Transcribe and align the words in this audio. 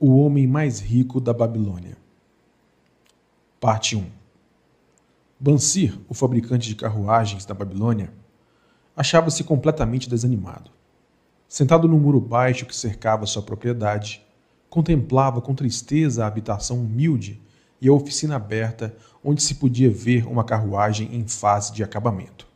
O 0.00 0.16
homem 0.20 0.46
mais 0.46 0.78
rico 0.78 1.20
da 1.20 1.32
Babilônia. 1.32 1.96
Parte 3.58 3.96
1. 3.96 4.06
Bansir, 5.40 5.98
o 6.08 6.14
fabricante 6.14 6.68
de 6.68 6.76
carruagens 6.76 7.44
da 7.44 7.52
Babilônia, 7.52 8.12
achava-se 8.94 9.42
completamente 9.42 10.08
desanimado. 10.08 10.70
Sentado 11.48 11.88
no 11.88 11.98
muro 11.98 12.20
baixo 12.20 12.64
que 12.64 12.76
cercava 12.76 13.26
sua 13.26 13.42
propriedade, 13.42 14.24
contemplava 14.70 15.40
com 15.40 15.52
tristeza 15.52 16.22
a 16.22 16.28
habitação 16.28 16.78
humilde 16.78 17.42
e 17.80 17.88
a 17.88 17.92
oficina 17.92 18.36
aberta 18.36 18.94
onde 19.24 19.42
se 19.42 19.56
podia 19.56 19.90
ver 19.90 20.28
uma 20.28 20.44
carruagem 20.44 21.12
em 21.12 21.26
fase 21.26 21.72
de 21.72 21.82
acabamento. 21.82 22.46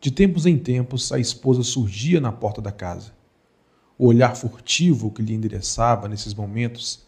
De 0.00 0.10
tempos 0.10 0.46
em 0.46 0.56
tempos, 0.56 1.12
a 1.12 1.18
esposa 1.18 1.62
surgia 1.62 2.22
na 2.22 2.32
porta 2.32 2.62
da 2.62 2.72
casa. 2.72 3.12
O 4.02 4.06
olhar 4.06 4.34
furtivo 4.34 5.12
que 5.12 5.22
lhe 5.22 5.32
endereçava 5.32 6.08
nesses 6.08 6.34
momentos 6.34 7.06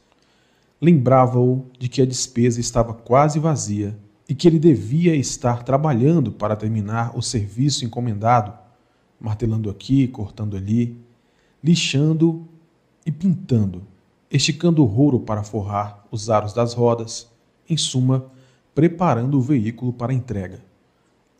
lembrava-o 0.80 1.66
de 1.76 1.88
que 1.88 2.00
a 2.00 2.06
despesa 2.06 2.60
estava 2.60 2.94
quase 2.94 3.40
vazia 3.40 3.98
e 4.28 4.32
que 4.32 4.46
ele 4.46 4.60
devia 4.60 5.12
estar 5.16 5.64
trabalhando 5.64 6.30
para 6.30 6.54
terminar 6.54 7.10
o 7.18 7.20
serviço 7.20 7.84
encomendado, 7.84 8.56
martelando 9.18 9.68
aqui, 9.68 10.06
cortando 10.06 10.56
ali, 10.56 10.96
lixando 11.64 12.46
e 13.04 13.10
pintando, 13.10 13.82
esticando 14.30 14.80
o 14.80 14.86
rouro 14.86 15.18
para 15.18 15.42
forrar 15.42 16.06
os 16.12 16.30
aros 16.30 16.52
das 16.52 16.74
rodas, 16.74 17.28
em 17.68 17.76
suma, 17.76 18.26
preparando 18.72 19.36
o 19.36 19.42
veículo 19.42 19.92
para 19.92 20.12
a 20.12 20.14
entrega 20.14 20.62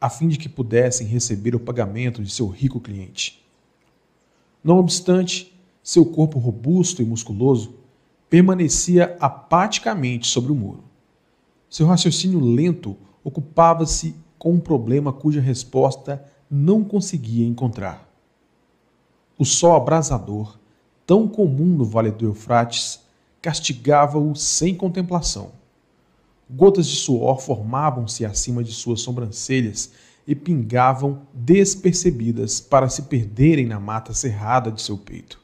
a 0.01 0.11
fim 0.11 0.27
de 0.27 0.37
que 0.37 0.49
pudessem 0.49 1.07
receber 1.07 1.55
o 1.55 1.61
pagamento 1.61 2.23
de 2.23 2.31
seu 2.31 2.49
rico 2.49 2.81
cliente. 2.81 3.44
Não 4.65 4.79
obstante, 4.79 5.55
seu 5.83 6.07
corpo 6.07 6.39
robusto 6.39 7.03
e 7.03 7.05
musculoso 7.05 7.75
permanecia 8.31 9.17
apaticamente 9.21 10.27
sobre 10.27 10.51
o 10.51 10.55
muro. 10.55 10.83
Seu 11.69 11.87
raciocínio 11.87 12.41
lento 12.41 12.97
ocupava-se 13.23 14.17
com 14.39 14.55
um 14.55 14.61
problema 14.61 15.13
cuja 15.13 15.41
resposta 15.41 16.25
não 16.51 16.83
conseguia 16.83 17.47
encontrar. 17.47 18.09
O 19.39 19.45
sol 19.45 19.77
abrasador, 19.77 20.59
tão 21.07 21.29
comum 21.29 21.77
no 21.77 21.85
Vale 21.85 22.11
do 22.11 22.25
Eufrates, 22.25 23.01
castigava-o 23.43 24.35
sem 24.35 24.75
contemplação 24.75 25.53
Gotas 26.49 26.87
de 26.87 26.97
suor 26.97 27.41
formavam-se 27.41 28.25
acima 28.25 28.63
de 28.63 28.73
suas 28.73 29.01
sobrancelhas 29.01 29.93
e 30.27 30.35
pingavam 30.35 31.23
despercebidas 31.33 32.61
para 32.61 32.89
se 32.89 33.03
perderem 33.03 33.67
na 33.67 33.79
mata 33.79 34.15
cerrada 34.15 34.71
de 34.71 34.81
seu 34.81 34.97
peito. 34.97 35.41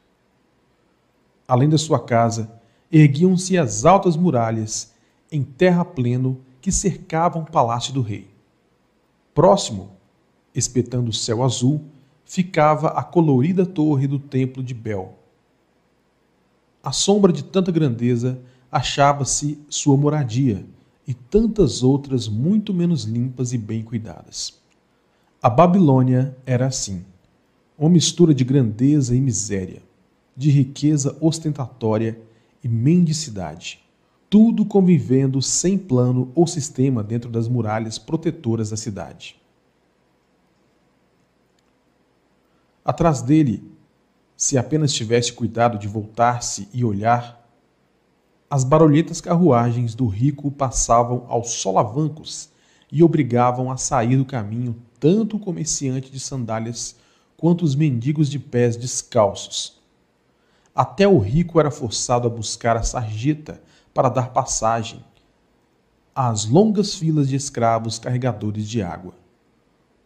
Além 1.46 1.68
da 1.68 1.76
sua 1.76 1.98
casa, 1.98 2.50
erguiam-se 2.90 3.58
as 3.58 3.84
altas 3.84 4.16
muralhas 4.16 4.92
em 5.30 5.42
terra 5.42 5.84
pleno 5.84 6.40
que 6.60 6.72
cercavam 6.72 7.42
o 7.42 7.50
palácio 7.50 7.92
do 7.92 8.02
rei. 8.02 8.28
Próximo, 9.34 9.90
espetando 10.54 11.10
o 11.10 11.14
céu 11.14 11.42
azul, 11.42 11.84
ficava 12.24 12.88
a 12.88 13.02
colorida 13.02 13.66
torre 13.66 14.06
do 14.06 14.18
templo 14.18 14.62
de 14.62 14.74
Bel. 14.74 15.18
À 16.82 16.92
sombra 16.92 17.32
de 17.32 17.44
tanta 17.44 17.70
grandeza 17.70 18.40
achava-se 18.70 19.60
sua 19.68 19.96
moradia, 19.96 20.64
e 21.06 21.14
tantas 21.14 21.82
outras 21.82 22.28
muito 22.28 22.72
menos 22.72 23.02
limpas 23.02 23.52
e 23.52 23.58
bem 23.58 23.82
cuidadas. 23.82 24.59
A 25.42 25.48
Babilônia 25.48 26.36
era 26.44 26.66
assim, 26.66 27.02
uma 27.78 27.88
mistura 27.88 28.34
de 28.34 28.44
grandeza 28.44 29.16
e 29.16 29.20
miséria, 29.22 29.82
de 30.36 30.50
riqueza 30.50 31.16
ostentatória 31.18 32.20
e 32.62 32.68
mendicidade, 32.68 33.82
tudo 34.28 34.66
convivendo 34.66 35.40
sem 35.40 35.78
plano 35.78 36.30
ou 36.34 36.46
sistema 36.46 37.02
dentro 37.02 37.30
das 37.30 37.48
muralhas 37.48 37.98
protetoras 37.98 38.68
da 38.68 38.76
cidade. 38.76 39.40
Atrás 42.84 43.22
dele, 43.22 43.64
se 44.36 44.58
apenas 44.58 44.92
tivesse 44.92 45.32
cuidado 45.32 45.78
de 45.78 45.88
voltar-se 45.88 46.68
e 46.70 46.84
olhar, 46.84 47.48
as 48.50 48.62
barulhentas 48.62 49.22
carruagens 49.22 49.94
do 49.94 50.06
rico 50.06 50.50
passavam 50.50 51.24
aos 51.28 51.52
solavancos 51.52 52.50
e 52.92 53.02
obrigavam 53.02 53.70
a 53.70 53.78
sair 53.78 54.18
do 54.18 54.24
caminho 54.26 54.76
tanto 55.00 55.36
o 55.36 55.40
comerciante 55.40 56.12
de 56.12 56.20
sandálias 56.20 56.94
quanto 57.36 57.64
os 57.64 57.74
mendigos 57.74 58.28
de 58.28 58.38
pés 58.38 58.76
descalços. 58.76 59.80
Até 60.74 61.08
o 61.08 61.18
rico 61.18 61.58
era 61.58 61.70
forçado 61.70 62.28
a 62.28 62.30
buscar 62.30 62.76
a 62.76 62.82
sarjeta 62.82 63.60
para 63.92 64.10
dar 64.10 64.30
passagem 64.32 65.02
às 66.14 66.44
longas 66.44 66.94
filas 66.94 67.28
de 67.28 67.36
escravos 67.36 67.98
carregadores 67.98 68.68
de 68.68 68.82
água, 68.82 69.14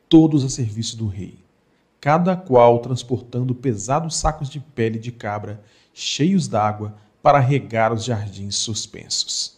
todos 0.08 0.44
a 0.44 0.48
serviço 0.48 0.96
do 0.96 1.08
rei, 1.08 1.38
cada 2.00 2.36
qual 2.36 2.78
transportando 2.78 3.54
pesados 3.54 4.16
sacos 4.16 4.48
de 4.48 4.60
pele 4.60 4.98
de 4.98 5.10
cabra 5.10 5.62
cheios 5.92 6.46
d'água 6.46 6.94
para 7.20 7.40
regar 7.40 7.92
os 7.92 8.04
jardins 8.04 8.56
suspensos. 8.56 9.53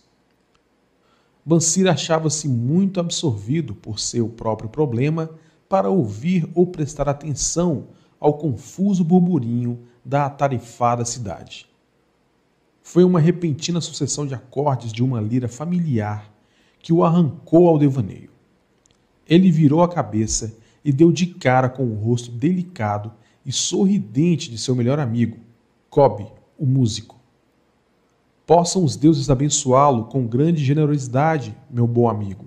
Bansir 1.48 1.86
achava-se 1.86 2.48
muito 2.48 2.98
absorvido 2.98 3.72
por 3.72 4.00
seu 4.00 4.28
próprio 4.28 4.68
problema 4.68 5.30
para 5.68 5.88
ouvir 5.88 6.44
ou 6.56 6.66
prestar 6.66 7.08
atenção 7.08 7.86
ao 8.18 8.34
confuso 8.34 9.04
burburinho 9.04 9.78
da 10.04 10.26
atarefada 10.26 11.04
cidade. 11.04 11.68
Foi 12.82 13.04
uma 13.04 13.20
repentina 13.20 13.80
sucessão 13.80 14.26
de 14.26 14.34
acordes 14.34 14.92
de 14.92 15.04
uma 15.04 15.20
lira 15.20 15.46
familiar 15.46 16.32
que 16.80 16.92
o 16.92 17.04
arrancou 17.04 17.68
ao 17.68 17.78
devaneio. 17.78 18.30
Ele 19.24 19.52
virou 19.52 19.84
a 19.84 19.88
cabeça 19.88 20.58
e 20.84 20.92
deu 20.92 21.12
de 21.12 21.26
cara 21.26 21.68
com 21.68 21.84
o 21.84 21.94
rosto 21.94 22.32
delicado 22.32 23.12
e 23.44 23.52
sorridente 23.52 24.50
de 24.50 24.58
seu 24.58 24.74
melhor 24.74 24.98
amigo, 24.98 25.38
Cobb, 25.88 26.26
o 26.58 26.66
músico. 26.66 27.15
Possam 28.46 28.84
os 28.84 28.94
deuses 28.94 29.28
abençoá-lo 29.28 30.04
com 30.04 30.24
grande 30.24 30.64
generosidade, 30.64 31.52
meu 31.68 31.84
bom 31.84 32.08
amigo, 32.08 32.44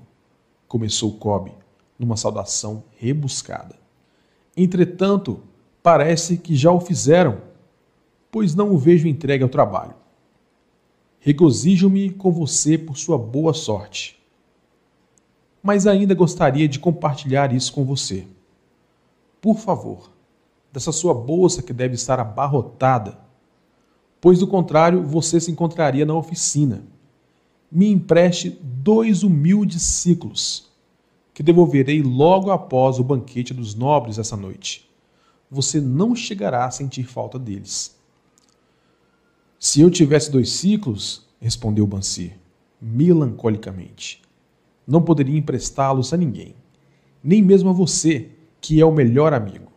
começou 0.65 1.11
Cobb, 1.11 1.51
numa 1.99 2.15
saudação 2.15 2.85
rebuscada. 2.95 3.75
Entretanto, 4.55 5.41
parece 5.83 6.37
que 6.37 6.55
já 6.55 6.71
o 6.71 6.79
fizeram, 6.79 7.41
pois 8.31 8.55
não 8.55 8.71
o 8.71 8.77
vejo 8.77 9.09
entregue 9.09 9.43
ao 9.43 9.49
trabalho. 9.49 9.93
Regozijo-me 11.19 12.11
com 12.11 12.31
você 12.31 12.77
por 12.77 12.97
sua 12.97 13.17
boa 13.17 13.53
sorte. 13.53 14.17
Mas 15.61 15.85
ainda 15.85 16.15
gostaria 16.15 16.69
de 16.69 16.79
compartilhar 16.79 17.51
isso 17.53 17.73
com 17.73 17.83
você. 17.83 18.25
Por 19.41 19.57
favor, 19.57 20.09
dessa 20.71 20.93
sua 20.93 21.13
bolsa 21.13 21.61
que 21.61 21.73
deve 21.73 21.95
estar 21.95 22.21
abarrotada, 22.21 23.19
pois 24.21 24.39
do 24.39 24.47
contrário 24.47 25.03
você 25.03 25.39
se 25.39 25.51
encontraria 25.51 26.05
na 26.05 26.13
oficina. 26.13 26.83
Me 27.71 27.87
empreste 27.87 28.49
dois 28.61 29.23
humildes 29.23 29.81
ciclos, 29.81 30.69
que 31.33 31.43
devolverei 31.43 32.01
logo 32.01 32.51
após 32.51 32.99
o 32.99 33.03
banquete 33.03 33.53
dos 33.53 33.75
nobres 33.75 34.17
essa 34.17 34.35
noite. 34.35 34.89
Você 35.49 35.79
não 35.79 36.15
chegará 36.15 36.65
a 36.65 36.71
sentir 36.71 37.03
falta 37.03 37.39
deles. 37.39 37.95
Se 39.57 39.81
eu 39.81 39.89
tivesse 39.89 40.31
dois 40.31 40.51
ciclos, 40.51 41.25
respondeu 41.39 41.85
Bansir, 41.87 42.37
melancolicamente, 42.81 44.21
não 44.87 45.01
poderia 45.01 45.37
emprestá-los 45.37 46.13
a 46.13 46.17
ninguém, 46.17 46.55
nem 47.23 47.41
mesmo 47.41 47.69
a 47.69 47.73
você, 47.73 48.29
que 48.61 48.81
é 48.81 48.85
o 48.85 48.91
melhor 48.91 49.33
amigo, 49.33 49.71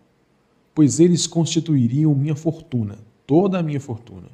pois 0.74 1.00
eles 1.00 1.26
constituiriam 1.26 2.14
minha 2.14 2.34
fortuna 2.34 2.98
toda 3.32 3.58
a 3.58 3.62
minha 3.62 3.80
fortuna. 3.80 4.28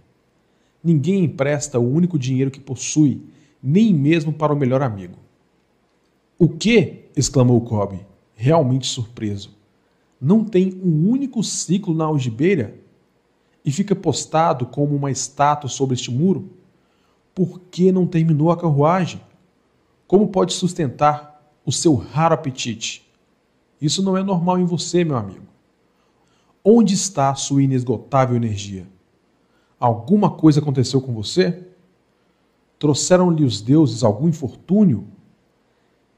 Ninguém 0.82 1.24
empresta 1.24 1.78
o 1.78 1.92
único 1.92 2.18
dinheiro 2.18 2.50
que 2.50 2.60
possui, 2.60 3.22
nem 3.62 3.92
mesmo 3.92 4.32
para 4.32 4.52
o 4.52 4.56
melhor 4.56 4.82
amigo. 4.82 5.18
O 6.38 6.48
que? 6.48 7.06
exclamou 7.16 7.60
Cobb, 7.62 7.98
realmente 8.34 8.86
surpreso. 8.86 9.56
Não 10.20 10.44
tem 10.44 10.72
um 10.82 11.08
único 11.10 11.42
ciclo 11.42 11.94
na 11.94 12.04
algibeira? 12.04 12.78
E 13.64 13.72
fica 13.72 13.94
postado 13.94 14.66
como 14.66 14.94
uma 14.94 15.10
estátua 15.10 15.68
sobre 15.68 15.94
este 15.94 16.10
muro? 16.10 16.50
Por 17.34 17.60
que 17.70 17.92
não 17.92 18.06
terminou 18.06 18.50
a 18.50 18.56
carruagem? 18.56 19.20
Como 20.06 20.28
pode 20.28 20.52
sustentar 20.52 21.52
o 21.66 21.70
seu 21.70 21.94
raro 21.94 22.34
apetite? 22.34 23.06
Isso 23.80 24.02
não 24.02 24.16
é 24.16 24.22
normal 24.22 24.58
em 24.58 24.64
você, 24.64 25.04
meu 25.04 25.16
amigo. 25.16 25.46
Onde 26.64 26.94
está 26.94 27.30
a 27.30 27.34
sua 27.34 27.62
inesgotável 27.62 28.36
energia? 28.36 28.86
Alguma 29.78 30.30
coisa 30.30 30.60
aconteceu 30.60 31.00
com 31.00 31.12
você? 31.12 31.64
Trouxeram-lhe 32.78 33.44
os 33.44 33.60
deuses 33.60 34.02
algum 34.02 34.28
infortúnio? 34.28 35.06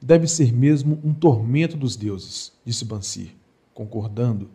Deve 0.00 0.26
ser 0.26 0.52
mesmo 0.52 0.98
um 1.04 1.12
tormento 1.12 1.76
dos 1.76 1.94
deuses, 1.94 2.52
disse 2.64 2.86
Bansir, 2.86 3.34
concordando. 3.74 4.48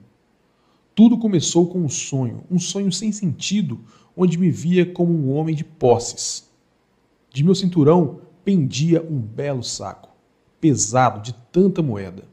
Tudo 0.96 1.20
começou 1.20 1.68
com 1.68 1.80
um 1.80 1.90
sonho, 1.90 2.44
um 2.50 2.58
sonho 2.58 2.92
sem 2.92 3.12
sentido, 3.12 3.80
onde 4.18 4.40
me 4.40 4.50
via 4.50 4.92
como 4.92 5.14
um 5.14 5.36
homem 5.36 5.54
de 5.54 5.64
posses. 5.64 6.50
De 7.32 7.44
meu 7.44 7.54
cinturão 7.54 8.22
pendia 8.44 9.04
um 9.04 9.20
belo 9.20 9.62
saco, 9.62 10.10
pesado 10.60 11.22
de 11.22 11.34
tanta 11.52 11.82
moeda. 11.84 12.24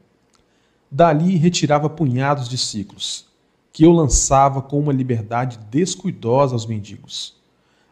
Dali 0.89 1.35
retirava 1.35 1.89
punhados 1.89 2.47
de 2.47 2.57
ciclos, 2.57 3.27
que 3.73 3.83
eu 3.83 3.91
lançava 3.91 4.61
com 4.61 4.79
uma 4.79 4.93
liberdade 4.93 5.57
descuidosa 5.71 6.53
aos 6.53 6.67
mendigos. 6.67 7.35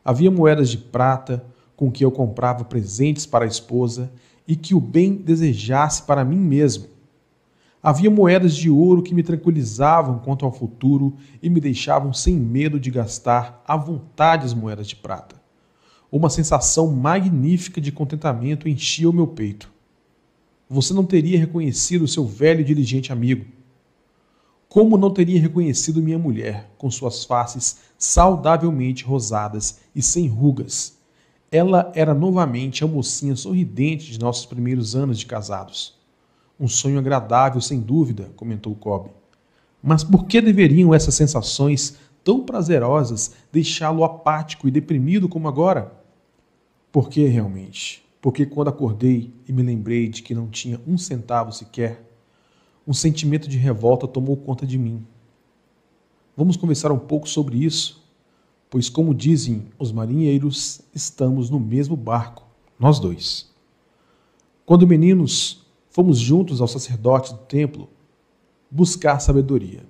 Havia 0.06 0.30
moedas 0.30 0.70
de 0.70 0.78
prata, 0.78 1.44
com 1.76 1.92
que 1.92 2.06
eu 2.06 2.12
comprava 2.12 2.64
presentes 2.64 3.26
para 3.26 3.46
a 3.46 3.48
esposa 3.48 4.12
e 4.48 4.56
que 4.56 4.76
o 4.76 4.80
bem 4.80 5.16
desejasse 5.16 6.04
para 6.04 6.24
mim 6.24 6.38
mesmo. 6.38 6.86
Havia 7.82 8.12
moedas 8.12 8.56
de 8.56 8.70
ouro 8.70 9.02
que 9.02 9.16
me 9.16 9.24
tranquilizavam 9.24 10.20
quanto 10.20 10.46
ao 10.46 10.54
futuro 10.54 11.16
e 11.42 11.50
me 11.50 11.60
deixavam 11.60 12.14
sem 12.14 12.36
medo 12.36 12.80
de 12.80 12.92
gastar 12.92 13.64
à 13.68 13.76
vontade 13.76 14.46
as 14.46 14.54
moedas 14.54 14.86
de 14.86 14.96
prata. 14.96 15.36
Uma 16.12 16.30
sensação 16.30 16.92
magnífica 16.92 17.82
de 17.82 17.92
contentamento 17.92 18.70
enchia 18.70 19.10
o 19.10 19.14
meu 19.14 19.26
peito. 19.26 19.72
Você 20.70 20.94
não 20.94 21.04
teria 21.04 21.40
reconhecido 21.40 22.08
seu 22.08 22.24
velho 22.24 22.62
e 22.62 22.66
diligente 22.66 23.12
amigo. 23.12 23.46
Como 24.72 24.98
não 24.98 25.12
teria 25.12 25.38
reconhecido 25.38 26.02
minha 26.02 26.18
mulher, 26.18 26.72
com 26.78 26.90
suas 26.90 27.26
faces 27.26 27.80
saudavelmente 27.98 29.04
rosadas 29.04 29.82
e 29.94 30.02
sem 30.02 30.30
rugas? 30.30 30.98
Ela 31.52 31.92
era 31.94 32.14
novamente 32.14 32.82
a 32.82 32.88
mocinha 32.88 33.36
sorridente 33.36 34.10
de 34.10 34.18
nossos 34.18 34.46
primeiros 34.46 34.96
anos 34.96 35.20
de 35.20 35.26
casados. 35.26 36.00
Um 36.58 36.70
sonho 36.70 36.98
agradável, 36.98 37.60
sem 37.60 37.82
dúvida, 37.82 38.32
comentou 38.38 38.74
Cobb. 38.74 39.10
Mas 39.84 40.06
por 40.06 40.26
que 40.26 40.40
deveriam 40.40 40.94
essas 40.94 41.16
sensações 41.16 41.98
tão 42.24 42.46
prazerosas 42.46 43.34
deixá-lo 43.52 44.06
apático 44.06 44.70
e 44.70 44.72
deprimido 44.72 45.28
como 45.28 45.50
agora? 45.50 45.92
Por 46.94 47.10
que 47.10 47.26
realmente? 47.26 48.06
Porque 48.22 48.46
quando 48.46 48.70
acordei 48.70 49.34
e 49.46 49.52
me 49.52 49.64
lembrei 49.64 50.08
de 50.08 50.24
que 50.24 50.34
não 50.34 50.48
tinha 50.48 50.80
um 50.88 50.98
centavo 50.98 51.52
sequer, 51.52 52.11
um 52.88 52.94
sentimento 52.94 53.48
de 53.48 53.58
revolta 53.58 54.08
tomou 54.08 54.36
conta 54.36 54.66
de 54.66 54.78
mim. 54.78 55.06
Vamos 56.36 56.58
conversar 56.58 56.92
um 56.92 57.00
pouco 57.00 57.30
sobre 57.30 57.64
isso, 57.64 58.04
pois, 58.70 58.90
como 58.90 59.14
dizem 59.14 59.68
os 59.78 59.92
marinheiros, 59.92 60.82
estamos 60.94 61.50
no 61.50 61.60
mesmo 61.60 61.96
barco, 61.96 62.48
nós 62.80 63.00
dois. 63.00 63.52
Quando 64.66 64.88
meninos, 64.88 65.66
fomos 65.90 66.18
juntos 66.18 66.62
ao 66.62 66.68
sacerdote 66.68 67.34
do 67.34 67.40
templo 67.40 67.90
buscar 68.70 69.20
sabedoria. 69.20 69.86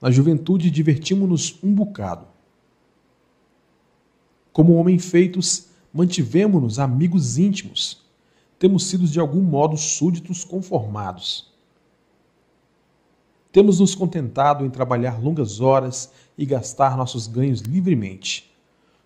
Na 0.00 0.10
juventude, 0.10 0.70
divertimos-nos 0.70 1.58
um 1.62 1.74
bocado. 1.74 2.26
Como 4.52 4.74
homens 4.74 5.04
feitos, 5.04 5.68
mantivemos-nos 5.92 6.78
amigos 6.78 7.38
íntimos. 7.38 8.02
Temos 8.58 8.84
sido 8.84 9.06
de 9.06 9.18
algum 9.18 9.42
modo 9.42 9.76
súditos 9.76 10.44
conformados. 10.44 11.51
Temos 13.52 13.80
nos 13.80 13.94
contentado 13.94 14.64
em 14.64 14.70
trabalhar 14.70 15.22
longas 15.22 15.60
horas 15.60 16.10
e 16.38 16.46
gastar 16.46 16.96
nossos 16.96 17.26
ganhos 17.26 17.60
livremente. 17.60 18.50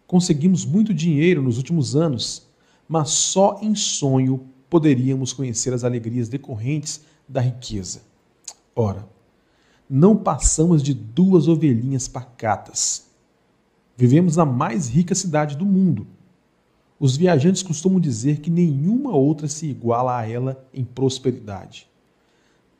Conseguimos 0.07 0.65
muito 0.65 0.95
dinheiro 0.95 1.43
nos 1.43 1.57
últimos 1.57 1.97
anos, 1.97 2.47
mas 2.89 3.11
só 3.11 3.59
em 3.61 3.75
sonho 3.75 4.47
poderíamos 4.71 5.33
conhecer 5.33 5.75
as 5.75 5.83
alegrias 5.83 6.29
decorrentes 6.29 7.01
da 7.29 7.41
riqueza. 7.41 8.03
Ora, 8.75 9.09
não 9.91 10.17
passamos 10.17 10.81
de 10.81 10.95
duas 10.95 11.49
ovelhinhas 11.49 12.07
pacatas. 12.07 13.07
Vivemos 13.97 14.37
na 14.37 14.45
mais 14.45 14.89
rica 14.89 15.15
cidade 15.15 15.57
do 15.57 15.65
mundo. 15.65 16.07
Os 17.01 17.17
viajantes 17.17 17.65
costumam 17.65 17.99
dizer 17.99 18.39
que 18.39 18.51
nenhuma 18.51 19.11
outra 19.11 19.49
se 19.49 19.67
iguala 19.67 20.19
a 20.19 20.29
ela 20.29 20.65
em 20.73 20.85
prosperidade. 20.85 21.89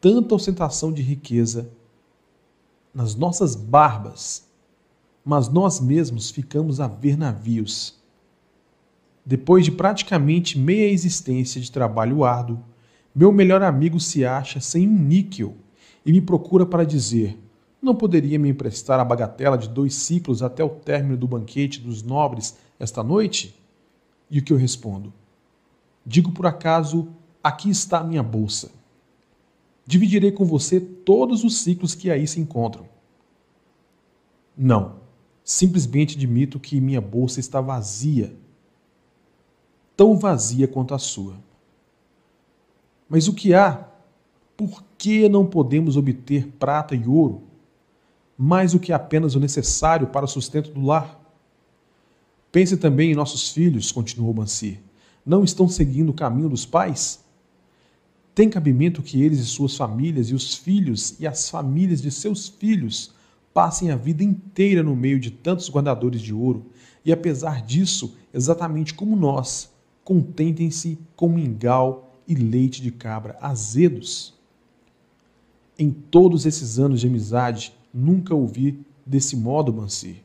Tanta 0.07 0.37
ostentação 0.37 0.93
de 0.93 1.03
riqueza 1.03 1.69
nas 2.95 3.17
nossas 3.17 3.57
barbas, 3.57 4.47
mas 5.25 5.49
nós 5.49 5.81
mesmos 5.81 6.31
ficamos 6.31 6.79
a 6.79 6.87
ver 6.87 7.19
navios 7.19 7.97
depois 9.27 9.65
de 9.65 9.73
praticamente 9.73 10.57
meia 10.57 10.89
existência 10.89 11.61
de 11.61 11.73
trabalho 11.73 12.23
árduo, 12.23 12.63
meu 13.13 13.33
melhor 13.33 13.61
amigo 13.61 13.99
se 13.99 14.25
acha 14.25 14.61
sem 14.61 14.87
um 14.87 14.97
níquel 14.97 15.57
e 16.05 16.13
me 16.13 16.21
procura 16.21 16.65
para 16.65 16.87
dizer: 16.87 17.37
não 17.83 17.93
poderia 17.93 18.39
me 18.39 18.49
emprestar 18.49 19.01
a 19.01 19.05
bagatela 19.05 19.59
de 19.59 19.69
dois 19.69 19.97
ciclos 19.97 20.45
até 20.45 20.63
o 20.63 20.69
término 20.69 21.17
do 21.17 21.27
banquete 21.27 21.81
dos 21.81 22.05
nobres 22.05 22.57
esta 22.79 23.03
noite? 23.03 23.61
E 24.31 24.39
o 24.39 24.45
que 24.45 24.53
eu 24.53 24.57
respondo? 24.57 25.13
Digo 26.05 26.31
por 26.31 26.47
acaso: 26.47 27.09
aqui 27.43 27.69
está 27.69 27.99
a 27.99 28.05
minha 28.05 28.23
bolsa. 28.23 28.71
Dividirei 29.87 30.33
com 30.33 30.45
você 30.45 30.81
todos 30.81 31.45
os 31.45 31.59
ciclos 31.59 31.95
que 31.95 32.11
aí 32.11 32.27
se 32.27 32.41
encontram. 32.41 32.89
Não, 34.57 34.97
simplesmente 35.45 36.17
admito 36.17 36.59
que 36.59 36.81
minha 36.81 37.01
bolsa 37.01 37.39
está 37.39 37.61
vazia 37.61 38.37
tão 39.97 40.17
vazia 40.17 40.69
quanto 40.69 40.95
a 40.95 40.99
sua. 40.99 41.35
Mas 43.09 43.27
o 43.27 43.33
que 43.33 43.55
há? 43.55 43.89
Por 44.57 44.85
que 44.99 45.29
não 45.29 45.47
podemos 45.47 45.97
obter 45.97 46.47
prata 46.59 46.95
e 46.95 47.07
ouro, 47.07 47.43
mais 48.37 48.73
do 48.73 48.81
que 48.81 48.93
apenas 48.93 49.35
o 49.35 49.41
necessário 49.41 50.09
para 50.09 50.25
o 50.25 50.29
sustento 50.29 50.71
do 50.71 50.83
lar? 50.83 51.21
Pense 52.53 52.77
também 52.77 53.13
em 53.13 53.15
nossos 53.15 53.51
filhos, 53.51 53.91
continuou 53.91 54.35
Mansir. 54.35 54.81
Não 55.25 55.43
estão 55.43 55.69
seguindo 55.69 56.11
o 56.11 56.15
caminho 56.15 56.49
dos 56.49 56.67
pais? 56.67 57.25
Tem 58.37 58.51
cabimento 58.51 59.03
que 59.03 59.23
eles 59.23 59.39
e 59.39 59.47
suas 59.47 59.79
famílias, 59.79 60.29
e 60.29 60.35
os 60.35 60.55
filhos 60.55 61.19
e 61.19 61.27
as 61.27 61.49
famílias 61.49 62.03
de 62.03 62.11
seus 62.11 62.47
filhos, 62.47 63.15
passem 63.55 63.91
a 63.91 63.97
vida 63.97 64.23
inteira 64.23 64.83
no 64.83 64.95
meio 64.95 65.19
de 65.19 65.31
tantos 65.31 65.71
guardadores 65.71 66.21
de 66.21 66.35
ouro, 66.35 66.67
e 67.03 67.11
apesar 67.11 67.63
disso, 67.63 68.15
exatamente 68.35 68.93
como 68.93 69.17
nós, 69.17 69.73
contentem-se 70.05 70.99
com 71.17 71.31
mingau 71.31 72.15
e 72.29 72.35
leite 72.35 72.83
de 72.83 72.91
cabra 72.91 73.39
azedos. 73.41 74.35
Em 75.79 75.91
todos 75.91 76.45
esses 76.45 76.79
anos 76.79 77.01
de 77.01 77.07
amizade, 77.07 77.73
nunca 77.91 78.35
ouvi 78.35 78.85
desse 79.07 79.35
modo 79.35 79.73
Mansir. 79.73 80.17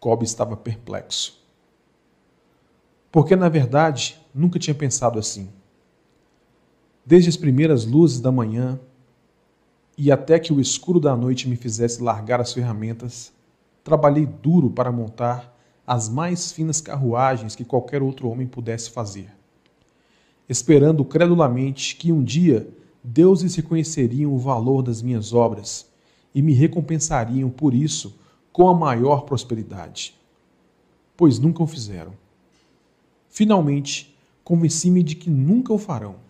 Cobb 0.00 0.24
estava 0.24 0.56
perplexo. 0.56 1.44
Porque, 3.12 3.36
na 3.36 3.50
verdade, 3.50 4.18
nunca 4.34 4.58
tinha 4.58 4.74
pensado 4.74 5.18
assim. 5.18 5.50
Desde 7.06 7.28
as 7.28 7.36
primeiras 7.36 7.84
luzes 7.84 8.18
da 8.18 8.32
manhã 8.32 8.80
e 9.96 10.10
até 10.10 10.38
que 10.38 10.52
o 10.52 10.60
escuro 10.60 10.98
da 10.98 11.14
noite 11.16 11.48
me 11.48 11.56
fizesse 11.56 12.02
largar 12.02 12.40
as 12.40 12.52
ferramentas, 12.52 13.32
trabalhei 13.82 14.26
duro 14.26 14.70
para 14.70 14.90
montar 14.90 15.54
as 15.86 16.08
mais 16.08 16.50
finas 16.50 16.80
carruagens 16.80 17.54
que 17.54 17.64
qualquer 17.64 18.02
outro 18.02 18.28
homem 18.28 18.46
pudesse 18.46 18.90
fazer, 18.90 19.30
esperando 20.48 21.04
credulamente 21.04 21.94
que 21.94 22.10
um 22.10 22.24
dia 22.24 22.66
deuses 23.02 23.54
reconheceriam 23.54 24.32
o 24.32 24.38
valor 24.38 24.82
das 24.82 25.02
minhas 25.02 25.34
obras 25.34 25.86
e 26.34 26.40
me 26.40 26.54
recompensariam 26.54 27.50
por 27.50 27.74
isso 27.74 28.18
com 28.50 28.66
a 28.66 28.74
maior 28.74 29.24
prosperidade. 29.24 30.18
Pois 31.16 31.38
nunca 31.38 31.62
o 31.62 31.66
fizeram. 31.66 32.14
Finalmente, 33.28 34.16
convenci-me 34.42 35.02
de 35.02 35.14
que 35.14 35.28
nunca 35.28 35.72
o 35.72 35.78
farão. 35.78 36.23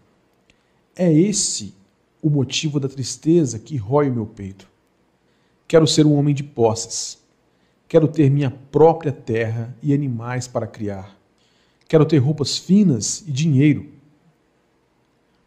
É 0.97 1.13
esse 1.13 1.75
o 2.23 2.31
motivo 2.31 2.79
da 2.81 2.89
tristeza 2.89 3.59
que 3.59 3.77
rói 3.77 4.09
o 4.09 4.15
meu 4.15 4.27
peito. 4.27 4.69
Quero 5.67 5.87
ser 5.87 6.07
um 6.07 6.15
homem 6.15 6.35
de 6.35 6.43
posses 6.43 7.25
Quero 7.95 8.09
ter 8.09 8.31
minha 8.31 8.51
própria 8.51 9.13
terra 9.13 9.77
e 9.83 9.93
animais 9.93 10.49
para 10.49 10.67
criar. 10.67 11.17
Quero 11.87 12.05
ter 12.05 12.19
roupas 12.19 12.59
finas 12.59 13.23
e 13.27 13.31
dinheiro. 13.31 13.89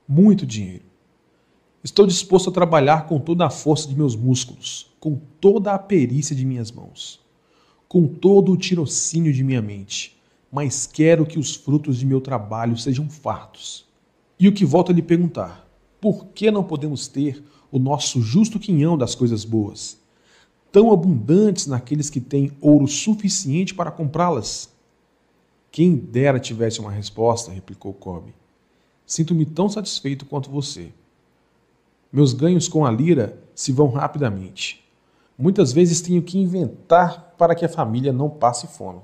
Muito 0.07 0.45
dinheiro. 0.45 0.85
Estou 1.83 2.05
disposto 2.05 2.49
a 2.49 2.53
trabalhar 2.53 3.05
com 3.05 3.19
toda 3.19 3.45
a 3.45 3.49
força 3.49 3.87
de 3.87 3.95
meus 3.95 4.15
músculos, 4.15 4.89
com 4.99 5.19
toda 5.41 5.73
a 5.73 5.79
perícia 5.79 6.35
de 6.35 6.45
minhas 6.45 6.71
mãos, 6.71 7.19
com 7.87 8.07
todo 8.07 8.51
o 8.51 8.57
tirocínio 8.57 9.33
de 9.33 9.43
minha 9.43 9.61
mente, 9.61 10.17
mas 10.51 10.87
quero 10.87 11.25
que 11.25 11.39
os 11.39 11.55
frutos 11.55 11.97
de 11.97 12.05
meu 12.05 12.21
trabalho 12.21 12.77
sejam 12.77 13.09
fartos. 13.09 13.85
E 14.39 14.47
o 14.47 14.53
que 14.53 14.65
volto 14.65 14.91
a 14.91 14.95
lhe 14.95 15.01
perguntar: 15.01 15.67
por 15.99 16.25
que 16.27 16.51
não 16.51 16.63
podemos 16.63 17.07
ter 17.07 17.43
o 17.71 17.79
nosso 17.79 18.21
justo 18.21 18.59
quinhão 18.59 18.97
das 18.97 19.15
coisas 19.15 19.43
boas? 19.43 19.97
tão 20.71 20.91
abundantes 20.91 21.65
naqueles 21.65 22.07
que 22.07 22.21
têm 22.21 22.51
ouro 22.61 22.87
suficiente 22.87 23.73
para 23.73 23.89
comprá-las? 23.89 24.69
Quem 25.71 25.95
dera 25.95 26.39
tivesse 26.39 26.79
uma 26.79 26.91
resposta, 26.91 27.51
replicou 27.51 27.93
Cobb. 27.93 28.31
Sinto-me 29.03 29.43
tão 29.45 29.69
satisfeito 29.69 30.25
quanto 30.25 30.51
você. 30.51 30.91
Meus 32.11 32.33
ganhos 32.33 32.67
com 32.67 32.85
a 32.85 32.91
lira 32.91 33.41
se 33.55 33.71
vão 33.71 33.89
rapidamente. 33.89 34.83
Muitas 35.37 35.71
vezes 35.71 36.01
tenho 36.01 36.21
que 36.21 36.37
inventar 36.37 37.33
para 37.37 37.55
que 37.55 37.65
a 37.65 37.69
família 37.69 38.11
não 38.11 38.29
passe 38.29 38.67
fome. 38.67 39.01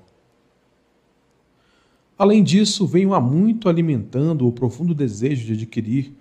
Além 2.23 2.41
disso, 2.41 2.87
venho 2.87 3.13
há 3.13 3.19
muito 3.19 3.67
alimentando 3.67 4.47
o 4.47 4.51
profundo 4.53 4.95
desejo 4.95 5.45
de 5.45 5.51
adquirir 5.51 6.13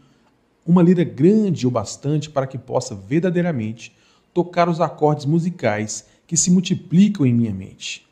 uma 0.66 0.82
lira 0.82 1.04
grande 1.04 1.64
o 1.64 1.70
bastante 1.70 2.28
para 2.28 2.44
que 2.44 2.58
possa 2.58 2.92
verdadeiramente 2.92 3.94
tocar 4.34 4.68
os 4.68 4.80
acordes 4.80 5.26
musicais 5.26 6.04
que 6.26 6.36
se 6.36 6.50
multiplicam 6.50 7.24
em 7.24 7.32
minha 7.32 7.54
mente. 7.54 8.04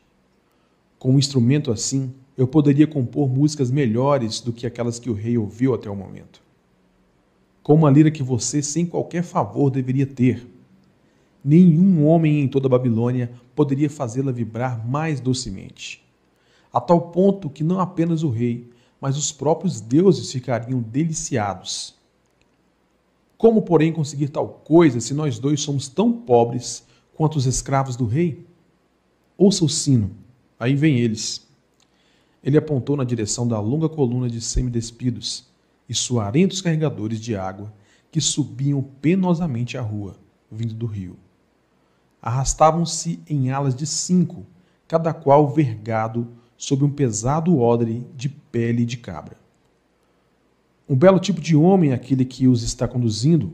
Com 0.97 1.15
um 1.15 1.19
instrumento 1.19 1.69
assim, 1.69 2.13
eu 2.37 2.47
poderia 2.47 2.87
compor 2.87 3.27
músicas 3.29 3.69
melhores 3.69 4.39
do 4.39 4.53
que 4.53 4.65
aquelas 4.65 4.97
que 4.97 5.09
o 5.09 5.13
rei 5.13 5.37
ouviu 5.37 5.73
até 5.73 5.89
o 5.89 5.95
momento. 5.95 6.41
Com 7.61 7.73
uma 7.73 7.91
lira 7.91 8.09
que 8.09 8.23
você, 8.23 8.61
sem 8.61 8.85
qualquer 8.85 9.21
favor, 9.21 9.69
deveria 9.69 10.07
ter. 10.07 10.47
Nenhum 11.43 12.05
homem 12.05 12.39
em 12.39 12.47
toda 12.47 12.67
a 12.67 12.69
Babilônia 12.69 13.29
poderia 13.53 13.89
fazê-la 13.89 14.31
vibrar 14.31 14.87
mais 14.87 15.19
docemente. 15.19 16.09
A 16.71 16.79
tal 16.79 17.11
ponto 17.11 17.49
que 17.49 17.63
não 17.63 17.79
apenas 17.79 18.23
o 18.23 18.29
rei, 18.29 18.69
mas 18.99 19.17
os 19.17 19.31
próprios 19.31 19.81
deuses 19.81 20.31
ficariam 20.31 20.79
deliciados. 20.79 21.95
Como, 23.37 23.63
porém, 23.63 23.91
conseguir 23.91 24.29
tal 24.29 24.47
coisa 24.47 24.99
se 24.99 25.13
nós 25.13 25.39
dois 25.39 25.61
somos 25.61 25.87
tão 25.87 26.13
pobres 26.13 26.85
quanto 27.15 27.37
os 27.37 27.47
escravos 27.47 27.95
do 27.95 28.05
rei? 28.05 28.45
Ouça 29.37 29.65
o 29.65 29.69
sino, 29.69 30.11
aí 30.59 30.75
vem 30.75 30.99
eles. 30.99 31.47
Ele 32.43 32.57
apontou 32.57 32.95
na 32.95 33.03
direção 33.03 33.47
da 33.47 33.59
longa 33.59 33.89
coluna 33.89 34.29
de 34.29 34.39
semidespidos 34.39 35.47
e 35.89 35.95
suarentos 35.95 36.61
carregadores 36.61 37.19
de 37.19 37.35
água 37.35 37.73
que 38.11 38.21
subiam 38.21 38.81
penosamente 39.01 39.77
a 39.77 39.81
rua, 39.81 40.17
vindo 40.51 40.73
do 40.73 40.85
rio. 40.85 41.17
Arrastavam-se 42.21 43.19
em 43.27 43.49
alas 43.49 43.75
de 43.75 43.87
cinco, 43.87 44.45
cada 44.87 45.13
qual 45.13 45.49
vergado 45.49 46.27
sob 46.61 46.85
um 46.85 46.89
pesado 46.91 47.57
odre 47.57 48.05
de 48.15 48.29
pele 48.29 48.85
de 48.85 48.97
cabra. 48.97 49.35
Um 50.87 50.95
belo 50.95 51.19
tipo 51.19 51.41
de 51.41 51.55
homem 51.55 51.93
aquele 51.93 52.25
que 52.25 52.47
os 52.47 52.61
está 52.61 52.87
conduzindo, 52.87 53.53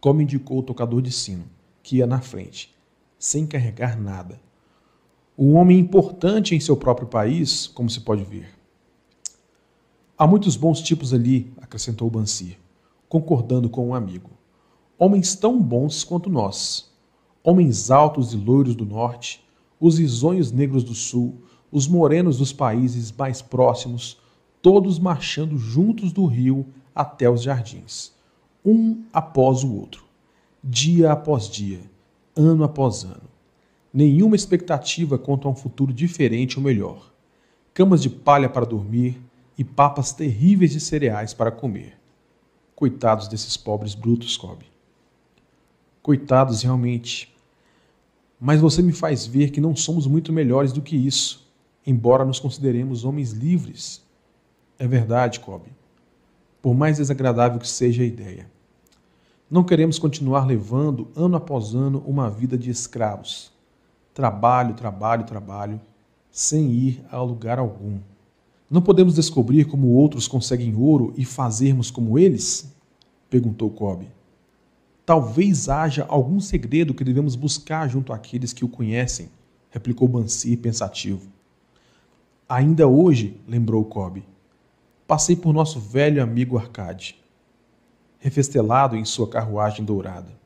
como 0.00 0.20
indicou 0.20 0.58
o 0.58 0.62
tocador 0.62 1.00
de 1.00 1.10
sino, 1.10 1.44
que 1.82 1.96
ia 1.96 2.06
na 2.06 2.20
frente, 2.20 2.74
sem 3.18 3.46
carregar 3.46 3.98
nada 3.98 4.38
um 5.36 5.56
homem 5.56 5.78
importante 5.78 6.54
em 6.54 6.60
seu 6.60 6.76
próprio 6.76 7.08
país, 7.08 7.66
como 7.66 7.88
se 7.88 8.00
pode 8.00 8.22
ver. 8.22 8.48
Há 10.16 10.26
muitos 10.26 10.56
bons 10.56 10.80
tipos 10.80 11.14
ali, 11.14 11.52
acrescentou 11.60 12.10
Bansi, 12.10 12.58
concordando 13.08 13.68
com 13.68 13.88
um 13.88 13.94
amigo. 13.94 14.30
Homens 14.98 15.34
tão 15.34 15.60
bons 15.60 16.04
quanto 16.04 16.28
nós. 16.28 16.92
Homens 17.42 17.90
altos 17.90 18.32
e 18.32 18.36
loiros 18.36 18.76
do 18.76 18.84
norte, 18.84 19.44
os 19.80 19.98
risonhos 19.98 20.52
negros 20.52 20.84
do 20.84 20.94
sul, 20.94 21.42
os 21.72 21.88
morenos 21.88 22.38
dos 22.38 22.52
países 22.52 23.10
mais 23.10 23.42
próximos, 23.42 24.18
todos 24.60 24.98
marchando 24.98 25.58
juntos 25.58 26.12
do 26.12 26.26
rio 26.26 26.66
até 26.94 27.28
os 27.28 27.42
jardins, 27.42 28.12
um 28.64 29.02
após 29.12 29.64
o 29.64 29.74
outro, 29.74 30.04
dia 30.62 31.10
após 31.10 31.48
dia, 31.48 31.80
ano 32.36 32.62
após 32.62 33.02
ano 33.02 33.32
nenhuma 33.92 34.34
expectativa 34.34 35.18
quanto 35.18 35.46
a 35.46 35.50
um 35.50 35.54
futuro 35.54 35.92
diferente 35.92 36.58
ou 36.58 36.64
melhor. 36.64 37.12
Camas 37.74 38.00
de 38.00 38.08
palha 38.08 38.48
para 38.48 38.64
dormir 38.64 39.20
e 39.58 39.64
papas 39.64 40.12
terríveis 40.12 40.72
de 40.72 40.80
cereais 40.80 41.34
para 41.34 41.50
comer. 41.50 41.98
Coitados 42.74 43.28
desses 43.28 43.56
pobres 43.56 43.94
brutos, 43.94 44.36
Cobb. 44.36 44.64
Coitados 46.02 46.62
realmente. 46.62 47.32
Mas 48.40 48.60
você 48.60 48.82
me 48.82 48.92
faz 48.92 49.26
ver 49.26 49.50
que 49.50 49.60
não 49.60 49.76
somos 49.76 50.06
muito 50.06 50.32
melhores 50.32 50.72
do 50.72 50.82
que 50.82 50.96
isso, 50.96 51.46
embora 51.86 52.24
nos 52.24 52.40
consideremos 52.40 53.04
homens 53.04 53.32
livres. 53.32 54.02
É 54.78 54.86
verdade, 54.86 55.40
Cobb. 55.40 55.66
Por 56.60 56.74
mais 56.74 56.98
desagradável 56.98 57.58
que 57.58 57.68
seja 57.68 58.02
a 58.02 58.06
ideia. 58.06 58.50
Não 59.50 59.64
queremos 59.64 59.98
continuar 59.98 60.46
levando, 60.46 61.08
ano 61.14 61.36
após 61.36 61.74
ano, 61.74 62.02
uma 62.06 62.30
vida 62.30 62.56
de 62.56 62.70
escravos 62.70 63.52
trabalho, 64.14 64.74
trabalho, 64.74 65.24
trabalho, 65.24 65.80
sem 66.30 66.70
ir 66.70 67.04
a 67.10 67.20
lugar 67.20 67.58
algum. 67.58 67.98
Não 68.70 68.82
podemos 68.82 69.14
descobrir 69.14 69.66
como 69.66 69.88
outros 69.88 70.26
conseguem 70.26 70.74
ouro 70.74 71.12
e 71.16 71.24
fazermos 71.24 71.90
como 71.90 72.18
eles? 72.18 72.72
perguntou 73.28 73.70
Cobb. 73.70 74.06
Talvez 75.04 75.68
haja 75.68 76.06
algum 76.08 76.40
segredo 76.40 76.94
que 76.94 77.04
devemos 77.04 77.34
buscar 77.34 77.88
junto 77.88 78.12
àqueles 78.12 78.52
que 78.52 78.64
o 78.64 78.68
conhecem, 78.68 79.28
replicou 79.70 80.08
Bansi 80.08 80.56
pensativo. 80.56 81.30
Ainda 82.54 82.86
hoje, 82.86 83.40
lembrou 83.48 83.82
Cobb, 83.82 84.22
passei 85.06 85.34
por 85.34 85.54
nosso 85.54 85.80
velho 85.80 86.22
amigo 86.22 86.58
Arcade, 86.58 87.16
refestelado 88.18 88.94
em 88.94 89.06
sua 89.06 89.26
carruagem 89.26 89.82
dourada. 89.86 90.38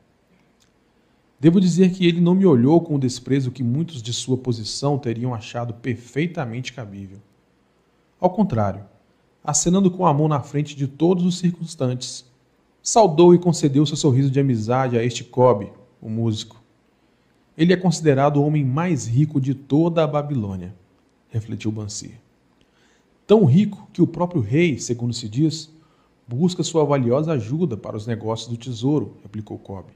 Devo 1.37 1.59
dizer 1.59 1.91
que 1.91 2.07
ele 2.07 2.21
não 2.21 2.33
me 2.33 2.45
olhou 2.45 2.79
com 2.79 2.95
o 2.95 2.97
desprezo 2.97 3.51
que 3.51 3.61
muitos 3.61 4.01
de 4.01 4.13
sua 4.13 4.37
posição 4.37 4.97
teriam 4.97 5.33
achado 5.33 5.73
perfeitamente 5.73 6.71
cabível. 6.71 7.17
Ao 8.21 8.29
contrário, 8.29 8.85
acenando 9.43 9.91
com 9.91 10.05
a 10.05 10.13
mão 10.13 10.29
na 10.29 10.39
frente 10.39 10.77
de 10.77 10.87
todos 10.87 11.25
os 11.25 11.37
circunstantes, 11.37 12.23
saudou 12.81 13.35
e 13.35 13.37
concedeu 13.37 13.85
seu 13.85 13.97
sorriso 13.97 14.31
de 14.31 14.39
amizade 14.39 14.97
a 14.97 15.03
este 15.03 15.25
Cobb, 15.25 15.73
o 16.01 16.07
músico. 16.07 16.63
Ele 17.57 17.73
é 17.73 17.75
considerado 17.75 18.37
o 18.37 18.45
homem 18.45 18.63
mais 18.63 19.05
rico 19.05 19.41
de 19.41 19.53
toda 19.53 20.05
a 20.05 20.07
Babilônia, 20.07 20.73
refletiu 21.37 21.71
Bansi. 21.71 22.15
Tão 23.25 23.45
rico 23.45 23.89
que 23.93 24.01
o 24.01 24.07
próprio 24.07 24.41
rei, 24.41 24.79
segundo 24.79 25.13
se 25.13 25.29
diz, 25.29 25.69
busca 26.27 26.63
sua 26.63 26.83
valiosa 26.83 27.31
ajuda 27.33 27.77
para 27.77 27.95
os 27.95 28.05
negócios 28.05 28.49
do 28.49 28.57
tesouro, 28.57 29.17
replicou 29.23 29.57
Cobb 29.57 29.87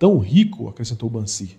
tão 0.00 0.16
rico, 0.16 0.66
acrescentou 0.66 1.10
Bansi, 1.10 1.58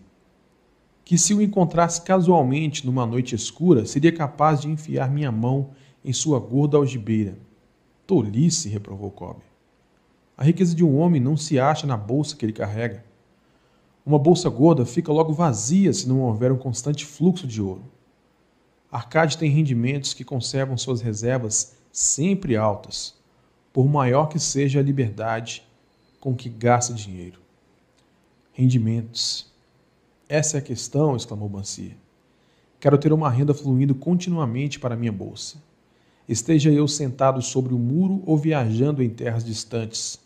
que 1.06 1.16
se 1.16 1.32
o 1.32 1.44
encontrasse 1.44 2.02
casualmente 2.02 2.88
numa 2.88 3.06
noite 3.06 3.36
escura, 3.36 3.86
seria 3.86 4.12
capaz 4.12 4.62
de 4.62 4.68
enfiar 4.68 5.12
minha 5.12 5.32
mão 5.32 5.70
em 6.04 6.12
sua 6.12 6.40
gorda 6.40 6.76
algibeira. 6.76 7.38
Tolice, 8.08 8.68
reprovou 8.68 9.12
Cobb. 9.12 9.42
A 10.36 10.44
riqueza 10.44 10.74
de 10.74 10.84
um 10.84 10.98
homem 10.98 11.22
não 11.22 11.38
se 11.38 11.60
acha 11.60 11.86
na 11.86 11.96
bolsa 11.96 12.36
que 12.36 12.44
ele 12.44 12.52
carrega. 12.52 13.06
Uma 14.04 14.18
bolsa 14.18 14.50
gorda 14.50 14.88
fica 14.88 15.14
logo 15.14 15.34
vazia 15.34 15.94
se 15.94 16.10
não 16.10 16.22
houver 16.22 16.52
um 16.52 16.58
constante 16.58 17.06
fluxo 17.06 17.46
de 17.46 17.62
ouro. 17.62 17.84
Arcade 18.92 19.38
tem 19.38 19.50
rendimentos 19.50 20.14
que 20.14 20.26
conservam 20.26 20.78
suas 20.78 21.02
reservas 21.02 21.78
sempre 21.92 22.58
altas, 22.58 23.16
por 23.72 23.88
maior 23.88 24.28
que 24.28 24.40
seja 24.40 24.80
a 24.80 24.84
liberdade 24.84 25.64
com 26.20 26.36
que 26.36 26.50
gasta 26.50 26.94
dinheiro 26.94 27.42
rendimentos. 28.54 29.52
Essa 30.28 30.58
é 30.58 30.60
a 30.60 30.64
questão, 30.64 31.16
exclamou 31.16 31.50
Bansi. 31.50 31.96
Quero 32.80 32.98
ter 32.98 33.14
uma 33.14 33.30
renda 33.30 33.54
fluindo 33.54 33.94
continuamente 33.96 34.80
para 34.80 34.96
minha 34.96 35.12
bolsa. 35.12 35.58
Esteja 36.28 36.72
eu 36.72 36.88
sentado 36.88 37.42
sobre 37.42 37.74
o 37.74 37.80
muro 37.80 38.22
ou 38.26 38.38
viajando 38.38 39.04
em 39.04 39.10
terras 39.10 39.44
distantes. 39.44 40.20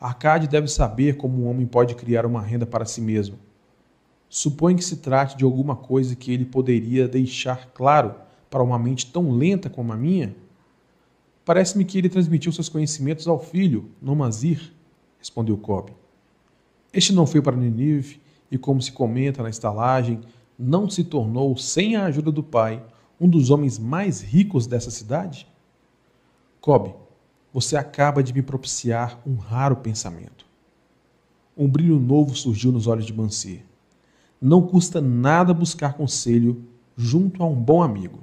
Arcade 0.00 0.48
deve 0.48 0.68
saber 0.68 1.16
como 1.16 1.42
um 1.42 1.48
homem 1.48 1.66
pode 1.66 1.94
criar 1.94 2.26
uma 2.26 2.40
renda 2.40 2.66
para 2.66 2.84
si 2.84 3.00
mesmo. 3.00 3.38
Supõe 4.32 4.76
que 4.76 4.84
se 4.84 4.98
trate 4.98 5.36
de 5.36 5.42
alguma 5.42 5.74
coisa 5.74 6.14
que 6.14 6.32
ele 6.32 6.44
poderia 6.44 7.08
deixar 7.08 7.66
claro 7.74 8.14
para 8.48 8.62
uma 8.62 8.78
mente 8.78 9.10
tão 9.10 9.32
lenta 9.32 9.68
como 9.68 9.92
a 9.92 9.96
minha? 9.96 10.36
Parece-me 11.44 11.84
que 11.84 11.98
ele 11.98 12.08
transmitiu 12.08 12.52
seus 12.52 12.68
conhecimentos 12.68 13.26
ao 13.26 13.40
filho, 13.40 13.90
Nomazir, 14.00 14.72
respondeu 15.18 15.56
Cobb. 15.56 15.92
Este 16.92 17.12
não 17.12 17.26
foi 17.26 17.42
para 17.42 17.56
Ninive 17.56 18.20
e, 18.48 18.56
como 18.56 18.80
se 18.80 18.92
comenta 18.92 19.42
na 19.42 19.50
estalagem, 19.50 20.20
não 20.56 20.88
se 20.88 21.02
tornou, 21.02 21.56
sem 21.56 21.96
a 21.96 22.04
ajuda 22.04 22.30
do 22.30 22.42
pai, 22.42 22.80
um 23.20 23.28
dos 23.28 23.50
homens 23.50 23.80
mais 23.80 24.20
ricos 24.20 24.64
dessa 24.64 24.92
cidade? 24.92 25.44
Cobb, 26.60 26.94
você 27.52 27.76
acaba 27.76 28.22
de 28.22 28.32
me 28.32 28.42
propiciar 28.42 29.20
um 29.26 29.34
raro 29.34 29.74
pensamento. 29.74 30.46
Um 31.56 31.68
brilho 31.68 31.98
novo 31.98 32.36
surgiu 32.36 32.70
nos 32.70 32.86
olhos 32.86 33.04
de 33.04 33.12
Bansi. 33.12 33.68
Não 34.40 34.66
custa 34.66 35.00
nada 35.00 35.52
buscar 35.52 35.94
conselho 35.94 36.64
junto 36.96 37.42
a 37.42 37.46
um 37.46 37.54
bom 37.54 37.82
amigo. 37.82 38.20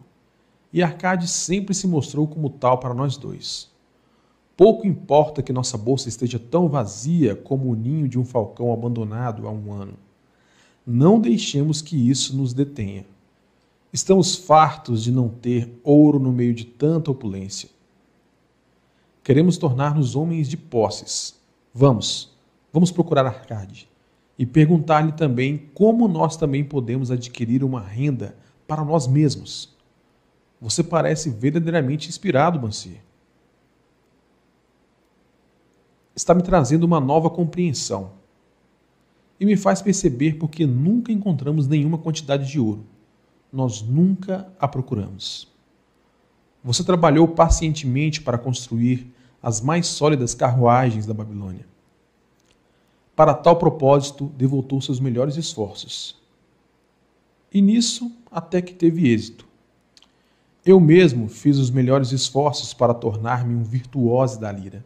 E 0.74 0.82
Arcade 0.82 1.28
sempre 1.28 1.76
se 1.76 1.88
mostrou 1.88 2.28
como 2.28 2.50
tal 2.50 2.80
para 2.80 2.94
nós 2.94 3.18
dois. 3.18 3.70
Pouco 4.56 4.88
importa 4.88 5.44
que 5.44 5.54
nossa 5.54 5.78
bolsa 5.78 6.10
esteja 6.10 6.40
tão 6.40 6.68
vazia 6.68 7.36
como 7.36 7.70
o 7.70 7.76
ninho 7.76 8.08
de 8.08 8.18
um 8.18 8.26
falcão 8.26 8.74
abandonado 8.74 9.48
há 9.48 9.52
um 9.52 9.72
ano. 9.72 9.94
Não 10.86 11.20
deixemos 11.20 11.82
que 11.82 12.10
isso 12.10 12.36
nos 12.36 12.54
detenha. 12.54 13.06
Estamos 13.94 14.36
fartos 14.36 15.04
de 15.04 15.12
não 15.12 15.30
ter 15.30 15.80
ouro 15.84 16.20
no 16.20 16.32
meio 16.32 16.54
de 16.54 16.66
tanta 16.66 17.12
opulência. 17.12 17.70
Queremos 19.24 19.58
tornar-nos 19.58 20.16
homens 20.16 20.48
de 20.48 20.58
posses. 20.58 21.36
Vamos, 21.74 22.36
vamos 22.74 22.92
procurar 22.92 23.26
Arcade. 23.26 23.88
E 24.38 24.46
perguntar-lhe 24.46 25.12
também 25.12 25.70
como 25.74 26.08
nós 26.08 26.38
também 26.38 26.64
podemos 26.64 27.10
adquirir 27.10 27.64
uma 27.64 27.82
renda 27.82 28.38
para 28.68 28.84
nós 28.84 29.08
mesmos. 29.08 29.76
Você 30.62 30.84
parece 30.84 31.30
verdadeiramente 31.30 32.10
inspirado, 32.10 32.60
Bansi. 32.60 33.00
Está 36.16 36.34
me 36.34 36.42
trazendo 36.42 36.84
uma 36.84 37.00
nova 37.00 37.30
compreensão 37.30 38.12
e 39.40 39.46
me 39.46 39.56
faz 39.56 39.82
perceber 39.82 40.38
porque 40.38 40.66
nunca 40.66 41.12
encontramos 41.12 41.68
nenhuma 41.68 41.98
quantidade 41.98 42.50
de 42.50 42.60
ouro. 42.60 42.86
Nós 43.52 43.82
nunca 43.82 44.52
a 44.60 44.68
procuramos. 44.68 45.48
Você 46.64 46.84
trabalhou 46.84 47.28
pacientemente 47.28 48.22
para 48.22 48.38
construir 48.38 49.14
as 49.42 49.62
mais 49.62 49.88
sólidas 49.88 50.34
carruagens 50.34 51.06
da 51.06 51.14
Babilônia. 51.14 51.66
Para 53.18 53.34
tal 53.34 53.56
propósito, 53.56 54.32
devotou 54.38 54.80
seus 54.80 55.00
melhores 55.00 55.38
esforços. 55.38 56.16
E 57.52 57.64
nisso 57.64 58.12
até 58.32 58.62
que 58.62 58.76
teve 58.76 59.12
êxito. 59.12 59.48
Eu 60.64 60.80
mesmo 60.80 61.28
fiz 61.28 61.58
os 61.58 61.72
melhores 61.72 62.12
esforços 62.12 62.76
para 62.76 62.94
tornar-me 62.94 63.56
um 63.56 63.64
virtuoso 63.64 64.40
da 64.40 64.52
lira. 64.52 64.86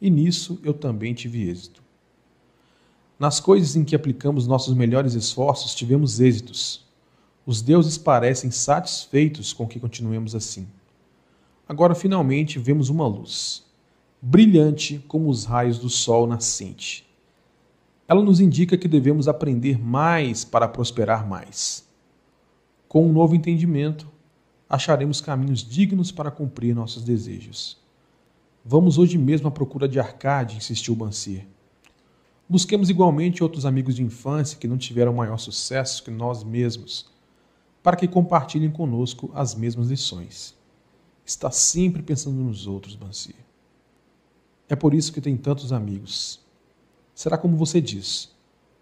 E 0.00 0.08
nisso 0.08 0.58
eu 0.64 0.72
também 0.72 1.12
tive 1.12 1.50
êxito. 1.50 1.82
Nas 3.18 3.38
coisas 3.38 3.76
em 3.76 3.84
que 3.84 3.94
aplicamos 3.94 4.46
nossos 4.46 4.72
melhores 4.72 5.12
esforços, 5.12 5.74
tivemos 5.74 6.18
êxitos. 6.18 6.86
Os 7.44 7.60
deuses 7.60 7.98
parecem 7.98 8.50
satisfeitos 8.50 9.52
com 9.52 9.68
que 9.68 9.78
continuemos 9.78 10.34
assim. 10.34 10.66
Agora, 11.68 11.94
finalmente, 11.94 12.58
vemos 12.58 12.88
uma 12.88 13.06
luz, 13.06 13.66
brilhante 14.22 15.04
como 15.06 15.28
os 15.28 15.44
raios 15.44 15.78
do 15.78 15.90
sol 15.90 16.26
nascente. 16.26 17.09
Ela 18.10 18.24
nos 18.24 18.40
indica 18.40 18.76
que 18.76 18.88
devemos 18.88 19.28
aprender 19.28 19.78
mais 19.78 20.44
para 20.44 20.66
prosperar 20.66 21.24
mais. 21.28 21.88
Com 22.88 23.06
um 23.06 23.12
novo 23.12 23.36
entendimento, 23.36 24.10
acharemos 24.68 25.20
caminhos 25.20 25.60
dignos 25.60 26.10
para 26.10 26.28
cumprir 26.28 26.74
nossos 26.74 27.04
desejos. 27.04 27.78
Vamos 28.64 28.98
hoje 28.98 29.16
mesmo 29.16 29.46
à 29.46 29.50
procura 29.52 29.86
de 29.86 30.00
Arcade, 30.00 30.56
insistiu 30.56 30.96
Bansir. 30.96 31.46
Busquemos 32.48 32.90
igualmente 32.90 33.44
outros 33.44 33.64
amigos 33.64 33.94
de 33.94 34.02
infância 34.02 34.58
que 34.58 34.66
não 34.66 34.76
tiveram 34.76 35.14
maior 35.14 35.38
sucesso 35.38 36.02
que 36.02 36.10
nós 36.10 36.42
mesmos, 36.42 37.08
para 37.80 37.96
que 37.96 38.08
compartilhem 38.08 38.72
conosco 38.72 39.30
as 39.32 39.54
mesmas 39.54 39.86
lições. 39.86 40.56
Está 41.24 41.52
sempre 41.52 42.02
pensando 42.02 42.42
nos 42.42 42.66
outros, 42.66 42.96
Bansi. 42.96 43.36
É 44.68 44.74
por 44.74 44.94
isso 44.94 45.12
que 45.12 45.20
tem 45.20 45.36
tantos 45.36 45.72
amigos. 45.72 46.49
Será 47.14 47.36
como 47.36 47.56
você 47.56 47.80
diz, 47.80 48.30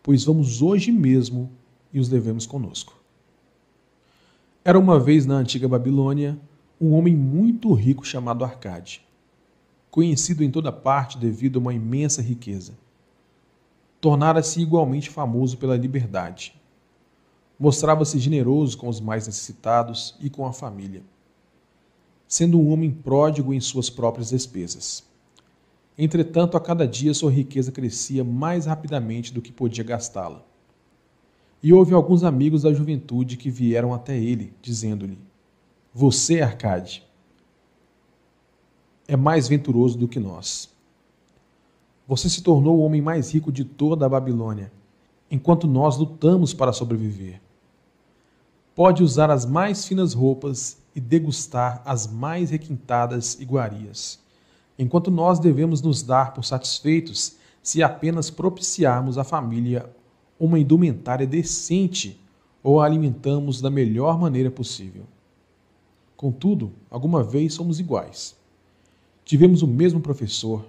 pois 0.02 0.24
vamos 0.24 0.62
hoje 0.62 0.92
mesmo 0.92 1.50
e 1.92 1.98
os 1.98 2.08
levemos 2.08 2.46
conosco. 2.46 2.96
Era 4.64 4.78
uma 4.78 4.98
vez 4.98 5.26
na 5.26 5.34
antiga 5.34 5.68
Babilônia 5.68 6.38
um 6.80 6.92
homem 6.94 7.16
muito 7.16 7.72
rico 7.72 8.06
chamado 8.06 8.44
Arcade, 8.44 9.04
conhecido 9.90 10.44
em 10.44 10.50
toda 10.50 10.70
parte 10.70 11.18
devido 11.18 11.58
a 11.58 11.60
uma 11.60 11.74
imensa 11.74 12.22
riqueza 12.22 12.74
tornara-se 14.00 14.60
igualmente 14.60 15.10
famoso 15.10 15.56
pela 15.56 15.76
liberdade. 15.76 16.54
Mostrava-se 17.58 18.18
generoso 18.18 18.78
com 18.78 18.88
os 18.88 19.00
mais 19.00 19.26
necessitados 19.26 20.14
e 20.20 20.30
com 20.30 20.46
a 20.46 20.52
família, 20.52 21.02
sendo 22.26 22.60
um 22.60 22.70
homem 22.70 22.90
pródigo 22.90 23.52
em 23.52 23.60
suas 23.60 23.90
próprias 23.90 24.30
despesas. 24.30 25.04
Entretanto, 25.98 26.56
a 26.56 26.60
cada 26.60 26.86
dia 26.86 27.12
sua 27.12 27.30
riqueza 27.30 27.72
crescia 27.72 28.22
mais 28.22 28.66
rapidamente 28.66 29.34
do 29.34 29.42
que 29.42 29.52
podia 29.52 29.82
gastá-la. 29.82 30.44
E 31.60 31.72
houve 31.72 31.92
alguns 31.92 32.22
amigos 32.22 32.62
da 32.62 32.72
juventude 32.72 33.36
que 33.36 33.50
vieram 33.50 33.92
até 33.92 34.16
ele, 34.16 34.54
dizendo-lhe: 34.62 35.18
Você, 35.92 36.40
Arcade, 36.40 37.04
é 39.08 39.16
mais 39.16 39.48
venturoso 39.48 39.98
do 39.98 40.06
que 40.06 40.20
nós 40.20 40.70
você 42.08 42.26
se 42.30 42.42
tornou 42.42 42.78
o 42.78 42.80
homem 42.80 43.02
mais 43.02 43.34
rico 43.34 43.52
de 43.52 43.66
toda 43.66 44.06
a 44.06 44.08
Babilônia, 44.08 44.72
enquanto 45.30 45.66
nós 45.66 45.98
lutamos 45.98 46.54
para 46.54 46.72
sobreviver. 46.72 47.38
Pode 48.74 49.02
usar 49.02 49.30
as 49.30 49.44
mais 49.44 49.84
finas 49.84 50.14
roupas 50.14 50.78
e 50.94 51.00
degustar 51.00 51.82
as 51.84 52.06
mais 52.06 52.48
requintadas 52.48 53.38
iguarias, 53.38 54.18
enquanto 54.78 55.10
nós 55.10 55.38
devemos 55.38 55.82
nos 55.82 56.02
dar 56.02 56.32
por 56.32 56.44
satisfeitos 56.44 57.36
se 57.62 57.82
apenas 57.82 58.30
propiciarmos 58.30 59.18
à 59.18 59.24
família 59.24 59.90
uma 60.38 60.58
indumentária 60.58 61.26
decente 61.26 62.20
ou 62.62 62.80
a 62.80 62.86
alimentamos 62.86 63.60
da 63.60 63.70
melhor 63.70 64.18
maneira 64.18 64.50
possível. 64.50 65.04
Contudo, 66.16 66.72
alguma 66.90 67.22
vez 67.22 67.54
somos 67.54 67.78
iguais. 67.80 68.36
Tivemos 69.24 69.62
o 69.62 69.66
mesmo 69.66 70.00
professor, 70.00 70.64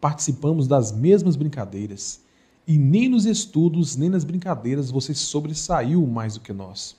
participamos 0.00 0.66
das 0.66 0.92
mesmas 0.92 1.36
brincadeiras, 1.36 2.22
e 2.66 2.78
nem 2.78 3.08
nos 3.08 3.26
estudos 3.26 3.96
nem 3.96 4.08
nas 4.08 4.24
brincadeiras 4.24 4.90
você 4.90 5.14
sobressaiu 5.14 6.06
mais 6.06 6.34
do 6.34 6.40
que 6.40 6.52
nós. 6.52 6.96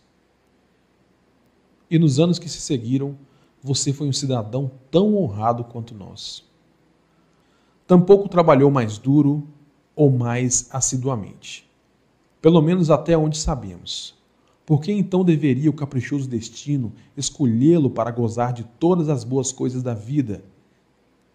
E 1.89 1.97
nos 1.97 2.19
anos 2.19 2.39
que 2.39 2.49
se 2.49 2.59
seguiram, 2.59 3.17
você 3.63 3.93
foi 3.93 4.09
um 4.09 4.13
cidadão 4.13 4.69
tão 4.91 5.15
honrado 5.15 5.63
quanto 5.63 5.95
nós. 5.95 6.43
Tampouco 7.87 8.27
trabalhou 8.27 8.69
mais 8.69 8.97
duro 8.97 9.47
ou 9.95 10.11
mais 10.11 10.67
assiduamente. 10.69 11.69
Pelo 12.41 12.61
menos 12.61 12.91
até 12.91 13.17
onde 13.17 13.37
sabemos. 13.37 14.15
Por 14.65 14.81
que 14.81 14.91
então 14.91 15.23
deveria 15.23 15.69
o 15.69 15.73
caprichoso 15.73 16.27
destino 16.27 16.91
escolhê-lo 17.15 17.89
para 17.89 18.11
gozar 18.11 18.51
de 18.51 18.63
todas 18.63 19.07
as 19.07 19.23
boas 19.23 19.51
coisas 19.51 19.81
da 19.81 19.93
vida 19.93 20.43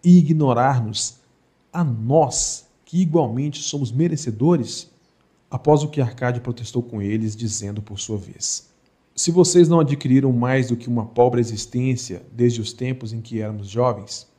e 0.03 0.17
ignorar-nos 0.17 1.17
a 1.73 1.83
nós, 1.83 2.67
que 2.85 3.01
igualmente 3.01 3.61
somos 3.61 3.91
merecedores? 3.91 4.89
Após 5.49 5.81
o 5.81 5.87
que 5.87 6.01
Arcade 6.01 6.41
protestou 6.41 6.83
com 6.83 7.01
eles, 7.01 7.35
dizendo 7.35 7.81
por 7.81 7.99
sua 7.99 8.17
vez: 8.17 8.68
Se 9.19 9.31
vocês 9.31 9.67
não 9.67 9.81
adquiriram 9.81 10.31
mais 10.31 10.69
do 10.69 10.77
que 10.77 10.87
uma 10.87 11.05
pobre 11.05 11.41
existência 11.41 12.25
desde 12.31 12.61
os 12.61 12.71
tempos 12.71 13.11
em 13.11 13.19
que 13.19 13.41
éramos 13.41 13.67
jovens, 13.67 14.31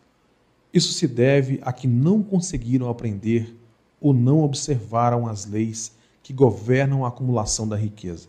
isso 0.73 0.95
se 0.95 1.07
deve 1.07 1.61
a 1.61 1.71
que 1.71 1.87
não 1.87 2.23
conseguiram 2.23 2.89
aprender 2.89 3.55
ou 4.01 4.15
não 4.15 4.43
observaram 4.43 5.27
as 5.27 5.45
leis 5.45 5.95
que 6.23 6.33
governam 6.33 7.05
a 7.05 7.09
acumulação 7.09 7.69
da 7.69 7.77
riqueza. 7.77 8.29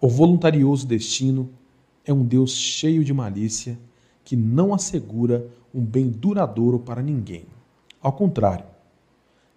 O 0.00 0.08
voluntarioso 0.08 0.86
destino 0.86 1.50
é 2.02 2.14
um 2.14 2.24
Deus 2.24 2.52
cheio 2.52 3.04
de 3.04 3.12
malícia 3.12 3.78
que 4.24 4.34
não 4.34 4.72
assegura 4.72 5.50
um 5.74 5.82
bem 5.82 6.08
duradouro 6.08 6.78
para 6.78 7.02
ninguém. 7.02 7.44
Ao 8.00 8.14
contrário, 8.14 8.64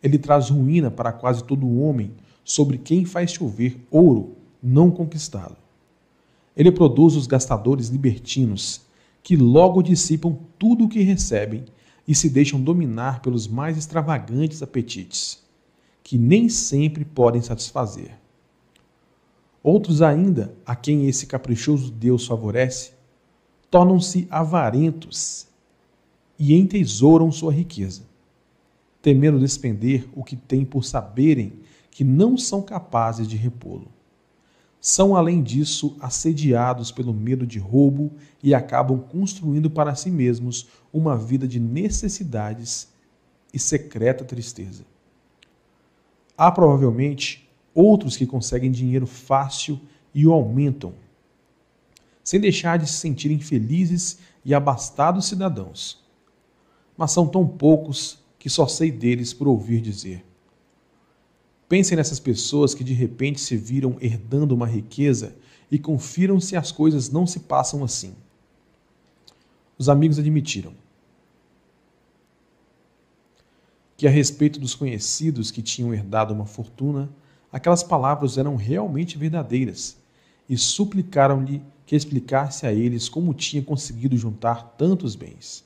ele 0.04 0.18
traz 0.18 0.50
ruína 0.50 0.92
para 0.92 1.14
quase 1.14 1.42
todo 1.42 1.80
homem 1.80 2.12
sobre 2.50 2.80
quem 2.80 3.06
faz 3.06 3.32
chover 3.32 3.80
ouro 3.92 4.36
não 4.62 4.90
conquistado. 4.90 5.56
Ele 6.58 6.72
produz 6.72 7.16
os 7.16 7.28
gastadores 7.28 7.90
libertinos, 7.90 8.82
que 9.22 9.36
logo 9.36 9.84
dissipam 9.84 10.36
tudo 10.58 10.86
o 10.86 10.90
que 10.90 11.02
recebem 11.02 11.64
e 12.08 12.16
se 12.16 12.28
deixam 12.28 12.60
dominar 12.60 13.22
pelos 13.22 13.48
mais 13.48 13.78
extravagantes 13.78 14.64
apetites, 14.64 15.44
que 16.04 16.18
nem 16.18 16.50
sempre 16.50 17.06
podem 17.06 17.40
satisfazer. 17.40 18.18
Outros 19.62 20.02
ainda, 20.02 20.52
a 20.66 20.76
quem 20.76 21.08
esse 21.08 21.28
caprichoso 21.28 21.92
Deus 21.92 22.26
favorece, 22.26 22.94
tornam-se 23.70 24.28
avarentos 24.32 25.46
e 26.40 26.56
entesouram 26.56 27.32
sua 27.32 27.54
riqueza, 27.54 28.02
temendo 29.04 29.40
despender 29.40 30.10
o 30.16 30.24
que 30.24 30.36
têm 30.36 30.66
por 30.66 30.84
saberem 30.84 31.59
que 31.92 32.04
não 32.04 32.38
são 32.38 32.62
capazes 32.62 33.28
de 33.28 33.36
repô-lo. 33.36 33.92
São, 34.82 35.16
além 35.16 35.44
disso, 35.44 35.98
assediados 36.00 36.92
pelo 36.92 37.14
medo 37.14 37.46
de 37.46 37.60
roubo 37.60 38.14
e 38.42 38.54
acabam 38.54 39.00
construindo 39.00 39.70
para 39.70 39.96
si 39.96 40.10
mesmos 40.10 40.68
uma 40.94 41.18
vida 41.18 41.48
de 41.48 41.60
necessidades 41.60 42.88
e 43.54 43.60
secreta 43.60 44.24
tristeza. 44.24 44.86
Há 46.38 46.50
provavelmente 46.52 47.50
outros 47.74 48.16
que 48.16 48.26
conseguem 48.26 48.72
dinheiro 48.72 49.06
fácil 49.06 49.80
e 50.14 50.26
o 50.26 50.32
aumentam, 50.32 50.94
sem 52.24 52.40
deixar 52.40 52.78
de 52.78 52.90
se 52.90 52.98
sentirem 52.98 53.40
felizes 53.40 54.20
e 54.46 54.54
abastados 54.54 55.26
cidadãos 55.26 56.00
mas 57.00 57.14
são 57.14 57.26
tão 57.26 57.48
poucos 57.48 58.20
que 58.38 58.50
só 58.50 58.68
sei 58.68 58.92
deles 58.92 59.34
por 59.34 59.48
ouvir 59.48 59.80
dizer. 59.80 60.26
Pensem 61.70 61.96
nessas 61.96 62.20
pessoas 62.20 62.74
que 62.74 62.84
de 62.84 62.94
repente 62.94 63.40
se 63.40 63.56
viram 63.56 63.96
herdando 64.02 64.54
uma 64.54 64.68
riqueza 64.68 65.36
e 65.72 65.80
confiram 65.80 66.40
se 66.40 66.58
as 66.58 66.72
coisas 66.72 67.10
não 67.10 67.26
se 67.26 67.40
passam 67.42 67.84
assim. 67.84 68.14
Os 69.78 69.88
amigos 69.88 70.20
admitiram. 70.20 70.74
que 74.00 74.08
a 74.08 74.10
respeito 74.10 74.62
dos 74.62 74.74
conhecidos 74.74 75.52
que 75.52 75.62
tinham 75.62 75.94
herdado 75.94 76.34
uma 76.34 76.46
fortuna, 76.46 77.10
aquelas 77.52 77.84
palavras 77.84 78.38
eram 78.38 78.56
realmente 78.56 79.18
verdadeiras, 79.18 79.98
e 80.48 80.58
suplicaram-lhe 80.58 81.62
que 81.86 81.98
explicasse 81.98 82.66
a 82.66 82.72
eles 82.72 83.10
como 83.10 83.34
tinha 83.34 83.62
conseguido 83.62 84.16
juntar 84.16 84.74
tantos 84.78 85.18
bens. 85.18 85.66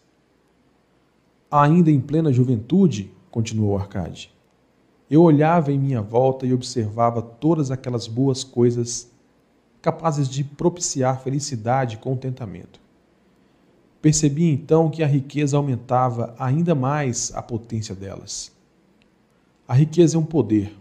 Ainda 1.52 1.92
em 1.92 2.02
plena 2.02 2.34
juventude, 2.34 3.12
continuou 3.30 3.78
Arcade, 3.78 4.33
eu 5.14 5.22
olhava 5.22 5.72
em 5.72 5.78
minha 5.78 6.02
volta 6.02 6.44
e 6.46 6.54
observava 6.54 7.22
todas 7.22 7.70
aquelas 7.70 8.08
boas 8.08 8.44
coisas 8.44 9.12
capazes 9.80 10.28
de 10.28 10.44
propiciar 10.44 11.22
felicidade 11.22 11.96
e 11.96 12.00
contentamento. 12.00 12.80
Percebi 14.02 14.50
então 14.50 14.90
que 14.90 15.04
a 15.04 15.08
riqueza 15.08 15.56
aumentava 15.56 16.34
ainda 16.40 16.74
mais 16.74 17.32
a 17.36 17.44
potência 17.44 17.94
delas. 17.94 18.52
A 19.68 19.76
riqueza 19.76 20.18
é 20.18 20.20
um 20.20 20.26
poder. 20.26 20.76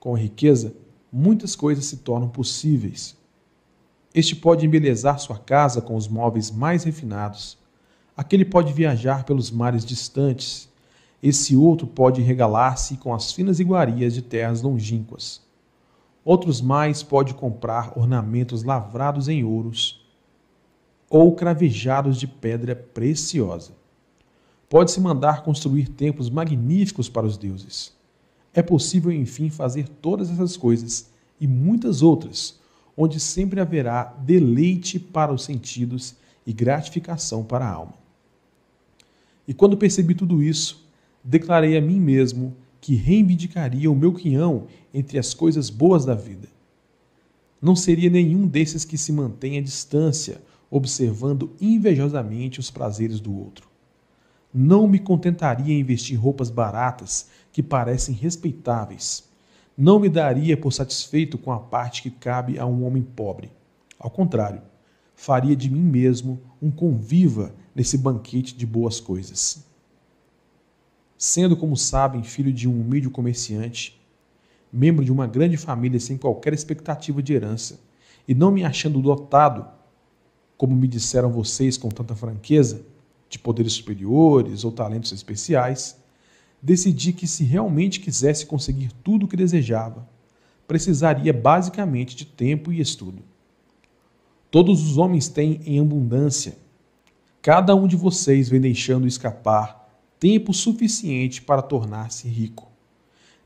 Com 0.00 0.14
a 0.14 0.18
riqueza, 0.18 0.74
muitas 1.12 1.54
coisas 1.54 1.84
se 1.84 1.98
tornam 1.98 2.28
possíveis. 2.28 3.14
Este 4.14 4.34
pode 4.34 4.64
embelezar 4.64 5.18
sua 5.18 5.38
casa 5.38 5.82
com 5.82 5.96
os 5.96 6.08
móveis 6.08 6.50
mais 6.50 6.82
refinados. 6.82 7.58
Aquele 8.16 8.44
pode 8.44 8.72
viajar 8.72 9.24
pelos 9.24 9.50
mares 9.50 9.84
distantes. 9.84 10.66
Esse 11.22 11.56
outro 11.56 11.86
pode 11.86 12.20
regalar-se 12.20 12.96
com 12.96 13.14
as 13.14 13.32
finas 13.32 13.58
iguarias 13.58 14.14
de 14.14 14.22
terras 14.22 14.62
longínquas. 14.62 15.40
Outros 16.24 16.60
mais 16.60 17.02
pode 17.02 17.34
comprar 17.34 17.92
ornamentos 17.96 18.62
lavrados 18.62 19.28
em 19.28 19.44
ouros 19.44 20.04
ou 21.08 21.34
cravejados 21.34 22.18
de 22.18 22.26
pedra 22.26 22.74
preciosa. 22.74 23.72
Pode-se 24.68 25.00
mandar 25.00 25.44
construir 25.44 25.88
templos 25.88 26.28
magníficos 26.28 27.08
para 27.08 27.26
os 27.26 27.36
deuses. 27.36 27.94
É 28.52 28.62
possível, 28.62 29.12
enfim, 29.12 29.48
fazer 29.50 29.88
todas 29.88 30.30
essas 30.30 30.56
coisas 30.56 31.10
e 31.40 31.46
muitas 31.46 32.02
outras, 32.02 32.58
onde 32.96 33.20
sempre 33.20 33.60
haverá 33.60 34.04
deleite 34.18 34.98
para 34.98 35.32
os 35.32 35.44
sentidos 35.44 36.16
e 36.46 36.52
gratificação 36.52 37.44
para 37.44 37.66
a 37.66 37.70
alma. 37.72 37.94
E 39.46 39.54
quando 39.54 39.76
percebi 39.76 40.14
tudo 40.14 40.42
isso, 40.42 40.85
declarei 41.26 41.76
a 41.76 41.80
mim 41.80 41.98
mesmo 41.98 42.56
que 42.80 42.94
reivindicaria 42.94 43.90
o 43.90 43.96
meu 43.96 44.12
quinhão 44.12 44.68
entre 44.94 45.18
as 45.18 45.34
coisas 45.34 45.68
boas 45.68 46.04
da 46.04 46.14
vida. 46.14 46.48
Não 47.60 47.74
seria 47.74 48.08
nenhum 48.08 48.46
desses 48.46 48.84
que 48.84 48.96
se 48.96 49.10
mantém 49.10 49.58
à 49.58 49.60
distância, 49.60 50.40
observando 50.70 51.50
invejosamente 51.60 52.60
os 52.60 52.70
prazeres 52.70 53.18
do 53.18 53.36
outro. 53.36 53.68
Não 54.54 54.86
me 54.86 55.00
contentaria 55.00 55.74
em 55.74 55.82
vestir 55.82 56.14
roupas 56.14 56.48
baratas 56.48 57.28
que 57.50 57.62
parecem 57.62 58.14
respeitáveis. 58.14 59.24
Não 59.76 59.98
me 59.98 60.08
daria 60.08 60.56
por 60.56 60.72
satisfeito 60.72 61.36
com 61.36 61.50
a 61.50 61.58
parte 61.58 62.02
que 62.02 62.10
cabe 62.10 62.58
a 62.58 62.64
um 62.64 62.86
homem 62.86 63.02
pobre. 63.02 63.50
Ao 63.98 64.08
contrário, 64.08 64.62
faria 65.14 65.56
de 65.56 65.68
mim 65.68 65.82
mesmo 65.82 66.40
um 66.62 66.70
conviva 66.70 67.52
nesse 67.74 67.98
banquete 67.98 68.56
de 68.56 68.64
boas 68.64 69.00
coisas. 69.00 69.66
Sendo, 71.18 71.56
como 71.56 71.76
sabem, 71.76 72.22
filho 72.22 72.52
de 72.52 72.68
um 72.68 72.80
humilde 72.80 73.08
comerciante, 73.08 74.00
membro 74.72 75.04
de 75.04 75.10
uma 75.10 75.26
grande 75.26 75.56
família 75.56 75.98
sem 75.98 76.18
qualquer 76.18 76.52
expectativa 76.52 77.22
de 77.22 77.32
herança, 77.32 77.80
e 78.28 78.34
não 78.34 78.50
me 78.50 78.64
achando 78.64 79.00
dotado, 79.00 79.66
como 80.56 80.76
me 80.76 80.86
disseram 80.86 81.30
vocês 81.30 81.76
com 81.76 81.88
tanta 81.88 82.14
franqueza, 82.14 82.84
de 83.28 83.38
poderes 83.38 83.72
superiores 83.72 84.64
ou 84.64 84.70
talentos 84.70 85.10
especiais, 85.12 85.96
decidi 86.62 87.12
que 87.12 87.26
se 87.26 87.44
realmente 87.44 88.00
quisesse 88.00 88.46
conseguir 88.46 88.92
tudo 89.02 89.26
o 89.26 89.28
que 89.28 89.36
desejava, 89.36 90.08
precisaria 90.66 91.32
basicamente 91.32 92.16
de 92.16 92.24
tempo 92.24 92.72
e 92.72 92.80
estudo. 92.80 93.22
Todos 94.50 94.82
os 94.82 94.96
homens 94.96 95.28
têm 95.28 95.60
em 95.64 95.80
abundância. 95.80 96.56
Cada 97.42 97.74
um 97.74 97.86
de 97.86 97.96
vocês 97.96 98.48
vem 98.48 98.60
deixando 98.60 99.06
escapar 99.06 99.85
tempo 100.18 100.52
suficiente 100.52 101.42
para 101.42 101.62
tornar-se 101.62 102.28
rico. 102.28 102.68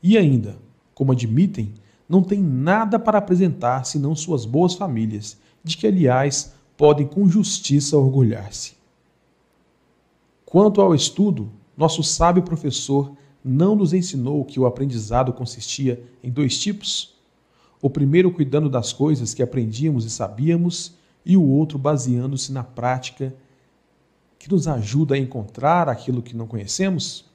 E 0.01 0.17
ainda, 0.17 0.57
como 0.93 1.11
admitem, 1.11 1.73
não 2.07 2.21
tem 2.21 2.41
nada 2.41 2.99
para 2.99 3.17
apresentar 3.17 3.85
senão 3.85 4.15
suas 4.15 4.45
boas 4.45 4.73
famílias, 4.73 5.37
de 5.63 5.77
que, 5.77 5.87
aliás, 5.87 6.53
podem 6.75 7.07
com 7.07 7.27
justiça 7.27 7.97
orgulhar-se. 7.97 8.73
Quanto 10.45 10.81
ao 10.81 10.93
estudo, 10.93 11.49
nosso 11.77 12.03
sábio 12.03 12.43
professor 12.43 13.15
não 13.43 13.75
nos 13.75 13.93
ensinou 13.93 14.43
que 14.43 14.59
o 14.59 14.65
aprendizado 14.65 15.31
consistia 15.31 16.03
em 16.23 16.29
dois 16.29 16.57
tipos? 16.59 17.15
O 17.81 17.89
primeiro 17.89 18.31
cuidando 18.31 18.69
das 18.69 18.91
coisas 18.91 19.33
que 19.33 19.41
aprendíamos 19.41 20.05
e 20.05 20.09
sabíamos, 20.09 20.95
e 21.25 21.37
o 21.37 21.43
outro 21.43 21.77
baseando-se 21.77 22.51
na 22.51 22.63
prática 22.63 23.33
que 24.41 24.49
nos 24.49 24.67
ajuda 24.67 25.13
a 25.13 25.19
encontrar 25.19 25.87
aquilo 25.87 26.19
que 26.19 26.35
não 26.35 26.47
conhecemos? 26.47 27.31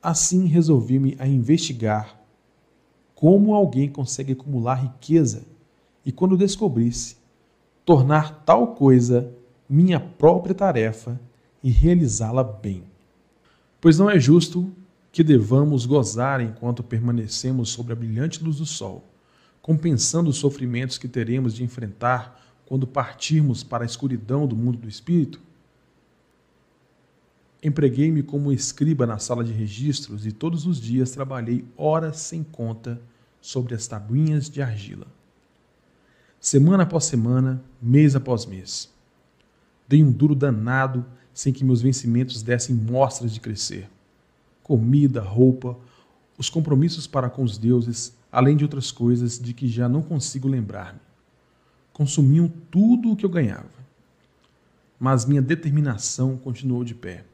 Assim 0.00 0.46
resolvi-me 0.46 1.16
a 1.18 1.26
investigar 1.26 2.16
como 3.12 3.52
alguém 3.52 3.88
consegue 3.90 4.34
acumular 4.34 4.76
riqueza 4.76 5.42
e, 6.06 6.12
quando 6.12 6.36
descobrisse, 6.36 7.16
tornar 7.84 8.44
tal 8.44 8.76
coisa 8.76 9.34
minha 9.68 9.98
própria 9.98 10.54
tarefa 10.54 11.20
e 11.60 11.70
realizá-la 11.70 12.44
bem. 12.44 12.84
Pois 13.80 13.98
não 13.98 14.08
é 14.08 14.20
justo 14.20 14.70
que 15.10 15.24
devamos 15.24 15.86
gozar 15.86 16.40
enquanto 16.40 16.84
permanecemos 16.84 17.70
sobre 17.70 17.94
a 17.94 17.96
brilhante 17.96 18.44
luz 18.44 18.58
do 18.58 18.66
sol, 18.66 19.02
compensando 19.60 20.30
os 20.30 20.36
sofrimentos 20.36 20.98
que 20.98 21.08
teremos 21.08 21.52
de 21.52 21.64
enfrentar 21.64 22.40
quando 22.64 22.86
partirmos 22.86 23.64
para 23.64 23.82
a 23.82 23.86
escuridão 23.86 24.46
do 24.46 24.54
mundo 24.54 24.78
do 24.78 24.88
espírito? 24.88 25.47
Empreguei-me 27.62 28.22
como 28.22 28.52
escriba 28.52 29.06
na 29.06 29.18
sala 29.18 29.42
de 29.42 29.52
registros 29.52 30.24
e 30.24 30.32
todos 30.32 30.66
os 30.66 30.80
dias 30.80 31.10
trabalhei 31.10 31.64
horas 31.76 32.18
sem 32.18 32.42
conta 32.44 33.00
sobre 33.40 33.74
as 33.74 33.86
tabuinhas 33.86 34.48
de 34.48 34.62
argila. 34.62 35.06
Semana 36.40 36.84
após 36.84 37.04
semana, 37.04 37.60
mês 37.82 38.14
após 38.14 38.46
mês. 38.46 38.88
Dei 39.88 40.04
um 40.04 40.12
duro 40.12 40.36
danado 40.36 41.04
sem 41.34 41.52
que 41.52 41.64
meus 41.64 41.82
vencimentos 41.82 42.42
dessem 42.42 42.74
mostras 42.74 43.32
de 43.32 43.40
crescer. 43.40 43.88
Comida, 44.62 45.20
roupa, 45.20 45.76
os 46.36 46.48
compromissos 46.48 47.08
para 47.08 47.28
com 47.28 47.42
os 47.42 47.58
deuses, 47.58 48.16
além 48.30 48.56
de 48.56 48.64
outras 48.64 48.92
coisas 48.92 49.38
de 49.38 49.52
que 49.52 49.66
já 49.66 49.88
não 49.88 50.02
consigo 50.02 50.46
lembrar-me. 50.46 51.00
Consumiam 51.92 52.52
tudo 52.70 53.10
o 53.10 53.16
que 53.16 53.26
eu 53.26 53.30
ganhava. 53.30 53.66
Mas 55.00 55.24
minha 55.24 55.42
determinação 55.42 56.36
continuou 56.36 56.84
de 56.84 56.94
pé. 56.94 57.24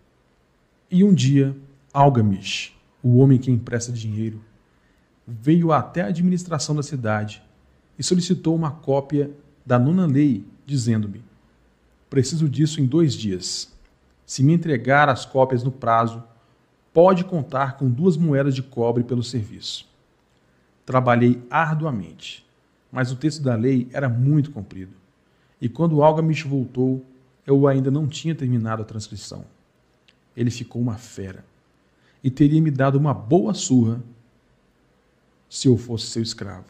E 0.90 1.02
um 1.02 1.14
dia, 1.14 1.56
Algamish, 1.92 2.76
o 3.02 3.16
homem 3.18 3.38
que 3.38 3.50
empresta 3.50 3.90
dinheiro, 3.90 4.40
veio 5.26 5.72
até 5.72 6.02
a 6.02 6.08
administração 6.08 6.76
da 6.76 6.82
cidade 6.82 7.42
e 7.98 8.02
solicitou 8.02 8.54
uma 8.54 8.70
cópia 8.70 9.30
da 9.64 9.78
nona 9.78 10.06
lei, 10.06 10.44
dizendo-me: 10.66 11.24
Preciso 12.10 12.48
disso 12.48 12.80
em 12.80 12.86
dois 12.86 13.14
dias. 13.14 13.72
Se 14.26 14.42
me 14.42 14.52
entregar 14.52 15.08
as 15.08 15.24
cópias 15.24 15.62
no 15.62 15.72
prazo, 15.72 16.22
pode 16.92 17.24
contar 17.24 17.76
com 17.76 17.90
duas 17.90 18.16
moedas 18.16 18.54
de 18.54 18.62
cobre 18.62 19.02
pelo 19.02 19.22
serviço. 19.22 19.88
Trabalhei 20.84 21.42
arduamente, 21.50 22.46
mas 22.92 23.10
o 23.10 23.16
texto 23.16 23.42
da 23.42 23.54
lei 23.54 23.88
era 23.92 24.08
muito 24.08 24.50
comprido. 24.50 24.92
E 25.60 25.68
quando 25.68 26.02
Algamish 26.02 26.42
voltou, 26.42 27.04
eu 27.46 27.66
ainda 27.66 27.90
não 27.90 28.06
tinha 28.06 28.34
terminado 28.34 28.82
a 28.82 28.84
transcrição 28.84 29.53
ele 30.36 30.50
ficou 30.50 30.80
uma 30.80 30.96
fera 30.96 31.44
e 32.22 32.30
teria 32.30 32.60
me 32.60 32.70
dado 32.70 32.96
uma 32.96 33.12
boa 33.12 33.52
surra 33.52 34.02
se 35.48 35.68
eu 35.68 35.76
fosse 35.76 36.06
seu 36.06 36.22
escravo. 36.22 36.64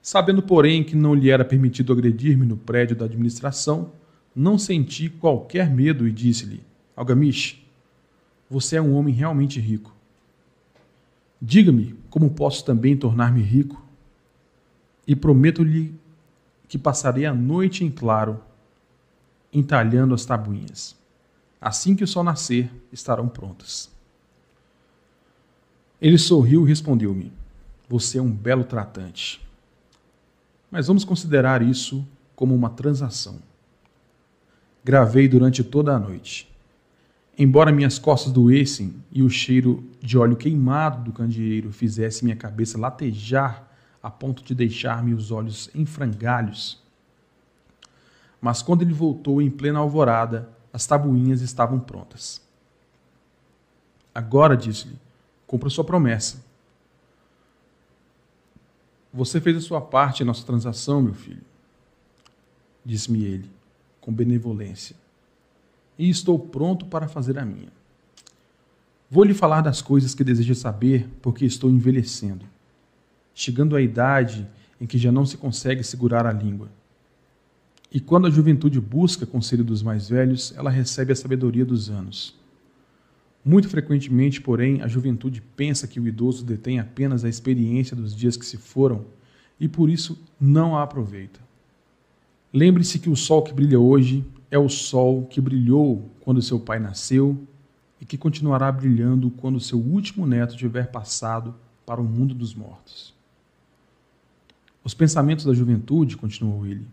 Sabendo, 0.00 0.42
porém, 0.42 0.84
que 0.84 0.94
não 0.94 1.14
lhe 1.14 1.30
era 1.30 1.44
permitido 1.44 1.92
agredir-me 1.92 2.44
no 2.44 2.56
prédio 2.56 2.94
da 2.94 3.04
administração, 3.04 3.92
não 4.34 4.58
senti 4.58 5.08
qualquer 5.08 5.70
medo 5.70 6.06
e 6.06 6.12
disse-lhe: 6.12 6.62
Algamish, 6.96 7.64
você 8.50 8.76
é 8.76 8.82
um 8.82 8.94
homem 8.94 9.14
realmente 9.14 9.60
rico. 9.60 9.94
Diga-me 11.40 11.96
como 12.10 12.30
posso 12.30 12.64
também 12.64 12.96
tornar-me 12.96 13.40
rico, 13.40 13.82
e 15.06 15.16
prometo-lhe 15.16 15.94
que 16.68 16.78
passarei 16.78 17.26
a 17.26 17.34
noite 17.34 17.84
em 17.84 17.90
claro 17.90 18.40
entalhando 19.52 20.14
as 20.14 20.24
tabuinhas. 20.24 20.96
Assim 21.62 21.94
que 21.94 22.02
o 22.02 22.08
sol 22.08 22.24
nascer, 22.24 22.68
estarão 22.92 23.28
prontas. 23.28 23.88
Ele 26.00 26.18
sorriu 26.18 26.66
e 26.66 26.68
respondeu-me: 26.68 27.32
Você 27.88 28.18
é 28.18 28.22
um 28.22 28.32
belo 28.32 28.64
tratante. 28.64 29.40
Mas 30.68 30.88
vamos 30.88 31.04
considerar 31.04 31.62
isso 31.62 32.04
como 32.34 32.52
uma 32.52 32.68
transação. 32.68 33.38
Gravei 34.82 35.28
durante 35.28 35.62
toda 35.62 35.94
a 35.94 36.00
noite. 36.00 36.50
Embora 37.38 37.70
minhas 37.70 37.96
costas 37.96 38.32
doessem 38.32 38.96
e 39.12 39.22
o 39.22 39.30
cheiro 39.30 39.88
de 40.00 40.18
óleo 40.18 40.36
queimado 40.36 41.04
do 41.04 41.12
candeeiro 41.12 41.70
fizesse 41.70 42.24
minha 42.24 42.36
cabeça 42.36 42.76
latejar 42.76 43.70
a 44.02 44.10
ponto 44.10 44.42
de 44.42 44.52
deixar-me 44.52 45.14
os 45.14 45.30
olhos 45.30 45.70
em 45.72 45.86
frangalhos. 45.86 46.82
Mas 48.40 48.62
quando 48.62 48.82
ele 48.82 48.92
voltou 48.92 49.40
em 49.40 49.48
plena 49.48 49.78
alvorada, 49.78 50.48
as 50.72 50.86
tabuinhas 50.86 51.40
estavam 51.40 51.78
prontas. 51.78 52.40
Agora, 54.14 54.56
disse-lhe, 54.56 54.98
cumpra 55.46 55.70
sua 55.70 55.84
promessa. 55.84 56.42
Você 59.12 59.40
fez 59.40 59.56
a 59.56 59.60
sua 59.60 59.80
parte 59.80 60.22
em 60.22 60.26
nossa 60.26 60.44
transação, 60.44 61.02
meu 61.02 61.14
filho, 61.14 61.42
disse-me 62.84 63.24
ele, 63.24 63.50
com 64.00 64.12
benevolência 64.12 64.96
e 65.98 66.08
estou 66.08 66.38
pronto 66.38 66.86
para 66.86 67.08
fazer 67.08 67.38
a 67.38 67.44
minha. 67.44 67.72
Vou 69.10 69.24
lhe 69.24 69.34
falar 69.34 69.60
das 69.60 69.82
coisas 69.82 70.14
que 70.14 70.24
deseja 70.24 70.54
saber, 70.54 71.08
porque 71.20 71.44
estou 71.44 71.70
envelhecendo, 71.70 72.44
chegando 73.34 73.76
à 73.76 73.80
idade 73.80 74.48
em 74.80 74.86
que 74.86 74.98
já 74.98 75.12
não 75.12 75.26
se 75.26 75.36
consegue 75.36 75.84
segurar 75.84 76.26
a 76.26 76.32
língua. 76.32 76.68
E 77.94 78.00
quando 78.00 78.26
a 78.26 78.30
juventude 78.30 78.80
busca 78.80 79.26
conselho 79.26 79.62
dos 79.62 79.82
mais 79.82 80.08
velhos, 80.08 80.54
ela 80.56 80.70
recebe 80.70 81.12
a 81.12 81.16
sabedoria 81.16 81.62
dos 81.62 81.90
anos. 81.90 82.34
Muito 83.44 83.68
frequentemente, 83.68 84.40
porém, 84.40 84.80
a 84.80 84.88
juventude 84.88 85.42
pensa 85.54 85.86
que 85.86 86.00
o 86.00 86.08
idoso 86.08 86.42
detém 86.42 86.78
apenas 86.78 87.22
a 87.22 87.28
experiência 87.28 87.94
dos 87.94 88.16
dias 88.16 88.34
que 88.34 88.46
se 88.46 88.56
foram 88.56 89.04
e 89.60 89.68
por 89.68 89.90
isso 89.90 90.18
não 90.40 90.74
a 90.74 90.82
aproveita. 90.82 91.38
Lembre-se 92.50 92.98
que 92.98 93.10
o 93.10 93.16
sol 93.16 93.42
que 93.42 93.52
brilha 93.52 93.78
hoje 93.78 94.24
é 94.50 94.58
o 94.58 94.70
sol 94.70 95.26
que 95.26 95.40
brilhou 95.40 96.10
quando 96.20 96.40
seu 96.40 96.58
pai 96.58 96.78
nasceu 96.78 97.46
e 98.00 98.06
que 98.06 98.16
continuará 98.16 98.72
brilhando 98.72 99.30
quando 99.30 99.60
seu 99.60 99.78
último 99.78 100.26
neto 100.26 100.56
tiver 100.56 100.90
passado 100.90 101.54
para 101.84 102.00
o 102.00 102.04
mundo 102.04 102.34
dos 102.34 102.54
mortos. 102.54 103.12
Os 104.82 104.94
pensamentos 104.94 105.44
da 105.44 105.52
juventude, 105.52 106.16
continuou 106.16 106.66
ele, 106.66 106.86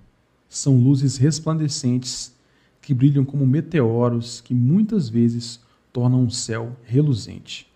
são 0.49 0.77
luzes 0.77 1.15
resplandecentes 1.15 2.35
que 2.81 2.93
brilham 2.93 3.23
como 3.23 3.45
meteoros 3.45 4.41
que 4.41 4.53
muitas 4.53 5.07
vezes 5.07 5.59
tornam 5.93 6.23
um 6.23 6.29
céu 6.29 6.75
reluzente. 6.83 7.71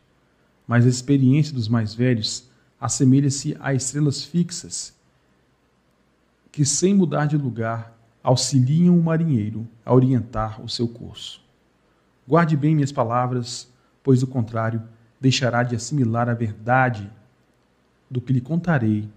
Mas 0.67 0.85
a 0.85 0.89
experiência 0.89 1.53
dos 1.53 1.67
mais 1.67 1.93
velhos 1.93 2.49
assemelha-se 2.81 3.55
a 3.59 3.73
estrelas 3.73 4.23
fixas 4.23 4.93
que, 6.51 6.65
sem 6.65 6.93
mudar 6.93 7.27
de 7.27 7.37
lugar, 7.37 7.97
auxiliam 8.21 8.97
o 8.97 9.03
marinheiro 9.03 9.67
a 9.85 9.93
orientar 9.93 10.61
o 10.63 10.69
seu 10.69 10.87
curso. 10.87 11.41
Guarde 12.27 12.55
bem 12.55 12.75
minhas 12.75 12.91
palavras, 12.91 13.67
pois 14.01 14.21
do 14.21 14.27
contrário, 14.27 14.81
deixará 15.19 15.63
de 15.63 15.75
assimilar 15.75 16.29
a 16.29 16.33
verdade 16.33 17.09
do 18.09 18.21
que 18.21 18.33
lhe 18.33 18.41
contarei 18.41 19.09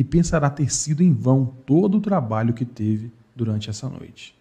e 0.00 0.04
pensará 0.04 0.48
ter 0.48 0.72
sido 0.72 1.02
em 1.02 1.12
vão 1.12 1.44
todo 1.66 1.98
o 1.98 2.00
trabalho 2.00 2.54
que 2.54 2.64
teve 2.64 3.12
durante 3.36 3.68
essa 3.68 3.86
noite. 3.86 4.34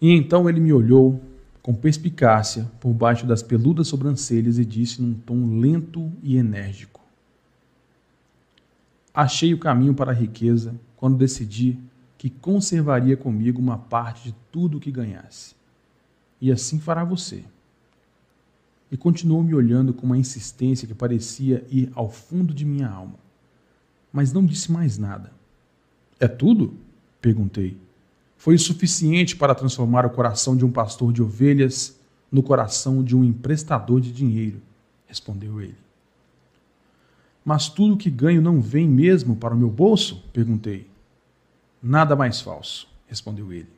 E 0.00 0.12
então 0.12 0.48
ele 0.48 0.60
me 0.60 0.72
olhou 0.72 1.20
com 1.60 1.74
perspicácia 1.74 2.70
por 2.78 2.92
baixo 2.92 3.26
das 3.26 3.42
peludas 3.42 3.88
sobrancelhas 3.88 4.58
e 4.58 4.64
disse 4.64 5.02
num 5.02 5.12
tom 5.12 5.58
lento 5.58 6.08
e 6.22 6.36
enérgico: 6.36 7.00
Achei 9.12 9.52
o 9.52 9.58
caminho 9.58 9.92
para 9.92 10.12
a 10.12 10.14
riqueza 10.14 10.72
quando 10.96 11.18
decidi 11.18 11.76
que 12.16 12.30
conservaria 12.30 13.16
comigo 13.16 13.60
uma 13.60 13.76
parte 13.76 14.28
de 14.28 14.36
tudo 14.52 14.78
o 14.78 14.80
que 14.80 14.92
ganhasse. 14.92 15.56
E 16.40 16.52
assim 16.52 16.78
fará 16.78 17.02
você. 17.02 17.42
E 18.88 18.96
continuou 18.96 19.42
me 19.42 19.52
olhando 19.52 19.92
com 19.92 20.06
uma 20.06 20.16
insistência 20.16 20.86
que 20.86 20.94
parecia 20.94 21.66
ir 21.68 21.90
ao 21.96 22.08
fundo 22.08 22.54
de 22.54 22.64
minha 22.64 22.88
alma. 22.88 23.21
Mas 24.12 24.32
não 24.32 24.44
disse 24.44 24.70
mais 24.70 24.98
nada. 24.98 25.32
É 26.20 26.28
tudo? 26.28 26.74
perguntei. 27.20 27.76
Foi 28.36 28.56
o 28.56 28.58
suficiente 28.58 29.36
para 29.36 29.54
transformar 29.54 30.04
o 30.04 30.10
coração 30.10 30.56
de 30.56 30.64
um 30.64 30.70
pastor 30.70 31.12
de 31.12 31.22
ovelhas 31.22 31.96
no 32.30 32.42
coração 32.42 33.04
de 33.04 33.14
um 33.14 33.22
emprestador 33.22 34.00
de 34.00 34.10
dinheiro, 34.10 34.60
respondeu 35.06 35.60
ele. 35.60 35.76
Mas 37.44 37.68
tudo 37.68 37.96
que 37.96 38.10
ganho 38.10 38.40
não 38.40 38.60
vem 38.60 38.88
mesmo 38.88 39.36
para 39.36 39.54
o 39.54 39.56
meu 39.56 39.70
bolso? 39.70 40.24
perguntei. 40.32 40.88
Nada 41.82 42.16
mais 42.16 42.40
falso, 42.40 42.88
respondeu 43.06 43.52
ele. 43.52 43.68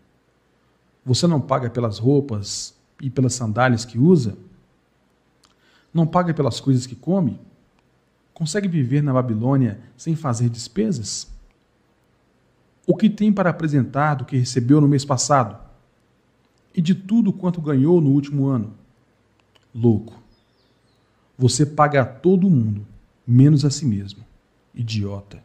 Você 1.04 1.26
não 1.26 1.40
paga 1.40 1.68
pelas 1.68 1.98
roupas 1.98 2.74
e 3.00 3.10
pelas 3.10 3.34
sandálias 3.34 3.84
que 3.84 3.98
usa? 3.98 4.36
Não 5.92 6.06
paga 6.06 6.32
pelas 6.32 6.60
coisas 6.60 6.86
que 6.86 6.94
come? 6.94 7.38
Consegue 8.34 8.68
viver 8.68 9.02
na 9.02 9.12
Babilônia 9.12 9.80
sem 9.96 10.14
fazer 10.14 10.50
despesas? 10.50 11.32
O 12.86 12.94
que 12.94 13.08
tem 13.08 13.32
para 13.32 13.48
apresentar 13.48 14.16
do 14.16 14.26
que 14.26 14.36
recebeu 14.36 14.80
no 14.80 14.88
mês 14.88 15.04
passado? 15.04 15.56
E 16.74 16.82
de 16.82 16.94
tudo 16.94 17.32
quanto 17.32 17.62
ganhou 17.62 18.00
no 18.00 18.10
último 18.10 18.46
ano? 18.46 18.74
Louco. 19.74 20.20
Você 21.38 21.64
paga 21.64 22.02
a 22.02 22.04
todo 22.04 22.50
mundo, 22.50 22.84
menos 23.26 23.64
a 23.64 23.70
si 23.70 23.86
mesmo. 23.86 24.22
Idiota 24.74 25.42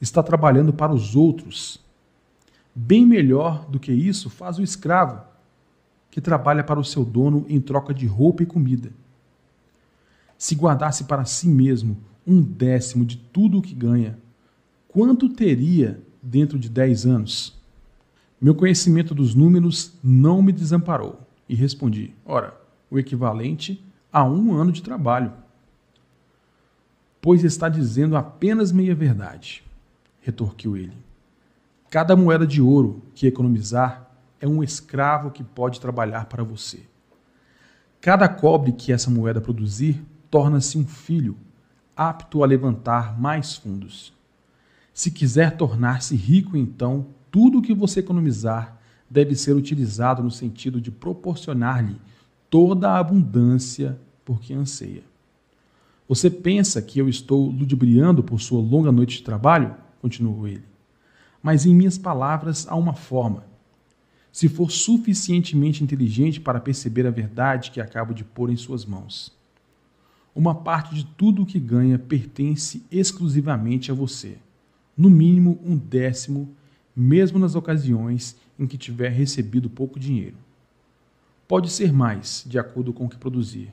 está 0.00 0.22
trabalhando 0.22 0.72
para 0.72 0.92
os 0.92 1.16
outros. 1.16 1.80
Bem 2.74 3.04
melhor 3.04 3.68
do 3.68 3.80
que 3.80 3.92
isso 3.92 4.30
faz 4.30 4.58
o 4.58 4.62
escravo, 4.62 5.20
que 6.10 6.20
trabalha 6.20 6.62
para 6.62 6.78
o 6.78 6.84
seu 6.84 7.04
dono 7.04 7.44
em 7.48 7.60
troca 7.60 7.92
de 7.92 8.06
roupa 8.06 8.42
e 8.42 8.46
comida. 8.46 8.90
Se 10.38 10.54
guardasse 10.54 11.04
para 11.04 11.24
si 11.24 11.48
mesmo 11.48 11.98
um 12.24 12.40
décimo 12.40 13.04
de 13.04 13.16
tudo 13.16 13.58
o 13.58 13.62
que 13.62 13.74
ganha, 13.74 14.16
quanto 14.86 15.28
teria 15.28 16.00
dentro 16.22 16.58
de 16.58 16.68
dez 16.68 17.04
anos? 17.04 17.58
Meu 18.40 18.54
conhecimento 18.54 19.14
dos 19.16 19.34
números 19.34 19.94
não 20.02 20.40
me 20.40 20.52
desamparou 20.52 21.20
e 21.48 21.56
respondi: 21.56 22.14
ora, 22.24 22.56
o 22.88 22.98
equivalente 22.98 23.84
a 24.12 24.24
um 24.24 24.54
ano 24.54 24.70
de 24.70 24.80
trabalho. 24.80 25.32
Pois 27.20 27.42
está 27.42 27.68
dizendo 27.68 28.16
apenas 28.16 28.70
meia 28.70 28.94
verdade 28.94 29.64
retorquiu 30.20 30.76
ele. 30.76 30.96
Cada 31.90 32.14
moeda 32.14 32.46
de 32.46 32.60
ouro 32.60 33.02
que 33.14 33.26
economizar 33.26 34.10
é 34.40 34.46
um 34.46 34.62
escravo 34.62 35.30
que 35.30 35.42
pode 35.42 35.80
trabalhar 35.80 36.26
para 36.26 36.44
você. 36.44 36.82
Cada 38.00 38.28
cobre 38.28 38.72
que 38.72 38.92
essa 38.92 39.10
moeda 39.10 39.40
produzir 39.40 40.00
torna-se 40.30 40.78
um 40.78 40.86
filho 40.86 41.36
apto 41.96 42.42
a 42.42 42.46
levantar 42.46 43.18
mais 43.20 43.56
fundos. 43.56 44.12
Se 44.92 45.10
quiser 45.10 45.56
tornar-se 45.56 46.16
rico, 46.16 46.56
então, 46.56 47.06
tudo 47.30 47.58
o 47.58 47.62
que 47.62 47.74
você 47.74 48.00
economizar 48.00 48.78
deve 49.08 49.34
ser 49.34 49.54
utilizado 49.54 50.22
no 50.22 50.30
sentido 50.30 50.80
de 50.80 50.90
proporcionar-lhe 50.90 51.96
toda 52.50 52.90
a 52.90 52.98
abundância 52.98 53.98
por 54.24 54.40
que 54.40 54.52
anseia. 54.52 55.02
Você 56.08 56.30
pensa 56.30 56.80
que 56.80 56.98
eu 56.98 57.08
estou 57.08 57.48
ludibriando 57.50 58.22
por 58.22 58.40
sua 58.40 58.60
longa 58.60 58.90
noite 58.90 59.18
de 59.18 59.22
trabalho? 59.22 59.74
continuou 60.00 60.46
ele. 60.46 60.64
Mas 61.42 61.66
em 61.66 61.74
minhas 61.74 61.98
palavras 61.98 62.66
há 62.68 62.76
uma 62.76 62.94
forma. 62.94 63.44
Se 64.32 64.48
for 64.48 64.70
suficientemente 64.70 65.82
inteligente 65.82 66.40
para 66.40 66.60
perceber 66.60 67.06
a 67.06 67.10
verdade 67.10 67.70
que 67.70 67.80
acabo 67.80 68.14
de 68.14 68.24
pôr 68.24 68.50
em 68.50 68.56
suas 68.56 68.84
mãos. 68.84 69.36
Uma 70.38 70.54
parte 70.54 70.94
de 70.94 71.04
tudo 71.04 71.42
o 71.42 71.46
que 71.46 71.58
ganha 71.58 71.98
pertence 71.98 72.86
exclusivamente 72.92 73.90
a 73.90 73.94
você. 73.94 74.38
No 74.96 75.10
mínimo 75.10 75.58
um 75.64 75.76
décimo, 75.76 76.54
mesmo 76.94 77.40
nas 77.40 77.56
ocasiões 77.56 78.36
em 78.56 78.64
que 78.64 78.78
tiver 78.78 79.08
recebido 79.08 79.68
pouco 79.68 79.98
dinheiro. 79.98 80.36
Pode 81.48 81.68
ser 81.68 81.92
mais, 81.92 82.44
de 82.46 82.56
acordo 82.56 82.92
com 82.92 83.06
o 83.06 83.08
que 83.08 83.16
produzir. 83.16 83.72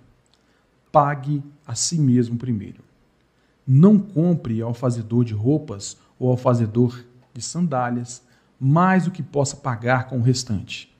Pague 0.91 1.43
a 1.67 1.75
si 1.75 1.99
mesmo 1.99 2.35
primeiro. 2.35 2.83
Não 3.67 3.99
compre 3.99 4.59
ao 4.59 4.73
fazedor 4.73 5.23
de 5.23 5.35
roupas 5.35 5.95
ou 6.17 6.31
ao 6.31 6.37
fazedor 6.37 6.99
de 7.31 7.43
sandálias 7.43 8.23
mais 8.59 9.05
do 9.05 9.11
que 9.11 9.21
possa 9.21 9.55
pagar 9.55 10.07
com 10.07 10.17
o 10.17 10.23
restante, 10.23 10.91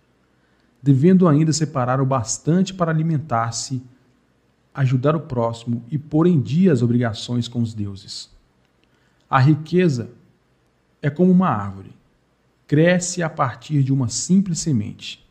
devendo 0.80 1.28
ainda 1.28 1.52
separar 1.52 2.00
o 2.00 2.06
bastante 2.06 2.72
para 2.72 2.92
alimentar-se, 2.92 3.82
ajudar 4.76 5.16
o 5.16 5.22
próximo 5.22 5.84
e 5.90 5.98
pôr 5.98 6.28
em 6.28 6.40
dia 6.40 6.74
as 6.74 6.82
obrigações 6.82 7.48
com 7.48 7.62
os 7.62 7.74
deuses. 7.74 8.30
A 9.30 9.40
riqueza 9.40 10.12
é 11.02 11.10
como 11.10 11.32
uma 11.32 11.48
árvore, 11.48 11.92
cresce 12.68 13.24
a 13.24 13.30
partir 13.30 13.82
de 13.82 13.94
uma 13.94 14.10
simples 14.10 14.60
semente. 14.60 15.26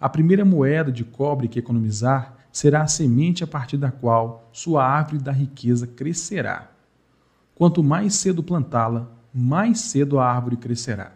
A 0.00 0.08
primeira 0.08 0.44
moeda 0.44 0.92
de 0.92 1.04
cobre 1.04 1.48
que 1.48 1.58
economizar 1.58 2.36
será 2.52 2.82
a 2.82 2.86
semente 2.86 3.42
a 3.42 3.46
partir 3.46 3.76
da 3.76 3.90
qual 3.90 4.48
sua 4.52 4.84
árvore 4.84 5.18
da 5.18 5.32
riqueza 5.32 5.86
crescerá. 5.86 6.70
Quanto 7.54 7.82
mais 7.82 8.14
cedo 8.14 8.42
plantá-la, 8.42 9.10
mais 9.34 9.80
cedo 9.80 10.18
a 10.18 10.26
árvore 10.26 10.56
crescerá. 10.56 11.12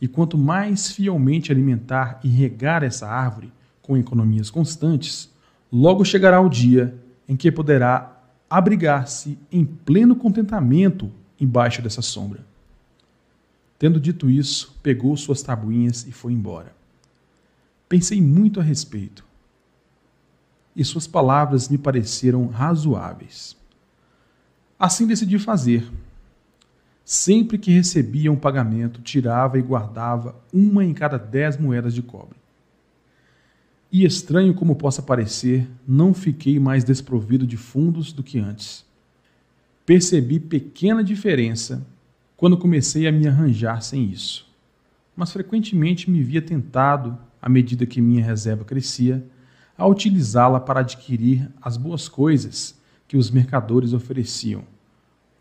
E 0.00 0.08
quanto 0.08 0.38
mais 0.38 0.90
fielmente 0.90 1.50
alimentar 1.50 2.20
e 2.22 2.28
regar 2.28 2.82
essa 2.82 3.08
árvore, 3.08 3.52
com 3.82 3.96
economias 3.96 4.50
constantes, 4.50 5.30
logo 5.76 6.06
chegará 6.06 6.40
o 6.40 6.48
dia 6.48 6.96
em 7.28 7.36
que 7.36 7.52
poderá 7.52 8.18
abrigar-se 8.48 9.38
em 9.52 9.62
pleno 9.62 10.16
contentamento 10.16 11.12
embaixo 11.38 11.82
dessa 11.82 12.00
sombra. 12.00 12.40
Tendo 13.78 14.00
dito 14.00 14.30
isso, 14.30 14.74
pegou 14.82 15.14
suas 15.18 15.42
tabuinhas 15.42 16.06
e 16.06 16.12
foi 16.12 16.32
embora. 16.32 16.74
Pensei 17.90 18.22
muito 18.22 18.58
a 18.58 18.62
respeito, 18.62 19.22
e 20.74 20.82
suas 20.82 21.06
palavras 21.06 21.68
me 21.68 21.76
pareceram 21.76 22.46
razoáveis. 22.46 23.54
Assim 24.78 25.06
decidi 25.06 25.38
fazer. 25.38 25.90
Sempre 27.04 27.58
que 27.58 27.70
recebia 27.70 28.32
um 28.32 28.36
pagamento, 28.36 29.02
tirava 29.02 29.58
e 29.58 29.62
guardava 29.62 30.34
uma 30.52 30.84
em 30.84 30.94
cada 30.94 31.18
dez 31.18 31.58
moedas 31.58 31.94
de 31.94 32.02
cobre. 32.02 32.45
E 33.98 34.04
estranho 34.04 34.52
como 34.52 34.76
possa 34.76 35.00
parecer, 35.00 35.66
não 35.88 36.12
fiquei 36.12 36.60
mais 36.60 36.84
desprovido 36.84 37.46
de 37.46 37.56
fundos 37.56 38.12
do 38.12 38.22
que 38.22 38.38
antes. 38.38 38.84
Percebi 39.86 40.38
pequena 40.38 41.02
diferença 41.02 41.82
quando 42.36 42.58
comecei 42.58 43.06
a 43.06 43.10
me 43.10 43.26
arranjar 43.26 43.80
sem 43.80 44.04
isso, 44.04 44.46
mas 45.16 45.32
frequentemente 45.32 46.10
me 46.10 46.22
via 46.22 46.42
tentado, 46.42 47.18
à 47.40 47.48
medida 47.48 47.86
que 47.86 48.02
minha 48.02 48.22
reserva 48.22 48.66
crescia, 48.66 49.26
a 49.78 49.86
utilizá-la 49.86 50.60
para 50.60 50.80
adquirir 50.80 51.50
as 51.62 51.78
boas 51.78 52.06
coisas 52.06 52.78
que 53.08 53.16
os 53.16 53.30
mercadores 53.30 53.94
ofereciam, 53.94 54.64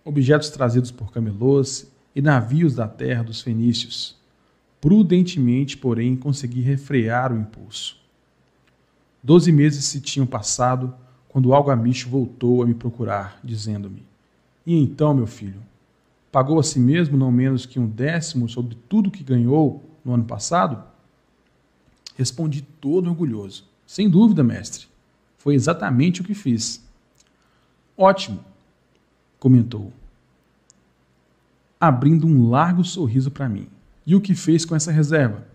objetos 0.02 0.50
trazidos 0.50 0.92
por 0.92 1.12
camelôs 1.12 1.92
e 2.16 2.22
navios 2.22 2.74
da 2.74 2.88
terra 2.88 3.22
dos 3.22 3.42
fenícios. 3.42 4.16
Prudentemente, 4.80 5.76
porém, 5.76 6.16
consegui 6.16 6.62
refrear 6.62 7.34
o 7.34 7.38
impulso. 7.38 8.05
Doze 9.26 9.52
meses 9.52 9.86
se 9.86 10.00
tinham 10.00 10.28
passado 10.28 10.94
quando 11.28 11.48
o 11.48 11.56
algamicho 11.56 12.08
voltou 12.08 12.62
a 12.62 12.66
me 12.68 12.76
procurar, 12.76 13.40
dizendo-me: 13.44 14.06
E 14.64 14.76
então, 14.76 15.16
meu 15.16 15.26
filho, 15.26 15.60
pagou 16.32 16.60
a 16.60 16.64
si 16.64 16.80
mesmo 16.80 17.18
não 17.18 17.32
menos 17.32 17.66
que 17.66 17.80
um 17.80 17.88
décimo 17.88 18.48
sobre 18.48 18.78
tudo 18.88 19.10
que 19.10 19.24
ganhou 19.24 19.84
no 20.06 20.14
ano 20.14 20.26
passado? 20.26 20.84
Respondi 22.16 22.62
todo 22.80 23.10
orgulhoso: 23.10 23.66
Sem 23.88 24.08
dúvida, 24.08 24.44
mestre. 24.44 24.86
Foi 25.40 25.56
exatamente 25.56 26.22
o 26.22 26.24
que 26.24 26.36
fiz. 26.36 26.88
Ótimo, 27.98 28.46
comentou, 29.40 29.92
abrindo 31.80 32.28
um 32.28 32.48
largo 32.48 32.84
sorriso 32.84 33.32
para 33.32 33.50
mim. 33.50 33.68
E 34.06 34.14
o 34.14 34.22
que 34.22 34.36
fez 34.36 34.66
com 34.66 34.76
essa 34.76 34.92
reserva? 34.92 35.48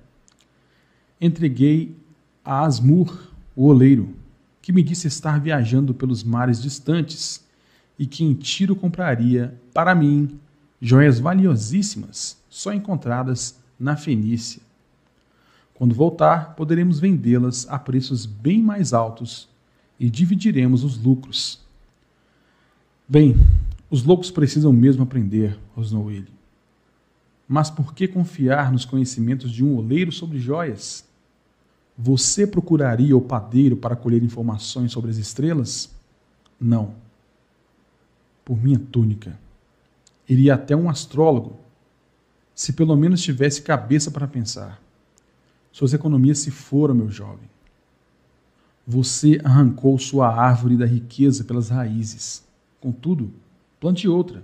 Entreguei 1.20 1.96
a 2.44 2.64
Asmur, 2.64 3.29
o 3.60 3.66
oleiro, 3.66 4.08
que 4.62 4.72
me 4.72 4.82
disse 4.82 5.06
estar 5.06 5.38
viajando 5.38 5.92
pelos 5.92 6.24
mares 6.24 6.62
distantes 6.62 7.44
e 7.98 8.06
que 8.06 8.24
em 8.24 8.32
tiro 8.32 8.74
compraria, 8.74 9.54
para 9.74 9.94
mim, 9.94 10.40
joias 10.80 11.20
valiosíssimas, 11.20 12.38
só 12.48 12.72
encontradas 12.72 13.60
na 13.78 13.98
Fenícia. 13.98 14.62
Quando 15.74 15.94
voltar, 15.94 16.54
poderemos 16.54 16.98
vendê-las 16.98 17.68
a 17.68 17.78
preços 17.78 18.24
bem 18.24 18.62
mais 18.62 18.94
altos 18.94 19.46
e 19.98 20.08
dividiremos 20.08 20.82
os 20.82 20.96
lucros. 20.96 21.60
Bem, 23.06 23.36
os 23.90 24.04
loucos 24.04 24.30
precisam 24.30 24.72
mesmo 24.72 25.02
aprender, 25.02 25.58
rosnou 25.76 26.10
ele. 26.10 26.32
Mas 27.46 27.68
por 27.68 27.92
que 27.92 28.08
confiar 28.08 28.72
nos 28.72 28.86
conhecimentos 28.86 29.52
de 29.52 29.62
um 29.62 29.76
oleiro 29.76 30.10
sobre 30.10 30.38
joias? 30.38 31.09
Você 32.02 32.46
procuraria 32.46 33.14
o 33.14 33.20
padeiro 33.20 33.76
para 33.76 33.94
colher 33.94 34.22
informações 34.22 34.90
sobre 34.90 35.10
as 35.10 35.18
estrelas? 35.18 35.90
Não. 36.58 36.94
Por 38.42 38.56
minha 38.56 38.78
túnica. 38.78 39.38
Iria 40.26 40.54
até 40.54 40.74
um 40.74 40.88
astrólogo, 40.88 41.58
se 42.54 42.72
pelo 42.72 42.96
menos 42.96 43.20
tivesse 43.20 43.60
cabeça 43.60 44.10
para 44.10 44.26
pensar. 44.26 44.80
Suas 45.70 45.92
economias 45.92 46.38
se 46.38 46.50
foram, 46.50 46.94
meu 46.94 47.10
jovem. 47.10 47.50
Você 48.86 49.38
arrancou 49.44 49.98
sua 49.98 50.34
árvore 50.34 50.78
da 50.78 50.86
riqueza 50.86 51.44
pelas 51.44 51.68
raízes. 51.68 52.42
Contudo, 52.80 53.30
plante 53.78 54.08
outra. 54.08 54.42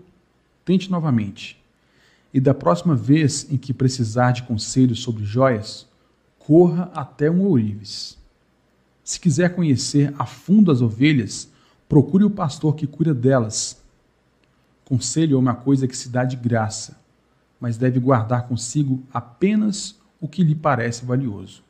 Tente 0.62 0.90
novamente. 0.90 1.59
E 2.35 2.38
da 2.38 2.53
próxima 2.53 2.95
vez 2.95 3.51
em 3.51 3.57
que 3.57 3.73
precisar 3.73 4.33
de 4.33 4.42
conselhos 4.42 5.01
sobre 5.01 5.25
joias, 5.25 5.87
corra 6.47 6.93
até 6.95 7.29
um 7.29 7.43
ourives. 7.43 8.17
Se 9.03 9.19
quiser 9.19 9.57
conhecer 9.57 10.15
a 10.17 10.25
fundo 10.25 10.71
as 10.71 10.81
ovelhas, 10.81 11.51
procure 11.89 12.23
o 12.23 12.31
pastor 12.31 12.77
que 12.77 12.87
cuida 12.87 13.13
delas. 13.13 13.83
Conselho 14.85 15.35
é 15.35 15.41
uma 15.41 15.57
coisa 15.57 15.89
que 15.89 15.97
se 15.97 16.09
dá 16.09 16.23
de 16.23 16.37
graça, 16.37 17.01
mas 17.61 17.77
deve 17.77 17.99
guardar 17.99 18.47
consigo 18.47 19.03
apenas 19.13 19.99
o 20.21 20.29
que 20.29 20.45
lhe 20.45 20.55
parece 20.55 21.05
valioso. 21.05 21.65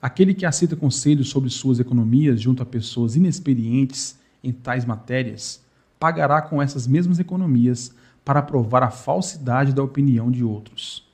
Aquele 0.00 0.34
que 0.34 0.46
aceita 0.46 0.76
conselhos 0.76 1.28
sobre 1.28 1.50
suas 1.50 1.80
economias 1.80 2.40
junto 2.40 2.62
a 2.62 2.66
pessoas 2.66 3.16
inexperientes 3.16 4.16
em 4.40 4.52
tais 4.52 4.84
matérias 4.84 5.64
pagará 5.98 6.40
com 6.40 6.62
essas 6.62 6.86
mesmas 6.86 7.18
economias 7.18 7.92
para 8.24 8.40
provar 8.40 8.84
a 8.84 8.90
falsidade 8.90 9.72
da 9.72 9.82
opinião 9.82 10.30
de 10.30 10.44
outros. 10.44 11.04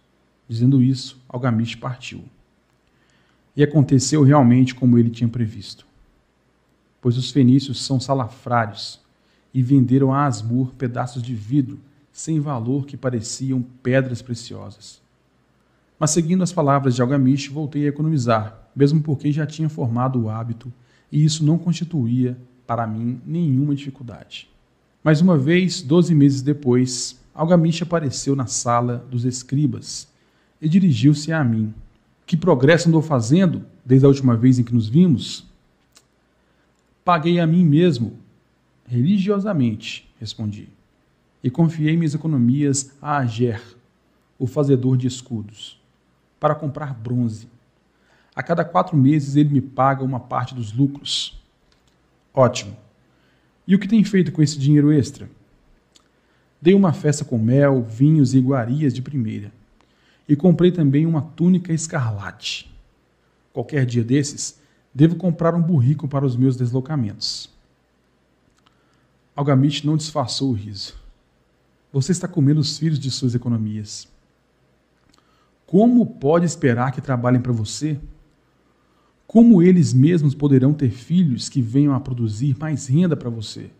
Dizendo 0.46 0.82
isso, 0.82 1.18
Algamish 1.26 1.74
partiu. 1.74 2.22
E 3.56 3.62
aconteceu 3.62 4.22
realmente 4.22 4.74
como 4.74 4.98
ele 4.98 5.10
tinha 5.10 5.28
previsto. 5.28 5.86
Pois 7.00 7.16
os 7.16 7.30
fenícios 7.30 7.84
são 7.84 7.98
salafrários 7.98 9.00
e 9.54 9.62
venderam 9.62 10.12
a 10.12 10.26
Asmur 10.26 10.74
pedaços 10.74 11.22
de 11.22 11.34
vidro 11.34 11.78
sem 12.12 12.40
valor 12.40 12.86
que 12.86 12.96
pareciam 12.96 13.64
pedras 13.82 14.20
preciosas. 14.22 15.00
Mas 15.98 16.10
seguindo 16.10 16.42
as 16.42 16.52
palavras 16.52 16.94
de 16.94 17.00
Algamish, 17.00 17.48
voltei 17.48 17.86
a 17.86 17.88
economizar, 17.88 18.68
mesmo 18.74 19.02
porque 19.02 19.32
já 19.32 19.46
tinha 19.46 19.68
formado 19.68 20.20
o 20.20 20.28
hábito 20.28 20.72
e 21.10 21.24
isso 21.24 21.44
não 21.44 21.56
constituía 21.56 22.36
para 22.66 22.86
mim 22.86 23.20
nenhuma 23.24 23.74
dificuldade. 23.74 24.48
Mais 25.02 25.20
uma 25.20 25.38
vez, 25.38 25.80
doze 25.80 26.14
meses 26.14 26.42
depois, 26.42 27.18
Algamish 27.34 27.82
apareceu 27.82 28.34
na 28.34 28.46
sala 28.46 29.06
dos 29.10 29.24
escribas 29.24 30.08
e 30.60 30.68
dirigiu-se 30.68 31.32
a 31.32 31.44
mim. 31.44 31.72
Que 32.26 32.36
progresso 32.36 32.88
andou 32.88 33.00
fazendo 33.00 33.64
desde 33.84 34.04
a 34.04 34.08
última 34.08 34.36
vez 34.36 34.58
em 34.58 34.64
que 34.64 34.74
nos 34.74 34.88
vimos? 34.88 35.46
Paguei 37.04 37.38
a 37.38 37.46
mim 37.46 37.64
mesmo, 37.64 38.18
religiosamente, 38.84 40.12
respondi, 40.18 40.68
e 41.40 41.48
confiei 41.48 41.96
minhas 41.96 42.14
economias 42.14 42.92
a 43.00 43.18
Ager, 43.18 43.62
o 44.36 44.46
fazedor 44.48 44.96
de 44.96 45.06
escudos, 45.06 45.80
para 46.40 46.56
comprar 46.56 46.92
bronze. 46.92 47.48
A 48.34 48.42
cada 48.42 48.64
quatro 48.64 48.96
meses 48.96 49.36
ele 49.36 49.50
me 49.50 49.60
paga 49.60 50.02
uma 50.02 50.18
parte 50.18 50.52
dos 50.52 50.72
lucros. 50.72 51.40
Ótimo. 52.34 52.76
E 53.68 53.74
o 53.76 53.78
que 53.78 53.86
tem 53.86 54.02
feito 54.02 54.32
com 54.32 54.42
esse 54.42 54.58
dinheiro 54.58 54.92
extra? 54.92 55.30
Dei 56.60 56.74
uma 56.74 56.92
festa 56.92 57.24
com 57.24 57.38
mel, 57.38 57.84
vinhos 57.84 58.34
e 58.34 58.38
iguarias 58.38 58.92
de 58.92 59.00
primeira. 59.00 59.52
E 60.28 60.34
comprei 60.34 60.72
também 60.72 61.06
uma 61.06 61.22
túnica 61.22 61.72
escarlate. 61.72 62.72
Qualquer 63.52 63.86
dia 63.86 64.04
desses, 64.04 64.60
devo 64.92 65.16
comprar 65.16 65.54
um 65.54 65.62
burrico 65.62 66.08
para 66.08 66.24
os 66.24 66.36
meus 66.36 66.56
deslocamentos. 66.56 67.50
Algamite 69.34 69.86
não 69.86 69.96
disfarçou 69.96 70.50
o 70.50 70.54
riso. 70.54 70.94
Você 71.92 72.12
está 72.12 72.26
comendo 72.26 72.60
os 72.60 72.78
filhos 72.78 72.98
de 72.98 73.10
suas 73.10 73.34
economias. 73.34 74.08
Como 75.66 76.06
pode 76.06 76.46
esperar 76.46 76.92
que 76.92 77.00
trabalhem 77.00 77.40
para 77.40 77.52
você? 77.52 77.98
Como 79.26 79.60
eles 79.60 79.92
mesmos 79.92 80.34
poderão 80.34 80.72
ter 80.72 80.90
filhos 80.90 81.48
que 81.48 81.60
venham 81.60 81.94
a 81.94 82.00
produzir 82.00 82.56
mais 82.58 82.86
renda 82.86 83.16
para 83.16 83.28
você? 83.28 83.70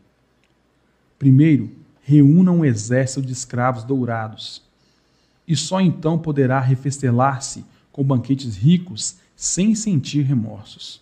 Primeiro, 1.19 1.71
reúna 2.03 2.51
um 2.51 2.65
exército 2.65 3.23
de 3.23 3.33
escravos 3.33 3.85
dourados, 3.85 4.63
e 5.47 5.55
só 5.55 5.81
então 5.81 6.19
poderá 6.19 6.61
refestelar-se 6.61 7.65
com 7.93 8.03
banquetes 8.05 8.57
ricos 8.57 9.19
sem 9.35 9.75
sentir 9.75 10.23
remorsos. 10.23 11.01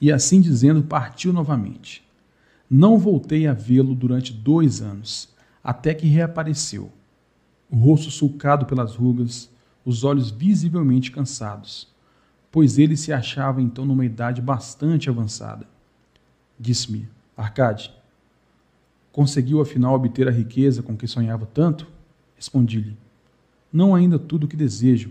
E 0.00 0.10
assim 0.10 0.40
dizendo, 0.40 0.82
partiu 0.82 1.32
novamente. 1.32 2.02
Não 2.68 2.98
voltei 2.98 3.46
a 3.46 3.52
vê-lo 3.52 3.94
durante 3.94 4.32
dois 4.32 4.80
anos, 4.80 5.28
até 5.62 5.94
que 5.94 6.06
reapareceu, 6.06 6.90
o 7.70 7.76
rosto 7.76 8.10
sulcado 8.10 8.66
pelas 8.66 8.94
rugas, 8.94 9.50
os 9.84 10.04
olhos 10.04 10.30
visivelmente 10.30 11.10
cansados 11.10 11.92
pois 12.52 12.78
ele 12.78 12.98
se 12.98 13.10
achava 13.12 13.62
então 13.62 13.86
numa 13.86 14.04
idade 14.04 14.42
bastante 14.42 15.08
avançada. 15.08 15.66
Disse-me, 16.60 17.08
Arcade, 17.34 17.90
conseguiu 19.10 19.62
afinal 19.62 19.94
obter 19.94 20.28
a 20.28 20.30
riqueza 20.30 20.82
com 20.82 20.94
que 20.94 21.06
sonhava 21.06 21.46
tanto? 21.46 21.88
Respondi-lhe, 22.36 22.96
não 23.72 23.94
ainda 23.94 24.18
tudo 24.18 24.44
o 24.44 24.48
que 24.48 24.56
desejo, 24.56 25.10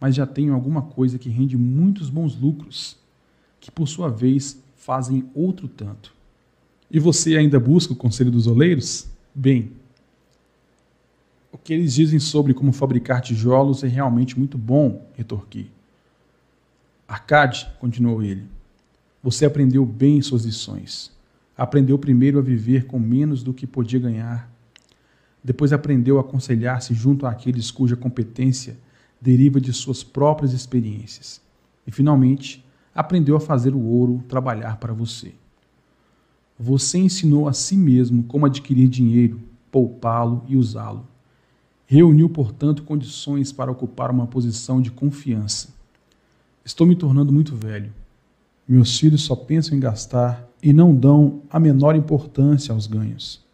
mas 0.00 0.14
já 0.14 0.26
tenho 0.26 0.54
alguma 0.54 0.82
coisa 0.82 1.18
que 1.18 1.28
rende 1.28 1.56
muitos 1.56 2.08
bons 2.10 2.36
lucros. 2.36 2.96
que 3.58 3.70
por 3.70 3.88
sua 3.88 4.08
vez 4.08 4.62
fazem 4.76 5.28
outro 5.34 5.66
tanto. 5.66 6.14
E 6.88 7.00
você 7.00 7.36
ainda 7.36 7.58
busca 7.58 7.92
o 7.92 7.96
conselho 7.96 8.30
dos 8.30 8.46
oleiros? 8.46 9.08
Bem, 9.34 9.72
o 11.50 11.58
que 11.58 11.72
eles 11.72 11.94
dizem 11.94 12.20
sobre 12.20 12.54
como 12.54 12.70
fabricar 12.70 13.20
tijolos 13.20 13.82
é 13.82 13.88
realmente 13.88 14.38
muito 14.38 14.56
bom, 14.56 15.04
retorqui. 15.16 15.68
Arcade, 17.08 17.66
continuou 17.80 18.22
ele, 18.22 18.44
você 19.22 19.44
aprendeu 19.44 19.84
bem 19.84 20.22
suas 20.22 20.44
lições. 20.44 21.10
Aprendeu 21.56 21.98
primeiro 21.98 22.38
a 22.38 22.42
viver 22.42 22.84
com 22.84 22.98
menos 22.98 23.42
do 23.42 23.54
que 23.54 23.66
podia 23.66 23.98
ganhar. 23.98 24.48
Depois 25.46 25.72
aprendeu 25.72 26.18
a 26.18 26.22
aconselhar-se 26.22 26.92
junto 26.92 27.24
àqueles 27.24 27.70
cuja 27.70 27.94
competência 27.94 28.76
deriva 29.20 29.60
de 29.60 29.72
suas 29.72 30.02
próprias 30.02 30.52
experiências. 30.52 31.40
E, 31.86 31.92
finalmente, 31.92 32.66
aprendeu 32.92 33.36
a 33.36 33.40
fazer 33.40 33.72
o 33.72 33.80
ouro 33.80 34.24
trabalhar 34.26 34.76
para 34.78 34.92
você. 34.92 35.34
Você 36.58 36.98
ensinou 36.98 37.46
a 37.46 37.52
si 37.52 37.76
mesmo 37.76 38.24
como 38.24 38.44
adquirir 38.44 38.88
dinheiro, 38.88 39.40
poupá-lo 39.70 40.44
e 40.48 40.56
usá-lo. 40.56 41.06
Reuniu, 41.86 42.28
portanto, 42.28 42.82
condições 42.82 43.52
para 43.52 43.70
ocupar 43.70 44.10
uma 44.10 44.26
posição 44.26 44.82
de 44.82 44.90
confiança. 44.90 45.68
Estou 46.64 46.84
me 46.84 46.96
tornando 46.96 47.32
muito 47.32 47.54
velho. 47.54 47.92
Meus 48.66 48.98
filhos 48.98 49.22
só 49.22 49.36
pensam 49.36 49.76
em 49.76 49.80
gastar 49.80 50.44
e 50.60 50.72
não 50.72 50.92
dão 50.92 51.42
a 51.48 51.60
menor 51.60 51.94
importância 51.94 52.74
aos 52.74 52.88
ganhos. 52.88 53.45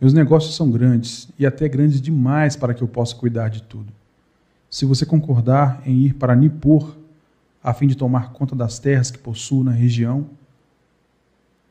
Meus 0.00 0.12
negócios 0.12 0.54
são 0.54 0.70
grandes 0.70 1.28
e 1.38 1.44
até 1.44 1.68
grandes 1.68 2.00
demais 2.00 2.54
para 2.54 2.72
que 2.72 2.82
eu 2.82 2.88
possa 2.88 3.16
cuidar 3.16 3.48
de 3.48 3.62
tudo. 3.62 3.92
Se 4.70 4.84
você 4.84 5.04
concordar 5.04 5.82
em 5.84 6.02
ir 6.02 6.14
para 6.14 6.36
Nippur, 6.36 6.96
a 7.62 7.74
fim 7.74 7.86
de 7.86 7.96
tomar 7.96 8.32
conta 8.32 8.54
das 8.54 8.78
terras 8.78 9.10
que 9.10 9.18
possuo 9.18 9.64
na 9.64 9.72
região, 9.72 10.26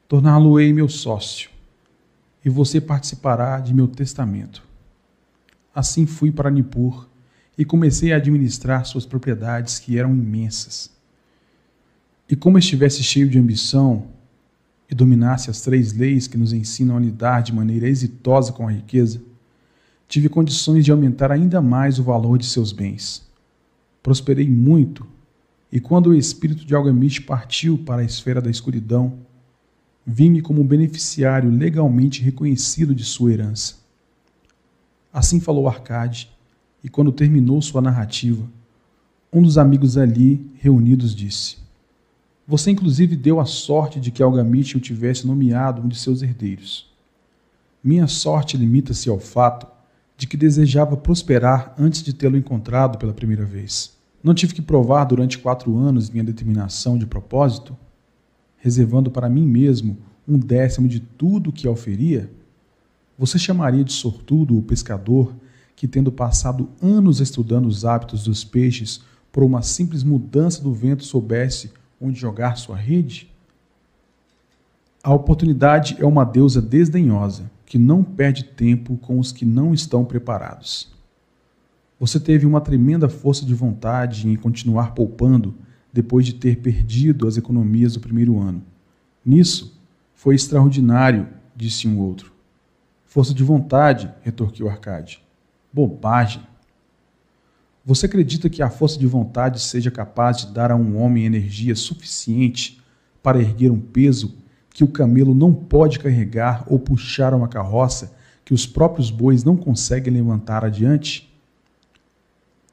torná-lo-ei 0.08 0.74
meu 0.74 0.90
sócio, 0.90 1.50
e 2.44 2.50
você 2.50 2.82
participará 2.82 3.60
de 3.60 3.74
meu 3.74 3.88
testamento. 3.88 4.64
Assim 5.74 6.06
fui 6.06 6.32
para 6.32 6.52
Nippur 6.52 7.08
e 7.58 7.64
comecei 7.64 8.12
a 8.12 8.18
administrar 8.18 8.86
suas 8.86 9.06
propriedades, 9.06 9.80
que 9.80 9.98
eram 9.98 10.12
imensas. 10.12 10.92
E 12.30 12.36
como 12.36 12.58
estivesse 12.58 13.04
cheio 13.04 13.30
de 13.30 13.40
ambição 13.40 14.08
e 14.90 14.96
dominasse 14.96 15.50
as 15.50 15.62
três 15.62 15.94
leis 15.94 16.28
que 16.28 16.38
nos 16.38 16.54
ensinam 16.54 16.98
a 16.98 17.00
lidar 17.00 17.42
de 17.42 17.54
maneira 17.54 17.88
exitosa 17.88 18.54
com 18.54 18.68
a 18.68 18.72
riqueza, 18.72 19.22
tive 20.08 20.30
condições 20.30 20.86
de 20.86 20.92
aumentar 20.92 21.32
ainda 21.32 21.62
mais 21.62 22.00
o 22.00 22.04
valor 22.04 22.38
de 22.38 22.46
seus 22.46 22.72
bens. 22.72 23.28
Prosperei 24.02 24.50
muito, 24.50 25.06
e 25.72 25.82
quando 25.82 26.08
o 26.08 26.16
espírito 26.16 26.66
de 26.66 26.74
Algamite 26.74 27.22
partiu 27.22 27.78
para 27.78 28.02
a 28.02 28.06
esfera 28.06 28.42
da 28.42 28.50
escuridão, 28.50 29.20
vi-me 30.06 30.42
como 30.42 30.64
beneficiário 30.64 31.50
legalmente 31.50 32.24
reconhecido 32.24 32.96
de 32.96 33.04
sua 33.04 33.34
herança. 33.34 33.76
Assim 35.12 35.42
falou 35.42 35.68
Arcade, 35.68 36.32
e 36.82 36.88
quando 36.88 37.12
terminou 37.12 37.62
sua 37.62 37.82
narrativa, 37.82 38.48
um 39.34 39.42
dos 39.42 39.58
amigos 39.58 39.98
ali 39.98 40.50
reunidos 40.56 41.14
disse: 41.14 41.58
Você 42.48 42.72
inclusive 42.72 43.18
deu 43.18 43.42
a 43.42 43.46
sorte 43.46 44.00
de 44.00 44.10
que 44.10 44.24
Algamite 44.24 44.78
o 44.78 44.80
tivesse 44.80 45.28
nomeado 45.28 45.82
um 45.82 45.88
de 45.88 45.98
seus 45.98 46.22
herdeiros. 46.22 46.90
Minha 47.84 48.08
sorte 48.08 48.56
limita-se 48.56 49.10
ao 49.10 49.20
fato 49.20 49.68
de 50.16 50.26
que 50.26 50.38
desejava 50.38 50.96
prosperar 50.96 51.76
antes 51.78 52.02
de 52.02 52.14
tê-lo 52.14 52.38
encontrado 52.38 52.98
pela 52.98 53.14
primeira 53.14 53.44
vez. 53.44 53.98
Não 54.24 54.34
tive 54.34 54.54
que 54.54 54.62
provar 54.62 55.04
durante 55.04 55.38
quatro 55.38 55.78
anos 55.78 56.10
minha 56.10 56.24
determinação 56.24 56.98
de 56.98 57.06
propósito, 57.06 57.78
reservando 58.56 59.12
para 59.12 59.30
mim 59.30 59.46
mesmo 59.46 59.98
um 60.26 60.40
décimo 60.40 60.88
de 60.88 61.02
tudo 61.02 61.50
o 61.50 61.54
que 61.54 61.68
oferia? 61.68 62.32
Você 63.20 63.38
chamaria 63.38 63.84
de 63.84 63.92
sortudo 63.92 64.58
o 64.58 64.62
pescador 64.62 65.36
que, 65.76 65.88
tendo 65.88 66.14
passado 66.14 66.70
anos 66.82 67.20
estudando 67.20 67.68
os 67.68 67.84
hábitos 67.84 68.24
dos 68.24 68.46
peixes, 68.46 69.02
por 69.34 69.44
uma 69.44 69.62
simples 69.62 70.02
mudança 70.02 70.64
do 70.64 70.74
vento 70.74 71.04
soubesse 71.04 71.72
onde 72.00 72.20
jogar 72.20 72.58
sua 72.58 72.76
rede? 72.76 73.30
A 75.04 75.14
oportunidade 75.14 75.96
é 76.00 76.06
uma 76.06 76.26
deusa 76.26 76.62
desdenhosa 76.62 77.50
que 77.66 77.78
não 77.78 78.04
perde 78.04 78.44
tempo 78.44 78.98
com 78.98 79.20
os 79.20 79.32
que 79.32 79.46
não 79.46 79.74
estão 79.74 80.06
preparados. 80.06 80.94
Você 82.00 82.20
teve 82.20 82.46
uma 82.46 82.62
tremenda 82.62 83.10
força 83.10 83.46
de 83.46 83.54
vontade 83.54 84.28
em 84.28 84.36
continuar 84.36 84.94
poupando 84.94 85.56
depois 85.92 86.26
de 86.26 86.34
ter 86.34 86.58
perdido 86.58 87.28
as 87.28 87.38
economias 87.38 87.94
do 87.94 88.00
primeiro 88.00 88.40
ano. 88.40 88.62
Nisso, 89.26 89.80
foi 90.14 90.36
extraordinário, 90.36 91.28
disse 91.56 91.88
um 91.88 92.00
outro. 92.00 92.32
Força 93.06 93.34
de 93.34 93.44
vontade, 93.44 94.12
retorquiu 94.22 94.70
Arcade. 94.70 95.24
Bobagem. 95.74 96.42
Você 97.88 98.06
acredita 98.06 98.50
que 98.50 98.62
a 98.62 98.70
força 98.70 99.00
de 99.00 99.08
vontade 99.08 99.62
seja 99.62 99.90
capaz 99.90 100.40
de 100.40 100.48
dar 100.48 100.74
a 100.74 100.76
um 100.76 101.02
homem 101.02 101.24
energia 101.24 101.74
suficiente 101.74 102.82
para 103.24 103.40
erguer 103.40 103.72
um 103.72 103.80
peso 103.80 104.36
que 104.72 104.84
o 104.84 104.90
camelo 104.90 105.34
não 105.34 105.54
pode 105.54 105.98
carregar 105.98 106.66
ou 106.68 106.78
puxar 106.78 107.34
uma 107.34 107.48
carroça 107.48 108.14
que 108.44 108.54
os 108.54 108.68
próprios 108.68 109.10
bois 109.10 109.46
não 109.46 109.56
conseguem 109.56 110.14
levantar 110.14 110.66
adiante? 110.66 111.34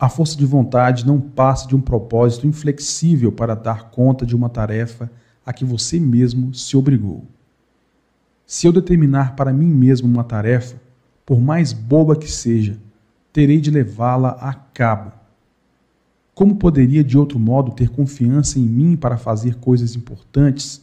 A 0.00 0.08
força 0.08 0.36
de 0.36 0.44
vontade 0.44 1.06
não 1.06 1.20
passa 1.20 1.68
de 1.68 1.76
um 1.76 1.80
propósito 1.80 2.44
inflexível 2.48 3.30
para 3.30 3.54
dar 3.54 3.90
conta 3.90 4.26
de 4.26 4.34
uma 4.34 4.48
tarefa 4.48 5.08
a 5.46 5.52
que 5.52 5.64
você 5.64 6.00
mesmo 6.00 6.52
se 6.52 6.76
obrigou. 6.76 7.24
Se 8.44 8.66
eu 8.66 8.72
determinar 8.72 9.36
para 9.36 9.52
mim 9.52 9.68
mesmo 9.68 10.08
uma 10.08 10.24
tarefa, 10.24 10.74
por 11.24 11.40
mais 11.40 11.72
boba 11.72 12.16
que 12.16 12.28
seja, 12.28 12.82
terei 13.35 13.61
de 13.61 13.70
levá-la 13.70 14.30
a 14.41 14.55
cabo. 14.55 15.12
Como 16.35 16.57
poderia 16.57 17.05
de 17.05 17.18
outro 17.18 17.39
modo 17.39 17.72
ter 17.72 17.91
confiança 17.91 18.59
em 18.59 18.62
mim 18.62 18.97
para 18.97 19.18
fazer 19.18 19.57
coisas 19.57 19.95
importantes 19.95 20.82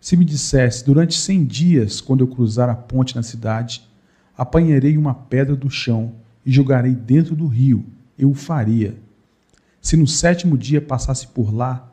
se 0.00 0.16
me 0.16 0.24
dissesse, 0.24 0.84
durante 0.84 1.16
cem 1.16 1.44
dias, 1.44 2.00
quando 2.00 2.22
eu 2.22 2.26
cruzar 2.26 2.68
a 2.68 2.74
ponte 2.74 3.14
na 3.14 3.22
cidade, 3.22 3.88
apanharei 4.36 4.98
uma 4.98 5.14
pedra 5.14 5.54
do 5.54 5.70
chão 5.70 6.14
e 6.44 6.50
jogarei 6.50 6.92
dentro 6.92 7.36
do 7.36 7.46
rio, 7.46 7.86
eu 8.18 8.30
o 8.30 8.34
faria. 8.34 8.96
Se 9.80 9.96
no 9.96 10.08
sétimo 10.08 10.58
dia 10.58 10.80
passasse 10.80 11.28
por 11.28 11.54
lá, 11.54 11.88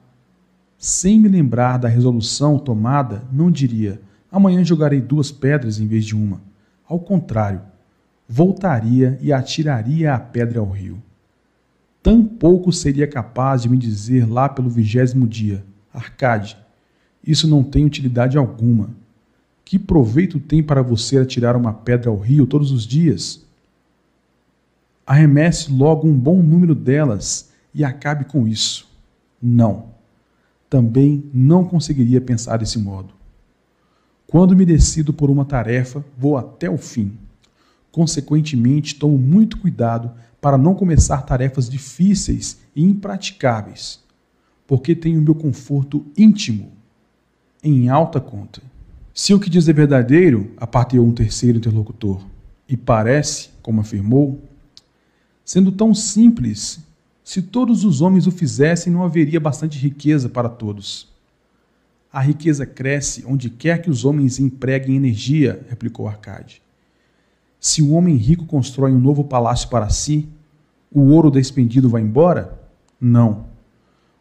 sem 0.75 1.19
me 1.19 1.27
lembrar 1.27 1.77
da 1.77 1.87
resolução 1.87 2.57
tomada, 2.57 3.23
não 3.31 3.51
diria: 3.51 4.01
amanhã 4.31 4.63
jogarei 4.63 5.01
duas 5.01 5.31
pedras 5.31 5.79
em 5.79 5.85
vez 5.85 6.03
de 6.03 6.15
uma. 6.15 6.41
Ao 6.87 6.99
contrário, 6.99 7.61
voltaria 8.31 9.17
e 9.19 9.33
atiraria 9.33 10.13
a 10.13 10.19
pedra 10.19 10.59
ao 10.59 10.69
rio. 10.69 11.01
Tampouco 12.03 12.71
seria 12.71 13.07
capaz 13.07 13.63
de 13.63 13.69
me 13.69 13.75
dizer 13.75 14.29
lá 14.29 14.47
pelo 14.47 14.69
vigésimo 14.69 15.27
dia: 15.27 15.65
Arcade, 15.91 16.55
isso 17.25 17.47
não 17.47 17.63
tem 17.63 17.83
utilidade 17.83 18.37
alguma. 18.37 18.91
Que 19.65 19.79
proveito 19.79 20.39
tem 20.39 20.61
para 20.61 20.83
você 20.83 21.17
atirar 21.17 21.55
uma 21.55 21.73
pedra 21.73 22.09
ao 22.09 22.17
rio 22.17 22.45
todos 22.45 22.71
os 22.71 22.85
dias? 22.85 23.45
Arremesse 25.05 25.71
logo 25.71 26.07
um 26.07 26.17
bom 26.17 26.41
número 26.41 26.75
delas 26.75 27.51
e 27.73 27.83
acabe 27.83 28.25
com 28.25 28.47
isso. 28.47 28.87
Não. 29.41 29.89
Também 30.69 31.23
não 31.33 31.65
conseguiria 31.65 32.21
pensar 32.21 32.57
desse 32.57 32.77
modo. 32.77 33.13
Quando 34.27 34.55
me 34.55 34.65
decido 34.65 35.11
por 35.11 35.29
uma 35.31 35.45
tarefa, 35.45 36.05
vou 36.15 36.37
até 36.37 36.69
o 36.69 36.77
fim. 36.77 37.17
Consequentemente, 37.99 38.95
tomo 38.95 39.17
muito 39.17 39.57
cuidado 39.57 40.09
para 40.39 40.57
não 40.57 40.73
começar 40.73 41.21
tarefas 41.23 41.69
difíceis 41.69 42.57
e 42.73 42.81
impraticáveis, 42.81 43.99
porque 44.65 44.95
tenho 44.95 45.21
meu 45.21 45.35
conforto 45.35 46.05
íntimo 46.17 46.71
em 47.61 47.89
alta 47.89 48.21
conta. 48.21 48.61
Se 49.13 49.33
o 49.33 49.39
que 49.39 49.49
diz 49.49 49.67
é 49.67 49.73
verdadeiro, 49.73 50.49
aparteou 50.55 51.05
um 51.05 51.11
terceiro 51.11 51.57
interlocutor, 51.57 52.25
e 52.69 52.77
parece, 52.77 53.49
como 53.61 53.81
afirmou, 53.81 54.41
sendo 55.43 55.69
tão 55.69 55.93
simples, 55.93 56.79
se 57.21 57.41
todos 57.41 57.83
os 57.83 57.99
homens 57.99 58.25
o 58.25 58.31
fizessem, 58.31 58.93
não 58.93 59.03
haveria 59.03 59.41
bastante 59.41 59.77
riqueza 59.77 60.29
para 60.29 60.47
todos. 60.47 61.09
A 62.13 62.21
riqueza 62.21 62.65
cresce 62.65 63.25
onde 63.27 63.49
quer 63.49 63.81
que 63.81 63.89
os 63.89 64.05
homens 64.05 64.39
empreguem 64.39 64.95
energia, 64.95 65.65
replicou 65.67 66.07
Arcade. 66.07 66.61
Se 67.59 67.81
o 67.81 67.91
homem 67.91 68.15
rico 68.15 68.45
constrói 68.45 68.91
um 68.91 68.99
novo 68.99 69.23
palácio 69.23 69.69
para 69.69 69.89
si, 69.89 70.27
o 70.91 71.01
ouro 71.11 71.29
despendido 71.29 71.89
vai 71.89 72.01
embora? 72.01 72.59
Não. 72.99 73.45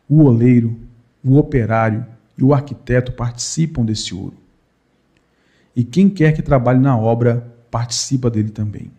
O 0.08 0.22
oleiro, 0.24 0.76
o 1.24 1.36
operário, 1.36 2.04
e 2.36 2.42
o 2.42 2.52
arquiteto 2.52 3.12
participam 3.12 3.84
desse 3.84 4.14
ouro. 4.14 4.36
E 5.74 5.84
quem 5.84 6.08
quer 6.08 6.32
que 6.32 6.42
trabalhe 6.42 6.78
na 6.78 6.96
obra 6.96 7.52
participa 7.70 8.30
dele 8.30 8.50
também. 8.50 8.90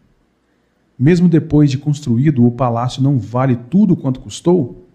Mesmo 0.98 1.30
depois 1.30 1.72
de 1.72 1.78
construído, 1.78 2.46
o 2.46 2.52
palácio 2.52 3.02
não 3.02 3.18
vale 3.18 3.56
tudo 3.56 3.96
quanto 3.96 4.20
custou? 4.20 4.90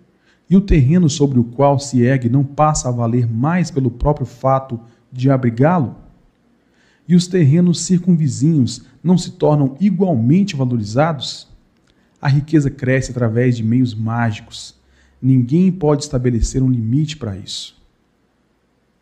e 0.49 0.57
o 0.57 0.61
terreno 0.61 1.09
sobre 1.09 1.38
o 1.38 1.45
qual 1.45 1.78
se 1.78 2.03
ergue 2.03 2.28
não 2.28 2.45
passa 2.45 2.88
a 2.88 2.92
valer 2.92 3.26
mais 3.26 3.70
pelo 3.70 3.90
próprio 3.90 4.26
fato 4.26 4.78
de 5.11 5.30
abrigá-lo? 5.30 5.97
E 7.07 7.15
os 7.15 7.27
terrenos 7.27 7.81
circunvizinhos 7.81 8.83
não 9.03 9.19
se 9.19 9.33
tornam 9.33 9.77
igualmente 9.79 10.57
valorizados? 10.57 11.47
A 12.21 12.29
riqueza 12.29 12.71
cresce 12.71 13.11
através 13.11 13.57
de 13.57 13.63
meios 13.63 13.95
mágicos. 13.95 14.75
Ninguém 15.21 15.71
pode 15.71 16.05
estabelecer 16.05 16.63
um 16.63 16.71
limite 16.71 17.17
para 17.17 17.37
isso. 17.37 17.77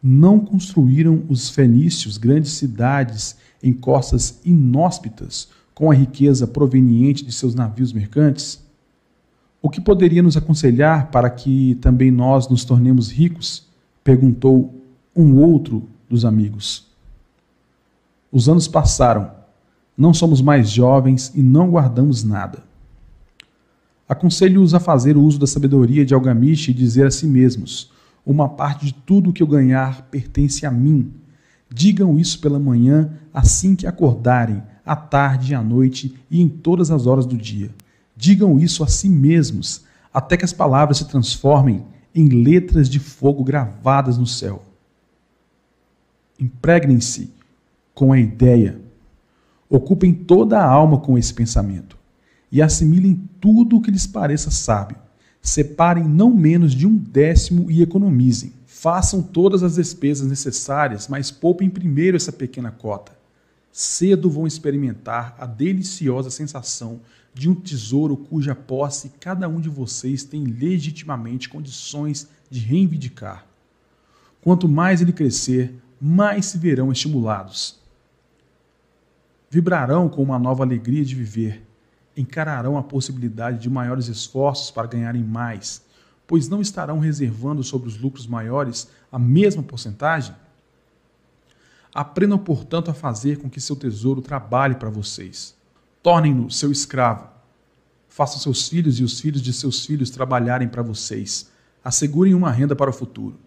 Não 0.02 0.40
construíram 0.40 1.24
os 1.28 1.48
fenícios 1.48 2.18
grandes 2.18 2.52
cidades 2.52 3.36
em 3.62 3.72
costas 3.72 4.40
inóspitas 4.44 5.48
com 5.72 5.90
a 5.90 5.94
riqueza 5.94 6.46
proveniente 6.46 7.24
de 7.24 7.32
seus 7.32 7.54
navios 7.54 7.92
mercantes? 7.92 8.60
O 9.60 9.70
que 9.70 9.80
poderia 9.80 10.22
nos 10.22 10.36
aconselhar 10.36 11.10
para 11.12 11.30
que 11.30 11.76
também 11.76 12.10
nós 12.10 12.48
nos 12.48 12.64
tornemos 12.64 13.10
ricos? 13.10 13.70
perguntou 14.02 14.74
um 15.14 15.36
outro 15.36 15.88
dos 16.08 16.24
amigos. 16.24 16.91
Os 18.32 18.48
anos 18.48 18.66
passaram, 18.66 19.30
não 19.94 20.14
somos 20.14 20.40
mais 20.40 20.70
jovens 20.70 21.30
e 21.34 21.42
não 21.42 21.70
guardamos 21.70 22.24
nada. 22.24 22.64
Aconselho-os 24.08 24.72
a 24.72 24.80
fazer 24.80 25.18
o 25.18 25.22
uso 25.22 25.38
da 25.38 25.46
sabedoria 25.46 26.04
de 26.04 26.14
Algamish 26.14 26.68
e 26.68 26.74
dizer 26.74 27.06
a 27.06 27.10
si 27.10 27.26
mesmos: 27.26 27.90
Uma 28.24 28.48
parte 28.48 28.86
de 28.86 28.94
tudo 28.94 29.28
o 29.28 29.32
que 29.34 29.42
eu 29.42 29.46
ganhar 29.46 30.08
pertence 30.10 30.64
a 30.64 30.70
mim. 30.70 31.12
Digam 31.70 32.18
isso 32.18 32.40
pela 32.40 32.58
manhã, 32.58 33.10
assim 33.34 33.76
que 33.76 33.86
acordarem, 33.86 34.62
à 34.84 34.96
tarde 34.96 35.52
e 35.52 35.54
à 35.54 35.62
noite 35.62 36.14
e 36.30 36.40
em 36.40 36.48
todas 36.48 36.90
as 36.90 37.06
horas 37.06 37.26
do 37.26 37.36
dia. 37.36 37.70
Digam 38.16 38.58
isso 38.58 38.82
a 38.82 38.86
si 38.86 39.10
mesmos, 39.10 39.84
até 40.12 40.38
que 40.38 40.44
as 40.44 40.52
palavras 40.54 40.98
se 40.98 41.08
transformem 41.08 41.84
em 42.14 42.28
letras 42.28 42.88
de 42.88 42.98
fogo 42.98 43.44
gravadas 43.44 44.16
no 44.16 44.26
céu. 44.26 44.62
Impregnem-se 46.38 47.41
com 47.94 48.12
a 48.12 48.18
ideia. 48.18 48.80
Ocupem 49.68 50.12
toda 50.12 50.58
a 50.58 50.66
alma 50.66 50.98
com 50.98 51.16
esse 51.16 51.32
pensamento 51.32 51.96
e 52.50 52.60
assimilem 52.60 53.28
tudo 53.40 53.76
o 53.76 53.80
que 53.80 53.90
lhes 53.90 54.06
pareça 54.06 54.50
sábio. 54.50 54.98
Separem 55.40 56.04
não 56.04 56.30
menos 56.30 56.72
de 56.72 56.86
um 56.86 56.96
décimo 56.96 57.70
e 57.70 57.82
economizem. 57.82 58.52
Façam 58.66 59.22
todas 59.22 59.62
as 59.62 59.76
despesas 59.76 60.28
necessárias, 60.28 61.08
mas 61.08 61.30
poupem 61.30 61.70
primeiro 61.70 62.16
essa 62.16 62.30
pequena 62.30 62.70
cota. 62.70 63.12
Cedo 63.72 64.28
vão 64.28 64.46
experimentar 64.46 65.34
a 65.38 65.46
deliciosa 65.46 66.30
sensação 66.30 67.00
de 67.32 67.48
um 67.48 67.54
tesouro 67.54 68.16
cuja 68.16 68.54
posse 68.54 69.10
cada 69.18 69.48
um 69.48 69.60
de 69.60 69.70
vocês 69.70 70.22
tem 70.22 70.44
legitimamente 70.44 71.48
condições 71.48 72.28
de 72.50 72.60
reivindicar. 72.60 73.46
Quanto 74.42 74.68
mais 74.68 75.00
ele 75.00 75.12
crescer, 75.12 75.74
mais 76.00 76.46
se 76.46 76.58
verão 76.58 76.92
estimulados. 76.92 77.80
Vibrarão 79.52 80.08
com 80.08 80.22
uma 80.22 80.38
nova 80.38 80.64
alegria 80.64 81.04
de 81.04 81.14
viver, 81.14 81.62
encararão 82.16 82.78
a 82.78 82.82
possibilidade 82.82 83.58
de 83.58 83.68
maiores 83.68 84.08
esforços 84.08 84.70
para 84.70 84.86
ganharem 84.86 85.22
mais, 85.22 85.84
pois 86.26 86.48
não 86.48 86.62
estarão 86.62 86.98
reservando 86.98 87.62
sobre 87.62 87.86
os 87.86 88.00
lucros 88.00 88.26
maiores 88.26 88.88
a 89.12 89.18
mesma 89.18 89.62
porcentagem? 89.62 90.34
Aprendam, 91.94 92.38
portanto, 92.38 92.90
a 92.90 92.94
fazer 92.94 93.40
com 93.40 93.50
que 93.50 93.60
seu 93.60 93.76
tesouro 93.76 94.22
trabalhe 94.22 94.76
para 94.76 94.88
vocês 94.88 95.54
Tornem-no 96.02 96.50
seu 96.50 96.72
escravo. 96.72 97.28
Façam 98.08 98.40
seus 98.40 98.66
filhos 98.66 98.98
e 99.00 99.04
os 99.04 99.20
filhos 99.20 99.42
de 99.42 99.52
seus 99.52 99.84
filhos 99.84 100.08
trabalharem 100.08 100.66
para 100.66 100.80
vocês. 100.80 101.50
Assegurem 101.84 102.32
uma 102.32 102.50
renda 102.50 102.74
para 102.74 102.88
o 102.88 102.94
futuro. 102.94 103.38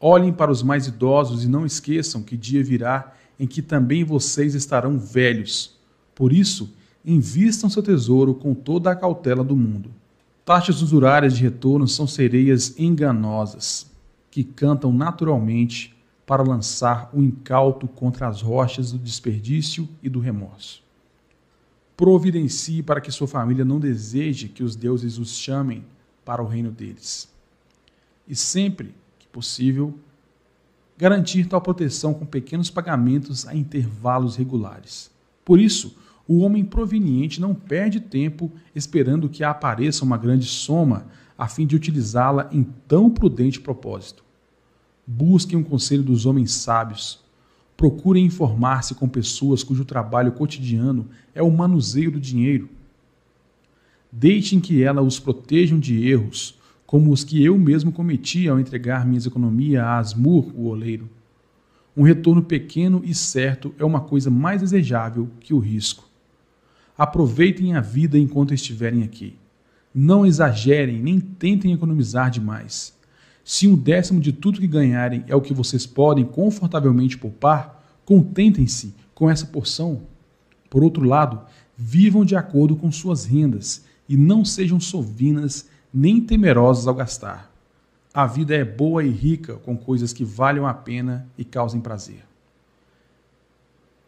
Olhem 0.00 0.32
para 0.32 0.50
os 0.50 0.62
mais 0.62 0.86
idosos 0.86 1.44
e 1.44 1.46
não 1.46 1.66
esqueçam 1.66 2.22
que 2.22 2.38
dia 2.38 2.64
virá 2.64 3.12
em 3.38 3.46
que 3.46 3.62
também 3.62 4.04
vocês 4.04 4.54
estarão 4.54 4.98
velhos. 4.98 5.76
Por 6.14 6.32
isso, 6.32 6.72
invistam 7.04 7.70
seu 7.70 7.82
tesouro 7.82 8.34
com 8.34 8.54
toda 8.54 8.90
a 8.90 8.96
cautela 8.96 9.44
do 9.44 9.56
mundo. 9.56 9.90
Taxas 10.44 10.82
usurárias 10.82 11.36
de 11.36 11.42
retorno 11.42 11.86
são 11.86 12.06
sereias 12.06 12.78
enganosas, 12.78 13.90
que 14.30 14.44
cantam 14.44 14.92
naturalmente 14.92 15.94
para 16.24 16.42
lançar 16.42 17.10
o 17.12 17.22
incauto 17.22 17.86
contra 17.86 18.28
as 18.28 18.40
rochas 18.42 18.92
do 18.92 18.98
desperdício 18.98 19.88
e 20.02 20.08
do 20.08 20.20
remorso 20.20 20.86
providencie 21.96 22.82
para 22.82 23.00
que 23.00 23.10
sua 23.10 23.26
família 23.26 23.64
não 23.64 23.80
deseje 23.80 24.48
que 24.48 24.62
os 24.62 24.76
deuses 24.76 25.18
os 25.18 25.30
chamem 25.30 25.84
para 26.24 26.42
o 26.42 26.46
reino 26.46 26.70
deles. 26.70 27.28
E 28.28 28.36
sempre 28.36 28.94
que 29.18 29.26
possível, 29.28 29.98
garantir 30.96 31.46
tal 31.46 31.60
proteção 31.60 32.14
com 32.14 32.24
pequenos 32.24 32.70
pagamentos 32.70 33.46
a 33.46 33.54
intervalos 33.54 34.36
regulares. 34.36 35.10
Por 35.44 35.60
isso, 35.60 35.96
o 36.26 36.40
homem 36.40 36.64
proveniente 36.64 37.40
não 37.40 37.54
perde 37.54 38.00
tempo 38.00 38.50
esperando 38.74 39.28
que 39.28 39.44
apareça 39.44 40.04
uma 40.04 40.16
grande 40.16 40.46
soma 40.46 41.06
a 41.38 41.46
fim 41.46 41.66
de 41.66 41.76
utilizá-la 41.76 42.48
em 42.50 42.64
tão 42.88 43.10
prudente 43.10 43.60
propósito. 43.60 44.24
Busquem 45.06 45.58
um 45.58 45.62
conselho 45.62 46.02
dos 46.02 46.26
homens 46.26 46.52
sábios, 46.52 47.24
Procurem 47.76 48.24
informar-se 48.24 48.94
com 48.94 49.06
pessoas 49.06 49.62
cujo 49.62 49.84
trabalho 49.84 50.32
cotidiano 50.32 51.08
é 51.34 51.42
o 51.42 51.50
manuseio 51.50 52.10
do 52.10 52.18
dinheiro. 52.18 52.70
Deixem 54.10 54.60
que 54.60 54.82
ela 54.82 55.02
os 55.02 55.20
protejam 55.20 55.78
de 55.78 56.08
erros, 56.08 56.58
como 56.86 57.10
os 57.10 57.24
que 57.24 57.42
eu 57.44 57.58
mesmo 57.58 57.90
cometi 57.90 58.48
ao 58.48 58.60
entregar 58.60 59.04
minhas 59.04 59.26
economias 59.26 59.82
a 59.82 59.98
Asmur, 59.98 60.52
o 60.54 60.66
oleiro. 60.68 61.08
Um 61.96 62.02
retorno 62.02 62.42
pequeno 62.42 63.02
e 63.04 63.14
certo 63.14 63.74
é 63.78 63.84
uma 63.84 64.00
coisa 64.00 64.30
mais 64.30 64.60
desejável 64.60 65.28
que 65.40 65.52
o 65.52 65.58
risco. 65.58 66.08
Aproveitem 66.96 67.74
a 67.74 67.80
vida 67.80 68.18
enquanto 68.18 68.54
estiverem 68.54 69.02
aqui. 69.02 69.34
Não 69.94 70.24
exagerem 70.24 71.02
nem 71.02 71.18
tentem 71.18 71.72
economizar 71.72 72.30
demais. 72.30 72.94
Se 73.42 73.66
um 73.66 73.76
décimo 73.76 74.20
de 74.20 74.32
tudo 74.32 74.60
que 74.60 74.66
ganharem 74.66 75.24
é 75.26 75.34
o 75.34 75.40
que 75.40 75.54
vocês 75.54 75.86
podem 75.86 76.24
confortavelmente 76.24 77.16
poupar, 77.16 77.82
contentem-se 78.04 78.94
com 79.14 79.30
essa 79.30 79.46
porção. 79.46 80.02
Por 80.68 80.84
outro 80.84 81.04
lado, 81.04 81.40
vivam 81.76 82.24
de 82.24 82.36
acordo 82.36 82.76
com 82.76 82.92
suas 82.92 83.24
rendas 83.24 83.84
e 84.08 84.16
não 84.16 84.44
sejam 84.44 84.78
sovinas 84.78 85.68
nem 85.92 86.20
temerosos 86.20 86.86
ao 86.86 86.94
gastar. 86.94 87.50
A 88.12 88.26
vida 88.26 88.54
é 88.54 88.64
boa 88.64 89.04
e 89.04 89.10
rica 89.10 89.56
com 89.56 89.76
coisas 89.76 90.12
que 90.12 90.24
valham 90.24 90.66
a 90.66 90.72
pena 90.72 91.28
e 91.36 91.44
causem 91.44 91.80
prazer. 91.80 92.24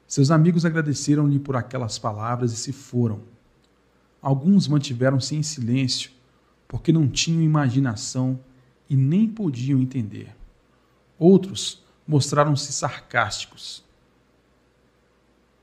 Seus 0.06 0.30
amigos 0.30 0.64
agradeceram-lhe 0.64 1.38
por 1.38 1.54
aquelas 1.54 1.98
palavras 1.98 2.52
e 2.52 2.56
se 2.56 2.72
foram. 2.72 3.20
Alguns 4.22 4.66
mantiveram-se 4.66 5.36
em 5.36 5.42
silêncio, 5.42 6.10
porque 6.66 6.90
não 6.90 7.06
tinham 7.06 7.42
imaginação 7.42 8.40
e 8.88 8.96
nem 8.96 9.28
podiam 9.28 9.78
entender. 9.78 10.34
Outros 11.18 11.84
mostraram-se 12.06 12.72
sarcásticos, 12.72 13.84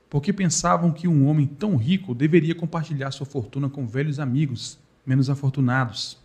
porque 0.08 0.32
pensavam 0.32 0.92
que 0.92 1.08
um 1.08 1.26
homem 1.26 1.46
tão 1.46 1.74
rico 1.74 2.14
deveria 2.14 2.54
compartilhar 2.54 3.10
sua 3.10 3.26
fortuna 3.26 3.68
com 3.68 3.86
velhos 3.86 4.20
amigos 4.20 4.78
menos 5.06 5.30
afortunados. 5.30 6.18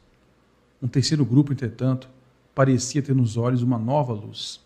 Um 0.82 0.88
terceiro 0.88 1.24
grupo, 1.24 1.54
entretanto, 1.54 2.10
parecia 2.56 3.02
ter 3.02 3.16
nos 3.16 3.38
olhos 3.38 3.62
uma 3.62 3.78
nova 3.78 4.14
luz. 4.14 4.60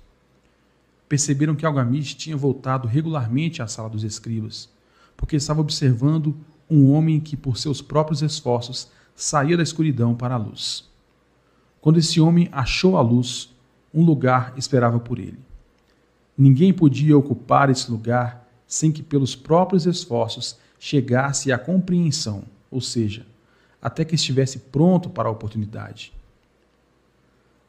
Perceberam 1.10 1.56
que 1.56 1.66
Algamish 1.66 2.16
tinha 2.16 2.38
voltado 2.38 2.88
regularmente 2.88 3.62
à 3.62 3.68
sala 3.68 3.90
dos 3.90 4.04
escribas, 4.04 4.70
porque 5.18 5.36
estava 5.36 5.62
observando 5.62 6.36
um 6.70 6.92
homem 6.92 7.20
que, 7.20 7.38
por 7.38 7.58
seus 7.58 7.82
próprios 7.82 8.22
esforços, 8.22 8.90
saía 9.14 9.56
da 9.58 9.64
escuridão 9.64 10.16
para 10.16 10.36
a 10.36 10.38
luz. 10.38 10.90
Quando 11.80 12.00
esse 12.00 12.20
homem 12.20 12.50
achou 12.52 12.98
a 12.98 13.02
luz, 13.02 13.54
um 13.94 14.04
lugar 14.04 14.54
esperava 14.58 15.00
por 15.00 15.20
ele. 15.20 15.38
Ninguém 16.38 16.74
podia 16.74 17.18
ocupar 17.18 17.70
esse 17.70 17.90
lugar 17.92 18.50
sem 18.66 18.92
que, 18.92 19.04
pelos 19.04 19.36
próprios 19.36 19.86
esforços, 19.86 20.58
chegasse 20.80 21.52
à 21.52 21.58
compreensão, 21.58 22.44
ou 22.72 22.82
seja, 22.82 23.26
até 23.86 24.04
que 24.04 24.16
estivesse 24.16 24.58
pronto 24.58 25.12
para 25.12 25.30
a 25.30 25.32
oportunidade. 25.32 26.12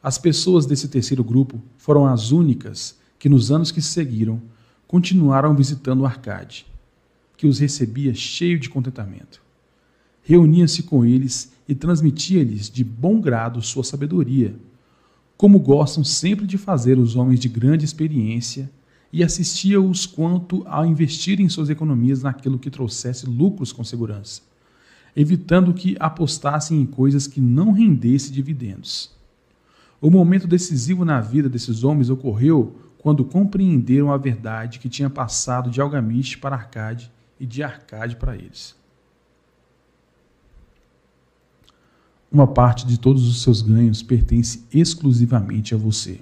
As 0.01 0.17
pessoas 0.17 0.65
desse 0.65 0.87
terceiro 0.87 1.23
grupo 1.23 1.61
foram 1.77 2.07
as 2.07 2.31
únicas 2.31 2.97
que, 3.19 3.29
nos 3.29 3.51
anos 3.51 3.69
que 3.69 3.83
seguiram, 3.83 4.41
continuaram 4.87 5.55
visitando 5.55 6.01
o 6.01 6.05
Arcade, 6.07 6.65
que 7.37 7.45
os 7.45 7.59
recebia 7.59 8.15
cheio 8.15 8.59
de 8.59 8.67
contentamento. 8.67 9.43
Reunia-se 10.23 10.81
com 10.81 11.05
eles 11.05 11.51
e 11.67 11.75
transmitia-lhes 11.75 12.67
de 12.67 12.83
bom 12.83 13.21
grado 13.21 13.61
sua 13.61 13.83
sabedoria, 13.83 14.55
como 15.37 15.59
gostam 15.59 16.03
sempre 16.03 16.47
de 16.47 16.57
fazer 16.57 16.97
os 16.97 17.15
homens 17.15 17.39
de 17.39 17.47
grande 17.47 17.85
experiência, 17.85 18.71
e 19.13 19.23
assistia-os 19.23 20.07
quanto 20.07 20.63
a 20.67 20.83
investirem 20.87 21.47
suas 21.47 21.69
economias 21.69 22.23
naquilo 22.23 22.57
que 22.57 22.71
trouxesse 22.71 23.27
lucros 23.27 23.71
com 23.71 23.83
segurança. 23.83 24.41
Evitando 25.19 25.73
que 25.73 25.97
apostassem 25.99 26.79
em 26.79 26.85
coisas 26.85 27.25
que 27.25 27.41
não 27.41 27.71
rendessem 27.71 28.31
dividendos. 28.31 29.11
O 29.99 30.11
momento 30.11 30.45
decisivo 30.45 31.03
na 31.03 31.19
vida 31.19 31.49
desses 31.49 31.83
homens 31.83 32.11
ocorreu 32.11 32.79
quando 32.99 33.25
compreenderam 33.25 34.11
a 34.13 34.17
verdade 34.17 34.77
que 34.77 34.87
tinha 34.87 35.09
passado 35.09 35.71
de 35.71 35.81
Algamiste 35.81 36.37
para 36.37 36.55
Arcade 36.55 37.11
e 37.39 37.47
de 37.47 37.63
Arcade 37.63 38.15
para 38.15 38.35
eles. 38.35 38.75
Uma 42.31 42.45
parte 42.45 42.85
de 42.85 42.99
todos 42.99 43.27
os 43.27 43.41
seus 43.41 43.63
ganhos 43.63 44.03
pertence 44.03 44.67
exclusivamente 44.71 45.73
a 45.73 45.77
você. 45.79 46.19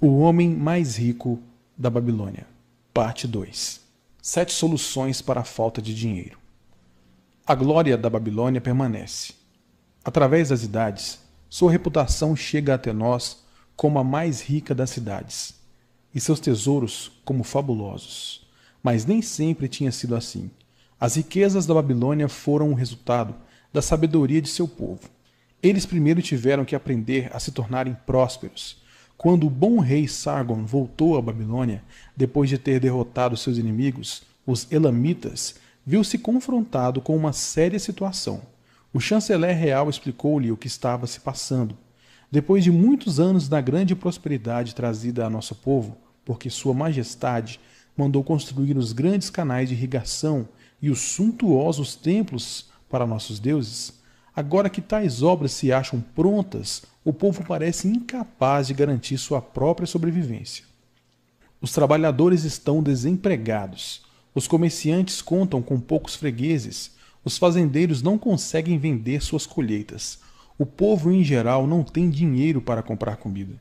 O 0.00 0.18
homem 0.18 0.56
mais 0.56 0.96
rico 0.96 1.38
da 1.76 1.88
Babilônia. 1.88 2.48
Parte 2.92 3.28
2. 3.28 3.80
Sete 4.20 4.52
soluções 4.52 5.22
para 5.22 5.42
a 5.42 5.44
falta 5.44 5.80
de 5.80 5.94
dinheiro. 5.94 6.47
A 7.48 7.54
glória 7.54 7.96
da 7.96 8.10
Babilônia 8.10 8.60
permanece. 8.60 9.32
Através 10.04 10.50
das 10.50 10.64
idades, 10.64 11.18
sua 11.48 11.72
reputação 11.72 12.36
chega 12.36 12.74
até 12.74 12.92
nós 12.92 13.42
como 13.74 13.98
a 13.98 14.04
mais 14.04 14.42
rica 14.42 14.74
das 14.74 14.90
cidades, 14.90 15.54
e 16.14 16.20
seus 16.20 16.40
tesouros 16.40 17.10
como 17.24 17.42
fabulosos. 17.42 18.46
Mas 18.82 19.06
nem 19.06 19.22
sempre 19.22 19.66
tinha 19.66 19.90
sido 19.90 20.14
assim. 20.14 20.50
As 21.00 21.14
riquezas 21.14 21.64
da 21.64 21.72
Babilônia 21.72 22.28
foram 22.28 22.70
o 22.70 22.74
resultado 22.74 23.34
da 23.72 23.80
sabedoria 23.80 24.42
de 24.42 24.50
seu 24.50 24.68
povo. 24.68 25.08
Eles 25.62 25.86
primeiro 25.86 26.20
tiveram 26.20 26.66
que 26.66 26.76
aprender 26.76 27.30
a 27.32 27.40
se 27.40 27.50
tornarem 27.50 27.96
prósperos. 28.04 28.76
Quando 29.16 29.46
o 29.46 29.50
bom 29.50 29.78
rei 29.78 30.06
Sargon 30.06 30.66
voltou 30.66 31.16
à 31.16 31.22
Babilônia, 31.22 31.82
depois 32.14 32.50
de 32.50 32.58
ter 32.58 32.78
derrotado 32.78 33.38
seus 33.38 33.56
inimigos, 33.56 34.22
os 34.46 34.70
Elamitas, 34.70 35.54
viu-se 35.88 36.18
confrontado 36.18 37.00
com 37.00 37.16
uma 37.16 37.32
séria 37.32 37.78
situação. 37.78 38.42
O 38.92 39.00
chanceler 39.00 39.56
real 39.56 39.88
explicou-lhe 39.88 40.52
o 40.52 40.56
que 40.56 40.66
estava 40.66 41.06
se 41.06 41.18
passando. 41.18 41.78
Depois 42.30 42.62
de 42.62 42.70
muitos 42.70 43.18
anos 43.18 43.48
da 43.48 43.58
grande 43.62 43.96
prosperidade 43.96 44.74
trazida 44.74 45.24
a 45.24 45.30
nosso 45.30 45.54
povo, 45.54 45.96
porque 46.26 46.50
Sua 46.50 46.74
Majestade 46.74 47.58
mandou 47.96 48.22
construir 48.22 48.76
os 48.76 48.92
grandes 48.92 49.30
canais 49.30 49.70
de 49.70 49.74
irrigação 49.74 50.46
e 50.82 50.90
os 50.90 50.98
suntuosos 50.98 51.96
templos 51.96 52.68
para 52.90 53.06
nossos 53.06 53.38
deuses, 53.38 53.94
agora 54.36 54.68
que 54.68 54.82
tais 54.82 55.22
obras 55.22 55.52
se 55.52 55.72
acham 55.72 56.04
prontas, 56.14 56.82
o 57.02 57.14
povo 57.14 57.42
parece 57.46 57.88
incapaz 57.88 58.66
de 58.66 58.74
garantir 58.74 59.16
sua 59.16 59.40
própria 59.40 59.86
sobrevivência. 59.86 60.66
Os 61.62 61.72
trabalhadores 61.72 62.44
estão 62.44 62.82
desempregados 62.82 64.06
os 64.34 64.46
comerciantes 64.46 65.22
contam 65.22 65.60
com 65.62 65.80
poucos 65.80 66.14
fregueses. 66.14 66.92
Os 67.24 67.38
fazendeiros 67.38 68.02
não 68.02 68.18
conseguem 68.18 68.78
vender 68.78 69.22
suas 69.22 69.46
colheitas. 69.46 70.20
O 70.58 70.66
povo 70.66 71.10
em 71.10 71.24
geral 71.24 71.66
não 71.66 71.82
tem 71.82 72.10
dinheiro 72.10 72.60
para 72.60 72.82
comprar 72.82 73.16
comida. 73.16 73.60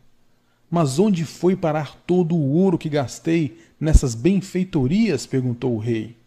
Mas 0.69 0.99
onde 0.99 1.23
foi 1.23 1.55
parar 1.55 1.95
todo 2.05 2.35
o 2.35 2.51
ouro 2.53 2.77
que 2.77 2.89
gastei 2.89 3.57
nessas 3.79 4.13
benfeitorias? 4.13 5.25
perguntou 5.25 5.75
o 5.75 5.79
rei. 5.79 6.17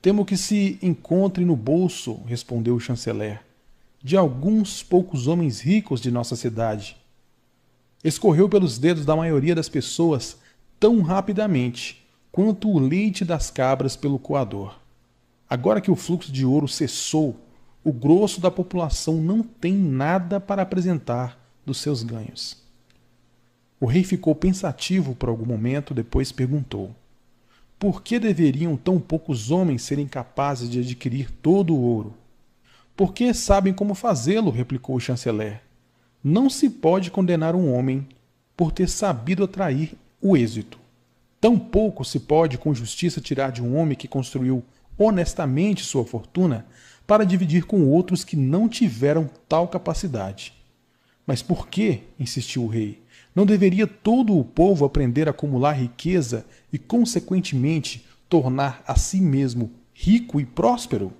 Temo 0.00 0.24
que 0.24 0.36
se 0.36 0.78
encontre 0.80 1.44
no 1.44 1.56
bolso, 1.56 2.20
respondeu 2.26 2.76
o 2.76 2.80
chanceler, 2.80 3.42
de 4.02 4.16
alguns 4.16 4.82
poucos 4.82 5.26
homens 5.26 5.60
ricos 5.60 6.00
de 6.00 6.12
nossa 6.12 6.36
cidade. 6.36 6.96
Escorreu 8.04 8.48
pelos 8.48 8.78
dedos 8.78 9.04
da 9.04 9.16
maioria 9.16 9.54
das 9.54 9.68
pessoas 9.68 10.38
tão 10.78 11.00
rapidamente 11.02 12.05
quanto 12.36 12.68
o 12.68 12.78
leite 12.78 13.24
das 13.24 13.50
cabras 13.50 13.96
pelo 13.96 14.18
coador. 14.18 14.78
Agora 15.48 15.80
que 15.80 15.90
o 15.90 15.96
fluxo 15.96 16.30
de 16.30 16.44
ouro 16.44 16.68
cessou, 16.68 17.34
o 17.82 17.90
grosso 17.90 18.42
da 18.42 18.50
população 18.50 19.14
não 19.14 19.42
tem 19.42 19.72
nada 19.72 20.38
para 20.38 20.60
apresentar 20.60 21.40
dos 21.64 21.78
seus 21.78 22.02
ganhos. 22.02 22.62
O 23.80 23.86
rei 23.86 24.04
ficou 24.04 24.34
pensativo 24.34 25.14
por 25.14 25.30
algum 25.30 25.46
momento, 25.46 25.94
depois 25.94 26.30
perguntou: 26.30 26.94
Por 27.78 28.02
que 28.02 28.18
deveriam 28.18 28.76
tão 28.76 29.00
poucos 29.00 29.50
homens 29.50 29.80
serem 29.80 30.06
capazes 30.06 30.68
de 30.68 30.80
adquirir 30.80 31.30
todo 31.30 31.74
o 31.74 31.80
ouro? 31.80 32.12
Porque 32.94 33.32
sabem 33.32 33.72
como 33.72 33.94
fazê-lo, 33.94 34.50
replicou 34.50 34.94
o 34.94 35.00
chanceler. 35.00 35.62
Não 36.22 36.50
se 36.50 36.68
pode 36.68 37.10
condenar 37.10 37.54
um 37.54 37.72
homem 37.72 38.06
por 38.54 38.72
ter 38.72 38.90
sabido 38.90 39.42
atrair 39.42 39.94
o 40.20 40.36
êxito. 40.36 40.84
Tampouco 41.40 42.04
se 42.04 42.20
pode 42.20 42.58
com 42.58 42.74
justiça 42.74 43.20
tirar 43.20 43.52
de 43.52 43.62
um 43.62 43.76
homem 43.76 43.96
que 43.96 44.08
construiu 44.08 44.64
honestamente 44.98 45.84
sua 45.84 46.04
fortuna 46.04 46.66
para 47.06 47.24
dividir 47.24 47.64
com 47.64 47.86
outros 47.86 48.24
que 48.24 48.36
não 48.36 48.68
tiveram 48.68 49.30
tal 49.48 49.68
capacidade. 49.68 50.54
Mas 51.26 51.42
por 51.42 51.68
que, 51.68 52.02
insistiu 52.18 52.64
o 52.64 52.68
rei, 52.68 53.02
não 53.34 53.44
deveria 53.44 53.86
todo 53.86 54.36
o 54.36 54.44
povo 54.44 54.84
aprender 54.84 55.28
a 55.28 55.30
acumular 55.30 55.72
riqueza 55.72 56.46
e, 56.72 56.78
consequentemente, 56.78 58.06
tornar 58.28 58.82
a 58.86 58.96
si 58.96 59.20
mesmo 59.20 59.72
rico 59.92 60.40
e 60.40 60.46
próspero? 60.46 61.12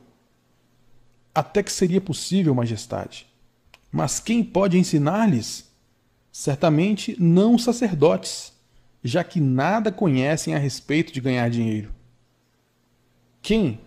Até 1.34 1.62
que 1.62 1.72
seria 1.72 2.00
possível, 2.00 2.54
majestade. 2.54 3.26
Mas 3.92 4.18
quem 4.18 4.42
pode 4.42 4.78
ensinar-lhes? 4.78 5.70
Certamente 6.32 7.16
não 7.18 7.54
os 7.54 7.64
sacerdotes 7.64 8.55
já 9.06 9.22
que 9.22 9.40
nada 9.40 9.92
conhecem 9.92 10.54
a 10.54 10.58
respeito 10.58 11.12
de 11.12 11.20
ganhar 11.20 11.48
dinheiro. 11.48 11.90
Quem, 13.40 13.80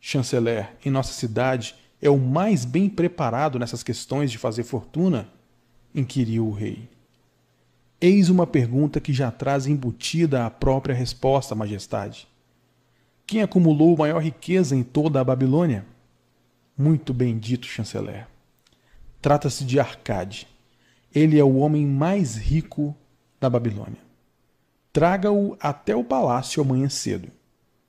chanceler, 0.00 0.70
em 0.84 0.90
nossa 0.90 1.12
cidade 1.12 1.74
é 2.00 2.08
o 2.08 2.18
mais 2.18 2.64
bem 2.64 2.88
preparado 2.88 3.58
nessas 3.58 3.82
questões 3.82 4.30
de 4.30 4.38
fazer 4.38 4.62
fortuna? 4.62 5.28
inquiriu 5.94 6.46
o 6.46 6.52
rei. 6.52 6.88
Eis 8.00 8.30
uma 8.30 8.46
pergunta 8.46 8.98
que 8.98 9.12
já 9.12 9.30
traz 9.30 9.66
embutida 9.66 10.46
a 10.46 10.50
própria 10.50 10.94
resposta, 10.94 11.54
majestade. 11.54 12.26
Quem 13.26 13.42
acumulou 13.42 13.96
maior 13.96 14.22
riqueza 14.22 14.74
em 14.74 14.82
toda 14.82 15.20
a 15.20 15.24
Babilônia? 15.24 15.84
Muito 16.76 17.12
bem 17.12 17.38
dito, 17.38 17.66
chanceler. 17.66 18.26
Trata-se 19.20 19.64
de 19.64 19.78
Arcade. 19.78 20.48
Ele 21.14 21.38
é 21.38 21.44
o 21.44 21.56
homem 21.56 21.86
mais 21.86 22.36
rico 22.36 22.96
da 23.38 23.50
Babilônia. 23.50 24.11
Traga-o 24.92 25.56
até 25.58 25.96
o 25.96 26.04
palácio 26.04 26.62
amanhã 26.62 26.88
cedo. 26.88 27.28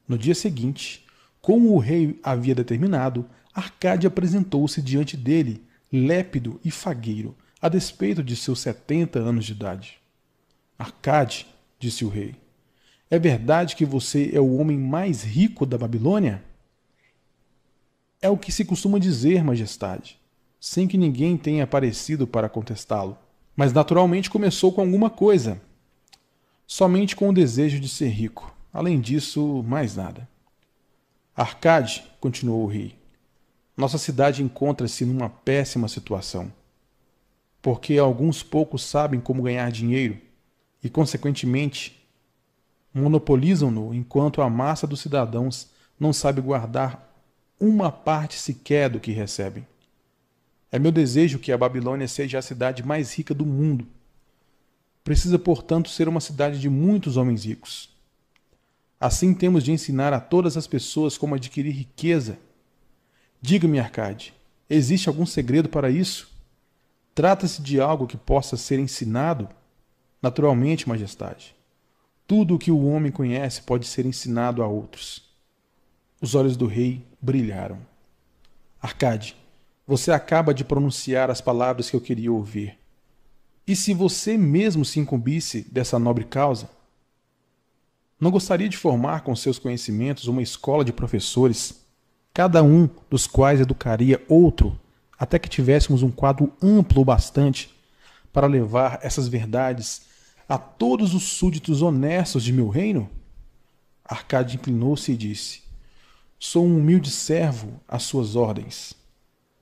No 0.08 0.18
dia 0.18 0.34
seguinte, 0.34 1.06
como 1.42 1.74
o 1.74 1.80
rei 1.80 2.18
havia 2.24 2.56
determinado, 2.56 3.26
Arcade 3.54 4.08
apresentou-se 4.08 4.82
diante 4.82 5.18
dele, 5.18 5.62
lépido 5.92 6.60
e 6.64 6.72
fagueiro, 6.72 7.36
a 7.62 7.68
despeito 7.68 8.24
de 8.24 8.36
seus 8.36 8.62
setenta 8.62 9.20
anos 9.20 9.46
de 9.46 9.52
idade. 9.52 10.00
Arcade, 10.80 11.46
disse 11.78 12.06
o 12.06 12.10
rei, 12.10 12.36
é 13.12 13.20
verdade 13.20 13.76
que 13.76 13.86
você 13.86 14.32
é 14.34 14.40
o 14.40 14.56
homem 14.56 14.78
mais 14.78 15.24
rico 15.24 15.66
da 15.66 15.78
Babilônia? 15.78 16.44
É 18.22 18.30
o 18.30 18.38
que 18.38 18.52
se 18.52 18.64
costuma 18.64 18.98
dizer, 18.98 19.44
majestade, 19.44 20.18
sem 20.60 20.88
que 20.88 20.98
ninguém 20.98 21.36
tenha 21.36 21.66
aparecido 21.66 22.26
para 22.26 22.48
contestá-lo. 22.48 23.18
Mas 23.56 23.74
naturalmente 23.74 24.30
começou 24.30 24.72
com 24.72 24.82
alguma 24.82 25.10
coisa, 25.10 25.62
somente 26.66 27.16
com 27.16 27.30
o 27.30 27.34
desejo 27.34 27.80
de 27.80 27.88
ser 27.88 28.10
rico. 28.10 28.54
Além 28.72 29.00
disso, 29.00 29.64
mais 29.64 29.96
nada. 29.96 30.28
Arcade, 31.36 32.04
continuou 32.20 32.64
o 32.64 32.68
rei, 32.68 32.96
nossa 33.76 33.98
cidade 33.98 34.44
encontra-se 34.44 35.04
numa 35.04 35.30
péssima 35.30 35.88
situação. 35.88 36.52
Porque 37.62 37.98
alguns 37.98 38.44
poucos 38.44 38.84
sabem 38.84 39.20
como 39.20 39.44
ganhar 39.44 39.72
dinheiro 39.72 40.20
e, 40.84 40.90
consequentemente, 40.90 42.00
monopolizam-no 42.94 43.94
enquanto 43.94 44.42
a 44.42 44.50
massa 44.50 44.86
dos 44.86 45.00
cidadãos 45.00 45.70
não 46.00 46.14
sabe 46.14 46.42
guardar 46.42 47.12
uma 47.60 47.92
parte 47.92 48.38
sequer 48.38 48.90
do 48.90 49.00
que 49.00 49.12
recebem. 49.12 49.66
É 50.72 50.78
meu 50.78 50.92
desejo 50.92 51.40
que 51.40 51.52
a 51.52 51.58
Babilônia 51.58 52.08
seja 52.08 52.40
a 52.40 52.42
cidade 52.42 52.84
mais 52.84 53.14
rica 53.14 53.34
do 53.34 53.46
mundo 53.46 53.88
precisa, 55.04 55.38
portanto, 55.38 55.90
ser 55.90 56.08
uma 56.08 56.22
cidade 56.22 56.60
de 56.60 56.70
muitos 56.70 57.18
homens 57.18 57.46
ricos. 57.46 57.90
Assim 59.00 59.34
temos 59.34 59.64
de 59.64 59.72
ensinar 59.72 60.14
a 60.14 60.20
todas 60.20 60.56
as 60.56 60.66
pessoas 60.66 61.18
como 61.18 61.36
adquirir 61.36 61.72
riqueza. 61.72 62.38
Diga-me, 63.42 63.80
Arcade, 63.80 64.34
existe 64.70 65.10
algum 65.10 65.26
segredo 65.26 65.68
para 65.68 65.90
isso? 65.90 66.32
Trata-se 67.14 67.62
de 67.62 67.82
algo 67.82 68.08
que 68.08 68.16
possa 68.16 68.56
ser 68.56 68.80
ensinado? 68.80 69.50
Naturalmente, 70.22 70.88
Majestade. 70.88 71.54
Tudo 72.26 72.56
o 72.56 72.60
que 72.60 72.72
o 72.72 72.86
homem 72.86 73.12
conhece 73.12 73.62
pode 73.62 73.86
ser 73.86 74.06
ensinado 74.06 74.64
a 74.64 74.68
outros. 74.68 75.30
Os 76.22 76.34
olhos 76.34 76.56
do 76.56 76.66
rei 76.66 77.06
brilharam. 77.22 77.78
Arcade, 78.82 79.36
você 79.86 80.12
acaba 80.12 80.54
de 80.54 80.64
pronunciar 80.64 81.30
as 81.30 81.42
palavras 81.42 81.90
que 81.90 81.96
eu 81.96 82.02
queria 82.02 82.32
ouvir. 82.32 82.78
E 83.66 83.76
se 83.76 83.94
você 83.94 84.38
mesmo 84.38 84.84
se 84.84 85.00
incumbisse 85.00 85.62
dessa 85.72 85.98
nobre 85.98 86.26
causa? 86.26 86.70
Não 88.20 88.30
gostaria 88.30 88.68
de 88.68 88.78
formar 88.78 89.22
com 89.22 89.36
seus 89.36 89.58
conhecimentos 89.58 90.28
uma 90.28 90.42
escola 90.42 90.84
de 90.84 90.92
professores 90.92 91.82
cada 92.34 92.64
um 92.64 92.90
dos 93.10 93.28
quais 93.28 93.62
educaria 93.62 94.24
outro, 94.28 94.80
até 95.18 95.38
que 95.38 95.48
tivéssemos 95.48 96.04
um 96.04 96.12
quadro 96.12 96.52
amplo 96.62 97.02
o 97.02 97.06
bastante 97.06 97.74
para 98.34 98.48
levar 98.48 99.00
essas 99.04 99.28
verdades 99.28 100.02
a 100.50 100.58
todos 100.58 101.14
os 101.14 101.24
súditos 101.24 101.82
honestos 101.82 102.44
de 102.44 102.52
meu 102.52 102.68
reino? 102.68 103.10
Arcade 104.04 104.56
inclinou-se 104.58 105.12
e 105.12 105.18
disse: 105.18 105.62
Sou 106.38 106.66
um 106.66 106.78
humilde 106.78 107.10
servo 107.10 107.80
às 107.88 108.04
suas 108.04 108.36
ordens. 108.36 108.94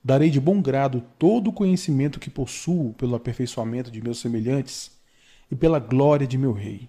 Darei 0.04 0.30
de 0.30 0.40
bom 0.40 0.60
grado 0.60 1.02
todo 1.18 1.48
o 1.48 1.52
conhecimento 1.52 2.18
que 2.18 2.28
possuo 2.28 2.92
pelo 2.94 3.14
aperfeiçoamento 3.14 3.90
de 3.90 4.02
meus 4.02 4.18
semelhantes 4.18 4.90
e 5.50 5.54
pela 5.54 5.78
glória 5.78 6.26
de 6.26 6.36
meu 6.36 6.52
rei. 6.52 6.88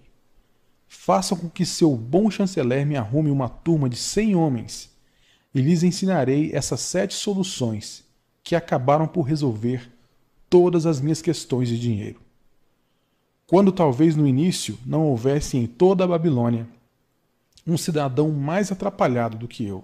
Faça 0.88 1.36
com 1.36 1.50
que 1.50 1.66
seu 1.66 1.96
bom 1.96 2.32
chanceler 2.32 2.86
me 2.86 2.96
arrume 2.96 3.30
uma 3.30 3.50
turma 3.50 3.90
de 3.90 3.98
cem 3.98 4.36
homens, 4.36 4.92
e 5.54 5.62
lhes 5.62 5.84
ensinarei 5.84 6.52
essas 6.54 6.80
sete 6.80 7.14
soluções 7.14 8.04
que 8.44 8.56
acabaram 8.56 9.08
por 9.08 9.22
resolver 9.22 9.92
todas 10.50 10.86
as 10.86 11.00
minhas 11.00 11.22
questões 11.22 11.70
de 11.70 11.80
dinheiro. 11.80 12.20
Quando 13.46 13.72
talvez 13.72 14.16
no 14.16 14.28
início 14.28 14.78
não 14.86 15.06
houvesse 15.06 15.58
em 15.58 15.68
toda 15.68 16.04
a 16.04 16.08
Babilônia 16.08 16.68
um 17.66 17.78
cidadão 17.78 18.32
mais 18.32 18.72
atrapalhado 18.72 19.38
do 19.38 19.48
que 19.48 19.66
eu. 19.66 19.84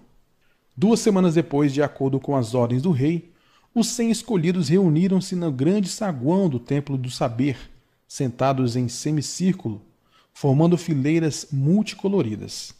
Duas 0.82 1.02
semanas 1.02 1.36
depois, 1.36 1.74
de 1.74 1.84
acordo 1.84 2.22
com 2.22 2.38
as 2.38 2.56
ordens 2.56 2.82
do 2.82 2.92
rei, 2.92 3.34
os 3.76 3.88
cem 3.88 4.10
escolhidos 4.10 4.70
reuniram-se 4.70 5.36
no 5.36 5.52
grande 5.52 5.90
saguão 5.90 6.48
do 6.48 6.58
Templo 6.58 6.98
do 6.98 7.12
Saber, 7.12 7.58
sentados 8.08 8.78
em 8.78 8.88
semicírculo, 8.88 9.82
formando 10.34 10.78
fileiras 10.78 11.48
multicoloridas. 11.52 12.74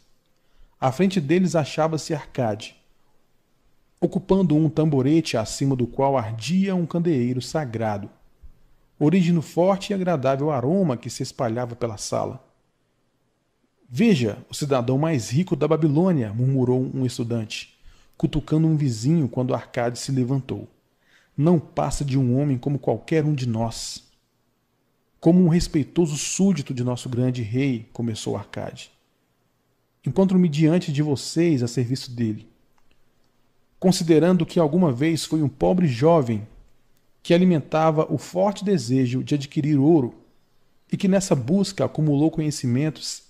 À 0.80 0.90
frente 0.90 1.20
deles 1.20 1.54
achava-se 1.54 2.14
Arcade, 2.14 2.74
ocupando 4.00 4.56
um 4.56 4.70
tamborete 4.70 5.36
acima 5.36 5.76
do 5.76 5.86
qual 5.86 6.16
ardia 6.16 6.74
um 6.74 6.86
candeeiro 6.86 7.42
sagrado, 7.42 8.08
origem 8.98 9.38
forte 9.42 9.90
e 9.90 9.94
agradável 9.94 10.50
aroma 10.50 10.96
que 10.96 11.10
se 11.10 11.22
espalhava 11.22 11.76
pela 11.76 11.98
sala. 11.98 12.42
Veja, 13.86 14.38
o 14.48 14.54
cidadão 14.54 14.96
mais 14.96 15.28
rico 15.28 15.54
da 15.54 15.68
Babilônia, 15.68 16.32
murmurou 16.32 16.90
um 16.94 17.04
estudante, 17.04 17.78
cutucando 18.20 18.66
um 18.66 18.76
vizinho 18.76 19.26
quando 19.26 19.54
Arcade 19.54 19.98
se 19.98 20.12
levantou. 20.12 20.68
Não 21.34 21.58
passa 21.58 22.04
de 22.04 22.18
um 22.18 22.38
homem 22.38 22.58
como 22.58 22.78
qualquer 22.78 23.24
um 23.24 23.34
de 23.34 23.48
nós. 23.48 24.04
Como 25.18 25.42
um 25.42 25.48
respeitoso 25.48 26.18
súdito 26.18 26.74
de 26.74 26.84
nosso 26.84 27.08
grande 27.08 27.40
rei, 27.40 27.88
começou 27.92 28.36
Arcade. 28.36 28.90
Encontro-me 30.06 30.50
diante 30.50 30.92
de 30.92 31.00
vocês 31.02 31.62
a 31.62 31.66
serviço 31.66 32.10
dele 32.10 32.50
considerando 33.80 34.44
que 34.44 34.60
alguma 34.60 34.92
vez 34.92 35.24
foi 35.24 35.42
um 35.42 35.48
pobre 35.48 35.88
jovem 35.88 36.46
que 37.22 37.32
alimentava 37.32 38.06
o 38.12 38.18
forte 38.18 38.62
desejo 38.62 39.24
de 39.24 39.34
adquirir 39.34 39.78
ouro 39.78 40.14
e 40.92 40.98
que 40.98 41.08
nessa 41.08 41.34
busca 41.34 41.86
acumulou 41.86 42.30
conhecimentos 42.30 43.22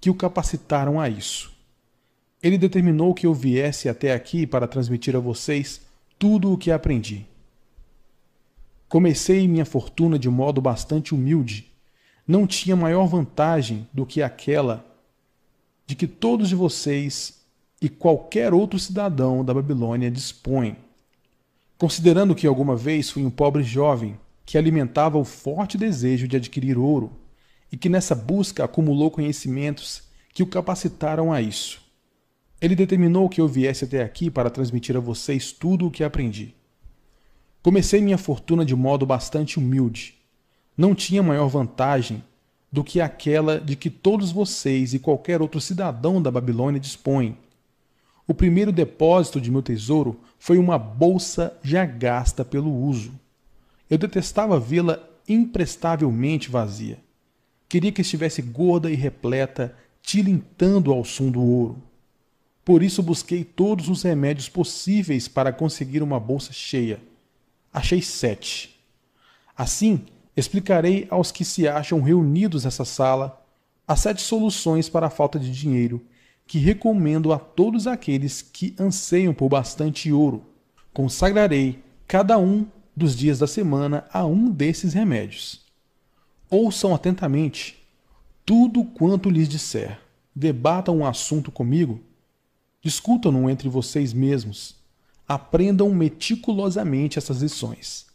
que 0.00 0.08
o 0.08 0.14
capacitaram 0.14 1.00
a 1.00 1.08
isso. 1.08 1.55
Ele 2.46 2.56
determinou 2.56 3.12
que 3.12 3.26
eu 3.26 3.34
viesse 3.34 3.88
até 3.88 4.14
aqui 4.14 4.46
para 4.46 4.68
transmitir 4.68 5.16
a 5.16 5.18
vocês 5.18 5.80
tudo 6.16 6.52
o 6.52 6.56
que 6.56 6.70
aprendi. 6.70 7.26
Comecei 8.88 9.48
minha 9.48 9.64
fortuna 9.64 10.16
de 10.16 10.30
modo 10.30 10.60
bastante 10.60 11.12
humilde. 11.12 11.72
Não 12.24 12.46
tinha 12.46 12.76
maior 12.76 13.06
vantagem 13.06 13.88
do 13.92 14.06
que 14.06 14.22
aquela 14.22 14.86
de 15.84 15.96
que 15.96 16.06
todos 16.06 16.48
de 16.48 16.54
vocês 16.54 17.40
e 17.82 17.88
qualquer 17.88 18.54
outro 18.54 18.78
cidadão 18.78 19.44
da 19.44 19.52
Babilônia 19.52 20.08
dispõe. 20.08 20.76
Considerando 21.76 22.32
que 22.32 22.46
alguma 22.46 22.76
vez 22.76 23.10
fui 23.10 23.24
um 23.24 23.30
pobre 23.30 23.64
jovem 23.64 24.16
que 24.44 24.56
alimentava 24.56 25.18
o 25.18 25.24
forte 25.24 25.76
desejo 25.76 26.28
de 26.28 26.36
adquirir 26.36 26.78
ouro 26.78 27.10
e 27.72 27.76
que 27.76 27.88
nessa 27.88 28.14
busca 28.14 28.62
acumulou 28.64 29.10
conhecimentos 29.10 30.04
que 30.32 30.44
o 30.44 30.46
capacitaram 30.46 31.32
a 31.32 31.42
isso. 31.42 31.84
Ele 32.60 32.74
determinou 32.74 33.28
que 33.28 33.40
eu 33.40 33.48
viesse 33.48 33.84
até 33.84 34.02
aqui 34.02 34.30
para 34.30 34.50
transmitir 34.50 34.96
a 34.96 35.00
vocês 35.00 35.52
tudo 35.52 35.86
o 35.86 35.90
que 35.90 36.02
aprendi. 36.02 36.54
Comecei 37.62 38.00
minha 38.00 38.18
fortuna 38.18 38.64
de 38.64 38.74
modo 38.74 39.04
bastante 39.04 39.58
humilde. 39.58 40.14
Não 40.76 40.94
tinha 40.94 41.22
maior 41.22 41.48
vantagem 41.48 42.22
do 42.70 42.84
que 42.84 43.00
aquela 43.00 43.60
de 43.60 43.76
que 43.76 43.90
todos 43.90 44.32
vocês 44.32 44.94
e 44.94 44.98
qualquer 44.98 45.40
outro 45.40 45.60
cidadão 45.60 46.20
da 46.20 46.30
Babilônia 46.30 46.80
dispõem 46.80 47.36
o 48.28 48.34
primeiro 48.34 48.72
depósito 48.72 49.40
de 49.40 49.50
meu 49.52 49.62
tesouro 49.62 50.18
foi 50.38 50.58
uma 50.58 50.76
bolsa 50.76 51.56
já 51.62 51.84
gasta 51.84 52.44
pelo 52.44 52.72
uso. 52.72 53.12
Eu 53.88 53.96
detestava 53.96 54.58
vê-la 54.58 54.98
imprestavelmente 55.28 56.50
vazia. 56.50 56.98
Queria 57.68 57.92
que 57.92 58.00
estivesse 58.00 58.42
gorda 58.42 58.90
e 58.90 58.94
repleta, 58.94 59.76
tilintando 60.02 60.92
ao 60.92 61.04
som 61.04 61.30
do 61.30 61.40
ouro. 61.40 61.82
Por 62.66 62.82
isso 62.82 63.00
busquei 63.00 63.44
todos 63.44 63.88
os 63.88 64.02
remédios 64.02 64.48
possíveis 64.48 65.28
para 65.28 65.52
conseguir 65.52 66.02
uma 66.02 66.18
bolsa 66.18 66.52
cheia. 66.52 67.00
Achei 67.72 68.02
sete. 68.02 68.76
Assim, 69.56 70.04
explicarei 70.36 71.06
aos 71.08 71.30
que 71.30 71.44
se 71.44 71.68
acham 71.68 72.02
reunidos 72.02 72.64
nessa 72.64 72.84
sala 72.84 73.40
as 73.86 74.00
sete 74.00 74.20
soluções 74.20 74.88
para 74.88 75.06
a 75.06 75.10
falta 75.10 75.38
de 75.38 75.52
dinheiro 75.52 76.04
que 76.44 76.58
recomendo 76.58 77.32
a 77.32 77.38
todos 77.38 77.86
aqueles 77.86 78.42
que 78.42 78.74
anseiam 78.80 79.32
por 79.32 79.48
bastante 79.48 80.10
ouro. 80.10 80.44
Consagrarei 80.92 81.78
cada 82.04 82.36
um 82.36 82.66
dos 82.96 83.14
dias 83.14 83.38
da 83.38 83.46
semana 83.46 84.06
a 84.12 84.26
um 84.26 84.50
desses 84.50 84.92
remédios. 84.92 85.64
Ouçam 86.50 86.92
atentamente 86.92 87.80
tudo 88.44 88.82
quanto 88.82 89.30
lhes 89.30 89.48
disser. 89.48 90.00
Debatam 90.34 90.98
um 90.98 91.06
assunto 91.06 91.52
comigo. 91.52 92.00
Discutam-no 92.82 93.48
entre 93.50 93.68
vocês 93.68 94.12
mesmos. 94.12 94.76
Aprendam 95.26 95.92
meticulosamente 95.94 97.18
essas 97.18 97.42
lições, 97.42 98.06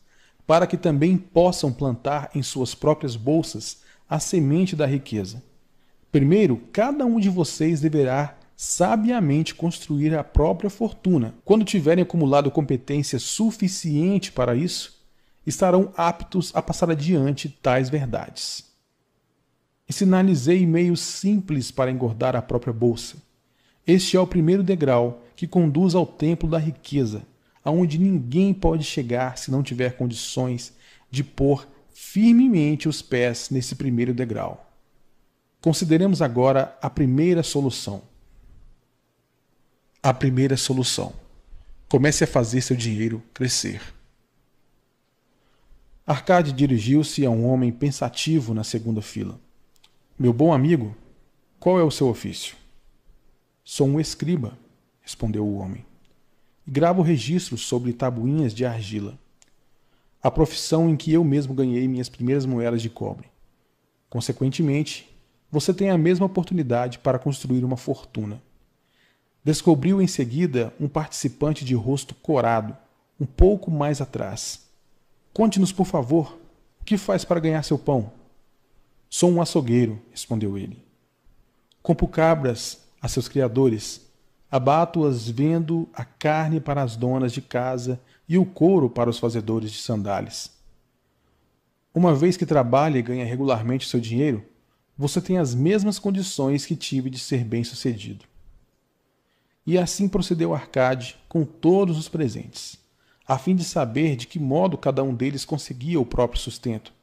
para 0.48 0.66
que 0.66 0.78
também 0.78 1.18
possam 1.18 1.72
plantar 1.72 2.30
em 2.34 2.42
suas 2.42 2.74
próprias 2.74 3.16
bolsas 3.16 3.82
a 4.10 4.20
semente 4.20 4.76
da 4.76 4.86
riqueza 4.86 5.44
Primeiro, 6.12 6.58
cada 6.74 7.06
um 7.06 7.20
de 7.20 7.30
vocês 7.30 7.80
deverá 7.80 8.38
sabiamente 8.58 9.56
construir 9.56 10.14
a 10.14 10.24
própria 10.24 10.70
fortuna. 10.70 11.34
Quando 11.46 11.64
tiverem 11.64 12.02
acumulado 12.02 12.52
competência 12.52 13.18
suficiente 13.18 14.32
para 14.32 14.54
isso, 14.54 15.00
estarão 15.48 15.94
aptos 15.96 16.52
a 16.54 16.62
passar 16.62 16.92
adiante 16.92 17.48
tais 17.62 17.90
verdades. 17.90 18.66
E 19.88 19.94
sinalizei 19.94 20.68
meios 20.68 21.00
simples 21.00 21.72
para 21.72 21.90
engordar 21.90 22.36
a 22.36 22.42
própria 22.42 22.74
bolsa. 22.74 23.16
Este 23.86 24.16
é 24.16 24.20
o 24.20 24.28
primeiro 24.28 24.64
degrau 24.64 25.24
que 25.36 25.48
conduz 25.48 25.96
ao 25.96 26.06
templo 26.06 26.48
da 26.48 26.58
riqueza, 26.58 27.24
aonde 27.64 27.98
ninguém 27.98 28.54
pode 28.54 28.84
chegar 28.84 29.38
se 29.38 29.50
não 29.50 29.64
tiver 29.64 29.98
condições 29.98 30.74
de 31.10 31.24
pôr 31.24 31.68
firmemente 31.92 32.88
os 32.88 33.02
pés 33.02 33.50
nesse 33.50 33.76
primeiro 33.76 34.14
degrau. 34.14 34.72
Consideremos 35.62 36.22
agora 36.22 36.78
a 36.82 36.90
primeira 36.90 37.44
solução. 37.44 38.02
A 40.02 40.14
primeira 40.14 40.58
solução. 40.58 41.14
Comece 41.88 42.24
a 42.24 42.28
fazer 42.28 42.62
seu 42.62 42.76
dinheiro 42.76 43.22
crescer. 43.34 43.82
Arcade 46.06 46.52
dirigiu-se 46.52 47.26
a 47.26 47.30
um 47.30 47.46
homem 47.46 47.72
pensativo 47.72 48.54
na 48.54 48.64
segunda 48.64 49.02
fila. 49.02 49.40
Meu 50.18 50.34
bom 50.34 50.52
amigo, 50.52 50.96
qual 51.60 51.80
é 51.80 51.84
o 51.84 51.92
seu 51.92 52.08
ofício? 52.08 52.61
Sou 53.74 53.88
um 53.88 54.02
escriba, 54.02 54.58
respondeu 55.00 55.46
o 55.46 55.56
homem. 55.58 55.86
E 56.68 56.72
gravo 56.72 57.02
registros 57.02 57.62
sobre 57.62 57.94
tabuinhas 57.94 58.54
de 58.54 58.66
argila. 58.66 59.18
A 60.22 60.30
profissão 60.30 60.90
em 60.90 60.98
que 60.98 61.14
eu 61.14 61.24
mesmo 61.24 61.54
ganhei 61.54 61.88
minhas 61.88 62.10
primeiras 62.10 62.46
moedas 62.46 62.82
de 62.82 62.90
cobre. 62.90 63.30
Consequentemente, 64.10 65.10
você 65.50 65.74
tem 65.74 65.90
a 65.90 65.98
mesma 65.98 66.26
oportunidade 66.26 67.00
para 67.00 67.18
construir 67.18 67.64
uma 67.64 67.78
fortuna. 67.78 68.44
Descobriu 69.42 70.02
em 70.02 70.08
seguida 70.08 70.74
um 70.78 70.90
participante 70.90 71.64
de 71.64 71.74
rosto 71.74 72.14
corado, 72.14 72.76
um 73.18 73.26
pouco 73.26 73.72
mais 73.72 74.02
atrás. 74.02 74.68
Conte-nos, 75.32 75.72
por 75.72 75.86
favor, 75.86 76.38
o 76.82 76.84
que 76.84 76.98
faz 76.98 77.24
para 77.24 77.40
ganhar 77.40 77.64
seu 77.64 77.80
pão? 77.80 78.12
Sou 79.10 79.32
um 79.32 79.42
açougueiro, 79.42 79.98
respondeu 80.12 80.58
ele. 80.58 80.84
Compro 81.82 82.06
cabras 82.06 82.91
a 83.02 83.08
seus 83.08 83.28
criadores, 83.28 84.02
abato-as 84.50 85.28
vendo 85.28 85.90
a 85.94 86.06
carne 86.06 86.60
para 86.60 86.84
as 86.84 86.96
donas 86.96 87.34
de 87.34 87.42
casa 87.42 88.00
e 88.30 88.38
o 88.38 88.46
couro 88.46 88.90
para 88.90 89.10
os 89.10 89.18
fazedores 89.18 89.72
de 89.72 89.80
sandálias. 89.80 90.52
Uma 91.94 92.14
vez 92.14 92.38
que 92.38 92.46
trabalha 92.46 92.98
e 92.98 93.02
ganha 93.02 93.26
regularmente 93.26 93.88
seu 93.88 94.00
dinheiro, 94.00 94.46
você 94.98 95.20
tem 95.20 95.38
as 95.38 95.56
mesmas 95.56 95.98
condições 95.98 96.66
que 96.66 96.76
tive 96.76 97.10
de 97.10 97.18
ser 97.18 97.44
bem-sucedido. 97.44 98.26
E 99.66 99.78
assim 99.78 100.08
procedeu 100.08 100.54
Arcade 100.54 101.18
com 101.28 101.44
todos 101.44 101.98
os 101.98 102.08
presentes, 102.08 102.78
a 103.28 103.38
fim 103.38 103.56
de 103.56 103.64
saber 103.64 104.16
de 104.16 104.28
que 104.28 104.40
modo 104.40 104.78
cada 104.78 105.04
um 105.04 105.14
deles 105.14 105.44
conseguia 105.44 106.00
o 106.00 106.06
próprio 106.06 106.40
sustento. 106.40 106.94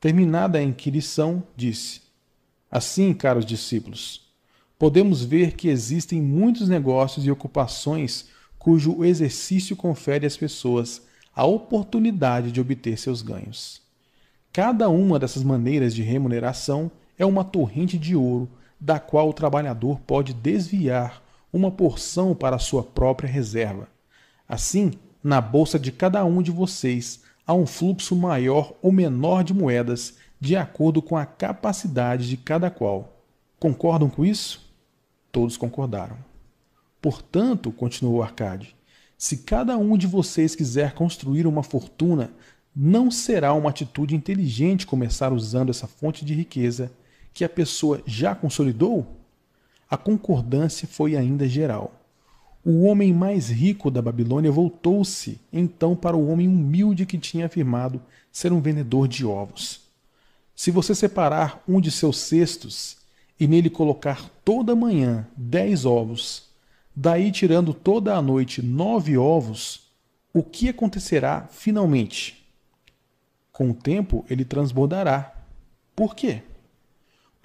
Terminada 0.00 0.58
a 0.58 0.62
inquirição, 0.62 1.42
disse: 1.56 2.02
Assim, 2.70 3.14
caros 3.14 3.46
discípulos, 3.46 4.25
podemos 4.78 5.24
ver 5.24 5.52
que 5.52 5.68
existem 5.68 6.20
muitos 6.20 6.68
negócios 6.68 7.24
e 7.26 7.30
ocupações 7.30 8.26
cujo 8.58 9.04
exercício 9.04 9.76
confere 9.76 10.26
às 10.26 10.36
pessoas 10.36 11.02
a 11.34 11.44
oportunidade 11.44 12.50
de 12.50 12.60
obter 12.60 12.98
seus 12.98 13.22
ganhos. 13.22 13.80
Cada 14.52 14.88
uma 14.88 15.18
dessas 15.18 15.42
maneiras 15.42 15.94
de 15.94 16.02
remuneração 16.02 16.90
é 17.18 17.24
uma 17.24 17.44
torrente 17.44 17.98
de 17.98 18.16
ouro 18.16 18.48
da 18.80 18.98
qual 18.98 19.28
o 19.28 19.32
trabalhador 19.32 20.00
pode 20.00 20.34
desviar 20.34 21.22
uma 21.52 21.70
porção 21.70 22.34
para 22.34 22.56
a 22.56 22.58
sua 22.58 22.82
própria 22.82 23.28
reserva. 23.28 23.88
Assim, 24.48 24.92
na 25.22 25.40
bolsa 25.40 25.78
de 25.78 25.92
cada 25.92 26.24
um 26.24 26.42
de 26.42 26.50
vocês 26.50 27.22
há 27.46 27.54
um 27.54 27.66
fluxo 27.66 28.16
maior 28.16 28.74
ou 28.82 28.90
menor 28.90 29.44
de 29.44 29.54
moedas 29.54 30.16
de 30.40 30.56
acordo 30.56 31.00
com 31.00 31.16
a 31.16 31.24
capacidade 31.24 32.28
de 32.28 32.36
cada 32.36 32.70
qual. 32.70 33.22
Concordam 33.58 34.10
com 34.10 34.24
isso? 34.24 34.65
Todos 35.36 35.58
concordaram. 35.58 36.16
Portanto, 36.98 37.70
continuou 37.70 38.22
Arcade, 38.22 38.74
se 39.18 39.36
cada 39.36 39.76
um 39.76 39.94
de 39.98 40.06
vocês 40.06 40.54
quiser 40.54 40.94
construir 40.94 41.46
uma 41.46 41.62
fortuna, 41.62 42.30
não 42.74 43.10
será 43.10 43.52
uma 43.52 43.68
atitude 43.68 44.16
inteligente 44.16 44.86
começar 44.86 45.34
usando 45.34 45.68
essa 45.68 45.86
fonte 45.86 46.24
de 46.24 46.32
riqueza 46.32 46.90
que 47.34 47.44
a 47.44 47.50
pessoa 47.50 48.00
já 48.06 48.34
consolidou? 48.34 49.06
A 49.90 49.98
concordância 49.98 50.88
foi 50.88 51.14
ainda 51.18 51.46
geral. 51.46 51.92
O 52.64 52.84
homem 52.84 53.12
mais 53.12 53.50
rico 53.50 53.90
da 53.90 54.00
Babilônia 54.00 54.50
voltou-se 54.50 55.38
então 55.52 55.94
para 55.94 56.16
o 56.16 56.28
homem 56.28 56.48
humilde 56.48 57.04
que 57.04 57.18
tinha 57.18 57.44
afirmado 57.44 58.00
ser 58.32 58.54
um 58.54 58.60
vendedor 58.62 59.06
de 59.06 59.26
ovos. 59.26 59.82
Se 60.54 60.70
você 60.70 60.94
separar 60.94 61.62
um 61.68 61.78
de 61.78 61.90
seus 61.90 62.16
cestos 62.20 63.04
e 63.38 63.46
nele 63.46 63.68
colocar 63.70 64.28
toda 64.44 64.74
manhã 64.74 65.26
dez 65.36 65.84
ovos, 65.84 66.50
daí 66.94 67.30
tirando 67.30 67.74
toda 67.74 68.14
a 68.14 68.22
noite 68.22 68.62
nove 68.62 69.16
ovos, 69.16 69.90
o 70.32 70.42
que 70.42 70.68
acontecerá 70.68 71.48
finalmente? 71.50 72.46
Com 73.52 73.70
o 73.70 73.74
tempo 73.74 74.24
ele 74.28 74.44
transbordará. 74.44 75.32
Por 75.94 76.14
quê? 76.14 76.42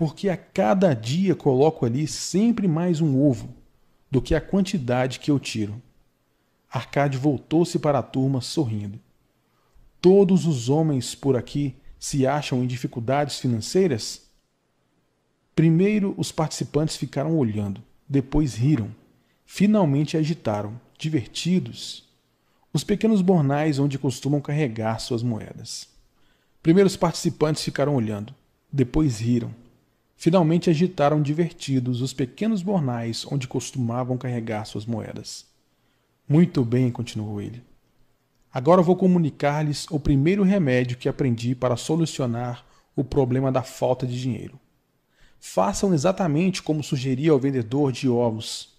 porque 0.01 0.29
a 0.29 0.35
cada 0.35 0.95
dia 0.95 1.35
coloco 1.35 1.85
ali 1.85 2.07
sempre 2.07 2.67
mais 2.67 3.01
um 3.01 3.21
ovo 3.21 3.53
do 4.09 4.19
que 4.19 4.33
a 4.33 4.41
quantidade 4.41 5.19
que 5.19 5.29
eu 5.29 5.39
tiro. 5.39 5.79
Arcade 6.67 7.19
voltou-se 7.19 7.77
para 7.77 7.99
a 7.99 8.01
turma 8.01 8.41
sorrindo. 8.41 8.99
Todos 10.01 10.47
os 10.47 10.69
homens 10.69 11.13
por 11.13 11.35
aqui 11.35 11.75
se 11.99 12.25
acham 12.25 12.63
em 12.63 12.65
dificuldades 12.65 13.37
financeiras? 13.37 14.23
Primeiro 15.55 16.13
os 16.17 16.31
participantes 16.31 16.95
ficaram 16.95 17.37
olhando, 17.37 17.81
depois 18.07 18.55
riram, 18.55 18.93
finalmente 19.45 20.17
agitaram, 20.17 20.79
divertidos, 20.97 22.09
os 22.73 22.83
pequenos 22.83 23.21
bornais 23.21 23.79
onde 23.79 23.99
costumam 23.99 24.39
carregar 24.39 24.99
suas 24.99 25.23
moedas. 25.23 25.89
Primeiro 26.63 26.87
os 26.87 26.95
participantes 26.95 27.63
ficaram 27.63 27.95
olhando, 27.95 28.33
depois 28.71 29.19
riram, 29.19 29.53
Finalmente 30.21 30.69
agitaram 30.69 31.19
divertidos 31.19 31.99
os 31.99 32.13
pequenos 32.13 32.61
bornais 32.61 33.25
onde 33.25 33.47
costumavam 33.47 34.19
carregar 34.19 34.65
suas 34.65 34.85
moedas. 34.85 35.47
Muito 36.29 36.63
bem, 36.63 36.91
continuou 36.91 37.41
ele. 37.41 37.63
Agora 38.53 38.83
vou 38.83 38.95
comunicar-lhes 38.95 39.87
o 39.89 39.99
primeiro 39.99 40.43
remédio 40.43 40.95
que 40.95 41.09
aprendi 41.09 41.55
para 41.55 41.75
solucionar 41.75 42.63
o 42.95 43.03
problema 43.03 43.51
da 43.51 43.63
falta 43.63 44.05
de 44.05 44.21
dinheiro. 44.21 44.59
Façam 45.43 45.91
exatamente 45.91 46.61
como 46.61 46.83
sugeria 46.83 47.31
ao 47.31 47.39
vendedor 47.39 47.91
de 47.91 48.07
ovos. 48.07 48.69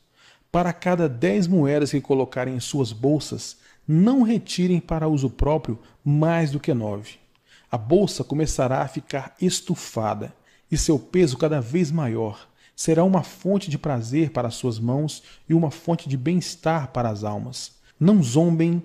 Para 0.51 0.73
cada 0.73 1.09
dez 1.09 1.49
moedas 1.49 1.91
que 1.91 2.01
colocarem 2.01 2.55
em 2.55 2.61
suas 2.61 2.93
bolsas, 2.93 3.57
não 3.87 4.23
retirem 4.23 4.79
para 4.79 5.09
uso 5.09 5.29
próprio 5.29 5.77
mais 6.05 6.53
do 6.53 6.61
que 6.61 6.73
nove. 6.73 7.17
A 7.69 7.77
bolsa 7.77 8.23
começará 8.23 8.81
a 8.81 8.89
ficar 8.89 9.35
estufada 9.41 10.33
e 10.71 10.79
seu 10.79 11.01
peso 11.01 11.37
cada 11.37 11.61
vez 11.61 11.91
maior. 11.91 12.49
Será 12.77 13.03
uma 13.03 13.25
fonte 13.25 13.69
de 13.69 13.77
prazer 13.77 14.31
para 14.31 14.49
suas 14.49 14.79
mãos 14.79 15.23
e 15.49 15.55
uma 15.55 15.71
fonte 15.71 16.09
de 16.09 16.17
bem-estar 16.17 16.93
para 16.93 17.11
as 17.11 17.25
almas. 17.25 17.73
Não 17.99 18.23
zombem 18.23 18.81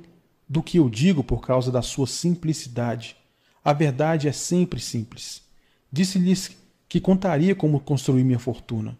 do 0.49 0.63
que 0.63 0.77
eu 0.77 0.89
digo 0.89 1.23
por 1.23 1.45
causa 1.45 1.71
da 1.71 1.83
sua 1.83 2.07
simplicidade. 2.07 3.15
A 3.63 3.71
verdade 3.71 4.27
é 4.27 4.31
sempre 4.31 4.79
simples. 4.79 5.43
Disse-lhes 5.91 6.57
que 6.87 6.99
contaria 6.99 7.53
como 7.53 7.79
construir 7.79 8.23
minha 8.23 8.39
fortuna. 8.39 8.97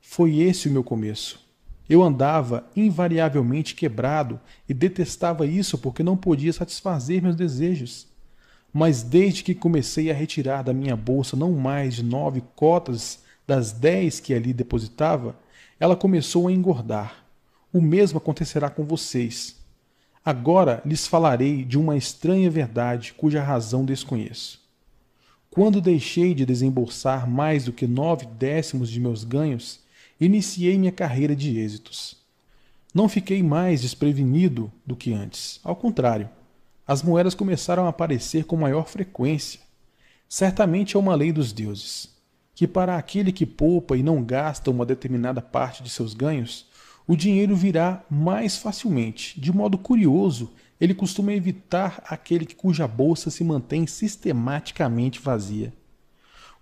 Foi 0.00 0.38
esse 0.38 0.68
o 0.68 0.72
meu 0.72 0.82
começo. 0.82 1.40
Eu 1.88 2.02
andava 2.02 2.66
invariavelmente 2.74 3.74
quebrado 3.74 4.40
e 4.68 4.74
detestava 4.74 5.46
isso 5.46 5.76
porque 5.78 6.02
não 6.02 6.16
podia 6.16 6.52
satisfazer 6.52 7.22
meus 7.22 7.36
desejos. 7.36 8.06
Mas 8.72 9.02
desde 9.02 9.42
que 9.42 9.54
comecei 9.54 10.10
a 10.10 10.14
retirar 10.14 10.62
da 10.62 10.72
minha 10.72 10.96
bolsa 10.96 11.36
não 11.36 11.52
mais 11.52 11.94
de 11.94 12.02
nove 12.02 12.42
cotas 12.56 13.22
das 13.46 13.72
dez 13.72 14.18
que 14.20 14.32
ali 14.32 14.52
depositava, 14.52 15.36
ela 15.78 15.96
começou 15.96 16.48
a 16.48 16.52
engordar. 16.52 17.24
O 17.72 17.80
mesmo 17.80 18.18
acontecerá 18.18 18.70
com 18.70 18.84
vocês. 18.84 19.56
Agora 20.24 20.80
lhes 20.86 21.06
falarei 21.06 21.64
de 21.64 21.76
uma 21.76 21.96
estranha 21.96 22.48
verdade 22.48 23.12
cuja 23.12 23.42
razão 23.42 23.84
desconheço. 23.84 24.61
Quando 25.54 25.82
deixei 25.82 26.32
de 26.32 26.46
desembolsar 26.46 27.28
mais 27.28 27.66
do 27.66 27.74
que 27.74 27.86
nove 27.86 28.24
décimos 28.24 28.88
de 28.88 28.98
meus 28.98 29.22
ganhos, 29.22 29.80
iniciei 30.18 30.78
minha 30.78 30.90
carreira 30.90 31.36
de 31.36 31.58
êxitos. 31.58 32.16
Não 32.94 33.06
fiquei 33.06 33.42
mais 33.42 33.82
desprevenido 33.82 34.72
do 34.86 34.96
que 34.96 35.12
antes. 35.12 35.60
Ao 35.62 35.76
contrário, 35.76 36.26
as 36.88 37.02
moedas 37.02 37.34
começaram 37.34 37.84
a 37.84 37.90
aparecer 37.90 38.46
com 38.46 38.56
maior 38.56 38.88
frequência. 38.88 39.60
Certamente 40.26 40.96
é 40.96 40.98
uma 40.98 41.14
lei 41.14 41.30
dos 41.30 41.52
deuses, 41.52 42.08
que 42.54 42.66
para 42.66 42.96
aquele 42.96 43.30
que 43.30 43.44
poupa 43.44 43.94
e 43.94 44.02
não 44.02 44.24
gasta 44.24 44.70
uma 44.70 44.86
determinada 44.86 45.42
parte 45.42 45.82
de 45.82 45.90
seus 45.90 46.14
ganhos, 46.14 46.66
o 47.06 47.14
dinheiro 47.14 47.54
virá 47.54 48.02
mais 48.08 48.56
facilmente. 48.56 49.38
De 49.38 49.52
modo 49.52 49.76
curioso, 49.76 50.50
ele 50.82 50.94
costuma 50.94 51.32
evitar 51.32 52.02
aquele 52.08 52.44
cuja 52.44 52.88
bolsa 52.88 53.30
se 53.30 53.44
mantém 53.44 53.86
sistematicamente 53.86 55.20
vazia. 55.20 55.72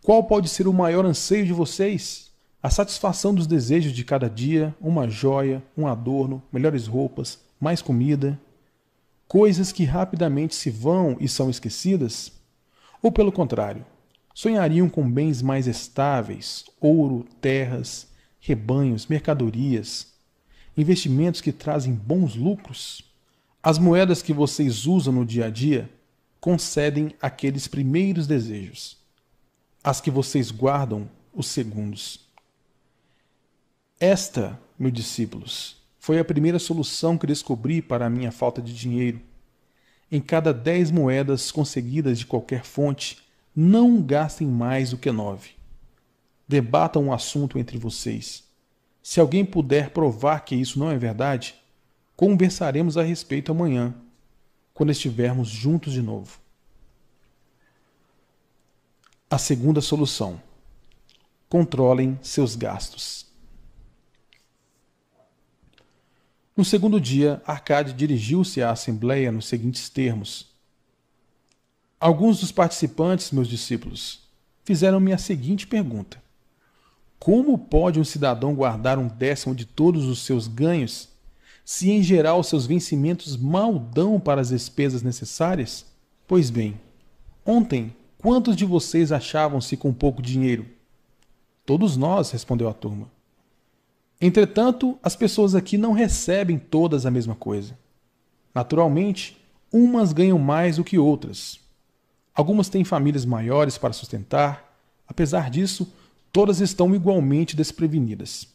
Qual 0.02 0.22
pode 0.24 0.46
ser 0.50 0.68
o 0.68 0.74
maior 0.74 1.06
anseio 1.06 1.46
de 1.46 1.54
vocês? 1.54 2.30
A 2.62 2.68
satisfação 2.68 3.34
dos 3.34 3.46
desejos 3.46 3.94
de 3.94 4.04
cada 4.04 4.28
dia, 4.28 4.76
uma 4.78 5.08
joia, 5.08 5.64
um 5.74 5.86
adorno, 5.86 6.42
melhores 6.52 6.86
roupas, 6.86 7.38
mais 7.58 7.80
comida, 7.80 8.38
coisas 9.26 9.72
que 9.72 9.84
rapidamente 9.84 10.54
se 10.54 10.68
vão 10.68 11.16
e 11.18 11.26
são 11.26 11.48
esquecidas? 11.48 12.30
Ou 13.02 13.10
pelo 13.10 13.32
contrário, 13.32 13.86
sonhariam 14.34 14.90
com 14.90 15.10
bens 15.10 15.40
mais 15.40 15.66
estáveis, 15.66 16.66
ouro, 16.78 17.24
terras, 17.40 18.06
rebanhos, 18.38 19.06
mercadorias, 19.06 20.08
investimentos 20.76 21.40
que 21.40 21.52
trazem 21.52 21.94
bons 21.94 22.36
lucros? 22.36 23.09
As 23.62 23.78
moedas 23.78 24.22
que 24.22 24.32
vocês 24.32 24.86
usam 24.86 25.12
no 25.12 25.26
dia 25.26 25.46
a 25.46 25.50
dia 25.50 25.90
concedem 26.40 27.14
aqueles 27.20 27.68
primeiros 27.68 28.26
desejos. 28.26 28.96
As 29.84 30.00
que 30.00 30.10
vocês 30.10 30.50
guardam, 30.50 31.08
os 31.32 31.46
segundos. 31.46 32.20
Esta, 33.98 34.58
meus 34.78 34.94
discípulos, 34.94 35.76
foi 35.98 36.18
a 36.18 36.24
primeira 36.24 36.58
solução 36.58 37.18
que 37.18 37.26
descobri 37.26 37.82
para 37.82 38.06
a 38.06 38.10
minha 38.10 38.32
falta 38.32 38.62
de 38.62 38.72
dinheiro. 38.72 39.20
Em 40.10 40.22
cada 40.22 40.54
dez 40.54 40.90
moedas 40.90 41.50
conseguidas 41.50 42.18
de 42.18 42.24
qualquer 42.24 42.64
fonte, 42.64 43.18
não 43.54 44.00
gastem 44.00 44.46
mais 44.46 44.90
do 44.90 44.96
que 44.96 45.12
nove. 45.12 45.50
Debatam 46.48 47.04
um 47.04 47.12
assunto 47.12 47.58
entre 47.58 47.76
vocês. 47.76 48.42
Se 49.02 49.20
alguém 49.20 49.44
puder 49.44 49.90
provar 49.90 50.46
que 50.46 50.54
isso 50.54 50.78
não 50.78 50.90
é 50.90 50.96
verdade, 50.96 51.59
conversaremos 52.20 52.98
a 52.98 53.02
respeito 53.02 53.50
amanhã, 53.50 53.94
quando 54.74 54.92
estivermos 54.92 55.48
juntos 55.48 55.94
de 55.94 56.02
novo. 56.02 56.38
A 59.30 59.38
segunda 59.38 59.80
solução: 59.80 60.38
controlem 61.48 62.18
seus 62.20 62.54
gastos. 62.54 63.24
No 66.54 66.62
segundo 66.62 67.00
dia, 67.00 67.40
Arcade 67.46 67.94
dirigiu-se 67.94 68.62
à 68.62 68.70
Assembleia 68.70 69.32
nos 69.32 69.46
seguintes 69.46 69.88
termos: 69.88 70.48
Alguns 71.98 72.40
dos 72.40 72.52
participantes, 72.52 73.30
meus 73.30 73.48
discípulos, 73.48 74.28
fizeram-me 74.62 75.14
a 75.14 75.16
seguinte 75.16 75.66
pergunta: 75.66 76.22
Como 77.18 77.56
pode 77.56 77.98
um 77.98 78.04
cidadão 78.04 78.54
guardar 78.54 78.98
um 78.98 79.08
décimo 79.08 79.54
de 79.54 79.64
todos 79.64 80.04
os 80.04 80.18
seus 80.18 80.46
ganhos, 80.46 81.09
se 81.72 81.88
em 81.88 82.02
geral 82.02 82.42
seus 82.42 82.66
vencimentos 82.66 83.36
mal 83.36 83.78
dão 83.78 84.18
para 84.18 84.40
as 84.40 84.48
despesas 84.48 85.04
necessárias? 85.04 85.86
Pois 86.26 86.50
bem, 86.50 86.80
ontem, 87.46 87.94
quantos 88.18 88.56
de 88.56 88.64
vocês 88.64 89.12
achavam-se 89.12 89.76
com 89.76 89.92
pouco 89.92 90.20
dinheiro? 90.20 90.66
Todos 91.64 91.96
nós, 91.96 92.32
respondeu 92.32 92.68
a 92.68 92.74
turma. 92.74 93.08
Entretanto, 94.20 94.98
as 95.00 95.14
pessoas 95.14 95.54
aqui 95.54 95.78
não 95.78 95.92
recebem 95.92 96.58
todas 96.58 97.06
a 97.06 97.10
mesma 97.10 97.36
coisa. 97.36 97.78
Naturalmente, 98.52 99.40
umas 99.72 100.12
ganham 100.12 100.40
mais 100.40 100.78
do 100.78 100.82
que 100.82 100.98
outras. 100.98 101.60
Algumas 102.34 102.68
têm 102.68 102.82
famílias 102.82 103.24
maiores 103.24 103.78
para 103.78 103.92
sustentar. 103.92 104.76
Apesar 105.06 105.48
disso, 105.48 105.94
todas 106.32 106.60
estão 106.60 106.92
igualmente 106.96 107.54
desprevenidas. 107.54 108.48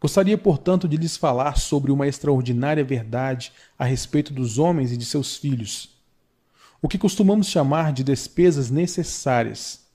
Gostaria, 0.00 0.36
portanto, 0.36 0.86
de 0.86 0.96
lhes 0.96 1.16
falar 1.16 1.56
sobre 1.56 1.90
uma 1.90 2.06
extraordinária 2.06 2.84
verdade 2.84 3.52
a 3.78 3.84
respeito 3.84 4.32
dos 4.32 4.58
homens 4.58 4.92
e 4.92 4.96
de 4.96 5.04
seus 5.04 5.36
filhos. 5.36 5.90
O 6.82 6.88
que 6.88 6.98
costumamos 6.98 7.46
chamar 7.48 7.92
de 7.92 8.04
despesas 8.04 8.70
necessárias 8.70 9.86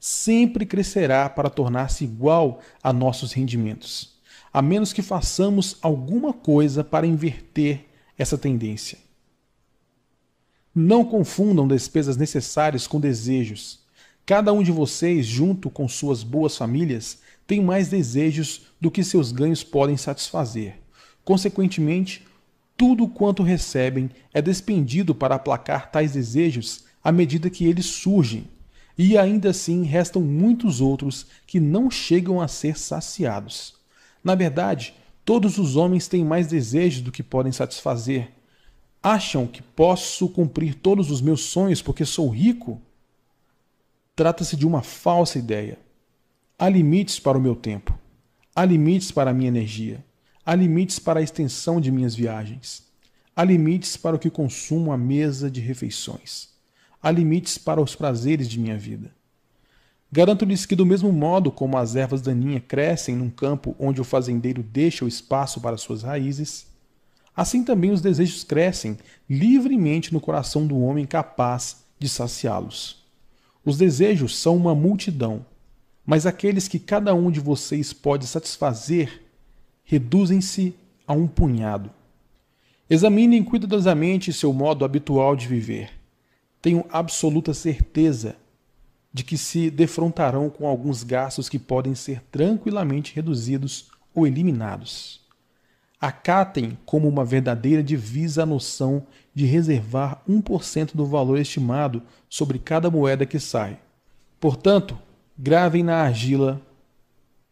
sempre 0.00 0.66
crescerá 0.66 1.28
para 1.28 1.48
tornar-se 1.48 2.02
igual 2.02 2.60
a 2.82 2.92
nossos 2.92 3.32
rendimentos, 3.32 4.16
a 4.52 4.60
menos 4.60 4.92
que 4.92 5.02
façamos 5.02 5.76
alguma 5.80 6.32
coisa 6.32 6.82
para 6.82 7.06
inverter 7.06 7.86
essa 8.18 8.36
tendência. 8.36 8.98
Não 10.74 11.04
confundam 11.04 11.68
despesas 11.68 12.16
necessárias 12.16 12.86
com 12.86 12.98
desejos. 12.98 13.80
Cada 14.26 14.52
um 14.52 14.62
de 14.62 14.72
vocês, 14.72 15.26
junto 15.26 15.70
com 15.70 15.86
suas 15.86 16.22
boas 16.22 16.56
famílias, 16.56 17.18
tem 17.46 17.60
mais 17.60 17.88
desejos 17.88 18.62
do 18.80 18.90
que 18.90 19.04
seus 19.04 19.32
ganhos 19.32 19.62
podem 19.62 19.96
satisfazer. 19.96 20.78
Consequentemente, 21.24 22.26
tudo 22.76 23.06
quanto 23.06 23.42
recebem 23.42 24.10
é 24.32 24.42
despendido 24.42 25.14
para 25.14 25.36
aplacar 25.36 25.90
tais 25.90 26.12
desejos 26.12 26.84
à 27.02 27.12
medida 27.12 27.50
que 27.50 27.64
eles 27.64 27.86
surgem, 27.86 28.48
e 28.96 29.16
ainda 29.16 29.50
assim 29.50 29.84
restam 29.84 30.22
muitos 30.22 30.80
outros 30.80 31.26
que 31.46 31.58
não 31.58 31.90
chegam 31.90 32.40
a 32.40 32.48
ser 32.48 32.78
saciados. 32.78 33.74
Na 34.22 34.34
verdade, 34.34 34.94
todos 35.24 35.58
os 35.58 35.76
homens 35.76 36.08
têm 36.08 36.24
mais 36.24 36.46
desejos 36.46 37.00
do 37.00 37.12
que 37.12 37.22
podem 37.22 37.52
satisfazer. 37.52 38.30
Acham 39.02 39.46
que 39.46 39.62
posso 39.62 40.28
cumprir 40.28 40.74
todos 40.74 41.10
os 41.10 41.20
meus 41.20 41.42
sonhos 41.42 41.82
porque 41.82 42.04
sou 42.04 42.28
rico? 42.28 42.80
Trata-se 44.14 44.56
de 44.56 44.66
uma 44.66 44.82
falsa 44.82 45.38
ideia. 45.38 45.78
Há 46.62 46.68
limites 46.68 47.18
para 47.18 47.36
o 47.36 47.40
meu 47.40 47.56
tempo. 47.56 47.92
Há 48.54 48.64
limites 48.64 49.10
para 49.10 49.32
a 49.32 49.34
minha 49.34 49.48
energia. 49.48 50.04
Há 50.46 50.54
limites 50.54 50.96
para 50.96 51.18
a 51.18 51.22
extensão 51.22 51.80
de 51.80 51.90
minhas 51.90 52.14
viagens. 52.14 52.84
Há 53.34 53.42
limites 53.42 53.96
para 53.96 54.14
o 54.14 54.18
que 54.18 54.30
consumo 54.30 54.92
à 54.92 54.96
mesa 54.96 55.50
de 55.50 55.60
refeições. 55.60 56.50
Há 57.02 57.10
limites 57.10 57.58
para 57.58 57.82
os 57.82 57.96
prazeres 57.96 58.48
de 58.48 58.60
minha 58.60 58.78
vida. 58.78 59.10
Garanto-lhes 60.12 60.64
que, 60.64 60.76
do 60.76 60.86
mesmo 60.86 61.12
modo 61.12 61.50
como 61.50 61.76
as 61.76 61.96
ervas 61.96 62.22
daninhas 62.22 62.62
crescem 62.68 63.16
num 63.16 63.28
campo 63.28 63.74
onde 63.76 64.00
o 64.00 64.04
fazendeiro 64.04 64.62
deixa 64.62 65.04
o 65.04 65.08
espaço 65.08 65.60
para 65.60 65.76
suas 65.76 66.04
raízes, 66.04 66.68
assim 67.34 67.64
também 67.64 67.90
os 67.90 68.00
desejos 68.00 68.44
crescem 68.44 68.96
livremente 69.28 70.12
no 70.12 70.20
coração 70.20 70.64
do 70.64 70.78
homem 70.78 71.06
capaz 71.06 71.78
de 71.98 72.08
saciá-los. 72.08 73.04
Os 73.64 73.76
desejos 73.76 74.38
são 74.38 74.56
uma 74.56 74.76
multidão, 74.76 75.44
mas 76.04 76.26
aqueles 76.26 76.68
que 76.68 76.78
cada 76.78 77.14
um 77.14 77.30
de 77.30 77.40
vocês 77.40 77.92
pode 77.92 78.26
satisfazer 78.26 79.22
reduzem-se 79.84 80.74
a 81.06 81.12
um 81.12 81.26
punhado. 81.26 81.90
Examinem 82.88 83.42
cuidadosamente 83.42 84.32
seu 84.32 84.52
modo 84.52 84.84
habitual 84.84 85.34
de 85.34 85.46
viver. 85.46 85.90
Tenho 86.60 86.84
absoluta 86.90 87.54
certeza 87.54 88.36
de 89.12 89.22
que 89.22 89.36
se 89.36 89.70
defrontarão 89.70 90.48
com 90.48 90.66
alguns 90.66 91.02
gastos 91.02 91.48
que 91.48 91.58
podem 91.58 91.94
ser 91.94 92.22
tranquilamente 92.30 93.14
reduzidos 93.14 93.90
ou 94.14 94.26
eliminados. 94.26 95.20
Acatem 96.00 96.76
como 96.84 97.08
uma 97.08 97.24
verdadeira 97.24 97.82
divisa 97.82 98.42
a 98.42 98.46
noção 98.46 99.06
de 99.34 99.46
reservar 99.46 100.22
1% 100.28 100.94
do 100.94 101.06
valor 101.06 101.38
estimado 101.38 102.02
sobre 102.28 102.58
cada 102.58 102.90
moeda 102.90 103.24
que 103.24 103.38
sai. 103.38 103.78
Portanto, 104.40 104.98
gravem 105.38 105.82
na 105.82 105.96
argila 105.96 106.60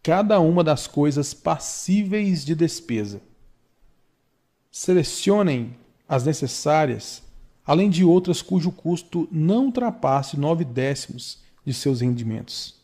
cada 0.03 0.41
uma 0.41 0.65
das 0.65 0.87
coisas 0.87 1.35
passíveis 1.35 2.45
de 2.45 2.55
despesa. 2.55 3.21
Selecionem 4.71 5.77
as 6.09 6.25
necessárias, 6.25 7.23
além 7.67 7.91
de 7.91 8.05
outras 8.05 8.41
cujo 8.41 8.73
custo 8.73 9.29
não 9.31 9.67
ultrapasse 9.67 10.39
nove 10.39 10.65
décimos 10.65 11.41
de 11.65 11.75
seus 11.75 12.01
rendimentos 12.01 12.81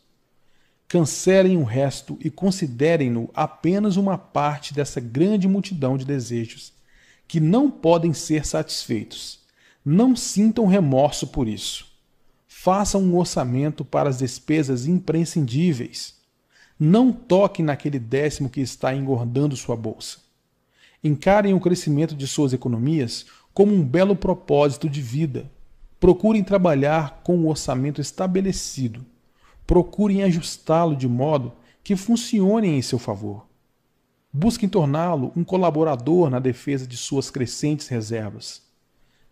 cancelem 0.87 1.57
o 1.57 1.63
resto 1.63 2.17
e 2.23 2.29
considerem-no 2.29 3.29
apenas 3.33 3.97
uma 3.97 4.17
parte 4.17 4.73
dessa 4.73 5.01
grande 5.01 5.47
multidão 5.47 5.97
de 5.97 6.05
desejos 6.05 6.73
que 7.27 7.39
não 7.39 7.69
podem 7.69 8.13
ser 8.13 8.45
satisfeitos. 8.45 9.39
Não 9.83 10.15
sintam 10.15 10.65
remorso 10.65 11.27
por 11.27 11.47
isso. 11.47 11.85
Façam 12.67 13.01
um 13.01 13.15
orçamento 13.15 13.85
para 13.85 14.09
as 14.09 14.17
despesas 14.17 14.87
imprescindíveis. 14.87 16.15
Não 16.77 17.13
toquem 17.13 17.63
naquele 17.63 17.97
décimo 17.97 18.49
que 18.49 18.59
está 18.59 18.93
engordando 18.93 19.55
sua 19.55 19.77
bolsa. 19.77 20.17
Encarem 21.01 21.53
o 21.53 21.61
crescimento 21.61 22.13
de 22.13 22.27
suas 22.27 22.51
economias 22.51 23.25
como 23.53 23.73
um 23.73 23.81
belo 23.81 24.17
propósito 24.17 24.89
de 24.89 25.01
vida. 25.01 25.49
Procurem 25.97 26.43
trabalhar 26.43 27.21
com 27.23 27.37
o 27.37 27.47
orçamento 27.47 28.01
estabelecido 28.01 29.05
procurem 29.65 30.23
ajustá-lo 30.23 30.93
de 30.93 31.07
modo 31.07 31.53
que 31.81 31.95
funcione 31.95 32.67
em 32.67 32.81
seu 32.81 32.99
favor. 32.99 33.45
Busquem 34.33 34.67
torná-lo 34.67 35.31
um 35.37 35.43
colaborador 35.45 36.29
na 36.29 36.39
defesa 36.39 36.85
de 36.85 36.97
suas 36.97 37.29
crescentes 37.29 37.87
reservas. 37.87 38.66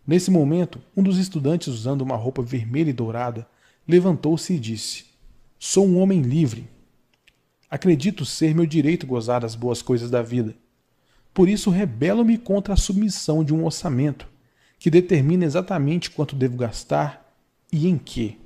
Nesse 0.06 0.30
momento, 0.30 0.80
um 0.96 1.02
dos 1.02 1.18
estudantes, 1.18 1.68
usando 1.68 2.02
uma 2.02 2.16
roupa 2.16 2.40
vermelha 2.40 2.90
e 2.90 2.92
dourada, 2.92 3.46
levantou-se 3.88 4.54
e 4.54 4.58
disse: 4.58 5.04
Sou 5.58 5.86
um 5.86 5.98
homem 5.98 6.22
livre. 6.22 6.68
Acredito 7.68 8.24
ser 8.24 8.54
meu 8.54 8.66
direito 8.66 9.06
gozar 9.06 9.40
das 9.40 9.56
boas 9.56 9.82
coisas 9.82 10.08
da 10.08 10.22
vida. 10.22 10.54
Por 11.34 11.48
isso, 11.48 11.70
rebelo-me 11.70 12.38
contra 12.38 12.74
a 12.74 12.76
submissão 12.76 13.42
de 13.42 13.52
um 13.52 13.64
orçamento 13.64 14.28
que 14.78 14.90
determina 14.90 15.44
exatamente 15.44 16.10
quanto 16.10 16.36
devo 16.36 16.56
gastar 16.56 17.26
e 17.72 17.88
em 17.88 17.98
que. 17.98 18.38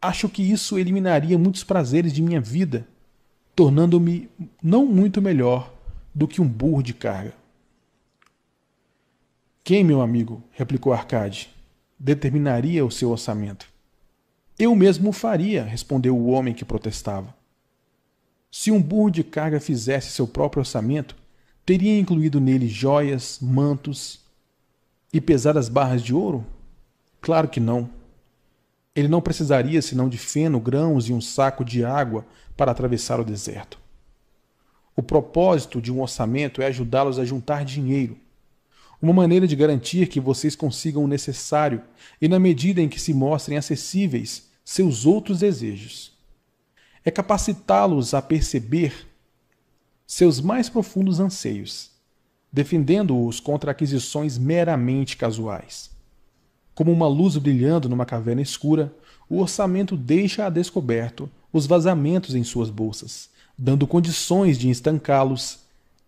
Acho 0.00 0.28
que 0.28 0.42
isso 0.42 0.78
eliminaria 0.78 1.38
muitos 1.38 1.64
prazeres 1.64 2.12
de 2.12 2.20
minha 2.20 2.40
vida, 2.40 2.86
tornando-me 3.54 4.28
não 4.62 4.84
muito 4.84 5.22
melhor 5.22 5.72
do 6.14 6.28
que 6.28 6.40
um 6.40 6.46
burro 6.46 6.82
de 6.82 6.92
carga. 6.92 7.34
Quem, 9.66 9.82
meu 9.82 10.00
amigo, 10.00 10.44
replicou 10.52 10.92
Arcade, 10.92 11.52
determinaria 11.98 12.86
o 12.86 12.90
seu 12.90 13.10
orçamento? 13.10 13.66
Eu 14.56 14.76
mesmo 14.76 15.10
o 15.10 15.12
faria, 15.12 15.64
respondeu 15.64 16.16
o 16.16 16.28
homem 16.28 16.54
que 16.54 16.64
protestava. 16.64 17.34
Se 18.48 18.70
um 18.70 18.80
burro 18.80 19.10
de 19.10 19.24
carga 19.24 19.58
fizesse 19.58 20.12
seu 20.12 20.24
próprio 20.24 20.60
orçamento, 20.60 21.16
teria 21.64 21.98
incluído 21.98 22.40
nele 22.40 22.68
joias, 22.68 23.40
mantos 23.42 24.20
e 25.12 25.20
pesadas 25.20 25.68
barras 25.68 26.00
de 26.00 26.14
ouro? 26.14 26.46
Claro 27.20 27.48
que 27.48 27.58
não. 27.58 27.90
Ele 28.94 29.08
não 29.08 29.20
precisaria 29.20 29.82
senão 29.82 30.08
de 30.08 30.16
feno, 30.16 30.60
grãos 30.60 31.08
e 31.08 31.12
um 31.12 31.20
saco 31.20 31.64
de 31.64 31.84
água 31.84 32.24
para 32.56 32.70
atravessar 32.70 33.18
o 33.18 33.24
deserto. 33.24 33.80
O 34.94 35.02
propósito 35.02 35.82
de 35.82 35.92
um 35.92 36.02
orçamento 36.02 36.62
é 36.62 36.66
ajudá-los 36.66 37.18
a 37.18 37.24
juntar 37.24 37.64
dinheiro. 37.64 38.16
Uma 39.06 39.12
maneira 39.12 39.46
de 39.46 39.54
garantir 39.54 40.08
que 40.08 40.18
vocês 40.18 40.56
consigam 40.56 41.04
o 41.04 41.06
necessário 41.06 41.80
e, 42.20 42.26
na 42.26 42.40
medida 42.40 42.82
em 42.82 42.88
que 42.88 43.00
se 43.00 43.14
mostrem 43.14 43.56
acessíveis, 43.56 44.48
seus 44.64 45.06
outros 45.06 45.38
desejos. 45.38 46.12
É 47.04 47.10
capacitá-los 47.12 48.14
a 48.14 48.20
perceber 48.20 49.06
seus 50.04 50.40
mais 50.40 50.68
profundos 50.68 51.20
anseios, 51.20 51.92
defendendo-os 52.52 53.38
contra 53.38 53.70
aquisições 53.70 54.38
meramente 54.38 55.16
casuais. 55.16 55.88
Como 56.74 56.90
uma 56.90 57.06
luz 57.06 57.36
brilhando 57.36 57.88
numa 57.88 58.04
caverna 58.04 58.42
escura, 58.42 58.92
o 59.30 59.38
orçamento 59.38 59.96
deixa 59.96 60.46
a 60.46 60.50
descoberto 60.50 61.30
os 61.52 61.64
vazamentos 61.64 62.34
em 62.34 62.42
suas 62.42 62.70
bolsas, 62.70 63.30
dando 63.56 63.86
condições 63.86 64.58
de 64.58 64.68
estancá-los 64.68 65.64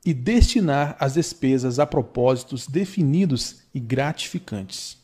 e 0.09 0.15
destinar 0.15 0.97
as 0.99 1.13
despesas 1.13 1.79
a 1.79 1.85
propósitos 1.85 2.67
definidos 2.67 3.57
e 3.75 3.79
gratificantes. 3.79 4.97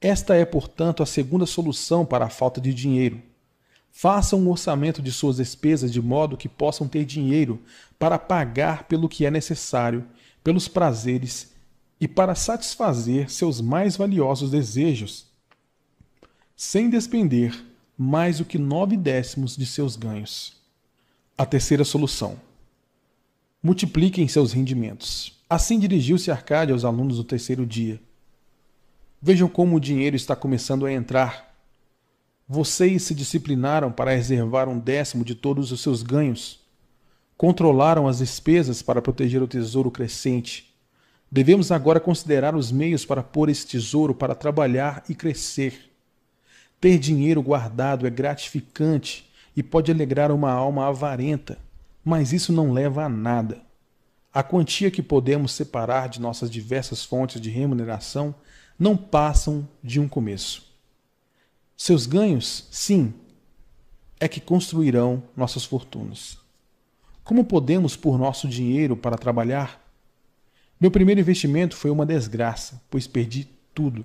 Esta 0.00 0.36
é, 0.36 0.44
portanto, 0.44 1.02
a 1.02 1.06
segunda 1.06 1.44
solução 1.44 2.06
para 2.06 2.26
a 2.26 2.30
falta 2.30 2.60
de 2.60 2.72
dinheiro. 2.72 3.20
Façam 3.90 4.38
um 4.38 4.48
orçamento 4.48 5.02
de 5.02 5.10
suas 5.10 5.38
despesas 5.38 5.92
de 5.92 6.00
modo 6.00 6.36
que 6.36 6.48
possam 6.48 6.86
ter 6.86 7.04
dinheiro 7.04 7.60
para 7.98 8.16
pagar 8.16 8.84
pelo 8.84 9.08
que 9.08 9.26
é 9.26 9.30
necessário, 9.30 10.06
pelos 10.44 10.68
prazeres 10.68 11.52
e 12.00 12.06
para 12.06 12.36
satisfazer 12.36 13.28
seus 13.28 13.60
mais 13.60 13.96
valiosos 13.96 14.52
desejos, 14.52 15.26
sem 16.56 16.88
despender 16.88 17.60
mais 17.98 18.38
do 18.38 18.44
que 18.44 18.56
nove 18.56 18.96
décimos 18.96 19.56
de 19.56 19.66
seus 19.66 19.96
ganhos. 19.96 20.56
A 21.36 21.44
terceira 21.44 21.84
solução: 21.84 22.38
multipliquem 23.62 24.28
seus 24.28 24.52
rendimentos. 24.52 25.36
Assim 25.50 25.78
dirigiu-se 25.78 26.30
Arcade 26.30 26.72
aos 26.72 26.84
alunos 26.84 27.16
do 27.16 27.24
terceiro 27.24 27.66
dia. 27.66 28.00
Vejam 29.20 29.48
como 29.48 29.76
o 29.76 29.80
dinheiro 29.80 30.14
está 30.14 30.36
começando 30.36 30.86
a 30.86 30.92
entrar. 30.92 31.54
Vocês 32.46 33.02
se 33.02 33.14
disciplinaram 33.14 33.90
para 33.90 34.14
reservar 34.14 34.68
um 34.68 34.78
décimo 34.78 35.24
de 35.24 35.34
todos 35.34 35.72
os 35.72 35.80
seus 35.80 36.02
ganhos. 36.02 36.60
Controlaram 37.36 38.06
as 38.06 38.18
despesas 38.18 38.80
para 38.80 39.02
proteger 39.02 39.42
o 39.42 39.48
tesouro 39.48 39.90
crescente. 39.90 40.72
Devemos 41.30 41.70
agora 41.70 42.00
considerar 42.00 42.54
os 42.54 42.72
meios 42.72 43.04
para 43.04 43.22
pôr 43.22 43.48
esse 43.48 43.66
tesouro 43.66 44.14
para 44.14 44.34
trabalhar 44.34 45.04
e 45.08 45.14
crescer. 45.14 45.90
Ter 46.80 46.96
dinheiro 46.98 47.42
guardado 47.42 48.06
é 48.06 48.10
gratificante 48.10 49.28
e 49.56 49.62
pode 49.62 49.90
alegrar 49.90 50.30
uma 50.30 50.50
alma 50.50 50.86
avarenta, 50.86 51.58
mas 52.08 52.32
isso 52.32 52.54
não 52.54 52.72
leva 52.72 53.04
a 53.04 53.08
nada. 53.08 53.60
A 54.32 54.42
quantia 54.42 54.90
que 54.90 55.02
podemos 55.02 55.52
separar 55.52 56.08
de 56.08 56.18
nossas 56.18 56.50
diversas 56.50 57.04
fontes 57.04 57.38
de 57.38 57.50
remuneração 57.50 58.34
não 58.78 58.96
passam 58.96 59.68
de 59.84 60.00
um 60.00 60.08
começo. 60.08 60.74
Seus 61.76 62.06
ganhos, 62.06 62.66
sim, 62.70 63.12
é 64.18 64.26
que 64.26 64.40
construirão 64.40 65.22
nossas 65.36 65.66
fortunas. 65.66 66.38
Como 67.22 67.44
podemos 67.44 67.94
pôr 67.94 68.16
nosso 68.18 68.48
dinheiro 68.48 68.96
para 68.96 69.18
trabalhar? 69.18 69.78
Meu 70.80 70.90
primeiro 70.90 71.20
investimento 71.20 71.76
foi 71.76 71.90
uma 71.90 72.06
desgraça, 72.06 72.80
pois 72.88 73.06
perdi 73.06 73.46
tudo. 73.74 74.02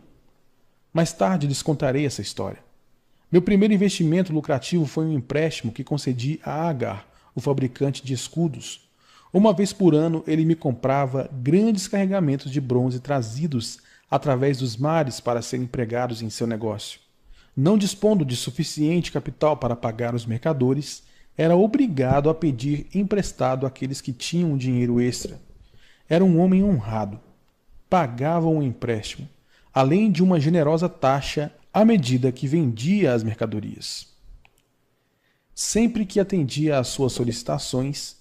Mais 0.91 1.13
tarde 1.13 1.47
lhes 1.47 1.61
contarei 1.61 2.05
essa 2.05 2.21
história. 2.21 2.61
Meu 3.31 3.41
primeiro 3.41 3.73
investimento 3.73 4.33
lucrativo 4.33 4.85
foi 4.85 5.05
um 5.05 5.13
empréstimo 5.13 5.71
que 5.71 5.85
concedi 5.85 6.41
a 6.43 6.67
Agar, 6.67 7.12
o 7.36 7.41
fabricante 7.41 8.03
de 8.03 8.13
escudos. 8.13 8.81
Uma 9.34 9.51
vez 9.53 9.73
por 9.73 9.95
ano 9.95 10.23
ele 10.27 10.45
me 10.45 10.55
comprava 10.55 11.29
grandes 11.31 11.88
carregamentos 11.88 12.51
de 12.51 12.61
bronze 12.61 12.99
trazidos 12.99 13.79
através 14.09 14.59
dos 14.59 14.77
mares 14.77 15.19
para 15.19 15.41
serem 15.41 15.65
empregados 15.65 16.21
em 16.21 16.29
seu 16.29 16.45
negócio. 16.45 16.99
Não 17.57 17.77
dispondo 17.77 18.23
de 18.23 18.36
suficiente 18.36 19.11
capital 19.11 19.57
para 19.57 19.75
pagar 19.75 20.13
os 20.13 20.25
mercadores, 20.25 21.03
era 21.36 21.55
obrigado 21.55 22.29
a 22.29 22.36
pedir 22.36 22.88
emprestado 22.93 23.65
àqueles 23.65 24.01
que 24.01 24.13
tinham 24.13 24.55
dinheiro 24.55 25.01
extra. 25.01 25.39
Era 26.07 26.23
um 26.23 26.39
homem 26.39 26.63
honrado. 26.63 27.19
Pagava 27.89 28.47
um 28.47 28.61
empréstimo, 28.61 29.27
além 29.73 30.11
de 30.11 30.21
uma 30.21 30.39
generosa 30.39 30.88
taxa 30.88 31.51
à 31.73 31.84
medida 31.84 32.31
que 32.31 32.47
vendia 32.47 33.13
as 33.13 33.23
mercadorias. 33.23 34.12
Sempre 35.53 36.05
que 36.05 36.19
atendia 36.19 36.79
às 36.79 36.87
suas 36.87 37.13
solicitações, 37.13 38.17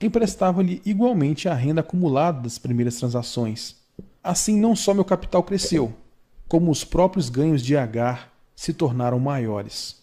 emprestava-lhe 0.00 0.82
igualmente 0.84 1.48
a 1.48 1.54
renda 1.54 1.80
acumulada 1.80 2.40
das 2.42 2.58
primeiras 2.58 2.96
transações, 2.96 3.78
Assim, 4.22 4.58
não 4.58 4.76
só 4.76 4.92
meu 4.92 5.06
capital 5.06 5.42
cresceu, 5.42 5.94
como 6.46 6.70
os 6.70 6.84
próprios 6.84 7.30
ganhos 7.30 7.62
de 7.62 7.76
Agar 7.76 8.30
se 8.54 8.74
tornaram 8.74 9.18
maiores. 9.18 10.02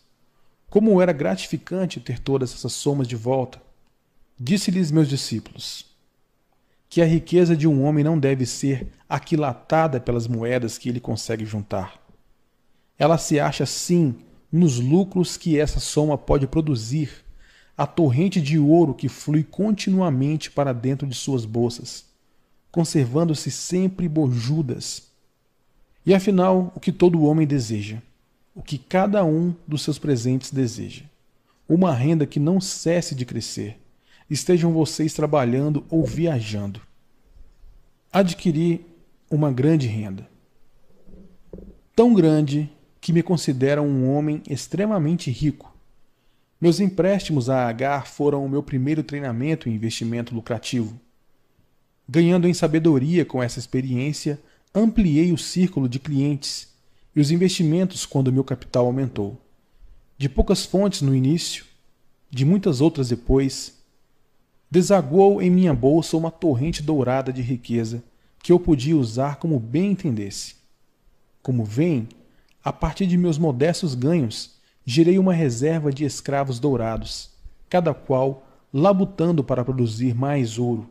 Como 0.68 1.02
era 1.02 1.14
gratificante 1.14 2.00
ter 2.00 2.18
todas 2.18 2.54
essas 2.54 2.74
somas 2.74 3.08
de 3.08 3.16
volta, 3.16 3.62
disse-lhes 4.40 4.92
meus 4.92 5.08
discípulos 5.08 5.86
que 6.90 7.02
a 7.02 7.06
riqueza 7.06 7.56
de 7.58 7.68
um 7.68 7.84
homem 7.84 8.04
não 8.04 8.18
deve 8.18 8.46
ser 8.46 8.88
aquilatada 9.10 10.00
pelas 10.00 10.28
moedas 10.28 10.78
que 10.78 10.88
ele 10.88 11.00
consegue 11.00 11.46
juntar. 11.46 12.02
Ela 12.98 13.18
se 13.18 13.40
acha, 13.40 13.66
sim, 13.66 14.16
nos 14.52 14.80
lucros 14.80 15.38
que 15.38 15.60
essa 15.60 15.80
soma 15.80 16.18
pode 16.18 16.48
produzir, 16.48 17.10
a 17.78 17.86
torrente 17.86 18.40
de 18.42 18.58
ouro 18.58 18.94
que 18.94 19.10
flui 19.10 19.44
continuamente 19.44 20.50
para 20.50 20.74
dentro 20.74 21.06
de 21.06 21.16
suas 21.16 21.46
bolsas 21.46 22.06
conservando-se 22.76 23.50
sempre 23.52 24.06
bojudas. 24.10 25.04
E 26.06 26.14
afinal, 26.14 26.74
o 26.76 26.80
que 26.82 26.92
todo 26.92 27.24
homem 27.24 27.48
deseja? 27.48 28.00
O 28.54 28.62
que 28.62 28.78
cada 28.78 29.24
um 29.24 29.56
dos 29.66 29.82
seus 29.82 29.98
presentes 29.98 30.52
deseja? 30.52 31.06
Uma 31.70 31.94
renda 31.94 32.26
que 32.26 32.38
não 32.38 32.60
cesse 32.60 33.16
de 33.16 33.26
crescer. 33.26 33.80
Estejam 34.30 34.74
vocês 34.74 35.14
trabalhando 35.14 35.86
ou 35.90 36.04
viajando. 36.06 36.82
Adquiri 38.12 38.86
uma 39.32 39.54
grande 39.54 39.88
renda. 39.88 40.28
Tão 41.96 42.14
grande 42.14 42.70
que 43.06 43.14
me 43.14 43.22
consideram 43.22 43.88
um 43.88 44.10
homem 44.10 44.42
extremamente 44.50 45.30
rico. 45.30 45.72
Meus 46.60 46.80
empréstimos 46.80 47.52
a 47.52 47.68
Agar 47.68 48.08
foram 48.08 48.44
o 48.44 48.50
meu 48.50 48.64
primeiro 48.64 49.04
treinamento 49.04 49.70
em 49.70 49.76
investimento 49.76 50.34
lucrativo. 50.34 51.00
Ganhando 52.10 52.48
em 52.48 52.54
sabedoria 52.56 53.24
com 53.24 53.44
essa 53.44 53.60
experiência, 53.60 54.42
ampliei 54.74 55.32
o 55.32 55.38
círculo 55.38 55.88
de 55.88 56.00
clientes 56.00 56.74
e 57.16 57.22
os 57.22 57.30
investimentos 57.30 58.08
quando 58.08 58.34
meu 58.34 58.44
capital 58.44 58.88
aumentou. 58.88 59.40
De 60.18 60.28
poucas 60.28 60.66
fontes 60.66 61.04
no 61.04 61.14
início, 61.14 61.64
de 62.32 62.44
muitas 62.44 62.82
outras 62.82 63.10
depois, 63.10 63.84
desaguou 64.72 65.44
em 65.44 65.52
minha 65.52 65.76
bolsa 65.76 66.18
uma 66.18 66.32
torrente 66.32 66.82
dourada 66.82 67.32
de 67.32 67.44
riqueza 67.44 68.04
que 68.42 68.52
eu 68.52 68.60
podia 68.60 68.98
usar 68.98 69.36
como 69.36 69.60
bem 69.60 69.92
entendesse. 69.92 70.56
Como 71.44 71.64
veem, 71.64 72.10
a 72.66 72.74
partir 72.74 73.08
de 73.08 73.18
meus 73.18 73.38
modestos 73.38 73.96
ganhos, 73.96 74.56
gerei 74.86 75.18
uma 75.18 75.34
reserva 75.34 75.90
de 75.90 76.04
escravos 76.04 76.60
dourados, 76.60 77.30
cada 77.70 77.94
qual 77.94 78.46
labutando 78.74 79.42
para 79.42 79.64
produzir 79.64 80.14
mais 80.14 80.58
ouro 80.58 80.90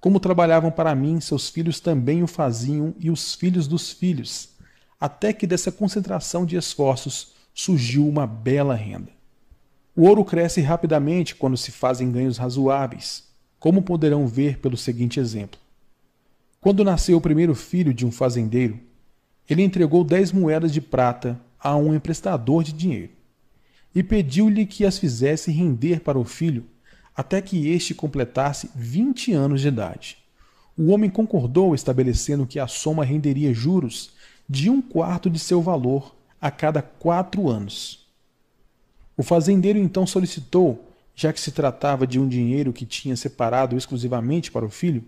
como 0.00 0.20
trabalhavam 0.20 0.70
para 0.70 0.94
mim, 0.94 1.20
seus 1.20 1.48
filhos 1.48 1.80
também 1.80 2.22
o 2.22 2.26
faziam 2.26 2.94
e 3.00 3.10
os 3.10 3.34
filhos 3.34 3.66
dos 3.66 3.90
filhos, 3.90 4.50
até 5.00 5.32
que 5.32 5.46
dessa 5.46 5.72
concentração 5.72 6.46
de 6.46 6.56
esforços 6.56 7.32
surgiu 7.52 8.06
uma 8.06 8.26
bela 8.26 8.74
renda. 8.74 9.10
O 9.96 10.02
ouro 10.02 10.24
cresce 10.24 10.60
rapidamente 10.60 11.34
quando 11.34 11.56
se 11.56 11.72
fazem 11.72 12.12
ganhos 12.12 12.38
razoáveis, 12.38 13.24
como 13.58 13.82
poderão 13.82 14.28
ver 14.28 14.58
pelo 14.58 14.76
seguinte 14.76 15.18
exemplo. 15.18 15.58
Quando 16.60 16.84
nasceu 16.84 17.16
o 17.16 17.20
primeiro 17.20 17.54
filho 17.54 17.92
de 17.92 18.06
um 18.06 18.12
fazendeiro, 18.12 18.78
ele 19.48 19.62
entregou 19.62 20.04
dez 20.04 20.32
moedas 20.32 20.72
de 20.72 20.80
prata 20.80 21.40
a 21.58 21.76
um 21.76 21.94
emprestador 21.94 22.62
de 22.62 22.72
dinheiro 22.72 23.12
e 23.94 24.02
pediu-lhe 24.02 24.66
que 24.66 24.84
as 24.84 24.98
fizesse 24.98 25.50
render 25.50 26.00
para 26.00 26.18
o 26.18 26.24
filho 26.24 26.66
até 27.16 27.42
que 27.42 27.68
este 27.68 27.94
completasse 27.94 28.70
20 28.76 29.32
anos 29.32 29.60
de 29.60 29.68
idade. 29.68 30.18
O 30.76 30.92
homem 30.92 31.10
concordou, 31.10 31.74
estabelecendo 31.74 32.46
que 32.46 32.60
a 32.60 32.68
soma 32.68 33.04
renderia 33.04 33.52
juros 33.52 34.10
de 34.48 34.70
um 34.70 34.80
quarto 34.80 35.28
de 35.28 35.38
seu 35.38 35.60
valor 35.60 36.14
a 36.40 36.48
cada 36.48 36.80
quatro 36.80 37.48
anos. 37.48 38.06
O 39.16 39.24
fazendeiro 39.24 39.80
então 39.80 40.06
solicitou, 40.06 40.92
já 41.12 41.32
que 41.32 41.40
se 41.40 41.50
tratava 41.50 42.06
de 42.06 42.20
um 42.20 42.28
dinheiro 42.28 42.72
que 42.72 42.86
tinha 42.86 43.16
separado 43.16 43.76
exclusivamente 43.76 44.52
para 44.52 44.64
o 44.64 44.70
filho, 44.70 45.04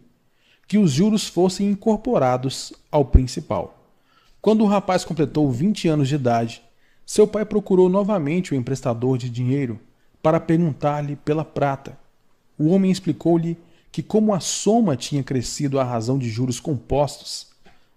que 0.66 0.78
os 0.78 0.90
juros 0.90 1.28
fossem 1.28 1.70
incorporados 1.70 2.72
ao 2.90 3.04
principal. 3.04 3.79
Quando 4.40 4.64
o 4.64 4.66
rapaz 4.66 5.04
completou 5.04 5.50
20 5.50 5.88
anos 5.88 6.08
de 6.08 6.14
idade, 6.14 6.62
seu 7.04 7.26
pai 7.26 7.44
procurou 7.44 7.90
novamente 7.90 8.52
o 8.52 8.56
emprestador 8.56 9.18
de 9.18 9.28
dinheiro 9.28 9.78
para 10.22 10.40
perguntar-lhe 10.40 11.14
pela 11.16 11.44
prata. 11.44 11.98
O 12.58 12.68
homem 12.68 12.90
explicou-lhe 12.90 13.58
que, 13.92 14.02
como 14.02 14.32
a 14.32 14.40
soma 14.40 14.96
tinha 14.96 15.22
crescido 15.22 15.78
à 15.78 15.84
razão 15.84 16.18
de 16.18 16.30
juros 16.30 16.58
compostos, 16.58 17.48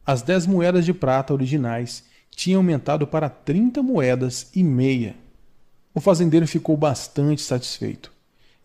as 0.06 0.22
dez 0.22 0.46
moedas 0.46 0.84
de 0.84 0.94
prata 0.94 1.34
originais 1.34 2.04
tinham 2.30 2.60
aumentado 2.60 3.08
para 3.08 3.30
trinta 3.30 3.82
moedas 3.82 4.50
e 4.54 4.64
meia. 4.64 5.16
O 5.94 6.02
fazendeiro 6.02 6.48
ficou 6.48 6.76
bastante 6.76 7.42
satisfeito, 7.42 8.12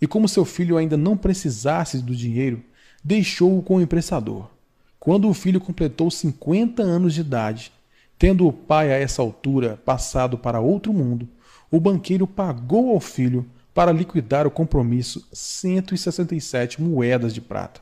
e 0.01 0.07
como 0.07 0.29
seu 0.29 0.45
filho 0.45 0.77
ainda 0.77 0.97
não 0.97 1.17
precisasse 1.17 1.99
do 1.99 2.17
dinheiro, 2.17 2.61
deixou-o 3.05 3.63
com 3.63 3.77
o 3.77 3.81
emprestador. 3.81 4.51
Quando 4.99 5.29
o 5.29 5.35
filho 5.35 5.61
completou 5.61 6.11
cinquenta 6.11 6.83
anos 6.83 7.15
de 7.15 7.21
idade, 7.21 7.73
tendo 8.19 8.47
o 8.47 8.53
pai 8.53 8.93
a 8.93 8.97
essa 8.97 9.23
altura 9.23 9.81
passado 9.85 10.37
para 10.37 10.61
outro 10.61 10.93
mundo, 10.93 11.29
o 11.71 11.79
banqueiro 11.79 12.27
pagou 12.27 12.91
ao 12.91 13.01
filho 13.01 13.47
para 13.73 13.93
liquidar 13.93 14.47
o 14.47 14.51
compromisso 14.51 15.27
167 15.33 16.83
moedas 16.83 17.33
de 17.33 17.41
prata. 17.41 17.81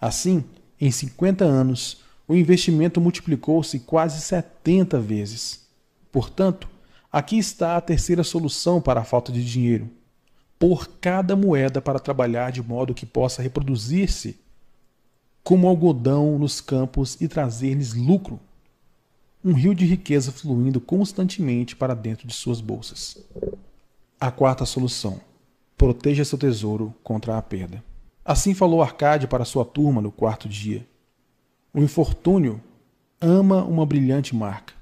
Assim, 0.00 0.44
em 0.80 0.90
50 0.90 1.44
anos, 1.44 2.02
o 2.26 2.34
investimento 2.34 3.00
multiplicou-se 3.00 3.78
quase 3.80 4.20
70 4.20 4.98
vezes. 4.98 5.64
Portanto, 6.10 6.68
Aqui 7.16 7.38
está 7.38 7.78
a 7.78 7.80
terceira 7.80 8.22
solução 8.22 8.78
para 8.78 9.00
a 9.00 9.04
falta 9.04 9.32
de 9.32 9.42
dinheiro. 9.42 9.88
Pôr 10.58 10.86
cada 11.00 11.34
moeda 11.34 11.80
para 11.80 11.98
trabalhar 11.98 12.52
de 12.52 12.62
modo 12.62 12.92
que 12.92 13.06
possa 13.06 13.40
reproduzir-se 13.40 14.38
como 15.46 15.68
algodão 15.68 16.36
nos 16.40 16.60
campos 16.60 17.16
e 17.20 17.28
trazer-lhes 17.28 17.94
lucro. 17.94 18.40
Um 19.44 19.52
rio 19.52 19.76
de 19.76 19.86
riqueza 19.86 20.32
fluindo 20.32 20.80
constantemente 20.80 21.76
para 21.76 21.94
dentro 21.94 22.26
de 22.26 22.34
suas 22.34 22.60
bolsas. 22.60 23.24
A 24.18 24.32
quarta 24.32 24.66
solução: 24.66 25.20
proteja 25.78 26.24
seu 26.24 26.36
tesouro 26.36 26.92
contra 27.00 27.38
a 27.38 27.42
perda. 27.42 27.80
Assim 28.24 28.54
falou 28.54 28.82
Arcade 28.82 29.28
para 29.28 29.44
sua 29.44 29.64
turma 29.64 30.02
no 30.02 30.10
quarto 30.10 30.48
dia. 30.48 30.84
O 31.72 31.80
infortúnio 31.80 32.60
ama 33.20 33.62
uma 33.62 33.86
brilhante 33.86 34.34
marca. 34.34 34.74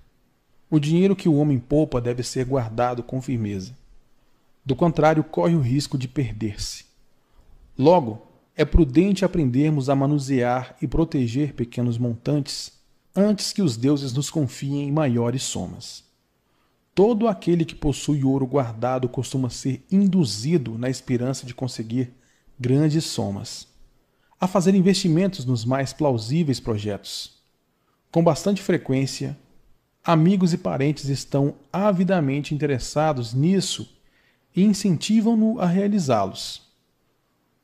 O 0.70 0.80
dinheiro 0.80 1.14
que 1.14 1.28
o 1.28 1.36
homem 1.36 1.58
poupa 1.58 2.00
deve 2.00 2.22
ser 2.22 2.46
guardado 2.46 3.02
com 3.02 3.20
firmeza. 3.20 3.76
Do 4.64 4.74
contrário, 4.74 5.22
corre 5.24 5.54
o 5.54 5.60
risco 5.60 5.98
de 5.98 6.08
perder-se. 6.08 6.86
Logo, 7.76 8.33
é 8.56 8.64
prudente 8.64 9.24
aprendermos 9.24 9.88
a 9.88 9.96
manusear 9.96 10.76
e 10.80 10.86
proteger 10.86 11.54
pequenos 11.54 11.98
montantes 11.98 12.72
antes 13.14 13.52
que 13.52 13.62
os 13.62 13.76
deuses 13.76 14.12
nos 14.12 14.30
confiem 14.30 14.92
maiores 14.92 15.42
somas. 15.42 16.04
Todo 16.94 17.26
aquele 17.26 17.64
que 17.64 17.74
possui 17.74 18.22
ouro 18.22 18.46
guardado 18.46 19.08
costuma 19.08 19.50
ser 19.50 19.84
induzido 19.90 20.78
na 20.78 20.88
esperança 20.88 21.44
de 21.44 21.52
conseguir 21.52 22.12
grandes 22.58 23.04
somas, 23.04 23.66
a 24.40 24.46
fazer 24.46 24.74
investimentos 24.76 25.44
nos 25.44 25.64
mais 25.64 25.92
plausíveis 25.92 26.60
projetos. 26.60 27.42
Com 28.12 28.22
bastante 28.22 28.62
frequência, 28.62 29.36
amigos 30.04 30.52
e 30.52 30.58
parentes 30.58 31.08
estão 31.08 31.56
avidamente 31.72 32.54
interessados 32.54 33.34
nisso 33.34 33.92
e 34.54 34.62
incentivam-no 34.62 35.58
a 35.58 35.66
realizá-los. 35.66 36.63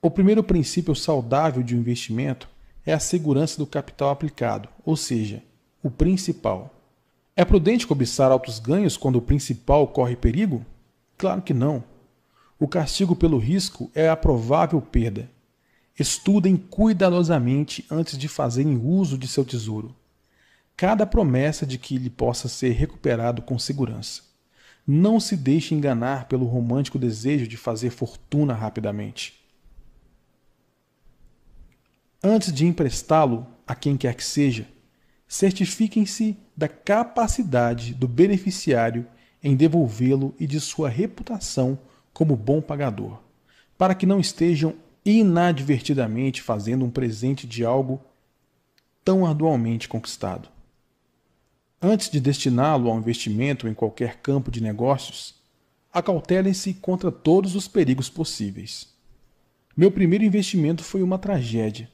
O 0.02 0.10
primeiro 0.10 0.42
princípio 0.42 0.94
saudável 0.94 1.62
de 1.62 1.76
um 1.76 1.80
investimento 1.80 2.48
é 2.86 2.92
a 2.94 2.98
segurança 2.98 3.58
do 3.58 3.66
capital 3.66 4.08
aplicado, 4.08 4.66
ou 4.82 4.96
seja, 4.96 5.42
o 5.82 5.90
principal. 5.90 6.74
É 7.36 7.44
prudente 7.44 7.86
cobiçar 7.86 8.32
altos 8.32 8.58
ganhos 8.58 8.96
quando 8.96 9.16
o 9.16 9.22
principal 9.22 9.86
corre 9.86 10.16
perigo? 10.16 10.64
Claro 11.18 11.42
que 11.42 11.52
não. 11.52 11.84
O 12.58 12.66
castigo 12.66 13.14
pelo 13.14 13.36
risco 13.36 13.90
é 13.94 14.08
a 14.08 14.16
provável 14.16 14.80
perda. 14.80 15.30
Estudem 15.98 16.56
cuidadosamente 16.56 17.84
antes 17.90 18.16
de 18.16 18.26
fazerem 18.26 18.80
uso 18.82 19.18
de 19.18 19.28
seu 19.28 19.44
tesouro. 19.44 19.94
Cada 20.78 21.04
promessa 21.04 21.66
de 21.66 21.76
que 21.76 21.96
ele 21.96 22.08
possa 22.08 22.48
ser 22.48 22.70
recuperado 22.70 23.42
com 23.42 23.58
segurança. 23.58 24.22
Não 24.86 25.20
se 25.20 25.36
deixe 25.36 25.74
enganar 25.74 26.24
pelo 26.24 26.46
romântico 26.46 26.98
desejo 26.98 27.46
de 27.46 27.58
fazer 27.58 27.90
fortuna 27.90 28.54
rapidamente. 28.54 29.39
Antes 32.22 32.52
de 32.52 32.66
emprestá-lo 32.66 33.46
a 33.66 33.74
quem 33.74 33.96
quer 33.96 34.14
que 34.14 34.24
seja, 34.24 34.68
certifiquem-se 35.26 36.36
da 36.54 36.68
capacidade 36.68 37.94
do 37.94 38.06
beneficiário 38.06 39.06
em 39.42 39.56
devolvê-lo 39.56 40.34
e 40.38 40.46
de 40.46 40.60
sua 40.60 40.90
reputação 40.90 41.78
como 42.12 42.36
bom 42.36 42.60
pagador, 42.60 43.22
para 43.78 43.94
que 43.94 44.04
não 44.04 44.20
estejam 44.20 44.74
inadvertidamente 45.02 46.42
fazendo 46.42 46.84
um 46.84 46.90
presente 46.90 47.46
de 47.46 47.64
algo 47.64 47.98
tão 49.02 49.24
arduamente 49.24 49.88
conquistado. 49.88 50.50
Antes 51.80 52.10
de 52.10 52.20
destiná-lo 52.20 52.90
ao 52.90 52.98
investimento 52.98 53.66
em 53.66 53.72
qualquer 53.72 54.16
campo 54.18 54.50
de 54.50 54.62
negócios, 54.62 55.36
acautelem-se 55.90 56.74
contra 56.74 57.10
todos 57.10 57.54
os 57.54 57.66
perigos 57.66 58.10
possíveis. 58.10 58.92
Meu 59.74 59.90
primeiro 59.90 60.22
investimento 60.24 60.84
foi 60.84 61.02
uma 61.02 61.18
tragédia. 61.18 61.88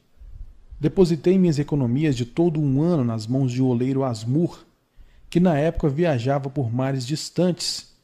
Depositei 0.78 1.38
minhas 1.38 1.58
economias 1.58 2.14
de 2.14 2.26
todo 2.26 2.60
um 2.60 2.82
ano 2.82 3.04
nas 3.04 3.26
mãos 3.26 3.50
de 3.50 3.62
um 3.62 3.66
oleiro 3.66 4.04
Asmur, 4.04 4.64
que 5.30 5.40
na 5.40 5.58
época 5.58 5.88
viajava 5.88 6.50
por 6.50 6.72
mares 6.72 7.06
distantes 7.06 7.94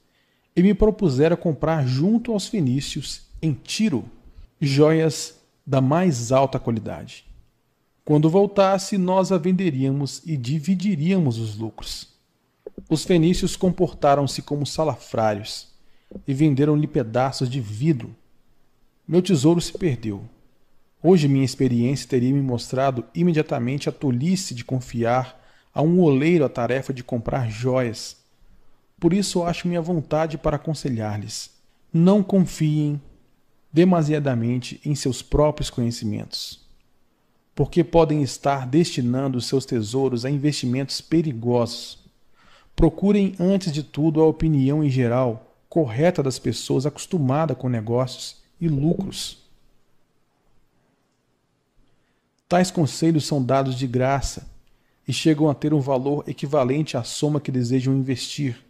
e 0.56 0.62
me 0.62 0.74
propusera 0.74 1.36
comprar 1.36 1.86
junto 1.86 2.32
aos 2.32 2.46
fenícios, 2.46 3.22
em 3.40 3.52
Tiro, 3.52 4.04
joias 4.60 5.38
da 5.66 5.80
mais 5.80 6.32
alta 6.32 6.58
qualidade. 6.58 7.24
Quando 8.04 8.28
voltasse, 8.28 8.98
nós 8.98 9.30
a 9.30 9.38
venderíamos 9.38 10.22
e 10.26 10.36
dividiríamos 10.36 11.38
os 11.38 11.56
lucros. 11.56 12.08
Os 12.88 13.04
fenícios 13.04 13.54
comportaram-se 13.54 14.42
como 14.42 14.66
salafrários 14.66 15.68
e 16.26 16.34
venderam-lhe 16.34 16.86
pedaços 16.86 17.48
de 17.48 17.60
vidro. 17.60 18.14
Meu 19.06 19.22
tesouro 19.22 19.60
se 19.60 19.72
perdeu. 19.72 20.24
Hoje 21.02 21.28
minha 21.28 21.44
experiência 21.44 22.08
teria 22.08 22.32
me 22.32 22.40
mostrado 22.40 23.04
imediatamente 23.14 23.88
a 23.88 23.92
tolice 23.92 24.54
de 24.54 24.64
confiar 24.64 25.40
a 25.74 25.82
um 25.82 26.00
oleiro 26.00 26.44
a 26.44 26.48
tarefa 26.48 26.92
de 26.92 27.02
comprar 27.02 27.50
joias 27.50 28.22
por 29.02 29.12
isso 29.12 29.42
acho 29.42 29.66
minha 29.66 29.82
vontade 29.82 30.38
para 30.38 30.54
aconselhar-lhes: 30.54 31.50
não 31.92 32.22
confiem 32.22 33.02
demasiadamente 33.72 34.80
em 34.84 34.94
seus 34.94 35.20
próprios 35.20 35.68
conhecimentos, 35.70 36.60
porque 37.52 37.82
podem 37.82 38.22
estar 38.22 38.64
destinando 38.64 39.40
seus 39.40 39.66
tesouros 39.66 40.24
a 40.24 40.30
investimentos 40.30 41.00
perigosos. 41.00 41.98
Procurem, 42.76 43.34
antes 43.40 43.72
de 43.72 43.82
tudo, 43.82 44.20
a 44.20 44.26
opinião 44.26 44.84
em 44.84 44.88
geral 44.88 45.52
correta 45.68 46.22
das 46.22 46.38
pessoas 46.38 46.86
acostumadas 46.86 47.56
com 47.58 47.68
negócios 47.68 48.36
e 48.60 48.68
lucros. 48.68 49.41
Tais 52.52 52.70
conselhos 52.70 53.24
são 53.24 53.42
dados 53.42 53.78
de 53.78 53.86
graça 53.86 54.46
e 55.08 55.12
chegam 55.12 55.48
a 55.48 55.54
ter 55.54 55.72
um 55.72 55.80
valor 55.80 56.22
equivalente 56.28 56.98
à 56.98 57.02
soma 57.02 57.40
que 57.40 57.50
desejam 57.50 57.94
investir 57.94 58.62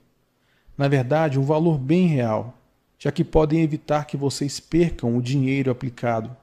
na 0.77 0.89
verdade, 0.89 1.39
um 1.39 1.43
valor 1.43 1.79
bem 1.79 2.07
real, 2.07 2.57
já 2.99 3.13
que 3.13 3.25
podem 3.25 3.63
evitar 3.63 4.07
que 4.07 4.17
vocês 4.17 4.59
percam 4.59 5.17
o 5.17 5.23
dinheiro 5.23 5.71
aplicado. 5.71 6.35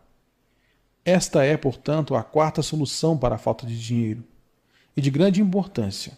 Esta 1.04 1.44
é, 1.44 1.58
portanto, 1.58 2.16
a 2.16 2.24
quarta 2.24 2.62
solução 2.62 3.18
para 3.18 3.36
a 3.36 3.40
falta 3.40 3.66
de 3.66 3.82
dinheiro, 3.82 4.24
e 4.96 5.02
de 5.02 5.10
grande 5.10 5.42
importância, 5.42 6.18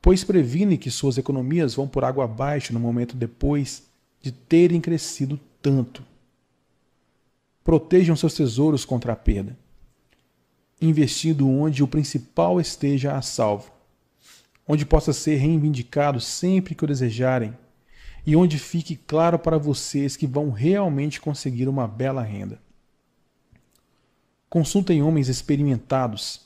pois 0.00 0.24
previne 0.24 0.78
que 0.78 0.90
suas 0.90 1.18
economias 1.18 1.74
vão 1.74 1.86
por 1.86 2.04
água 2.04 2.24
abaixo 2.24 2.72
no 2.72 2.80
momento 2.80 3.16
depois 3.16 3.84
de 4.22 4.32
terem 4.32 4.80
crescido 4.80 5.38
tanto. 5.60 6.02
Protejam 7.62 8.16
seus 8.16 8.34
tesouros 8.34 8.84
contra 8.84 9.12
a 9.12 9.16
perda, 9.16 9.56
investindo 10.80 11.48
onde 11.48 11.82
o 11.82 11.88
principal 11.88 12.60
esteja 12.60 13.16
a 13.16 13.22
salvo 13.22 13.78
onde 14.68 14.84
possa 14.84 15.14
ser 15.14 15.36
reivindicado 15.36 16.20
sempre 16.20 16.74
que 16.74 16.84
o 16.84 16.86
desejarem 16.86 17.56
e 18.26 18.36
onde 18.36 18.58
fique 18.58 18.94
claro 18.94 19.38
para 19.38 19.56
vocês 19.56 20.14
que 20.14 20.26
vão 20.26 20.50
realmente 20.50 21.18
conseguir 21.18 21.66
uma 21.66 21.88
bela 21.88 22.22
renda. 22.22 22.60
Consultem 24.50 25.02
homens 25.02 25.28
experimentados. 25.28 26.42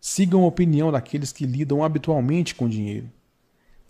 Sigam 0.00 0.44
a 0.44 0.46
opinião 0.46 0.92
daqueles 0.92 1.32
que 1.32 1.44
lidam 1.44 1.82
habitualmente 1.82 2.54
com 2.54 2.68
dinheiro. 2.68 3.10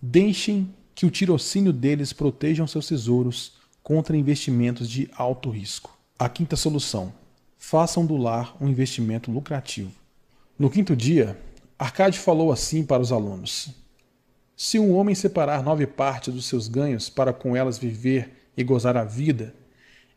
Deixem 0.01 0.73
que 0.95 1.05
o 1.05 1.11
tirocínio 1.11 1.71
deles 1.71 2.11
protejam 2.11 2.65
seus 2.65 2.87
tesouros 2.87 3.53
contra 3.83 4.17
investimentos 4.17 4.89
de 4.89 5.07
alto 5.15 5.51
risco. 5.51 5.95
A 6.17 6.27
quinta 6.27 6.55
solução: 6.55 7.13
façam 7.57 8.05
do 8.05 8.15
lar 8.15 8.55
um 8.61 8.67
investimento 8.67 9.31
lucrativo. 9.31 9.91
No 10.57 10.69
quinto 10.69 10.95
dia, 10.95 11.37
Arcade 11.77 12.17
falou 12.17 12.51
assim 12.51 12.83
para 12.83 13.01
os 13.01 13.11
alunos: 13.11 13.69
Se 14.55 14.79
um 14.79 14.95
homem 14.95 15.13
separar 15.13 15.63
nove 15.63 15.85
partes 15.85 16.33
dos 16.33 16.45
seus 16.45 16.67
ganhos 16.67 17.09
para 17.09 17.33
com 17.33 17.55
elas 17.55 17.77
viver 17.77 18.49
e 18.55 18.63
gozar 18.63 18.97
a 18.97 19.03
vida, 19.03 19.53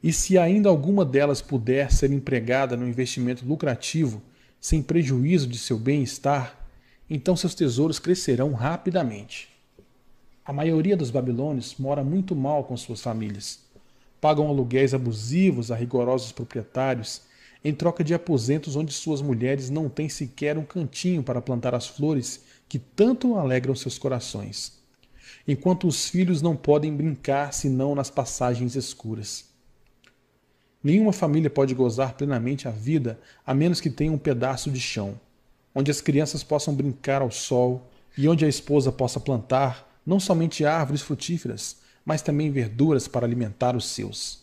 e 0.03 0.12
se 0.12 0.39
ainda 0.39 0.69
alguma 0.69 1.05
delas 1.05 1.43
puder 1.43 1.93
ser 1.93 2.11
empregada 2.11 2.77
no 2.77 2.89
investimento 2.89 3.45
lucrativo, 3.45 4.23
sem 4.61 4.83
prejuízo 4.83 5.47
de 5.47 5.59
seu 5.59 5.79
bem-estar, 5.79 6.57
então 7.09 7.37
seus 7.37 7.55
tesouros 7.55 7.99
crescerão 7.99 8.53
rapidamente. 8.53 9.49
A 10.45 10.53
maioria 10.53 10.97
dos 10.97 11.11
babilônios 11.11 11.77
mora 11.79 12.03
muito 12.03 12.35
mal 12.35 12.65
com 12.65 12.77
suas 12.77 13.03
famílias. 13.03 13.61
Pagam 14.21 14.49
aluguéis 14.49 14.95
abusivos 14.95 15.71
a 15.71 15.77
rigorosos 15.77 16.33
proprietários 16.33 17.23
em 17.65 17.74
troca 17.74 18.03
de 18.03 18.15
aposentos 18.15 18.77
onde 18.77 18.93
suas 18.93 19.20
mulheres 19.20 19.69
não 19.69 19.89
têm 19.89 20.09
sequer 20.09 20.57
um 20.57 20.65
cantinho 20.65 21.23
para 21.23 21.43
plantar 21.43 21.74
as 21.74 21.87
flores 21.87 22.43
que 22.69 22.78
tanto 22.78 23.35
alegram 23.37 23.74
seus 23.74 23.99
corações, 23.99 24.81
enquanto 25.47 25.87
os 25.87 26.09
filhos 26.09 26.41
não 26.41 26.57
podem 26.57 26.95
brincar 26.95 27.53
senão 27.53 27.95
nas 27.95 28.11
passagens 28.11 28.77
escuras. 28.77 29.51
Nenhuma 30.82 31.12
família 31.12 31.51
pode 31.51 31.74
gozar 31.74 32.15
plenamente 32.15 32.66
a 32.66 32.70
vida 32.70 33.20
a 33.47 33.53
menos 33.53 33.81
que 33.81 33.91
tenha 33.91 34.12
um 34.12 34.19
pedaço 34.19 34.70
de 34.70 34.81
chão, 34.81 35.20
onde 35.74 35.91
as 35.91 36.01
crianças 36.01 36.43
possam 36.43 36.74
brincar 36.74 37.20
ao 37.20 37.31
sol 37.31 37.91
e 38.16 38.27
onde 38.27 38.45
a 38.45 38.49
esposa 38.49 38.91
possa 38.91 39.20
plantar 39.20 39.87
não 40.07 40.19
somente 40.19 40.65
árvores 40.65 41.03
frutíferas, 41.03 41.77
mas 42.05 42.23
também 42.23 42.51
verduras 42.51 43.07
para 43.07 43.27
alimentar 43.27 43.77
os 43.77 43.85
seus. 43.85 44.41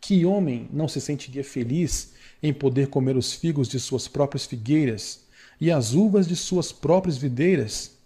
Que 0.00 0.24
homem 0.24 0.68
não 0.72 0.88
se 0.88 1.00
sentiria 1.00 1.44
feliz 1.44 2.12
em 2.42 2.52
poder 2.52 2.88
comer 2.88 3.16
os 3.16 3.32
figos 3.32 3.68
de 3.68 3.80
suas 3.80 4.06
próprias 4.06 4.46
figueiras 4.46 5.26
e 5.60 5.70
as 5.70 5.92
uvas 5.92 6.26
de 6.26 6.36
suas 6.36 6.72
próprias 6.72 7.16
videiras? 7.16 7.96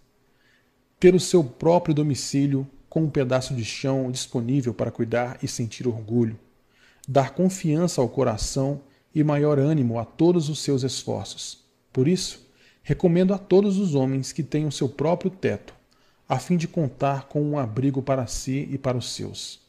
Ter 0.99 1.13
o 1.13 1.19
seu 1.19 1.43
próprio 1.43 1.93
domicílio 1.93 2.67
com 2.89 3.03
um 3.03 3.09
pedaço 3.09 3.55
de 3.55 3.65
chão 3.65 4.11
disponível 4.11 4.73
para 4.73 4.91
cuidar 4.91 5.39
e 5.41 5.47
sentir 5.47 5.87
orgulho, 5.87 6.39
dar 7.07 7.31
confiança 7.31 8.01
ao 8.01 8.07
coração 8.07 8.81
e 9.15 9.23
maior 9.23 9.59
ânimo 9.59 9.99
a 9.99 10.05
todos 10.05 10.49
os 10.49 10.59
seus 10.59 10.83
esforços. 10.83 11.63
Por 11.91 12.07
isso, 12.07 12.47
recomendo 12.81 13.33
a 13.33 13.37
todos 13.37 13.77
os 13.77 13.95
homens 13.95 14.31
que 14.31 14.43
tenham 14.43 14.69
seu 14.69 14.89
próprio 14.89 15.31
teto, 15.31 15.73
a 16.27 16.39
fim 16.39 16.57
de 16.57 16.67
contar 16.67 17.27
com 17.27 17.41
um 17.41 17.57
abrigo 17.57 18.01
para 18.01 18.27
si 18.27 18.67
e 18.71 18.77
para 18.77 18.97
os 18.97 19.13
seus. 19.13 19.59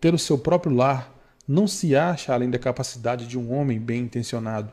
Ter 0.00 0.14
o 0.14 0.18
seu 0.18 0.38
próprio 0.38 0.74
lar 0.74 1.17
não 1.48 1.66
se 1.66 1.96
acha 1.96 2.34
além 2.34 2.50
da 2.50 2.58
capacidade 2.58 3.26
de 3.26 3.38
um 3.38 3.50
homem 3.50 3.80
bem 3.80 4.02
intencionado. 4.02 4.70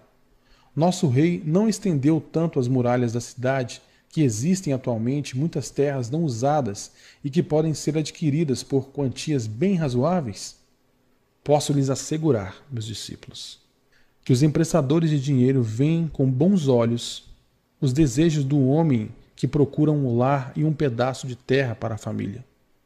Nosso 0.75 1.07
rei 1.07 1.41
não 1.45 1.69
estendeu 1.69 2.19
tanto 2.19 2.59
as 2.59 2.67
muralhas 2.67 3.13
da 3.13 3.21
cidade 3.21 3.81
que 4.09 4.21
existem 4.21 4.73
atualmente 4.73 5.37
muitas 5.37 5.69
terras 5.69 6.09
não 6.09 6.25
usadas 6.25 6.91
e 7.23 7.29
que 7.29 7.41
podem 7.41 7.73
ser 7.73 7.97
adquiridas 7.97 8.61
por 8.61 8.89
quantias 8.89 9.47
bem 9.47 9.75
razoáveis? 9.75 10.57
Posso 11.43 11.71
lhes 11.71 11.89
assegurar, 11.89 12.57
meus 12.69 12.85
discípulos, 12.85 13.59
que 14.25 14.33
os 14.33 14.43
emprestadores 14.43 15.09
de 15.09 15.19
dinheiro 15.19 15.63
veem 15.63 16.09
com 16.09 16.29
bons 16.29 16.67
olhos 16.67 17.23
os 17.79 17.93
desejos 17.93 18.43
do 18.43 18.67
homem 18.67 19.09
que 19.35 19.47
procura 19.47 19.91
um 19.91 20.17
lar 20.17 20.51
e 20.55 20.65
um 20.65 20.73
pedaço 20.73 21.27
de 21.27 21.35
terra 21.35 21.75
para 21.75 21.95
a 21.95 21.99
família. 21.99 22.43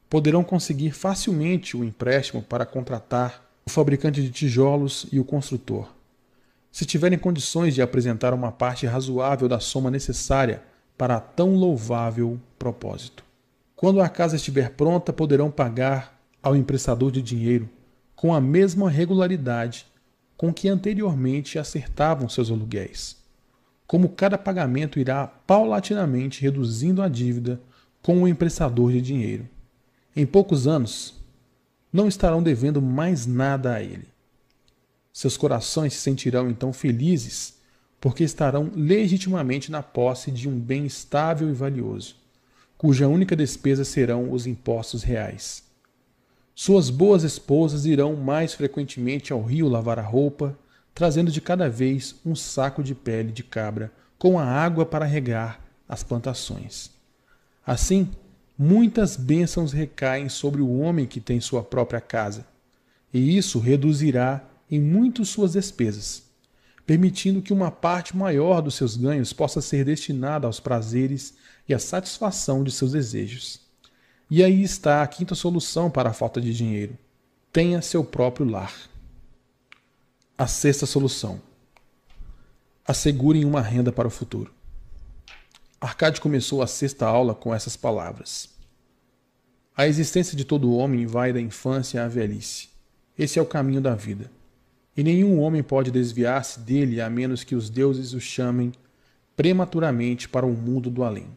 Poderão 0.10 0.44
conseguir 0.44 0.92
facilmente 0.92 1.78
o 1.78 1.84
empréstimo 1.84 2.42
para 2.42 2.66
contratar 2.66 3.49
o 3.70 3.72
fabricante 3.72 4.20
de 4.20 4.32
tijolos 4.32 5.06
e 5.12 5.20
o 5.20 5.24
construtor. 5.24 5.88
Se 6.72 6.86
tiverem 6.86 7.20
condições 7.20 7.76
de 7.76 7.84
apresentar 7.84 8.34
uma 8.34 8.52
parte 8.52 8.88
razoável 8.88 9.48
da 9.48 9.60
soma 9.60 9.92
necessária 9.92 10.64
para 10.98 11.20
tão 11.20 11.54
louvável 11.54 12.40
propósito. 12.58 13.24
Quando 13.76 14.02
a 14.02 14.10
casa 14.10 14.36
estiver 14.36 14.72
pronta, 14.72 15.14
poderão 15.14 15.52
pagar 15.52 16.20
ao 16.42 16.56
emprestador 16.56 17.12
de 17.12 17.22
dinheiro 17.22 17.70
com 18.16 18.34
a 18.34 18.42
mesma 18.42 18.90
regularidade 18.90 19.86
com 20.36 20.52
que 20.52 20.68
anteriormente 20.68 21.60
acertavam 21.60 22.28
seus 22.28 22.50
aluguéis 22.50 23.20
como 23.90 24.08
cada 24.08 24.38
pagamento 24.38 25.00
irá 25.00 25.26
paulatinamente 25.26 26.44
reduzindo 26.44 27.02
a 27.02 27.08
dívida 27.08 27.60
com 28.04 28.22
o 28.22 28.28
emprestador 28.28 28.92
de 28.92 29.02
dinheiro. 29.02 29.50
Em 30.16 30.28
poucos 30.28 30.68
anos, 30.68 31.19
não 31.92 32.08
estarão 32.08 32.42
devendo 32.42 32.82
mais 32.82 33.26
nada 33.26 33.74
a 33.74 33.82
ele. 33.82 34.08
Seus 35.12 35.36
corações 35.36 35.94
se 35.94 36.00
sentirão 36.00 36.50
então 36.50 36.72
felizes, 36.72 37.56
porque 38.00 38.24
estarão 38.24 38.72
legitimamente 38.74 39.72
na 39.72 39.84
posse 39.84 40.32
de 40.32 40.48
um 40.48 40.58
bem 40.58 40.86
estável 40.86 41.50
e 41.50 41.54
valioso, 41.54 42.16
cuja 42.78 43.08
única 43.08 43.36
despesa 43.36 43.84
serão 43.84 44.32
os 44.32 44.48
impostos 44.48 45.04
reais. 45.04 45.64
Suas 46.56 46.90
boas 46.90 47.24
esposas 47.24 47.86
irão 47.86 48.16
mais 48.16 48.54
frequentemente 48.54 49.34
ao 49.34 49.42
rio 49.42 49.68
lavar 49.68 50.00
a 50.00 50.04
roupa, 50.04 50.58
trazendo 50.94 51.32
de 51.32 51.42
cada 51.42 51.70
vez 51.70 52.16
um 52.26 52.36
saco 52.36 52.84
de 52.84 52.94
pele 52.94 53.32
de 53.32 53.44
cabra 53.44 53.92
com 54.18 54.38
a 54.38 54.44
água 54.44 54.86
para 54.86 55.06
regar 55.06 55.62
as 55.88 56.04
plantações. 56.04 56.92
Assim, 57.66 58.10
muitas 58.62 59.16
bênçãos 59.16 59.72
recaem 59.72 60.28
sobre 60.28 60.62
o 60.62 60.80
homem 60.80 61.06
que 61.06 61.22
tem 61.22 61.40
sua 61.40 61.64
própria 61.64 62.02
casa, 62.02 62.46
e 63.14 63.38
isso 63.38 63.58
reduzirá 63.58 64.44
em 64.70 64.82
muito 64.82 65.24
suas 65.24 65.54
despesas, 65.54 66.24
permitindo 66.86 67.42
que 67.42 67.54
uma 67.54 67.72
parte 67.72 68.18
maior 68.18 68.62
dos 68.62 68.76
seus 68.76 68.98
ganhos 68.98 69.32
possa 69.32 69.62
ser 69.62 69.86
destinada 69.86 70.46
aos 70.46 70.60
prazeres 70.60 71.36
e 71.70 71.74
à 71.74 71.80
satisfação 71.80 72.62
de 72.62 72.72
seus 72.72 72.92
desejos. 72.92 73.62
E 74.30 74.44
aí 74.44 74.62
está 74.62 75.02
a 75.02 75.08
quinta 75.08 75.36
solução 75.36 75.90
para 75.90 76.10
a 76.10 76.14
falta 76.14 76.42
de 76.42 76.54
dinheiro: 76.54 76.98
tenha 77.54 77.82
seu 77.82 78.04
próprio 78.04 78.46
lar. 78.46 78.74
A 80.38 80.48
sexta 80.48 80.86
solução: 80.86 81.42
assegurem 82.86 83.46
uma 83.46 83.62
renda 83.62 83.92
para 83.92 84.08
o 84.08 84.12
futuro. 84.12 84.59
Arcade 85.80 86.20
começou 86.20 86.62
a 86.62 86.68
sexta 86.68 87.06
aula 87.06 87.34
com 87.34 87.54
essas 87.54 87.78
palavras. 87.78 88.50
A 89.76 89.88
existência 89.88 90.36
de 90.36 90.44
todo 90.44 90.76
homem 90.76 91.06
vai 91.06 91.32
da 91.32 91.40
infância 91.40 92.04
à 92.04 92.08
velhice. 92.08 92.70
Esse 93.18 93.40
é 93.40 93.42
o 93.42 93.46
caminho 93.46 93.82
da 93.82 93.96
vida. 93.96 94.30
E 94.96 95.04
nenhum 95.04 95.40
homem 95.40 95.64
pode 95.64 95.92
desviar-se 95.92 96.60
dele 96.60 97.00
a 97.00 97.10
menos 97.10 97.44
que 97.44 97.56
os 97.56 97.70
deuses 97.70 98.14
o 98.14 98.20
chamem 98.20 98.72
prematuramente 99.36 100.28
para 100.28 100.46
o 100.46 100.52
mundo 100.52 100.90
do 100.90 101.04
além. 101.04 101.28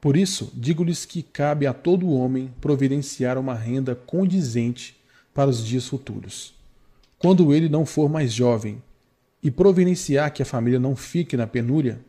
Por 0.00 0.16
isso, 0.16 0.52
digo-lhes 0.54 1.04
que 1.04 1.22
cabe 1.22 1.66
a 1.66 1.72
todo 1.72 2.12
homem 2.12 2.52
providenciar 2.60 3.38
uma 3.38 3.54
renda 3.54 3.94
condizente 3.94 4.96
para 5.34 5.50
os 5.50 5.64
dias 5.64 5.86
futuros 5.88 6.54
quando 7.22 7.54
ele 7.54 7.68
não 7.68 7.86
for 7.86 8.10
mais 8.10 8.32
jovem, 8.32 8.82
e 9.40 9.48
providenciar 9.48 10.32
que 10.32 10.42
a 10.42 10.44
família 10.44 10.80
não 10.80 10.96
fique 10.96 11.36
na 11.36 11.46
penúria, 11.46 12.00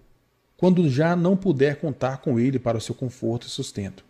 quando 0.64 0.90
já 0.90 1.14
não 1.14 1.36
puder 1.36 1.82
contar 1.82 2.20
com 2.20 2.40
ele 2.40 2.58
para 2.58 2.78
o 2.78 2.80
seu 2.80 2.96
conforto 2.96 3.48
e 3.48 3.50
sustento. 3.50 4.06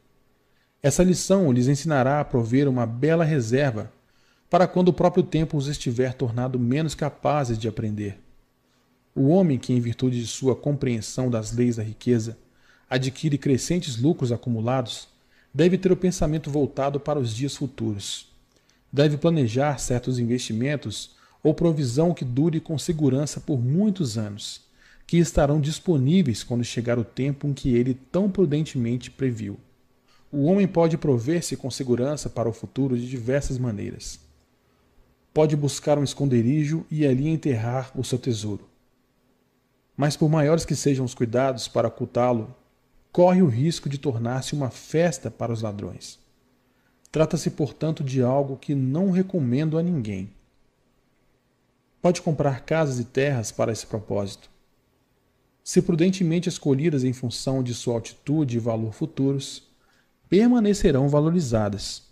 Essa 0.84 1.02
lição 1.02 1.52
lhes 1.52 1.68
ensinará 1.68 2.20
a 2.20 2.24
prover 2.24 2.70
uma 2.70 2.86
bela 2.86 3.26
reserva 3.26 3.92
para 4.52 4.68
quando 4.68 4.90
o 4.90 4.94
próprio 4.94 5.24
tempo 5.24 5.58
os 5.58 5.66
estiver 5.66 6.14
tornado 6.14 6.60
menos 6.60 6.94
capazes 6.94 7.58
de 7.58 7.68
aprender. 7.68 8.20
O 9.16 9.30
homem 9.30 9.58
que, 9.58 9.74
em 9.74 9.80
virtude 9.80 10.22
de 10.22 10.28
sua 10.28 10.56
compreensão 10.56 11.28
das 11.28 11.52
leis 11.52 11.78
da 11.78 11.84
riqueza, 11.84 12.38
adquire 12.88 13.40
crescentes 13.40 14.00
lucros 14.00 14.32
acumulados, 14.32 15.08
deve 15.52 15.76
ter 15.76 15.92
o 15.92 15.98
pensamento 15.98 16.52
voltado 16.52 17.00
para 17.00 17.18
os 17.18 17.34
dias 17.34 17.56
futuros 17.56 18.32
deve 18.94 19.18
planejar 19.18 19.80
certos 19.80 20.20
investimentos 20.20 21.16
ou 21.42 21.52
provisão 21.52 22.14
que 22.14 22.24
dure 22.24 22.60
com 22.60 22.78
segurança 22.78 23.42
por 23.42 23.60
muitos 23.60 24.20
anos, 24.20 24.62
que 25.06 25.18
estarão 25.18 25.60
disponíveis 25.60 26.44
quando 26.44 26.64
chegar 26.64 26.98
o 26.98 27.04
tempo 27.04 27.48
em 27.48 27.54
que 27.54 27.76
ele 27.76 27.94
tão 27.94 28.30
prudentemente 28.30 29.12
previu. 29.12 29.60
O 30.32 30.46
homem 30.46 30.68
pode 30.68 30.98
prover-se 30.98 31.56
com 31.56 31.70
segurança 31.70 32.30
para 32.30 32.50
o 32.50 32.54
futuro 32.54 32.98
de 32.98 33.08
diversas 33.08 33.58
maneiras. 33.58 34.20
Pode 35.34 35.56
buscar 35.56 35.98
um 35.98 36.04
esconderijo 36.04 36.86
e 36.90 37.06
ali 37.06 37.28
enterrar 37.28 37.92
o 37.96 38.04
seu 38.04 38.18
tesouro. 38.18 38.68
Mas, 39.96 40.18
por 40.18 40.30
maiores 40.30 40.66
que 40.66 40.76
sejam 40.76 41.06
os 41.06 41.14
cuidados 41.14 41.68
para 41.68 41.88
ocultá-lo, 41.88 42.56
corre 43.12 43.44
o 43.44 43.48
risco 43.48 43.88
de 43.88 44.00
tornar-se 44.00 44.56
uma 44.56 44.72
festa 44.72 45.30
para 45.30 45.54
os 45.54 45.62
ladrões. 45.62 46.20
Trata-se, 47.12 47.52
portanto, 47.52 48.04
de 48.04 48.24
algo 48.24 48.58
que 48.58 48.74
não 48.74 49.12
recomendo 49.12 49.78
a 49.78 49.84
ninguém. 49.84 50.32
Pode 52.02 52.24
comprar 52.24 52.62
casas 52.62 53.00
e 53.00 53.06
terras 53.06 53.52
para 53.52 53.72
esse 53.72 53.86
propósito. 53.86 54.50
Se 55.64 55.81
prudentemente 55.81 56.49
escolhidas 56.49 57.03
em 57.03 57.14
função 57.14 57.64
de 57.64 57.73
sua 57.73 57.94
altitude 57.94 58.57
e 58.57 58.60
valor 58.60 58.94
futuros, 58.94 59.64
permanecerão 60.30 61.07
valorizadas, 61.07 62.03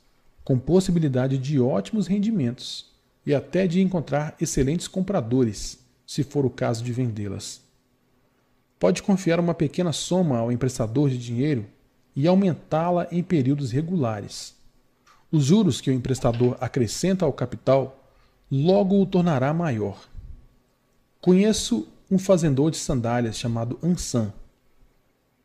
com 0.44 0.58
possibilidade 0.58 1.38
de 1.38 1.60
ótimos 1.60 2.08
rendimentos 2.08 2.90
e 3.26 3.36
até 3.36 3.68
de 3.68 3.82
encontrar 3.82 4.36
excelentes 4.40 4.88
compradores, 4.88 5.80
se 6.08 6.24
for 6.24 6.46
o 6.46 6.50
caso 6.50 6.84
de 6.84 6.92
vendê-las. 6.94 7.62
Pode 8.80 9.04
confiar 9.04 9.40
uma 9.40 9.54
pequena 9.54 9.92
soma 9.92 10.38
ao 10.38 10.52
emprestador 10.52 11.10
de 11.10 11.18
dinheiro 11.18 11.66
e 12.16 12.28
aumentá-la 12.28 13.08
em 13.12 13.22
períodos 13.22 13.72
regulares 13.72 14.60
os 15.32 15.46
juros 15.46 15.80
que 15.80 15.90
o 15.90 15.94
emprestador 15.94 16.58
acrescenta 16.60 17.24
ao 17.24 17.32
capital 17.32 18.04
logo 18.52 19.02
o 19.02 19.06
tornará 19.06 19.54
maior. 19.54 19.98
Conheço 21.22 21.88
um 22.12 22.20
fazendor 22.20 22.70
de 22.70 22.78
sandálias 22.78 23.38
chamado 23.38 23.80
Ansan, 23.82 24.34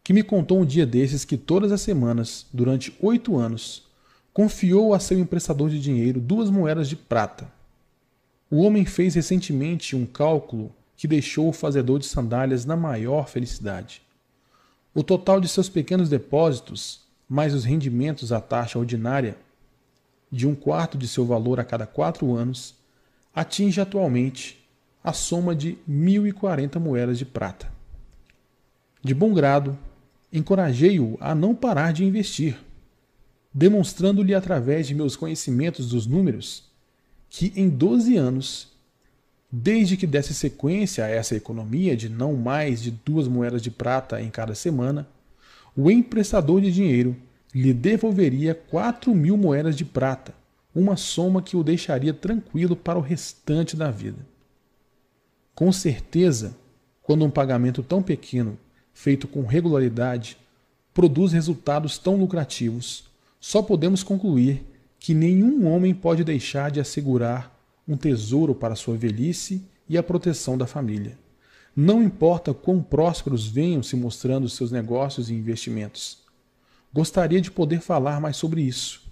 que 0.03 0.13
me 0.13 0.25
contou 0.25 0.61
um 0.61 0.65
dia 0.65 0.85
desses 0.85 1.25
que 1.25 1.37
todas 1.37 1.71
as 1.71 1.81
semanas, 1.81 2.45
durante 2.53 2.93
oito 3.01 3.37
anos, 3.37 3.85
confiou 4.33 4.93
a 4.93 4.99
seu 4.99 5.17
emprestador 5.19 5.71
de 5.71 5.81
dinheiro 5.81 6.21
duas 6.21 6.51
moedas 6.51 6.89
de 6.89 6.97
prata. 6.97 7.49
O 8.51 8.63
homem 8.63 8.85
fez 8.85 9.15
recentemente 9.15 9.95
um 9.95 10.05
cálculo 10.05 10.75
que 10.97 11.07
deixou 11.07 11.49
o 11.49 11.53
fazedor 11.53 12.01
de 12.01 12.07
sandálias 12.07 12.65
na 12.65 12.77
maior 12.77 13.29
felicidade. 13.29 14.03
O 14.93 15.05
total 15.05 15.41
de 15.41 15.49
seus 15.49 15.69
pequenos 15.69 16.09
depósitos, 16.09 17.03
mais 17.29 17.55
os 17.55 17.65
rendimentos 17.65 18.33
à 18.33 18.41
taxa 18.41 18.79
ordinária, 18.79 19.37
de 20.33 20.49
um 20.49 20.55
quarto 20.55 20.99
de 20.99 21.07
seu 21.07 21.25
valor 21.25 21.61
a 21.61 21.65
cada 21.65 21.87
quatro 21.87 22.35
anos, 22.35 22.75
atinge 23.33 23.81
atualmente 23.81 24.66
a 25.07 25.13
soma 25.13 25.55
de 25.55 25.79
1.040 25.89 26.81
moedas 26.81 27.17
de 27.17 27.25
prata. 27.25 27.73
De 29.01 29.15
bom 29.15 29.33
grado, 29.33 29.79
encorajei-o 30.33 31.17
a 31.21 31.33
não 31.33 31.55
parar 31.55 31.93
de 31.93 32.05
investir, 32.05 32.59
demonstrando-lhe 33.55 34.35
através 34.35 34.89
de 34.89 34.97
meus 34.97 35.15
conhecimentos 35.15 35.91
dos 35.91 36.09
números 36.09 36.65
que 37.31 37.53
em 37.55 37.69
12 37.69 38.17
anos, 38.17 38.73
desde 39.51 39.97
que 39.97 40.09
desse 40.09 40.35
sequência 40.35 41.05
a 41.05 41.09
essa 41.09 41.37
economia 41.37 41.97
de 41.97 42.09
não 42.09 42.35
mais 42.35 42.83
de 42.83 42.91
duas 42.91 43.29
moedas 43.29 43.63
de 43.63 43.71
prata 43.71 44.21
em 44.21 44.29
cada 44.29 44.57
semana, 44.57 45.07
o 45.77 45.89
emprestador 45.89 46.61
de 46.61 46.73
dinheiro 46.73 47.17
lhe 47.55 47.73
devolveria 47.73 48.57
4 48.57 49.15
mil 49.15 49.37
moedas 49.37 49.77
de 49.77 49.85
prata, 49.85 50.35
uma 50.75 50.97
soma 50.97 51.41
que 51.41 51.57
o 51.57 51.63
deixaria 51.63 52.13
tranquilo 52.13 52.75
para 52.75 52.99
o 52.99 53.03
restante 53.03 53.77
da 53.77 53.89
vida. 53.89 54.35
Com 55.57 55.73
certeza, 55.73 56.55
quando 57.03 57.25
um 57.25 57.31
pagamento 57.31 57.83
tão 57.83 58.03
pequeno, 58.03 58.59
feito 58.93 59.27
com 59.27 59.47
regularidade, 59.47 60.37
produz 60.93 61.33
resultados 61.33 61.97
tão 61.97 62.15
lucrativos, 62.15 63.05
só 63.41 63.63
podemos 63.63 64.03
concluir 64.03 64.63
que 65.01 65.15
nenhum 65.15 65.67
homem 65.67 65.95
pode 65.95 66.23
deixar 66.23 66.71
de 66.71 66.79
assegurar 66.79 67.59
um 67.89 67.97
tesouro 67.97 68.55
para 68.55 68.75
sua 68.75 68.99
velhice 68.99 69.65
e 69.89 69.97
a 69.97 70.03
proteção 70.03 70.59
da 70.59 70.67
família. 70.67 71.17
Não 71.75 72.03
importa 72.03 72.53
quão 72.53 72.83
prósperos 72.83 73.47
venham 73.47 73.83
se 73.83 73.97
mostrando 73.97 74.51
seus 74.51 74.71
negócios 74.71 75.31
e 75.31 75.35
investimentos. 75.35 76.19
Gostaria 76.93 77.41
de 77.41 77.51
poder 77.51 77.81
falar 77.81 78.21
mais 78.21 78.37
sobre 78.37 78.61
isso. 78.61 79.11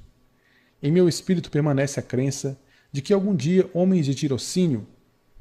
Em 0.83 0.93
meu 0.93 1.09
espírito 1.09 1.51
permanece 1.51 1.99
a 1.99 2.03
crença 2.03 2.61
de 2.93 3.01
que 3.01 3.15
algum 3.15 3.35
dia 3.35 3.71
homens 3.73 4.05
de 4.05 4.15
tirocínio 4.15 4.87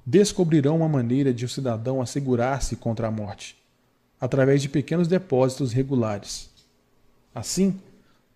descobrirão 0.05 0.77
uma 0.77 0.89
maneira 0.89 1.34
de 1.34 1.45
o 1.45 1.49
cidadão 1.49 2.01
assegurar-se 2.01 2.75
contra 2.75 3.07
a 3.07 3.11
morte, 3.11 3.55
através 4.19 4.61
de 4.61 4.69
pequenos 4.69 5.07
depósitos 5.07 5.71
regulares. 5.71 6.49
Assim, 7.34 7.80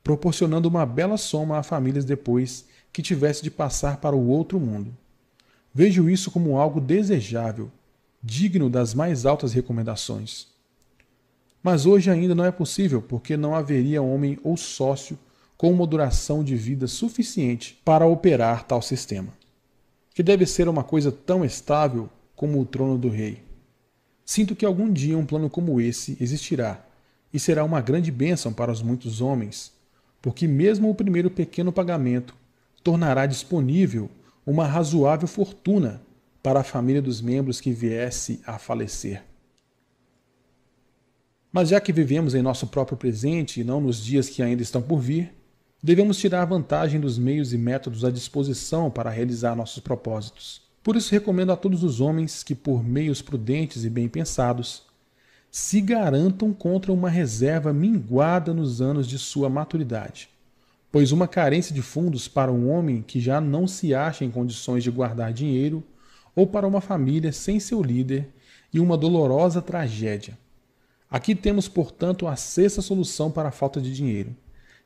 proporcionando 0.03 0.69
uma 0.69 0.85
bela 0.85 1.17
soma 1.17 1.57
a 1.57 1.63
famílias 1.63 2.05
depois 2.05 2.65
que 2.93 3.01
tivesse 3.01 3.43
de 3.43 3.51
passar 3.51 3.97
para 3.97 4.15
o 4.15 4.27
outro 4.27 4.59
mundo. 4.59 4.95
Vejo 5.73 6.09
isso 6.09 6.31
como 6.31 6.57
algo 6.57 6.79
desejável, 6.79 7.69
digno 8.23 8.69
das 8.69 8.93
mais 8.93 9.25
altas 9.25 9.53
recomendações. 9.53 10.47
Mas 11.61 11.85
hoje 11.85 12.09
ainda 12.09 12.33
não 12.33 12.45
é 12.45 12.51
possível, 12.51 13.01
porque 13.01 13.35
não 13.35 13.53
haveria 13.53 14.01
homem 14.01 14.39
ou 14.43 14.55
sócio 14.55 15.19
com 15.57 15.71
uma 15.71 15.85
duração 15.85 16.43
de 16.43 16.55
vida 16.55 16.87
suficiente 16.87 17.79
para 17.83 18.07
operar 18.07 18.63
tal 18.63 18.81
sistema 18.81 19.36
que 20.17 20.23
deve 20.23 20.47
ser 20.47 20.67
uma 20.67 20.83
coisa 20.83 21.11
tão 21.11 21.45
estável 21.45 22.09
como 22.35 22.59
o 22.59 22.65
trono 22.65 22.97
do 22.97 23.07
rei. 23.07 23.43
Sinto 24.25 24.55
que 24.55 24.65
algum 24.65 24.91
dia 24.91 25.15
um 25.15 25.23
plano 25.23 25.47
como 25.47 25.79
esse 25.79 26.17
existirá, 26.19 26.83
e 27.31 27.39
será 27.39 27.63
uma 27.63 27.81
grande 27.81 28.09
bênção 28.09 28.51
para 28.51 28.71
os 28.71 28.81
muitos 28.81 29.21
homens, 29.21 29.71
porque 30.19 30.47
mesmo 30.47 30.89
o 30.89 30.95
primeiro 30.95 31.29
pequeno 31.29 31.71
pagamento 31.71 32.33
tornará 32.83 33.27
disponível 33.27 34.09
uma 34.43 34.65
razoável 34.65 35.27
fortuna 35.27 36.01
para 36.41 36.61
a 36.61 36.63
família 36.63 36.99
dos 36.99 37.21
membros 37.21 37.61
que 37.61 37.71
viesse 37.71 38.41
a 38.43 38.57
falecer. 38.57 39.23
Mas 41.51 41.69
já 41.69 41.79
que 41.79 41.93
vivemos 41.93 42.33
em 42.33 42.41
nosso 42.41 42.65
próprio 42.65 42.97
presente 42.97 43.61
e 43.61 43.63
não 43.63 43.79
nos 43.79 44.03
dias 44.03 44.27
que 44.27 44.41
ainda 44.41 44.63
estão 44.63 44.81
por 44.81 44.99
vir, 44.99 45.31
devemos 45.87 46.17
tirar 46.17 46.43
vantagem 46.43 46.99
dos 46.99 47.17
meios 47.17 47.53
e 47.53 47.57
métodos 47.57 48.03
à 48.03 48.11
disposição 48.11 48.91
para 48.91 49.09
realizar 49.09 49.55
nossos 49.55 49.79
propósitos. 49.79 50.61
Por 50.83 50.97
isso, 50.97 51.13
recomendo 51.13 51.53
a 51.53 51.55
todos 51.55 51.81
os 51.81 52.01
homens 52.01 52.43
que, 52.43 52.53
por 52.53 52.83
meios 52.83 53.21
prudentes 53.21 53.85
e 53.85 53.89
bem 53.89 54.09
pensados, 54.09 54.83
se 55.49 55.79
garantam 55.79 56.51
contra 56.51 56.91
uma 56.91 57.09
reserva 57.09 57.71
minguada 57.71 58.53
nos 58.53 58.81
anos 58.81 59.07
de 59.07 59.17
sua 59.17 59.49
maturidade. 59.49 60.27
Pois 60.91 61.13
uma 61.13 61.25
carência 61.25 61.73
de 61.73 61.81
fundos 61.81 62.27
para 62.27 62.51
um 62.51 62.69
homem 62.69 63.01
que 63.01 63.21
já 63.21 63.39
não 63.39 63.65
se 63.65 63.95
acha 63.95 64.25
em 64.25 64.29
condições 64.29 64.83
de 64.83 64.91
guardar 64.91 65.31
dinheiro, 65.31 65.81
ou 66.35 66.45
para 66.45 66.67
uma 66.67 66.81
família 66.81 67.31
sem 67.31 67.61
seu 67.61 67.81
líder, 67.81 68.27
e 68.73 68.79
uma 68.81 68.97
dolorosa 68.97 69.61
tragédia. 69.61 70.37
Aqui 71.09 71.33
temos, 71.33 71.69
portanto, 71.69 72.27
a 72.27 72.35
sexta 72.35 72.81
solução 72.81 73.31
para 73.31 73.47
a 73.47 73.53
falta 73.53 73.79
de 73.79 73.93
dinheiro 73.93 74.35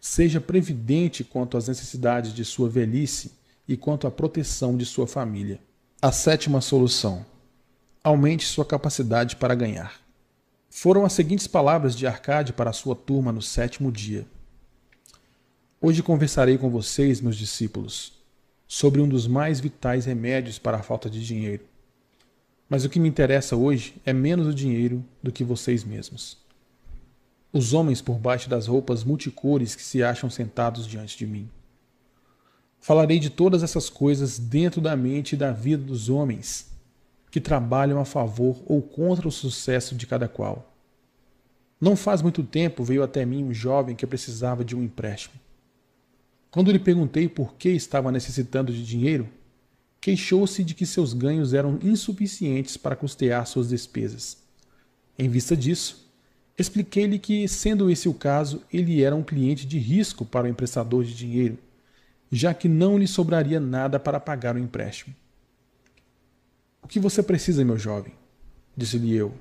Seja 0.04 0.42
previdente 0.42 1.24
quanto 1.24 1.56
às 1.56 1.68
necessidades 1.68 2.34
de 2.34 2.44
sua 2.44 2.68
velhice 2.68 3.34
e 3.68 3.78
quanto 3.78 4.08
à 4.08 4.12
proteção 4.12 4.76
de 4.76 4.84
sua 4.84 5.06
família. 5.06 5.60
A 6.02 6.12
sétima 6.12 6.60
solução: 6.60 7.24
aumente 8.04 8.44
sua 8.48 8.66
capacidade 8.66 9.36
para 9.36 9.54
ganhar. 9.54 10.02
Foram 10.72 11.06
as 11.06 11.14
seguintes 11.14 11.46
palavras 11.46 11.96
de 11.96 12.08
Arcade 12.08 12.52
para 12.52 12.72
a 12.72 12.74
sua 12.74 12.96
turma 12.96 13.32
no 13.32 13.44
sétimo 13.44 13.92
dia. 13.92 14.26
Hoje 15.80 16.02
conversarei 16.02 16.58
com 16.58 16.72
vocês, 16.72 17.22
meus 17.22 17.38
discípulos, 17.38 18.14
sobre 18.68 19.02
um 19.02 19.08
dos 19.08 19.28
mais 19.28 19.60
vitais 19.60 20.06
remédios 20.06 20.58
para 20.58 20.78
a 20.78 20.84
falta 20.84 21.12
de 21.12 21.24
dinheiro. 21.24 21.64
Mas 22.68 22.84
o 22.84 22.90
que 22.90 23.00
me 23.00 23.08
interessa 23.08 23.56
hoje 23.56 24.02
é 24.04 24.14
menos 24.14 24.48
o 24.48 24.54
dinheiro 24.54 25.06
do 25.22 25.32
que 25.32 25.44
vocês 25.44 25.84
mesmos 25.84 26.41
os 27.54 27.74
homens 27.74 28.02
por 28.02 28.18
baixo 28.18 28.50
das 28.50 28.68
roupas 28.68 29.04
multicores 29.04 29.76
que 29.76 29.84
se 29.84 30.02
acham 30.02 30.30
sentados 30.30 30.88
diante 30.88 31.18
de 31.18 31.28
mim. 31.28 31.50
Falarei 32.80 33.20
de 33.20 33.30
todas 33.30 33.62
essas 33.62 33.90
coisas 33.90 34.40
dentro 34.40 34.82
da 34.82 34.96
mente 34.96 35.34
e 35.34 35.38
da 35.38 35.52
vida 35.52 35.84
dos 35.84 36.10
homens 36.10 36.72
que 37.30 37.40
trabalham 37.40 38.00
a 38.00 38.06
favor 38.06 38.62
ou 38.66 38.82
contra 38.82 39.28
o 39.28 39.32
sucesso 39.32 39.96
de 39.96 40.08
cada 40.08 40.28
qual. 40.28 40.74
Não 41.80 41.96
faz 41.96 42.22
muito 42.22 42.44
tempo 42.44 42.84
veio 42.84 43.04
até 43.04 43.26
mim 43.26 43.44
um 43.44 43.54
jovem 43.54 43.96
que 43.96 44.06
precisava 44.06 44.64
de 44.64 44.76
um 44.76 44.84
empréstimo. 44.84 45.36
Quando 46.52 46.72
lhe 46.72 46.80
perguntei 46.80 47.30
por 47.30 47.56
que 47.56 47.70
estava 47.70 48.12
necessitando 48.12 48.74
de 48.74 48.86
dinheiro, 48.86 49.28
queixou-se 50.02 50.64
de 50.64 50.74
que 50.74 50.86
seus 50.86 51.14
ganhos 51.14 51.54
eram 51.54 51.80
insuficientes 51.82 52.76
para 52.76 52.96
custear 52.96 53.46
suas 53.48 53.70
despesas. 53.70 54.38
Em 55.18 55.30
vista 55.30 55.56
disso, 55.56 56.11
Expliquei-lhe 56.58 57.18
que, 57.18 57.48
sendo 57.48 57.90
esse 57.90 58.08
o 58.08 58.14
caso, 58.14 58.62
ele 58.72 59.04
era 59.04 59.16
um 59.16 59.24
cliente 59.24 59.66
de 59.66 59.80
risco 59.80 60.26
para 60.26 60.46
o 60.46 60.50
emprestador 60.50 61.04
de 61.04 61.16
dinheiro, 61.16 61.58
já 62.32 62.54
que 62.54 62.68
não 62.68 62.98
lhe 62.98 63.08
sobraria 63.08 63.60
nada 63.60 64.00
para 64.00 64.20
pagar 64.20 64.56
o 64.56 64.60
empréstimo. 64.60 65.16
O 66.82 66.88
que 66.88 67.00
você 67.00 67.24
precisa, 67.24 67.64
meu 67.64 67.78
jovem? 67.78 68.14
Disse-lhe 68.76 69.16
eu. 69.16 69.34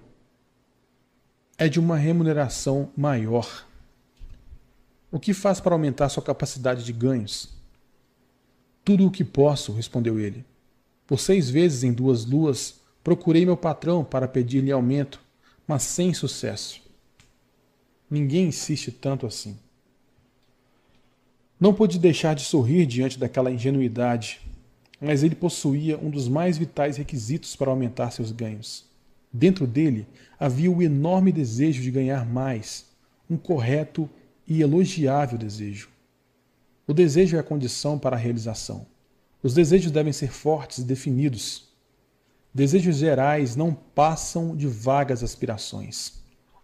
É 1.59 1.69
de 1.69 1.79
uma 1.79 1.97
remuneração 1.97 2.91
maior. 2.97 3.67
O 5.11 5.19
que 5.19 5.35
faz 5.35 5.61
para 5.61 5.75
aumentar 5.75 6.09
sua 6.09 6.23
capacidade 6.23 6.85
de 6.85 6.93
ganhos? 6.93 7.49
Tudo 8.85 9.07
o 9.07 9.11
que 9.11 9.25
posso, 9.25 9.73
respondeu 9.73 10.19
ele. 10.19 10.45
Por 11.07 11.19
seis 11.19 11.51
vezes 11.51 11.83
em 11.83 11.93
duas 11.93 12.25
luas 12.25 12.81
procurei 13.03 13.45
meu 13.45 13.57
patrão 13.57 14.05
para 14.05 14.29
pedir-lhe 14.29 14.71
aumento, 14.71 15.21
mas 15.67 15.83
sem 15.83 16.15
sucesso. 16.15 16.81
Ninguém 18.11 18.49
insiste 18.49 18.91
tanto 18.91 19.27
assim. 19.27 19.57
Não 21.61 21.73
pude 21.73 21.99
deixar 21.99 22.35
de 22.35 22.43
sorrir 22.43 22.87
diante 22.87 23.19
daquela 23.19 23.51
ingenuidade, 23.51 24.41
mas 25.01 25.23
ele 25.23 25.35
possuía 25.35 25.99
um 25.99 26.11
dos 26.11 26.27
mais 26.27 26.59
vitais 26.59 26.97
requisitos 26.97 27.55
para 27.55 27.71
aumentar 27.71 28.11
seus 28.11 28.33
ganhos. 28.33 28.85
Dentro 29.33 29.67
dele 29.67 30.07
havia 30.39 30.71
o 30.71 30.83
enorme 30.83 31.31
desejo 31.31 31.83
de 31.83 31.91
ganhar 31.91 32.27
mais, 32.27 32.87
um 33.29 33.37
correto 33.37 34.11
e 34.47 34.61
elogiável 34.61 35.39
desejo. 35.39 35.89
O 36.87 36.93
desejo 36.93 37.37
é 37.37 37.41
a 37.41 37.45
condição 37.45 37.99
para 37.99 38.17
a 38.17 38.19
realização. 38.19 38.87
Os 39.43 39.55
desejos 39.55 39.93
devem 39.93 40.13
ser 40.13 40.33
fortes 40.33 40.79
e 40.79 40.85
definidos. 40.85 41.69
Desejos 42.53 42.97
gerais 42.97 43.55
não 43.55 43.73
passam 43.73 44.57
de 44.57 44.67
vagas 44.67 45.23
aspirações. 45.23 46.20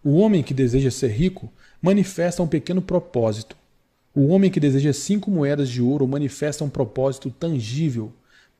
O 0.08 0.18
homem 0.18 0.40
que 0.40 0.54
deseja 0.54 0.88
ser 0.88 1.08
rico 1.08 1.52
manifesta 1.82 2.40
um 2.40 2.46
pequeno 2.46 2.80
propósito. 2.80 3.56
O 4.14 4.28
homem 4.28 4.52
que 4.52 4.60
deseja 4.60 4.92
cinco 4.92 5.32
moedas 5.32 5.68
de 5.68 5.82
ouro 5.82 6.06
manifesta 6.06 6.62
um 6.62 6.68
propósito 6.68 7.28
tangível, 7.28 8.12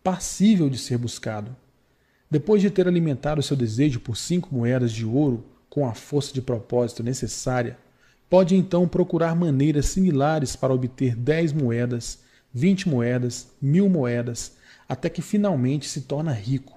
passível 0.02 0.68
de 0.68 0.76
ser 0.76 0.98
buscado. 0.98 1.54
Depois 2.28 2.60
de 2.60 2.68
ter 2.68 2.88
alimentado 2.88 3.44
seu 3.44 3.56
desejo 3.56 4.00
por 4.00 4.16
cinco 4.16 4.52
moedas 4.52 4.90
de 4.90 5.06
ouro 5.06 5.44
com 5.70 5.86
a 5.86 5.94
força 5.94 6.34
de 6.34 6.42
propósito 6.42 7.04
necessária, 7.04 7.78
pode 8.28 8.56
então 8.56 8.88
procurar 8.88 9.36
maneiras 9.36 9.86
similares 9.86 10.56
para 10.56 10.74
obter 10.74 11.14
dez 11.14 11.52
moedas, 11.52 12.18
vinte 12.52 12.88
moedas, 12.88 13.52
mil 13.62 13.88
moedas, 13.88 14.56
até 14.88 15.08
que 15.08 15.22
finalmente 15.22 15.88
se 15.88 16.00
torna 16.00 16.32
rico. 16.32 16.76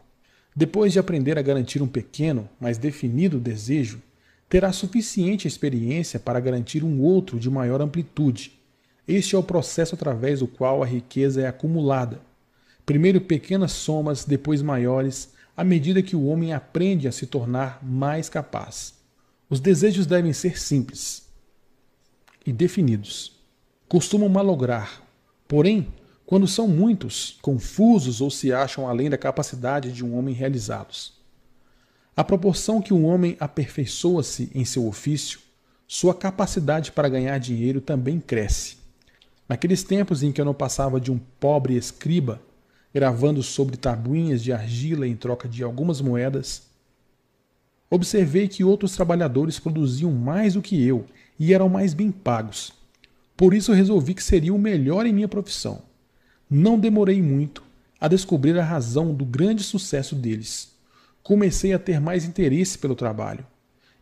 Depois 0.56 0.94
de 0.94 1.00
aprender 1.00 1.40
a 1.40 1.42
garantir 1.42 1.82
um 1.82 1.88
pequeno, 1.88 2.48
mas 2.60 2.78
definido 2.78 3.40
desejo, 3.40 4.00
terá 4.50 4.74
suficiente 4.74 5.48
experiência 5.48 6.20
para 6.20 6.40
garantir 6.40 6.84
um 6.84 7.00
outro 7.02 7.40
de 7.40 7.50
maior 7.50 7.82
amplitude. 7.82 8.60
Este 9.08 9.36
é 9.36 9.38
o 9.38 9.44
processo 9.44 9.94
através 9.94 10.40
do 10.40 10.48
qual 10.48 10.82
a 10.82 10.86
riqueza 10.86 11.42
é 11.42 11.48
acumulada. 11.48 12.20
Primeiro 12.86 13.22
pequenas 13.22 13.72
somas, 13.72 14.26
depois 14.26 14.64
maiores, 14.64 15.32
à 15.56 15.64
medida 15.64 16.02
que 16.02 16.16
o 16.16 16.26
homem 16.26 16.54
aprende 16.54 17.08
a 17.08 17.12
se 17.12 17.28
tornar 17.28 17.80
mais 17.84 18.28
capaz. 18.28 18.96
Os 19.48 19.60
desejos 19.60 20.08
devem 20.08 20.34
ser 20.34 20.60
simples 20.60 21.28
e 22.46 22.52
definidos. 22.52 23.40
Costumam 23.88 24.30
malograr, 24.30 25.04
porém, 25.48 25.88
quando 26.26 26.48
são 26.48 26.68
muitos, 26.68 27.38
confusos 27.42 28.22
ou 28.22 28.32
se 28.32 28.54
acham 28.54 28.88
além 28.88 29.10
da 29.10 29.18
capacidade 29.18 29.92
de 29.92 30.06
um 30.06 30.18
homem 30.18 30.34
realizá-los. 30.34 31.19
À 32.20 32.24
proporção 32.26 32.82
que 32.82 32.94
um 32.94 33.06
homem 33.06 33.38
aperfeiçoa-se 33.40 34.52
em 34.54 34.66
seu 34.66 34.86
ofício, 34.86 35.40
sua 35.88 36.14
capacidade 36.14 36.92
para 36.92 37.08
ganhar 37.08 37.38
dinheiro 37.38 37.80
também 37.80 38.20
cresce. 38.20 38.76
Naqueles 39.48 39.84
tempos 39.84 40.22
em 40.22 40.30
que 40.30 40.42
eu 40.42 40.44
não 40.44 40.54
passava 40.54 41.00
de 41.00 41.14
um 41.14 41.18
pobre 41.40 41.78
escriba, 41.78 42.42
gravando 42.94 43.42
sobre 43.42 43.78
tabuinhas 43.78 44.44
de 44.44 44.52
argila 44.52 45.08
em 45.08 45.16
troca 45.16 45.48
de 45.48 45.64
algumas 45.64 46.02
moedas, 46.02 46.64
observei 47.90 48.50
que 48.50 48.66
outros 48.66 48.92
trabalhadores 48.98 49.58
produziam 49.58 50.12
mais 50.12 50.56
do 50.56 50.62
que 50.62 50.86
eu 50.86 51.06
e 51.40 51.54
eram 51.54 51.70
mais 51.70 51.94
bem 51.94 52.12
pagos. 52.12 52.74
Por 53.38 53.54
isso 53.54 53.72
resolvi 53.72 54.14
que 54.14 54.22
seria 54.22 54.54
o 54.54 54.60
melhor 54.60 55.06
em 55.06 55.14
minha 55.14 55.30
profissão. 55.30 55.84
Não 56.50 56.78
demorei 56.78 57.22
muito 57.22 57.64
a 57.98 58.10
descobrir 58.10 58.60
a 58.60 58.66
razão 58.66 59.14
do 59.14 59.24
grande 59.24 59.64
sucesso 59.64 60.16
deles. 60.16 60.78
Comecei 61.30 61.74
a 61.74 61.78
ter 61.78 62.02
mais 62.02 62.26
interesse 62.26 62.76
pelo 62.76 62.96
trabalho 62.96 63.46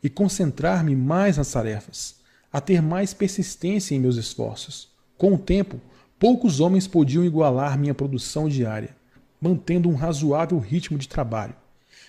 e 0.01 0.09
concentrar-me 0.09 0.95
mais 0.95 1.35
nas 1.35 1.51
tarefas, 1.51 2.15
a 2.53 2.61
ter 2.61 2.81
mais 2.81 3.13
persistência 3.13 3.93
em 3.93 3.99
meus 3.99 4.15
esforços. 4.15 4.87
Com 5.17 5.33
o 5.33 5.37
tempo, 5.37 5.77
poucos 6.17 6.61
homens 6.61 6.87
podiam 6.87 7.25
igualar 7.25 7.77
minha 7.77 7.93
produção 7.93 8.47
diária, 8.47 8.95
mantendo 9.41 9.89
um 9.89 9.93
razoável 9.93 10.57
ritmo 10.57 10.97
de 10.97 11.09
trabalho. 11.09 11.53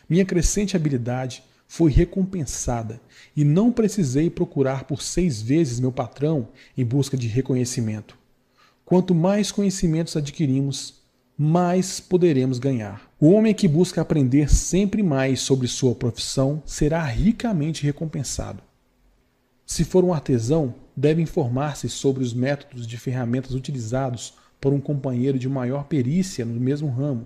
Minha 0.09 0.25
crescente 0.25 0.77
habilidade 0.77 1.43
foi 1.67 1.91
recompensada 1.91 3.01
e 3.37 3.43
não 3.43 3.73
precisei 3.73 4.31
procurar 4.31 4.85
por 4.85 5.03
seis 5.03 5.43
vezes 5.43 5.81
meu 5.81 5.91
patrão 5.91 6.47
em 6.77 6.85
busca 6.85 7.17
de 7.17 7.27
reconhecimento. 7.27 8.17
Quanto 8.85 9.17
mais 9.17 9.51
conhecimentos 9.51 10.17
adquirimos, 10.17 10.98
mais 11.41 12.01
poderemos 12.01 12.59
ganhar. 12.59 13.09
O 13.21 13.31
homem 13.31 13.55
que 13.55 13.69
busca 13.69 14.01
aprender 14.01 14.51
sempre 14.51 15.05
mais 15.05 15.39
sobre 15.41 15.69
sua 15.69 15.95
profissão 15.95 16.61
será 16.67 17.05
ricamente 17.05 17.85
recompensado. 17.85 18.61
Se 19.65 19.85
for 19.85 20.03
um 20.03 20.13
artesão, 20.13 20.75
deve 20.97 21.23
informar-se 21.23 21.89
sobre 21.89 22.25
os 22.25 22.35
métodos 22.35 22.89
de 22.89 22.97
ferramentas 22.97 23.53
utilizados 23.53 24.35
por 24.61 24.73
um 24.73 24.81
companheiro 24.81 25.39
de 25.39 25.49
maior 25.49 25.85
perícia 25.85 26.45
no 26.45 26.59
mesmo 26.59 26.89
ramo. 26.89 27.25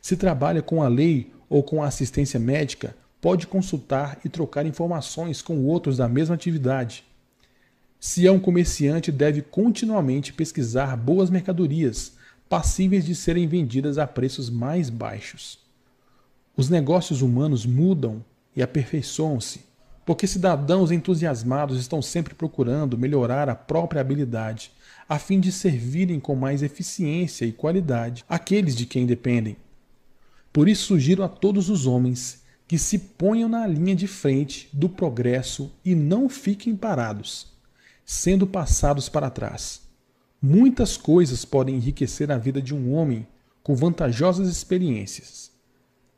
Se 0.00 0.16
trabalha 0.16 0.62
com 0.62 0.82
a 0.82 0.88
lei 0.88 1.30
ou 1.46 1.62
com 1.62 1.82
a 1.82 1.88
assistência 1.88 2.40
médica, 2.40 2.96
pode 3.20 3.46
consultar 3.46 4.18
e 4.24 4.30
trocar 4.30 4.64
informações 4.64 5.42
com 5.42 5.62
outros 5.66 5.98
da 5.98 6.08
mesma 6.08 6.34
atividade. 6.34 7.04
Se 8.00 8.26
é 8.26 8.32
um 8.32 8.40
comerciante, 8.40 9.12
deve 9.12 9.42
continuamente 9.42 10.32
pesquisar 10.32 10.96
boas 10.96 11.28
mercadorias, 11.28 12.12
passíveis 12.52 13.06
de 13.06 13.14
serem 13.14 13.48
vendidas 13.48 13.96
a 13.96 14.06
preços 14.06 14.50
mais 14.50 14.90
baixos. 14.90 15.58
Os 16.54 16.68
negócios 16.68 17.22
humanos 17.22 17.64
mudam 17.64 18.22
e 18.54 18.62
aperfeiçoam-se, 18.62 19.64
porque 20.04 20.26
cidadãos 20.26 20.90
entusiasmados 20.90 21.80
estão 21.80 22.02
sempre 22.02 22.34
procurando 22.34 22.98
melhorar 22.98 23.48
a 23.48 23.54
própria 23.54 24.02
habilidade, 24.02 24.70
a 25.08 25.18
fim 25.18 25.40
de 25.40 25.50
servirem 25.50 26.20
com 26.20 26.36
mais 26.36 26.62
eficiência 26.62 27.46
e 27.46 27.52
qualidade 27.52 28.22
aqueles 28.28 28.76
de 28.76 28.84
quem 28.84 29.06
dependem. 29.06 29.56
Por 30.52 30.68
isso 30.68 30.88
sugiro 30.88 31.22
a 31.22 31.28
todos 31.28 31.70
os 31.70 31.86
homens 31.86 32.42
que 32.68 32.76
se 32.76 32.98
ponham 32.98 33.48
na 33.48 33.66
linha 33.66 33.96
de 33.96 34.06
frente 34.06 34.68
do 34.74 34.90
progresso 34.90 35.72
e 35.82 35.94
não 35.94 36.28
fiquem 36.28 36.76
parados, 36.76 37.46
sendo 38.04 38.46
passados 38.46 39.08
para 39.08 39.30
trás. 39.30 39.90
Muitas 40.42 40.96
coisas 40.96 41.44
podem 41.44 41.76
enriquecer 41.76 42.32
a 42.32 42.36
vida 42.36 42.60
de 42.60 42.74
um 42.74 42.92
homem 42.92 43.26
com 43.62 43.76
vantajosas 43.76 44.48
experiências. 44.48 45.52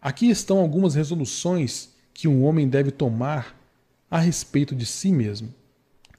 Aqui 0.00 0.30
estão 0.30 0.58
algumas 0.58 0.94
resoluções 0.94 1.90
que 2.14 2.26
um 2.26 2.44
homem 2.44 2.68
deve 2.68 2.90
tomar 2.90 3.54
a 4.10 4.18
respeito 4.18 4.74
de 4.74 4.86
si 4.86 5.12
mesmo. 5.12 5.52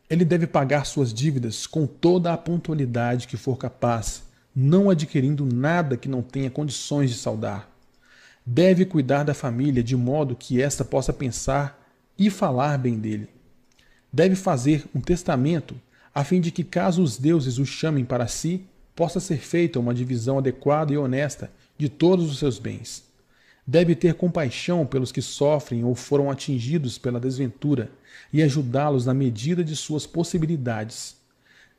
Ele 0.09 0.23
deve 0.23 0.45
pagar 0.45 0.85
suas 0.85 1.13
dívidas 1.13 1.65
com 1.65 1.87
toda 1.87 2.31
a 2.31 2.37
pontualidade 2.37 3.27
que 3.27 3.37
for 3.37 3.57
capaz, 3.57 4.23
não 4.55 4.89
adquirindo 4.89 5.45
nada 5.45 5.97
que 5.97 6.07
não 6.07 6.21
tenha 6.21 6.51
condições 6.51 7.09
de 7.09 7.17
saldar 7.17 7.75
deve 8.45 8.85
cuidar 8.85 9.23
da 9.23 9.33
família 9.33 9.81
de 9.81 9.95
modo 9.95 10.35
que 10.35 10.61
esta 10.61 10.85
possa 10.85 11.11
pensar 11.11 11.81
e 12.17 12.29
falar 12.29 12.77
bem 12.77 12.99
dele. 12.99 13.27
Deve 14.13 14.35
fazer 14.35 14.85
um 14.93 15.01
testamento 15.01 15.75
a 16.15 16.23
fim 16.23 16.39
de 16.39 16.49
que, 16.49 16.63
caso 16.63 17.03
os 17.03 17.17
deuses 17.17 17.57
o 17.57 17.65
chamem 17.65 18.05
para 18.05 18.25
si, 18.25 18.65
possa 18.95 19.19
ser 19.19 19.37
feita 19.37 19.81
uma 19.81 19.93
divisão 19.93 20.37
adequada 20.37 20.93
e 20.93 20.97
honesta 20.97 21.51
de 21.77 21.89
todos 21.89 22.31
os 22.31 22.39
seus 22.39 22.57
bens. 22.57 23.03
Deve 23.67 23.95
ter 23.95 24.13
compaixão 24.13 24.85
pelos 24.85 25.11
que 25.11 25.21
sofrem 25.21 25.83
ou 25.83 25.93
foram 25.93 26.31
atingidos 26.31 26.97
pela 26.97 27.19
desventura 27.19 27.91
e 28.31 28.41
ajudá-los 28.41 29.05
na 29.05 29.13
medida 29.13 29.61
de 29.61 29.75
suas 29.75 30.07
possibilidades. 30.07 31.17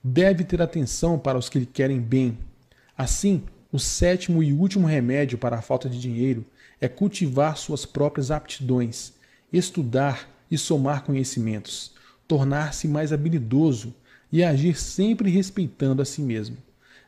Deve 0.04 0.44
ter 0.44 0.60
atenção 0.60 1.18
para 1.18 1.38
os 1.38 1.48
que 1.48 1.60
lhe 1.60 1.66
querem 1.66 1.98
bem. 1.98 2.36
Assim, 2.98 3.42
o 3.72 3.78
sétimo 3.78 4.42
e 4.42 4.52
último 4.52 4.86
remédio 4.86 5.38
para 5.38 5.56
a 5.56 5.62
falta 5.62 5.88
de 5.88 5.98
dinheiro 5.98 6.44
é 6.78 6.88
cultivar 6.88 7.56
suas 7.56 7.86
próprias 7.86 8.30
aptidões, 8.30 9.14
estudar 9.50 10.28
e 10.50 10.58
somar 10.58 11.04
conhecimentos, 11.04 11.94
tornar-se 12.28 12.86
mais 12.86 13.14
habilidoso 13.14 13.94
e 14.30 14.42
agir 14.42 14.76
sempre 14.78 15.30
respeitando 15.30 16.02
a 16.02 16.04
si 16.04 16.20
mesmo. 16.20 16.56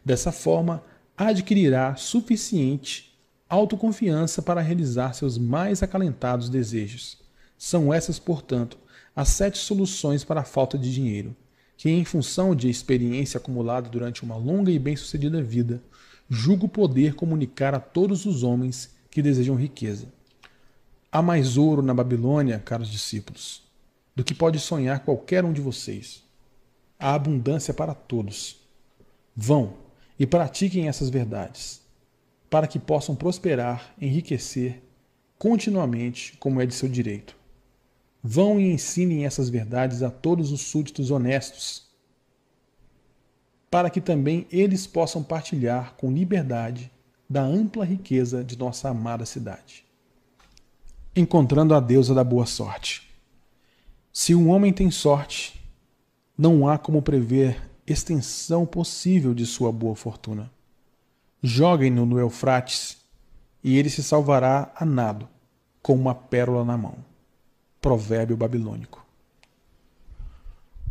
Dessa 0.05 0.33
forma, 0.33 0.83
adquirirá 1.17 1.97
suficiente 1.97 3.09
autoconfiança 3.49 4.43
para 4.43 4.61
realizar 4.61 5.15
seus 5.15 5.39
mais 5.39 5.83
acalentados 5.83 6.49
desejos. 6.49 7.19
São 7.57 7.93
essas, 7.93 8.19
portanto, 8.19 8.79
as 9.17 9.31
sete 9.31 9.59
soluções 9.59 10.23
para 10.23 10.43
a 10.43 10.45
falta 10.45 10.79
de 10.79 10.93
dinheiro, 10.93 11.35
que, 11.77 11.89
em 11.89 12.05
função 12.05 12.55
de 12.55 12.69
experiência 12.69 13.39
acumulada 13.39 13.89
durante 13.89 14.23
uma 14.23 14.37
longa 14.37 14.71
e 14.71 14.79
bem-sucedida 14.79 15.43
vida, 15.43 15.83
julgo 16.29 16.69
poder 16.69 17.15
comunicar 17.15 17.75
a 17.75 17.81
todos 17.81 18.27
os 18.27 18.43
homens 18.43 18.95
que 19.11 19.23
desejam 19.23 19.57
riqueza. 19.57 20.07
Há 21.11 21.23
mais 21.23 21.57
ouro 21.57 21.81
na 21.81 21.95
Babilônia, 21.95 22.59
caros 22.59 22.91
discípulos, 22.91 23.63
do 24.15 24.23
que 24.23 24.35
pode 24.35 24.61
sonhar 24.61 25.01
qualquer 25.01 25.45
um 25.45 25.53
de 25.53 25.61
vocês. 25.61 26.23
Há 26.99 27.15
abundância 27.15 27.73
para 27.73 27.95
todos. 27.95 28.57
Vão 29.37 29.75
e 30.19 30.27
pratiquem 30.27 30.89
essas 30.89 31.09
verdades, 31.09 31.81
para 32.51 32.67
que 32.67 32.79
possam 32.79 33.15
prosperar, 33.15 33.95
enriquecer 34.01 34.83
continuamente, 35.39 36.37
como 36.39 36.61
é 36.61 36.67
de 36.67 36.75
seu 36.75 36.89
direito. 36.89 37.37
Vão 38.23 38.59
e 38.59 38.73
ensinem 38.73 39.25
essas 39.25 39.49
verdades 39.49 40.03
a 40.03 40.11
todos 40.11 40.51
os 40.51 40.63
súditos 40.63 41.13
honestos, 41.13 41.87
para 43.71 43.89
que 43.89 44.01
também 44.01 44.47
eles 44.51 44.87
possam 44.87 45.23
partilhar 45.23 45.95
com 45.95 46.11
liberdade 46.11 46.91
da 47.31 47.43
ampla 47.43 47.85
riqueza 47.85 48.43
de 48.43 48.59
nossa 48.59 48.89
amada 48.89 49.25
cidade. 49.25 49.85
Encontrando 51.15 51.75
a 51.75 51.81
deusa 51.81 52.15
da 52.15 52.25
boa 52.25 52.47
sorte. 52.47 53.09
Se 54.13 54.35
um 54.35 54.49
homem 54.49 54.73
tem 54.73 54.91
sorte, 54.91 55.58
não 56.39 56.69
há 56.69 56.79
como 56.79 57.03
prever 57.03 57.61
extensão 57.85 58.65
possível 58.65 59.35
de 59.35 59.45
sua 59.45 59.73
boa 59.73 59.97
fortuna. 59.97 60.51
Joguem-no 61.43 62.07
no 62.07 62.19
Eufrates 62.19 62.99
e 63.63 63.77
ele 63.77 63.91
se 63.91 64.03
salvará 64.03 64.71
a 64.77 64.85
nado, 64.85 65.29
com 65.83 65.95
uma 65.95 66.15
pérola 66.15 66.65
na 66.65 66.79
mão. 66.79 66.95
Provérbio 67.81 68.37
babilônico. 68.37 69.05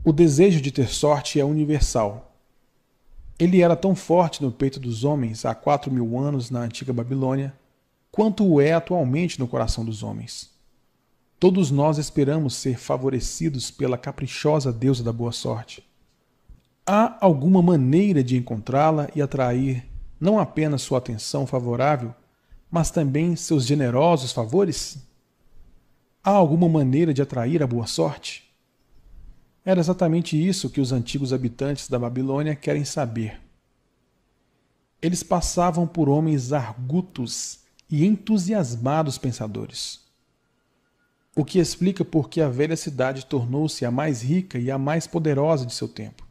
O 0.04 0.12
desejo 0.12 0.60
de 0.60 0.72
ter 0.72 0.90
sorte 0.90 1.40
é 1.40 1.46
universal 1.46 2.28
ele 3.40 3.62
era 3.62 3.76
tão 3.76 3.96
forte 3.96 4.42
no 4.42 4.52
peito 4.52 4.80
dos 4.80 5.04
homens 5.04 5.46
há 5.46 5.54
quatro 5.54 5.92
mil 5.92 6.18
anos 6.18 6.50
na 6.50 6.62
antiga 6.62 6.92
Babilônia, 6.92 7.54
quanto 8.12 8.44
o 8.44 8.60
é 8.60 8.74
atualmente 8.74 9.40
no 9.40 9.48
coração 9.48 9.86
dos 9.86 10.02
homens. 10.02 10.50
Todos 11.40 11.70
nós 11.70 12.00
esperamos 12.00 12.56
ser 12.56 12.80
favorecidos 12.80 13.70
pela 13.70 13.98
caprichosa 13.98 14.74
deusa 14.74 15.04
da 15.04 15.14
boa 15.14 15.32
sorte. 15.32 15.84
Há 16.86 17.18
alguma 17.24 17.62
maneira 17.62 18.24
de 18.24 18.36
encontrá-la 18.36 19.08
e 19.16 19.22
atrair 19.22 19.86
não 20.20 20.40
apenas 20.40 20.82
sua 20.82 20.98
atenção 20.98 21.46
favorável, 21.46 22.14
mas 22.72 22.90
também 22.90 23.36
seus 23.36 23.66
generosos 23.66 24.32
favores? 24.32 24.98
Há 26.24 26.32
alguma 26.32 26.68
maneira 26.68 27.14
de 27.14 27.22
atrair 27.22 27.62
a 27.62 27.68
boa 27.68 27.86
sorte? 27.86 28.44
Era 29.64 29.80
exatamente 29.80 30.36
isso 30.36 30.70
que 30.72 30.82
os 30.82 30.92
antigos 30.92 31.34
habitantes 31.34 31.88
da 31.88 32.00
Babilônia 32.00 32.56
querem 32.56 32.84
saber. 32.84 33.40
Eles 35.00 35.22
passavam 35.22 35.86
por 35.86 36.10
homens 36.10 36.52
argutos 36.52 37.60
e 37.90 38.06
entusiasmados 38.06 39.20
pensadores. 39.20 40.07
O 41.38 41.46
que 41.46 41.60
explica 41.60 42.04
por 42.04 42.30
que 42.30 42.42
a 42.42 42.50
velha 42.50 42.76
cidade 42.76 43.24
tornou-se 43.28 43.86
a 43.86 43.92
mais 43.92 44.24
rica 44.24 44.58
e 44.58 44.72
a 44.72 44.78
mais 44.80 45.06
poderosa 45.06 45.68
de 45.68 45.74
seu 45.74 45.88
tempo. 45.88 46.28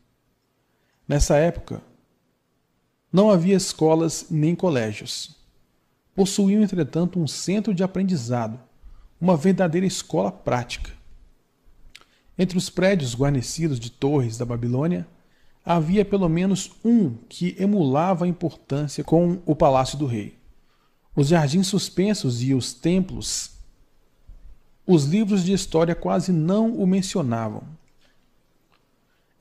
Nessa 1.06 1.36
época, 1.36 1.80
não 3.12 3.30
havia 3.30 3.54
escolas 3.54 4.26
nem 4.28 4.56
colégios. 4.56 5.36
Possuíam, 6.12 6.60
entretanto, 6.60 7.20
um 7.20 7.26
centro 7.28 7.72
de 7.72 7.84
aprendizado, 7.84 8.58
uma 9.20 9.36
verdadeira 9.36 9.86
escola 9.86 10.32
prática. 10.32 10.90
Entre 12.36 12.58
os 12.58 12.68
prédios 12.68 13.14
guarnecidos 13.14 13.78
de 13.78 13.92
torres 13.92 14.36
da 14.36 14.44
Babilônia, 14.44 15.06
havia 15.64 16.04
pelo 16.04 16.28
menos 16.28 16.72
um 16.84 17.14
que 17.28 17.54
emulava 17.60 18.24
a 18.24 18.28
importância 18.28 19.04
com 19.04 19.40
o 19.46 19.54
palácio 19.54 19.96
do 19.96 20.04
rei. 20.04 20.36
Os 21.14 21.28
jardins 21.28 21.68
suspensos 21.68 22.42
e 22.42 22.52
os 22.52 22.74
templos 22.74 23.55
os 24.86 25.04
livros 25.04 25.44
de 25.44 25.52
história 25.52 25.94
quase 25.94 26.30
não 26.30 26.72
o 26.76 26.86
mencionavam. 26.86 27.64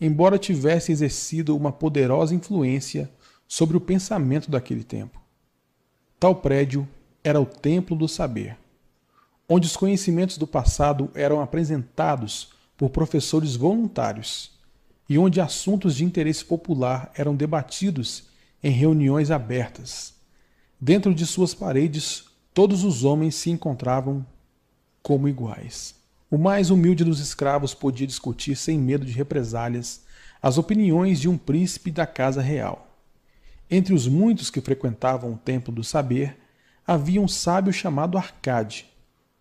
Embora 0.02 0.40
tivesse 0.40 0.92
exercido 0.92 1.56
uma 1.56 1.72
poderosa 1.72 2.34
influência 2.34 3.10
sobre 3.48 3.78
o 3.78 3.82
pensamento 3.82 4.50
daquele 4.50 4.84
tempo. 4.84 5.22
Tal 6.20 6.36
prédio 6.36 6.88
era 7.24 7.40
o 7.40 7.46
Templo 7.46 7.96
do 7.96 8.08
Saber, 8.08 8.58
onde 9.48 9.68
os 9.68 9.78
conhecimentos 9.78 10.38
do 10.38 10.48
passado 10.48 11.12
eram 11.14 11.40
apresentados 11.40 12.50
por 12.76 12.90
professores 12.90 13.56
voluntários 13.56 14.52
e 15.08 15.18
onde 15.18 15.40
assuntos 15.40 15.96
de 15.96 16.04
interesse 16.04 16.44
popular 16.44 17.12
eram 17.16 17.36
debatidos 17.36 18.26
em 18.64 18.72
reuniões 18.72 19.30
abertas. 19.30 20.16
Dentro 20.82 21.14
de 21.14 21.26
suas 21.26 21.54
paredes, 21.54 22.26
todos 22.54 22.84
os 22.84 23.04
homens 23.04 23.36
se 23.36 23.52
encontravam 23.52 24.26
como 25.06 25.30
iguais. 25.30 25.94
O 26.32 26.38
mais 26.40 26.72
humilde 26.72 27.04
dos 27.04 27.20
escravos 27.20 27.76
podia 27.76 28.08
discutir 28.08 28.56
sem 28.56 28.80
medo 28.80 29.06
de 29.06 29.12
represálias 29.12 30.04
as 30.42 30.58
opiniões 30.58 31.22
de 31.22 31.30
um 31.30 31.38
príncipe 31.38 31.92
da 31.92 32.08
casa 32.08 32.42
real. 32.42 32.88
Entre 33.70 33.94
os 33.94 34.08
muitos 34.08 34.50
que 34.50 34.60
frequentavam 34.60 35.34
o 35.34 35.38
templo 35.38 35.72
do 35.72 35.84
saber, 35.84 36.36
havia 36.88 37.22
um 37.22 37.28
sábio 37.28 37.72
chamado 37.72 38.18
Arcade, 38.18 38.88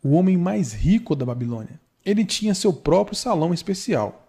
o 0.02 0.10
homem 0.10 0.36
mais 0.36 0.74
rico 0.74 1.16
da 1.16 1.24
Babilônia. 1.24 1.80
Ele 2.04 2.26
tinha 2.26 2.54
seu 2.54 2.70
próprio 2.70 3.16
salão 3.16 3.54
especial, 3.54 4.28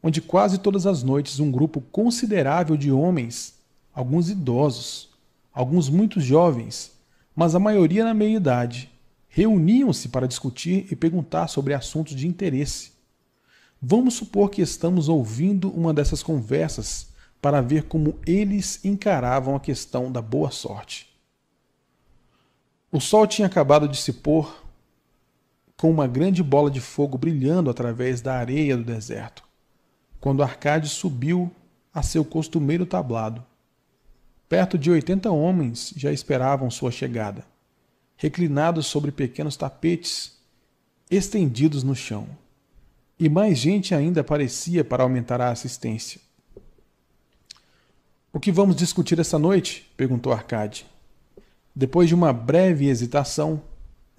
onde 0.00 0.20
quase 0.20 0.56
todas 0.56 0.86
as 0.86 1.02
noites 1.02 1.40
um 1.40 1.50
grupo 1.50 1.80
considerável 1.80 2.76
de 2.76 2.92
homens, 2.92 3.56
alguns 3.92 4.30
idosos, 4.30 5.10
alguns 5.52 5.88
muito 5.88 6.20
jovens, 6.20 6.92
mas 7.34 7.56
a 7.56 7.58
maioria 7.58 8.04
na 8.04 8.14
meia-idade, 8.14 8.88
reuniam-se 9.36 10.08
para 10.08 10.26
discutir 10.26 10.86
e 10.90 10.96
perguntar 10.96 11.46
sobre 11.48 11.74
assuntos 11.74 12.16
de 12.16 12.26
interesse. 12.26 12.92
Vamos 13.82 14.14
supor 14.14 14.48
que 14.48 14.62
estamos 14.62 15.10
ouvindo 15.10 15.68
uma 15.68 15.92
dessas 15.92 16.22
conversas 16.22 17.08
para 17.38 17.60
ver 17.60 17.82
como 17.82 18.18
eles 18.26 18.82
encaravam 18.82 19.54
a 19.54 19.60
questão 19.60 20.10
da 20.10 20.22
boa 20.22 20.50
sorte. 20.50 21.14
O 22.90 22.98
sol 22.98 23.26
tinha 23.26 23.44
acabado 23.44 23.86
de 23.86 23.98
se 23.98 24.10
pôr 24.10 24.64
com 25.76 25.90
uma 25.90 26.06
grande 26.06 26.42
bola 26.42 26.70
de 26.70 26.80
fogo 26.80 27.18
brilhando 27.18 27.68
através 27.68 28.22
da 28.22 28.38
areia 28.38 28.74
do 28.74 28.84
deserto, 28.84 29.42
quando 30.18 30.42
Arcade 30.42 30.88
subiu 30.88 31.52
a 31.92 32.02
seu 32.02 32.24
costumeiro 32.24 32.86
tablado. 32.86 33.44
Perto 34.48 34.78
de 34.78 34.90
oitenta 34.90 35.30
homens 35.30 35.92
já 35.94 36.10
esperavam 36.10 36.70
sua 36.70 36.90
chegada 36.90 37.44
reclinados 38.16 38.86
sobre 38.86 39.12
pequenos 39.12 39.56
tapetes 39.56 40.36
estendidos 41.10 41.82
no 41.82 41.94
chão. 41.94 42.26
E 43.18 43.28
mais 43.28 43.58
gente 43.58 43.94
ainda 43.94 44.20
aparecia 44.20 44.84
para 44.84 45.02
aumentar 45.02 45.40
a 45.40 45.50
assistência. 45.50 46.20
O 48.32 48.40
que 48.40 48.52
vamos 48.52 48.76
discutir 48.76 49.18
essa 49.18 49.38
noite? 49.38 49.90
perguntou 49.96 50.32
Arcade. 50.32 50.86
Depois 51.74 52.08
de 52.08 52.14
uma 52.14 52.32
breve 52.32 52.86
hesitação, 52.86 53.62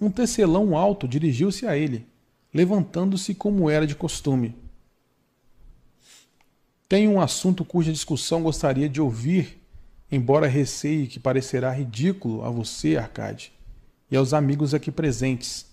um 0.00 0.10
tecelão 0.10 0.76
alto 0.76 1.06
dirigiu-se 1.06 1.66
a 1.66 1.76
ele, 1.76 2.06
levantando-se 2.54 3.34
como 3.34 3.68
era 3.68 3.86
de 3.86 3.94
costume. 3.94 4.54
Tenho 6.88 7.12
um 7.12 7.20
assunto 7.20 7.64
cuja 7.64 7.92
discussão 7.92 8.42
gostaria 8.42 8.88
de 8.88 9.00
ouvir, 9.00 9.60
embora 10.10 10.46
receie 10.46 11.06
que 11.06 11.20
parecerá 11.20 11.70
ridículo 11.72 12.44
a 12.44 12.50
você, 12.50 12.96
Arcade 12.96 13.52
e 14.10 14.16
aos 14.16 14.32
amigos 14.32 14.74
aqui 14.74 14.90
presentes. 14.90 15.66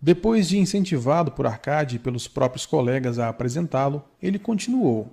Depois 0.00 0.48
de 0.48 0.58
incentivado 0.58 1.32
por 1.32 1.46
Arcade 1.46 1.96
e 1.96 1.98
pelos 1.98 2.26
próprios 2.26 2.64
colegas 2.64 3.18
a 3.18 3.28
apresentá-lo, 3.28 4.02
ele 4.20 4.38
continuou: 4.38 5.12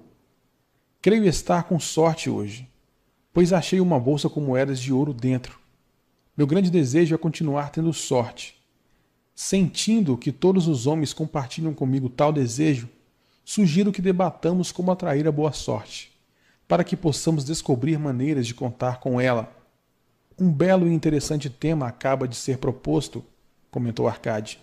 Creio 1.02 1.26
estar 1.26 1.64
com 1.64 1.80
sorte 1.80 2.30
hoje, 2.30 2.70
pois 3.34 3.52
achei 3.52 3.82
uma 3.82 4.00
bolsa 4.00 4.30
com 4.30 4.40
moedas 4.40 4.80
de 4.80 4.94
ouro 4.94 5.14
dentro. 5.14 5.60
Meu 6.38 6.48
grande 6.48 6.70
desejo 6.70 7.16
é 7.16 7.18
continuar 7.18 7.72
tendo 7.72 7.92
sorte. 7.92 8.56
Sentindo 9.36 10.18
que 10.18 10.32
todos 10.32 10.68
os 10.68 10.88
homens 10.88 11.14
compartilham 11.14 11.74
comigo 11.74 12.10
tal 12.10 12.32
desejo, 12.32 12.90
sugiro 13.44 13.92
que 13.92 14.02
debatamos 14.02 14.72
como 14.72 14.92
atrair 14.92 15.28
a 15.28 15.32
boa 15.32 15.52
sorte, 15.52 16.12
para 16.68 16.84
que 16.84 16.96
possamos 16.96 17.44
descobrir 17.44 18.00
maneiras 18.00 18.48
de 18.48 18.54
contar 18.54 19.00
com 19.00 19.20
ela 19.20 19.57
um 20.40 20.52
belo 20.52 20.88
e 20.88 20.94
interessante 20.94 21.50
tema 21.50 21.88
acaba 21.88 22.28
de 22.28 22.36
ser 22.36 22.58
proposto, 22.58 23.24
comentou 23.72 24.08
Arcade. 24.08 24.60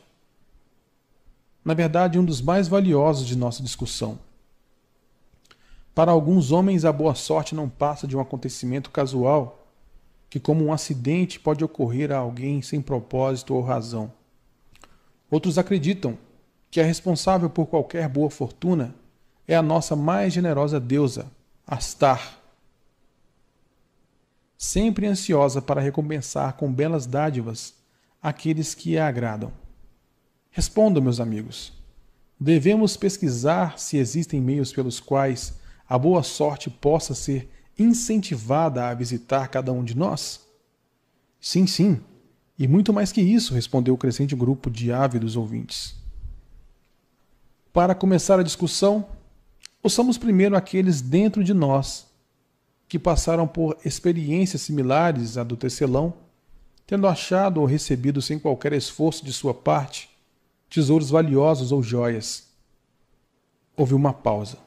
Na 1.64 1.74
verdade, 1.74 2.18
um 2.18 2.24
dos 2.24 2.40
mais 2.40 2.68
valiosos 2.68 3.26
de 3.26 3.36
nossa 3.36 3.62
discussão. 3.62 4.18
Para 5.94 6.12
alguns 6.12 6.52
homens, 6.52 6.84
a 6.84 6.92
boa 6.92 7.14
sorte 7.14 7.54
não 7.54 7.68
passa 7.68 8.06
de 8.06 8.16
um 8.16 8.20
acontecimento 8.20 8.90
casual, 8.90 9.66
que, 10.28 10.40
como 10.40 10.64
um 10.64 10.72
acidente, 10.72 11.40
pode 11.40 11.64
ocorrer 11.64 12.12
a 12.12 12.18
alguém 12.18 12.60
sem 12.60 12.82
propósito 12.82 13.54
ou 13.54 13.62
razão. 13.62 14.12
Outros 15.30 15.58
acreditam 15.58 16.18
que 16.70 16.80
a 16.80 16.84
responsável 16.84 17.48
por 17.48 17.66
qualquer 17.66 18.08
boa 18.08 18.28
fortuna 18.28 18.94
é 19.46 19.54
a 19.54 19.62
nossa 19.62 19.94
mais 19.94 20.32
generosa 20.32 20.80
deusa, 20.80 21.30
Astar 21.66 22.43
sempre 24.56 25.06
ansiosa 25.06 25.60
para 25.60 25.80
recompensar 25.80 26.54
com 26.54 26.72
belas 26.72 27.06
dádivas 27.06 27.74
aqueles 28.22 28.74
que 28.74 28.96
a 28.96 29.06
agradam. 29.06 29.52
Responda, 30.50 31.00
meus 31.00 31.20
amigos. 31.20 31.72
Devemos 32.38 32.96
pesquisar 32.96 33.78
se 33.78 33.96
existem 33.96 34.40
meios 34.40 34.72
pelos 34.72 35.00
quais 35.00 35.54
a 35.88 35.98
boa 35.98 36.22
sorte 36.22 36.70
possa 36.70 37.14
ser 37.14 37.50
incentivada 37.78 38.86
a 38.86 38.94
visitar 38.94 39.48
cada 39.48 39.72
um 39.72 39.84
de 39.84 39.96
nós? 39.96 40.40
Sim, 41.40 41.66
sim, 41.66 42.00
e 42.58 42.68
muito 42.68 42.92
mais 42.92 43.10
que 43.10 43.20
isso, 43.20 43.52
respondeu 43.52 43.94
o 43.94 43.98
crescente 43.98 44.34
grupo 44.34 44.70
de 44.70 44.92
ávidos 44.92 45.36
ouvintes. 45.36 45.96
Para 47.72 47.94
começar 47.94 48.38
a 48.38 48.44
discussão, 48.44 49.06
ouçamos 49.82 50.16
primeiro 50.16 50.56
aqueles 50.56 51.00
dentro 51.00 51.42
de 51.42 51.52
nós 51.52 52.06
que 52.94 52.98
passaram 53.00 53.44
por 53.44 53.76
experiências 53.84 54.62
similares 54.62 55.36
à 55.36 55.42
do 55.42 55.56
tecelão, 55.56 56.14
tendo 56.86 57.08
achado 57.08 57.60
ou 57.60 57.66
recebido 57.66 58.22
sem 58.22 58.38
qualquer 58.38 58.72
esforço 58.72 59.24
de 59.24 59.32
sua 59.32 59.52
parte 59.52 60.08
tesouros 60.70 61.10
valiosos 61.10 61.72
ou 61.72 61.82
joias. 61.82 62.46
Houve 63.76 63.94
uma 63.94 64.12
pausa, 64.12 64.58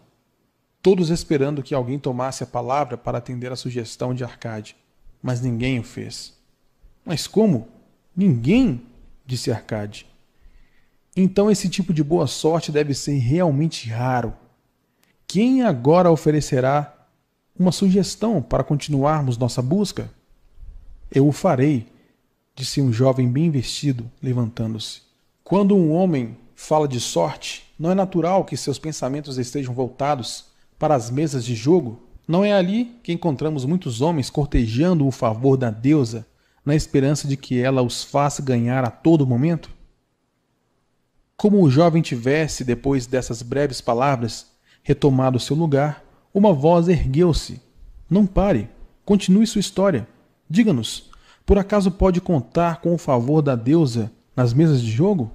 todos 0.81 1.09
esperando 1.09 1.63
que 1.63 1.73
alguém 1.73 1.97
tomasse 1.97 2.43
a 2.43 2.47
palavra 2.47 2.97
para 2.97 3.17
atender 3.17 3.49
a 3.49 3.55
sugestão 3.55 4.13
de 4.13 4.25
Arcade, 4.25 4.75
mas 5.23 5.39
ninguém 5.39 5.79
o 5.79 5.83
fez. 5.83 6.37
Mas 7.05 7.27
como? 7.27 7.69
Ninguém? 8.13 8.81
disse 9.25 9.49
Arcade. 9.51 10.05
Então 11.15 11.49
esse 11.49 11.69
tipo 11.69 11.93
de 11.93 12.03
boa 12.03 12.27
sorte 12.27 12.73
deve 12.73 12.93
ser 12.93 13.17
realmente 13.19 13.87
raro. 13.87 14.33
Quem 15.25 15.61
agora 15.61 16.11
oferecerá 16.11 16.96
uma 17.57 17.71
sugestão 17.71 18.41
para 18.41 18.63
continuarmos 18.63 19.37
nossa 19.37 19.61
busca? 19.61 20.09
Eu 21.11 21.27
o 21.27 21.31
farei, 21.31 21.87
disse 22.55 22.81
um 22.81 22.91
jovem 22.91 23.29
bem 23.29 23.49
vestido, 23.49 24.09
levantando-se. 24.21 25.01
Quando 25.43 25.75
um 25.75 25.91
homem 25.91 26.37
fala 26.55 26.87
de 26.87 26.99
sorte, 26.99 27.63
não 27.79 27.91
é 27.91 27.95
natural 27.95 28.43
que 28.43 28.57
seus 28.57 28.77
pensamentos 28.77 29.37
estejam 29.37 29.73
voltados 29.73 30.45
para 30.77 30.95
as 30.95 31.09
mesas 31.09 31.45
de 31.45 31.55
jogo? 31.55 32.01
Não 32.27 32.43
é 32.43 32.51
ali 32.51 32.99
que 33.01 33.13
encontramos 33.13 33.63
muitos 33.63 34.01
homens 34.01 34.29
cortejando 34.29 35.07
o 35.07 35.11
favor 35.11 35.55
da 35.55 35.69
deusa, 35.69 36.25
na 36.65 36.75
esperança 36.75 37.27
de 37.27 37.37
que 37.37 37.59
ela 37.59 37.81
os 37.81 38.03
faça 38.03 38.41
ganhar 38.41 38.83
a 38.83 38.91
todo 38.91 39.25
momento? 39.25 39.69
Como 41.37 41.61
o 41.61 41.69
jovem 41.69 42.01
tivesse, 42.01 42.65
depois 42.65 43.05
dessas 43.05 43.41
breves 43.41 43.79
palavras, 43.79 44.47
retomado 44.83 45.39
seu 45.39 45.55
lugar, 45.55 46.03
uma 46.37 46.53
voz 46.53 46.87
ergueu-se. 46.87 47.59
Não 48.07 48.25
pare. 48.27 48.69
Continue 49.03 49.47
sua 49.47 49.59
história. 49.59 50.07
Diga-nos, 50.47 51.09
por 51.45 51.57
acaso 51.57 51.89
pode 51.89 52.21
contar 52.21 52.79
com 52.79 52.93
o 52.93 52.97
favor 52.97 53.41
da 53.41 53.55
deusa 53.55 54.11
nas 54.35 54.53
mesas 54.53 54.81
de 54.81 54.91
jogo? 54.91 55.31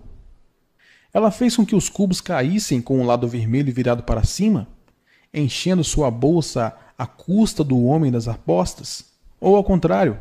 Ela 1.12 1.32
fez 1.32 1.56
com 1.56 1.66
que 1.66 1.74
os 1.74 1.88
cubos 1.88 2.20
caíssem 2.20 2.80
com 2.80 3.00
o 3.00 3.04
lado 3.04 3.26
vermelho 3.26 3.72
virado 3.72 4.04
para 4.04 4.22
cima, 4.22 4.68
enchendo 5.34 5.82
sua 5.82 6.10
bolsa 6.10 6.72
à 6.96 7.04
custa 7.04 7.64
do 7.64 7.82
homem 7.82 8.12
das 8.12 8.28
apostas? 8.28 9.06
Ou 9.40 9.56
ao 9.56 9.64
contrário, 9.64 10.18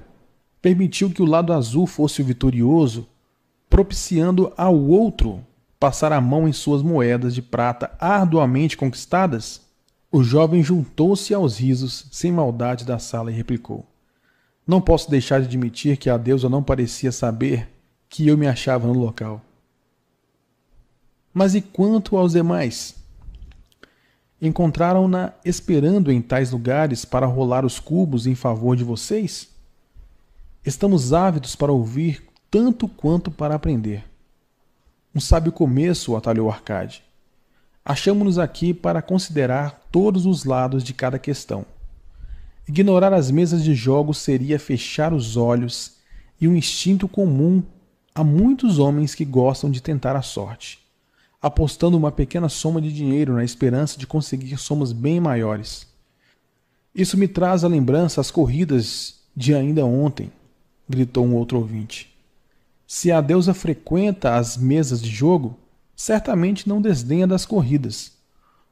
permitiu 0.62 1.12
que 1.12 1.22
o 1.22 1.28
lado 1.28 1.54
azul 1.54 1.86
fosse 1.86 2.24
o 2.24 2.26
vitorioso, 2.26 3.08
propiciando 3.70 4.52
ao 4.58 4.76
outro 4.76 5.46
passar 5.80 6.12
a 6.12 6.20
mão 6.20 6.48
em 6.48 6.54
suas 6.54 6.82
moedas 6.82 7.36
de 7.36 7.42
prata 7.42 7.92
arduamente 8.00 8.76
conquistadas? 8.76 9.71
O 10.12 10.24
jovem 10.24 10.62
juntou-se 10.62 11.34
aos 11.34 11.58
risos, 11.58 12.06
sem 12.12 12.34
maldade 12.34 12.84
da 12.84 13.00
sala, 13.00 13.32
e 13.32 13.34
replicou: 13.34 13.86
Não 14.68 14.82
posso 14.82 15.10
deixar 15.10 15.40
de 15.40 15.48
admitir 15.48 15.96
que 15.96 16.10
a 16.10 16.18
deusa 16.18 16.50
não 16.50 16.62
parecia 16.62 17.14
saber 17.14 17.70
que 18.10 18.28
eu 18.28 18.38
me 18.38 18.46
achava 18.46 18.86
no 18.86 18.94
local. 18.94 19.42
Mas 21.34 21.56
e 21.56 21.62
quanto 21.62 22.18
aos 22.18 22.34
demais? 22.34 22.96
Encontraram-na 24.42 25.34
esperando 25.46 26.12
em 26.12 26.22
tais 26.22 26.52
lugares 26.52 27.06
para 27.06 27.26
rolar 27.26 27.64
os 27.64 27.80
cubos 27.80 28.28
em 28.28 28.36
favor 28.36 28.76
de 28.76 28.84
vocês? 28.84 29.48
Estamos 30.66 31.14
ávidos 31.14 31.56
para 31.56 31.72
ouvir 31.72 32.28
tanto 32.50 32.88
quanto 32.88 33.32
para 33.32 33.56
aprender. 33.56 34.04
Um 35.16 35.22
sábio 35.22 35.54
começo, 35.54 36.18
atalhou 36.18 36.50
Arcade. 36.50 37.02
Achamos-nos 37.84 38.38
aqui 38.38 38.74
para 38.74 39.02
considerar 39.02 39.88
todos 39.92 40.26
os 40.26 40.46
lados 40.46 40.84
de 40.84 40.94
cada 40.94 41.18
questão. 41.18 41.66
Ignorar 42.68 43.12
as 43.12 43.32
mesas 43.32 43.64
de 43.64 43.74
jogos 43.74 44.20
seria 44.20 44.60
fechar 44.60 45.14
os 45.14 45.36
olhos 45.36 45.98
e 46.40 46.48
um 46.48 46.56
instinto 46.56 47.08
comum 47.08 47.64
a 48.14 48.24
muitos 48.24 48.78
homens 48.78 49.16
que 49.16 49.26
gostam 49.26 49.72
de 49.72 49.82
tentar 49.82 50.16
a 50.16 50.22
sorte, 50.22 50.80
apostando 51.42 51.98
uma 51.98 52.12
pequena 52.12 52.50
soma 52.50 52.80
de 52.80 52.94
dinheiro 52.94 53.34
na 53.34 53.44
esperança 53.44 53.98
de 53.98 54.06
conseguir 54.06 54.58
somas 54.58 54.92
bem 54.92 55.20
maiores. 55.20 55.88
Isso 56.94 57.18
me 57.18 57.28
traz 57.28 57.64
à 57.64 57.68
lembrança 57.68 58.22
as 58.22 58.30
corridas 58.30 59.22
de 59.36 59.56
ainda 59.56 59.86
ontem, 59.86 60.32
gritou 60.88 61.26
um 61.26 61.36
outro 61.36 61.58
ouvinte. 61.58 62.14
Se 62.86 63.12
a 63.12 63.22
deusa 63.22 63.54
frequenta 63.54 64.36
as 64.36 64.58
mesas 64.58 65.02
de 65.02 65.10
jogo, 65.10 65.58
certamente 66.02 66.68
não 66.68 66.82
desdenha 66.82 67.28
das 67.28 67.46
corridas, 67.46 68.14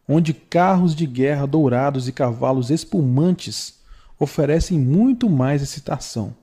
onde 0.07 0.33
carros 0.33 0.95
de 0.95 1.05
guerra 1.05 1.45
dourados 1.45 2.07
e 2.07 2.11
cavalos 2.11 2.71
espumantes 2.71 3.75
oferecem 4.17 4.79
muito 4.79 5.29
mais 5.29 5.61
excitação. 5.61 6.35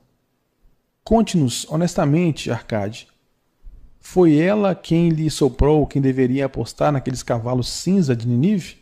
Conte-nos 1.03 1.67
honestamente, 1.69 2.49
Arcade. 2.49 3.09
Foi 3.99 4.37
ela 4.37 4.73
quem 4.73 5.09
lhe 5.09 5.29
soprou 5.29 5.85
quem 5.85 6.01
deveria 6.01 6.45
apostar 6.45 6.93
naqueles 6.93 7.21
cavalos 7.21 7.67
cinza 7.67 8.15
de 8.15 8.25
Ninive? 8.25 8.77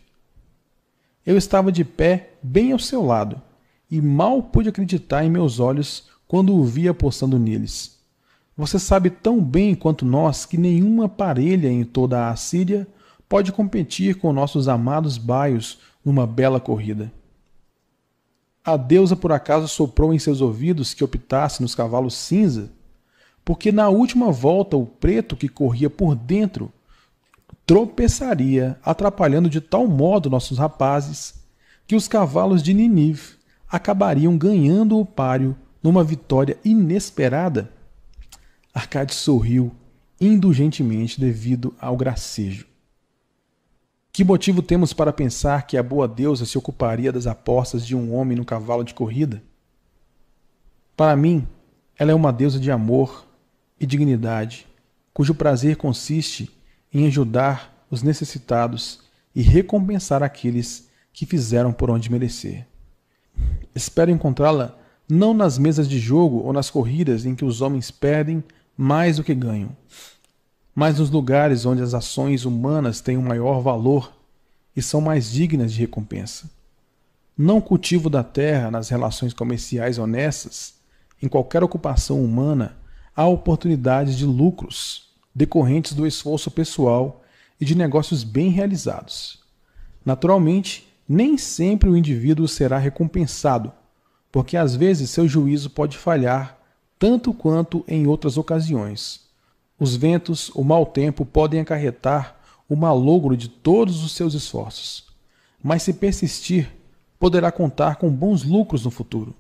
Eu 1.26 1.36
estava 1.36 1.72
de 1.72 1.84
pé 1.84 2.34
bem 2.44 2.72
ao 2.72 2.78
seu 2.78 3.04
lado 3.04 3.42
e 3.90 4.00
mal 4.00 4.44
pude 4.44 4.70
acreditar 4.70 5.26
em 5.26 5.32
meus 5.32 5.60
olhos 5.60 6.08
quando 6.28 6.56
o 6.56 6.64
vi 6.64 6.88
apostando 6.88 7.40
neles. 7.40 7.95
Você 8.58 8.80
sabe 8.80 9.10
tão 9.10 9.44
bem 9.44 9.76
quanto 9.76 10.06
nós 10.06 10.46
que 10.46 10.58
nenhuma 10.58 11.10
parelha 11.10 11.68
em 11.68 11.84
toda 11.84 12.22
a 12.22 12.30
Assíria 12.30 12.88
pode 13.28 13.52
competir 13.52 14.16
com 14.16 14.32
nossos 14.32 14.70
amados 14.70 15.18
baios 15.18 15.80
numa 16.06 16.26
bela 16.26 16.60
corrida. 16.60 17.12
A 18.64 18.78
deusa 18.78 19.14
por 19.14 19.34
acaso 19.34 19.68
soprou 19.68 20.14
em 20.14 20.20
seus 20.20 20.40
ouvidos 20.40 20.94
que 20.94 21.04
optasse 21.04 21.62
nos 21.62 21.76
cavalos 21.76 22.16
cinza, 22.16 22.72
porque 23.44 23.74
na 23.74 23.90
última 23.90 24.32
volta 24.32 24.78
o 24.78 24.86
preto 24.86 25.36
que 25.36 25.50
corria 25.50 25.90
por 25.90 26.16
dentro 26.16 26.72
tropeçaria, 27.66 28.80
atrapalhando 28.84 29.50
de 29.50 29.60
tal 29.60 29.86
modo 29.86 30.30
nossos 30.30 30.58
rapazes 30.58 31.36
que 31.86 31.96
os 31.96 32.08
cavalos 32.08 32.64
de 32.64 32.74
Ninive 32.74 33.34
acabariam 33.70 34.38
ganhando 34.38 34.98
o 34.98 35.06
páreo 35.06 35.58
numa 35.84 36.04
vitória 36.04 36.58
inesperada 36.64 37.75
Arcade 38.76 39.16
sorriu 39.16 39.72
indulgentemente 40.20 41.18
devido 41.18 41.74
ao 41.80 41.96
gracejo. 41.96 42.68
Que 44.12 44.22
motivo 44.22 44.62
temos 44.62 44.92
para 44.92 45.14
pensar 45.14 45.66
que 45.66 45.78
a 45.78 45.84
boa 45.84 46.10
deusa 46.10 46.46
se 46.46 46.58
ocuparia 46.58 47.10
das 47.10 47.26
apostas 47.26 47.88
de 47.88 47.96
um 47.96 48.14
homem 48.14 48.38
no 48.38 48.44
cavalo 48.44 48.84
de 48.84 48.94
corrida? 48.94 49.42
Para 50.96 51.16
mim, 51.16 51.48
ela 51.98 52.12
é 52.12 52.14
uma 52.14 52.34
deusa 52.34 52.60
de 52.60 52.70
amor 52.70 53.26
e 53.80 53.86
dignidade, 53.86 54.68
cujo 55.14 55.34
prazer 55.34 55.78
consiste 55.78 56.52
em 56.94 57.08
ajudar 57.08 57.86
os 57.90 58.04
necessitados 58.04 59.00
e 59.34 59.42
recompensar 59.42 60.22
aqueles 60.22 60.90
que 61.14 61.26
fizeram 61.26 61.72
por 61.72 61.90
onde 61.90 62.12
merecer. 62.12 62.68
Espero 63.74 64.12
encontrá-la 64.12 64.78
não 65.08 65.34
nas 65.34 65.58
mesas 65.58 65.88
de 65.88 65.98
jogo 65.98 66.40
ou 66.40 66.52
nas 66.52 66.70
corridas 66.70 67.26
em 67.26 67.36
que 67.36 67.46
os 67.46 67.62
homens 67.62 67.90
perdem 67.90 68.44
mais 68.78 69.18
do 69.18 69.24
que 69.24 69.34
ganham, 69.34 69.76
mas 70.74 71.00
nos 71.00 71.10
lugares 71.10 71.66
onde 71.66 71.82
as 71.82 71.94
ações 71.94 72.44
humanas 72.46 73.00
têm 73.00 73.18
um 73.18 73.22
maior 73.22 73.62
valor 73.62 74.12
e 74.76 74.82
são 74.82 75.00
mais 75.00 75.32
dignas 75.32 75.72
de 75.74 75.80
recompensa. 75.80 76.50
Não 77.38 77.62
cultivo 77.62 78.10
da 78.10 78.24
terra 78.24 78.70
nas 78.70 78.90
relações 78.90 79.34
comerciais 79.34 79.98
honestas, 79.98 80.76
em 81.22 81.28
qualquer 81.28 81.64
ocupação 81.64 82.24
humana, 82.24 82.76
há 83.16 83.26
oportunidades 83.26 84.18
de 84.18 84.26
lucros 84.26 85.10
decorrentes 85.34 85.94
do 85.94 86.06
esforço 86.06 86.52
pessoal 86.52 87.24
e 87.60 87.66
de 87.66 87.76
negócios 87.76 88.24
bem 88.24 88.50
realizados. 88.50 89.40
Naturalmente, 90.06 90.88
nem 91.08 91.38
sempre 91.38 91.90
o 91.90 91.96
indivíduo 91.96 92.48
será 92.48 92.78
recompensado, 92.78 93.72
porque 94.32 94.58
às 94.58 94.76
vezes 94.76 95.10
seu 95.10 95.28
juízo 95.28 95.70
pode 95.70 95.98
falhar 95.98 96.55
tanto 96.98 97.34
quanto 97.34 97.84
em 97.88 98.08
outras 98.08 98.38
ocasiões. 98.38 99.22
Os 99.80 99.96
ventos, 99.96 100.50
o 100.56 100.64
mau 100.64 100.86
tempo 100.86 101.26
podem 101.26 101.60
acarretar 101.60 102.40
o 102.70 102.76
malogro 102.76 103.36
de 103.36 103.50
todos 103.50 104.04
os 104.04 104.14
seus 104.14 104.34
esforços. 104.34 105.06
Mas 105.62 105.84
se 105.84 105.94
persistir, 105.94 106.72
poderá 107.20 107.52
contar 107.52 107.98
com 107.98 108.10
bons 108.10 108.44
lucros 108.44 108.86
no 108.86 108.92
futuro. 108.92 109.36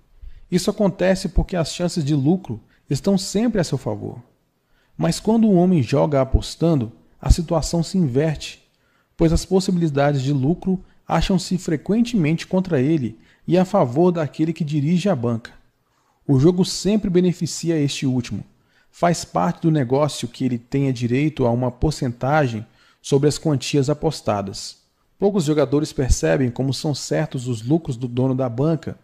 Isso 0.51 0.69
acontece 0.69 1.29
porque 1.29 1.55
as 1.55 1.73
chances 1.73 2.03
de 2.03 2.13
lucro 2.13 2.61
estão 2.89 3.17
sempre 3.17 3.59
a 3.59 3.63
seu 3.63 3.77
favor. 3.77 4.21
Mas 4.97 5.19
quando 5.19 5.47
um 5.47 5.57
homem 5.57 5.81
joga 5.81 6.21
apostando, 6.21 6.91
a 7.19 7.31
situação 7.31 7.81
se 7.81 7.97
inverte, 7.97 8.61
pois 9.17 9.33
as 9.33 9.45
possibilidades 9.45 10.21
de 10.21 10.31
lucro 10.31 10.83
acham-se 11.07 11.57
frequentemente 11.57 12.45
contra 12.45 12.81
ele 12.81 13.17
e 13.47 13.57
a 13.57 13.65
favor 13.65 14.11
daquele 14.11 14.53
que 14.53 14.63
dirige 14.63 15.09
a 15.09 15.15
banca. 15.15 15.51
O 16.27 16.39
jogo 16.39 16.65
sempre 16.65 17.09
beneficia 17.09 17.77
este 17.77 18.05
último. 18.05 18.43
Faz 18.89 19.23
parte 19.23 19.61
do 19.61 19.71
negócio 19.71 20.27
que 20.27 20.43
ele 20.43 20.57
tenha 20.57 20.91
direito 20.91 21.45
a 21.45 21.51
uma 21.51 21.69
porcentagem 21.69 22.65
sobre 23.01 23.29
as 23.29 23.37
quantias 23.37 23.89
apostadas. 23.89 24.77
Poucos 25.19 25.43
jogadores 25.43 25.93
percebem 25.93 26.49
como 26.49 26.73
são 26.73 26.95
certos 26.95 27.47
os 27.47 27.61
lucros 27.61 27.95
do 27.95 28.07
dono 28.07 28.33
da 28.33 28.49
banca, 28.49 28.97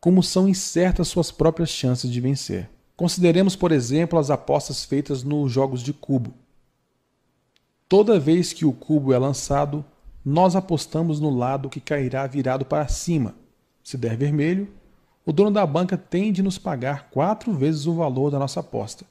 como 0.00 0.22
são 0.22 0.48
incertas 0.48 1.08
suas 1.08 1.30
próprias 1.30 1.68
chances 1.68 2.10
de 2.10 2.20
vencer. 2.20 2.70
Consideremos, 2.96 3.54
por 3.54 3.70
exemplo, 3.70 4.18
as 4.18 4.30
apostas 4.30 4.84
feitas 4.84 5.22
nos 5.22 5.52
jogos 5.52 5.82
de 5.82 5.92
cubo. 5.92 6.32
Toda 7.88 8.18
vez 8.18 8.52
que 8.52 8.64
o 8.64 8.72
cubo 8.72 9.12
é 9.12 9.18
lançado, 9.18 9.84
nós 10.24 10.56
apostamos 10.56 11.20
no 11.20 11.28
lado 11.28 11.68
que 11.68 11.80
cairá 11.80 12.26
virado 12.26 12.64
para 12.64 12.88
cima. 12.88 13.34
Se 13.84 13.98
der 13.98 14.16
vermelho, 14.16 14.68
o 15.24 15.32
dono 15.32 15.50
da 15.50 15.64
banca 15.64 15.96
tem 15.96 16.32
de 16.32 16.42
nos 16.42 16.58
pagar 16.58 17.08
quatro 17.10 17.52
vezes 17.52 17.86
o 17.86 17.94
valor 17.94 18.30
da 18.30 18.38
nossa 18.38 18.60
aposta. 18.60 19.04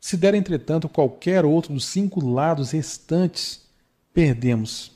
Se 0.00 0.16
der, 0.16 0.34
entretanto, 0.34 0.88
qualquer 0.88 1.44
outro 1.44 1.74
dos 1.74 1.84
cinco 1.84 2.24
lados 2.24 2.70
restantes, 2.70 3.68
perdemos. 4.12 4.92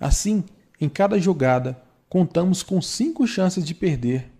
Assim, 0.00 0.42
em 0.80 0.88
cada 0.88 1.18
jogada, 1.18 1.80
contamos 2.08 2.62
com 2.62 2.80
cinco 2.82 3.26
chances 3.26 3.64
de 3.64 3.74
perder. 3.74 4.30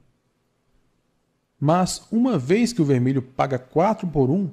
Mas, 1.60 2.02
uma 2.10 2.36
vez 2.36 2.72
que 2.72 2.82
o 2.82 2.84
vermelho 2.84 3.22
paga 3.22 3.58
quatro 3.58 4.08
por 4.08 4.28
um, 4.28 4.50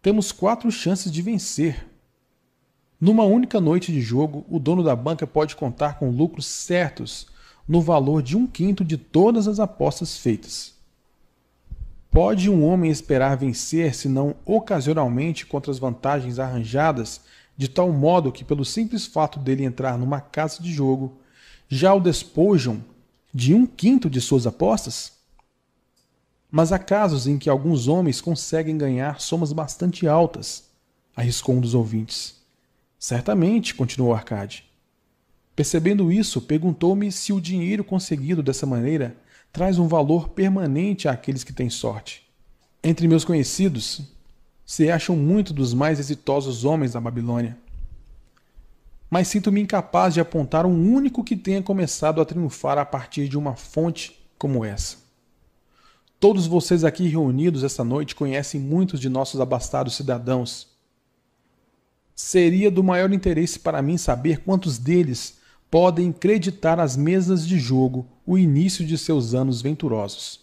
temos 0.00 0.32
quatro 0.32 0.70
chances 0.70 1.12
de 1.12 1.20
vencer. 1.20 1.86
Numa 2.98 3.24
única 3.24 3.60
noite 3.60 3.92
de 3.92 4.00
jogo, 4.00 4.46
o 4.48 4.58
dono 4.58 4.82
da 4.82 4.96
banca 4.96 5.26
pode 5.26 5.54
contar 5.54 5.98
com 5.98 6.08
lucros 6.08 6.46
certos 6.46 7.26
no 7.68 7.80
valor 7.80 8.22
de 8.22 8.36
um 8.36 8.46
quinto 8.46 8.84
de 8.84 8.96
todas 8.96 9.48
as 9.48 9.58
apostas 9.58 10.16
feitas. 10.16 10.74
Pode 12.10 12.48
um 12.48 12.64
homem 12.64 12.90
esperar 12.90 13.36
vencer, 13.36 13.94
se 13.94 14.08
não 14.08 14.34
ocasionalmente, 14.44 15.44
contra 15.44 15.70
as 15.70 15.78
vantagens 15.78 16.38
arranjadas, 16.38 17.20
de 17.56 17.68
tal 17.68 17.92
modo 17.92 18.32
que, 18.32 18.44
pelo 18.44 18.64
simples 18.64 19.06
fato 19.06 19.38
dele 19.38 19.64
entrar 19.64 19.98
numa 19.98 20.20
casa 20.20 20.62
de 20.62 20.72
jogo, 20.72 21.18
já 21.68 21.92
o 21.92 22.00
despojam 22.00 22.82
de 23.34 23.54
um 23.54 23.66
quinto 23.66 24.08
de 24.08 24.20
suas 24.20 24.46
apostas? 24.46 25.12
Mas 26.50 26.72
há 26.72 26.78
casos 26.78 27.26
em 27.26 27.36
que 27.36 27.50
alguns 27.50 27.88
homens 27.88 28.20
conseguem 28.20 28.78
ganhar 28.78 29.20
somas 29.20 29.52
bastante 29.52 30.06
altas, 30.06 30.64
arriscou 31.14 31.56
um 31.56 31.60
dos 31.60 31.74
ouvintes. 31.74 32.36
Certamente, 32.98 33.74
continuou 33.74 34.14
Arcade. 34.14 34.65
Percebendo 35.56 36.12
isso, 36.12 36.42
perguntou-me 36.42 37.10
se 37.10 37.32
o 37.32 37.40
dinheiro 37.40 37.82
conseguido 37.82 38.42
dessa 38.42 38.66
maneira 38.66 39.16
traz 39.50 39.78
um 39.78 39.88
valor 39.88 40.28
permanente 40.28 41.08
àqueles 41.08 41.42
que 41.42 41.52
têm 41.52 41.70
sorte. 41.70 42.28
Entre 42.84 43.08
meus 43.08 43.24
conhecidos, 43.24 44.02
se 44.66 44.90
acham 44.90 45.16
muito 45.16 45.54
dos 45.54 45.72
mais 45.72 45.98
exitosos 45.98 46.66
homens 46.66 46.92
da 46.92 47.00
Babilônia. 47.00 47.56
Mas 49.08 49.28
sinto-me 49.28 49.62
incapaz 49.62 50.12
de 50.12 50.20
apontar 50.20 50.66
um 50.66 50.92
único 50.92 51.24
que 51.24 51.34
tenha 51.34 51.62
começado 51.62 52.20
a 52.20 52.24
triunfar 52.26 52.76
a 52.76 52.84
partir 52.84 53.26
de 53.26 53.38
uma 53.38 53.56
fonte 53.56 54.20
como 54.36 54.62
essa. 54.62 54.98
Todos 56.20 56.46
vocês 56.46 56.84
aqui 56.84 57.08
reunidos 57.08 57.64
esta 57.64 57.82
noite 57.82 58.14
conhecem 58.14 58.60
muitos 58.60 59.00
de 59.00 59.08
nossos 59.08 59.40
abastados 59.40 59.96
cidadãos. 59.96 60.68
Seria 62.14 62.70
do 62.70 62.84
maior 62.84 63.10
interesse 63.10 63.58
para 63.58 63.80
mim 63.80 63.96
saber 63.96 64.42
quantos 64.42 64.76
deles 64.76 65.36
podem 65.70 66.12
creditar 66.12 66.78
às 66.78 66.96
mesas 66.96 67.46
de 67.46 67.58
jogo 67.58 68.06
o 68.24 68.38
início 68.38 68.84
de 68.84 68.96
seus 68.96 69.34
anos 69.34 69.60
venturosos. 69.60 70.40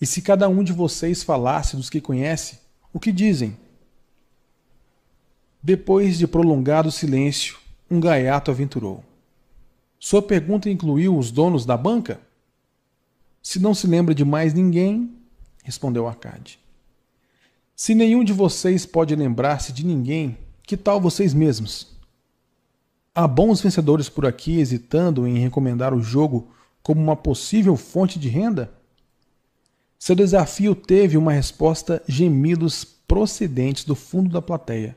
E 0.00 0.06
se 0.06 0.20
cada 0.20 0.48
um 0.48 0.64
de 0.64 0.72
vocês 0.72 1.22
falasse 1.22 1.76
dos 1.76 1.88
que 1.88 2.00
conhece, 2.00 2.58
o 2.92 2.98
que 2.98 3.12
dizem? 3.12 3.56
Depois 5.62 6.18
de 6.18 6.26
prolongado 6.26 6.90
silêncio, 6.90 7.56
um 7.88 8.00
gaiato 8.00 8.50
aventurou. 8.50 9.04
Sua 9.98 10.20
pergunta 10.20 10.68
incluiu 10.68 11.16
os 11.16 11.30
donos 11.30 11.64
da 11.64 11.76
banca? 11.76 12.20
Se 13.40 13.60
não 13.60 13.72
se 13.72 13.86
lembra 13.86 14.12
de 14.12 14.24
mais 14.24 14.52
ninguém, 14.52 15.14
respondeu 15.62 16.08
Arcade. 16.08 16.58
Se 17.76 17.94
nenhum 17.94 18.24
de 18.24 18.32
vocês 18.32 18.84
pode 18.84 19.14
lembrar-se 19.14 19.72
de 19.72 19.86
ninguém, 19.86 20.36
que 20.64 20.76
tal 20.76 21.00
vocês 21.00 21.32
mesmos? 21.32 21.91
Há 23.14 23.28
bons 23.28 23.60
vencedores 23.60 24.08
por 24.08 24.24
aqui 24.24 24.58
hesitando 24.58 25.26
em 25.26 25.38
recomendar 25.38 25.92
o 25.92 26.02
jogo 26.02 26.50
como 26.82 26.98
uma 26.98 27.14
possível 27.14 27.76
fonte 27.76 28.18
de 28.18 28.28
renda? 28.28 28.72
Seu 29.98 30.16
desafio 30.16 30.74
teve 30.74 31.18
uma 31.18 31.32
resposta 31.32 32.02
gemidos 32.08 32.84
procedentes 32.84 33.84
do 33.84 33.94
fundo 33.94 34.30
da 34.30 34.40
plateia, 34.40 34.96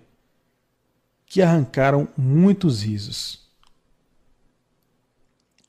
que 1.26 1.42
arrancaram 1.42 2.08
muitos 2.18 2.84
risos. 2.84 3.44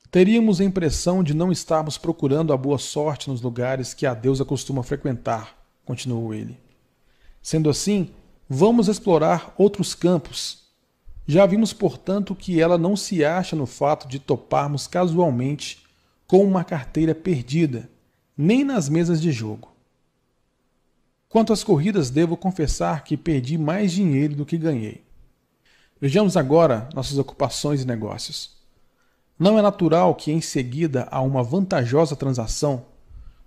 Teríamos 0.09 0.61
a 0.61 0.63
impressão 0.63 1.21
de 1.21 1.33
não 1.33 1.51
estarmos 1.51 1.97
procurando 1.97 2.53
a 2.53 2.57
boa 2.57 2.77
sorte 2.77 3.29
nos 3.29 3.41
lugares 3.41 3.93
que 3.93 4.05
a 4.05 4.13
deusa 4.13 4.45
costuma 4.45 4.83
frequentar, 4.83 5.53
continuou 5.83 6.33
ele. 6.33 6.57
Sendo 7.41 7.69
assim, 7.69 8.09
vamos 8.47 8.87
explorar 8.87 9.53
outros 9.57 9.93
campos 9.93 10.66
já 11.27 11.45
vimos, 11.45 11.73
portanto, 11.73 12.33
que 12.33 12.61
ela 12.61 12.77
não 12.77 12.95
se 12.95 13.25
acha 13.25 13.53
no 13.53 13.65
fato 13.65 14.07
de 14.07 14.17
toparmos 14.17 14.87
casualmente 14.87 15.83
com 16.25 16.41
uma 16.41 16.63
carteira 16.63 17.13
perdida, 17.13 17.89
nem 18.37 18.63
nas 18.63 18.87
mesas 18.87 19.21
de 19.21 19.31
jogo. 19.31 19.75
Quanto 21.27 21.51
às 21.51 21.65
corridas, 21.65 22.09
devo 22.09 22.37
confessar 22.37 23.03
que 23.03 23.17
perdi 23.17 23.57
mais 23.57 23.91
dinheiro 23.91 24.35
do 24.35 24.45
que 24.45 24.57
ganhei. 24.57 25.03
Vejamos 25.99 26.37
agora 26.37 26.87
nossas 26.93 27.17
ocupações 27.17 27.81
e 27.81 27.87
negócios. 27.87 28.55
Não 29.37 29.59
é 29.59 29.61
natural 29.61 30.15
que, 30.15 30.31
em 30.31 30.39
seguida 30.39 31.09
a 31.11 31.19
uma 31.21 31.43
vantajosa 31.43 32.15
transação, 32.15 32.85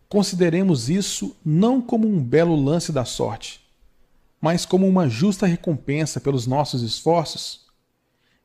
consideremos 0.07 0.91
isso 0.91 1.35
não 1.43 1.81
como 1.81 2.07
um 2.07 2.23
belo 2.23 2.55
lance 2.55 2.93
da 2.93 3.07
sorte, 3.07 3.61
mas 4.39 4.67
como 4.67 4.87
uma 4.87 5.09
justa 5.09 5.47
recompensa 5.47 6.21
pelos 6.21 6.47
nossos 6.47 6.83
esforços 6.83 7.60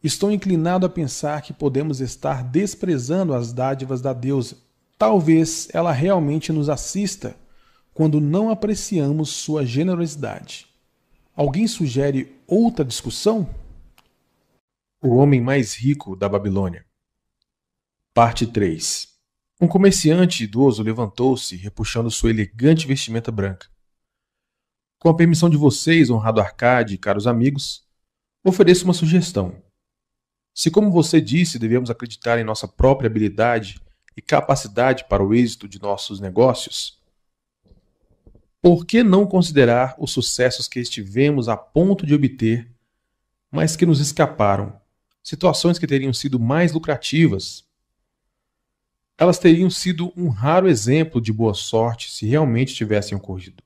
Estou 0.06 0.32
inclinado 0.32 0.86
a 0.86 0.90
pensar 0.90 1.42
que 1.42 1.52
podemos 1.52 2.00
estar 2.00 2.44
desprezando 2.44 3.34
as 3.34 3.52
dádivas 3.52 4.02
da 4.02 4.14
deusa. 4.14 4.56
Talvez 5.00 5.68
ela 5.74 5.92
realmente 5.92 6.52
nos 6.52 6.70
assista 6.70 7.36
quando 7.92 8.22
não 8.22 8.52
apreciamos 8.52 9.32
sua 9.32 9.66
generosidade. 9.66 10.68
Alguém 11.36 11.68
sugere 11.68 12.40
outra 12.46 12.86
discussão? 12.86 13.50
O 15.02 15.16
homem 15.16 15.42
mais 15.42 15.74
rico 15.74 16.16
da 16.16 16.30
Babilônia. 16.30 16.86
Parte 18.14 18.46
3. 18.46 19.08
Um 19.60 19.68
comerciante 19.68 20.44
idoso 20.44 20.84
levantou-se, 20.84 21.56
repuxando 21.56 22.12
sua 22.12 22.30
elegante 22.30 22.86
vestimenta 22.86 23.32
branca. 23.32 23.68
Com 25.00 25.10
a 25.10 25.16
permissão 25.16 25.50
de 25.50 25.58
vocês, 25.58 26.12
honrado 26.12 26.40
Arcade 26.40 26.94
e 26.94 26.98
caros 27.00 27.26
amigos, 27.26 27.88
ofereço 28.44 28.86
uma 28.86 28.94
sugestão. 28.94 29.65
Se, 30.56 30.72
como 30.72 30.90
você 30.90 31.20
disse, 31.20 31.60
devemos 31.60 31.90
acreditar 31.90 32.40
em 32.40 32.44
nossa 32.46 32.66
própria 32.66 33.08
habilidade 33.08 33.78
e 34.16 34.22
capacidade 34.22 35.04
para 35.10 35.22
o 35.22 35.34
êxito 35.34 35.68
de 35.68 35.82
nossos 35.82 36.22
negócios, 36.22 36.98
por 38.62 38.86
que 38.86 39.04
não 39.04 39.28
considerar 39.28 39.96
os 40.00 40.12
sucessos 40.12 40.70
que 40.70 40.80
estivemos 40.80 41.50
a 41.50 41.58
ponto 41.58 42.06
de 42.06 42.16
obter, 42.16 42.72
mas 43.52 43.76
que 43.76 43.86
nos 43.86 44.00
escaparam, 44.00 44.80
situações 45.22 45.78
que 45.78 45.86
teriam 45.86 46.14
sido 46.14 46.40
mais 46.40 46.72
lucrativas? 46.72 47.66
Elas 49.18 49.38
teriam 49.38 49.70
sido 49.70 50.14
um 50.16 50.30
raro 50.30 50.70
exemplo 50.70 51.20
de 51.20 51.34
boa 51.34 51.54
sorte 51.54 52.10
se 52.10 52.26
realmente 52.26 52.74
tivessem 52.74 53.18
ocorrido. 53.18 53.62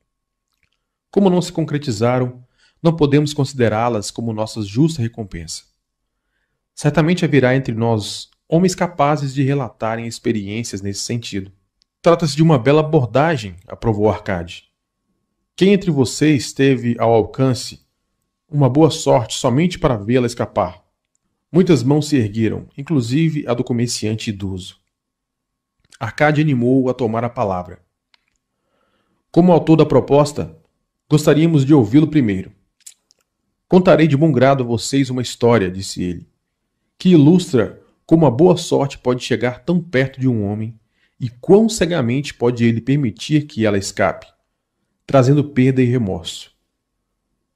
Como 1.12 1.30
não 1.30 1.42
se 1.42 1.52
concretizaram, 1.52 2.44
não 2.82 2.96
podemos 2.96 3.32
considerá-las 3.32 4.10
como 4.10 4.34
nossa 4.34 4.64
justa 4.64 5.04
recompensa. 5.04 5.69
Certamente 6.82 7.26
haverá 7.26 7.58
entre 7.58 7.74
nós 7.74 8.30
homens 8.48 8.74
capazes 8.74 9.34
de 9.34 9.44
relatarem 9.44 10.08
experiências 10.08 10.82
nesse 10.82 11.02
sentido. 11.02 11.52
Trata-se 12.02 12.38
de 12.38 12.42
uma 12.42 12.58
bela 12.58 12.80
abordagem, 12.80 13.58
aprovou 13.68 14.10
Arcade. 14.10 14.64
Quem 15.58 15.74
entre 15.74 15.92
vocês 15.92 16.54
teve 16.54 16.96
ao 16.98 17.14
alcance 17.14 17.82
uma 18.50 18.70
boa 18.70 18.90
sorte 18.90 19.38
somente 19.38 19.78
para 19.78 19.98
vê-la 19.98 20.26
escapar? 20.26 20.82
Muitas 21.52 21.84
mãos 21.84 22.08
se 22.08 22.16
ergueram, 22.16 22.66
inclusive 22.78 23.46
a 23.46 23.54
do 23.54 23.62
comerciante 23.62 24.30
idoso. 24.30 24.78
Arcade 26.00 26.40
animou-o 26.40 26.90
a 26.90 26.94
tomar 26.94 27.26
a 27.26 27.30
palavra. 27.30 27.82
Como 29.30 29.52
autor 29.52 29.76
da 29.76 29.86
proposta, 29.86 30.58
gostaríamos 31.10 31.66
de 31.66 31.74
ouvi-lo 31.74 32.08
primeiro. 32.08 32.54
Contarei 33.68 34.08
de 34.08 34.16
bom 34.16 34.32
grado 34.32 34.64
a 34.64 34.66
vocês 34.66 35.10
uma 35.10 35.22
história, 35.22 35.70
disse 35.70 36.02
ele 36.02 36.39
que 37.00 37.10
ilustra 37.10 37.82
como 38.06 38.26
a 38.26 38.30
boa 38.30 38.58
sorte 38.58 38.98
pode 38.98 39.24
chegar 39.24 39.64
tão 39.64 39.80
perto 39.80 40.20
de 40.20 40.28
um 40.28 40.44
homem 40.44 40.78
e 41.18 41.30
quão 41.30 41.70
cegamente 41.70 42.34
pode 42.34 42.66
ele 42.66 42.82
permitir 42.82 43.48
que 43.48 43.66
ela 43.66 43.78
escape, 43.78 44.28
trazendo 45.08 45.44
perda 45.44 45.82
e 45.82 45.86
remorso. 45.86 46.52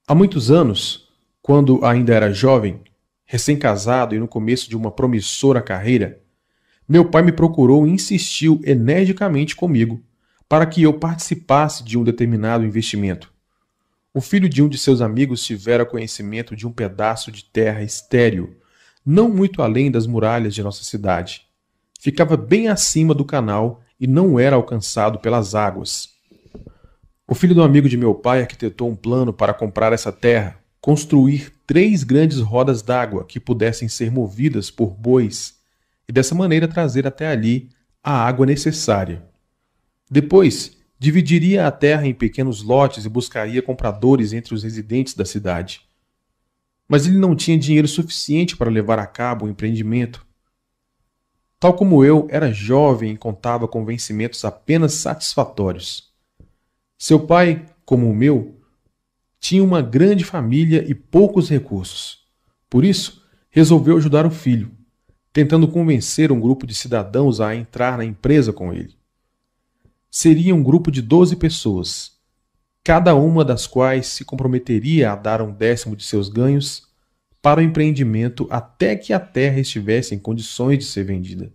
Há 0.07 0.15
muitos 0.15 0.49
anos, 0.49 1.09
quando 1.41 1.83
ainda 1.83 2.13
era 2.13 2.33
jovem, 2.33 2.81
recém-casado 3.25 4.15
e 4.15 4.19
no 4.19 4.27
começo 4.27 4.69
de 4.69 4.77
uma 4.77 4.91
promissora 4.91 5.61
carreira, 5.61 6.21
meu 6.87 7.09
pai 7.09 7.21
me 7.21 7.31
procurou 7.31 7.85
e 7.85 7.91
insistiu 7.91 8.61
energicamente 8.63 9.55
comigo 9.55 10.01
para 10.47 10.65
que 10.65 10.83
eu 10.83 10.93
participasse 10.93 11.83
de 11.83 11.97
um 11.97 12.03
determinado 12.03 12.65
investimento. 12.65 13.33
O 14.13 14.21
filho 14.21 14.47
de 14.47 14.61
um 14.61 14.69
de 14.69 14.77
seus 14.77 15.01
amigos 15.01 15.43
tivera 15.43 15.85
conhecimento 15.85 16.55
de 16.55 16.67
um 16.67 16.71
pedaço 16.71 17.31
de 17.31 17.43
terra 17.43 17.81
estéril 17.81 18.55
não 19.05 19.29
muito 19.29 19.61
além 19.61 19.91
das 19.91 20.07
muralhas 20.07 20.53
de 20.53 20.63
nossa 20.63 20.83
cidade. 20.83 21.43
Ficava 21.99 22.37
bem 22.37 22.67
acima 22.67 23.13
do 23.13 23.25
canal 23.25 23.81
e 23.99 24.07
não 24.07 24.39
era 24.39 24.55
alcançado 24.55 25.19
pelas 25.19 25.55
águas. 25.55 26.09
O 27.27 27.35
filho 27.35 27.55
do 27.55 27.63
amigo 27.63 27.87
de 27.87 27.97
meu 27.97 28.13
pai 28.13 28.41
arquitetou 28.41 28.89
um 28.89 28.95
plano 28.95 29.33
para 29.33 29.53
comprar 29.53 29.93
essa 29.93 30.11
terra, 30.11 30.59
construir 30.81 31.53
três 31.65 32.03
grandes 32.03 32.39
rodas 32.39 32.81
d'água 32.81 33.25
que 33.25 33.39
pudessem 33.39 33.87
ser 33.87 34.11
movidas 34.11 34.69
por 34.69 34.93
bois 34.93 35.55
e 36.07 36.11
dessa 36.11 36.35
maneira 36.35 36.67
trazer 36.67 37.07
até 37.07 37.27
ali 37.27 37.69
a 38.03 38.11
água 38.11 38.45
necessária. 38.45 39.23
Depois, 40.11 40.77
dividiria 40.99 41.65
a 41.65 41.71
terra 41.71 42.05
em 42.05 42.13
pequenos 42.13 42.61
lotes 42.61 43.05
e 43.05 43.09
buscaria 43.09 43.61
compradores 43.61 44.33
entre 44.33 44.53
os 44.53 44.63
residentes 44.63 45.13
da 45.13 45.25
cidade 45.25 45.81
mas 46.87 47.07
ele 47.07 47.17
não 47.17 47.35
tinha 47.35 47.57
dinheiro 47.57 47.87
suficiente 47.87 48.57
para 48.57 48.69
levar 48.69 48.99
a 48.99 49.07
cabo 49.07 49.45
o 49.45 49.49
empreendimento. 49.49 50.25
Tal 51.59 51.73
como 51.73 52.03
eu, 52.03 52.27
era 52.29 52.51
jovem 52.51 53.13
e 53.13 53.17
contava 53.17 53.67
com 53.67 53.85
vencimentos 53.85 54.43
apenas 54.43 54.93
satisfatórios. 54.93 56.11
Seu 56.97 57.19
pai, 57.19 57.65
como 57.85 58.09
o 58.09 58.15
meu, 58.15 58.59
tinha 59.39 59.63
uma 59.63 59.81
grande 59.81 60.23
família 60.23 60.85
e 60.87 60.93
poucos 60.93 61.49
recursos. 61.49 62.19
Por 62.69 62.83
isso, 62.83 63.23
resolveu 63.49 63.97
ajudar 63.97 64.25
o 64.25 64.31
filho, 64.31 64.71
tentando 65.31 65.67
convencer 65.67 66.31
um 66.31 66.39
grupo 66.39 66.65
de 66.65 66.73
cidadãos 66.73 67.39
a 67.39 67.55
entrar 67.55 67.97
na 67.97 68.05
empresa 68.05 68.53
com 68.53 68.73
ele. 68.73 68.95
Seria 70.09 70.53
um 70.55 70.63
grupo 70.63 70.91
de 70.91 71.01
12 71.01 71.35
pessoas, 71.35 72.12
cada 72.83 73.15
uma 73.15 73.45
das 73.45 73.65
quais 73.65 74.07
se 74.07 74.25
comprometeria 74.25 75.11
a 75.11 75.15
dar 75.15 75.41
um 75.41 75.51
décimo 75.51 75.95
de 75.95 76.03
seus 76.03 76.27
ganhos 76.27 76.91
para 77.41 77.59
o 77.59 77.63
empreendimento 77.63 78.47
até 78.49 78.95
que 78.95 79.13
a 79.13 79.19
terra 79.19 79.59
estivesse 79.59 80.13
em 80.13 80.19
condições 80.19 80.79
de 80.79 80.85
ser 80.85 81.05
vendida. 81.05 81.51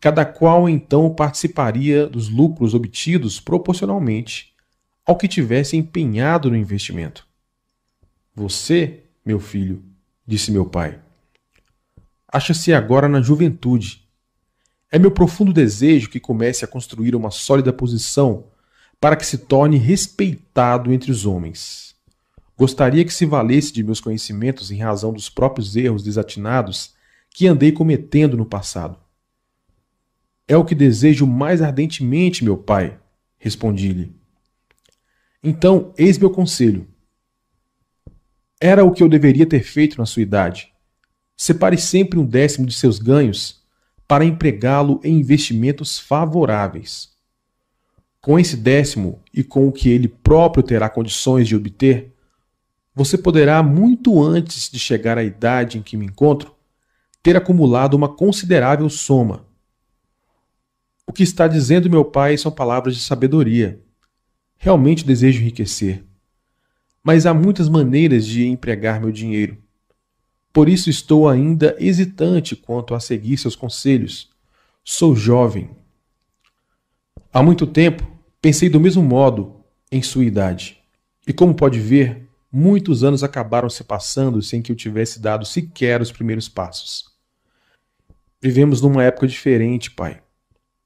Cada 0.00 0.24
qual 0.24 0.68
então 0.68 1.12
participaria 1.14 2.06
dos 2.06 2.28
lucros 2.28 2.74
obtidos 2.74 3.40
proporcionalmente 3.40 4.52
ao 5.04 5.16
que 5.16 5.28
tivesse 5.28 5.76
empenhado 5.76 6.50
no 6.50 6.56
investimento. 6.56 7.26
Você, 8.34 9.04
meu 9.24 9.38
filho, 9.38 9.82
disse 10.26 10.50
meu 10.50 10.64
pai, 10.64 11.00
acha-se 12.26 12.72
agora 12.72 13.08
na 13.08 13.20
juventude. 13.20 14.08
É 14.90 14.98
meu 14.98 15.10
profundo 15.10 15.52
desejo 15.52 16.08
que 16.08 16.20
comece 16.20 16.64
a 16.64 16.68
construir 16.68 17.14
uma 17.14 17.30
sólida 17.30 17.72
posição 17.72 18.51
para 19.02 19.16
que 19.16 19.26
se 19.26 19.36
torne 19.36 19.78
respeitado 19.78 20.92
entre 20.92 21.10
os 21.10 21.26
homens. 21.26 21.96
Gostaria 22.56 23.04
que 23.04 23.12
se 23.12 23.26
valesse 23.26 23.72
de 23.72 23.82
meus 23.82 24.00
conhecimentos 24.00 24.70
em 24.70 24.78
razão 24.78 25.12
dos 25.12 25.28
próprios 25.28 25.74
erros 25.74 26.04
desatinados 26.04 26.94
que 27.28 27.48
andei 27.48 27.72
cometendo 27.72 28.36
no 28.36 28.46
passado. 28.46 28.96
É 30.46 30.56
o 30.56 30.64
que 30.64 30.72
desejo 30.72 31.26
mais 31.26 31.60
ardentemente, 31.60 32.44
meu 32.44 32.56
pai, 32.56 32.96
respondi-lhe. 33.38 34.14
Então, 35.42 35.92
eis 35.98 36.16
meu 36.16 36.30
conselho. 36.30 36.86
Era 38.60 38.84
o 38.84 38.92
que 38.92 39.02
eu 39.02 39.08
deveria 39.08 39.46
ter 39.46 39.64
feito 39.64 39.98
na 39.98 40.06
sua 40.06 40.22
idade. 40.22 40.72
Separe 41.36 41.76
sempre 41.76 42.20
um 42.20 42.24
décimo 42.24 42.68
de 42.68 42.74
seus 42.74 43.00
ganhos 43.00 43.64
para 44.06 44.24
empregá-lo 44.24 45.00
em 45.02 45.18
investimentos 45.18 45.98
favoráveis. 45.98 47.11
Com 48.22 48.38
esse 48.38 48.56
décimo 48.56 49.20
e 49.34 49.42
com 49.42 49.66
o 49.66 49.72
que 49.72 49.88
ele 49.88 50.06
próprio 50.06 50.62
terá 50.62 50.88
condições 50.88 51.48
de 51.48 51.56
obter, 51.56 52.14
você 52.94 53.18
poderá, 53.18 53.62
muito 53.64 54.22
antes 54.22 54.70
de 54.70 54.78
chegar 54.78 55.18
à 55.18 55.24
idade 55.24 55.76
em 55.76 55.82
que 55.82 55.96
me 55.96 56.06
encontro, 56.06 56.54
ter 57.20 57.36
acumulado 57.36 57.94
uma 57.94 58.08
considerável 58.08 58.88
soma. 58.88 59.44
O 61.04 61.12
que 61.12 61.24
está 61.24 61.48
dizendo 61.48 61.90
meu 61.90 62.04
pai 62.04 62.38
são 62.38 62.52
palavras 62.52 62.94
de 62.94 63.02
sabedoria. 63.02 63.82
Realmente 64.56 65.04
desejo 65.04 65.40
enriquecer. 65.40 66.04
Mas 67.02 67.26
há 67.26 67.34
muitas 67.34 67.68
maneiras 67.68 68.24
de 68.24 68.46
empregar 68.46 69.00
meu 69.00 69.10
dinheiro. 69.10 69.58
Por 70.52 70.68
isso 70.68 70.88
estou 70.88 71.28
ainda 71.28 71.74
hesitante 71.80 72.54
quanto 72.54 72.94
a 72.94 73.00
seguir 73.00 73.36
seus 73.36 73.56
conselhos. 73.56 74.30
Sou 74.84 75.16
jovem. 75.16 75.70
Há 77.32 77.42
muito 77.42 77.66
tempo 77.66 78.11
pensei 78.42 78.68
do 78.68 78.80
mesmo 78.80 79.04
modo 79.04 79.64
em 79.90 80.02
sua 80.02 80.24
idade. 80.24 80.82
E 81.24 81.32
como 81.32 81.54
pode 81.54 81.78
ver, 81.78 82.28
muitos 82.50 83.04
anos 83.04 83.22
acabaram 83.22 83.70
se 83.70 83.84
passando 83.84 84.42
sem 84.42 84.60
que 84.60 84.72
eu 84.72 84.76
tivesse 84.76 85.20
dado 85.20 85.46
sequer 85.46 86.02
os 86.02 86.10
primeiros 86.10 86.48
passos. 86.48 87.04
Vivemos 88.40 88.82
numa 88.82 89.04
época 89.04 89.28
diferente, 89.28 89.92
pai. 89.92 90.20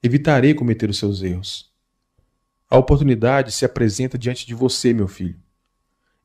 Evitarei 0.02 0.52
cometer 0.52 0.90
os 0.90 0.98
seus 0.98 1.22
erros. 1.22 1.72
A 2.68 2.76
oportunidade 2.76 3.50
se 3.50 3.64
apresenta 3.64 4.18
diante 4.18 4.46
de 4.46 4.54
você, 4.54 4.92
meu 4.92 5.08
filho, 5.08 5.40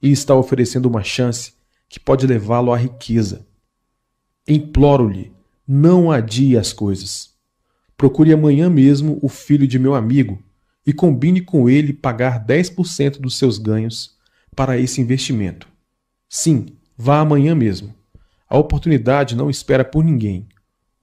e 0.01 0.11
está 0.11 0.35
oferecendo 0.35 0.87
uma 0.87 1.03
chance 1.03 1.53
que 1.87 1.99
pode 1.99 2.27
levá-lo 2.27 2.73
à 2.73 2.77
riqueza. 2.77 3.47
Imploro-lhe, 4.45 5.31
não 5.65 6.11
adie 6.11 6.57
as 6.57 6.73
coisas. 6.73 7.33
Procure 7.95 8.33
amanhã 8.33 8.69
mesmo 8.69 9.17
o 9.21 9.29
filho 9.29 9.67
de 9.67 9.79
meu 9.79 9.95
amigo 9.95 10.43
e 10.85 10.93
combine 10.93 11.41
com 11.41 11.69
ele 11.69 11.93
pagar 11.93 12.45
10% 12.45 13.19
dos 13.19 13.37
seus 13.37 13.57
ganhos 13.57 14.17
para 14.55 14.77
esse 14.77 14.99
investimento. 15.01 15.67
Sim, 16.27 16.77
vá 16.97 17.19
amanhã 17.19 17.53
mesmo. 17.53 17.93
A 18.49 18.57
oportunidade 18.57 19.35
não 19.35 19.49
espera 19.49 19.85
por 19.85 20.03
ninguém. 20.03 20.47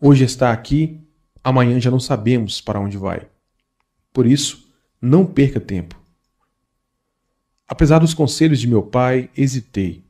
Hoje 0.01 0.25
está 0.25 0.53
aqui, 0.53 1.01
amanhã 1.43 1.81
já 1.81 1.91
não 1.91 2.01
sabemos 2.01 2.61
para 2.61 2.81
onde 2.81 2.97
vai. 2.97 3.29
Por 4.13 4.27
isso, 4.27 4.69
não 5.01 5.25
perca 5.25 5.61
tempo. 5.61 5.99
Apesar 7.67 7.99
dos 7.99 8.15
conselhos 8.15 8.61
de 8.61 8.67
meu 8.67 8.83
pai, 8.83 9.31
hesitei 9.37 10.09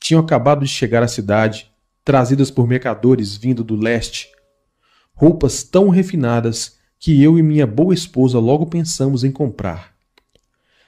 tinham 0.00 0.20
acabado 0.20 0.64
de 0.64 0.68
chegar 0.68 1.02
à 1.02 1.08
cidade, 1.08 1.70
trazidas 2.04 2.50
por 2.50 2.66
mercadores 2.66 3.36
vindo 3.36 3.62
do 3.62 3.76
leste. 3.76 4.28
Roupas 5.14 5.62
tão 5.62 5.90
refinadas 5.90 6.78
que 7.00 7.20
eu 7.20 7.36
e 7.36 7.42
minha 7.42 7.66
boa 7.66 7.92
esposa 7.92 8.38
logo 8.38 8.66
pensamos 8.66 9.24
em 9.24 9.32
comprar. 9.32 9.92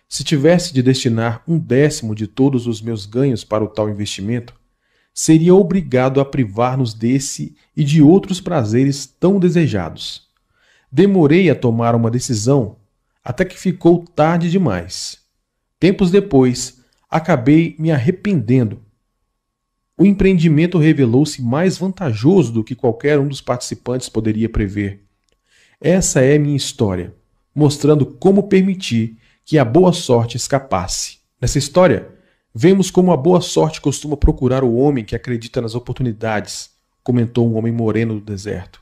Se 0.09 0.23
tivesse 0.23 0.73
de 0.73 0.81
destinar 0.81 1.43
um 1.49 1.59
décimo 1.59 2.15
de 2.15 2.29
todos 2.29 2.69
os 2.69 2.81
meus 2.81 3.07
ganhos 3.07 3.43
para 3.43 3.65
o 3.65 3.69
tal 3.69 3.91
investimento, 3.91 4.55
seria 5.13 5.55
obrigado 5.55 6.21
a 6.21 6.25
privar-nos 6.25 6.95
desse 6.95 7.57
e 7.77 7.83
de 7.83 8.01
outros 8.01 8.41
prazeres 8.41 9.07
tão 9.07 9.41
desejados. 9.41 10.29
Demorei 10.91 11.51
a 11.51 11.55
tomar 11.55 11.95
uma 11.97 12.11
decisão 12.11 12.77
até 13.25 13.45
que 13.45 13.59
ficou 13.59 14.05
tarde 14.05 14.51
demais. 14.51 15.19
Tempos 15.81 16.13
depois, 16.13 16.81
acabei 17.11 17.75
me 17.79 17.91
arrependendo 17.91 18.81
o 20.03 20.07
empreendimento 20.07 20.79
revelou-se 20.79 21.41
mais 21.41 21.79
vantajoso 21.79 22.53
do 22.53 22.65
que 22.65 22.75
qualquer 22.75 23.21
um 23.21 23.29
dos 23.29 23.41
participantes 23.41 24.09
poderia 24.09 24.49
prever. 24.49 25.05
Essa 25.85 26.21
é 26.21 26.39
minha 26.39 26.57
história, 26.57 27.13
mostrando 27.53 28.07
como 28.07 28.45
permitir 28.45 29.19
que 29.45 29.59
a 29.59 29.65
boa 29.65 29.93
sorte 29.93 30.37
escapasse. 30.37 31.19
Nessa 31.41 31.59
história, 31.59 32.09
vemos 32.55 32.89
como 32.89 33.11
a 33.11 33.17
boa 33.17 33.41
sorte 33.41 33.81
costuma 33.81 34.17
procurar 34.17 34.63
o 34.63 34.77
homem 34.77 35.05
que 35.05 35.17
acredita 35.17 35.61
nas 35.61 35.75
oportunidades, 35.75 36.71
comentou 37.03 37.51
um 37.51 37.57
homem 37.57 37.73
moreno 37.73 38.15
do 38.15 38.21
deserto. 38.21 38.81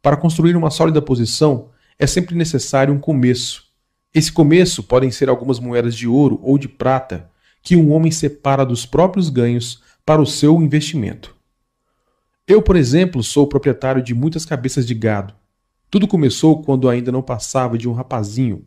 Para 0.00 0.16
construir 0.16 0.54
uma 0.54 0.70
sólida 0.70 1.02
posição, 1.02 1.70
é 1.98 2.06
sempre 2.06 2.36
necessário 2.36 2.94
um 2.94 3.00
começo. 3.00 3.64
Esse 4.14 4.30
começo 4.30 4.84
podem 4.84 5.10
ser 5.10 5.28
algumas 5.28 5.58
moedas 5.58 5.92
de 5.92 6.06
ouro 6.06 6.38
ou 6.40 6.56
de 6.56 6.68
prata 6.68 7.28
que 7.64 7.74
um 7.74 7.90
homem 7.90 8.12
separa 8.12 8.64
dos 8.64 8.86
próprios 8.86 9.28
ganhos 9.28 9.82
para 10.06 10.22
o 10.22 10.26
seu 10.26 10.62
investimento. 10.62 11.34
Eu, 12.46 12.62
por 12.62 12.76
exemplo, 12.76 13.24
sou 13.24 13.44
proprietário 13.44 14.00
de 14.00 14.14
muitas 14.14 14.44
cabeças 14.44 14.86
de 14.86 14.94
gado. 14.94 15.41
Tudo 15.92 16.08
começou 16.08 16.62
quando 16.62 16.88
ainda 16.88 17.12
não 17.12 17.20
passava 17.20 17.76
de 17.76 17.86
um 17.86 17.92
rapazinho, 17.92 18.64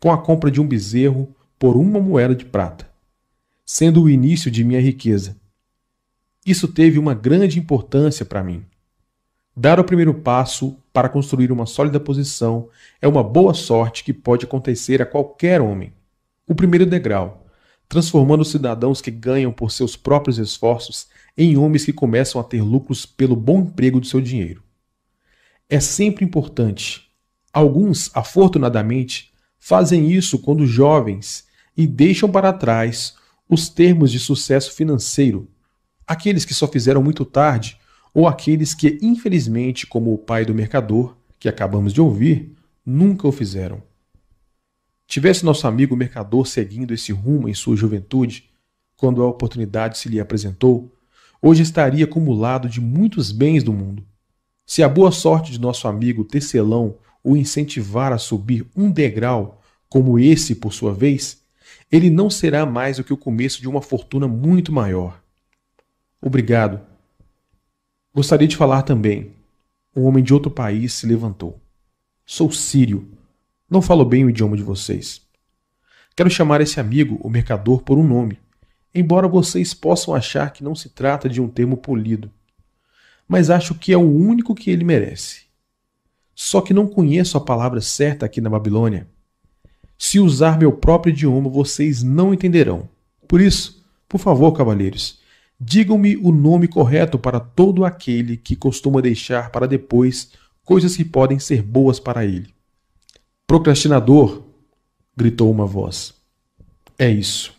com 0.00 0.10
a 0.10 0.16
compra 0.16 0.50
de 0.50 0.62
um 0.62 0.66
bezerro 0.66 1.28
por 1.58 1.76
uma 1.76 2.00
moeda 2.00 2.34
de 2.34 2.46
prata, 2.46 2.88
sendo 3.66 4.02
o 4.02 4.08
início 4.08 4.50
de 4.50 4.64
minha 4.64 4.80
riqueza. 4.80 5.36
Isso 6.46 6.66
teve 6.66 6.98
uma 6.98 7.12
grande 7.12 7.58
importância 7.58 8.24
para 8.24 8.42
mim. 8.42 8.64
Dar 9.54 9.78
o 9.78 9.84
primeiro 9.84 10.14
passo 10.14 10.74
para 10.90 11.10
construir 11.10 11.52
uma 11.52 11.66
sólida 11.66 12.00
posição 12.00 12.70
é 12.98 13.06
uma 13.06 13.22
boa 13.22 13.52
sorte 13.52 14.02
que 14.02 14.14
pode 14.14 14.46
acontecer 14.46 15.02
a 15.02 15.06
qualquer 15.06 15.60
homem. 15.60 15.92
O 16.48 16.54
primeiro 16.54 16.86
degrau 16.86 17.46
transformando 17.90 18.40
os 18.40 18.50
cidadãos 18.50 19.02
que 19.02 19.10
ganham 19.10 19.52
por 19.52 19.70
seus 19.70 19.96
próprios 19.96 20.38
esforços 20.38 21.08
em 21.36 21.58
homens 21.58 21.84
que 21.84 21.92
começam 21.92 22.40
a 22.40 22.44
ter 22.44 22.62
lucros 22.62 23.04
pelo 23.04 23.36
bom 23.36 23.60
emprego 23.60 24.00
do 24.00 24.06
seu 24.06 24.18
dinheiro. 24.18 24.64
É 25.68 25.80
sempre 25.80 26.24
importante. 26.24 27.10
Alguns, 27.52 28.10
afortunadamente, 28.14 29.32
fazem 29.58 30.10
isso 30.10 30.38
quando 30.38 30.66
jovens 30.66 31.46
e 31.76 31.86
deixam 31.86 32.30
para 32.30 32.52
trás 32.52 33.14
os 33.48 33.68
termos 33.68 34.10
de 34.10 34.18
sucesso 34.18 34.72
financeiro, 34.72 35.48
aqueles 36.06 36.44
que 36.44 36.54
só 36.54 36.66
fizeram 36.66 37.02
muito 37.02 37.24
tarde 37.24 37.78
ou 38.12 38.28
aqueles 38.28 38.74
que, 38.74 38.98
infelizmente, 39.02 39.86
como 39.86 40.12
o 40.12 40.18
pai 40.18 40.44
do 40.44 40.54
mercador, 40.54 41.16
que 41.38 41.48
acabamos 41.48 41.92
de 41.92 42.00
ouvir, 42.00 42.54
nunca 42.84 43.26
o 43.26 43.32
fizeram. 43.32 43.82
Tivesse 45.06 45.44
nosso 45.44 45.66
amigo 45.66 45.96
mercador 45.96 46.46
seguindo 46.46 46.94
esse 46.94 47.12
rumo 47.12 47.48
em 47.48 47.54
sua 47.54 47.76
juventude, 47.76 48.50
quando 48.96 49.22
a 49.22 49.28
oportunidade 49.28 49.98
se 49.98 50.08
lhe 50.08 50.20
apresentou, 50.20 50.94
hoje 51.42 51.62
estaria 51.62 52.04
acumulado 52.04 52.68
de 52.68 52.80
muitos 52.80 53.32
bens 53.32 53.62
do 53.62 53.72
mundo. 53.72 54.06
Se 54.66 54.82
a 54.82 54.88
boa 54.88 55.12
sorte 55.12 55.52
de 55.52 55.60
nosso 55.60 55.86
amigo 55.86 56.24
tecelão 56.24 56.96
o 57.22 57.36
incentivar 57.36 58.12
a 58.12 58.18
subir 58.18 58.66
um 58.76 58.90
degrau 58.90 59.60
como 59.88 60.18
esse 60.18 60.54
por 60.54 60.72
sua 60.72 60.92
vez, 60.92 61.42
ele 61.90 62.10
não 62.10 62.28
será 62.28 62.66
mais 62.66 62.96
do 62.96 63.04
que 63.04 63.12
o 63.12 63.16
começo 63.16 63.60
de 63.60 63.68
uma 63.68 63.80
fortuna 63.80 64.26
muito 64.26 64.72
maior. 64.72 65.20
Obrigado. 66.20 66.80
Gostaria 68.14 68.48
de 68.48 68.56
falar 68.56 68.82
também. 68.82 69.32
Um 69.94 70.04
homem 70.04 70.24
de 70.24 70.34
outro 70.34 70.50
país 70.50 70.92
se 70.92 71.06
levantou. 71.06 71.60
Sou 72.26 72.50
sírio 72.50 73.14
não 73.74 73.82
falo 73.82 74.04
bem 74.04 74.24
o 74.24 74.30
idioma 74.30 74.56
de 74.56 74.62
vocês. 74.62 75.22
Quero 76.14 76.30
chamar 76.30 76.60
esse 76.60 76.78
amigo, 76.78 77.18
o 77.22 77.28
mercador, 77.28 77.82
por 77.82 77.98
um 77.98 78.06
nome, 78.06 78.38
embora 78.94 79.26
vocês 79.26 79.74
possam 79.74 80.14
achar 80.14 80.52
que 80.52 80.62
não 80.62 80.74
se 80.74 80.90
trata 80.90 81.28
de 81.28 81.40
um 81.40 81.48
termo 81.48 81.76
polido. 81.76 82.30
Mas 83.26 83.50
acho 83.50 83.74
que 83.74 83.92
é 83.92 83.96
o 83.96 84.00
único 84.00 84.54
que 84.54 84.70
ele 84.70 84.84
merece. 84.84 85.44
Só 86.34 86.60
que 86.60 86.74
não 86.74 86.86
conheço 86.86 87.36
a 87.36 87.40
palavra 87.40 87.80
certa 87.80 88.26
aqui 88.26 88.40
na 88.40 88.50
Babilônia. 88.50 89.08
Se 89.96 90.18
usar 90.18 90.58
meu 90.58 90.72
próprio 90.72 91.12
idioma, 91.12 91.48
vocês 91.48 92.02
não 92.02 92.34
entenderão. 92.34 92.88
Por 93.26 93.40
isso, 93.40 93.84
por 94.08 94.18
favor, 94.18 94.52
cavalheiros, 94.52 95.22
Digam-me 95.66 96.16
o 96.16 96.32
nome 96.32 96.66
correto 96.68 97.18
para 97.18 97.38
todo 97.38 97.86
aquele 97.86 98.36
que 98.36 98.56
costuma 98.56 99.00
deixar 99.00 99.50
para 99.50 99.66
depois 99.66 100.32
coisas 100.64 100.96
que 100.96 101.04
podem 101.04 101.38
ser 101.38 101.62
boas 101.62 102.00
para 102.00 102.24
ele. 102.24 102.52
Procrastinador, 103.46 104.42
gritou 105.16 105.50
uma 105.50 105.64
voz. 105.64 106.12
É 106.98 107.08
isso, 107.08 107.54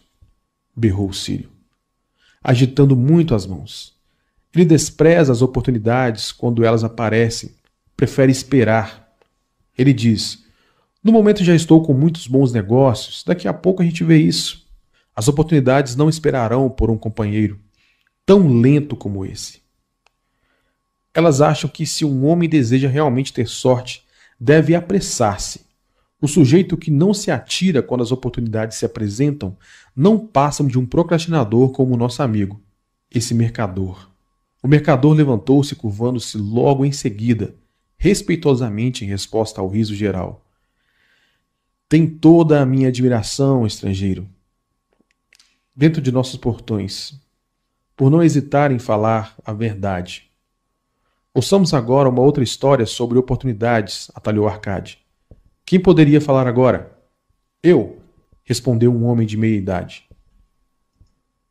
berrou 0.76 1.12
Sírio, 1.14 1.50
agitando 2.44 2.96
muito 2.96 3.34
as 3.34 3.46
mãos. 3.46 3.95
Ele 4.56 4.66
despreza 4.66 5.32
as 5.32 5.42
oportunidades 5.42 6.32
quando 6.32 6.64
elas 6.64 6.84
aparecem, 6.84 7.54
prefere 7.96 8.32
esperar. 8.32 9.14
Ele 9.78 9.94
diz: 9.94 10.46
No 11.04 11.12
momento 11.12 11.44
já 11.44 11.54
estou 11.54 11.84
com 11.84 11.94
muitos 11.94 12.26
bons 12.26 12.54
negócios, 12.54 13.24
daqui 13.26 13.48
a 13.48 13.54
pouco 13.54 13.82
a 13.82 13.86
gente 13.86 14.04
vê 14.04 14.18
isso. 14.18 14.66
As 15.14 15.28
oportunidades 15.28 15.96
não 15.96 16.10
esperarão 16.10 16.70
por 16.70 16.90
um 16.90 16.98
companheiro 16.98 17.60
tão 18.26 18.60
lento 18.60 18.96
como 18.96 19.26
esse. 19.26 19.62
Elas 21.14 21.42
acham 21.42 21.70
que 21.70 21.86
se 21.86 22.04
um 22.04 22.26
homem 22.26 22.50
deseja 22.50 22.90
realmente 22.90 23.32
ter 23.32 23.48
sorte, 23.48 24.04
deve 24.40 24.74
apressar-se 24.74 25.66
o 26.22 26.28
sujeito 26.28 26.76
que 26.76 26.90
não 26.90 27.14
se 27.14 27.30
atira 27.30 27.84
quando 27.84 28.02
as 28.02 28.12
oportunidades 28.12 28.78
se 28.78 28.86
apresentam 28.86 29.56
não 29.96 30.18
passa 30.18 30.64
de 30.64 30.80
um 30.80 30.86
procrastinador 30.86 31.70
como 31.70 31.94
o 31.94 31.98
nosso 31.98 32.24
amigo, 32.24 32.60
esse 33.12 33.34
mercador. 33.34 34.15
O 34.66 34.68
mercador 34.68 35.14
levantou-se, 35.14 35.76
curvando-se 35.76 36.40
logo 36.40 36.84
em 36.84 36.92
seguida, 36.92 37.54
respeitosamente 38.00 39.06
em 39.06 39.08
resposta 39.08 39.62
ao 39.62 39.68
riso 39.68 39.94
geral. 39.94 40.44
Tem 41.88 42.08
toda 42.08 42.60
a 42.60 42.66
minha 42.66 42.88
admiração, 42.88 43.68
estrangeiro. 43.68 44.28
Dentro 45.76 46.02
de 46.02 46.12
nossos 46.12 46.38
portões, 46.38 47.14
por 47.96 48.10
não 48.10 48.24
hesitar 48.24 48.72
em 48.72 48.80
falar 48.80 49.36
a 49.46 49.54
verdade. 49.54 50.32
Ouçamos 51.32 51.72
agora 51.72 52.10
uma 52.10 52.24
outra 52.24 52.44
história 52.44 52.88
sobre 52.88 53.20
oportunidades, 53.20 54.10
atalhou 54.16 54.48
Arcade. 54.48 54.98
Quem 55.64 55.80
poderia 55.80 56.20
falar 56.20 56.48
agora? 56.48 56.92
Eu, 57.62 58.02
respondeu 58.44 58.92
um 58.92 59.06
homem 59.06 59.28
de 59.28 59.38
meia 59.38 59.58
idade. 59.58 60.10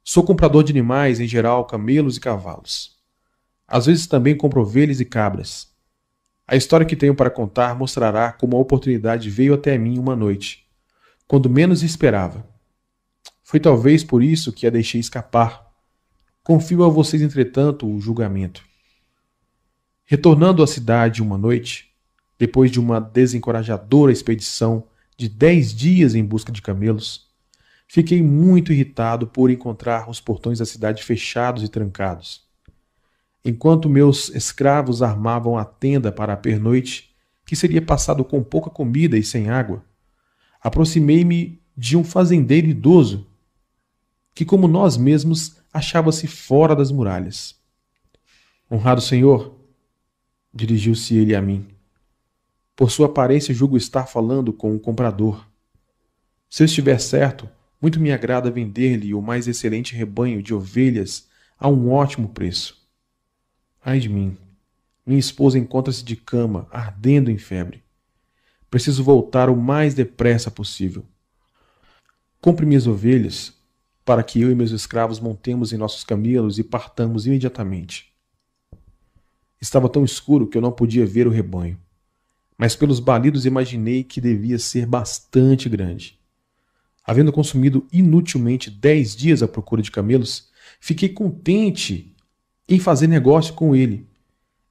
Sou 0.03 0.24
comprador 0.24 0.65
de 0.65 0.73
animais, 0.73 1.20
em 1.20 1.28
geral, 1.28 1.65
camelos 1.65 2.16
e 2.16 2.20
cavalos. 2.20 2.94
Às 3.75 3.87
vezes 3.87 4.07
também 4.07 4.37
compro 4.37 4.61
ovelhas 4.61 5.01
e 5.01 5.05
cabras. 5.05 5.67
A 6.47 6.55
história 6.55 6.87
que 6.87 6.95
tenho 6.95 7.13
para 7.13 7.29
contar 7.29 7.77
mostrará 7.77 8.31
como 8.31 8.57
a 8.57 8.61
oportunidade 8.61 9.29
veio 9.29 9.53
até 9.53 9.77
mim 9.77 9.99
uma 9.99 10.15
noite, 10.15 10.65
quando 11.27 11.51
menos 11.51 11.83
esperava. 11.83 12.47
Foi 13.43 13.59
talvez 13.59 14.05
por 14.05 14.23
isso 14.23 14.53
que 14.53 14.65
a 14.65 14.71
deixei 14.71 15.01
escapar. 15.01 15.67
Confio 16.45 16.85
a 16.85 16.89
vocês, 16.89 17.21
entretanto, 17.21 17.85
o 17.85 18.01
julgamento. 18.01 18.63
Retornando 20.05 20.63
à 20.63 20.69
cidade 20.69 21.21
uma 21.21 21.37
noite, 21.37 21.93
depois 22.39 22.71
de 22.71 22.79
uma 22.79 23.01
desencorajadora 23.01 24.13
expedição 24.13 24.87
de 25.17 25.29
dez 25.29 25.75
dias 25.75 26.15
em 26.15 26.25
busca 26.25 26.53
de 26.53 26.63
camelos, 26.63 27.29
fiquei 27.89 28.23
muito 28.23 28.73
irritado 28.73 29.27
por 29.27 29.51
encontrar 29.51 30.09
os 30.09 30.21
portões 30.21 30.61
da 30.61 30.65
cidade 30.65 31.03
fechados 31.03 31.65
e 31.65 31.69
trancados. 31.69 32.45
Enquanto 33.45 33.91
meus 33.91 34.31
escravos 34.31 35.03
armavam 35.03 35.59
a 35.59 35.65
tenda 35.65 36.11
para 36.11 36.33
a 36.33 36.37
pernoite, 36.37 37.15
que 37.45 37.55
seria 37.55 37.83
passado 37.83 38.25
com 38.25 38.43
pouca 38.43 38.71
comida 38.71 39.19
e 39.19 39.23
sem 39.23 39.51
água, 39.51 39.85
aproximei-me 40.62 41.61
de 41.77 41.97
um 41.97 42.03
fazendeiro 42.03 42.69
idoso 42.69 43.27
que, 44.35 44.45
como 44.45 44.66
nós 44.66 44.97
mesmos, 44.97 45.57
achava-se 45.73 46.27
fora 46.27 46.75
das 46.75 46.91
muralhas. 46.91 47.55
Honrado 48.71 49.03
senhor, 49.03 49.55
dirigiu-se 50.53 51.15
ele 51.15 51.35
a 51.35 51.43
mim. 51.43 51.69
Por 52.75 52.91
sua 52.91 53.07
aparência, 53.07 53.55
julgo 53.55 53.77
estar 53.77 54.07
falando 54.07 54.53
com 54.53 54.75
o 54.75 54.81
comprador. 54.81 55.47
Se 56.49 56.62
eu 56.62 56.65
estiver 56.65 56.99
certo, 56.99 57.49
muito 57.81 58.01
me 58.01 58.11
agrada 58.11 58.51
vender-lhe 58.51 59.12
o 59.12 59.21
mais 59.21 59.47
excelente 59.47 59.95
rebanho 59.95 60.43
de 60.43 60.55
ovelhas 60.55 61.29
a 61.59 61.69
um 61.69 61.93
ótimo 61.93 62.29
preço. 62.31 62.84
Ai 63.85 64.01
de 64.01 64.09
mim! 64.09 64.36
Minha 65.05 65.20
esposa 65.20 65.59
encontra-se 65.59 66.02
de 66.02 66.16
cama, 66.16 66.66
ardendo 66.70 67.31
em 67.31 67.36
febre. 67.36 67.82
Preciso 68.70 69.05
voltar 69.05 69.51
o 69.51 69.56
mais 69.56 69.94
depressa 69.94 70.51
possível. 70.51 71.05
Compre 72.40 72.65
minhas 72.65 72.86
ovelhas, 72.86 73.52
para 74.05 74.23
que 74.23 74.40
eu 74.40 74.51
e 74.51 74.55
meus 74.55 74.70
escravos 74.70 75.20
montemos 75.20 75.73
em 75.73 75.77
nossos 75.77 76.05
camelos 76.05 76.59
e 76.59 76.65
partamos 76.65 77.27
imediatamente. 77.27 78.12
Estava 79.61 79.89
tão 79.89 80.05
escuro 80.05 80.47
que 80.47 80.56
eu 80.56 80.62
não 80.62 80.73
podia 80.73 81.05
ver 81.06 81.27
o 81.27 81.31
rebanho 81.31 81.78
mas 82.56 82.77
pelos 82.77 83.01
balidos 83.01 83.47
imaginei 83.47 84.05
que 84.05 84.20
devia 84.20 84.59
ser 84.59 84.86
bastante 84.86 85.69
grande. 85.69 86.19
Havendo 87.05 87.32
consumido 87.32 87.86
inutilmente 87.93 88.70
dez 88.70 89.15
dias 89.15 89.43
à 89.43 89.48
procura 89.48 89.82
de 89.82 89.90
camelos, 89.90 90.51
fiquei 90.81 91.09
contente 91.09 92.14
em 92.69 92.78
fazer 92.78 93.07
negócio 93.07 93.55
com 93.55 93.74
ele. 93.74 94.07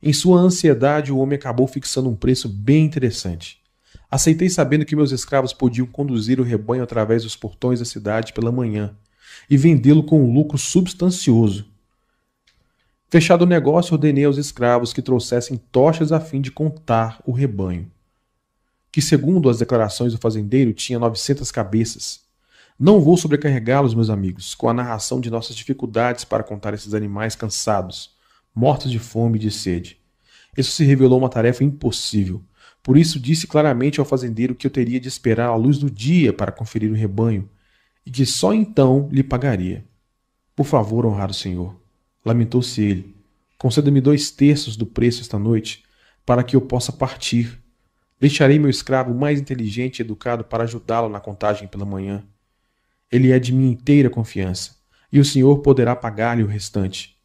Em 0.01 0.11
sua 0.11 0.39
ansiedade, 0.39 1.11
o 1.11 1.17
homem 1.17 1.37
acabou 1.37 1.67
fixando 1.67 2.09
um 2.09 2.15
preço 2.15 2.49
bem 2.49 2.85
interessante. 2.85 3.61
Aceitei 4.09 4.49
sabendo 4.49 4.85
que 4.85 4.95
meus 4.95 5.11
escravos 5.11 5.53
podiam 5.53 5.87
conduzir 5.87 6.39
o 6.39 6.43
rebanho 6.43 6.83
através 6.83 7.23
dos 7.23 7.35
portões 7.35 7.79
da 7.79 7.85
cidade 7.85 8.33
pela 8.33 8.51
manhã 8.51 8.95
e 9.49 9.57
vendê-lo 9.57 10.03
com 10.03 10.23
um 10.23 10.33
lucro 10.33 10.57
substancioso. 10.57 11.65
Fechado 13.09 13.43
o 13.43 13.47
negócio, 13.47 13.93
ordenei 13.93 14.25
aos 14.25 14.37
escravos 14.37 14.91
que 14.91 15.01
trouxessem 15.01 15.55
tochas 15.71 16.11
a 16.11 16.19
fim 16.19 16.41
de 16.41 16.51
contar 16.51 17.21
o 17.25 17.31
rebanho, 17.31 17.91
que, 18.91 19.01
segundo 19.01 19.49
as 19.49 19.59
declarações 19.59 20.13
do 20.13 20.19
fazendeiro, 20.19 20.73
tinha 20.73 20.97
900 20.97 21.51
cabeças. 21.51 22.22
Não 22.79 22.99
vou 22.99 23.15
sobrecarregá-los, 23.15 23.93
meus 23.93 24.09
amigos, 24.09 24.55
com 24.55 24.67
a 24.67 24.73
narração 24.73 25.21
de 25.21 25.29
nossas 25.29 25.55
dificuldades 25.55 26.23
para 26.23 26.43
contar 26.43 26.73
esses 26.73 26.93
animais 26.93 27.35
cansados, 27.35 28.11
mortos 28.53 28.91
de 28.91 28.99
fome 28.99 29.37
e 29.37 29.41
de 29.41 29.51
sede. 29.51 29.99
Isso 30.57 30.71
se 30.71 30.83
revelou 30.83 31.19
uma 31.19 31.29
tarefa 31.29 31.63
impossível. 31.63 32.41
Por 32.81 32.97
isso 32.97 33.19
disse 33.19 33.47
claramente 33.47 33.99
ao 33.99 34.05
fazendeiro 34.05 34.55
que 34.55 34.67
eu 34.67 34.71
teria 34.71 34.99
de 34.99 35.07
esperar 35.07 35.47
a 35.47 35.55
luz 35.55 35.77
do 35.77 35.89
dia 35.89 36.33
para 36.33 36.51
conferir 36.51 36.91
o 36.91 36.95
rebanho, 36.95 37.49
e 38.05 38.11
que 38.11 38.25
só 38.25 38.53
então 38.53 39.07
lhe 39.11 39.23
pagaria. 39.23 39.85
Por 40.55 40.65
favor, 40.65 41.05
honrado 41.05 41.33
senhor, 41.33 41.81
Lamentou-se 42.25 42.81
ele. 42.81 43.15
Conceda-me 43.57 43.99
dois 43.99 44.31
terços 44.31 44.77
do 44.77 44.85
preço 44.85 45.21
esta 45.21 45.37
noite, 45.37 45.83
para 46.25 46.43
que 46.43 46.55
eu 46.55 46.61
possa 46.61 46.91
partir. 46.91 47.61
Deixarei 48.19 48.57
meu 48.57 48.69
escravo 48.69 49.13
mais 49.13 49.39
inteligente 49.41 49.99
e 49.99 50.01
educado 50.01 50.43
para 50.43 50.63
ajudá-lo 50.63 51.09
na 51.09 51.19
contagem 51.19 51.67
pela 51.67 51.85
manhã. 51.85 52.23
Ele 53.11 53.31
é 53.31 53.39
de 53.39 53.53
minha 53.53 53.71
inteira 53.71 54.09
confiança, 54.09 54.75
e 55.11 55.19
o 55.19 55.25
senhor 55.25 55.59
poderá 55.59 55.95
pagar-lhe 55.95 56.43
o 56.43 56.47
restante. 56.47 57.17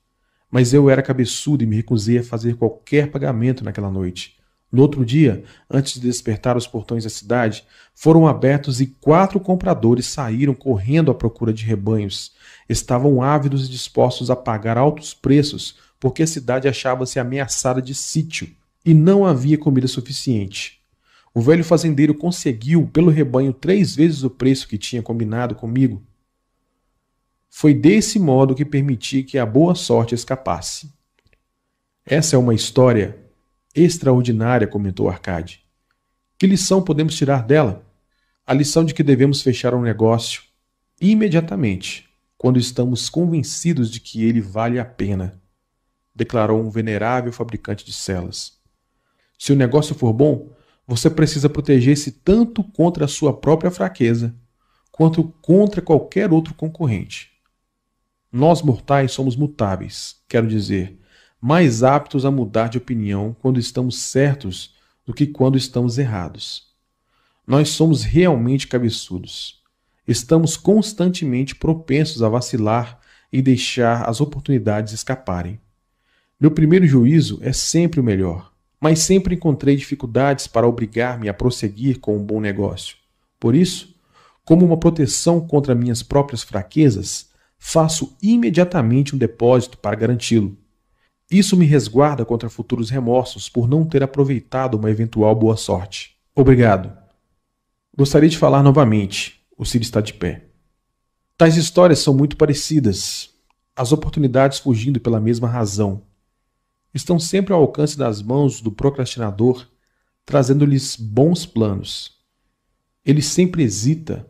Mas 0.51 0.73
eu 0.73 0.89
era 0.89 1.03
cabeçudo 1.03 1.63
e 1.63 1.67
me 1.67 1.77
recusei 1.77 2.19
a 2.19 2.25
fazer 2.25 2.57
qualquer 2.57 3.11
pagamento 3.11 3.65
naquela 3.65 3.91
noite. 3.91 4.39
No 4.71 4.83
outro 4.83 5.05
dia, 5.05 5.45
antes 5.71 5.95
de 5.95 6.01
despertar 6.01 6.57
os 6.57 6.67
portões 6.67 7.05
da 7.05 7.11
cidade, 7.11 7.65
foram 7.95 8.27
abertos 8.27 8.81
e 8.81 8.87
quatro 8.87 9.41
compradores 9.41 10.07
saíram 10.07 10.55
correndo 10.55 11.11
à 11.11 11.15
procura 11.15 11.55
de 11.55 11.65
rebanhos. 11.65 12.33
Estavam 12.69 13.23
ávidos 13.23 13.67
e 13.67 13.71
dispostos 13.71 14.31
a 14.31 14.37
pagar 14.37 14.77
altos 14.77 15.15
preços, 15.15 15.77
porque 15.99 16.23
a 16.23 16.27
cidade 16.27 16.69
achava-se 16.69 17.19
ameaçada 17.19 17.81
de 17.81 17.95
sítio 17.95 18.49
e 18.85 18.93
não 18.93 19.27
havia 19.27 19.57
comida 19.57 19.89
suficiente. 19.89 20.78
O 21.39 21.41
velho 21.41 21.63
fazendeiro 21.63 22.17
conseguiu 22.17 22.89
pelo 22.89 23.13
rebanho 23.13 23.53
três 23.53 23.95
vezes 23.95 24.25
o 24.25 24.29
preço 24.29 24.67
que 24.67 24.77
tinha 24.77 25.01
combinado 25.01 25.55
comigo. 25.55 26.03
Foi 27.49 27.73
desse 27.73 28.19
modo 28.19 28.57
que 28.57 28.65
permiti 28.65 29.23
que 29.23 29.39
a 29.39 29.47
boa 29.47 29.77
sorte 29.77 30.17
escapasse. 30.17 30.93
Essa 32.05 32.35
é 32.35 32.39
uma 32.41 32.57
história 32.57 33.25
Extraordinária, 33.73 34.67
comentou 34.67 35.09
Arcade. 35.09 35.65
Que 36.37 36.45
lição 36.45 36.83
podemos 36.83 37.15
tirar 37.15 37.45
dela? 37.45 37.87
A 38.45 38.53
lição 38.53 38.85
de 38.85 38.93
que 38.93 39.05
devemos 39.05 39.41
fechar 39.41 39.75
um 39.75 39.83
negócio 39.83 40.43
imediatamente, 41.01 42.11
quando 42.37 42.59
estamos 42.59 43.09
convencidos 43.09 43.93
de 43.93 44.01
que 44.01 44.25
ele 44.25 44.41
vale 44.41 44.81
a 44.81 44.85
pena, 44.85 45.41
declarou 46.13 46.61
um 46.61 46.69
venerável 46.69 47.33
fabricante 47.33 47.85
de 47.85 47.93
celas. 47.93 48.59
Se 49.39 49.53
o 49.53 49.57
negócio 49.57 49.95
for 49.95 50.13
bom, 50.13 50.58
você 50.89 51.11
precisa 51.11 51.51
proteger-se 51.51 52.11
tanto 52.11 52.65
contra 52.65 53.05
a 53.05 53.09
sua 53.09 53.39
própria 53.39 53.71
fraqueza, 53.71 54.35
quanto 54.91 55.23
contra 55.43 55.83
qualquer 55.83 56.33
outro 56.33 56.55
concorrente. 56.55 57.31
Nós 58.33 58.63
mortais 58.63 59.13
somos 59.13 59.37
mutáveis, 59.37 60.17
quero 60.27 60.49
dizer, 60.49 60.99
mais 61.39 61.83
aptos 61.83 62.25
a 62.25 62.31
mudar 62.31 62.69
de 62.69 62.79
opinião 62.79 63.37
quando 63.39 63.61
estamos 63.61 63.99
certos 63.99 64.75
do 65.05 65.13
que 65.13 65.27
quando 65.27 65.59
estamos 65.59 65.99
errados. 65.99 66.69
Nós 67.47 67.69
somos 67.69 68.03
realmente 68.03 68.67
cabeçudos. 68.67 69.63
Estamos 70.07 70.57
constantemente 70.57 71.55
propensos 71.55 72.23
a 72.23 72.31
vacilar 72.31 72.99
em 73.31 73.43
deixar 73.43 74.09
as 74.09 74.23
oportunidades 74.23 74.95
escaparem. 74.95 75.61
Meu 76.41 76.51
primeiro 76.51 76.87
juízo 76.87 77.39
é 77.43 77.53
sempre 77.53 78.01
o 78.01 78.05
melhor, 78.05 78.51
mas 78.81 79.01
sempre 79.01 79.35
encontrei 79.35 79.77
dificuldades 79.77 80.47
para 80.47 80.67
obrigar-me 80.67 81.29
a 81.29 81.35
prosseguir 81.35 81.99
com 81.99 82.17
um 82.17 82.25
bom 82.25 82.41
negócio. 82.41 82.97
Por 83.39 83.55
isso, 83.55 83.95
como 84.45 84.65
uma 84.65 84.79
proteção 84.79 85.41
contra 85.41 85.75
minhas 85.75 86.03
próprias 86.03 86.43
fraquezas, 86.43 87.29
faço 87.59 88.17
imediatamente 88.23 89.15
um 89.15 89.19
depósito 89.19 89.77
para 89.79 89.97
garanti-lo. 89.97 90.57
Isso 91.31 91.57
me 91.57 91.67
resguarda 91.67 92.25
contra 92.25 92.49
futuros 92.49 92.89
remorsos 92.89 93.49
por 93.49 93.69
não 93.69 93.85
ter 93.85 94.03
aproveitado 94.03 94.77
uma 94.77 94.91
eventual 94.91 95.35
boa 95.35 95.57
sorte. 95.57 96.17
Obrigado. 96.35 96.97
Gostaria 97.95 98.29
de 98.29 98.39
falar 98.39 98.63
novamente. 98.63 99.43
O 99.57 99.67
Cid 99.67 99.85
está 99.85 100.01
de 100.01 100.15
pé. 100.15 100.47
Tais 101.37 101.57
histórias 101.57 101.99
são 101.99 102.15
muito 102.15 102.37
parecidas. 102.37 103.31
As 103.77 103.93
oportunidades 103.93 104.59
fugindo 104.59 104.99
pela 104.99 105.21
mesma 105.21 105.49
razão. 105.49 106.03
Estão 106.99 107.17
sempre 107.17 107.55
ao 107.55 107.61
alcance 107.61 107.97
das 107.97 108.21
mãos 108.21 108.61
do 108.61 108.73
procrastinador, 108.73 109.69
trazendo-lhes 110.27 110.97
bons 110.97 111.47
planos. 111.47 112.19
Ele 113.05 113.23
sempre 113.23 113.63
hesita, 113.63 114.29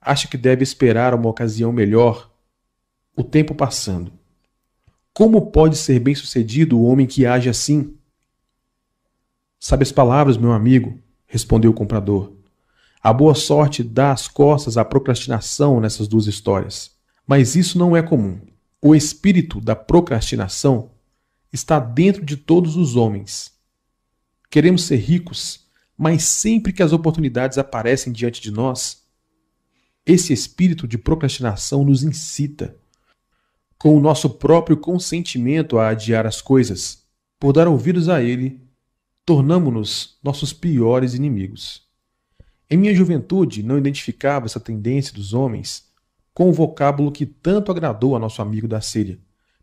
acha 0.00 0.26
que 0.26 0.38
deve 0.38 0.62
esperar 0.62 1.14
uma 1.14 1.28
ocasião 1.28 1.70
melhor, 1.70 2.32
o 3.14 3.22
tempo 3.22 3.54
passando. 3.54 4.10
Como 5.12 5.50
pode 5.50 5.76
ser 5.76 6.00
bem-sucedido 6.00 6.78
o 6.78 6.84
homem 6.84 7.06
que 7.06 7.26
age 7.26 7.50
assim? 7.50 7.94
Sabe 9.58 9.82
as 9.82 9.92
palavras, 9.92 10.38
meu 10.38 10.52
amigo, 10.52 10.98
respondeu 11.26 11.70
o 11.70 11.74
comprador. 11.74 12.32
A 13.02 13.12
boa 13.12 13.34
sorte 13.34 13.82
dá 13.84 14.10
as 14.10 14.26
costas 14.26 14.78
à 14.78 14.86
procrastinação 14.86 15.78
nessas 15.82 16.08
duas 16.08 16.26
histórias. 16.26 16.92
Mas 17.26 17.56
isso 17.56 17.78
não 17.78 17.94
é 17.94 18.00
comum. 18.00 18.40
O 18.80 18.94
espírito 18.94 19.60
da 19.60 19.76
procrastinação 19.76 20.92
está 21.52 21.78
dentro 21.78 22.24
de 22.24 22.36
todos 22.36 22.76
os 22.76 22.96
homens. 22.96 23.52
Queremos 24.50 24.84
ser 24.84 24.96
ricos, 24.96 25.66
mas 25.96 26.24
sempre 26.24 26.72
que 26.72 26.82
as 26.82 26.92
oportunidades 26.92 27.58
aparecem 27.58 28.12
diante 28.12 28.40
de 28.40 28.50
nós, 28.50 29.04
esse 30.04 30.32
espírito 30.32 30.88
de 30.88 30.98
procrastinação 30.98 31.84
nos 31.84 32.02
incita, 32.02 32.76
com 33.78 33.96
o 33.96 34.00
nosso 34.00 34.30
próprio 34.30 34.76
consentimento 34.76 35.78
a 35.78 35.88
adiar 35.88 36.26
as 36.26 36.40
coisas, 36.40 37.04
por 37.38 37.52
dar 37.52 37.68
ouvidos 37.68 38.08
a 38.08 38.22
ele, 38.22 38.60
tornamo-nos 39.24 40.18
nossos 40.22 40.52
piores 40.52 41.14
inimigos. 41.14 41.88
Em 42.68 42.76
minha 42.76 42.94
juventude, 42.94 43.62
não 43.62 43.78
identificava 43.78 44.46
essa 44.46 44.60
tendência 44.60 45.14
dos 45.14 45.32
homens 45.32 45.88
com 46.32 46.48
o 46.48 46.52
vocábulo 46.52 47.12
que 47.12 47.26
tanto 47.26 47.70
agradou 47.70 48.16
a 48.16 48.18
nosso 48.18 48.40
amigo 48.40 48.68
da 48.68 48.80
Síria. 48.80 49.18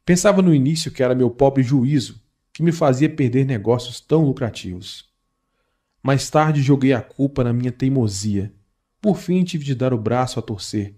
Pensava 0.07 0.41
no 0.41 0.55
início 0.55 0.89
que 0.89 1.03
era 1.03 1.13
meu 1.13 1.29
pobre 1.29 1.61
juízo 1.61 2.23
que 2.53 2.63
me 2.63 2.71
fazia 2.71 3.09
perder 3.09 3.45
negócios 3.45 3.99
tão 3.99 4.23
lucrativos. 4.23 5.03
Mais 6.01 6.29
tarde 6.29 6.61
joguei 6.61 6.93
a 6.93 7.01
culpa 7.01 7.43
na 7.43 7.51
minha 7.51 7.73
teimosia. 7.73 8.53
Por 9.01 9.17
fim 9.17 9.43
tive 9.43 9.65
de 9.65 9.75
dar 9.75 9.93
o 9.93 9.97
braço 9.97 10.39
a 10.39 10.41
torcer. 10.41 10.95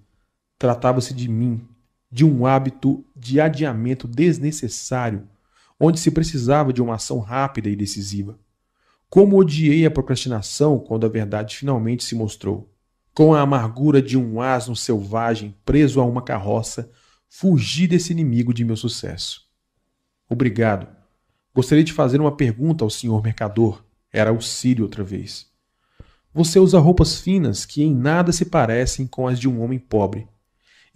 Tratava-se 0.60 1.12
de 1.12 1.28
mim, 1.28 1.68
de 2.12 2.24
um 2.24 2.46
hábito 2.46 3.04
de 3.16 3.42
adiamento 3.42 4.08
desnecessário, 4.08 5.28
onde 5.80 6.00
se 6.00 6.12
precisava 6.12 6.72
de 6.72 6.80
uma 6.80 6.94
ação 6.94 7.18
rápida 7.18 7.68
e 7.68 7.76
decisiva. 7.76 8.38
Como 9.10 9.40
odiei 9.40 9.88
a 9.88 9.92
procrastinação 9.92 10.78
quando 10.78 11.08
a 11.08 11.10
verdade 11.10 11.58
finalmente 11.58 12.04
se 12.04 12.14
mostrou. 12.14 12.72
Com 13.16 13.34
a 13.34 13.42
amargura 13.42 14.04
de 14.04 14.16
um 14.16 14.40
asno 14.40 14.76
selvagem 14.76 15.56
preso 15.66 16.00
a 16.00 16.06
uma 16.06 16.22
carroça, 16.22 16.92
fugi 17.30 17.88
desse 17.88 18.12
inimigo 18.12 18.54
de 18.54 18.66
meu 18.66 18.76
sucesso. 18.76 19.48
Obrigado. 20.28 20.88
Gostaria 21.54 21.84
de 21.84 21.94
fazer 21.94 22.20
uma 22.20 22.36
pergunta 22.36 22.84
ao 22.84 22.90
senhor 22.90 23.24
mercador. 23.24 23.84
Era 24.12 24.34
o 24.34 24.42
Sírio 24.42 24.84
outra 24.84 25.04
vez. 25.04 25.48
Você 26.34 26.60
usa 26.60 26.80
roupas 26.80 27.20
finas 27.20 27.66
que 27.66 27.84
em 27.84 27.94
nada 27.94 28.32
se 28.32 28.46
parecem 28.46 29.08
com 29.08 29.28
as 29.28 29.40
de 29.40 29.48
um 29.48 29.62
homem 29.62 29.80
pobre. 29.80 30.28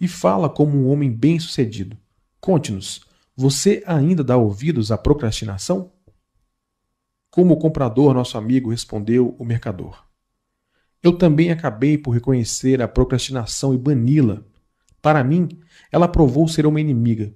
E 0.00 0.08
fala 0.08 0.50
como 0.50 0.76
um 0.76 0.88
homem 0.88 1.10
bem-sucedido. 1.10 1.96
Conte-nos, 2.40 3.06
você 3.36 3.82
ainda 3.86 4.22
dá 4.22 4.36
ouvidos 4.36 4.92
à 4.92 4.98
procrastinação? 4.98 5.92
Como 7.30 7.54
o 7.54 7.56
comprador, 7.56 8.14
nosso 8.14 8.38
amigo, 8.38 8.70
respondeu 8.70 9.34
o 9.38 9.44
mercador. 9.44 10.04
Eu 11.02 11.18
também 11.18 11.50
acabei 11.50 11.98
por 11.98 12.12
reconhecer 12.12 12.80
a 12.80 12.88
procrastinação 12.88 13.74
e 13.74 13.78
bani-la. 13.78 14.42
Para 15.04 15.22
mim, 15.22 15.50
ela 15.92 16.08
provou 16.08 16.48
ser 16.48 16.64
uma 16.64 16.80
inimiga, 16.80 17.30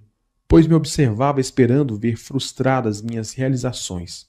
pois 0.48 0.66
me 0.66 0.72
observava 0.72 1.38
esperando 1.38 1.98
ver 1.98 2.16
frustradas 2.16 3.02
minhas 3.02 3.34
realizações. 3.34 4.26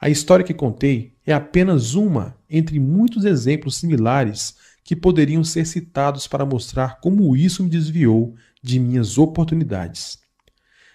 A 0.00 0.08
história 0.08 0.44
que 0.44 0.54
contei 0.54 1.16
é 1.26 1.32
apenas 1.32 1.94
uma 1.94 2.38
entre 2.48 2.78
muitos 2.78 3.24
exemplos 3.24 3.76
similares 3.76 4.54
que 4.84 4.94
poderiam 4.94 5.42
ser 5.42 5.66
citados 5.66 6.28
para 6.28 6.46
mostrar 6.46 7.00
como 7.00 7.34
isso 7.34 7.64
me 7.64 7.68
desviou 7.68 8.36
de 8.62 8.78
minhas 8.78 9.18
oportunidades. 9.18 10.20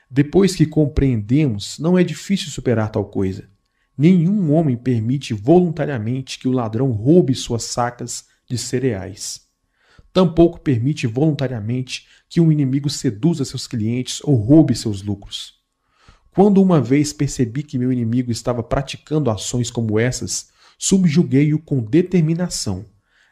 Depois 0.09 0.55
que 0.55 0.65
compreendemos, 0.65 1.77
não 1.77 1.97
é 1.97 2.05
difícil 2.05 2.51
superar 2.51 2.89
tal 2.89 3.03
coisa. 3.03 3.49
Nenhum 3.97 4.53
homem 4.53 4.77
permite 4.77 5.33
voluntariamente 5.33 6.39
que 6.39 6.47
o 6.47 6.53
ladrão 6.53 6.93
roube 6.93 7.35
suas 7.35 7.65
sacas 7.65 8.27
de 8.49 8.57
cereais. 8.57 9.44
Tampouco 10.15 10.61
permite 10.61 11.07
voluntariamente 11.07 12.07
que 12.29 12.39
um 12.39 12.49
inimigo 12.49 12.89
seduza 12.89 13.43
seus 13.43 13.67
clientes 13.67 14.21
ou 14.23 14.35
roube 14.35 14.73
seus 14.73 15.01
lucros. 15.03 15.55
Quando 16.31 16.61
uma 16.61 16.79
vez 16.79 17.11
percebi 17.11 17.63
que 17.63 17.77
meu 17.77 17.91
inimigo 17.91 18.31
estava 18.31 18.63
praticando 18.63 19.29
ações 19.29 19.69
como 19.69 19.99
essas, 19.99 20.51
subjuguei-o 20.77 21.59
com 21.59 21.83
determinação. 21.83 22.85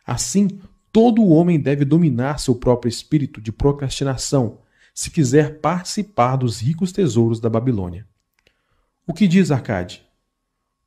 Assim, 0.05 0.59
todo 0.91 1.25
homem 1.29 1.57
deve 1.57 1.85
dominar 1.85 2.37
seu 2.37 2.53
próprio 2.53 2.89
espírito 2.89 3.39
de 3.39 3.53
procrastinação 3.53 4.59
se 4.93 5.09
quiser 5.09 5.61
participar 5.61 6.35
dos 6.35 6.59
ricos 6.59 6.91
tesouros 6.91 7.39
da 7.39 7.49
Babilônia. 7.49 8.05
O 9.07 9.13
que 9.13 9.25
diz 9.25 9.51
Arcade? 9.51 10.05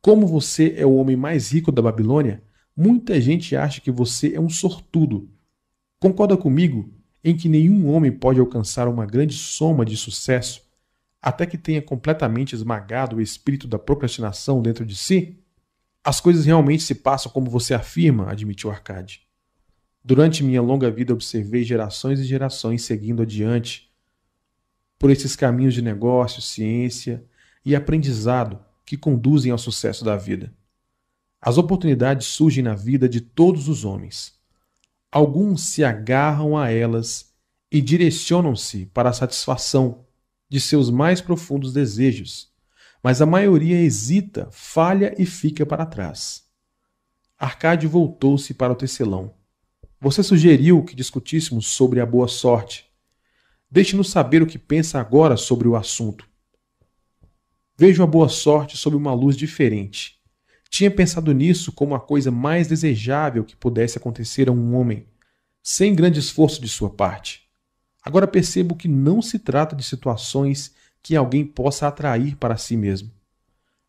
Como 0.02 0.26
você 0.26 0.74
é 0.76 0.84
o 0.84 0.96
homem 0.96 1.16
mais 1.16 1.54
rico 1.54 1.72
da 1.72 1.80
Babilônia, 1.80 2.42
muita 2.76 3.18
gente 3.18 3.56
acha 3.56 3.80
que 3.80 3.90
você 3.90 4.34
é 4.34 4.40
um 4.40 4.50
sortudo. 4.50 5.34
Concorda 5.98 6.36
comigo 6.36 6.92
em 7.24 7.36
que 7.36 7.48
nenhum 7.48 7.88
homem 7.88 8.12
pode 8.12 8.38
alcançar 8.38 8.86
uma 8.86 9.06
grande 9.06 9.34
soma 9.34 9.84
de 9.84 9.96
sucesso 9.96 10.62
até 11.20 11.46
que 11.46 11.58
tenha 11.58 11.82
completamente 11.82 12.54
esmagado 12.54 13.16
o 13.16 13.20
espírito 13.20 13.66
da 13.66 13.78
procrastinação 13.78 14.62
dentro 14.62 14.84
de 14.84 14.94
si? 14.94 15.38
As 16.04 16.20
coisas 16.20 16.46
realmente 16.46 16.84
se 16.84 16.94
passam 16.94 17.32
como 17.32 17.50
você 17.50 17.74
afirma, 17.74 18.30
admitiu 18.30 18.70
Arcade. 18.70 19.26
Durante 20.04 20.44
minha 20.44 20.62
longa 20.62 20.88
vida 20.88 21.12
observei 21.12 21.64
gerações 21.64 22.20
e 22.20 22.24
gerações 22.24 22.82
seguindo 22.82 23.22
adiante 23.22 23.92
por 24.98 25.10
esses 25.10 25.34
caminhos 25.34 25.74
de 25.74 25.82
negócio, 25.82 26.40
ciência 26.40 27.24
e 27.64 27.74
aprendizado 27.74 28.64
que 28.84 28.96
conduzem 28.96 29.50
ao 29.50 29.58
sucesso 29.58 30.04
da 30.04 30.16
vida. 30.16 30.54
As 31.40 31.58
oportunidades 31.58 32.28
surgem 32.28 32.62
na 32.62 32.74
vida 32.74 33.08
de 33.08 33.20
todos 33.20 33.68
os 33.68 33.84
homens. 33.84 34.35
Alguns 35.16 35.68
se 35.68 35.82
agarram 35.82 36.58
a 36.58 36.70
elas 36.70 37.32
e 37.72 37.80
direcionam-se 37.80 38.84
para 38.92 39.08
a 39.08 39.12
satisfação 39.14 40.04
de 40.46 40.60
seus 40.60 40.90
mais 40.90 41.22
profundos 41.22 41.72
desejos, 41.72 42.52
mas 43.02 43.22
a 43.22 43.24
maioria 43.24 43.80
hesita, 43.80 44.46
falha 44.50 45.14
e 45.16 45.24
fica 45.24 45.64
para 45.64 45.86
trás. 45.86 46.44
Arcade 47.38 47.86
voltou-se 47.86 48.52
para 48.52 48.74
o 48.74 48.76
tecelão. 48.76 49.32
Você 49.98 50.22
sugeriu 50.22 50.84
que 50.84 50.94
discutíssemos 50.94 51.66
sobre 51.66 51.98
a 51.98 52.04
boa 52.04 52.28
sorte. 52.28 52.84
Deixe-nos 53.70 54.10
saber 54.10 54.42
o 54.42 54.46
que 54.46 54.58
pensa 54.58 55.00
agora 55.00 55.38
sobre 55.38 55.66
o 55.66 55.76
assunto. 55.76 56.28
Vejo 57.74 58.02
a 58.02 58.06
boa 58.06 58.28
sorte 58.28 58.76
sob 58.76 58.94
uma 58.94 59.14
luz 59.14 59.34
diferente. 59.34 60.15
Tinha 60.68 60.90
pensado 60.90 61.32
nisso 61.32 61.72
como 61.72 61.94
a 61.94 62.00
coisa 62.00 62.30
mais 62.30 62.68
desejável 62.68 63.44
que 63.44 63.56
pudesse 63.56 63.98
acontecer 63.98 64.48
a 64.48 64.52
um 64.52 64.74
homem, 64.74 65.06
sem 65.62 65.94
grande 65.94 66.20
esforço 66.20 66.60
de 66.60 66.68
sua 66.68 66.90
parte. 66.90 67.42
Agora 68.02 68.26
percebo 68.26 68.76
que 68.76 68.86
não 68.86 69.20
se 69.20 69.38
trata 69.38 69.74
de 69.74 69.82
situações 69.82 70.74
que 71.02 71.16
alguém 71.16 71.44
possa 71.44 71.88
atrair 71.88 72.36
para 72.36 72.56
si 72.56 72.76
mesmo. 72.76 73.10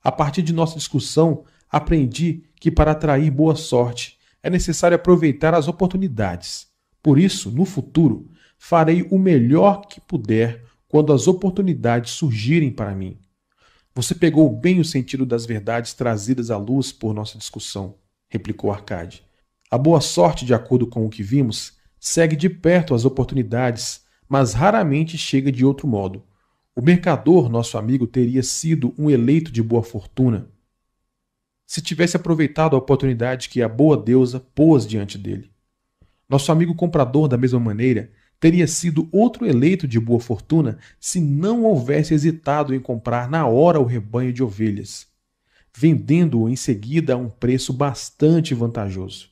A 0.03 0.11
partir 0.11 0.41
de 0.41 0.53
nossa 0.53 0.75
discussão, 0.75 1.43
aprendi 1.69 2.43
que 2.59 2.71
para 2.71 2.91
atrair 2.91 3.29
boa 3.29 3.55
sorte 3.55 4.17
é 4.41 4.49
necessário 4.49 4.95
aproveitar 4.95 5.53
as 5.53 5.67
oportunidades. 5.67 6.67
Por 7.03 7.19
isso, 7.19 7.51
no 7.51 7.65
futuro, 7.65 8.29
farei 8.57 9.07
o 9.11 9.19
melhor 9.19 9.81
que 9.87 10.01
puder 10.01 10.63
quando 10.87 11.11
as 11.11 11.27
oportunidades 11.27 12.11
surgirem 12.11 12.71
para 12.71 12.95
mim. 12.95 13.17
Você 13.97 14.13
pegou 14.13 14.47
bem 14.47 14.79
o 14.79 14.85
sentido 14.85 15.25
das 15.25 15.47
verdades 15.47 15.95
trazidas 15.95 16.51
à 16.51 16.57
luz 16.57 16.91
por 16.91 17.15
nossa 17.15 17.35
discussão, 17.35 17.95
replicou 18.29 18.71
Arcade. 18.71 19.25
A 19.71 19.77
boa 19.79 19.99
sorte, 20.01 20.45
de 20.45 20.53
acordo 20.53 20.85
com 20.85 21.03
o 21.03 21.09
que 21.09 21.23
vimos, 21.23 21.79
segue 21.99 22.35
de 22.35 22.47
perto 22.47 22.93
as 22.93 23.05
oportunidades, 23.05 24.05
mas 24.29 24.53
raramente 24.53 25.17
chega 25.17 25.51
de 25.51 25.65
outro 25.65 25.87
modo. 25.87 26.23
O 26.75 26.81
mercador, 26.81 27.49
nosso 27.49 27.75
amigo, 27.75 28.05
teria 28.05 28.43
sido 28.43 28.93
um 28.99 29.09
eleito 29.09 29.51
de 29.51 29.63
boa 29.63 29.81
fortuna 29.81 30.47
se 31.65 31.81
tivesse 31.81 32.15
aproveitado 32.15 32.75
a 32.75 32.79
oportunidade 32.79 33.49
que 33.49 33.63
a 33.63 33.67
boa 33.67 33.97
deusa 33.97 34.39
pôs 34.53 34.85
diante 34.85 35.17
dele. 35.17 35.49
Nosso 36.29 36.51
amigo 36.51 36.75
comprador, 36.75 37.27
da 37.27 37.35
mesma 37.35 37.59
maneira, 37.59 38.11
teria 38.39 38.67
sido 38.67 39.07
outro 39.11 39.45
eleito 39.45 39.87
de 39.87 39.99
boa 39.99 40.19
fortuna 40.19 40.77
se 40.99 41.19
não 41.19 41.63
houvesse 41.63 42.13
hesitado 42.13 42.73
em 42.73 42.79
comprar 42.79 43.29
na 43.29 43.47
hora 43.47 43.79
o 43.79 43.85
rebanho 43.85 44.31
de 44.31 44.43
ovelhas, 44.43 45.07
vendendo-o 45.75 46.49
em 46.49 46.55
seguida 46.55 47.13
a 47.13 47.17
um 47.17 47.29
preço 47.29 47.73
bastante 47.73 48.53
vantajoso. 48.53 49.29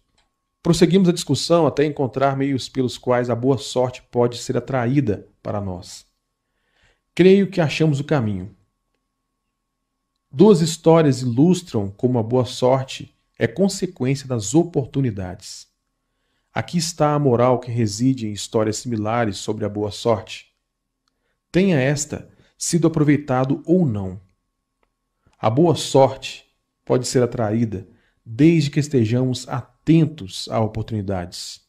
Prosseguimos 0.61 1.07
a 1.07 1.13
discussão 1.13 1.67
até 1.67 1.85
encontrar 1.85 2.35
meios 2.35 2.67
pelos 2.67 2.97
quais 2.97 3.29
a 3.29 3.35
boa 3.35 3.57
sorte 3.57 4.01
pode 4.09 4.39
ser 4.39 4.57
atraída 4.57 5.27
para 5.43 5.61
nós. 5.61 6.05
Creio 7.13 7.49
que 7.49 7.61
achamos 7.61 7.99
o 7.99 8.03
caminho. 8.03 8.55
Duas 10.31 10.61
histórias 10.61 11.21
ilustram 11.21 11.89
como 11.91 12.17
a 12.17 12.23
boa 12.23 12.45
sorte 12.45 13.15
é 13.37 13.47
consequência 13.47 14.27
das 14.27 14.55
oportunidades. 14.55 15.67
Aqui 16.55 16.77
está 16.77 17.13
a 17.13 17.19
moral 17.19 17.59
que 17.59 17.69
reside 17.69 18.27
em 18.27 18.31
histórias 18.31 18.77
similares 18.77 19.35
sobre 19.35 19.65
a 19.65 19.69
boa 19.69 19.91
sorte. 19.91 20.53
Tenha 21.51 21.77
esta 21.77 22.29
sido 22.57 22.87
aproveitado 22.87 23.61
ou 23.65 23.85
não. 23.85 24.21
A 25.37 25.49
boa 25.49 25.75
sorte 25.75 26.45
pode 26.85 27.09
ser 27.09 27.21
atraída 27.21 27.85
desde 28.25 28.71
que 28.71 28.79
estejamos 28.79 29.45
atentos 29.49 30.47
a 30.49 30.61
oportunidades. 30.61 31.59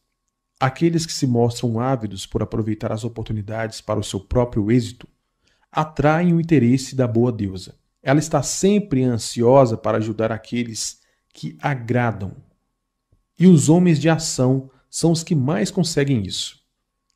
Aqueles 0.57 1.05
que 1.05 1.11
se 1.11 1.27
mostram 1.27 1.81
ávidos 1.81 2.25
por 2.25 2.41
aproveitar 2.41 2.93
as 2.93 3.03
oportunidades 3.03 3.81
para 3.81 3.99
o 3.99 4.03
seu 4.03 4.21
próprio 4.21 4.71
êxito 4.71 5.05
atraem 5.69 6.33
o 6.33 6.39
interesse 6.39 6.95
da 6.95 7.05
boa 7.05 7.33
deusa. 7.33 7.75
Ela 8.01 8.19
está 8.19 8.41
sempre 8.41 9.03
ansiosa 9.03 9.75
para 9.75 9.97
ajudar 9.97 10.31
aqueles 10.31 11.01
que 11.33 11.57
agradam. 11.61 12.37
E 13.37 13.47
os 13.47 13.67
homens 13.67 13.99
de 13.99 14.09
ação 14.09 14.71
são 14.89 15.11
os 15.11 15.23
que 15.23 15.35
mais 15.35 15.71
conseguem 15.71 16.23
isso. 16.23 16.59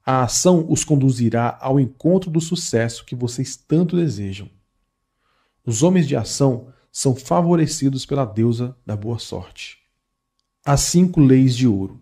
A 0.05 0.23
ação 0.23 0.65
os 0.69 0.83
conduzirá 0.83 1.57
ao 1.61 1.79
encontro 1.79 2.29
do 2.29 2.41
sucesso 2.41 3.05
que 3.05 3.15
vocês 3.15 3.55
tanto 3.55 3.95
desejam. 3.95 4.49
Os 5.65 5.83
homens 5.83 6.07
de 6.07 6.15
ação 6.15 6.73
são 6.91 7.15
favorecidos 7.15 8.05
pela 8.05 8.25
deusa 8.25 8.75
da 8.85 8.95
boa 8.95 9.19
sorte. 9.19 9.77
As 10.65 10.81
cinco 10.81 11.19
leis 11.19 11.55
de 11.55 11.67
ouro. 11.67 11.99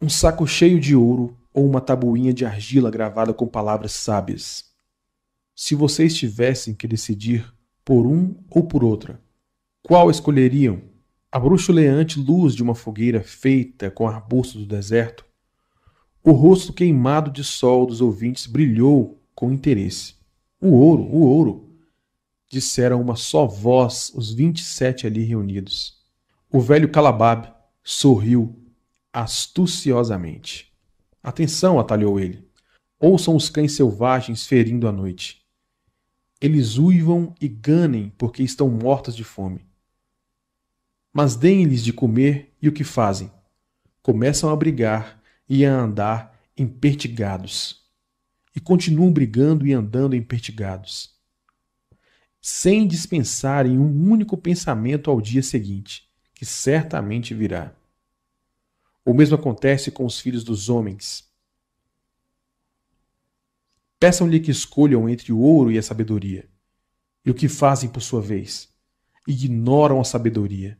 Um 0.00 0.08
saco 0.08 0.46
cheio 0.46 0.80
de 0.80 0.96
ouro 0.96 1.36
ou 1.54 1.66
uma 1.66 1.80
tabuinha 1.80 2.32
de 2.32 2.44
argila 2.44 2.90
gravada 2.90 3.32
com 3.32 3.46
palavras 3.46 3.92
sábias 3.92 4.72
se 5.54 5.74
vocês 5.74 6.14
tivessem 6.14 6.74
que 6.74 6.88
decidir 6.88 7.52
por 7.84 8.06
um 8.06 8.34
ou 8.50 8.64
por 8.64 8.82
outra, 8.82 9.20
qual 9.82 10.10
escolheriam? 10.10 10.80
A 11.34 11.40
bruxuleante 11.40 12.20
luz 12.20 12.54
de 12.54 12.62
uma 12.62 12.74
fogueira 12.74 13.22
feita 13.22 13.90
com 13.90 14.06
arbustos 14.06 14.60
do 14.60 14.66
deserto? 14.66 15.24
O 16.22 16.32
rosto 16.32 16.74
queimado 16.74 17.30
de 17.30 17.42
sol 17.42 17.86
dos 17.86 18.02
ouvintes 18.02 18.46
brilhou 18.46 19.18
com 19.34 19.50
interesse. 19.50 20.16
O 20.60 20.72
ouro, 20.72 21.04
o 21.04 21.22
ouro! 21.22 21.70
Disseram 22.50 23.00
uma 23.00 23.16
só 23.16 23.46
voz 23.46 24.12
os 24.14 24.30
vinte 24.30 24.58
e 24.58 24.62
sete 24.62 25.06
ali 25.06 25.24
reunidos. 25.24 26.02
O 26.50 26.60
velho 26.60 26.92
Calabab 26.92 27.50
sorriu 27.82 28.54
astuciosamente. 29.10 30.70
Atenção, 31.22 31.80
atalhou 31.80 32.20
ele. 32.20 32.46
Ouçam 33.00 33.34
os 33.34 33.48
cães 33.48 33.74
selvagens 33.74 34.46
ferindo 34.46 34.86
a 34.86 34.92
noite. 34.92 35.40
Eles 36.42 36.76
uivam 36.76 37.34
e 37.40 37.48
ganem 37.48 38.12
porque 38.18 38.42
estão 38.42 38.68
mortos 38.68 39.16
de 39.16 39.24
fome. 39.24 39.71
Mas 41.12 41.36
deem-lhes 41.36 41.84
de 41.84 41.92
comer 41.92 42.54
e 42.60 42.68
o 42.68 42.72
que 42.72 42.84
fazem? 42.84 43.30
Começam 44.02 44.50
a 44.50 44.56
brigar 44.56 45.20
e 45.48 45.64
a 45.64 45.74
andar 45.74 46.40
empertigados. 46.56 47.82
E 48.54 48.60
continuam 48.60 49.12
brigando 49.12 49.66
e 49.66 49.72
andando 49.72 50.16
empertigados. 50.16 51.14
Sem 52.40 52.86
dispensarem 52.86 53.78
um 53.78 54.10
único 54.10 54.36
pensamento 54.36 55.10
ao 55.10 55.20
dia 55.20 55.42
seguinte, 55.42 56.08
que 56.34 56.44
certamente 56.44 57.34
virá. 57.34 57.72
O 59.04 59.14
mesmo 59.14 59.36
acontece 59.36 59.90
com 59.90 60.04
os 60.04 60.18
filhos 60.18 60.44
dos 60.44 60.68
homens 60.68 61.30
Peçam-lhe 64.02 64.40
que 64.40 64.50
escolham 64.50 65.08
entre 65.08 65.32
o 65.32 65.38
ouro 65.38 65.70
e 65.70 65.78
a 65.78 65.82
sabedoria. 65.82 66.44
E 67.24 67.30
o 67.30 67.34
que 67.34 67.48
fazem 67.48 67.88
por 67.88 68.00
sua 68.00 68.20
vez? 68.20 68.68
Ignoram 69.28 70.00
a 70.00 70.04
sabedoria 70.04 70.76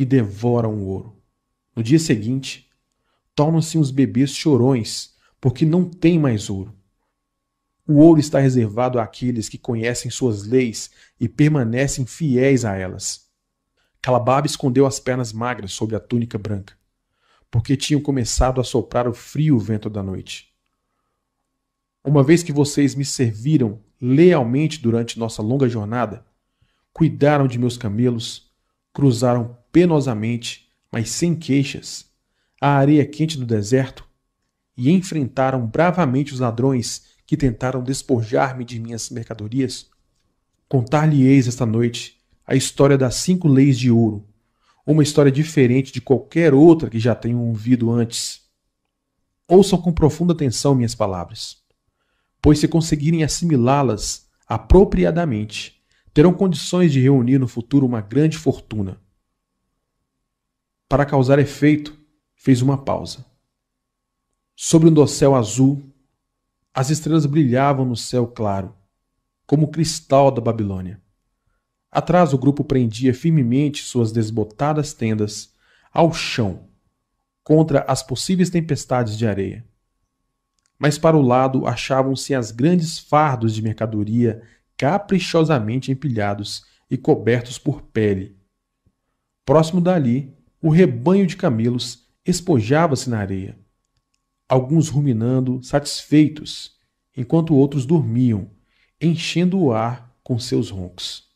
e 0.00 0.04
devoram 0.06 0.76
o 0.76 0.86
ouro. 0.86 1.22
No 1.76 1.82
dia 1.82 1.98
seguinte, 1.98 2.70
tornam-se 3.34 3.76
uns 3.76 3.90
bebês 3.90 4.34
chorões, 4.34 5.14
porque 5.38 5.66
não 5.66 5.84
têm 5.84 6.18
mais 6.18 6.48
ouro. 6.48 6.74
O 7.86 7.96
ouro 7.96 8.18
está 8.18 8.38
reservado 8.38 8.98
àqueles 8.98 9.46
que 9.46 9.58
conhecem 9.58 10.10
suas 10.10 10.46
leis 10.46 10.90
e 11.20 11.28
permanecem 11.28 12.06
fiéis 12.06 12.64
a 12.64 12.74
elas. 12.74 13.28
Calabab 14.00 14.46
escondeu 14.46 14.86
as 14.86 14.98
pernas 14.98 15.34
magras 15.34 15.74
sob 15.74 15.94
a 15.94 16.00
túnica 16.00 16.38
branca, 16.38 16.72
porque 17.50 17.76
tinham 17.76 18.00
começado 18.00 18.58
a 18.58 18.64
soprar 18.64 19.06
o 19.06 19.12
frio 19.12 19.58
vento 19.58 19.90
da 19.90 20.02
noite. 20.02 20.48
Uma 22.02 22.22
vez 22.22 22.42
que 22.42 22.54
vocês 22.54 22.94
me 22.94 23.04
serviram 23.04 23.78
lealmente 24.00 24.80
durante 24.80 25.18
nossa 25.18 25.42
longa 25.42 25.68
jornada, 25.68 26.24
cuidaram 26.90 27.46
de 27.46 27.58
meus 27.58 27.76
camelos, 27.76 28.49
cruzaram 28.92 29.56
penosamente, 29.72 30.68
mas 30.90 31.10
sem 31.10 31.34
queixas, 31.34 32.06
a 32.60 32.76
areia 32.76 33.06
quente 33.06 33.38
do 33.38 33.46
deserto 33.46 34.04
e 34.76 34.90
enfrentaram 34.90 35.66
bravamente 35.66 36.32
os 36.32 36.40
ladrões 36.40 37.06
que 37.26 37.36
tentaram 37.36 37.82
despojar-me 37.82 38.64
de 38.64 38.80
minhas 38.80 39.10
mercadorias, 39.10 39.88
contar-lhe-eis 40.68 41.46
esta 41.46 41.64
noite 41.64 42.18
a 42.46 42.54
história 42.54 42.98
das 42.98 43.14
cinco 43.16 43.46
leis 43.46 43.78
de 43.78 43.90
ouro, 43.90 44.26
uma 44.84 45.02
história 45.02 45.30
diferente 45.30 45.92
de 45.92 46.00
qualquer 46.00 46.52
outra 46.52 46.90
que 46.90 46.98
já 46.98 47.14
tenham 47.14 47.46
ouvido 47.46 47.92
antes. 47.92 48.40
Ouçam 49.46 49.80
com 49.80 49.92
profunda 49.92 50.32
atenção 50.32 50.74
minhas 50.74 50.94
palavras 50.94 51.60
pois 52.42 52.58
se 52.58 52.68
conseguirem 52.68 53.22
assimilá-las 53.22 54.28
apropriadamente, 54.46 55.79
terão 56.12 56.32
condições 56.32 56.92
de 56.92 57.00
reunir 57.00 57.38
no 57.38 57.48
futuro 57.48 57.86
uma 57.86 58.00
grande 58.00 58.36
fortuna. 58.36 59.00
Para 60.88 61.06
causar 61.06 61.38
efeito, 61.38 61.98
fez 62.34 62.62
uma 62.62 62.76
pausa. 62.76 63.24
Sobre 64.56 64.88
um 64.88 64.92
dossel 64.92 65.34
azul, 65.34 65.82
as 66.74 66.90
estrelas 66.90 67.26
brilhavam 67.26 67.84
no 67.84 67.96
céu 67.96 68.26
claro, 68.26 68.74
como 69.46 69.66
o 69.66 69.70
cristal 69.70 70.30
da 70.30 70.40
Babilônia. 70.40 71.00
Atrás, 71.90 72.32
o 72.32 72.38
grupo 72.38 72.62
prendia 72.62 73.12
firmemente 73.12 73.82
suas 73.82 74.12
desbotadas 74.12 74.92
tendas 74.92 75.52
ao 75.92 76.12
chão 76.12 76.68
contra 77.42 77.80
as 77.88 78.02
possíveis 78.02 78.50
tempestades 78.50 79.16
de 79.16 79.26
areia 79.26 79.64
mas 80.80 80.96
para 80.96 81.14
o 81.14 81.20
lado 81.20 81.66
achavam-se 81.66 82.34
as 82.34 82.50
grandes 82.50 82.98
fardos 82.98 83.54
de 83.54 83.60
mercadoria 83.60 84.42
caprichosamente 84.80 85.92
empilhados 85.92 86.64
e 86.90 86.96
cobertos 86.96 87.58
por 87.58 87.82
pele. 87.82 88.34
Próximo 89.44 89.78
dali, 89.78 90.34
o 90.58 90.70
rebanho 90.70 91.26
de 91.26 91.36
camelos 91.36 92.08
espojava-se 92.24 93.10
na 93.10 93.18
areia, 93.18 93.58
alguns 94.48 94.88
ruminando 94.88 95.62
satisfeitos, 95.62 96.78
enquanto 97.14 97.54
outros 97.54 97.84
dormiam, 97.84 98.50
enchendo 98.98 99.60
o 99.60 99.70
ar 99.70 100.16
com 100.22 100.38
seus 100.38 100.70
roncos. 100.70 101.28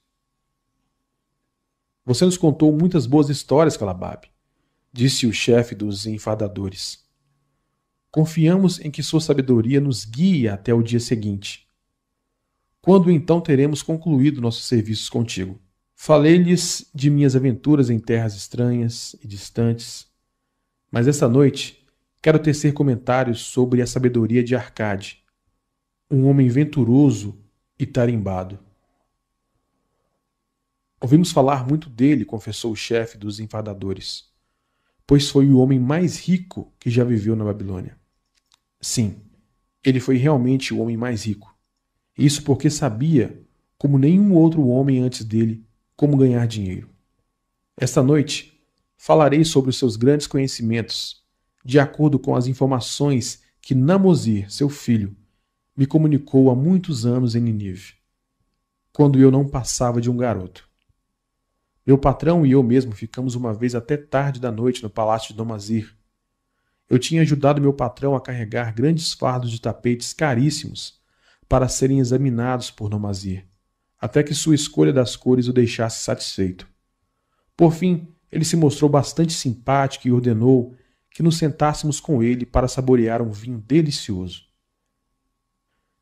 Você 2.07 2.25
nos 2.25 2.39
contou 2.39 2.73
muitas 2.73 3.05
boas 3.05 3.29
histórias, 3.29 3.77
Calabab, 3.77 4.27
disse 4.91 5.27
o 5.27 5.35
chefe 5.35 5.75
dos 5.75 6.07
enfadadores. 6.07 7.05
Confiamos 8.11 8.81
em 8.81 8.91
que 8.91 9.03
Sua 9.03 9.21
sabedoria 9.21 9.83
nos 9.83 10.07
guie 10.07 10.49
até 10.49 10.73
o 10.73 10.83
dia 10.83 11.01
seguinte. 11.01 11.64
Quando 12.85 13.11
então 13.11 13.41
teremos 13.41 13.83
concluído 13.83 14.43
nossos 14.43 14.67
serviços 14.67 15.09
contigo? 15.09 15.59
Falei-lhes 15.95 16.91
de 16.95 17.09
minhas 17.09 17.35
aventuras 17.35 17.89
em 17.89 17.99
terras 17.99 18.35
estranhas 18.35 19.17
e 19.23 19.27
distantes, 19.27 20.07
mas 20.91 21.09
esta 21.09 21.27
noite 21.27 21.83
quero 22.21 22.39
tecer 22.39 22.75
comentários 22.75 23.41
sobre 23.41 23.81
a 23.81 23.87
sabedoria 23.87 24.45
de 24.45 24.55
Arcade, 24.55 25.25
um 26.11 26.27
homem 26.27 26.47
venturoso 26.51 27.43
e 27.79 27.87
tarimbado. 27.87 28.59
Ouvimos 31.01 31.33
falar 31.33 31.67
muito 31.67 31.89
dele, 31.89 32.27
confessou 32.27 32.71
o 32.71 32.77
chefe 32.77 33.17
dos 33.17 33.41
enfadadores, 33.41 34.27
pois 35.07 35.31
foi 35.31 35.49
o 35.49 35.57
homem 35.57 35.81
mais 35.81 36.19
rico 36.19 36.71
que 36.79 36.91
já 36.91 37.03
viveu 37.03 37.35
na 37.35 37.47
Babilônia. 37.47 37.99
Sim, 38.79 39.23
Ele 39.83 40.01
foi 40.01 40.19
realmente 40.19 40.75
o 40.75 40.81
homem 40.81 40.99
mais 40.99 41.25
rico. 41.25 41.54
Isso 42.17 42.45
porque 42.45 42.71
sabia, 42.71 43.43
como 43.77 43.99
nenhum 43.99 44.35
outro 44.35 44.67
homem 44.69 45.01
antes 45.01 45.25
dele, 45.25 45.65
como 45.97 46.17
ganhar 46.17 46.47
dinheiro. 46.47 46.89
Esta 47.77 48.03
noite 48.03 48.61
falarei 48.97 49.45
sobre 49.45 49.71
os 49.71 49.79
seus 49.79 49.97
grandes 49.97 50.27
conhecimentos, 50.27 51.23
de 51.65 51.79
acordo 51.79 52.19
com 52.19 52.37
as 52.37 52.47
informações 52.47 53.43
que 53.61 53.75
Namozir, 53.75 54.51
seu 54.51 54.69
filho, 54.69 55.17
me 55.77 55.87
comunicou 55.87 56.51
há 56.51 56.55
muitos 56.55 57.05
anos 57.05 57.35
em 57.35 57.41
Ninive, 57.41 57.95
quando 58.93 59.19
eu 59.19 59.31
não 59.31 59.49
passava 59.49 60.01
de 60.01 60.09
um 60.09 60.17
garoto. 60.17 60.69
Meu 61.85 61.99
patrão 61.99 62.47
e 62.47 62.53
eu 62.53 62.63
mesmo 62.63 62.93
ficamos 62.93 63.35
uma 63.35 63.53
vez 63.53 63.75
até 63.75 63.97
tarde 63.97 64.41
da 64.41 64.53
noite 64.53 64.83
no 64.83 64.89
palácio 64.89 65.29
de 65.29 65.37
Domazir. 65.37 65.95
Eu 66.89 66.99
tinha 66.99 67.23
ajudado 67.23 67.61
meu 67.61 67.73
patrão 67.73 68.15
a 68.15 68.21
carregar 68.21 68.73
grandes 68.73 69.13
fardos 69.13 69.51
de 69.51 69.61
tapetes 69.61 70.13
caríssimos 70.13 71.03
para 71.49 71.69
serem 71.69 71.99
examinados 71.99 72.71
por 72.71 72.89
Domazir, 72.89 73.47
até 74.01 74.23
que 74.23 74.35
sua 74.35 74.55
escolha 74.55 74.93
das 74.93 75.17
cores 75.17 75.49
o 75.49 75.53
deixasse 75.53 76.03
satisfeito. 76.03 76.67
Por 77.57 77.73
fim, 77.73 78.09
ele 78.31 78.45
se 78.45 78.57
mostrou 78.57 78.91
bastante 78.91 79.33
simpático 79.33 80.09
e 80.09 80.13
ordenou 80.13 80.75
que 81.11 81.23
nos 81.23 81.37
sentássemos 81.37 82.01
com 82.01 82.23
ele 82.23 82.45
para 82.45 82.69
saborear 82.69 83.23
um 83.23 83.31
vinho 83.31 83.59
delicioso 83.59 84.45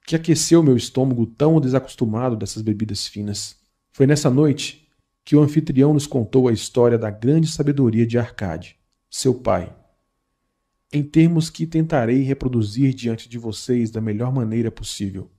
que 0.07 0.17
aqueceu 0.17 0.63
meu 0.63 0.77
estômago 0.77 1.27
tão 1.27 1.61
desacostumado 1.61 2.37
dessas 2.37 2.63
bebidas 2.63 3.07
finas. 3.07 3.57
Foi 3.93 4.07
nessa 4.07 4.31
noite 4.31 4.89
que 5.25 5.37
o 5.37 5.41
anfitrião 5.41 5.95
nos 5.95 6.07
contou 6.07 6.49
a 6.49 6.53
história 6.53 6.99
da 6.99 7.11
grande 7.11 7.47
sabedoria 7.47 8.07
de 8.07 8.19
Arcade, 8.19 8.77
seu 9.09 9.35
pai. 9.35 9.75
Em 10.93 11.03
termos 11.03 11.49
que 11.49 11.67
tentarei 11.67 12.23
reproduzir 12.23 12.93
diante 12.93 13.29
de 13.29 13.39
vocês 13.39 13.91
da 13.91 14.01
melhor 14.01 14.33
maneira 14.33 14.71
possível. 14.71 15.31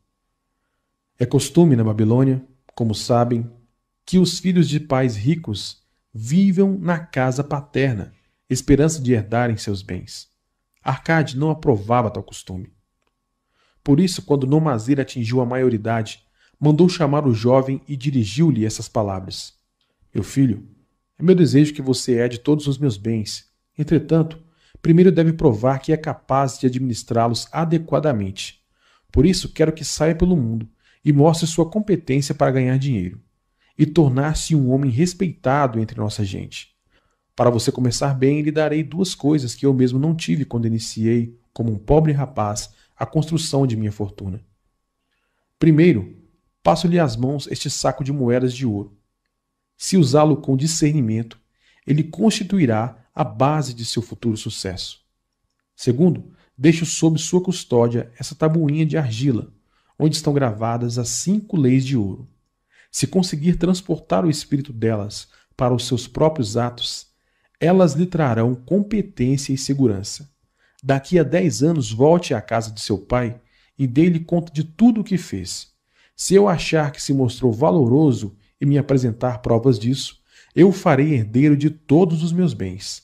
É 1.20 1.26
costume 1.26 1.76
na 1.76 1.84
Babilônia, 1.84 2.44
como 2.74 2.96
sabem, 2.96 3.48
que 4.04 4.18
os 4.18 4.40
filhos 4.40 4.68
de 4.68 4.80
pais 4.80 5.16
ricos 5.16 5.84
vivam 6.12 6.78
na 6.80 7.00
casa 7.00 7.44
paterna, 7.44 8.12
esperança 8.50 9.02
de 9.02 9.14
herdarem 9.14 9.56
seus 9.56 9.82
bens. 9.82 10.28
Arcade 10.84 11.38
não 11.38 11.50
aprovava 11.50 12.10
tal 12.10 12.24
costume. 12.24 12.74
Por 13.84 14.00
isso, 14.00 14.22
quando 14.24 14.48
Nomazir 14.48 15.00
atingiu 15.00 15.40
a 15.40 15.46
maioridade, 15.46 16.24
mandou 16.60 16.90
chamar 16.90 17.28
o 17.28 17.34
jovem 17.34 17.82
e 17.88 17.96
dirigiu-lhe 17.96 18.66
essas 18.66 18.90
palavras: 18.90 19.54
Meu 20.14 20.24
filho, 20.24 20.68
é 21.18 21.24
meu 21.24 21.36
desejo 21.36 21.74
que 21.74 21.82
você 21.82 22.18
é 22.18 22.28
de 22.28 22.40
todos 22.40 22.68
os 22.68 22.78
meus 22.78 22.98
bens. 22.98 23.52
Entretanto, 23.78 24.43
primeiro 24.84 25.14
deve 25.14 25.32
provar 25.32 25.80
que 25.80 25.94
é 25.94 25.98
capaz 25.98 26.60
de 26.60 26.68
administrá-los 26.68 27.48
adequadamente. 27.54 28.62
Por 29.10 29.26
isso, 29.26 29.54
quero 29.54 29.72
que 29.72 29.86
saia 29.86 30.14
pelo 30.14 30.36
mundo 30.36 30.70
e 31.06 31.14
mostre 31.14 31.48
sua 31.48 31.70
competência 31.70 32.36
para 32.36 32.52
ganhar 32.52 32.78
dinheiro 32.78 33.22
e 33.80 33.86
tornar-se 33.86 34.54
um 34.54 34.70
homem 34.72 34.92
respeitado 34.92 35.80
entre 35.80 35.98
nossa 35.98 36.26
gente. 36.26 36.76
Para 37.34 37.50
você 37.50 37.72
começar 37.72 38.14
bem, 38.14 38.42
lhe 38.42 38.52
darei 38.52 38.84
duas 38.84 39.16
coisas 39.16 39.56
que 39.56 39.66
eu 39.66 39.74
mesmo 39.74 39.98
não 39.98 40.14
tive 40.14 40.44
quando 40.44 40.68
iniciei 40.68 41.40
como 41.54 41.72
um 41.72 41.78
pobre 41.78 42.12
rapaz 42.12 42.72
a 42.96 43.06
construção 43.06 43.66
de 43.66 43.78
minha 43.78 43.92
fortuna. 43.92 44.42
Primeiro, 45.58 46.14
passo-lhe 46.62 47.00
às 47.00 47.16
mãos 47.16 47.48
este 47.50 47.70
saco 47.70 48.04
de 48.04 48.12
moedas 48.12 48.54
de 48.54 48.66
ouro. 48.66 48.98
Se 49.78 49.96
usá-lo 49.96 50.38
com 50.38 50.58
discernimento, 50.58 51.40
ele 51.88 52.04
constituirá 52.04 53.03
a 53.14 53.24
base 53.24 53.74
de 53.74 53.86
seu 53.86 54.02
futuro 54.02 54.36
sucesso. 54.38 55.02
Segundo, 55.76 56.34
deixo 56.58 56.86
sob 56.86 57.20
sua 57.20 57.42
custódia 57.42 58.12
essa 58.18 58.36
tabuinha 58.36 58.86
de 58.86 58.98
argila, 58.98 59.54
onde 59.98 60.16
estão 60.16 60.34
gravadas 60.34 60.98
as 60.98 61.10
cinco 61.10 61.58
leis 61.58 61.86
de 61.86 61.98
ouro. 61.98 62.28
Se 62.92 63.08
conseguir 63.08 63.58
transportar 63.58 64.26
o 64.26 64.30
espírito 64.30 64.72
delas 64.72 65.28
para 65.56 65.74
os 65.74 65.88
seus 65.88 66.08
próprios 66.08 66.58
atos, 66.58 67.08
elas 67.60 67.94
lhe 67.94 68.06
trarão 68.06 68.56
competência 68.56 69.54
e 69.54 69.58
segurança 69.58 70.34
daqui 70.84 71.18
a 71.18 71.24
dez 71.24 71.64
anos 71.64 71.94
volte 71.94 72.34
à 72.34 72.42
casa 72.42 72.70
de 72.70 72.82
seu 72.82 72.98
pai 72.98 73.40
e 73.80 73.88
dê-lhe 73.88 74.20
conta 74.20 74.52
de 74.52 74.66
tudo 74.66 75.00
o 75.00 75.04
que 75.04 75.18
fez. 75.18 75.72
Se 76.16 76.36
eu 76.36 76.50
achar 76.50 76.92
que 76.92 77.02
se 77.02 77.14
mostrou 77.14 77.54
valoroso 77.54 78.36
e 78.60 78.66
me 78.66 78.78
apresentar 78.78 79.40
provas 79.40 79.80
disso, 79.80 80.22
eu 80.54 80.70
o 80.70 80.74
farei 80.74 81.14
herdeiro 81.14 81.56
de 81.56 81.70
todos 81.70 82.22
os 82.22 82.34
meus 82.34 82.54
bens. 82.54 83.03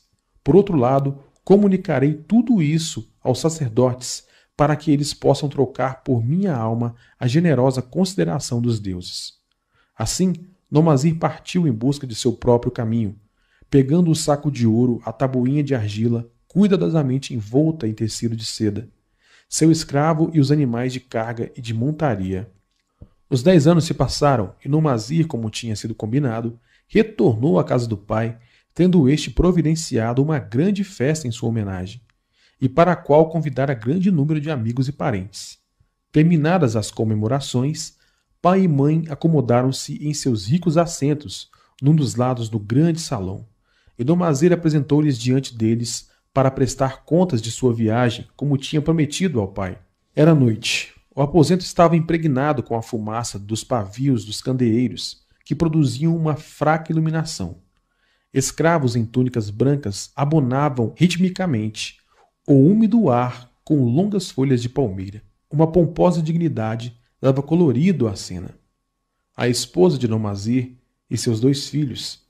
Por 0.49 0.55
outro 0.55 0.75
lado, 0.75 1.19
comunicarei 1.43 2.11
tudo 2.11 2.59
isso 2.59 3.13
aos 3.21 3.39
sacerdotes, 3.39 4.25
para 4.57 4.75
que 4.75 4.89
eles 4.91 5.13
possam 5.13 5.47
trocar 5.47 6.01
por 6.03 6.25
minha 6.25 6.55
alma 6.55 6.95
a 7.19 7.27
generosa 7.27 7.83
consideração 7.83 8.59
dos 8.59 8.79
deuses. 8.79 9.33
Assim, 9.95 10.33
Nomazir 10.71 11.19
partiu 11.19 11.67
em 11.67 11.71
busca 11.71 12.07
de 12.07 12.15
seu 12.15 12.33
próprio 12.33 12.71
caminho, 12.71 13.15
pegando 13.69 14.09
o 14.09 14.15
saco 14.15 14.49
de 14.49 14.65
ouro, 14.65 14.99
a 15.05 15.13
tabuinha 15.13 15.61
de 15.61 15.75
argila, 15.75 16.27
cuidadosamente 16.47 17.31
envolta 17.31 17.87
em 17.87 17.93
tecido 17.93 18.35
de 18.35 18.43
seda, 18.43 18.89
seu 19.47 19.69
escravo 19.69 20.31
e 20.33 20.39
os 20.39 20.51
animais 20.51 20.91
de 20.91 20.99
carga 20.99 21.51
e 21.55 21.61
de 21.61 21.75
montaria. 21.75 22.49
Os 23.29 23.43
dez 23.43 23.67
anos 23.67 23.83
se 23.83 23.93
passaram 23.93 24.55
e 24.65 24.67
Numazir, 24.67 25.27
como 25.27 25.47
tinha 25.51 25.75
sido 25.75 25.93
combinado, 25.93 26.59
retornou 26.87 27.59
à 27.59 27.63
casa 27.63 27.87
do 27.87 27.95
pai, 27.95 28.35
tendo 28.73 29.09
este 29.09 29.29
providenciado 29.31 30.21
uma 30.21 30.39
grande 30.39 30.83
festa 30.83 31.27
em 31.27 31.31
sua 31.31 31.49
homenagem, 31.49 32.01
e 32.61 32.67
para 32.67 32.93
a 32.93 32.95
qual 32.95 33.29
convidara 33.29 33.73
grande 33.73 34.11
número 34.11 34.39
de 34.39 34.51
amigos 34.51 34.87
e 34.87 34.91
parentes. 34.91 35.57
Terminadas 36.11 36.75
as 36.75 36.91
comemorações, 36.91 37.95
pai 38.41 38.61
e 38.61 38.67
mãe 38.67 39.05
acomodaram-se 39.09 39.95
em 40.05 40.13
seus 40.13 40.47
ricos 40.47 40.77
assentos, 40.77 41.49
num 41.81 41.95
dos 41.95 42.15
lados 42.15 42.49
do 42.49 42.59
grande 42.59 42.99
salão, 42.99 43.45
e 43.97 44.03
Domazir 44.03 44.53
apresentou-lhes 44.53 45.17
diante 45.17 45.55
deles 45.55 46.09
para 46.33 46.51
prestar 46.51 47.03
contas 47.03 47.41
de 47.41 47.51
sua 47.51 47.73
viagem, 47.73 48.27
como 48.35 48.57
tinha 48.57 48.81
prometido 48.81 49.39
ao 49.39 49.47
pai. 49.47 49.77
Era 50.15 50.33
noite. 50.33 50.93
O 51.13 51.21
aposento 51.21 51.65
estava 51.65 51.97
impregnado 51.97 52.63
com 52.63 52.75
a 52.75 52.81
fumaça 52.81 53.37
dos 53.37 53.63
pavios 53.63 54.23
dos 54.23 54.41
candeeiros, 54.41 55.21
que 55.43 55.53
produziam 55.53 56.15
uma 56.15 56.35
fraca 56.35 56.91
iluminação. 56.91 57.57
Escravos 58.33 58.95
em 58.95 59.05
túnicas 59.05 59.49
brancas 59.49 60.11
abonavam 60.15 60.93
ritmicamente 60.95 61.97
o 62.47 62.53
úmido 62.53 63.09
ar 63.09 63.51
com 63.63 63.83
longas 63.83 64.29
folhas 64.29 64.61
de 64.61 64.69
palmeira. 64.69 65.23
Uma 65.49 65.71
pomposa 65.71 66.21
dignidade 66.21 66.95
dava 67.19 67.41
colorido 67.41 68.07
à 68.07 68.15
cena. 68.15 68.55
A 69.35 69.47
esposa 69.47 69.97
de 69.97 70.07
Nomazir 70.07 70.75
e 71.09 71.17
seus 71.17 71.39
dois 71.39 71.69
filhos, 71.69 72.21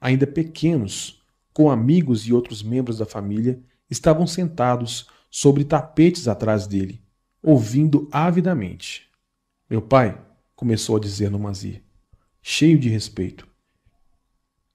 ainda 0.00 0.26
pequenos, 0.26 1.20
com 1.52 1.70
amigos 1.70 2.26
e 2.26 2.32
outros 2.32 2.62
membros 2.62 2.98
da 2.98 3.06
família, 3.06 3.60
estavam 3.90 4.26
sentados 4.26 5.08
sobre 5.30 5.64
tapetes 5.64 6.28
atrás 6.28 6.66
dele, 6.68 7.02
ouvindo 7.42 8.08
avidamente. 8.12 9.08
Meu 9.68 9.82
pai, 9.82 10.20
começou 10.54 10.96
a 10.96 11.00
dizer 11.00 11.30
Nomazir, 11.30 11.82
cheio 12.40 12.78
de 12.78 12.88
respeito. 12.88 13.47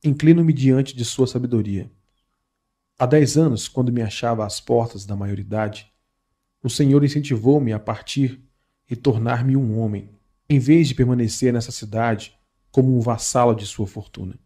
Inclino-me 0.03 0.51
diante 0.51 0.95
de 0.95 1.05
sua 1.05 1.25
sabedoria. 1.25 1.89
Há 2.99 3.05
dez 3.05 3.37
anos, 3.37 3.67
quando 3.67 3.91
me 3.91 4.01
achava 4.01 4.45
às 4.45 4.59
portas 4.59 5.05
da 5.05 5.15
maioridade, 5.15 5.91
o 6.61 6.69
Senhor 6.69 7.03
incentivou-me 7.03 7.73
a 7.73 7.79
partir 7.79 8.41
e 8.89 8.95
tornar-me 8.95 9.55
um 9.55 9.79
homem, 9.79 10.09
em 10.49 10.59
vez 10.59 10.87
de 10.87 10.95
permanecer 10.95 11.53
nessa 11.53 11.71
cidade 11.71 12.37
como 12.71 12.95
um 12.95 12.99
vassalo 12.99 13.55
de 13.55 13.65
sua 13.65 13.87
fortuna 13.87 14.37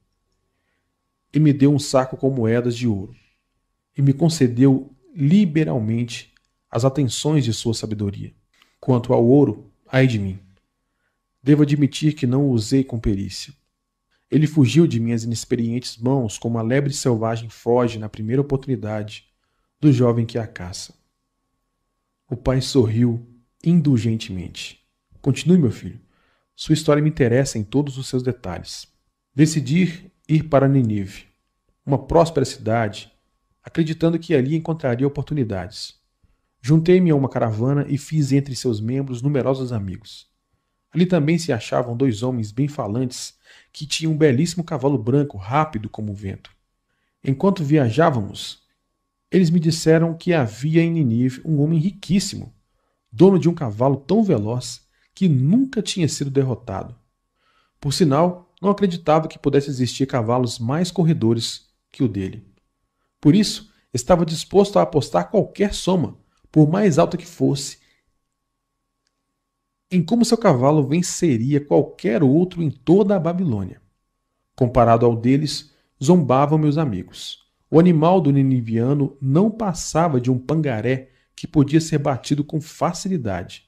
e 1.33 1.39
me 1.39 1.53
deu 1.53 1.71
um 1.71 1.79
saco 1.79 2.17
com 2.17 2.29
moedas 2.29 2.75
de 2.75 2.87
ouro, 2.87 3.15
e 3.95 4.01
me 4.01 4.13
concedeu 4.13 4.91
liberalmente 5.15 6.33
as 6.69 6.85
atenções 6.85 7.43
de 7.43 7.53
sua 7.53 7.73
sabedoria. 7.73 8.33
Quanto 8.79 9.13
ao 9.13 9.25
ouro, 9.25 9.71
ai 9.87 10.05
de 10.05 10.19
mim. 10.19 10.39
Devo 11.41 11.63
admitir 11.63 12.13
que 12.13 12.27
não 12.27 12.45
o 12.45 12.51
usei 12.51 12.83
com 12.83 12.99
perícia. 12.99 13.53
Ele 14.29 14.45
fugiu 14.45 14.85
de 14.85 14.99
minhas 14.99 15.23
inexperientes 15.23 15.97
mãos 15.97 16.37
como 16.37 16.57
a 16.57 16.61
lebre 16.61 16.93
selvagem 16.93 17.49
foge 17.49 17.97
na 17.97 18.09
primeira 18.09 18.41
oportunidade 18.41 19.25
do 19.79 19.91
jovem 19.91 20.25
que 20.25 20.37
a 20.37 20.45
caça. 20.45 20.93
O 22.29 22.35
pai 22.35 22.61
sorriu 22.61 23.25
indulgentemente. 23.63 24.81
Continue, 25.21 25.57
meu 25.57 25.71
filho. 25.71 25.99
Sua 26.55 26.73
história 26.73 27.01
me 27.01 27.09
interessa 27.09 27.57
em 27.57 27.63
todos 27.63 27.97
os 27.97 28.07
seus 28.07 28.21
detalhes. 28.21 28.87
Decidi 29.33 30.11
ir 30.27 30.43
para 30.49 30.67
Ninive, 30.67 31.25
uma 31.85 31.97
próspera 31.97 32.45
cidade, 32.45 33.11
acreditando 33.63 34.19
que 34.19 34.35
ali 34.35 34.55
encontraria 34.55 35.07
oportunidades. 35.07 35.95
Juntei-me 36.61 37.11
a 37.11 37.15
uma 37.15 37.29
caravana 37.29 37.85
e 37.87 37.97
fiz 37.97 38.31
entre 38.31 38.55
seus 38.55 38.81
membros 38.81 39.21
numerosos 39.21 39.71
amigos. 39.71 40.27
Ali 40.91 41.05
também 41.05 41.37
se 41.37 41.53
achavam 41.53 41.95
dois 41.95 42.23
homens 42.23 42.51
bem 42.51 42.67
falantes 42.67 43.36
que 43.71 43.85
tinham 43.85 44.13
um 44.13 44.17
belíssimo 44.17 44.63
cavalo 44.63 44.97
branco 44.97 45.37
rápido 45.37 45.89
como 45.89 46.11
o 46.11 46.15
vento. 46.15 46.51
Enquanto 47.23 47.63
viajávamos, 47.63 48.63
eles 49.31 49.49
me 49.49 49.59
disseram 49.59 50.13
que 50.13 50.33
havia 50.33 50.81
em 50.81 50.91
Ninive 50.91 51.41
um 51.43 51.61
homem 51.61 51.79
riquíssimo, 51.79 52.53
dono 53.11 53.37
de 53.37 53.49
um 53.49 53.53
cavalo 53.53 53.97
tão 53.97 54.23
veloz 54.23 54.87
que 55.13 55.27
nunca 55.27 55.81
tinha 55.81 56.07
sido 56.07 56.29
derrotado. 56.29 56.95
Por 57.79 57.93
sinal, 57.93 58.53
não 58.61 58.69
acreditava 58.69 59.27
que 59.27 59.37
pudesse 59.37 59.69
existir 59.69 60.05
cavalos 60.05 60.59
mais 60.59 60.89
corredores 60.91 61.67
que 61.91 62.03
o 62.03 62.07
dele. 62.07 62.47
Por 63.19 63.35
isso, 63.35 63.71
estava 63.93 64.25
disposto 64.25 64.77
a 64.77 64.83
apostar 64.83 65.29
qualquer 65.29 65.73
soma, 65.73 66.17
por 66.51 66.69
mais 66.69 66.97
alta 66.97 67.17
que 67.17 67.25
fosse, 67.25 67.79
em 69.89 70.03
como 70.03 70.25
seu 70.25 70.37
cavalo 70.37 70.85
venceria 70.85 71.63
qualquer 71.63 72.21
outro 72.21 72.61
em 72.61 72.69
toda 72.69 73.15
a 73.15 73.19
Babilônia. 73.19 73.81
Comparado 74.55 75.05
ao 75.05 75.15
deles, 75.15 75.73
zombavam 76.03 76.57
meus 76.57 76.77
amigos. 76.77 77.45
O 77.69 77.79
animal 77.79 78.21
do 78.21 78.31
niniviano 78.31 79.17
não 79.21 79.49
passava 79.49 80.19
de 80.19 80.31
um 80.31 80.37
pangaré 80.37 81.11
que 81.35 81.47
podia 81.47 81.79
ser 81.79 81.99
batido 81.99 82.43
com 82.43 82.59
facilidade. 82.59 83.65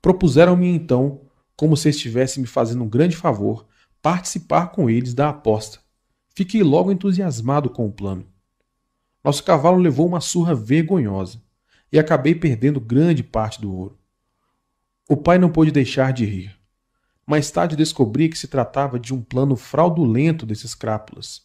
Propuseram-me 0.00 0.66
então, 0.66 1.22
como 1.56 1.76
se 1.76 1.88
estivesse 1.88 2.40
me 2.40 2.46
fazendo 2.46 2.82
um 2.82 2.88
grande 2.88 3.16
favor, 3.16 3.66
participar 4.00 4.68
com 4.68 4.90
eles 4.90 5.14
da 5.14 5.28
aposta. 5.28 5.78
Fiquei 6.34 6.62
logo 6.62 6.90
entusiasmado 6.90 7.70
com 7.70 7.86
o 7.86 7.92
plano. 7.92 8.26
Nosso 9.22 9.44
cavalo 9.44 9.76
levou 9.78 10.06
uma 10.06 10.20
surra 10.20 10.54
vergonhosa 10.54 11.40
e 11.92 11.98
acabei 11.98 12.34
perdendo 12.34 12.80
grande 12.80 13.22
parte 13.22 13.60
do 13.60 13.72
ouro. 13.72 14.01
O 15.08 15.16
pai 15.16 15.38
não 15.38 15.50
pôde 15.50 15.70
deixar 15.70 16.12
de 16.12 16.24
rir. 16.24 16.56
Mais 17.26 17.50
tarde 17.50 17.76
descobri 17.76 18.28
que 18.28 18.38
se 18.38 18.48
tratava 18.48 18.98
de 18.98 19.12
um 19.12 19.20
plano 19.20 19.56
fraudulento 19.56 20.46
desses 20.46 20.74
crápulas 20.74 21.42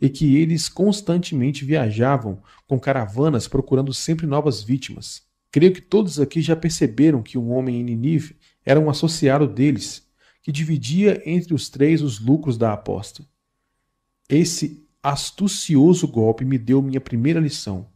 e 0.00 0.08
que 0.08 0.36
eles 0.36 0.68
constantemente 0.68 1.64
viajavam 1.64 2.42
com 2.66 2.78
caravanas 2.78 3.48
procurando 3.48 3.92
sempre 3.92 4.26
novas 4.26 4.62
vítimas. 4.62 5.22
Creio 5.50 5.72
que 5.72 5.80
todos 5.80 6.20
aqui 6.20 6.40
já 6.40 6.54
perceberam 6.54 7.22
que 7.22 7.38
um 7.38 7.50
homem 7.50 7.80
em 7.80 7.84
Ninive 7.84 8.36
era 8.64 8.78
um 8.78 8.90
associado 8.90 9.46
deles, 9.46 10.06
que 10.42 10.52
dividia 10.52 11.22
entre 11.24 11.54
os 11.54 11.68
três 11.68 12.02
os 12.02 12.20
lucros 12.20 12.56
da 12.56 12.72
aposta. 12.72 13.24
Esse 14.28 14.86
astucioso 15.02 16.06
golpe 16.06 16.44
me 16.44 16.58
deu 16.58 16.82
minha 16.82 17.00
primeira 17.00 17.40
lição, 17.40 17.88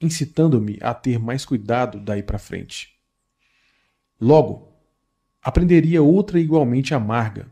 incitando-me 0.00 0.78
a 0.80 0.94
ter 0.94 1.18
mais 1.18 1.44
cuidado 1.44 2.00
daí 2.00 2.22
para 2.22 2.38
frente. 2.38 2.99
Logo, 4.20 4.68
aprenderia 5.42 6.02
outra 6.02 6.38
igualmente 6.38 6.94
amarga. 6.94 7.46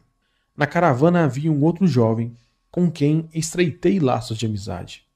Na 0.56 0.66
caravana 0.66 1.24
havia 1.24 1.50
um 1.50 1.62
outro 1.62 1.86
jovem 1.86 2.36
com 2.70 2.90
quem 2.90 3.28
estreitei 3.32 3.98
laços 3.98 4.36
de 4.36 4.46
amizade. 4.46 5.06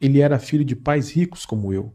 Ele 0.00 0.20
era 0.20 0.38
filho 0.38 0.64
de 0.64 0.74
pais 0.74 1.10
ricos 1.10 1.46
como 1.46 1.72
eu, 1.72 1.94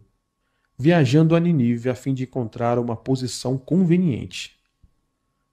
viajando 0.78 1.36
a 1.36 1.40
Ninive 1.40 1.90
a 1.90 1.96
fim 1.96 2.14
de 2.14 2.24
encontrar 2.24 2.80
uma 2.80 2.96
posição 2.96 3.58
conveniente. 3.58 4.58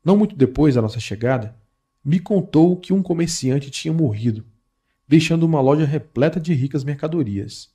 Não 0.04 0.16
muito 0.16 0.36
depois 0.36 0.74
da 0.74 0.82
nossa 0.82 1.00
chegada, 1.00 1.56
me 2.04 2.20
contou 2.20 2.76
que 2.76 2.92
um 2.92 3.02
comerciante 3.02 3.70
tinha 3.70 3.92
morrido 3.92 4.44
deixando 5.06 5.44
uma 5.44 5.60
loja 5.60 5.84
repleta 5.84 6.40
de 6.40 6.54
ricas 6.54 6.82
mercadorias 6.82 7.70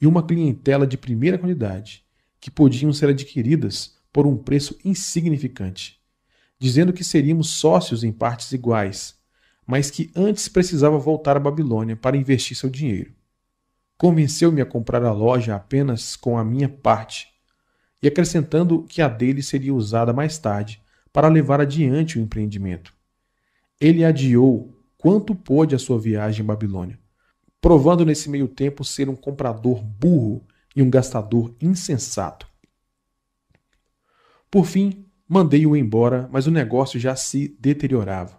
e 0.00 0.06
uma 0.06 0.26
clientela 0.26 0.86
de 0.86 0.96
primeira 0.96 1.38
qualidade, 1.38 2.04
que 2.40 2.50
podiam 2.50 2.92
ser 2.92 3.08
adquiridas 3.08 3.96
por 4.12 4.26
um 4.26 4.36
preço 4.36 4.78
insignificante, 4.84 5.98
dizendo 6.58 6.92
que 6.92 7.02
seríamos 7.02 7.48
sócios 7.48 8.04
em 8.04 8.12
partes 8.12 8.52
iguais, 8.52 9.16
mas 9.66 9.90
que 9.90 10.10
antes 10.14 10.48
precisava 10.48 10.98
voltar 10.98 11.36
à 11.36 11.40
Babilônia 11.40 11.96
para 11.96 12.16
investir 12.16 12.56
seu 12.56 12.68
dinheiro. 12.68 13.12
Convenceu-me 13.96 14.60
a 14.60 14.66
comprar 14.66 15.02
a 15.04 15.12
loja 15.12 15.54
apenas 15.54 16.16
com 16.16 16.36
a 16.36 16.44
minha 16.44 16.68
parte, 16.68 17.32
e 18.02 18.08
acrescentando 18.08 18.82
que 18.82 19.00
a 19.00 19.08
dele 19.08 19.42
seria 19.42 19.72
usada 19.72 20.12
mais 20.12 20.36
tarde 20.36 20.82
para 21.12 21.28
levar 21.28 21.60
adiante 21.60 22.18
o 22.18 22.22
empreendimento. 22.22 22.92
Ele 23.80 24.04
adiou 24.04 24.76
quanto 24.98 25.34
pôde 25.34 25.74
a 25.74 25.78
sua 25.78 25.98
viagem 25.98 26.42
em 26.42 26.46
Babilônia, 26.46 26.98
provando 27.60 28.04
nesse 28.04 28.28
meio 28.28 28.48
tempo 28.48 28.84
ser 28.84 29.08
um 29.08 29.14
comprador 29.14 29.82
burro 29.82 30.44
e 30.74 30.82
um 30.82 30.90
gastador 30.90 31.54
insensato. 31.60 32.51
Por 34.52 34.66
fim, 34.66 35.06
mandei-o 35.26 35.74
embora, 35.74 36.28
mas 36.30 36.46
o 36.46 36.50
negócio 36.50 37.00
já 37.00 37.16
se 37.16 37.56
deteriorava. 37.58 38.38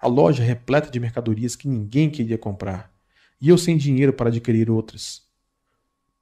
A 0.00 0.06
loja 0.06 0.42
repleta 0.42 0.90
de 0.90 0.98
mercadorias 0.98 1.54
que 1.54 1.68
ninguém 1.68 2.08
queria 2.08 2.38
comprar, 2.38 2.90
e 3.38 3.50
eu 3.50 3.58
sem 3.58 3.76
dinheiro 3.76 4.14
para 4.14 4.30
adquirir 4.30 4.70
outras. 4.70 5.20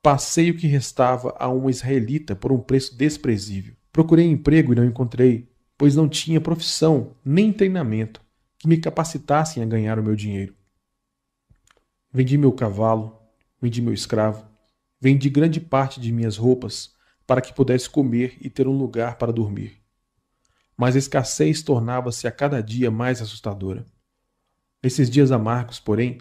Passei 0.02 0.50
o 0.50 0.56
que 0.56 0.66
restava 0.66 1.36
a 1.38 1.48
um 1.48 1.70
israelita 1.70 2.34
por 2.34 2.50
um 2.50 2.58
preço 2.58 2.98
desprezível. 2.98 3.76
Procurei 3.92 4.26
emprego 4.26 4.72
e 4.72 4.76
não 4.76 4.84
encontrei, 4.84 5.48
pois 5.78 5.94
não 5.94 6.08
tinha 6.08 6.40
profissão 6.40 7.14
nem 7.24 7.52
treinamento 7.52 8.20
que 8.58 8.66
me 8.66 8.76
capacitassem 8.76 9.62
a 9.62 9.66
ganhar 9.66 10.00
o 10.00 10.02
meu 10.02 10.16
dinheiro. 10.16 10.52
Vendi 12.12 12.36
meu 12.36 12.50
cavalo, 12.50 13.16
vendi 13.62 13.80
meu 13.80 13.94
escravo, 13.94 14.44
vendi 15.00 15.30
grande 15.30 15.60
parte 15.60 16.00
de 16.00 16.10
minhas 16.10 16.36
roupas 16.36 16.95
para 17.26 17.40
que 17.40 17.52
pudesse 17.52 17.90
comer 17.90 18.36
e 18.40 18.48
ter 18.48 18.68
um 18.68 18.76
lugar 18.76 19.18
para 19.18 19.32
dormir. 19.32 19.82
Mas 20.76 20.94
a 20.94 20.98
escassez 20.98 21.62
tornava-se 21.62 22.26
a 22.28 22.30
cada 22.30 22.62
dia 22.62 22.90
mais 22.90 23.20
assustadora. 23.20 23.84
Nesses 24.82 25.10
dias 25.10 25.32
amargos, 25.32 25.80
porém, 25.80 26.18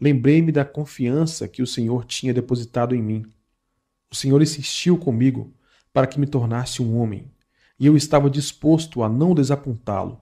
lembrei-me 0.00 0.52
da 0.52 0.64
confiança 0.64 1.48
que 1.48 1.62
o 1.62 1.66
Senhor 1.66 2.04
tinha 2.04 2.32
depositado 2.32 2.94
em 2.94 3.02
mim. 3.02 3.24
O 4.10 4.14
Senhor 4.14 4.40
insistiu 4.40 4.96
comigo 4.96 5.52
para 5.92 6.06
que 6.06 6.20
me 6.20 6.26
tornasse 6.26 6.82
um 6.82 6.96
homem, 6.98 7.30
e 7.78 7.86
eu 7.86 7.96
estava 7.96 8.30
disposto 8.30 9.02
a 9.02 9.08
não 9.08 9.34
desapontá-lo. 9.34 10.20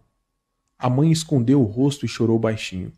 A 0.78 0.88
mãe 0.88 1.12
escondeu 1.12 1.60
o 1.60 1.66
rosto 1.66 2.06
e 2.06 2.08
chorou 2.08 2.38
baixinho. 2.38 2.92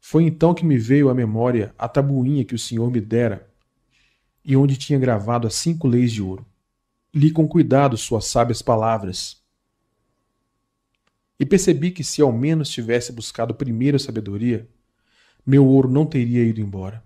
Foi 0.00 0.24
então 0.24 0.54
que 0.54 0.64
me 0.64 0.78
veio 0.78 1.08
à 1.08 1.14
memória 1.14 1.74
a 1.78 1.88
tabuinha 1.88 2.44
que 2.44 2.54
o 2.54 2.58
Senhor 2.58 2.90
me 2.90 3.00
dera 3.00 3.48
e 4.46 4.56
onde 4.56 4.76
tinha 4.76 4.96
gravado 4.96 5.48
as 5.48 5.54
cinco 5.56 5.88
leis 5.88 6.12
de 6.12 6.22
ouro. 6.22 6.46
Li 7.12 7.32
com 7.32 7.48
cuidado 7.48 7.96
suas 7.96 8.26
sábias 8.26 8.62
palavras 8.62 9.44
e 11.38 11.44
percebi 11.44 11.90
que 11.90 12.04
se 12.04 12.22
ao 12.22 12.32
menos 12.32 12.70
tivesse 12.70 13.12
buscado 13.12 13.54
primeiro 13.54 13.96
a 13.96 14.00
sabedoria, 14.00 14.68
meu 15.44 15.66
ouro 15.66 15.90
não 15.90 16.06
teria 16.06 16.44
ido 16.44 16.60
embora. 16.60 17.02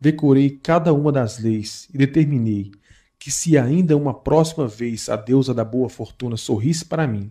Decorei 0.00 0.50
cada 0.50 0.92
uma 0.92 1.12
das 1.12 1.38
leis 1.38 1.88
e 1.94 1.96
determinei 1.96 2.72
que 3.18 3.30
se 3.30 3.56
ainda 3.56 3.96
uma 3.96 4.12
próxima 4.12 4.66
vez 4.66 5.08
a 5.08 5.16
deusa 5.16 5.54
da 5.54 5.64
boa 5.64 5.88
fortuna 5.88 6.36
sorrisse 6.36 6.84
para 6.84 7.06
mim, 7.06 7.30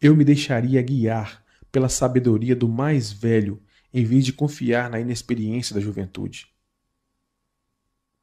eu 0.00 0.14
me 0.14 0.24
deixaria 0.24 0.80
guiar 0.80 1.42
pela 1.72 1.88
sabedoria 1.88 2.54
do 2.54 2.68
mais 2.68 3.10
velho, 3.10 3.60
em 3.92 4.04
vez 4.04 4.24
de 4.24 4.32
confiar 4.32 4.90
na 4.90 5.00
inexperiência 5.00 5.74
da 5.74 5.80
juventude. 5.80 6.48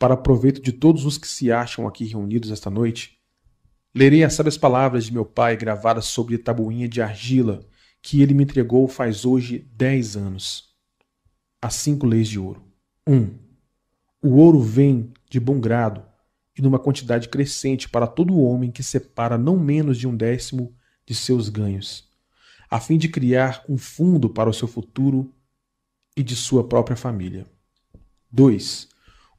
Para 0.03 0.17
proveito 0.17 0.61
de 0.61 0.73
todos 0.73 1.05
os 1.05 1.17
que 1.17 1.25
se 1.25 1.49
acham 1.49 1.87
aqui 1.87 2.03
reunidos 2.03 2.51
esta 2.51 2.69
noite, 2.69 3.17
lerei 3.95 4.21
as 4.21 4.33
sábias 4.33 4.57
palavras 4.57 5.05
de 5.05 5.13
meu 5.13 5.23
pai 5.23 5.55
gravadas 5.55 6.07
sobre 6.07 6.37
tabuinha 6.37 6.89
de 6.89 7.01
argila 7.01 7.65
que 8.01 8.21
ele 8.21 8.33
me 8.33 8.43
entregou 8.43 8.85
faz 8.89 9.23
hoje 9.23 9.65
dez 9.73 10.17
anos. 10.17 10.75
As 11.61 11.75
cinco 11.75 12.05
leis 12.05 12.27
de 12.27 12.37
ouro. 12.37 12.61
1. 13.07 13.15
Um, 13.15 13.39
o 14.21 14.35
ouro 14.39 14.59
vem 14.59 15.13
de 15.29 15.39
bom 15.39 15.57
grado 15.57 16.03
e 16.53 16.61
numa 16.61 16.79
quantidade 16.79 17.29
crescente 17.29 17.87
para 17.87 18.05
todo 18.05 18.41
homem 18.41 18.71
que 18.71 18.83
separa 18.83 19.37
não 19.37 19.57
menos 19.57 19.97
de 19.97 20.05
um 20.05 20.17
décimo 20.17 20.75
de 21.05 21.15
seus 21.15 21.47
ganhos, 21.47 22.09
a 22.69 22.77
fim 22.77 22.97
de 22.97 23.07
criar 23.07 23.63
um 23.69 23.77
fundo 23.77 24.29
para 24.29 24.49
o 24.49 24.53
seu 24.53 24.67
futuro 24.67 25.33
e 26.13 26.21
de 26.21 26.35
sua 26.35 26.67
própria 26.67 26.97
família. 26.97 27.45
2. 28.29 28.91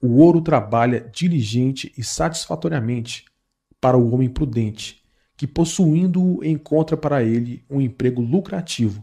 O 0.06 0.18
ouro 0.18 0.43
trabalha 0.43 1.01
diligente 1.01 1.90
e 1.97 2.05
satisfatoriamente 2.05 3.24
para 3.81 3.97
o 3.97 4.12
homem 4.12 4.28
prudente, 4.28 5.02
que 5.35 5.47
possuindo-o 5.47 6.44
encontra 6.44 6.94
para 6.94 7.22
ele 7.22 7.64
um 7.70 7.81
emprego 7.81 8.20
lucrativo, 8.20 9.02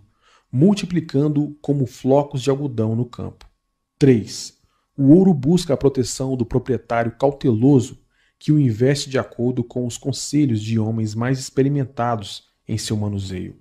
multiplicando 0.51 1.57
como 1.59 1.87
flocos 1.87 2.43
de 2.43 2.51
algodão 2.51 2.95
no 2.95 3.03
campo. 3.03 3.49
3. 3.97 4.55
O 4.95 5.15
ouro 5.15 5.33
busca 5.33 5.73
a 5.73 5.77
proteção 5.77 6.37
do 6.37 6.45
proprietário 6.45 7.17
cauteloso 7.17 7.99
que 8.37 8.51
o 8.51 8.59
investe 8.59 9.09
de 9.09 9.17
acordo 9.17 9.63
com 9.63 9.87
os 9.87 9.97
conselhos 9.97 10.61
de 10.61 10.77
homens 10.77 11.15
mais 11.15 11.39
experimentados 11.39 12.43
em 12.67 12.77
seu 12.77 12.95
manuseio. 12.95 13.59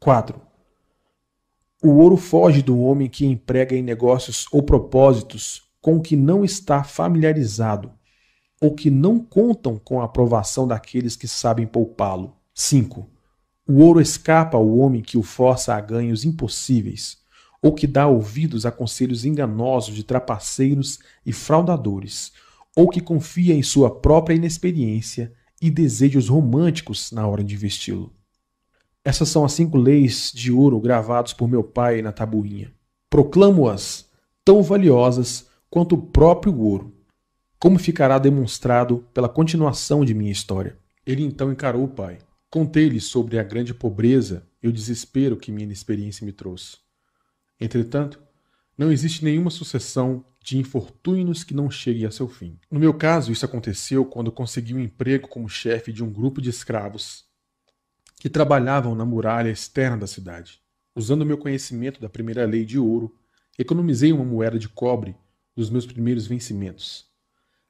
4. 0.00 0.42
O 1.80 1.90
ouro 1.90 2.16
foge 2.16 2.60
do 2.60 2.80
homem 2.80 3.08
que 3.08 3.24
emprega 3.24 3.76
em 3.76 3.84
negócios 3.84 4.46
ou 4.50 4.64
propósitos 4.64 5.69
com 5.80 6.00
que 6.00 6.16
não 6.16 6.44
está 6.44 6.84
familiarizado 6.84 7.92
ou 8.60 8.74
que 8.74 8.90
não 8.90 9.18
contam 9.18 9.78
com 9.78 10.00
a 10.00 10.04
aprovação 10.04 10.68
daqueles 10.68 11.16
que 11.16 11.26
sabem 11.26 11.66
poupá-lo. 11.66 12.36
5. 12.54 13.08
O 13.66 13.78
ouro 13.80 14.00
escapa 14.00 14.56
ao 14.56 14.76
homem 14.76 15.00
que 15.00 15.16
o 15.16 15.22
força 15.22 15.74
a 15.74 15.80
ganhos 15.80 16.24
impossíveis 16.24 17.18
ou 17.62 17.72
que 17.72 17.86
dá 17.86 18.06
ouvidos 18.06 18.66
a 18.66 18.70
conselhos 18.70 19.24
enganosos 19.24 19.94
de 19.94 20.04
trapaceiros 20.04 20.98
e 21.24 21.32
fraudadores 21.32 22.32
ou 22.76 22.88
que 22.88 23.00
confia 23.00 23.54
em 23.54 23.62
sua 23.62 23.90
própria 23.90 24.34
inexperiência 24.34 25.32
e 25.60 25.70
desejos 25.70 26.28
românticos 26.28 27.12
na 27.12 27.26
hora 27.26 27.44
de 27.44 27.54
investi-lo. 27.54 28.12
Essas 29.04 29.28
são 29.28 29.44
as 29.44 29.52
cinco 29.52 29.76
leis 29.76 30.30
de 30.34 30.52
ouro 30.52 30.80
gravadas 30.80 31.32
por 31.32 31.48
meu 31.48 31.64
pai 31.64 32.02
na 32.02 32.12
tabuinha. 32.12 32.72
Proclamo-as 33.08 34.06
tão 34.44 34.62
valiosas 34.62 35.49
quanto 35.70 35.94
o 35.94 36.02
próprio 36.02 36.58
ouro, 36.58 36.92
como 37.58 37.78
ficará 37.78 38.18
demonstrado 38.18 39.06
pela 39.14 39.28
continuação 39.28 40.04
de 40.04 40.12
minha 40.12 40.32
história. 40.32 40.76
Ele 41.06 41.22
então 41.22 41.52
encarou 41.52 41.84
o 41.84 41.88
pai. 41.88 42.18
Contei-lhe 42.50 43.00
sobre 43.00 43.38
a 43.38 43.44
grande 43.44 43.72
pobreza 43.72 44.44
e 44.60 44.66
o 44.66 44.72
desespero 44.72 45.36
que 45.36 45.52
minha 45.52 45.64
inexperiência 45.64 46.26
me 46.26 46.32
trouxe. 46.32 46.78
Entretanto, 47.60 48.20
não 48.76 48.90
existe 48.90 49.24
nenhuma 49.24 49.50
sucessão 49.50 50.24
de 50.42 50.58
infortúnios 50.58 51.44
que 51.44 51.54
não 51.54 51.70
chegue 51.70 52.06
a 52.06 52.10
seu 52.10 52.26
fim. 52.26 52.58
No 52.70 52.80
meu 52.80 52.94
caso, 52.94 53.30
isso 53.30 53.44
aconteceu 53.44 54.04
quando 54.04 54.32
consegui 54.32 54.74
um 54.74 54.80
emprego 54.80 55.28
como 55.28 55.48
chefe 55.48 55.92
de 55.92 56.02
um 56.02 56.10
grupo 56.10 56.40
de 56.40 56.50
escravos 56.50 57.24
que 58.16 58.28
trabalhavam 58.28 58.94
na 58.94 59.04
muralha 59.04 59.50
externa 59.50 59.98
da 59.98 60.06
cidade. 60.06 60.60
Usando 60.96 61.26
meu 61.26 61.38
conhecimento 61.38 62.00
da 62.00 62.08
primeira 62.08 62.44
lei 62.46 62.64
de 62.64 62.78
ouro, 62.78 63.14
economizei 63.58 64.12
uma 64.12 64.24
moeda 64.24 64.58
de 64.58 64.68
cobre 64.68 65.14
dos 65.60 65.70
meus 65.70 65.86
primeiros 65.86 66.26
vencimentos, 66.26 67.06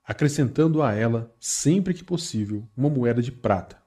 acrescentando 0.05 0.83
a 0.83 0.95
ela, 0.95 1.35
sempre 1.39 1.93
que 1.93 2.05
possível, 2.05 2.69
uma 2.77 2.89
moeda 2.89 3.21
de 3.21 3.33
prata. 3.33 3.81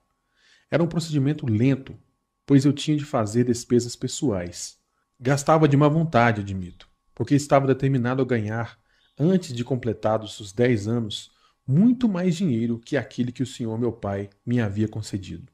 Era 0.69 0.83
um 0.83 0.87
procedimento 0.87 1.45
lento, 1.45 1.97
pois 2.45 2.65
eu 2.65 2.73
tinha 2.73 2.97
de 2.97 3.05
fazer 3.05 3.45
despesas 3.45 3.95
pessoais. 3.95 4.77
Gastava 5.19 5.67
de 5.67 5.77
má 5.77 5.87
vontade, 5.87 6.41
admito 6.41 6.93
porque 7.15 7.35
estava 7.35 7.67
determinado 7.67 8.21
a 8.21 8.25
ganhar, 8.25 8.79
antes 9.17 9.53
de 9.53 9.63
completados 9.63 10.39
os 10.39 10.51
dez 10.51 10.87
anos, 10.87 11.31
muito 11.65 12.09
mais 12.09 12.35
dinheiro 12.35 12.79
que 12.79 12.97
aquele 12.97 13.31
que 13.31 13.43
o 13.43 13.47
senhor 13.47 13.79
meu 13.79 13.91
pai 13.91 14.29
me 14.45 14.59
havia 14.59 14.87
concedido. 14.87 15.51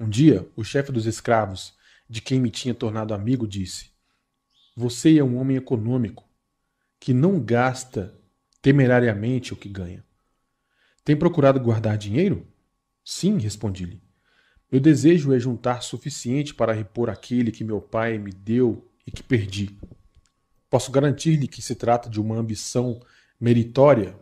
Um 0.00 0.08
dia, 0.08 0.48
o 0.56 0.64
chefe 0.64 0.90
dos 0.90 1.06
escravos, 1.06 1.74
de 2.08 2.20
quem 2.20 2.40
me 2.40 2.50
tinha 2.50 2.74
tornado 2.74 3.14
amigo, 3.14 3.46
disse: 3.46 3.90
Você 4.76 5.18
é 5.18 5.24
um 5.24 5.36
homem 5.36 5.56
econômico, 5.56 6.24
que 7.02 7.12
não 7.12 7.40
gasta 7.40 8.16
temerariamente 8.62 9.52
o 9.52 9.56
que 9.56 9.68
ganha. 9.68 10.04
Tem 11.04 11.16
procurado 11.16 11.58
guardar 11.58 11.98
dinheiro? 11.98 12.46
Sim, 13.04 13.38
respondi-lhe. 13.38 14.00
Meu 14.70 14.80
desejo 14.80 15.34
é 15.34 15.38
juntar 15.40 15.82
suficiente 15.82 16.54
para 16.54 16.72
repor 16.72 17.10
aquele 17.10 17.50
que 17.50 17.64
meu 17.64 17.80
pai 17.80 18.18
me 18.18 18.30
deu 18.30 18.88
e 19.04 19.10
que 19.10 19.20
perdi. 19.20 19.76
Posso 20.70 20.92
garantir-lhe 20.92 21.48
que 21.48 21.60
se 21.60 21.74
trata 21.74 22.08
de 22.08 22.20
uma 22.20 22.36
ambição 22.36 23.00
meritória? 23.40 24.16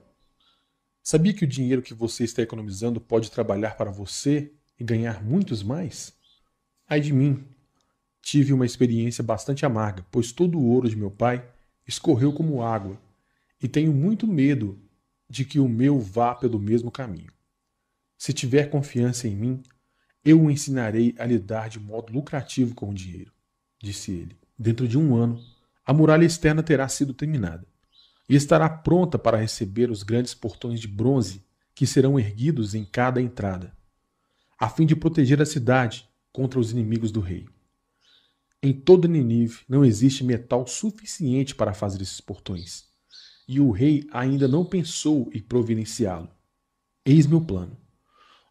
Sabia 1.02 1.34
que 1.34 1.44
o 1.44 1.48
dinheiro 1.48 1.82
que 1.82 1.92
você 1.92 2.24
está 2.24 2.40
economizando 2.40 2.98
pode 2.98 3.30
trabalhar 3.30 3.76
para 3.76 3.90
você 3.90 4.54
e 4.78 4.84
ganhar 4.84 5.22
muitos 5.22 5.62
mais? 5.62 6.14
Ai 6.88 7.02
de 7.02 7.12
mim! 7.12 7.44
Tive 8.22 8.54
uma 8.54 8.64
experiência 8.64 9.22
bastante 9.22 9.66
amarga, 9.66 10.02
pois 10.10 10.32
todo 10.32 10.58
o 10.58 10.64
ouro 10.64 10.88
de 10.88 10.96
meu 10.96 11.10
pai 11.10 11.46
escorreu 11.90 12.32
como 12.32 12.62
água, 12.62 12.96
e 13.60 13.68
tenho 13.68 13.92
muito 13.92 14.26
medo 14.26 14.78
de 15.28 15.44
que 15.44 15.58
o 15.58 15.68
meu 15.68 16.00
vá 16.00 16.34
pelo 16.34 16.58
mesmo 16.58 16.90
caminho. 16.90 17.32
Se 18.16 18.32
tiver 18.32 18.70
confiança 18.70 19.26
em 19.26 19.34
mim, 19.34 19.62
eu 20.24 20.40
o 20.40 20.50
ensinarei 20.50 21.14
a 21.18 21.26
lidar 21.26 21.68
de 21.68 21.80
modo 21.80 22.12
lucrativo 22.12 22.74
com 22.74 22.90
o 22.90 22.94
dinheiro, 22.94 23.32
disse 23.82 24.12
ele. 24.12 24.36
Dentro 24.58 24.86
de 24.86 24.96
um 24.96 25.16
ano, 25.16 25.42
a 25.84 25.92
muralha 25.92 26.24
externa 26.24 26.62
terá 26.62 26.88
sido 26.88 27.12
terminada 27.12 27.66
e 28.28 28.36
estará 28.36 28.68
pronta 28.68 29.18
para 29.18 29.38
receber 29.38 29.90
os 29.90 30.02
grandes 30.02 30.34
portões 30.34 30.78
de 30.78 30.86
bronze 30.86 31.44
que 31.74 31.86
serão 31.86 32.18
erguidos 32.20 32.74
em 32.74 32.84
cada 32.84 33.20
entrada, 33.20 33.76
a 34.58 34.68
fim 34.68 34.86
de 34.86 34.94
proteger 34.94 35.40
a 35.42 35.46
cidade 35.46 36.08
contra 36.32 36.60
os 36.60 36.70
inimigos 36.70 37.10
do 37.10 37.20
rei. 37.20 37.48
Em 38.62 38.74
toda 38.74 39.08
Ninive 39.08 39.60
não 39.66 39.82
existe 39.82 40.22
metal 40.22 40.66
suficiente 40.66 41.54
para 41.54 41.72
fazer 41.72 42.02
esses 42.02 42.20
portões, 42.20 42.84
e 43.48 43.58
o 43.58 43.70
rei 43.70 44.06
ainda 44.12 44.46
não 44.46 44.66
pensou 44.66 45.30
em 45.32 45.40
providenciá-lo. 45.40 46.28
Eis 47.02 47.26
meu 47.26 47.40
plano. 47.40 47.74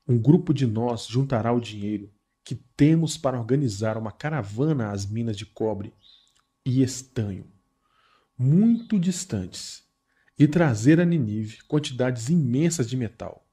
Um 0.07 0.17
grupo 0.17 0.51
de 0.51 0.65
nós 0.65 1.05
juntará 1.05 1.53
o 1.53 1.61
dinheiro 1.61 2.11
que 2.43 2.55
temos 2.55 3.17
para 3.17 3.37
organizar 3.37 3.97
uma 3.97 4.11
caravana 4.11 4.89
às 4.89 5.05
minas 5.05 5.37
de 5.37 5.45
cobre 5.45 5.93
e 6.65 6.81
estanho, 6.81 7.45
muito 8.35 8.99
distantes, 8.99 9.83
e 10.39 10.47
trazer 10.47 10.99
a 10.99 11.05
Ninive 11.05 11.61
quantidades 11.67 12.29
imensas 12.29 12.89
de 12.89 12.97
metal. 12.97 13.47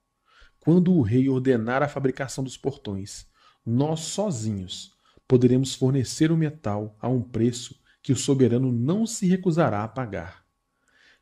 Quando 0.58 0.94
o 0.94 1.02
rei 1.02 1.28
ordenar 1.28 1.82
a 1.82 1.88
fabricação 1.88 2.42
dos 2.42 2.56
portões, 2.56 3.26
nós 3.64 4.00
sozinhos 4.00 4.95
poderemos 5.26 5.74
fornecer 5.74 6.30
o 6.30 6.36
metal 6.36 6.96
a 7.00 7.08
um 7.08 7.20
preço 7.20 7.78
que 8.02 8.12
o 8.12 8.16
soberano 8.16 8.70
não 8.70 9.06
se 9.06 9.26
recusará 9.26 9.82
a 9.82 9.88
pagar. 9.88 10.44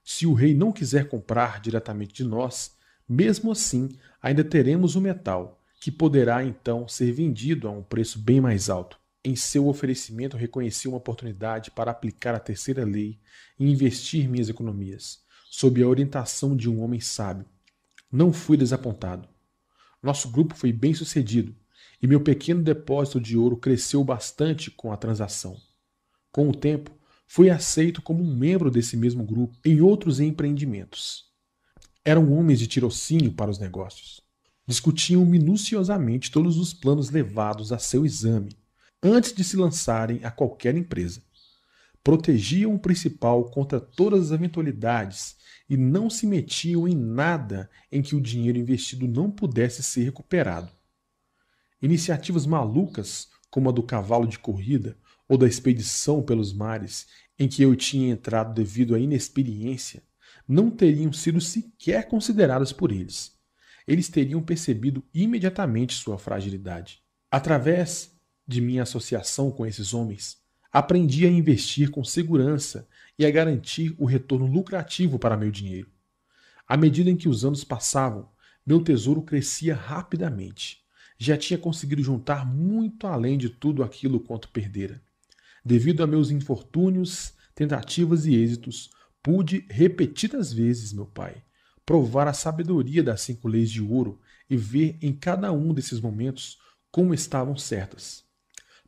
Se 0.03 0.27
o 0.27 0.35
rei 0.35 0.55
não 0.55 0.71
quiser 0.71 1.09
comprar 1.09 1.61
diretamente 1.61 2.13
de 2.13 2.25
nós, 2.25 2.77
mesmo 3.09 3.51
assim 3.51 3.89
ainda 4.21 4.45
teremos 4.45 4.95
o 4.97 5.01
metal, 5.01 5.63
que 5.81 5.91
poderá 5.91 6.45
então 6.45 6.87
ser 6.87 7.13
vendido 7.13 7.69
a 7.69 7.71
um 7.71 7.83
preço 7.83 8.19
bem 8.19 8.41
mais 8.41 8.69
alto. 8.69 8.99
Em 9.25 9.35
seu 9.35 9.67
oferecimento, 9.67 10.37
reconheci 10.37 10.87
uma 10.87 10.99
oportunidade 10.99 11.71
para 11.71 11.91
aplicar 11.91 12.35
a 12.35 12.41
terceira 12.41 12.85
lei 12.85 13.19
e 13.59 13.71
investir 13.71 14.29
minhas 14.29 14.51
economias, 14.51 15.23
sob 15.51 15.83
a 15.83 15.89
orientação 15.89 16.55
de 16.55 16.69
um 16.69 16.83
homem 16.83 17.01
sábio. 17.01 17.47
Não 18.13 18.31
fui 18.31 18.59
desapontado. 18.59 19.27
Nosso 20.03 20.31
grupo 20.31 20.55
foi 20.55 20.71
bem 20.71 20.93
sucedido 20.93 21.57
e 22.05 22.07
meu 22.07 22.21
pequeno 22.21 22.63
depósito 22.63 23.19
de 23.19 23.35
ouro 23.35 23.57
cresceu 23.57 24.05
bastante 24.05 24.71
com 24.71 24.93
a 24.93 24.97
transação. 24.99 25.57
Com 26.31 26.51
o 26.51 26.55
tempo, 26.55 26.91
fui 27.27 27.49
aceito 27.49 28.03
como 28.03 28.23
um 28.23 28.37
membro 28.37 28.71
desse 28.71 28.95
mesmo 28.95 29.25
grupo 29.25 29.57
em 29.65 29.81
outros 29.81 30.21
empreendimentos. 30.21 31.25
Eram 32.05 32.31
homens 32.35 32.59
de 32.59 32.67
tirocínio 32.67 33.33
para 33.33 33.51
os 33.51 33.59
negócios. 33.59 34.21
Discutiam 34.67 35.25
minuciosamente 35.25 36.31
todos 36.31 36.59
os 36.59 36.75
planos 36.75 37.09
levados 37.09 37.73
a 37.73 37.79
seu 37.79 38.05
exame 38.05 38.55
antes 39.03 39.33
de 39.33 39.43
se 39.43 39.57
lançarem 39.57 40.23
a 40.25 40.31
qualquer 40.31 40.77
empresa. 40.77 41.23
Protegiam 42.03 42.75
o 42.75 42.79
principal 42.79 43.47
contra 43.47 43.81
todas 43.81 44.27
as 44.27 44.31
eventualidades 44.31 45.37
e 45.71 45.75
não 45.75 46.11
se 46.11 46.27
metiam 46.27 46.87
em 46.87 46.95
nada 46.95 47.71
em 47.91 48.03
que 48.03 48.15
o 48.15 48.21
dinheiro 48.21 48.59
investido 48.59 49.09
não 49.09 49.31
pudesse 49.31 49.83
ser 49.83 50.05
recuperado. 50.05 50.71
Iniciativas 51.85 52.47
malucas, 52.47 53.29
como 53.51 53.69
a 53.69 53.73
do 53.73 53.83
cavalo 53.83 54.27
de 54.27 54.39
corrida 54.39 54.97
ou 55.29 55.37
da 55.37 55.47
expedição 55.47 56.23
pelos 56.23 56.51
mares, 56.51 57.07
em 57.39 57.47
que 57.47 57.63
eu 57.63 57.77
tinha 57.77 58.11
entrado 58.11 58.55
devido 58.55 58.95
à 58.95 58.99
inexperiência, 58.99 60.03
não 60.49 60.71
teriam 60.71 61.13
sido 61.13 61.43
sequer 61.43 62.09
consideradas 62.09 62.73
por 62.73 62.91
eles. 62.91 63.39
Eles 63.87 64.09
teriam 64.09 64.43
percebido 64.43 65.05
imediatamente 65.13 65.93
sua 65.93 66.17
fragilidade. 66.17 67.03
Através 67.31 68.19
de 68.49 68.63
minha 68.63 68.85
associação 68.85 69.51
com 69.51 69.67
esses 69.67 69.93
homens, 69.93 70.39
aprendi 70.73 71.27
a 71.27 71.31
investir 71.31 71.91
com 71.91 72.03
segurança 72.03 72.89
e 73.19 73.27
a 73.27 73.31
garantir 73.31 73.95
o 73.99 74.07
retorno 74.07 74.47
lucrativo 74.47 75.19
para 75.19 75.37
meu 75.37 75.51
dinheiro. 75.51 75.91
À 76.67 76.79
medida 76.79 77.11
em 77.11 77.17
que 77.17 77.29
os 77.29 77.45
anos 77.45 77.63
passavam, 77.63 78.31
meu 78.65 78.83
tesouro 78.83 79.21
crescia 79.21 79.75
rapidamente. 79.75 80.83
Já 81.25 81.39
tinha 81.39 81.59
conseguido 81.59 82.03
juntar 82.03 82.45
muito 82.45 83.07
além 83.07 83.39
de 83.39 83.49
tudo 83.49 83.83
aquilo 83.83 84.21
quanto 84.21 84.51
perdera. 84.51 85.01
Devido 85.65 86.03
a 86.03 86.07
meus 86.07 86.31
infortúnios, 86.31 87.33
tentativas 87.55 88.27
e 88.27 88.35
êxitos, 88.35 88.91
pude 89.23 89.65
repetidas 89.71 90.53
vezes, 90.53 90.93
meu 90.93 91.07
pai, 91.07 91.43
provar 91.87 92.29
a 92.29 92.35
sabedoria 92.35 93.03
das 93.03 93.23
cinco 93.23 93.49
leis 93.49 93.71
de 93.71 93.81
ouro 93.81 94.21
e 94.51 94.57
ver 94.59 94.99
em 95.01 95.15
cada 95.15 95.51
um 95.51 95.73
desses 95.73 95.99
momentos 95.99 96.59
como 96.91 97.15
estavam 97.15 97.57
certas. 97.57 98.23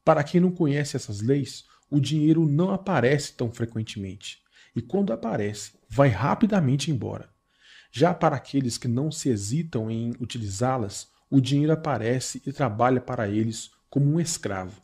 Para 0.04 0.22
quem 0.22 0.38
não 0.38 0.50
conhece 0.50 0.94
essas 0.94 1.22
leis, 1.22 1.64
o 1.90 1.98
dinheiro 1.98 2.46
não 2.46 2.70
aparece 2.70 3.32
tão 3.32 3.50
frequentemente. 3.50 4.42
E 4.74 4.82
quando 4.82 5.10
aparece, 5.10 5.72
vai 5.88 6.10
rapidamente 6.10 6.90
embora. 6.90 7.30
Já 7.90 8.12
para 8.12 8.36
aqueles 8.36 8.76
que 8.76 8.88
não 8.88 9.10
se 9.10 9.30
hesitam 9.30 9.90
em 9.90 10.10
utilizá-las, 10.20 11.15
o 11.30 11.40
dinheiro 11.40 11.72
aparece 11.72 12.42
e 12.46 12.52
trabalha 12.52 13.00
para 13.00 13.28
eles 13.28 13.70
como 13.90 14.06
um 14.06 14.20
escravo. 14.20 14.80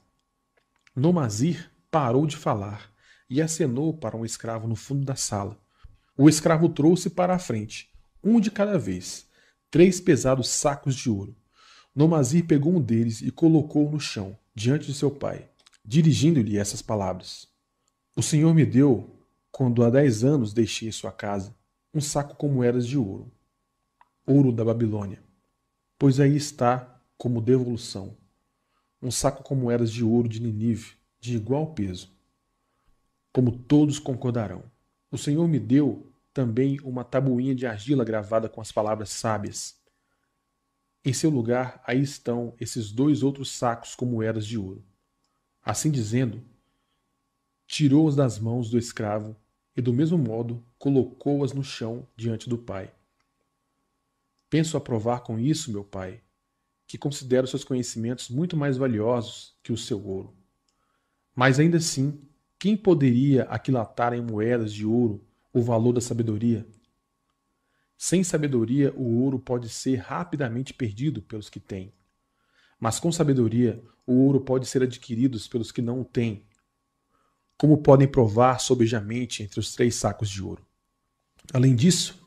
Nomazir 0.94 1.70
parou 1.90 2.26
de 2.26 2.36
falar 2.36 2.90
e 3.28 3.40
acenou 3.40 3.94
para 3.94 4.16
um 4.16 4.24
escravo 4.24 4.66
no 4.66 4.76
fundo 4.76 5.04
da 5.04 5.16
sala. 5.16 5.58
O 6.16 6.28
escravo 6.28 6.68
trouxe 6.68 7.08
para 7.08 7.34
a 7.34 7.38
frente, 7.38 7.90
um 8.22 8.40
de 8.40 8.50
cada 8.50 8.78
vez, 8.78 9.26
três 9.70 10.00
pesados 10.00 10.48
sacos 10.48 10.94
de 10.94 11.08
ouro. 11.08 11.34
Nomazir 11.94 12.46
pegou 12.46 12.74
um 12.74 12.80
deles 12.80 13.22
e 13.22 13.30
colocou 13.30 13.90
no 13.90 14.00
chão 14.00 14.36
diante 14.54 14.86
de 14.86 14.94
seu 14.94 15.10
pai, 15.10 15.48
dirigindo-lhe 15.84 16.58
essas 16.58 16.82
palavras: 16.82 17.48
O 18.16 18.22
Senhor 18.22 18.54
me 18.54 18.66
deu, 18.66 19.18
quando 19.50 19.84
há 19.84 19.90
dez 19.90 20.24
anos 20.24 20.52
deixei 20.52 20.90
sua 20.92 21.12
casa, 21.12 21.54
um 21.94 22.00
saco 22.00 22.34
com 22.36 22.48
moedas 22.48 22.86
de 22.86 22.98
ouro. 22.98 23.30
ouro 24.26 24.52
da 24.52 24.64
Babilônia, 24.64 25.22
pois 26.02 26.18
aí 26.18 26.34
está, 26.34 27.00
como 27.16 27.40
devolução, 27.40 28.16
um 29.00 29.08
saco 29.08 29.44
com 29.44 29.54
moedas 29.54 29.88
de 29.88 30.02
ouro 30.02 30.28
de 30.28 30.40
Ninive, 30.40 30.96
de 31.20 31.36
igual 31.36 31.74
peso. 31.74 32.10
Como 33.32 33.56
todos 33.56 34.00
concordarão, 34.00 34.64
o 35.12 35.16
Senhor 35.16 35.46
me 35.46 35.60
deu 35.60 36.12
também 36.34 36.80
uma 36.82 37.04
tabuinha 37.04 37.54
de 37.54 37.68
argila 37.68 38.04
gravada 38.04 38.48
com 38.48 38.60
as 38.60 38.72
palavras 38.72 39.10
sábias. 39.10 39.76
Em 41.04 41.12
seu 41.12 41.30
lugar, 41.30 41.80
aí 41.86 42.02
estão 42.02 42.52
esses 42.58 42.90
dois 42.90 43.22
outros 43.22 43.52
sacos 43.52 43.94
com 43.94 44.04
moedas 44.04 44.44
de 44.44 44.58
ouro. 44.58 44.84
Assim 45.64 45.88
dizendo, 45.88 46.42
tirou-os 47.64 48.16
das 48.16 48.40
mãos 48.40 48.68
do 48.68 48.76
escravo 48.76 49.36
e, 49.76 49.80
do 49.80 49.92
mesmo 49.92 50.18
modo, 50.18 50.66
colocou-as 50.80 51.52
no 51.52 51.62
chão 51.62 52.08
diante 52.16 52.48
do 52.48 52.58
pai. 52.58 52.92
Penso 54.52 54.76
aprovar 54.76 55.20
com 55.20 55.38
isso, 55.38 55.72
meu 55.72 55.82
pai, 55.82 56.20
que 56.86 56.98
considero 56.98 57.46
seus 57.46 57.64
conhecimentos 57.64 58.28
muito 58.28 58.54
mais 58.54 58.76
valiosos 58.76 59.56
que 59.62 59.72
o 59.72 59.78
seu 59.78 60.06
ouro. 60.06 60.36
Mas 61.34 61.58
ainda 61.58 61.78
assim, 61.78 62.20
quem 62.58 62.76
poderia 62.76 63.44
aquilatar 63.44 64.12
em 64.12 64.20
moedas 64.20 64.70
de 64.70 64.84
ouro 64.84 65.26
o 65.54 65.62
valor 65.62 65.94
da 65.94 66.02
sabedoria? 66.02 66.66
Sem 67.96 68.22
sabedoria, 68.22 68.92
o 68.94 69.22
ouro 69.22 69.38
pode 69.38 69.70
ser 69.70 69.96
rapidamente 69.96 70.74
perdido 70.74 71.22
pelos 71.22 71.48
que 71.48 71.58
têm. 71.58 71.90
Mas 72.78 73.00
com 73.00 73.10
sabedoria, 73.10 73.82
o 74.06 74.12
ouro 74.12 74.38
pode 74.38 74.66
ser 74.66 74.82
adquirido 74.82 75.40
pelos 75.48 75.72
que 75.72 75.80
não 75.80 76.02
o 76.02 76.04
têm 76.04 76.44
como 77.56 77.78
podem 77.78 78.06
provar 78.06 78.58
sobejamente 78.58 79.42
entre 79.42 79.60
os 79.60 79.74
três 79.74 79.94
sacos 79.94 80.28
de 80.28 80.42
ouro. 80.42 80.66
Além 81.54 81.74
disso, 81.74 82.21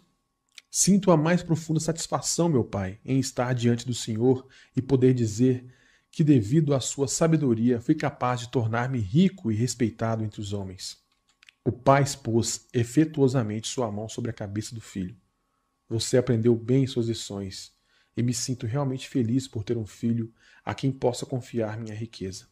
sinto 0.77 1.09
a 1.09 1.15
mais 1.15 1.41
profunda 1.41 1.79
satisfação, 1.79 2.49
meu 2.49 2.61
Pai, 2.61 2.99
em 3.05 3.17
estar 3.17 3.53
diante 3.53 3.85
do 3.85 3.93
Senhor 3.93 4.45
e 4.75 4.81
poder 4.81 5.13
dizer 5.13 5.65
que, 6.11 6.21
devido 6.21 6.75
à 6.75 6.81
sua 6.81 7.07
sabedoria, 7.07 7.79
fui 7.79 7.95
capaz 7.95 8.41
de 8.41 8.49
tornar-me 8.49 8.99
rico 8.99 9.49
e 9.49 9.55
respeitado 9.55 10.21
entre 10.21 10.41
os 10.41 10.51
homens. 10.51 10.97
O 11.63 11.71
pai 11.71 12.03
expôs 12.03 12.67
efetuosamente 12.73 13.69
sua 13.69 13.89
mão 13.89 14.09
sobre 14.09 14.31
a 14.31 14.33
cabeça 14.33 14.75
do 14.75 14.81
filho. 14.81 15.15
Você 15.87 16.17
aprendeu 16.17 16.53
bem 16.53 16.85
suas 16.85 17.07
lições 17.07 17.71
e 18.17 18.21
me 18.21 18.33
sinto 18.33 18.67
realmente 18.67 19.07
feliz 19.07 19.47
por 19.47 19.63
ter 19.63 19.77
um 19.77 19.85
filho 19.85 20.33
a 20.61 20.75
quem 20.75 20.91
possa 20.91 21.25
confiar 21.25 21.77
minha 21.77 21.95
riqueza. 21.95 22.49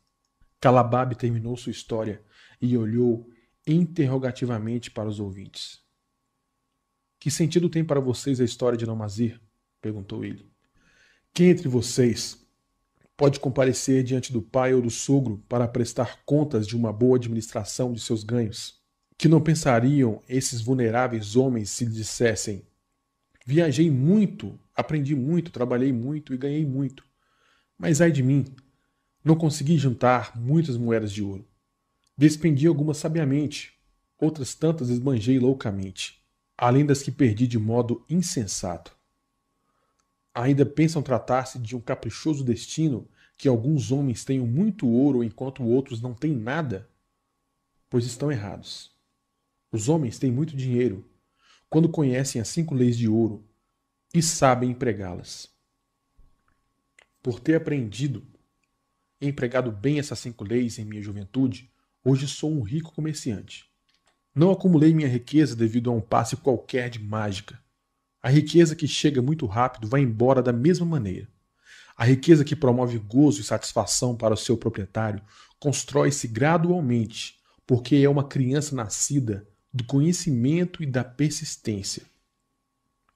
Calabab 0.61 1.13
terminou 1.15 1.57
sua 1.57 1.71
história 1.71 2.23
e 2.61 2.77
olhou 2.77 3.29
interrogativamente 3.67 4.89
para 4.89 5.09
os 5.09 5.19
ouvintes. 5.19 5.82
Que 7.23 7.31
sentido 7.31 7.69
tem 7.69 7.85
para 7.85 8.01
vocês 8.01 8.41
a 8.41 8.43
história 8.43 8.77
de 8.77 8.85
Namazir? 8.85 9.39
perguntou 9.81 10.25
ele. 10.25 10.45
Quem 11.33 11.51
entre 11.51 11.69
vocês 11.69 12.45
pode 13.15 13.39
comparecer 13.39 14.03
diante 14.03 14.33
do 14.33 14.41
pai 14.41 14.73
ou 14.73 14.81
do 14.81 14.89
sogro 14.89 15.41
para 15.47 15.65
prestar 15.65 16.19
contas 16.25 16.67
de 16.67 16.75
uma 16.75 16.91
boa 16.91 17.15
administração 17.15 17.93
de 17.93 18.01
seus 18.01 18.25
ganhos? 18.25 18.77
Que 19.17 19.29
não 19.29 19.39
pensariam 19.39 20.21
esses 20.27 20.59
vulneráveis 20.59 21.37
homens 21.37 21.69
se 21.69 21.85
lhe 21.85 21.93
dissessem: 21.93 22.67
Viajei 23.45 23.89
muito, 23.89 24.59
aprendi 24.75 25.15
muito, 25.15 25.49
trabalhei 25.49 25.93
muito 25.93 26.33
e 26.33 26.37
ganhei 26.37 26.65
muito. 26.65 27.05
Mas 27.77 28.01
ai 28.01 28.11
de 28.11 28.21
mim, 28.21 28.43
não 29.23 29.37
consegui 29.37 29.77
juntar 29.77 30.37
muitas 30.37 30.75
moedas 30.75 31.09
de 31.09 31.23
ouro. 31.23 31.47
Despendi 32.17 32.67
algumas 32.67 32.97
sabiamente, 32.97 33.79
outras 34.19 34.53
tantas 34.53 34.89
esbanjei 34.89 35.39
loucamente, 35.39 36.21
além 36.57 36.85
das 36.85 37.01
que 37.01 37.11
perdi 37.11 37.48
de 37.48 37.57
modo 37.57 38.06
insensato. 38.09 38.95
Ainda 40.33 40.65
pensam 40.65 41.01
tratar-se 41.01 41.59
de 41.59 41.75
um 41.75 41.82
caprichoso 41.82 42.43
destino 42.43 43.07
que 43.38 43.48
alguns 43.48 43.91
homens 43.91 44.23
tenham 44.23 44.48
muito 44.48 44.88
ouro 44.88 45.23
enquanto 45.23 45.64
outros 45.64 46.01
não 46.01 46.14
têm 46.14 46.35
nada? 46.35 46.90
Pois 47.90 48.06
estão 48.06 48.32
errados. 48.32 48.91
Os 49.72 49.90
homens 49.90 50.17
têm 50.17 50.32
muito 50.32 50.56
dinheiro 50.56 51.07
quando 51.69 51.90
conhecem 51.90 52.40
as 52.41 52.48
cinco 52.48 52.75
leis 52.75 52.98
de 52.98 53.07
ouro 53.07 53.43
e 54.14 54.22
sabem 54.22 54.72
empregá-las. 54.72 55.51
Por 57.22 57.40
ter 57.40 57.56
aprendido 57.56 58.25
e 59.19 59.27
empregado 59.27 59.72
bem 59.72 59.99
essas 59.99 60.19
cinco 60.19 60.43
leis 60.43 60.77
em 60.77 60.85
minha 60.85 61.01
juventude, 61.01 61.72
Hoje 62.06 62.27
sou 62.27 62.51
um 62.51 62.61
rico 62.61 62.91
comerciante. 62.91 63.65
Não 64.35 64.51
acumulei 64.51 64.93
minha 64.93 65.07
riqueza 65.07 65.55
devido 65.55 65.91
a 65.91 65.93
um 65.93 66.01
passe 66.01 66.35
qualquer 66.35 66.89
de 66.89 66.97
mágica. 66.99 67.59
A 68.21 68.29
riqueza 68.29 68.75
que 68.75 68.87
chega 68.87 69.21
muito 69.21 69.45
rápido 69.45 69.87
vai 69.87 70.01
embora 70.01 70.41
da 70.41 70.51
mesma 70.51 70.85
maneira. 70.85 71.27
A 71.95 72.03
riqueza 72.03 72.43
que 72.43 72.55
promove 72.55 72.97
gozo 72.97 73.41
e 73.41 73.43
satisfação 73.43 74.15
para 74.15 74.33
o 74.33 74.37
seu 74.37 74.57
proprietário 74.57 75.21
constrói-se 75.59 76.27
gradualmente, 76.27 77.35
porque 77.67 77.97
é 77.97 78.09
uma 78.09 78.23
criança 78.23 78.75
nascida 78.75 79.47
do 79.71 79.83
conhecimento 79.83 80.81
e 80.81 80.87
da 80.87 81.03
persistência. 81.03 82.03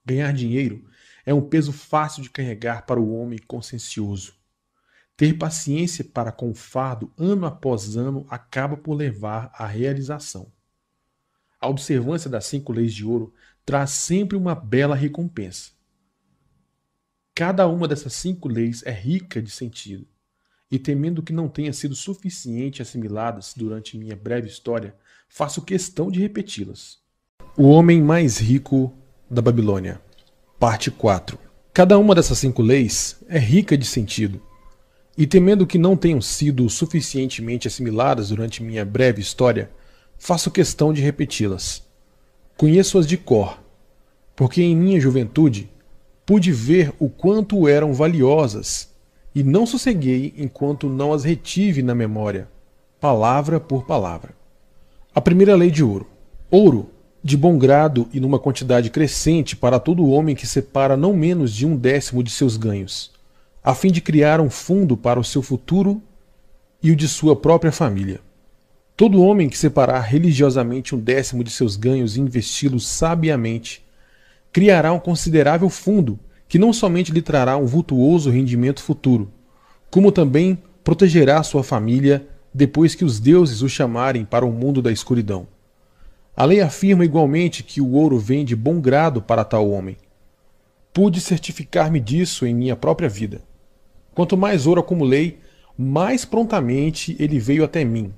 Ganhar 0.05 0.31
dinheiro 0.33 0.87
é 1.25 1.33
um 1.33 1.41
peso 1.41 1.73
fácil 1.73 2.21
de 2.21 2.29
carregar 2.29 2.85
para 2.85 2.99
o 2.99 3.13
homem 3.15 3.39
consciencioso. 3.39 4.33
Ter 5.17 5.33
paciência 5.33 6.03
para 6.05 6.31
com 6.31 6.51
o 6.51 6.55
fardo 6.55 7.11
ano 7.17 7.47
após 7.47 7.97
ano 7.97 8.25
acaba 8.29 8.77
por 8.77 8.93
levar 8.93 9.51
à 9.53 9.65
realização. 9.65 10.51
A 11.67 11.69
observância 11.69 12.29
das 12.29 12.45
cinco 12.45 12.71
leis 12.71 12.93
de 12.93 13.03
ouro 13.03 13.33
traz 13.65 13.89
sempre 13.89 14.37
uma 14.37 14.55
bela 14.55 14.95
recompensa. 14.95 15.71
Cada 17.35 17.67
uma 17.67 17.89
dessas 17.89 18.13
cinco 18.13 18.47
leis 18.47 18.83
é 18.85 18.91
rica 18.91 19.41
de 19.41 19.51
sentido, 19.51 20.07
e 20.71 20.79
temendo 20.79 21.21
que 21.21 21.33
não 21.33 21.49
tenha 21.49 21.73
sido 21.73 21.93
suficiente 21.93 22.81
assimiladas 22.81 23.53
durante 23.53 23.97
minha 23.97 24.15
breve 24.15 24.47
história, 24.47 24.95
faço 25.27 25.61
questão 25.61 26.09
de 26.09 26.21
repeti-las. 26.21 26.99
O 27.57 27.63
homem 27.63 28.01
mais 28.01 28.37
rico 28.37 28.97
da 29.29 29.41
Babilônia, 29.41 29.99
parte 30.57 30.89
4. 30.89 31.37
Cada 31.73 31.97
uma 31.99 32.15
dessas 32.15 32.37
cinco 32.37 32.61
leis 32.61 33.21
é 33.27 33.37
rica 33.37 33.77
de 33.77 33.85
sentido, 33.85 34.41
e 35.17 35.27
temendo 35.27 35.67
que 35.67 35.77
não 35.77 35.97
tenham 35.97 36.21
sido 36.21 36.69
suficientemente 36.69 37.67
assimiladas 37.67 38.29
durante 38.29 38.63
minha 38.63 38.85
breve 38.85 39.21
história, 39.21 39.69
faço 40.17 40.51
questão 40.51 40.91
de 40.91 41.01
repeti-las. 41.01 41.83
Conheço-as 42.55 43.05
de 43.05 43.17
cor, 43.17 43.59
porque 44.35 44.61
em 44.61 44.75
minha 44.75 44.99
juventude 44.99 45.69
pude 46.25 46.51
ver 46.51 46.93
o 46.99 47.09
quanto 47.09 47.67
eram 47.67 47.93
valiosas 47.93 48.89
e 49.33 49.43
não 49.43 49.65
sosseguei 49.65 50.33
enquanto 50.37 50.89
não 50.89 51.13
as 51.13 51.23
retive 51.23 51.81
na 51.81 51.93
memória, 51.93 52.49
palavra 52.99 53.59
por 53.59 53.85
palavra. 53.85 54.35
A 55.13 55.21
primeira 55.21 55.55
lei 55.55 55.71
de 55.71 55.83
ouro. 55.83 56.07
Ouro, 56.49 56.89
de 57.23 57.37
bom 57.37 57.57
grado 57.57 58.07
e 58.13 58.19
numa 58.19 58.39
quantidade 58.39 58.89
crescente 58.89 59.55
para 59.55 59.79
todo 59.79 60.09
homem 60.09 60.35
que 60.35 60.47
separa 60.47 60.97
não 60.97 61.13
menos 61.13 61.53
de 61.53 61.65
um 61.65 61.75
décimo 61.75 62.23
de 62.23 62.31
seus 62.31 62.57
ganhos 62.57 63.15
a 63.67 63.75
fim 63.75 63.91
de 63.91 63.99
criar 63.99 64.39
um 64.39 64.49
fundo 64.49 64.95
para 64.95 65.19
o 65.19 65.23
seu 65.25 65.41
futuro 65.41 66.01
e 66.81 66.89
o 66.89 66.95
de 66.95 67.05
sua 67.05 67.35
própria 67.35 67.69
família. 67.69 68.21
Todo 68.97 69.21
homem 69.21 69.47
que 69.47 69.55
separar 69.55 69.99
religiosamente 69.99 70.95
um 70.95 70.99
décimo 70.99 71.43
de 71.43 71.51
seus 71.51 71.75
ganhos 71.75 72.17
e 72.17 72.19
investi-los 72.19 72.87
sabiamente, 72.87 73.85
criará 74.51 74.91
um 74.91 74.99
considerável 74.99 75.69
fundo 75.69 76.19
que 76.49 76.57
não 76.57 76.73
somente 76.73 77.11
lhe 77.11 77.21
trará 77.21 77.57
um 77.57 77.67
vultuoso 77.67 78.31
rendimento 78.31 78.81
futuro, 78.81 79.31
como 79.91 80.11
também 80.11 80.57
protegerá 80.83 81.43
sua 81.43 81.63
família 81.63 82.27
depois 82.51 82.95
que 82.95 83.05
os 83.05 83.19
deuses 83.19 83.61
o 83.61 83.69
chamarem 83.69 84.25
para 84.25 84.43
o 84.43 84.51
mundo 84.51 84.81
da 84.81 84.91
escuridão. 84.91 85.47
A 86.35 86.43
lei 86.43 86.59
afirma 86.59 87.05
igualmente 87.05 87.61
que 87.61 87.79
o 87.79 87.91
ouro 87.91 88.17
vem 88.17 88.43
de 88.43 88.55
bom 88.55 88.81
grado 88.81 89.21
para 89.21 89.45
tal 89.45 89.69
homem. 89.69 89.95
Pude 90.91 91.21
certificar-me 91.21 91.99
disso 91.99 92.47
em 92.47 92.55
minha 92.55 92.75
própria 92.75 93.07
vida. 93.07 93.43
Quanto 94.15 94.35
mais 94.35 94.65
ouro 94.65 94.81
acumulei, 94.81 95.37
mais 95.77 96.25
prontamente 96.25 97.15
ele 97.19 97.37
veio 97.37 97.63
até 97.63 97.85
mim, 97.85 98.11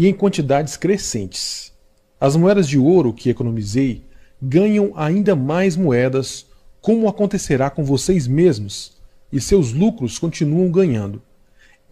e 0.00 0.06
em 0.06 0.14
quantidades 0.14 0.78
crescentes. 0.78 1.74
As 2.18 2.34
moedas 2.34 2.66
de 2.66 2.78
ouro 2.78 3.12
que 3.12 3.28
economizei 3.28 4.02
ganham 4.40 4.92
ainda 4.96 5.36
mais 5.36 5.76
moedas, 5.76 6.46
como 6.80 7.06
acontecerá 7.06 7.68
com 7.68 7.84
vocês 7.84 8.26
mesmos, 8.26 8.96
e 9.30 9.38
seus 9.38 9.74
lucros 9.74 10.18
continuam 10.18 10.70
ganhando. 10.70 11.20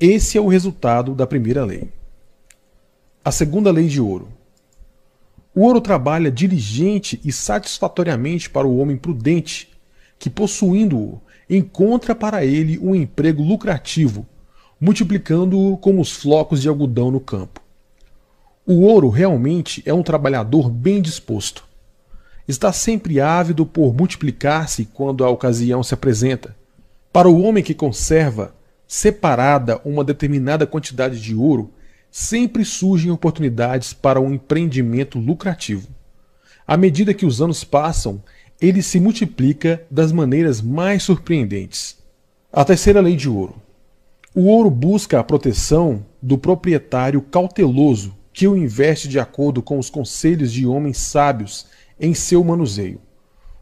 Esse 0.00 0.38
é 0.38 0.40
o 0.40 0.48
resultado 0.48 1.14
da 1.14 1.26
primeira 1.26 1.66
lei. 1.66 1.86
A 3.22 3.30
segunda 3.30 3.70
lei 3.70 3.88
de 3.88 4.00
ouro. 4.00 4.28
O 5.54 5.60
ouro 5.60 5.78
trabalha 5.78 6.30
diligente 6.30 7.20
e 7.22 7.30
satisfatoriamente 7.30 8.48
para 8.48 8.66
o 8.66 8.78
homem 8.78 8.96
prudente, 8.96 9.68
que 10.18 10.30
possuindo-o 10.30 11.20
encontra 11.48 12.14
para 12.14 12.42
ele 12.42 12.78
um 12.78 12.94
emprego 12.94 13.42
lucrativo, 13.42 14.26
multiplicando-o 14.80 15.76
como 15.76 16.00
os 16.00 16.10
flocos 16.10 16.62
de 16.62 16.70
algodão 16.70 17.10
no 17.10 17.20
campo. 17.20 17.67
O 18.70 18.82
ouro 18.82 19.08
realmente 19.08 19.82
é 19.86 19.94
um 19.94 20.02
trabalhador 20.02 20.68
bem 20.68 21.00
disposto. 21.00 21.64
está 22.46 22.70
sempre 22.70 23.18
ávido 23.18 23.64
por 23.64 23.94
multiplicar-se 23.94 24.84
quando 24.84 25.24
a 25.24 25.30
ocasião 25.30 25.82
se 25.82 25.94
apresenta. 25.94 26.54
Para 27.10 27.30
o 27.30 27.40
homem 27.40 27.64
que 27.64 27.72
conserva 27.72 28.54
separada 28.86 29.80
uma 29.86 30.04
determinada 30.04 30.66
quantidade 30.66 31.18
de 31.18 31.34
ouro, 31.34 31.70
sempre 32.10 32.62
surgem 32.62 33.10
oportunidades 33.10 33.94
para 33.94 34.20
um 34.20 34.34
empreendimento 34.34 35.18
lucrativo. 35.18 35.88
À 36.66 36.76
medida 36.76 37.14
que 37.14 37.24
os 37.24 37.40
anos 37.40 37.64
passam, 37.64 38.22
ele 38.60 38.82
se 38.82 39.00
multiplica 39.00 39.82
das 39.90 40.12
maneiras 40.12 40.60
mais 40.60 41.04
surpreendentes. 41.04 41.96
A 42.52 42.66
terceira 42.66 43.00
lei 43.00 43.16
de 43.16 43.30
ouro. 43.30 43.54
O 44.34 44.42
ouro 44.42 44.70
busca 44.70 45.18
a 45.18 45.24
proteção 45.24 46.04
do 46.20 46.36
proprietário 46.36 47.22
cauteloso 47.22 48.18
que 48.38 48.46
o 48.46 48.56
investe 48.56 49.08
de 49.08 49.18
acordo 49.18 49.60
com 49.60 49.80
os 49.80 49.90
conselhos 49.90 50.52
de 50.52 50.64
homens 50.64 50.98
sábios 50.98 51.66
em 51.98 52.14
seu 52.14 52.44
manuseio. 52.44 53.00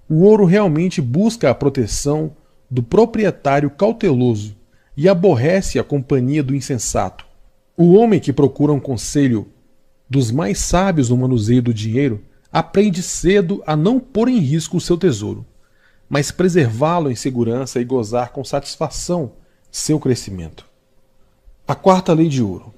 O 0.06 0.16
ouro 0.16 0.44
realmente 0.44 1.00
busca 1.00 1.48
a 1.48 1.55
proteção 1.55 2.36
do 2.70 2.82
proprietário 2.82 3.70
cauteloso 3.70 4.55
e 4.94 5.08
aborrece 5.08 5.78
a 5.78 5.82
companhia 5.82 6.42
do 6.42 6.55
insensato. 6.55 7.24
O 7.74 7.94
homem 7.94 8.20
que 8.20 8.34
procura 8.34 8.70
um 8.70 8.78
conselho 8.78 9.48
dos 10.10 10.30
mais 10.30 10.58
sábios 10.58 11.08
no 11.08 11.16
manuseio 11.16 11.62
do 11.62 11.72
dinheiro 11.72 12.22
aprende 12.52 13.02
cedo 13.02 13.62
a 13.66 13.74
não 13.74 13.98
pôr 13.98 14.28
em 14.28 14.40
risco 14.40 14.76
o 14.76 14.80
seu 14.80 14.98
tesouro, 14.98 15.46
mas 16.06 16.30
preservá-lo 16.30 17.10
em 17.10 17.16
segurança 17.16 17.80
e 17.80 17.84
gozar 17.84 18.30
com 18.30 18.44
satisfação 18.44 19.32
seu 19.72 19.98
crescimento. 19.98 20.66
A 21.66 21.74
quarta 21.74 22.12
lei 22.12 22.28
de 22.28 22.42
ouro. 22.42 22.75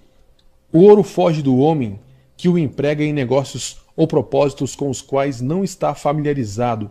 O 0.73 0.81
ouro 0.81 1.03
foge 1.03 1.43
do 1.43 1.57
homem 1.57 1.99
que 2.37 2.49
o 2.49 2.59
emprega 2.59 3.03
em 3.03 3.13
negócios 3.13 3.79
ou 3.97 4.07
propósitos 4.07 4.77
com 4.77 4.91
os 4.91 5.01
quais 5.01 5.41
não 5.41 5.65
está 5.65 5.95
familiarizado 5.95 6.91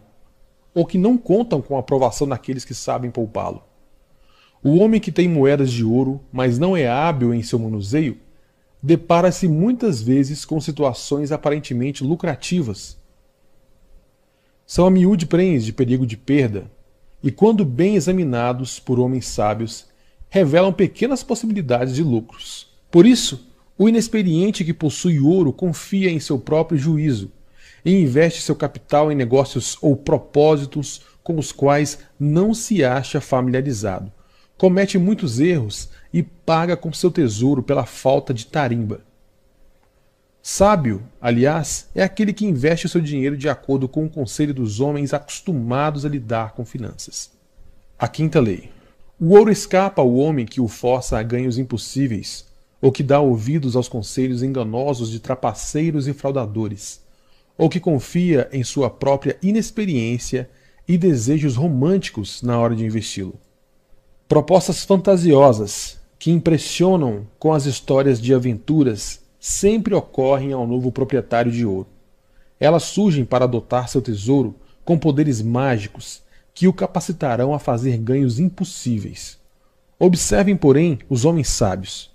ou 0.73 0.85
que 0.85 0.97
não 0.97 1.17
contam 1.17 1.61
com 1.61 1.75
a 1.75 1.79
aprovação 1.79 2.27
daqueles 2.27 2.65
que 2.65 2.73
sabem 2.73 3.09
poupá-lo. 3.09 3.63
O 4.63 4.77
homem 4.77 4.99
que 4.99 5.11
tem 5.11 5.27
moedas 5.27 5.71
de 5.71 5.83
ouro, 5.83 6.19
mas 6.31 6.59
não 6.59 6.75
é 6.75 6.87
hábil 6.87 7.33
em 7.33 7.41
seu 7.41 7.57
manuseio, 7.57 8.17
depara-se 8.81 9.47
muitas 9.47 10.01
vezes 10.01 10.43
com 10.43 10.59
situações 10.59 11.31
aparentemente 11.31 12.03
lucrativas. 12.03 12.97
São 14.65 14.85
a 14.85 14.91
miúde 14.91 15.25
prens 15.25 15.63
de 15.63 15.71
perigo 15.71 16.05
de 16.05 16.17
perda, 16.17 16.69
e 17.23 17.31
quando 17.31 17.63
bem 17.63 17.95
examinados 17.95 18.79
por 18.79 18.99
homens 18.99 19.27
sábios, 19.27 19.85
revelam 20.29 20.73
pequenas 20.73 21.23
possibilidades 21.23 21.95
de 21.95 22.03
lucros. 22.03 22.67
Por 22.91 23.05
isso, 23.05 23.46
o 23.77 23.87
inexperiente 23.87 24.65
que 24.65 24.73
possui 24.73 25.19
ouro 25.19 25.53
confia 25.53 26.09
em 26.09 26.19
seu 26.19 26.39
próprio 26.39 26.77
juízo 26.77 27.31
e 27.85 27.91
investe 27.91 28.41
seu 28.41 28.55
capital 28.55 29.11
em 29.11 29.15
negócios 29.15 29.77
ou 29.81 29.95
propósitos 29.95 31.01
com 31.23 31.37
os 31.37 31.51
quais 31.51 31.99
não 32.19 32.53
se 32.53 32.83
acha 32.83 33.21
familiarizado 33.21 34.11
comete 34.57 34.97
muitos 34.97 35.39
erros 35.39 35.89
e 36.11 36.23
paga 36.23 36.75
com 36.75 36.91
seu 36.91 37.11
tesouro 37.11 37.61
pela 37.61 37.85
falta 37.85 38.33
de 38.33 38.47
tarimba. 38.47 39.01
Sábio, 40.41 41.03
aliás, 41.21 41.89
é 41.93 42.01
aquele 42.01 42.33
que 42.33 42.45
investe 42.45 42.89
seu 42.89 43.01
dinheiro 43.01 43.37
de 43.37 43.49
acordo 43.49 43.87
com 43.87 44.05
o 44.05 44.09
conselho 44.09 44.53
dos 44.53 44.79
homens 44.79 45.13
acostumados 45.13 46.05
a 46.05 46.09
lidar 46.09 46.53
com 46.53 46.65
finanças. 46.65 47.31
A 47.99 48.07
quinta 48.07 48.39
lei. 48.39 48.71
O 49.19 49.35
ouro 49.35 49.51
escapa 49.51 50.01
ao 50.01 50.15
homem 50.15 50.45
que 50.45 50.61
o 50.61 50.67
força 50.67 51.17
a 51.17 51.23
ganhos 51.23 51.57
impossíveis, 51.57 52.46
ou 52.81 52.91
que 52.91 53.03
dá 53.03 53.19
ouvidos 53.19 53.75
aos 53.75 53.87
conselhos 53.87 54.43
enganosos 54.43 55.09
de 55.09 55.19
trapaceiros 55.19 56.07
e 56.07 56.13
fraudadores, 56.13 57.01
ou 57.57 57.69
que 57.69 57.79
confia 57.79 58.47
em 58.51 58.63
sua 58.63 58.89
própria 58.89 59.37
inexperiência 59.41 60.49
e 60.87 60.97
desejos 60.97 61.55
românticos 61.55 62.41
na 62.41 62.57
hora 62.57 62.75
de 62.75 62.85
investi-lo. 62.85 63.35
Propostas 64.27 64.83
fantasiosas 64.85 65.97
que 66.19 66.31
impressionam 66.31 67.27
com 67.39 67.53
as 67.53 67.65
histórias 67.65 68.21
de 68.21 68.33
aventuras 68.33 69.21
sempre 69.39 69.93
ocorrem 69.93 70.53
ao 70.53 70.67
novo 70.67 70.91
proprietário 70.91 71.51
de 71.51 71.65
ouro. 71.65 71.87
Elas 72.59 72.83
surgem 72.83 73.23
para 73.23 73.45
adotar 73.45 73.87
seu 73.87 74.01
tesouro 74.01 74.55
com 74.83 74.97
poderes 74.97 75.41
mágicos 75.41 76.21
que 76.53 76.67
o 76.67 76.73
capacitarão 76.73 77.53
a 77.53 77.59
fazer 77.59 77.97
ganhos 77.97 78.39
impossíveis. 78.39 79.37
Observem, 79.99 80.55
porém, 80.55 80.99
os 81.07 81.23
homens 81.23 81.49
sábios, 81.49 82.11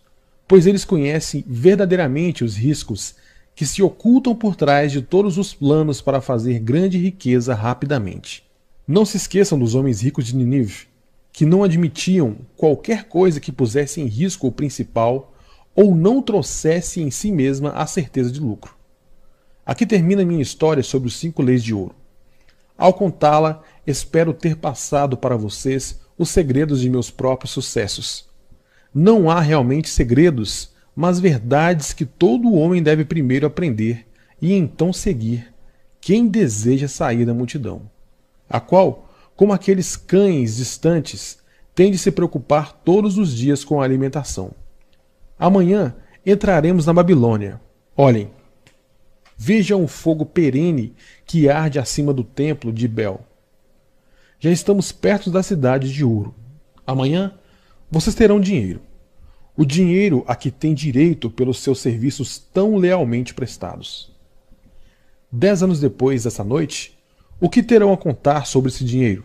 pois 0.52 0.66
eles 0.66 0.84
conhecem 0.84 1.42
verdadeiramente 1.46 2.44
os 2.44 2.56
riscos 2.56 3.14
que 3.54 3.64
se 3.64 3.82
ocultam 3.82 4.36
por 4.36 4.54
trás 4.54 4.92
de 4.92 5.00
todos 5.00 5.38
os 5.38 5.54
planos 5.54 6.02
para 6.02 6.20
fazer 6.20 6.58
grande 6.58 6.98
riqueza 6.98 7.54
rapidamente. 7.54 8.44
Não 8.86 9.06
se 9.06 9.16
esqueçam 9.16 9.58
dos 9.58 9.74
homens 9.74 10.02
ricos 10.02 10.26
de 10.26 10.36
Ninive, 10.36 10.88
que 11.32 11.46
não 11.46 11.64
admitiam 11.64 12.36
qualquer 12.54 13.04
coisa 13.04 13.40
que 13.40 13.50
pusesse 13.50 14.02
em 14.02 14.04
risco 14.04 14.46
o 14.46 14.52
principal 14.52 15.32
ou 15.74 15.94
não 15.94 16.20
trouxesse 16.20 17.00
em 17.00 17.10
si 17.10 17.32
mesma 17.32 17.70
a 17.70 17.86
certeza 17.86 18.30
de 18.30 18.38
lucro. 18.38 18.74
Aqui 19.64 19.86
termina 19.86 20.22
minha 20.22 20.42
história 20.42 20.82
sobre 20.82 21.08
os 21.08 21.16
cinco 21.16 21.40
leis 21.40 21.64
de 21.64 21.72
ouro. 21.72 21.94
Ao 22.76 22.92
contá-la, 22.92 23.62
espero 23.86 24.34
ter 24.34 24.56
passado 24.56 25.16
para 25.16 25.34
vocês 25.34 25.98
os 26.18 26.28
segredos 26.28 26.82
de 26.82 26.90
meus 26.90 27.10
próprios 27.10 27.52
sucessos. 27.52 28.30
Não 28.94 29.30
há 29.30 29.40
realmente 29.40 29.88
segredos, 29.88 30.72
mas 30.94 31.20
verdades 31.20 31.92
que 31.92 32.04
todo 32.04 32.54
homem 32.54 32.82
deve 32.82 33.04
primeiro 33.04 33.46
aprender 33.46 34.06
e 34.40 34.52
então 34.52 34.92
seguir 34.92 35.52
quem 36.00 36.28
deseja 36.28 36.88
sair 36.88 37.24
da 37.24 37.32
multidão, 37.32 37.82
a 38.48 38.60
qual 38.60 39.08
como 39.42 39.52
aqueles 39.52 39.96
cães 39.96 40.56
distantes, 40.56 41.38
tem 41.74 41.90
de 41.90 41.98
se 41.98 42.10
preocupar 42.12 42.72
todos 42.84 43.18
os 43.18 43.34
dias 43.34 43.64
com 43.64 43.80
a 43.80 43.84
alimentação. 43.84 44.52
Amanhã 45.38 45.96
entraremos 46.24 46.86
na 46.86 46.92
Babilônia. 46.92 47.60
Olhem, 47.96 48.30
vejam 49.36 49.82
o 49.82 49.88
fogo 49.88 50.24
perene 50.24 50.94
que 51.26 51.48
arde 51.48 51.78
acima 51.78 52.12
do 52.12 52.22
templo 52.22 52.72
de 52.72 52.86
Bel. 52.86 53.20
Já 54.38 54.50
estamos 54.50 54.92
perto 54.92 55.30
da 55.30 55.42
cidade 55.42 55.92
de 55.92 56.04
ouro. 56.04 56.34
Amanhã 56.86 57.34
vocês 57.92 58.16
terão 58.16 58.40
dinheiro. 58.40 58.80
O 59.54 59.66
dinheiro 59.66 60.24
a 60.26 60.34
que 60.34 60.50
têm 60.50 60.72
direito 60.72 61.28
pelos 61.28 61.58
seus 61.58 61.78
serviços 61.78 62.38
tão 62.38 62.76
lealmente 62.76 63.34
prestados. 63.34 64.10
Dez 65.30 65.62
anos 65.62 65.78
depois 65.78 66.24
dessa 66.24 66.42
noite, 66.42 66.98
o 67.38 67.50
que 67.50 67.62
terão 67.62 67.92
a 67.92 67.96
contar 67.98 68.46
sobre 68.46 68.70
esse 68.70 68.82
dinheiro? 68.82 69.24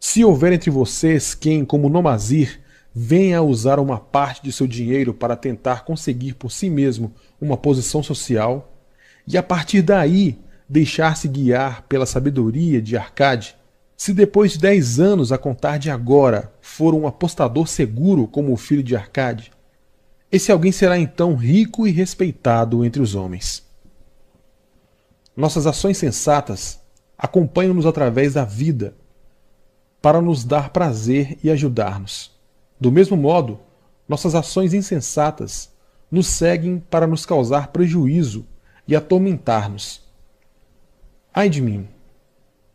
Se 0.00 0.24
houver 0.24 0.50
entre 0.54 0.70
vocês 0.70 1.34
quem, 1.34 1.62
como 1.62 1.90
Nomazir, 1.90 2.58
venha 2.94 3.36
a 3.36 3.42
usar 3.42 3.78
uma 3.78 4.00
parte 4.00 4.42
de 4.42 4.50
seu 4.50 4.66
dinheiro 4.66 5.12
para 5.12 5.36
tentar 5.36 5.84
conseguir 5.84 6.34
por 6.34 6.50
si 6.50 6.70
mesmo 6.70 7.12
uma 7.38 7.58
posição 7.58 8.02
social, 8.02 8.72
e 9.26 9.36
a 9.36 9.42
partir 9.42 9.82
daí 9.82 10.38
deixar-se 10.66 11.28
guiar 11.28 11.82
pela 11.82 12.06
sabedoria 12.06 12.80
de 12.80 12.96
Arcade, 12.96 13.57
se 13.98 14.14
depois 14.14 14.52
de 14.52 14.60
dez 14.60 15.00
anos 15.00 15.32
a 15.32 15.36
contar 15.36 15.76
de 15.76 15.90
agora 15.90 16.52
for 16.60 16.94
um 16.94 17.04
apostador 17.04 17.66
seguro 17.66 18.28
como 18.28 18.52
o 18.52 18.56
filho 18.56 18.82
de 18.82 18.94
Arcade, 18.94 19.50
esse 20.30 20.52
alguém 20.52 20.70
será 20.70 20.96
então 20.96 21.34
rico 21.34 21.84
e 21.84 21.90
respeitado 21.90 22.84
entre 22.84 23.02
os 23.02 23.16
homens. 23.16 23.66
Nossas 25.36 25.66
ações 25.66 25.98
sensatas 25.98 26.80
acompanham-nos 27.18 27.86
através 27.86 28.34
da 28.34 28.44
vida, 28.44 28.94
para 30.00 30.22
nos 30.22 30.44
dar 30.44 30.70
prazer 30.70 31.36
e 31.42 31.50
ajudar-nos. 31.50 32.30
Do 32.80 32.92
mesmo 32.92 33.16
modo, 33.16 33.58
nossas 34.08 34.36
ações 34.36 34.74
insensatas 34.74 35.72
nos 36.08 36.28
seguem 36.28 36.78
para 36.78 37.04
nos 37.04 37.26
causar 37.26 37.72
prejuízo 37.72 38.46
e 38.86 38.94
atormentar-nos. 38.94 40.08
Ai 41.34 41.50
de 41.50 41.60
mim! 41.60 41.97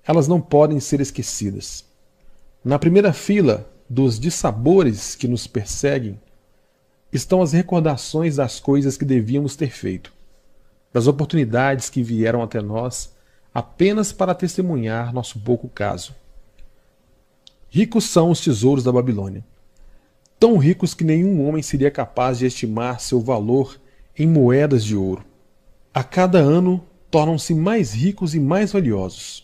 Elas 0.06 0.28
não 0.28 0.42
podem 0.42 0.80
ser 0.80 1.00
esquecidas. 1.02 1.86
Na 2.64 2.78
primeira 2.78 3.14
fila 3.14 3.70
dos 3.90 4.20
dissabores 4.20 5.16
que 5.16 5.28
nos 5.28 5.48
perseguem 5.48 6.20
estão 7.12 7.42
as 7.42 7.54
recordações 7.54 8.38
das 8.38 8.60
coisas 8.60 8.98
que 8.98 9.06
devíamos 9.06 9.56
ter 9.56 9.70
feito 9.70 10.12
das 10.94 11.08
oportunidades 11.08 11.90
que 11.90 12.04
vieram 12.04 12.44
até 12.44 12.62
nós 12.62 13.12
apenas 13.54 14.14
para 14.14 14.36
testemunhar 14.36 15.12
nosso 15.12 15.40
pouco 15.40 15.68
caso. 15.68 16.16
Ricos 17.70 18.06
são 18.06 18.30
os 18.30 18.40
tesouros 18.40 18.84
da 18.84 18.92
Babilônia, 18.92 19.44
tão 20.40 20.58
ricos 20.58 20.94
que 20.94 21.04
nenhum 21.04 21.48
homem 21.48 21.64
seria 21.64 21.90
capaz 21.90 22.38
de 22.38 22.46
estimar 22.46 23.02
seu 23.02 23.20
valor 23.20 23.80
em 24.18 24.28
moedas 24.28 24.84
de 24.84 24.96
ouro. 24.96 25.26
A 25.92 26.04
cada 26.04 26.38
ano 26.38 26.84
tornam-se 27.10 27.56
mais 27.56 27.94
ricos 27.94 28.36
e 28.36 28.40
mais 28.40 28.72
valiosos. 28.72 29.43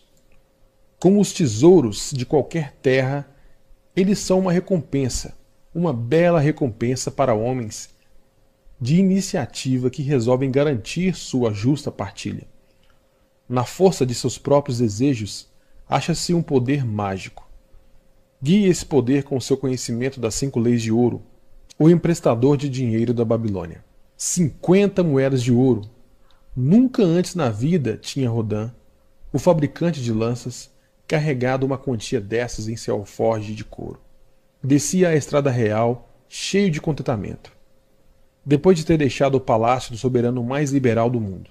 Como 1.00 1.22
os 1.22 1.32
tesouros 1.32 2.12
de 2.14 2.26
qualquer 2.26 2.74
terra, 2.82 3.26
eles 3.96 4.20
são 4.20 4.40
uma 4.40 4.52
recompensa, 4.52 5.34
uma 5.74 5.94
bela 5.94 6.42
recompensa 6.42 7.10
para 7.10 7.34
homens 7.34 7.90
de 8.82 8.98
iniciativa 8.98 9.90
que 9.90 10.02
resolvem 10.02 10.52
garantir 10.52 11.16
sua 11.16 11.54
justa 11.54 11.92
partilha. 11.92 12.48
na 13.48 13.64
força 13.64 14.06
de 14.06 14.14
seus 14.14 14.38
próprios 14.38 14.78
desejos, 14.78 15.50
acha-se 15.88 16.36
um 16.36 16.42
poder 16.42 16.86
mágico. 16.86 17.50
Guie 18.40 18.68
esse 18.68 18.86
poder 18.86 19.24
com 19.24 19.40
seu 19.40 19.58
conhecimento 19.58 20.20
das 20.20 20.36
cinco 20.36 20.60
leis 20.60 20.84
de 20.84 20.92
ouro, 20.92 21.24
o 21.80 21.90
emprestador 21.90 22.58
de 22.58 22.70
dinheiro 22.70 23.12
da 23.12 23.26
Babilônia. 23.26 23.84
50 24.16 25.02
moedas 25.04 25.42
de 25.42 25.52
ouro. 25.52 25.82
Nunca 26.56 27.02
antes 27.02 27.34
na 27.34 27.50
vida 27.50 27.98
tinha 27.98 28.30
Rodan, 28.30 28.72
o 29.34 29.40
fabricante 29.40 30.00
de 30.04 30.14
lanças, 30.14 30.70
carregado 31.10 31.66
uma 31.66 31.76
quantia 31.76 32.22
dessas 32.22 32.68
em 32.68 32.76
seu 32.76 32.94
alforje 32.94 33.56
de 33.56 33.66
couro. 33.66 34.00
Descia 34.64 35.10
a 35.10 35.16
estrada 35.16 35.50
real, 35.50 36.08
cheio 36.30 36.70
de 36.70 36.80
contentamento. 36.80 37.52
Depois 38.46 38.78
de 38.78 38.86
ter 38.86 38.96
deixado 38.96 39.34
o 39.34 39.42
palácio 39.42 39.92
do 39.92 39.98
soberano 39.98 40.44
mais 40.44 40.72
liberal 40.72 41.10
do 41.10 41.20
mundo. 41.20 41.50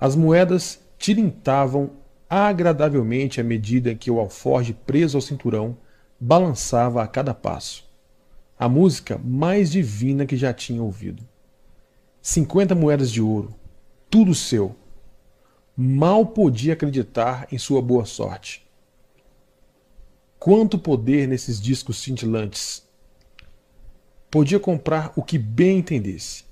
As 0.00 0.16
moedas 0.16 0.80
tilintavam 0.98 1.90
agradavelmente 2.28 3.38
à 3.38 3.44
medida 3.44 3.94
que 3.94 4.10
o 4.10 4.18
alforge 4.18 4.72
preso 4.72 5.18
ao 5.18 5.20
cinturão 5.20 5.76
balançava 6.18 7.02
a 7.02 7.06
cada 7.06 7.34
passo. 7.34 7.86
A 8.58 8.66
música 8.66 9.20
mais 9.22 9.70
divina 9.70 10.24
que 10.24 10.38
já 10.38 10.54
tinha 10.54 10.82
ouvido. 10.82 11.22
Cinquenta 12.22 12.74
moedas 12.74 13.10
de 13.10 13.20
ouro, 13.20 13.54
tudo 14.08 14.34
seu. 14.34 14.74
Mal 15.76 16.26
podia 16.26 16.74
acreditar 16.74 17.48
em 17.50 17.58
sua 17.58 17.82
boa 17.82 18.04
sorte. 18.04 18.64
Quanto 20.38 20.78
poder 20.78 21.26
nesses 21.26 21.60
discos 21.60 21.98
cintilantes! 22.00 22.84
Podia 24.30 24.60
comprar 24.60 25.12
o 25.16 25.22
que 25.22 25.36
bem 25.36 25.78
entendesse. 25.78 26.44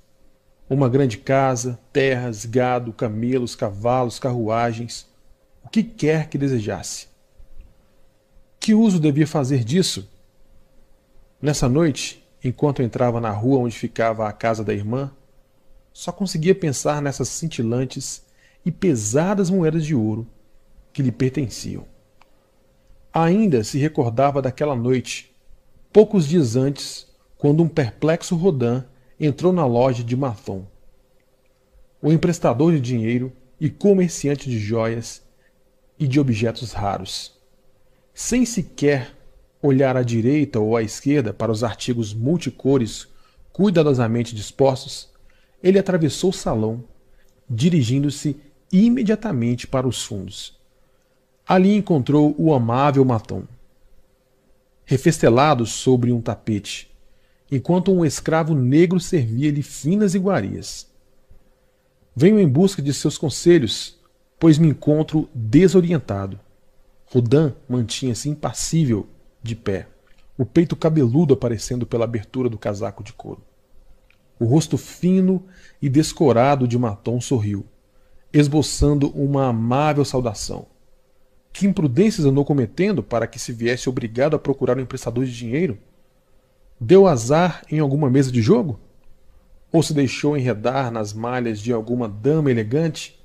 Uma 0.69 0.89
grande 0.89 1.17
casa, 1.17 1.79
terras, 1.93 2.43
gado, 2.43 2.91
camelos, 2.91 3.55
cavalos, 3.55 4.19
carruagens, 4.19 5.07
o 5.63 5.69
que 5.69 5.83
quer 5.83 6.27
que 6.27 6.37
desejasse. 6.37 7.07
Que 8.59 8.73
uso 8.73 8.99
devia 8.99 9.27
fazer 9.27 9.63
disso? 9.63 10.09
Nessa 11.41 11.69
noite, 11.69 12.27
enquanto 12.43 12.81
entrava 12.81 13.21
na 13.21 13.31
rua 13.31 13.59
onde 13.59 13.77
ficava 13.77 14.27
a 14.27 14.33
casa 14.33 14.65
da 14.65 14.73
irmã, 14.73 15.09
só 15.93 16.11
conseguia 16.11 16.53
pensar 16.53 17.01
nessas 17.01 17.29
cintilantes 17.29 18.23
e 18.65 18.71
pesadas 18.71 19.49
moedas 19.49 19.85
de 19.85 19.95
ouro 19.95 20.27
que 20.91 21.01
lhe 21.01 21.11
pertenciam. 21.11 21.85
Ainda 23.11 23.63
se 23.63 23.77
recordava 23.77 24.41
daquela 24.41 24.75
noite, 24.75 25.35
poucos 25.91 26.27
dias 26.27 26.55
antes, 26.55 27.07
quando 27.37 27.61
um 27.61 27.67
perplexo 27.67 28.35
Rodan 28.35 28.85
entrou 29.19 29.53
na 29.53 29.65
loja 29.65 30.03
de 30.03 30.15
Mathon. 30.15 30.65
O 32.01 32.11
emprestador 32.11 32.73
de 32.73 32.81
dinheiro 32.81 33.31
e 33.59 33.69
comerciante 33.69 34.49
de 34.49 34.59
joias 34.59 35.21
e 35.99 36.07
de 36.07 36.19
objetos 36.19 36.73
raros. 36.73 37.39
Sem 38.13 38.45
sequer 38.45 39.15
olhar 39.61 39.95
à 39.95 40.03
direita 40.03 40.59
ou 40.59 40.75
à 40.75 40.83
esquerda 40.83 41.33
para 41.33 41.51
os 41.51 41.63
artigos 41.63 42.13
multicores 42.13 43.07
cuidadosamente 43.51 44.35
dispostos, 44.35 45.09
ele 45.61 45.79
atravessou 45.79 46.31
o 46.31 46.33
salão, 46.33 46.83
dirigindo-se 47.49 48.35
imediatamente 48.73 49.67
para 49.67 49.87
os 49.87 50.03
fundos. 50.03 50.59
Ali 51.47 51.75
encontrou 51.75 52.33
o 52.39 52.53
amável 52.53 53.05
Matom, 53.05 53.43
refestelado 54.83 55.65
sobre 55.65 56.11
um 56.11 56.19
tapete, 56.19 56.91
enquanto 57.51 57.91
um 57.91 58.03
escravo 58.03 58.55
negro 58.55 58.99
servia-lhe 58.99 59.61
finas 59.61 60.15
iguarias. 60.15 60.91
Venho 62.15 62.39
em 62.39 62.47
busca 62.47 62.81
de 62.81 62.91
seus 62.93 63.17
conselhos, 63.17 63.99
pois 64.39 64.57
me 64.57 64.67
encontro 64.69 65.29
desorientado. 65.33 66.39
Rodan 67.05 67.53
mantinha-se 67.69 68.27
impassível, 68.27 69.07
de 69.41 69.55
pé, 69.55 69.87
o 70.37 70.45
peito 70.45 70.75
cabeludo 70.75 71.33
aparecendo 71.33 71.85
pela 71.85 72.05
abertura 72.05 72.49
do 72.49 72.57
casaco 72.57 73.03
de 73.03 73.13
couro. 73.13 73.43
O 74.39 74.45
rosto 74.45 74.77
fino 74.77 75.45
e 75.81 75.89
descorado 75.89 76.67
de 76.67 76.77
Matom 76.77 77.21
sorriu, 77.21 77.65
esboçando 78.33 79.09
uma 79.09 79.47
amável 79.47 80.03
saudação. 80.03 80.65
Que 81.53 81.67
imprudências 81.67 82.25
andou 82.25 82.43
cometendo 82.43 83.03
para 83.03 83.27
que 83.27 83.37
se 83.37 83.53
viesse 83.53 83.87
obrigado 83.87 84.35
a 84.35 84.39
procurar 84.39 84.77
um 84.77 84.81
emprestador 84.81 85.23
de 85.23 85.37
dinheiro? 85.37 85.77
Deu 86.79 87.07
azar 87.07 87.61
em 87.71 87.79
alguma 87.79 88.09
mesa 88.09 88.31
de 88.31 88.41
jogo? 88.41 88.79
Ou 89.71 89.83
se 89.83 89.93
deixou 89.93 90.35
enredar 90.35 90.91
nas 90.91 91.13
malhas 91.13 91.59
de 91.59 91.71
alguma 91.71 92.09
dama 92.09 92.49
elegante? 92.49 93.23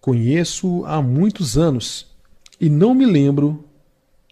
Conheço 0.00 0.84
há 0.84 1.00
muitos 1.00 1.56
anos 1.56 2.14
e 2.60 2.68
não 2.68 2.94
me 2.94 3.06
lembro 3.06 3.64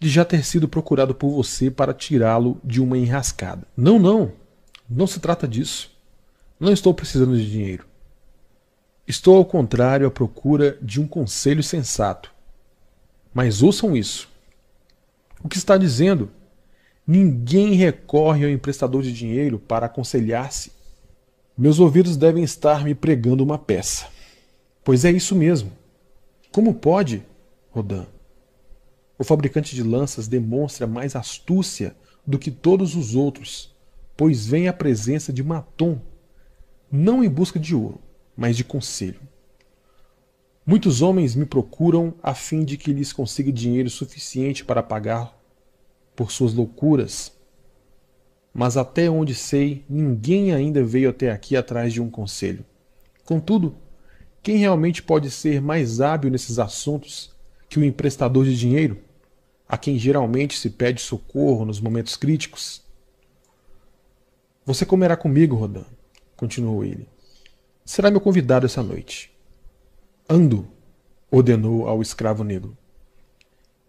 de 0.00 0.08
já 0.08 0.24
ter 0.24 0.44
sido 0.44 0.68
procurado 0.68 1.14
por 1.14 1.30
você 1.30 1.70
para 1.70 1.94
tirá-lo 1.94 2.60
de 2.62 2.80
uma 2.80 2.96
enrascada. 2.96 3.66
Não, 3.76 3.98
não. 3.98 4.32
Não 4.88 5.06
se 5.06 5.18
trata 5.18 5.48
disso. 5.48 5.90
Não 6.60 6.72
estou 6.72 6.94
precisando 6.94 7.36
de 7.36 7.50
dinheiro. 7.50 7.84
Estou, 9.08 9.36
ao 9.36 9.44
contrário, 9.44 10.06
à 10.06 10.10
procura 10.10 10.78
de 10.82 11.00
um 11.00 11.08
conselho 11.08 11.62
sensato 11.62 12.30
mas 13.38 13.62
ouçam 13.62 13.96
isso. 13.96 14.28
O 15.44 15.48
que 15.48 15.56
está 15.56 15.76
dizendo? 15.76 16.28
Ninguém 17.06 17.74
recorre 17.74 18.44
ao 18.44 18.50
emprestador 18.50 19.00
de 19.00 19.12
dinheiro 19.12 19.60
para 19.60 19.86
aconselhar-se. 19.86 20.72
Meus 21.56 21.78
ouvidos 21.78 22.16
devem 22.16 22.42
estar 22.42 22.84
me 22.84 22.96
pregando 22.96 23.44
uma 23.44 23.56
peça. 23.56 24.08
Pois 24.82 25.04
é 25.04 25.12
isso 25.12 25.36
mesmo. 25.36 25.70
Como 26.50 26.74
pode, 26.74 27.22
Rodan? 27.70 28.06
O 29.16 29.22
fabricante 29.22 29.72
de 29.74 29.84
lanças 29.84 30.26
demonstra 30.26 30.84
mais 30.84 31.14
astúcia 31.14 31.94
do 32.26 32.40
que 32.40 32.50
todos 32.50 32.96
os 32.96 33.14
outros, 33.14 33.72
pois 34.16 34.46
vem 34.46 34.66
à 34.66 34.72
presença 34.72 35.32
de 35.32 35.44
Maton, 35.44 36.00
não 36.90 37.22
em 37.22 37.28
busca 37.28 37.58
de 37.58 37.74
ouro, 37.74 38.00
mas 38.38 38.56
de 38.56 38.62
conselho. 38.62 39.20
Muitos 40.64 41.02
homens 41.02 41.34
me 41.34 41.44
procuram 41.44 42.14
a 42.22 42.34
fim 42.34 42.64
de 42.64 42.76
que 42.76 42.92
lhes 42.92 43.12
consiga 43.12 43.50
dinheiro 43.50 43.90
suficiente 43.90 44.64
para 44.64 44.80
pagar 44.80 45.36
por 46.14 46.30
suas 46.30 46.54
loucuras. 46.54 47.32
Mas 48.54 48.76
até 48.76 49.10
onde 49.10 49.34
sei, 49.34 49.84
ninguém 49.88 50.54
ainda 50.54 50.84
veio 50.84 51.10
até 51.10 51.32
aqui 51.32 51.56
atrás 51.56 51.92
de 51.92 52.00
um 52.00 52.08
conselho. 52.08 52.64
Contudo, 53.24 53.74
quem 54.40 54.58
realmente 54.58 55.02
pode 55.02 55.32
ser 55.32 55.60
mais 55.60 56.00
hábil 56.00 56.30
nesses 56.30 56.60
assuntos 56.60 57.34
que 57.68 57.80
o 57.80 57.84
emprestador 57.84 58.44
de 58.44 58.56
dinheiro, 58.56 58.98
a 59.68 59.76
quem 59.76 59.98
geralmente 59.98 60.56
se 60.56 60.70
pede 60.70 61.00
socorro 61.00 61.64
nos 61.64 61.80
momentos 61.80 62.14
críticos? 62.14 62.84
Você 64.64 64.86
comerá 64.86 65.16
comigo, 65.16 65.56
Rodan, 65.56 65.84
continuou 66.36 66.84
ele. 66.84 67.17
Será 67.88 68.10
meu 68.10 68.20
convidado 68.20 68.66
essa 68.66 68.82
noite. 68.82 69.32
Ando, 70.28 70.68
ordenou 71.30 71.88
ao 71.88 72.02
escravo 72.02 72.44
negro. 72.44 72.76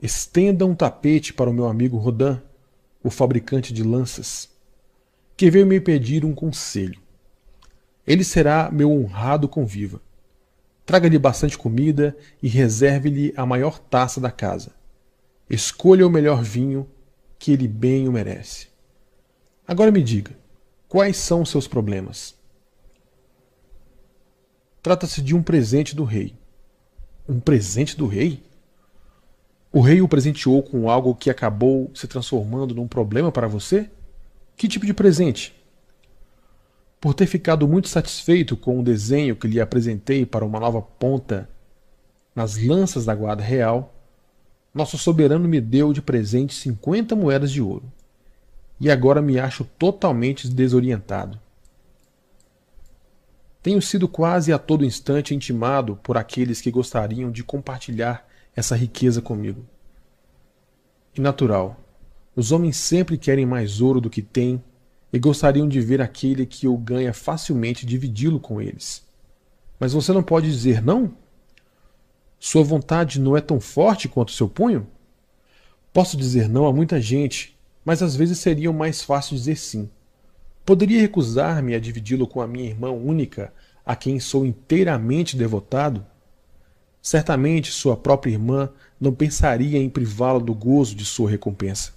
Estenda 0.01 0.65
um 0.65 0.73
tapete 0.73 1.33
para 1.33 1.49
o 1.49 1.53
meu 1.53 1.67
amigo 1.67 1.97
Rodan, 1.97 2.41
o 3.03 3.09
fabricante 3.09 3.73
de 3.73 3.83
lanças, 3.83 4.47
que 5.35 5.51
veio 5.51 5.67
me 5.67 5.81
pedir 5.81 6.23
um 6.23 6.33
conselho. 6.33 7.01
Ele 8.07 8.23
será 8.23 8.71
meu 8.71 8.89
honrado 8.89 9.49
conviva. 9.49 10.01
Traga-lhe 10.85 11.19
bastante 11.19 11.57
comida 11.57 12.15
e 12.41 12.47
reserve-lhe 12.47 13.33
a 13.35 13.45
maior 13.45 13.79
taça 13.79 14.21
da 14.21 14.31
casa. 14.31 14.71
Escolha 15.49 16.07
o 16.07 16.09
melhor 16.09 16.41
vinho, 16.41 16.87
que 17.37 17.51
ele 17.51 17.67
bem 17.67 18.07
o 18.07 18.13
merece. 18.13 18.69
Agora 19.67 19.91
me 19.91 20.01
diga, 20.01 20.31
quais 20.87 21.17
são 21.17 21.41
os 21.41 21.49
seus 21.49 21.67
problemas? 21.67 22.38
Trata-se 24.81 25.21
de 25.21 25.35
um 25.35 25.43
presente 25.43 25.95
do 25.95 26.03
rei. 26.03 26.35
Um 27.27 27.39
presente 27.39 27.97
do 27.97 28.07
rei? 28.07 28.41
O 29.71 29.81
rei 29.81 30.01
o 30.01 30.07
presenteou 30.07 30.63
com 30.63 30.89
algo 30.89 31.13
que 31.13 31.29
acabou 31.29 31.91
se 31.93 32.07
transformando 32.07 32.73
num 32.73 32.87
problema 32.87 33.31
para 33.31 33.47
você? 33.47 33.89
Que 34.55 34.67
tipo 34.67 34.85
de 34.85 34.93
presente? 34.93 35.53
Por 36.99 37.13
ter 37.13 37.27
ficado 37.27 37.67
muito 37.67 37.87
satisfeito 37.87 38.57
com 38.57 38.79
o 38.79 38.83
desenho 38.83 39.35
que 39.35 39.47
lhe 39.47 39.61
apresentei 39.61 40.25
para 40.25 40.45
uma 40.45 40.59
nova 40.59 40.81
ponta 40.81 41.49
nas 42.33 42.57
lanças 42.57 43.05
da 43.05 43.13
guarda 43.13 43.43
real, 43.43 43.93
nosso 44.73 44.97
soberano 44.97 45.47
me 45.47 45.59
deu 45.59 45.91
de 45.91 46.01
presente 46.01 46.53
50 46.55 47.15
moedas 47.15 47.51
de 47.51 47.61
ouro. 47.61 47.83
E 48.79 48.89
agora 48.89 49.21
me 49.21 49.37
acho 49.39 49.65
totalmente 49.77 50.47
desorientado. 50.47 51.39
Tenho 53.61 53.81
sido 53.81 54.07
quase 54.07 54.53
a 54.53 54.57
todo 54.57 54.85
instante 54.85 55.35
intimado 55.35 55.97
por 55.97 56.17
aqueles 56.17 56.61
que 56.61 56.71
gostariam 56.71 57.29
de 57.29 57.43
compartilhar 57.43 58.25
essa 58.55 58.75
riqueza 58.75 59.21
comigo. 59.21 59.65
E 61.15 61.19
natural, 61.19 61.77
os 62.35 62.51
homens 62.53 62.77
sempre 62.77 63.17
querem 63.17 63.45
mais 63.45 63.81
ouro 63.81 63.99
do 63.99 64.09
que 64.09 64.21
têm 64.21 64.63
e 65.11 65.19
gostariam 65.19 65.67
de 65.67 65.81
ver 65.81 66.01
aquele 66.01 66.45
que 66.45 66.67
o 66.67 66.77
ganha 66.77 67.13
facilmente 67.13 67.85
dividi-lo 67.85 68.39
com 68.39 68.61
eles. 68.61 69.05
Mas 69.77 69.91
você 69.91 70.13
não 70.13 70.23
pode 70.23 70.49
dizer 70.49 70.81
não? 70.81 71.13
Sua 72.39 72.63
vontade 72.63 73.19
não 73.19 73.35
é 73.35 73.41
tão 73.41 73.59
forte 73.59 74.07
quanto 74.07 74.31
seu 74.31 74.47
punho? 74.47 74.87
Posso 75.91 76.15
dizer 76.15 76.47
não 76.47 76.65
a 76.65 76.71
muita 76.71 77.01
gente, 77.01 77.57
mas 77.83 78.01
às 78.01 78.15
vezes 78.15 78.39
seria 78.39 78.71
mais 78.71 79.01
fácil 79.01 79.35
dizer 79.35 79.57
sim. 79.57 79.89
Poderia 80.69 81.01
recusar-me 81.01 81.73
a 81.73 81.79
dividi-lo 81.79 82.27
com 82.27 82.41
a 82.41 82.47
minha 82.47 82.69
irmã 82.69 82.91
única, 82.91 83.51
a 83.83 83.95
quem 83.95 84.19
sou 84.19 84.45
inteiramente 84.45 85.35
devotado? 85.35 86.05
Certamente 87.01 87.71
sua 87.71 87.97
própria 87.97 88.33
irmã 88.33 88.69
não 89.01 89.11
pensaria 89.11 89.79
em 89.79 89.89
privá-la 89.89 90.37
do 90.37 90.53
gozo 90.53 90.93
de 90.93 91.03
sua 91.05 91.27
recompensa. 91.27 91.91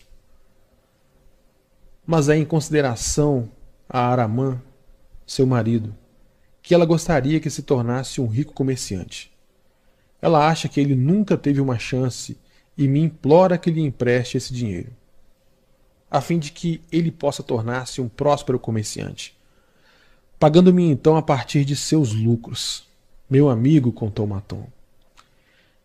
Mas 2.06 2.30
é 2.30 2.36
em 2.38 2.46
consideração 2.46 3.50
a 3.86 4.06
Aramã, 4.06 4.58
seu 5.26 5.46
marido, 5.46 5.94
que 6.62 6.74
ela 6.74 6.86
gostaria 6.86 7.40
que 7.40 7.50
se 7.50 7.62
tornasse 7.62 8.22
um 8.22 8.26
rico 8.26 8.54
comerciante. 8.54 9.30
Ela 10.18 10.48
acha 10.48 10.66
que 10.66 10.80
ele 10.80 10.94
nunca 10.94 11.36
teve 11.36 11.60
uma 11.60 11.78
chance 11.78 12.38
e 12.78 12.88
me 12.88 13.00
implora 13.00 13.58
que 13.58 13.70
lhe 13.70 13.82
empreste 13.82 14.38
esse 14.38 14.50
dinheiro, 14.50 14.96
a 16.12 16.20
fim 16.20 16.38
de 16.38 16.52
que 16.52 16.82
ele 16.92 17.10
possa 17.10 17.42
tornar-se 17.42 17.98
um 17.98 18.06
próspero 18.06 18.58
comerciante, 18.58 19.34
pagando-me 20.38 20.84
então 20.84 21.16
a 21.16 21.22
partir 21.22 21.64
de 21.64 21.74
seus 21.74 22.12
lucros. 22.12 22.84
Meu 23.30 23.48
amigo, 23.48 23.90
contou 23.90 24.26
Maton. 24.26 24.66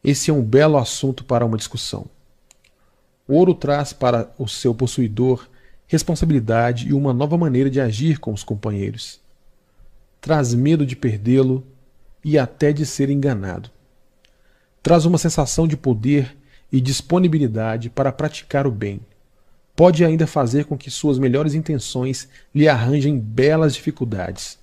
Esse 0.04 0.30
é 0.30 0.34
um 0.34 0.44
belo 0.44 0.78
assunto 0.78 1.24
para 1.24 1.46
uma 1.46 1.58
discussão. 1.58 2.08
O 3.26 3.36
ouro 3.36 3.54
traz 3.54 3.94
para 3.94 4.30
o 4.38 4.50
seu 4.50 4.76
possuidor 4.76 5.48
responsabilidade 5.88 6.90
e 6.90 6.94
uma 6.94 7.14
nova 7.14 7.38
maneira 7.38 7.70
de 7.70 7.80
agir 7.80 8.20
com 8.20 8.34
os 8.34 8.44
companheiros. 8.44 9.22
Traz 10.20 10.54
medo 10.54 10.86
de 10.86 10.98
perdê-lo 10.98 11.66
e 12.22 12.38
até 12.38 12.74
de 12.74 12.86
ser 12.86 13.10
enganado. 13.10 13.70
Traz 14.84 15.06
uma 15.06 15.18
sensação 15.18 15.66
de 15.66 15.78
poder 15.78 16.36
e 16.70 16.82
disponibilidade 16.82 17.90
para 17.90 18.12
praticar 18.12 18.68
o 18.68 18.72
bem. 18.72 19.00
Pode 19.78 20.04
ainda 20.04 20.26
fazer 20.26 20.66
com 20.66 20.76
que 20.76 20.90
suas 20.90 21.20
melhores 21.20 21.54
intenções 21.54 22.28
lhe 22.54 22.68
arranjem 22.68 23.20
belas 23.20 23.76
dificuldades. 23.76 24.58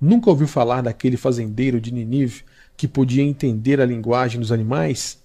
Nunca 0.00 0.30
ouviu 0.30 0.48
falar 0.48 0.80
daquele 0.80 1.18
fazendeiro 1.18 1.78
de 1.78 1.92
Ninive 1.92 2.42
que 2.78 2.88
podia 2.88 3.22
entender 3.22 3.78
a 3.78 3.84
linguagem 3.84 4.40
dos 4.40 4.50
animais? 4.50 5.22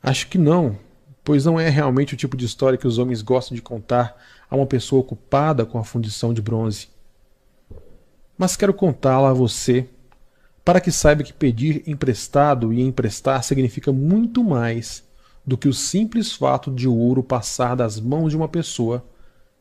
Acho 0.00 0.28
que 0.28 0.38
não, 0.38 0.78
pois 1.24 1.44
não 1.44 1.58
é 1.58 1.68
realmente 1.68 2.14
o 2.14 2.16
tipo 2.16 2.36
de 2.36 2.46
história 2.46 2.78
que 2.78 2.86
os 2.86 2.96
homens 2.96 3.22
gostam 3.22 3.56
de 3.56 3.60
contar 3.60 4.16
a 4.48 4.54
uma 4.54 4.66
pessoa 4.66 5.00
ocupada 5.00 5.66
com 5.66 5.76
a 5.76 5.84
fundição 5.84 6.32
de 6.32 6.40
bronze. 6.40 6.86
Mas 8.38 8.56
quero 8.56 8.72
contá-la 8.72 9.30
a 9.30 9.34
você, 9.34 9.84
para 10.64 10.80
que 10.80 10.92
saiba 10.92 11.24
que 11.24 11.32
pedir 11.32 11.82
emprestado 11.88 12.72
e 12.72 12.80
emprestar 12.80 13.42
significa 13.42 13.90
muito 13.90 14.44
mais 14.44 15.05
do 15.46 15.56
que 15.56 15.68
o 15.68 15.72
simples 15.72 16.32
fato 16.32 16.70
de 16.70 16.88
o 16.88 16.94
ouro 16.94 17.22
passar 17.22 17.76
das 17.76 18.00
mãos 18.00 18.30
de 18.30 18.36
uma 18.36 18.48
pessoa 18.48 19.06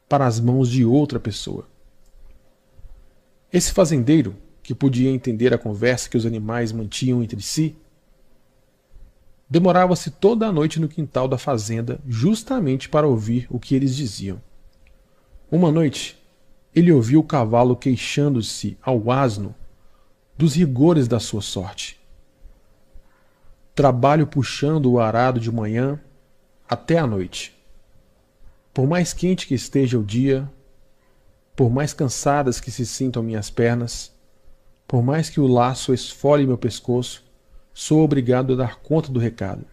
para 0.09 0.25
as 0.25 0.39
mãos 0.39 0.69
de 0.69 0.83
outra 0.83 1.19
pessoa. 1.19 1.67
Esse 3.53 3.71
fazendeiro 3.71 4.35
que 4.65 4.73
podia 4.73 5.11
entender 5.11 5.53
a 5.53 5.59
conversa 5.59 6.09
que 6.09 6.17
os 6.17 6.25
animais 6.25 6.71
mantinham 6.71 7.21
entre 7.21 7.39
si, 7.39 7.75
demorava-se 9.47 10.09
toda 10.09 10.47
a 10.47 10.51
noite 10.51 10.79
no 10.79 10.87
quintal 10.87 11.27
da 11.27 11.37
fazenda 11.37 11.99
justamente 12.07 12.89
para 12.89 13.07
ouvir 13.07 13.45
o 13.47 13.59
que 13.59 13.75
eles 13.75 13.95
diziam. 13.95 14.41
Uma 15.51 15.71
noite, 15.71 16.17
ele 16.73 16.91
ouviu 16.91 17.19
o 17.19 17.23
cavalo 17.23 17.75
queixando-se 17.75 18.75
ao 18.81 19.11
asno 19.11 19.53
dos 20.35 20.55
rigores 20.55 21.07
da 21.07 21.19
sua 21.19 21.41
sorte. 21.41 21.94
Trabalho 23.75 24.25
puxando 24.25 24.89
o 24.89 25.01
arado 25.01 25.37
de 25.37 25.51
manhã 25.51 25.99
até 26.67 26.97
a 26.97 27.05
noite. 27.05 27.53
Por 28.73 28.87
mais 28.87 29.11
quente 29.11 29.45
que 29.45 29.53
esteja 29.53 29.99
o 29.99 30.03
dia, 30.03 30.49
por 31.57 31.69
mais 31.69 31.93
cansadas 31.93 32.61
que 32.61 32.71
se 32.71 32.85
sintam 32.85 33.21
minhas 33.21 33.49
pernas, 33.49 34.13
por 34.87 35.03
mais 35.03 35.29
que 35.29 35.41
o 35.41 35.47
laço 35.47 35.93
esfole 35.93 36.47
meu 36.47 36.57
pescoço, 36.57 37.21
sou 37.73 38.01
obrigado 38.01 38.53
a 38.53 38.55
dar 38.55 38.77
conta 38.77 39.11
do 39.11 39.19
recado. 39.19 39.65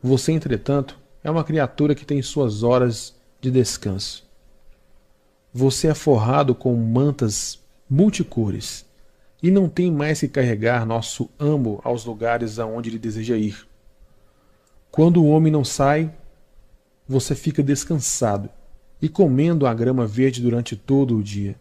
Você, 0.00 0.30
entretanto, 0.30 0.96
é 1.24 1.28
uma 1.28 1.42
criatura 1.42 1.96
que 1.96 2.04
tem 2.04 2.22
suas 2.22 2.62
horas 2.62 3.12
de 3.40 3.50
descanso. 3.50 4.24
Você 5.52 5.88
é 5.88 5.94
forrado 5.94 6.54
com 6.54 6.76
mantas 6.76 7.58
multicores 7.90 8.85
e 9.46 9.50
não 9.52 9.68
tem 9.68 9.92
mais 9.92 10.18
que 10.18 10.26
carregar 10.26 10.84
nosso 10.84 11.30
amo 11.38 11.80
aos 11.84 12.04
lugares 12.04 12.58
aonde 12.58 12.90
ele 12.90 12.98
deseja 12.98 13.36
ir. 13.36 13.64
Quando 14.90 15.22
o 15.22 15.28
homem 15.28 15.52
não 15.52 15.64
sai, 15.64 16.12
você 17.06 17.32
fica 17.32 17.62
descansado 17.62 18.50
e 19.00 19.08
comendo 19.08 19.64
a 19.64 19.72
grama 19.72 20.04
verde 20.04 20.42
durante 20.42 20.74
todo 20.74 21.16
o 21.16 21.22
dia. 21.22 21.54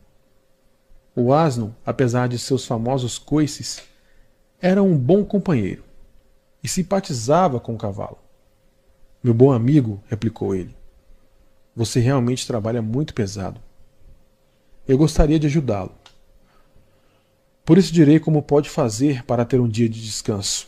O 1.15 1.31
asno, 1.31 1.75
apesar 1.85 2.27
de 2.27 2.39
seus 2.39 2.65
famosos 2.65 3.19
coices, 3.19 3.83
era 4.59 4.81
um 4.81 4.97
bom 4.97 5.23
companheiro 5.23 5.83
e 6.63 6.67
simpatizava 6.67 7.59
com 7.59 7.75
o 7.75 7.77
cavalo. 7.77 8.17
Meu 9.23 9.35
bom 9.35 9.51
amigo, 9.51 10.01
replicou 10.07 10.55
ele, 10.55 10.75
você 11.75 11.99
realmente 11.99 12.47
trabalha 12.47 12.81
muito 12.81 13.13
pesado. 13.13 13.61
Eu 14.87 14.97
gostaria 14.97 15.37
de 15.37 15.45
ajudá-lo. 15.45 15.91
Por 17.65 17.77
isso 17.77 17.91
direi 17.91 18.19
como 18.19 18.43
pode 18.43 18.69
fazer 18.69 19.23
para 19.25 19.43
ter 19.43 19.59
um 19.59 19.67
dia 19.67 19.89
de 19.89 20.01
descanso. 20.01 20.67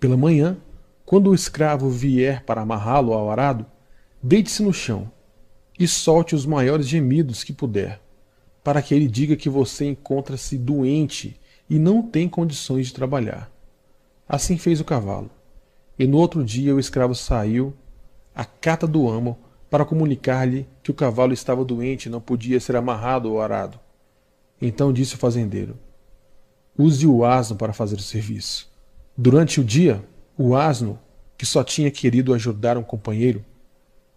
Pela 0.00 0.16
manhã, 0.16 0.56
quando 1.04 1.30
o 1.30 1.34
escravo 1.34 1.90
vier 1.90 2.42
para 2.44 2.62
amarrá-lo 2.62 3.12
ao 3.12 3.30
arado, 3.30 3.66
deite-se 4.22 4.62
no 4.62 4.72
chão 4.72 5.10
e 5.78 5.86
solte 5.86 6.34
os 6.34 6.46
maiores 6.46 6.88
gemidos 6.88 7.44
que 7.44 7.52
puder 7.52 8.00
para 8.62 8.82
que 8.82 8.94
ele 8.94 9.08
diga 9.08 9.36
que 9.36 9.48
você 9.48 9.86
encontra-se 9.86 10.56
doente 10.58 11.38
e 11.68 11.78
não 11.78 12.02
tem 12.02 12.28
condições 12.28 12.88
de 12.88 12.94
trabalhar. 12.94 13.50
Assim 14.28 14.58
fez 14.58 14.80
o 14.80 14.84
cavalo. 14.84 15.30
E 15.98 16.06
no 16.06 16.18
outro 16.18 16.44
dia 16.44 16.74
o 16.74 16.80
escravo 16.80 17.14
saiu 17.14 17.74
à 18.34 18.44
cata 18.44 18.86
do 18.86 19.08
amo 19.08 19.38
para 19.68 19.84
comunicar-lhe 19.84 20.66
que 20.82 20.90
o 20.90 20.94
cavalo 20.94 21.32
estava 21.32 21.64
doente 21.64 22.06
e 22.06 22.10
não 22.10 22.20
podia 22.20 22.60
ser 22.60 22.76
amarrado 22.76 23.30
ou 23.30 23.40
arado. 23.40 23.78
Então 24.60 24.92
disse 24.92 25.14
o 25.14 25.18
fazendeiro: 25.18 25.76
Use 26.76 27.06
o 27.06 27.24
asno 27.24 27.56
para 27.56 27.72
fazer 27.72 27.96
o 27.96 28.02
serviço. 28.02 28.68
Durante 29.16 29.60
o 29.60 29.64
dia, 29.64 30.04
o 30.36 30.54
asno, 30.54 30.98
que 31.36 31.46
só 31.46 31.64
tinha 31.64 31.90
querido 31.90 32.34
ajudar 32.34 32.76
um 32.76 32.82
companheiro, 32.82 33.44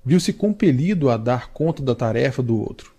viu-se 0.04 0.34
compelido 0.34 1.10
a 1.10 1.18
dar 1.18 1.52
conta 1.52 1.82
da 1.82 1.96
tarefa 1.96 2.42
do 2.42 2.60
outro. 2.60 2.94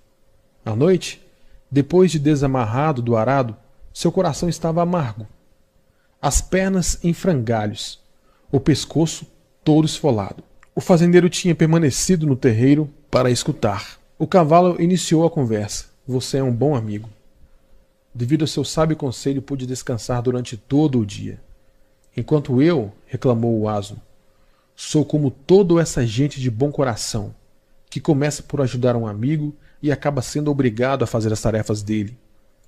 À 0.65 0.75
noite, 0.75 1.23
depois 1.71 2.11
de 2.11 2.19
desamarrado 2.19 3.03
do 3.03 3.17
arado, 3.17 3.57
seu 3.93 4.11
coração 4.11 4.49
estava 4.49 4.83
amargo. 4.83 5.27
As 6.21 6.41
pernas 6.41 6.99
em 7.05 7.13
frangalhos, 7.13 8.01
o 8.51 8.59
pescoço 8.59 9.27
todo 9.63 9.85
esfolado. 9.85 10.43
O 10.75 10.81
fazendeiro 10.81 11.29
tinha 11.29 11.55
permanecido 11.55 12.27
no 12.27 12.35
terreiro 12.35 12.91
para 13.11 13.31
escutar. 13.31 13.99
O 14.19 14.27
cavalo 14.27 14.81
iniciou 14.81 15.25
a 15.27 15.31
conversa. 15.31 15.87
Você 16.07 16.39
é 16.39 16.43
um 16.43 16.53
bom 16.53 16.75
amigo. 16.75 17.09
Devido 18.15 18.43
ao 18.43 18.49
seu 18.49 18.65
sábio 18.65 18.97
conselho, 18.97 19.43
pude 19.43 19.67
descansar 19.67 20.23
durante 20.23 20.57
todo 20.57 21.01
o 21.01 21.07
dia. 21.07 21.41
Enquanto 22.17 22.63
eu, 22.63 22.93
reclamou 23.07 23.59
o 23.59 23.69
asno, 23.69 24.01
sou 24.77 25.05
como 25.05 25.31
toda 25.31 25.81
essa 25.81 26.07
gente 26.07 26.41
de 26.41 26.49
bom 26.49 26.71
coração, 26.71 27.35
que 27.91 28.01
começa 28.01 28.43
por 28.43 28.61
ajudar 28.61 28.95
um 28.95 29.07
amigo 29.07 29.55
e 29.83 29.91
acaba 29.91 30.23
sendo 30.23 30.51
obrigado 30.51 31.03
a 31.03 31.07
fazer 31.07 31.33
as 31.33 31.43
tarefas 31.43 31.83
dele. 31.83 32.17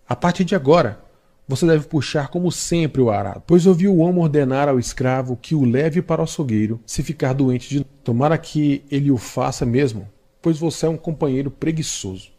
A 0.09 0.17
partir 0.17 0.45
de 0.45 0.57
agora, 0.57 1.01
você 1.47 1.65
deve 1.65 1.87
puxar 1.87 2.29
como 2.29 2.51
sempre 2.51 3.01
o 3.01 3.11
arado, 3.11 3.43
pois 3.47 3.67
ouviu 3.67 3.95
o 3.95 3.99
homem 3.99 4.23
ordenar 4.23 4.69
ao 4.69 4.81
escravo 4.81 5.37
que 5.37 5.55
o 5.55 5.65
leve 5.65 6.03
para 6.03 6.21
o 6.21 6.25
açougueiro 6.25 6.81
se 6.85 7.05
ficar 7.05 7.33
doente 7.33 7.69
de 7.69 7.85
tomara 8.03 8.37
que 8.37 8.85
ele 8.91 9.13
o 9.13 9.17
faça 9.17 9.65
mesmo, 9.65 10.09
pois 10.43 10.59
você 10.59 10.87
é 10.87 10.89
um 10.89 10.97
companheiro 10.97 11.51
preguiçoso. 11.51 12.31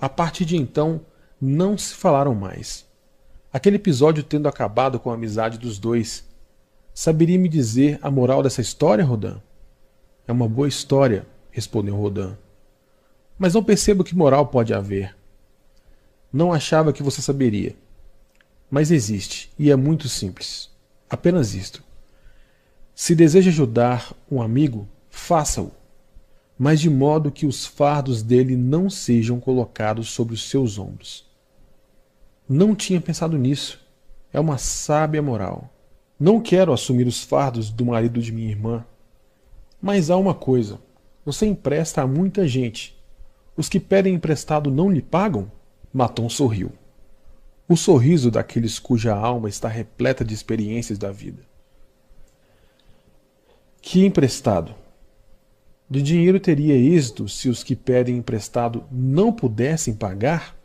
A 0.00 0.08
partir 0.08 0.44
de 0.44 0.56
então, 0.56 1.00
não 1.40 1.78
se 1.78 1.94
falaram 1.94 2.34
mais. 2.34 2.86
Aquele 3.52 3.76
episódio 3.76 4.22
tendo 4.22 4.48
acabado 4.48 4.98
com 4.98 5.10
a 5.10 5.14
amizade 5.14 5.58
dos 5.58 5.78
dois, 5.78 6.26
saberia 6.92 7.38
me 7.38 7.48
dizer 7.48 7.98
a 8.02 8.10
moral 8.10 8.42
dessa 8.42 8.60
história, 8.60 9.04
Rodan? 9.04 9.40
É 10.26 10.32
uma 10.32 10.48
boa 10.48 10.68
história, 10.68 11.26
respondeu 11.50 11.96
Rodan. 11.96 12.36
Mas 13.38 13.54
não 13.54 13.62
percebo 13.62 14.04
que 14.04 14.16
moral 14.16 14.46
pode 14.48 14.74
haver. 14.74 15.16
Não 16.32 16.52
achava 16.52 16.92
que 16.92 17.02
você 17.02 17.22
saberia. 17.22 17.74
Mas 18.70 18.90
existe, 18.90 19.50
e 19.58 19.70
é 19.70 19.76
muito 19.76 20.08
simples. 20.08 20.68
Apenas 21.08 21.54
isto. 21.54 21.82
Se 22.94 23.14
deseja 23.14 23.48
ajudar 23.50 24.12
um 24.30 24.42
amigo, 24.42 24.86
faça-o, 25.08 25.70
mas 26.58 26.80
de 26.80 26.90
modo 26.90 27.30
que 27.30 27.46
os 27.46 27.64
fardos 27.64 28.22
dele 28.22 28.56
não 28.56 28.90
sejam 28.90 29.38
colocados 29.38 30.10
sobre 30.10 30.34
os 30.34 30.50
seus 30.50 30.78
ombros. 30.78 31.27
Não 32.48 32.74
tinha 32.74 33.00
pensado 33.00 33.36
nisso. 33.36 33.86
é 34.32 34.40
uma 34.40 34.56
sábia 34.58 35.22
moral. 35.22 35.70
Não 36.18 36.40
quero 36.40 36.72
assumir 36.72 37.06
os 37.06 37.22
fardos 37.22 37.70
do 37.70 37.84
marido 37.84 38.20
de 38.20 38.32
minha 38.32 38.48
irmã. 38.48 38.84
Mas 39.80 40.10
há 40.10 40.16
uma 40.16 40.34
coisa: 40.34 40.80
você 41.24 41.46
empresta 41.46 42.02
a 42.02 42.06
muita 42.06 42.48
gente. 42.48 42.96
Os 43.56 43.68
que 43.68 43.78
pedem 43.78 44.14
emprestado 44.14 44.70
não 44.70 44.90
lhe 44.90 45.02
pagam? 45.02 45.50
Maton 45.92 46.28
sorriu. 46.28 46.72
O 47.68 47.76
sorriso 47.76 48.30
daqueles 48.30 48.78
cuja 48.78 49.14
alma 49.14 49.48
está 49.48 49.68
repleta 49.68 50.24
de 50.24 50.32
experiências 50.32 50.98
da 50.98 51.12
vida. 51.12 51.42
Que 53.82 54.04
emprestado? 54.04 54.74
De 55.88 56.02
dinheiro 56.02 56.40
teria 56.40 56.74
êxito 56.74 57.28
se 57.28 57.48
os 57.48 57.62
que 57.62 57.76
pedem 57.76 58.16
emprestado 58.16 58.84
não 58.90 59.32
pudessem 59.32 59.94
pagar? 59.94 60.57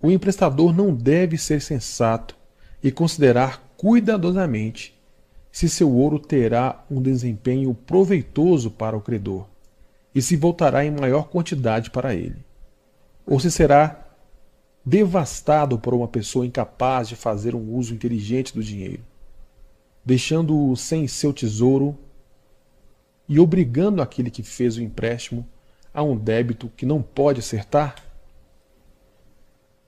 O 0.00 0.10
emprestador 0.10 0.74
não 0.74 0.94
deve 0.94 1.38
ser 1.38 1.60
sensato 1.60 2.36
e 2.82 2.92
considerar 2.92 3.62
cuidadosamente 3.76 4.94
se 5.50 5.68
seu 5.68 5.90
ouro 5.90 6.18
terá 6.18 6.84
um 6.90 7.00
desempenho 7.00 7.74
proveitoso 7.74 8.70
para 8.70 8.96
o 8.96 9.00
credor 9.00 9.46
e 10.14 10.20
se 10.20 10.36
voltará 10.36 10.84
em 10.84 10.90
maior 10.90 11.28
quantidade 11.28 11.90
para 11.90 12.14
ele, 12.14 12.44
ou 13.26 13.40
se 13.40 13.50
será 13.50 14.06
devastado 14.84 15.78
por 15.78 15.92
uma 15.94 16.06
pessoa 16.06 16.46
incapaz 16.46 17.08
de 17.08 17.16
fazer 17.16 17.54
um 17.54 17.74
uso 17.74 17.92
inteligente 17.94 18.54
do 18.54 18.62
dinheiro, 18.62 19.02
deixando-o 20.04 20.76
sem 20.76 21.08
seu 21.08 21.32
tesouro 21.32 21.98
e 23.28 23.40
obrigando 23.40 24.00
aquele 24.00 24.30
que 24.30 24.42
fez 24.42 24.76
o 24.76 24.82
empréstimo 24.82 25.46
a 25.92 26.02
um 26.02 26.16
débito 26.16 26.70
que 26.76 26.86
não 26.86 27.02
pode 27.02 27.40
acertar? 27.40 28.05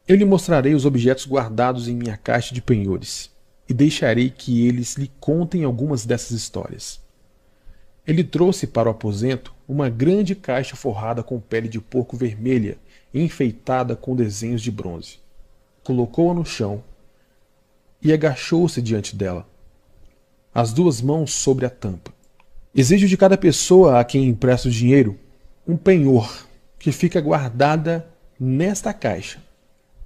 Eu 0.08 0.16
lhe 0.16 0.24
mostrarei 0.24 0.74
os 0.74 0.86
objetos 0.86 1.26
guardados 1.26 1.86
em 1.86 1.94
minha 1.94 2.16
caixa 2.16 2.54
de 2.54 2.62
penhores 2.62 3.30
e 3.68 3.74
deixarei 3.74 4.30
que 4.30 4.66
eles 4.66 4.94
lhe 4.94 5.12
contem 5.20 5.64
algumas 5.64 6.06
dessas 6.06 6.30
histórias. 6.30 6.98
Ele 8.06 8.24
trouxe 8.24 8.66
para 8.66 8.88
o 8.88 8.92
aposento 8.92 9.54
uma 9.68 9.90
grande 9.90 10.34
caixa 10.34 10.74
forrada 10.74 11.22
com 11.22 11.38
pele 11.38 11.68
de 11.68 11.78
porco 11.78 12.16
vermelha 12.16 12.78
enfeitada 13.12 13.94
com 13.94 14.16
desenhos 14.16 14.62
de 14.62 14.70
bronze. 14.70 15.18
Colocou-a 15.84 16.32
no 16.32 16.44
chão 16.44 16.82
e 18.00 18.10
agachou-se 18.10 18.80
diante 18.80 19.14
dela, 19.14 19.46
as 20.54 20.72
duas 20.72 21.02
mãos 21.02 21.34
sobre 21.34 21.66
a 21.66 21.70
tampa. 21.70 22.14
Exijo 22.74 23.06
de 23.06 23.16
cada 23.18 23.36
pessoa 23.36 24.00
a 24.00 24.04
quem 24.04 24.26
empresto 24.26 24.70
dinheiro 24.70 25.18
um 25.66 25.76
penhor 25.76 26.46
que 26.78 26.92
fica 26.92 27.20
guardada 27.20 28.08
nesta 28.40 28.94
caixa 28.94 29.46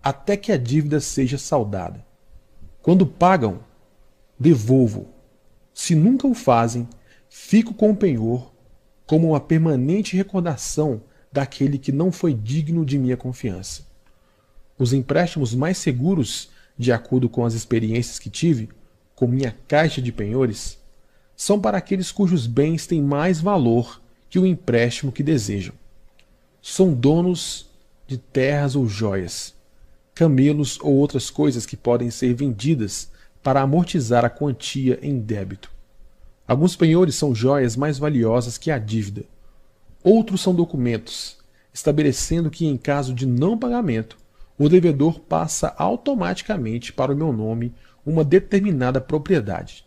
até 0.02 0.36
que 0.36 0.50
a 0.50 0.56
dívida 0.56 1.00
seja 1.00 1.38
saldada. 1.38 2.04
Quando 2.82 3.06
pagam, 3.06 3.60
devolvo. 4.38 5.08
Se 5.72 5.94
nunca 5.94 6.26
o 6.26 6.34
fazem, 6.34 6.88
fico 7.28 7.72
com 7.72 7.90
o 7.90 7.96
penhor 7.96 8.52
como 9.06 9.28
uma 9.30 9.40
permanente 9.40 10.16
recordação 10.16 11.02
daquele 11.30 11.78
que 11.78 11.92
não 11.92 12.10
foi 12.10 12.34
digno 12.34 12.84
de 12.84 12.98
minha 12.98 13.16
confiança. 13.16 13.86
Os 14.78 14.92
empréstimos 14.92 15.54
mais 15.54 15.78
seguros, 15.78 16.50
de 16.76 16.92
acordo 16.92 17.28
com 17.28 17.44
as 17.44 17.54
experiências 17.54 18.18
que 18.18 18.28
tive, 18.28 18.68
com 19.14 19.26
minha 19.26 19.56
caixa 19.68 20.02
de 20.02 20.10
penhores, 20.10 20.78
são 21.36 21.60
para 21.60 21.78
aqueles 21.78 22.10
cujos 22.10 22.46
bens 22.46 22.86
têm 22.86 23.00
mais 23.00 23.40
valor 23.40 24.00
que 24.28 24.38
o 24.38 24.46
empréstimo 24.46 25.12
que 25.12 25.22
desejam. 25.22 25.74
São 26.60 26.92
donos 26.92 27.68
de 28.06 28.16
terras 28.16 28.76
ou 28.76 28.88
joias, 28.88 29.54
camelos 30.22 30.78
ou 30.80 30.94
outras 30.94 31.30
coisas 31.30 31.66
que 31.66 31.76
podem 31.76 32.08
ser 32.08 32.32
vendidas 32.32 33.10
para 33.42 33.60
amortizar 33.60 34.24
a 34.24 34.30
quantia 34.30 34.96
em 35.02 35.18
débito. 35.18 35.68
Alguns 36.46 36.76
penhores 36.76 37.16
são 37.16 37.34
joias 37.34 37.74
mais 37.74 37.98
valiosas 37.98 38.56
que 38.56 38.70
a 38.70 38.78
dívida. 38.78 39.24
Outros 40.00 40.40
são 40.40 40.54
documentos, 40.54 41.38
estabelecendo 41.74 42.50
que, 42.50 42.64
em 42.64 42.76
caso 42.76 43.12
de 43.12 43.26
não 43.26 43.58
pagamento, 43.58 44.16
o 44.56 44.68
devedor 44.68 45.18
passa 45.18 45.74
automaticamente 45.76 46.92
para 46.92 47.12
o 47.12 47.16
meu 47.16 47.32
nome 47.32 47.74
uma 48.06 48.22
determinada 48.22 49.00
propriedade. 49.00 49.84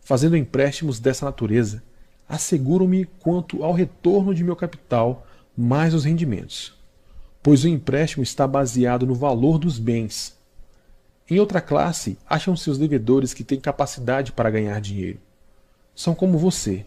Fazendo 0.00 0.38
empréstimos 0.38 0.98
dessa 0.98 1.26
natureza, 1.26 1.82
asseguro-me 2.26 3.04
quanto 3.20 3.62
ao 3.62 3.74
retorno 3.74 4.34
de 4.34 4.42
meu 4.42 4.56
capital 4.56 5.26
mais 5.54 5.92
os 5.92 6.06
rendimentos 6.06 6.75
pois 7.46 7.62
o 7.62 7.68
empréstimo 7.68 8.24
está 8.24 8.44
baseado 8.44 9.06
no 9.06 9.14
valor 9.14 9.56
dos 9.56 9.78
bens. 9.78 10.36
Em 11.30 11.38
outra 11.38 11.60
classe, 11.60 12.18
acham-se 12.28 12.68
os 12.68 12.76
devedores 12.76 13.32
que 13.32 13.44
têm 13.44 13.60
capacidade 13.60 14.32
para 14.32 14.50
ganhar 14.50 14.80
dinheiro. 14.80 15.20
São 15.94 16.12
como 16.12 16.38
você, 16.38 16.84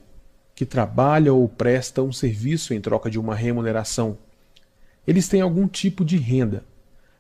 que 0.54 0.66
trabalha 0.66 1.34
ou 1.34 1.48
presta 1.48 2.04
um 2.04 2.12
serviço 2.12 2.74
em 2.74 2.82
troca 2.82 3.10
de 3.10 3.18
uma 3.18 3.34
remuneração. 3.34 4.18
Eles 5.08 5.30
têm 5.30 5.40
algum 5.40 5.66
tipo 5.66 6.04
de 6.04 6.18
renda, 6.18 6.62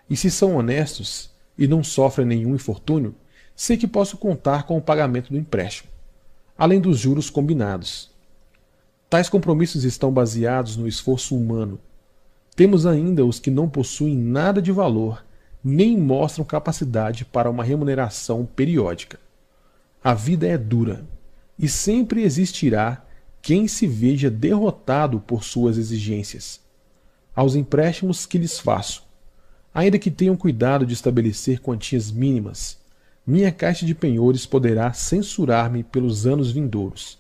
e 0.09 0.17
se 0.17 0.29
são 0.29 0.57
honestos 0.57 1.29
e 1.57 1.65
não 1.65 1.81
sofrem 1.81 2.27
nenhum 2.27 2.55
infortúnio, 2.55 3.15
sei 3.55 3.77
que 3.77 3.87
posso 3.87 4.17
contar 4.17 4.63
com 4.63 4.77
o 4.77 4.81
pagamento 4.81 5.31
do 5.31 5.39
empréstimo, 5.39 5.89
além 6.57 6.81
dos 6.81 6.99
juros 6.99 7.29
combinados. 7.29 8.11
Tais 9.09 9.29
compromissos 9.29 9.85
estão 9.85 10.11
baseados 10.11 10.75
no 10.75 10.85
esforço 10.85 11.37
humano 11.37 11.79
temos 12.55 12.85
ainda 12.85 13.25
os 13.25 13.39
que 13.39 13.49
não 13.49 13.69
possuem 13.69 14.17
nada 14.17 14.61
de 14.61 14.71
valor, 14.71 15.23
nem 15.63 15.97
mostram 15.97 16.45
capacidade 16.45 17.25
para 17.25 17.49
uma 17.49 17.63
remuneração 17.63 18.45
periódica. 18.45 19.19
A 20.03 20.13
vida 20.13 20.47
é 20.47 20.57
dura, 20.57 21.05
e 21.57 21.67
sempre 21.67 22.23
existirá 22.23 23.05
quem 23.41 23.67
se 23.67 23.85
veja 23.85 24.29
derrotado 24.29 25.19
por 25.19 25.43
suas 25.43 25.77
exigências. 25.77 26.61
Aos 27.35 27.55
empréstimos 27.55 28.25
que 28.25 28.37
lhes 28.37 28.59
faço, 28.59 29.03
ainda 29.73 29.99
que 29.99 30.11
tenham 30.11 30.35
cuidado 30.35 30.85
de 30.85 30.93
estabelecer 30.93 31.59
quantias 31.59 32.11
mínimas, 32.11 32.77
minha 33.25 33.51
caixa 33.51 33.85
de 33.85 33.93
penhores 33.93 34.45
poderá 34.45 34.91
censurar-me 34.91 35.83
pelos 35.83 36.25
anos 36.25 36.51
vindouros, 36.51 37.19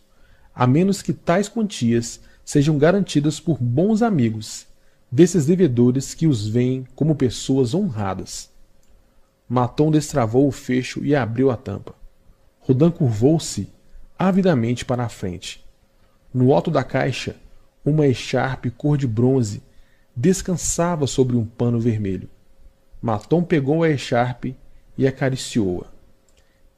a 0.53 0.65
menos 0.65 1.01
que 1.01 1.13
tais 1.13 1.47
quantias 1.47 2.19
sejam 2.43 2.77
garantidas 2.77 3.39
por 3.39 3.57
bons 3.61 4.01
amigos 4.01 4.65
desses 5.11 5.45
devedores 5.45 6.13
que 6.13 6.27
os 6.27 6.47
veem 6.47 6.85
como 6.95 7.15
pessoas 7.15 7.73
honradas. 7.73 8.49
Maton 9.47 9.89
destravou 9.89 10.47
o 10.47 10.51
fecho 10.51 11.03
e 11.03 11.15
abriu 11.15 11.49
a 11.49 11.57
tampa. 11.57 11.95
Rodan 12.59 12.91
curvou-se 12.91 13.69
avidamente 14.17 14.85
para 14.85 15.03
a 15.03 15.09
frente. 15.09 15.65
No 16.31 16.53
alto 16.53 16.69
da 16.69 16.83
caixa, 16.83 17.35
uma 17.83 18.05
echarpe 18.05 18.69
cor 18.69 18.97
de 18.97 19.07
bronze 19.07 19.63
descansava 20.15 21.07
sobre 21.07 21.35
um 21.35 21.45
pano 21.45 21.79
vermelho. 21.79 22.29
Maton 23.01 23.43
pegou 23.43 23.81
a 23.83 23.89
echarpe 23.89 24.55
e 24.97 25.07
acariciou-a. 25.07 25.87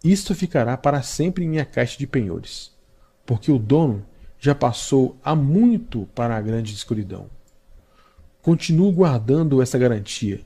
Isto 0.04 0.34
ficará 0.34 0.78
para 0.78 1.02
sempre 1.02 1.44
em 1.44 1.50
minha 1.50 1.66
caixa 1.66 1.98
de 1.98 2.08
penhores, 2.08 2.72
porque 3.26 3.52
o 3.52 3.60
dono 3.60 4.06
já 4.40 4.56
passou 4.56 5.18
há 5.24 5.36
muito 5.36 6.08
para 6.16 6.38
a 6.38 6.42
grande 6.42 6.74
escuridão. 6.74 7.30
Continuo 8.42 8.92
guardando 8.92 9.62
essa 9.62 9.78
garantia, 9.78 10.42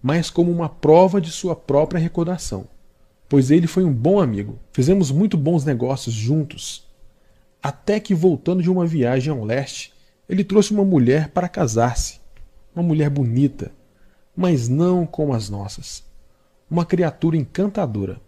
mas 0.00 0.30
como 0.30 0.52
uma 0.52 0.68
prova 0.68 1.20
de 1.20 1.32
sua 1.32 1.56
própria 1.56 2.00
recordação, 2.00 2.68
pois 3.28 3.50
ele 3.50 3.66
foi 3.66 3.82
um 3.82 3.92
bom 3.92 4.20
amigo. 4.20 4.60
Fizemos 4.72 5.10
muito 5.10 5.36
bons 5.36 5.64
negócios 5.64 6.14
juntos. 6.14 6.86
Até 7.60 7.98
que, 7.98 8.14
voltando 8.14 8.62
de 8.62 8.70
uma 8.70 8.86
viagem 8.86 9.32
ao 9.32 9.44
leste, 9.44 9.92
ele 10.28 10.44
trouxe 10.44 10.72
uma 10.72 10.84
mulher 10.84 11.30
para 11.30 11.48
casar-se. 11.48 12.20
Uma 12.76 12.84
mulher 12.84 13.10
bonita, 13.10 13.72
mas 14.36 14.68
não 14.68 15.04
como 15.04 15.34
as 15.34 15.50
nossas. 15.50 16.04
Uma 16.70 16.86
criatura 16.86 17.36
encantadora. 17.36 18.20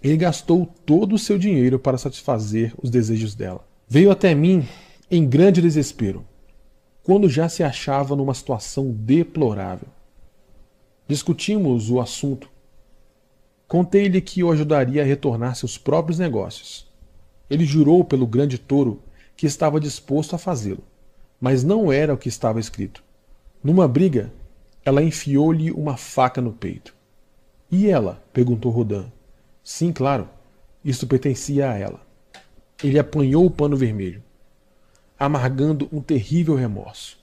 Ele 0.00 0.16
gastou 0.16 0.64
todo 0.86 1.16
o 1.16 1.18
seu 1.18 1.38
dinheiro 1.38 1.76
para 1.76 1.98
satisfazer 1.98 2.72
os 2.80 2.88
desejos 2.88 3.34
dela. 3.34 3.66
Veio 3.88 4.12
até 4.12 4.32
mim 4.32 4.64
em 5.10 5.26
grande 5.26 5.60
desespero 5.60 6.24
quando 7.04 7.28
já 7.28 7.50
se 7.50 7.62
achava 7.62 8.16
numa 8.16 8.32
situação 8.32 8.90
deplorável. 8.90 9.88
Discutimos 11.06 11.90
o 11.90 12.00
assunto. 12.00 12.48
Contei-lhe 13.68 14.22
que 14.22 14.42
o 14.42 14.50
ajudaria 14.50 15.02
a 15.02 15.04
retornar 15.04 15.54
seus 15.54 15.76
próprios 15.76 16.18
negócios. 16.18 16.90
Ele 17.48 17.66
jurou 17.66 18.02
pelo 18.02 18.26
grande 18.26 18.56
touro 18.56 19.02
que 19.36 19.46
estava 19.46 19.78
disposto 19.78 20.34
a 20.34 20.38
fazê-lo, 20.38 20.82
mas 21.38 21.62
não 21.62 21.92
era 21.92 22.14
o 22.14 22.16
que 22.16 22.28
estava 22.28 22.58
escrito. 22.58 23.04
Numa 23.62 23.86
briga, 23.86 24.32
ela 24.82 25.02
enfiou-lhe 25.02 25.70
uma 25.70 25.98
faca 25.98 26.40
no 26.40 26.54
peito. 26.54 26.94
E 27.70 27.86
ela? 27.86 28.22
perguntou 28.32 28.72
Rodin. 28.72 29.12
Sim, 29.62 29.92
claro. 29.92 30.26
Isso 30.82 31.06
pertencia 31.06 31.70
a 31.70 31.76
ela. 31.76 32.00
Ele 32.82 32.98
apanhou 32.98 33.44
o 33.44 33.50
pano 33.50 33.76
vermelho 33.76 34.22
amargando 35.24 35.88
um 35.92 36.00
terrível 36.00 36.54
remorso. 36.54 37.18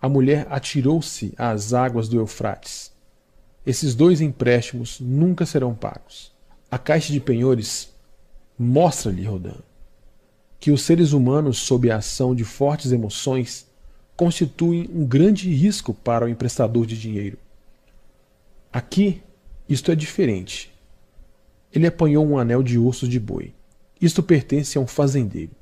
A 0.00 0.08
mulher 0.08 0.46
atirou-se 0.50 1.34
às 1.36 1.72
águas 1.72 2.08
do 2.08 2.18
Eufrates. 2.18 2.92
esses 3.66 3.94
dois 3.94 4.20
empréstimos 4.20 5.00
nunca 5.00 5.46
serão 5.46 5.74
pagos. 5.74 6.32
A 6.70 6.76
caixa 6.76 7.12
de 7.12 7.20
penhores 7.20 7.92
mostra-lhe, 8.58 9.24
Rodan, 9.24 9.56
que 10.60 10.70
os 10.70 10.82
seres 10.82 11.12
humanos, 11.12 11.58
sob 11.58 11.90
a 11.90 11.96
ação 11.96 12.34
de 12.34 12.44
fortes 12.44 12.92
emoções, 12.92 13.66
constituem 14.16 14.88
um 14.92 15.06
grande 15.06 15.48
risco 15.52 15.94
para 15.94 16.26
o 16.26 16.28
emprestador 16.28 16.86
de 16.86 16.98
dinheiro. 16.98 17.38
Aqui, 18.72 19.22
isto 19.68 19.90
é 19.90 19.94
diferente. 19.94 20.72
Ele 21.72 21.86
apanhou 21.86 22.26
um 22.26 22.38
anel 22.38 22.62
de 22.62 22.78
ossos 22.78 23.08
de 23.08 23.18
boi. 23.18 23.54
Isto 24.00 24.22
pertence 24.22 24.76
a 24.76 24.80
um 24.80 24.86
fazendeiro. 24.86 25.52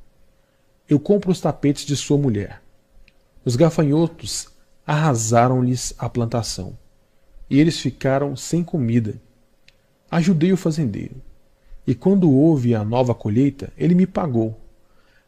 Eu 0.89 0.99
compro 0.99 1.31
os 1.31 1.41
tapetes 1.41 1.85
de 1.85 1.97
sua 1.97 2.19
mulher. 2.19 2.63
Os 3.45 3.57
gafanhotos 3.57 4.49
arrasaram-lhes 4.87 5.95
a 5.99 6.09
plantação, 6.09 6.77
e 7.49 7.59
eles 7.59 7.79
ficaram 7.79 8.37
sem 8.37 8.63
comida. 8.65 9.21
Ajudei 10.11 10.53
o 10.53 10.57
fazendeiro, 10.57 11.17
e 11.87 11.95
quando 11.95 12.31
houve 12.31 12.75
a 12.75 12.85
nova 12.85 13.15
colheita, 13.15 13.73
ele 13.77 13.95
me 13.95 14.07
pagou. 14.07 14.61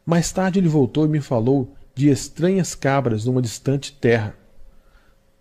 Mais 0.04 0.30
tarde 0.30 0.58
ele 0.58 0.68
voltou 0.68 1.06
e 1.06 1.08
me 1.08 1.20
falou 1.20 1.74
de 1.94 2.08
estranhas 2.08 2.74
cabras 2.74 3.24
numa 3.24 3.40
distante 3.40 3.92
terra, 3.92 4.36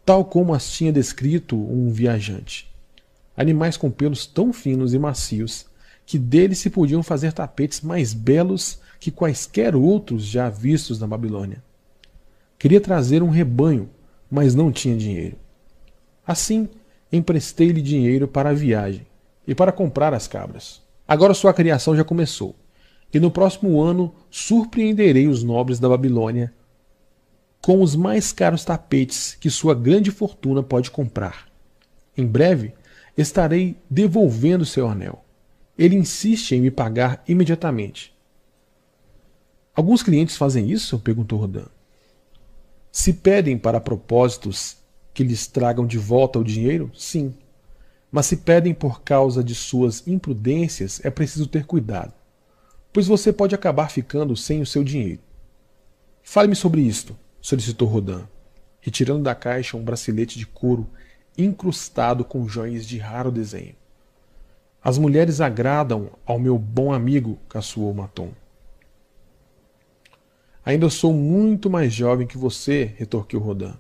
tal 0.06 0.24
como 0.24 0.54
as 0.54 0.72
tinha 0.72 0.92
descrito 0.92 1.56
um 1.56 1.92
viajante. 1.92 2.72
Animais 3.36 3.76
com 3.76 3.90
pelos 3.90 4.26
tão 4.26 4.54
finos 4.54 4.94
e 4.94 5.00
macios 5.00 5.66
que 6.06 6.20
deles 6.20 6.60
se 6.60 6.70
podiam 6.70 7.02
fazer 7.02 7.34
tapetes 7.34 7.82
mais 7.82 8.14
belos 8.14 8.80
que 9.04 9.12
quaisquer 9.12 9.76
outros 9.76 10.24
já 10.24 10.48
vistos 10.48 10.98
na 10.98 11.06
Babilônia. 11.06 11.62
Queria 12.58 12.80
trazer 12.80 13.22
um 13.22 13.28
rebanho, 13.28 13.90
mas 14.32 14.56
não 14.56 14.72
tinha 14.72 14.96
dinheiro. 14.96 15.36
Assim, 16.26 16.70
emprestei-lhe 17.12 17.82
dinheiro 17.82 18.30
para 18.30 18.52
a 18.52 18.54
viagem 18.54 19.06
e 19.46 19.54
para 19.54 19.74
comprar 19.74 20.14
as 20.14 20.26
cabras. 20.26 20.82
Agora 21.06 21.34
sua 21.34 21.54
criação 21.54 21.98
já 21.98 22.06
começou 22.06 22.56
e 23.14 23.20
no 23.20 23.30
próximo 23.30 23.82
ano 23.82 24.16
surpreenderei 24.32 25.28
os 25.28 25.44
nobres 25.44 25.80
da 25.80 25.90
Babilônia 25.90 26.54
com 27.62 27.82
os 27.82 27.98
mais 27.98 28.32
caros 28.32 28.64
tapetes 28.64 29.36
que 29.38 29.50
sua 29.50 29.76
grande 29.76 30.12
fortuna 30.12 30.64
pode 30.64 30.90
comprar. 30.90 31.50
Em 32.18 32.26
breve 32.26 32.74
estarei 33.18 33.76
devolvendo 33.90 34.64
seu 34.64 34.88
anel. 34.88 35.26
Ele 35.78 35.98
insiste 35.98 36.56
em 36.56 36.62
me 36.62 36.72
pagar 36.72 37.22
imediatamente. 37.28 38.13
Alguns 39.76 40.04
clientes 40.04 40.38
fazem 40.38 40.70
isso? 40.70 41.00
perguntou 41.00 41.40
Rodan. 41.40 41.66
Se 42.92 43.14
pedem 43.14 43.58
para 43.58 43.82
propósitos 43.82 44.78
que 45.14 45.24
lhes 45.24 45.48
tragam 45.48 45.86
de 45.86 45.98
volta 45.98 46.40
o 46.40 46.44
dinheiro, 46.44 46.92
sim. 46.96 47.34
Mas 48.12 48.28
se 48.28 48.38
pedem 48.38 48.74
por 48.74 49.02
causa 49.02 49.44
de 49.44 49.56
suas 49.56 50.08
imprudências, 50.08 51.04
é 51.04 51.10
preciso 51.10 51.48
ter 51.48 51.66
cuidado 51.66 52.14
pois 52.94 53.08
você 53.08 53.34
pode 53.34 53.56
acabar 53.56 53.90
ficando 53.90 54.38
sem 54.38 54.62
o 54.62 54.66
seu 54.66 54.84
dinheiro. 54.84 55.20
Fale-me 56.22 56.56
sobre 56.56 56.80
isto, 56.82 57.18
solicitou 57.42 57.88
Rodan, 57.88 58.22
retirando 58.80 59.24
da 59.24 59.34
caixa 59.34 59.76
um 59.76 59.84
bracelete 59.84 60.38
de 60.38 60.46
couro 60.46 60.88
incrustado 61.36 62.24
com 62.24 62.48
joias 62.48 62.86
de 62.86 63.00
raro 63.00 63.32
desenho. 63.32 63.76
As 64.82 65.00
mulheres 65.00 65.42
agradam 65.42 66.12
ao 66.24 66.38
meu 66.38 66.58
bom 66.60 66.94
amigo, 66.94 67.40
caçoou 67.50 67.94
Maton. 67.94 68.32
Ainda 70.66 70.90
sou 70.90 71.14
muito 71.14 71.70
mais 71.70 71.94
jovem 71.94 72.26
que 72.26 72.38
você, 72.38 72.94
retorquiu 72.98 73.40
Rodan. 73.40 73.74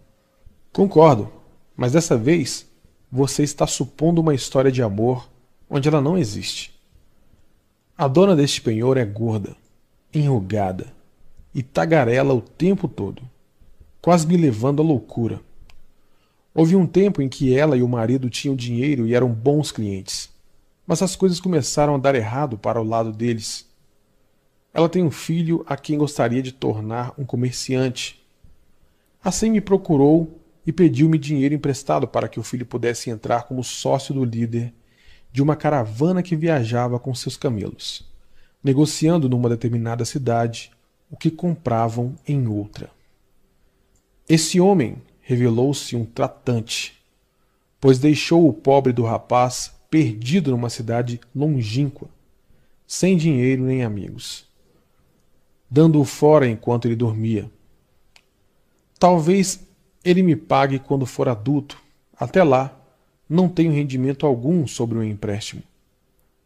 Concordo, 0.71 1.31
mas 1.77 1.93
dessa 1.93 2.17
vez 2.17 2.69
você 3.11 3.43
está 3.43 3.65
supondo 3.65 4.21
uma 4.21 4.35
história 4.35 4.71
de 4.71 4.81
amor 4.81 5.29
onde 5.69 5.87
ela 5.87 6.01
não 6.01 6.17
existe. 6.17 6.73
A 7.97 8.07
dona 8.07 8.35
deste 8.35 8.61
penhor 8.61 8.97
é 8.97 9.05
gorda, 9.05 9.55
enrugada 10.13 10.91
e 11.53 11.63
tagarela 11.63 12.33
o 12.33 12.41
tempo 12.41 12.87
todo, 12.87 13.21
quase 14.01 14.27
me 14.27 14.35
levando 14.35 14.81
à 14.81 14.85
loucura. 14.85 15.39
Houve 16.53 16.75
um 16.75 16.85
tempo 16.85 17.21
em 17.21 17.29
que 17.29 17.55
ela 17.55 17.77
e 17.77 17.81
o 17.81 17.87
marido 17.87 18.29
tinham 18.29 18.55
dinheiro 18.55 19.07
e 19.07 19.13
eram 19.13 19.29
bons 19.29 19.71
clientes, 19.71 20.29
mas 20.85 21.01
as 21.01 21.15
coisas 21.15 21.39
começaram 21.39 21.95
a 21.95 21.97
dar 21.97 22.13
errado 22.13 22.57
para 22.57 22.81
o 22.81 22.83
lado 22.83 23.11
deles. 23.11 23.65
Ela 24.73 24.89
tem 24.89 25.03
um 25.03 25.11
filho 25.11 25.63
a 25.67 25.77
quem 25.77 25.97
gostaria 25.97 26.41
de 26.41 26.51
tornar 26.51 27.13
um 27.17 27.23
comerciante. 27.23 28.19
Assim 29.23 29.51
me 29.51 29.61
procurou 29.61 30.39
e 30.65 30.71
pediu-me 30.71 31.17
dinheiro 31.17 31.53
emprestado 31.53 32.07
para 32.07 32.27
que 32.27 32.39
o 32.39 32.43
filho 32.43 32.65
pudesse 32.65 33.09
entrar 33.09 33.43
como 33.43 33.63
sócio 33.63 34.13
do 34.13 34.25
líder 34.25 34.73
de 35.31 35.41
uma 35.41 35.55
caravana 35.55 36.23
que 36.23 36.35
viajava 36.35 36.99
com 36.99 37.13
seus 37.13 37.37
camelos, 37.37 38.07
negociando 38.63 39.29
numa 39.29 39.49
determinada 39.49 40.05
cidade 40.05 40.71
o 41.09 41.17
que 41.17 41.29
compravam 41.29 42.15
em 42.27 42.47
outra. 42.47 42.89
Esse 44.27 44.59
homem 44.59 44.97
revelou-se 45.21 45.95
um 45.95 46.05
tratante, 46.05 46.99
pois 47.79 47.99
deixou 47.99 48.47
o 48.47 48.53
pobre 48.53 48.93
do 48.93 49.03
rapaz 49.03 49.73
perdido 49.89 50.51
numa 50.51 50.69
cidade 50.69 51.19
longínqua, 51.35 52.07
sem 52.87 53.17
dinheiro 53.17 53.63
nem 53.63 53.83
amigos, 53.83 54.47
dando-o 55.73 56.05
fora 56.05 56.47
enquanto 56.47 56.85
ele 56.85 56.95
dormia. 56.95 57.49
Talvez 58.99 59.59
ele 60.05 60.21
me 60.21 60.35
pague 60.35 60.77
quando 60.77 61.03
for 61.03 61.27
adulto. 61.27 61.81
Até 62.15 62.43
lá, 62.43 62.79
não 63.27 63.49
tenho 63.49 63.73
rendimento 63.73 64.27
algum 64.27 64.67
sobre 64.67 64.99
o 64.99 65.03
empréstimo. 65.03 65.63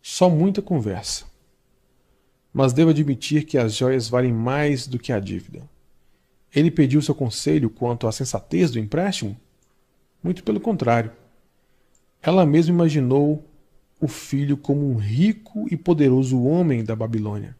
Só 0.01 0.29
muita 0.29 0.61
conversa. 0.61 1.25
Mas 2.53 2.71
devo 2.71 2.91
admitir 2.91 3.43
que 3.43 3.57
as 3.57 3.75
joias 3.75 4.07
valem 4.07 4.31
mais 4.31 4.87
do 4.87 4.97
que 4.97 5.11
a 5.11 5.19
dívida. 5.19 5.61
Ele 6.55 6.71
pediu 6.71 7.01
seu 7.01 7.13
conselho 7.13 7.69
quanto 7.69 8.07
à 8.07 8.13
sensatez 8.13 8.71
do 8.71 8.79
empréstimo? 8.79 9.35
Muito 10.23 10.41
pelo 10.41 10.61
contrário. 10.61 11.11
Ela 12.21 12.45
mesma 12.45 12.75
imaginou 12.75 13.43
o 13.99 14.07
filho 14.07 14.55
como 14.55 14.89
um 14.89 14.95
rico 14.95 15.67
e 15.69 15.75
poderoso 15.75 16.41
homem 16.41 16.81
da 16.81 16.95
Babilônia. 16.95 17.56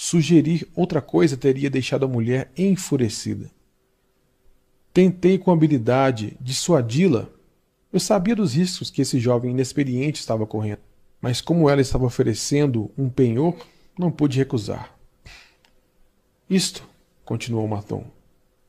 Sugerir 0.00 0.64
outra 0.76 1.02
coisa 1.02 1.36
teria 1.36 1.68
deixado 1.68 2.04
a 2.04 2.08
mulher 2.08 2.52
enfurecida. 2.56 3.50
Tentei 4.94 5.36
com 5.36 5.50
habilidade 5.50 6.36
dissuadi-la 6.40 7.28
eu 7.92 7.98
sabia 7.98 8.36
dos 8.36 8.54
riscos 8.54 8.90
que 8.90 9.02
esse 9.02 9.18
jovem 9.18 9.50
inexperiente 9.50 10.20
estava 10.20 10.46
correndo, 10.46 10.82
mas 11.20 11.40
como 11.40 11.68
ela 11.68 11.80
estava 11.80 12.04
oferecendo 12.04 12.92
um 12.96 13.08
penhor, 13.10 13.56
não 13.98 14.08
pude 14.08 14.38
recusar. 14.38 14.96
Isto, 16.48 16.86
continuou 17.24 17.66
Maton, 17.66 18.04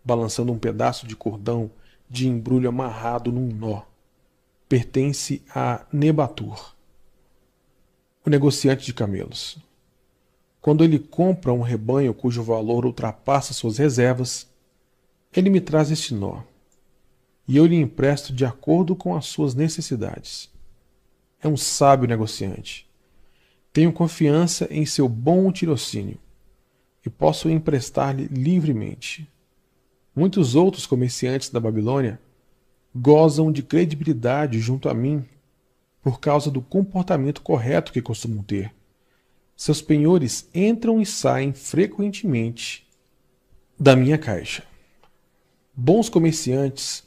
balançando 0.04 0.52
um 0.52 0.58
pedaço 0.58 1.06
de 1.06 1.16
cordão 1.16 1.70
de 2.10 2.28
embrulho 2.28 2.70
amarrado 2.70 3.32
num 3.32 3.54
nó, 3.54 3.84
pertence 4.68 5.44
a 5.54 5.86
Nebatur, 5.94 6.74
o 8.26 8.32
negociante 8.32 8.84
de 8.84 8.96
camelos. 8.96 9.69
Quando 10.62 10.84
ele 10.84 11.00
compra 11.00 11.54
um 11.54 11.62
rebanho 11.62 12.14
cujo 12.14 12.44
valor 12.44 12.86
ultrapassa 12.86 13.54
suas 13.54 13.78
reservas, 13.78 14.48
ele 15.34 15.50
me 15.50 15.62
traz 15.62 15.92
este 15.92 16.14
nó 16.14 16.42
e 17.50 17.58
eu 17.58 17.66
lhe 17.66 17.76
empresto 17.76 18.32
de 18.32 18.46
acordo 18.46 18.96
com 18.96 19.16
as 19.16 19.26
suas 19.26 19.56
necessidades. 19.56 20.52
É 21.42 21.48
um 21.48 21.58
sábio 21.58 22.08
negociante. 22.08 22.88
Tenho 23.74 23.92
confiança 23.92 24.68
em 24.70 24.86
seu 24.86 25.10
bom 25.10 25.52
tirocínio 25.52 26.20
e 27.04 27.10
posso 27.10 27.50
emprestar-lhe 27.50 28.28
livremente. 28.28 29.28
Muitos 30.16 30.54
outros 30.54 30.86
comerciantes 30.86 31.50
da 31.50 31.60
Babilônia 31.60 32.20
gozam 32.94 33.52
de 33.52 33.64
credibilidade 33.64 34.60
junto 34.60 34.88
a 34.88 34.94
mim 34.94 35.26
por 36.04 36.20
causa 36.20 36.52
do 36.52 36.62
comportamento 36.62 37.42
correto 37.42 37.92
que 37.92 38.02
costumam 38.02 38.44
ter. 38.44 38.72
Seus 39.60 39.82
penhores 39.82 40.48
entram 40.56 41.02
e 41.02 41.06
saem 41.06 41.52
frequentemente 41.52 42.88
da 43.78 43.94
minha 43.94 44.18
caixa. 44.18 44.64
Bons 45.76 46.08
comerciantes 46.08 47.04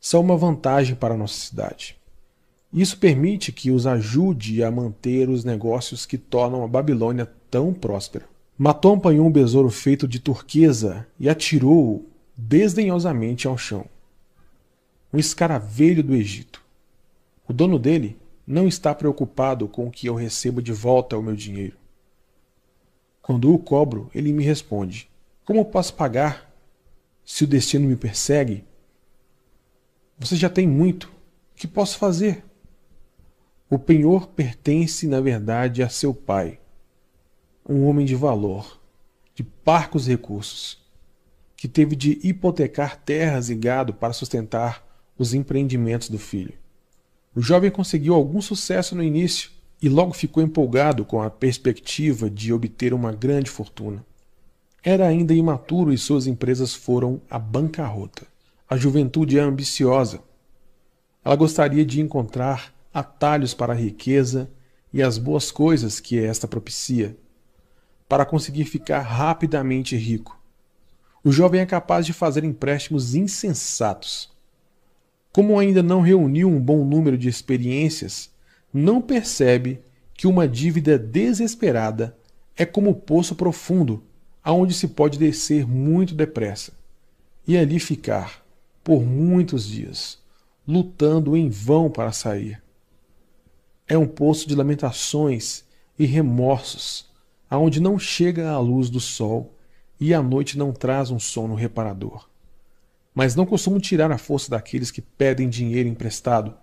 são 0.00 0.20
uma 0.20 0.36
vantagem 0.36 0.94
para 0.94 1.14
a 1.14 1.16
nossa 1.16 1.34
cidade. 1.34 1.96
Isso 2.72 2.96
permite 2.96 3.50
que 3.50 3.72
os 3.72 3.88
ajude 3.88 4.62
a 4.62 4.70
manter 4.70 5.28
os 5.28 5.42
negócios 5.42 6.06
que 6.06 6.16
tornam 6.16 6.62
a 6.62 6.68
Babilônia 6.68 7.28
tão 7.50 7.74
próspera. 7.74 8.28
Matom 8.56 8.98
apanhou 8.98 9.26
um 9.26 9.32
besouro 9.32 9.68
feito 9.68 10.06
de 10.06 10.20
turquesa 10.20 11.04
e 11.18 11.28
atirou-o 11.28 12.06
desdenhosamente 12.36 13.48
ao 13.48 13.58
chão. 13.58 13.84
Um 15.12 15.18
escaravelho 15.18 16.04
do 16.04 16.14
Egito. 16.14 16.62
O 17.48 17.52
dono 17.52 17.80
dele 17.80 18.16
não 18.46 18.68
está 18.68 18.94
preocupado 18.94 19.66
com 19.66 19.88
o 19.88 19.90
que 19.90 20.06
eu 20.06 20.14
recebo 20.14 20.62
de 20.62 20.72
volta 20.72 21.16
ao 21.16 21.22
meu 21.22 21.34
dinheiro. 21.34 21.76
Quando 23.26 23.52
o 23.52 23.58
cobro, 23.58 24.08
ele 24.14 24.32
me 24.32 24.44
responde: 24.44 25.10
Como 25.44 25.64
posso 25.64 25.92
pagar? 25.94 26.48
Se 27.24 27.42
o 27.42 27.46
destino 27.48 27.88
me 27.88 27.96
persegue, 27.96 28.64
você 30.16 30.36
já 30.36 30.48
tem 30.48 30.64
muito. 30.64 31.10
que 31.56 31.66
posso 31.66 31.98
fazer? 31.98 32.44
O 33.68 33.80
penhor 33.80 34.28
pertence, 34.28 35.08
na 35.08 35.20
verdade, 35.20 35.82
a 35.82 35.88
seu 35.88 36.14
pai, 36.14 36.60
um 37.68 37.88
homem 37.88 38.06
de 38.06 38.14
valor, 38.14 38.80
de 39.34 39.42
parcos 39.42 40.06
recursos, 40.06 40.80
que 41.56 41.66
teve 41.66 41.96
de 41.96 42.20
hipotecar 42.22 42.96
terras 42.96 43.50
e 43.50 43.56
gado 43.56 43.92
para 43.92 44.12
sustentar 44.12 44.86
os 45.18 45.34
empreendimentos 45.34 46.08
do 46.08 46.18
filho. 46.20 46.54
O 47.34 47.42
jovem 47.42 47.72
conseguiu 47.72 48.14
algum 48.14 48.40
sucesso 48.40 48.94
no 48.94 49.02
início 49.02 49.50
e 49.86 49.88
logo 49.88 50.12
ficou 50.12 50.42
empolgado 50.42 51.04
com 51.04 51.22
a 51.22 51.30
perspectiva 51.30 52.28
de 52.28 52.52
obter 52.52 52.92
uma 52.92 53.12
grande 53.12 53.48
fortuna. 53.48 54.04
Era 54.82 55.06
ainda 55.06 55.32
imaturo 55.32 55.92
e 55.92 55.96
suas 55.96 56.26
empresas 56.26 56.74
foram 56.74 57.22
à 57.30 57.38
bancarrota. 57.38 58.26
A 58.68 58.76
juventude 58.76 59.38
é 59.38 59.42
ambiciosa. 59.42 60.18
Ela 61.24 61.36
gostaria 61.36 61.86
de 61.86 62.00
encontrar 62.00 62.74
atalhos 62.92 63.54
para 63.54 63.74
a 63.74 63.76
riqueza 63.76 64.50
e 64.92 65.00
as 65.00 65.18
boas 65.18 65.52
coisas 65.52 66.00
que 66.00 66.18
esta 66.18 66.48
propicia, 66.48 67.16
para 68.08 68.26
conseguir 68.26 68.64
ficar 68.64 69.02
rapidamente 69.02 69.94
rico. 69.94 70.36
O 71.22 71.30
jovem 71.30 71.60
é 71.60 71.66
capaz 71.66 72.04
de 72.04 72.12
fazer 72.12 72.42
empréstimos 72.42 73.14
insensatos. 73.14 74.32
Como 75.30 75.56
ainda 75.56 75.80
não 75.80 76.00
reuniu 76.00 76.48
um 76.48 76.60
bom 76.60 76.84
número 76.84 77.16
de 77.16 77.28
experiências, 77.28 78.34
não 78.72 79.00
percebe 79.00 79.80
que 80.14 80.26
uma 80.26 80.48
dívida 80.48 80.98
desesperada 80.98 82.16
é 82.56 82.64
como 82.64 82.90
um 82.90 82.94
poço 82.94 83.34
profundo, 83.34 84.02
aonde 84.42 84.74
se 84.74 84.88
pode 84.88 85.18
descer 85.18 85.66
muito 85.66 86.14
depressa 86.14 86.72
e 87.46 87.56
ali 87.56 87.78
ficar 87.78 88.44
por 88.82 89.02
muitos 89.02 89.66
dias, 89.66 90.18
lutando 90.66 91.36
em 91.36 91.48
vão 91.48 91.90
para 91.90 92.12
sair. 92.12 92.62
É 93.86 93.96
um 93.96 94.06
poço 94.06 94.48
de 94.48 94.54
lamentações 94.54 95.64
e 95.98 96.06
remorsos, 96.06 97.06
aonde 97.48 97.80
não 97.80 97.98
chega 97.98 98.50
a 98.50 98.58
luz 98.58 98.90
do 98.90 99.00
sol 99.00 99.54
e 100.00 100.12
a 100.12 100.22
noite 100.22 100.58
não 100.58 100.72
traz 100.72 101.10
um 101.10 101.18
sono 101.18 101.54
reparador. 101.54 102.28
Mas 103.14 103.34
não 103.34 103.46
costumo 103.46 103.80
tirar 103.80 104.10
a 104.10 104.18
força 104.18 104.50
daqueles 104.50 104.90
que 104.90 105.00
pedem 105.00 105.48
dinheiro 105.48 105.88
emprestado. 105.88 106.54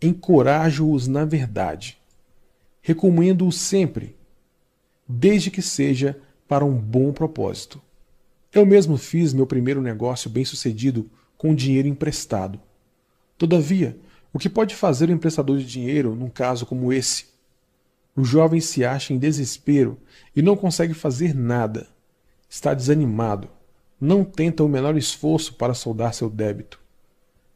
Encorajo-os 0.00 1.08
na 1.08 1.24
verdade. 1.24 1.98
Recomendo-os 2.80 3.58
sempre, 3.58 4.16
desde 5.06 5.50
que 5.50 5.60
seja 5.60 6.20
para 6.46 6.64
um 6.64 6.76
bom 6.76 7.12
propósito. 7.12 7.82
Eu 8.52 8.64
mesmo 8.64 8.96
fiz 8.96 9.34
meu 9.34 9.46
primeiro 9.46 9.82
negócio 9.82 10.30
bem-sucedido 10.30 11.10
com 11.36 11.54
dinheiro 11.54 11.88
emprestado. 11.88 12.60
Todavia, 13.36 13.98
o 14.32 14.38
que 14.38 14.48
pode 14.48 14.74
fazer 14.74 15.08
o 15.08 15.12
emprestador 15.12 15.58
de 15.58 15.66
dinheiro 15.66 16.14
num 16.14 16.30
caso 16.30 16.64
como 16.64 16.92
esse? 16.92 17.26
O 18.16 18.24
jovem 18.24 18.60
se 18.60 18.84
acha 18.84 19.12
em 19.12 19.18
desespero 19.18 19.98
e 20.34 20.42
não 20.42 20.56
consegue 20.56 20.94
fazer 20.94 21.34
nada. 21.34 21.88
Está 22.48 22.72
desanimado. 22.72 23.48
Não 24.00 24.24
tenta 24.24 24.64
o 24.64 24.68
menor 24.68 24.96
esforço 24.96 25.54
para 25.54 25.74
soldar 25.74 26.14
seu 26.14 26.30
débito. 26.30 26.80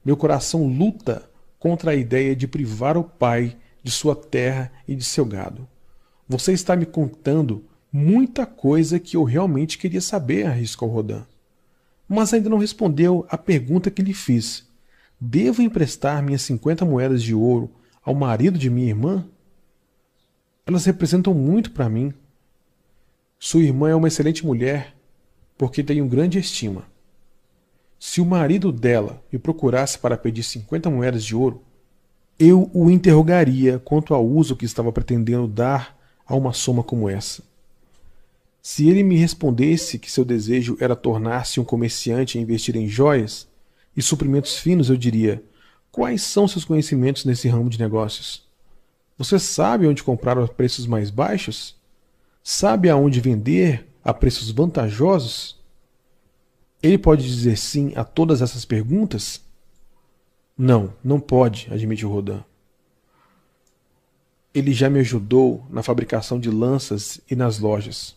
Meu 0.05 0.17
coração 0.17 0.67
luta 0.67 1.29
contra 1.63 1.93
a 1.93 1.95
ideia 1.95 2.35
de 2.35 2.49
privar 2.49 2.99
o 2.99 3.05
pai 3.05 3.57
de 3.85 3.91
sua 3.93 4.17
terra 4.17 4.73
e 4.89 4.97
de 4.97 5.05
seu 5.05 5.25
gado. 5.25 5.69
Você 6.29 6.53
está 6.53 6.75
me 6.75 6.85
contando 6.85 7.65
muita 7.93 8.45
coisa 8.45 8.99
que 8.99 9.17
eu 9.17 9.23
realmente 9.23 9.79
queria 9.79 10.01
saber, 10.01 10.45
arriscou 10.45 10.89
Rodan. 10.89 11.25
Mas 12.09 12.35
ainda 12.35 12.51
não 12.51 12.59
respondeu 12.59 13.25
à 13.29 13.39
pergunta 13.39 13.93
que 13.93 14.03
lhe 14.03 14.13
fiz. 14.13 14.67
Devo 15.21 15.63
emprestar 15.63 16.21
minhas 16.21 16.43
50 16.43 16.85
moedas 16.85 17.23
de 17.23 17.33
ouro 17.33 17.71
ao 18.05 18.13
marido 18.13 18.59
de 18.59 18.69
minha 18.69 18.89
irmã? 18.89 19.25
Elas 20.67 20.85
representam 20.85 21.33
muito 21.33 21.71
para 21.71 21.89
mim. 21.89 22.13
Sua 23.39 23.63
irmã 23.63 23.89
é 23.89 23.95
uma 23.95 24.09
excelente 24.09 24.45
mulher, 24.45 24.97
porque 25.57 25.85
tenho 25.85 26.09
grande 26.09 26.41
estima. 26.41 26.92
Se 28.05 28.21
o 28.21 28.27
marido 28.27 28.73
dela 28.73 29.23
me 29.33 29.39
procurasse 29.39 29.97
para 29.97 30.17
pedir 30.19 30.43
50 30.43 30.91
moedas 30.91 31.25
de 31.25 31.37
ouro, 31.37 31.63
eu 32.37 32.69
o 32.75 32.91
interrogaria 32.91 33.79
quanto 33.79 34.13
ao 34.13 34.27
uso 34.27 34.57
que 34.57 34.65
estava 34.65 34.91
pretendendo 34.91 35.47
dar 35.47 35.97
a 36.27 36.35
uma 36.35 36.53
soma 36.53 36.83
como 36.83 37.09
essa. 37.09 37.45
Se 38.61 38.89
ele 38.89 39.05
me 39.05 39.17
respondesse 39.17 40.01
que 40.01 40.11
seu 40.11 40.25
desejo 40.25 40.77
era 40.81 40.97
tornar-se 40.97 41.61
um 41.61 41.65
comerciante 41.65 42.37
e 42.37 42.41
investir 42.41 42.75
em 42.75 42.89
joias, 42.89 43.47
e 43.97 44.03
suprimentos 44.03 44.59
finos, 44.59 44.91
eu 44.91 44.97
diria: 44.97 45.41
quais 45.93 46.23
são 46.23 46.49
seus 46.49 46.65
conhecimentos 46.65 47.25
nesse 47.25 47.47
ramo 47.47 47.71
de 47.71 47.79
negócios? 47.79 48.43
Você 49.17 49.39
sabe 49.39 49.87
onde 49.87 50.03
comprar 50.03 50.37
a 50.37 50.49
preços 50.49 50.89
mais 50.89 51.09
baixos? 51.09 51.77
Sabe 52.43 52.91
aonde 52.91 53.21
vender 53.21 53.87
a 54.03 54.13
preços 54.13 54.51
vantajosos? 54.51 55.62
Ele 56.83 56.99
pode 56.99 57.25
dizer 57.25 57.57
sim 57.57 57.93
a 57.95 58.03
todas 58.03 58.43
essas 58.43 58.65
perguntas? 58.65 59.41
Não, 60.59 60.93
não 61.03 61.21
pode, 61.21 61.69
admite 61.71 62.05
Rodin. 62.05 62.43
Ele 64.53 64.73
já 64.73 64.91
me 64.91 64.99
ajudou 64.99 65.65
na 65.71 65.83
fabricação 65.83 66.41
de 66.41 66.51
lanças 66.51 67.21
e 67.31 67.37
nas 67.37 67.59
lojas. 67.59 68.17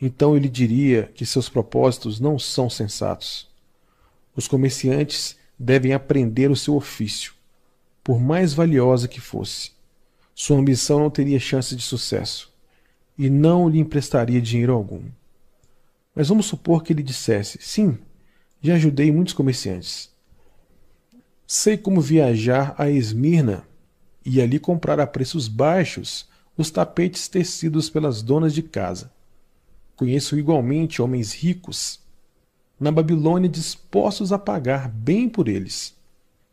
Então 0.00 0.36
ele 0.36 0.48
diria 0.48 1.10
que 1.14 1.24
seus 1.24 1.48
propósitos 1.48 2.20
não 2.20 2.38
são 2.38 2.68
sensatos. 2.68 3.48
Os 4.36 4.46
comerciantes 4.46 5.36
devem 5.58 5.94
aprender 5.94 6.50
o 6.50 6.56
seu 6.56 6.76
ofício, 6.76 7.32
por 8.02 8.20
mais 8.20 8.52
valiosa 8.52 9.08
que 9.08 9.20
fosse. 9.20 9.72
Sua 10.34 10.58
ambição 10.58 10.98
não 10.98 11.08
teria 11.08 11.40
chance 11.40 11.74
de 11.74 11.82
sucesso, 11.82 12.52
e 13.16 13.30
não 13.30 13.68
lhe 13.68 13.78
emprestaria 13.78 14.42
dinheiro 14.42 14.74
algum. 14.74 15.04
Mas 16.14 16.28
vamos 16.28 16.46
supor 16.46 16.82
que 16.82 16.92
ele 16.92 17.02
dissesse: 17.02 17.58
Sim, 17.60 17.98
já 18.62 18.74
ajudei 18.74 19.10
muitos 19.10 19.34
comerciantes. 19.34 20.10
Sei 21.46 21.76
como 21.76 22.00
viajar 22.00 22.74
a 22.78 22.88
Esmirna 22.88 23.66
e 24.24 24.40
ali 24.40 24.58
comprar 24.58 24.98
a 25.00 25.06
preços 25.06 25.48
baixos 25.48 26.28
os 26.56 26.70
tapetes 26.70 27.28
tecidos 27.28 27.90
pelas 27.90 28.22
donas 28.22 28.54
de 28.54 28.62
casa. 28.62 29.12
Conheço 29.96 30.38
igualmente 30.38 31.02
homens 31.02 31.32
ricos 31.32 32.00
na 32.78 32.90
Babilônia 32.90 33.48
dispostos 33.48 34.32
a 34.32 34.38
pagar 34.38 34.88
bem 34.88 35.28
por 35.28 35.48
eles. 35.48 35.94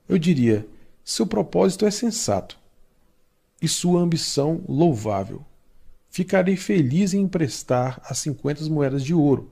Eu 0.07 0.17
diria: 0.17 0.67
seu 1.03 1.25
propósito 1.25 1.85
é 1.85 1.91
sensato 1.91 2.59
e 3.61 3.67
sua 3.67 4.01
ambição 4.01 4.63
louvável. 4.67 5.45
Ficarei 6.11 6.55
feliz 6.55 7.15
em 7.15 7.21
emprestar 7.21 7.99
as 8.05 8.19
50 8.19 8.65
moedas 8.65 9.03
de 9.03 9.13
ouro, 9.13 9.49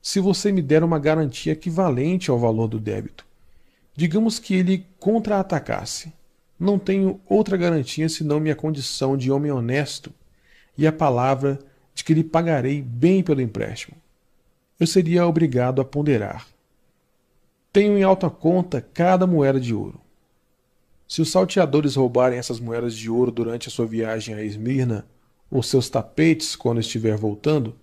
se 0.00 0.20
você 0.20 0.52
me 0.52 0.62
der 0.62 0.84
uma 0.84 1.00
garantia 1.00 1.54
equivalente 1.54 2.30
ao 2.30 2.38
valor 2.38 2.68
do 2.68 2.78
débito. 2.78 3.26
Digamos 3.96 4.38
que 4.38 4.54
ele 4.54 4.86
contra-atacasse. 5.00 6.12
Não 6.60 6.78
tenho 6.78 7.20
outra 7.28 7.56
garantia 7.56 8.08
senão 8.08 8.38
minha 8.38 8.54
condição 8.54 9.16
de 9.16 9.32
homem 9.32 9.50
honesto 9.50 10.12
e 10.78 10.86
a 10.86 10.92
palavra 10.92 11.58
de 11.92 12.04
que 12.04 12.14
lhe 12.14 12.22
pagarei 12.22 12.80
bem 12.80 13.22
pelo 13.22 13.40
empréstimo 13.40 13.96
eu 14.78 14.86
seria 14.86 15.26
obrigado 15.26 15.80
a 15.80 15.84
ponderar. 15.84 16.46
Tenho 17.72 17.96
em 17.98 18.02
alta 18.02 18.28
conta 18.28 18.80
cada 18.80 19.26
moeda 19.26 19.58
de 19.58 19.74
ouro. 19.74 20.00
Se 21.08 21.22
os 21.22 21.30
salteadores 21.30 21.94
roubarem 21.94 22.38
essas 22.38 22.60
moedas 22.60 22.94
de 22.94 23.08
ouro 23.10 23.30
durante 23.30 23.68
a 23.68 23.70
sua 23.70 23.86
viagem 23.86 24.34
a 24.34 24.42
Esmirna, 24.42 25.06
ou 25.50 25.62
seus 25.62 25.88
tapetes 25.88 26.56
quando 26.56 26.80
estiver 26.80 27.16
voltando, 27.16 27.76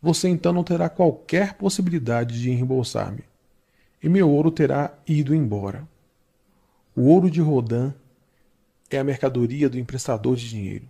você 0.00 0.28
então 0.28 0.52
não 0.52 0.64
terá 0.64 0.88
qualquer 0.88 1.54
possibilidade 1.54 2.40
de 2.40 2.50
reembolsar-me, 2.50 3.24
e 4.02 4.08
meu 4.08 4.30
ouro 4.30 4.50
terá 4.50 4.92
ido 5.06 5.34
embora. 5.34 5.88
O 6.94 7.02
ouro 7.02 7.30
de 7.30 7.40
Rodin 7.40 7.92
é 8.90 8.98
a 8.98 9.04
mercadoria 9.04 9.68
do 9.68 9.78
emprestador 9.78 10.36
de 10.36 10.48
dinheiro. 10.48 10.88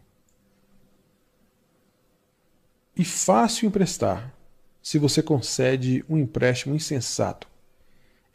E 2.97 3.05
fácil 3.05 3.67
emprestar, 3.67 4.35
se 4.83 4.99
você 4.99 5.23
concede 5.23 6.05
um 6.09 6.19
empréstimo 6.19 6.75
insensato. 6.75 7.49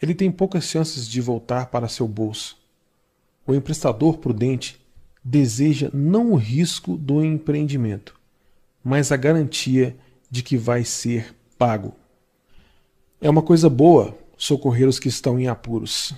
Ele 0.01 0.15
tem 0.15 0.31
poucas 0.31 0.63
chances 0.63 1.07
de 1.07 1.21
voltar 1.21 1.67
para 1.67 1.87
seu 1.87 2.07
bolso. 2.07 2.57
O 3.45 3.53
emprestador 3.53 4.17
prudente 4.17 4.83
deseja 5.29 5.91
não 5.93 6.31
o 6.31 6.35
risco 6.35 6.97
do 6.97 7.23
empreendimento, 7.23 8.19
mas 8.83 9.11
a 9.11 9.15
garantia 9.15 9.95
de 10.29 10.41
que 10.41 10.57
vai 10.57 10.83
ser 10.83 11.35
pago. 11.55 11.93
É 13.21 13.29
uma 13.29 13.43
coisa 13.43 13.69
boa 13.69 14.17
socorrer 14.35 14.87
os 14.87 14.97
que 14.97 15.07
estão 15.07 15.39
em 15.39 15.47
apuros, 15.47 16.15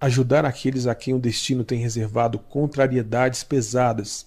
ajudar 0.00 0.44
aqueles 0.44 0.86
a 0.86 0.94
quem 0.94 1.14
o 1.14 1.18
destino 1.18 1.64
tem 1.64 1.80
reservado 1.80 2.38
contrariedades 2.38 3.42
pesadas, 3.42 4.24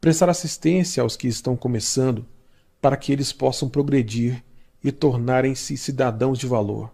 prestar 0.00 0.30
assistência 0.30 1.02
aos 1.02 1.14
que 1.14 1.28
estão 1.28 1.54
começando 1.54 2.24
para 2.80 2.96
que 2.96 3.12
eles 3.12 3.30
possam 3.30 3.68
progredir 3.68 4.42
e 4.82 4.90
tornarem-se 4.90 5.76
cidadãos 5.76 6.38
de 6.38 6.46
valor. 6.46 6.90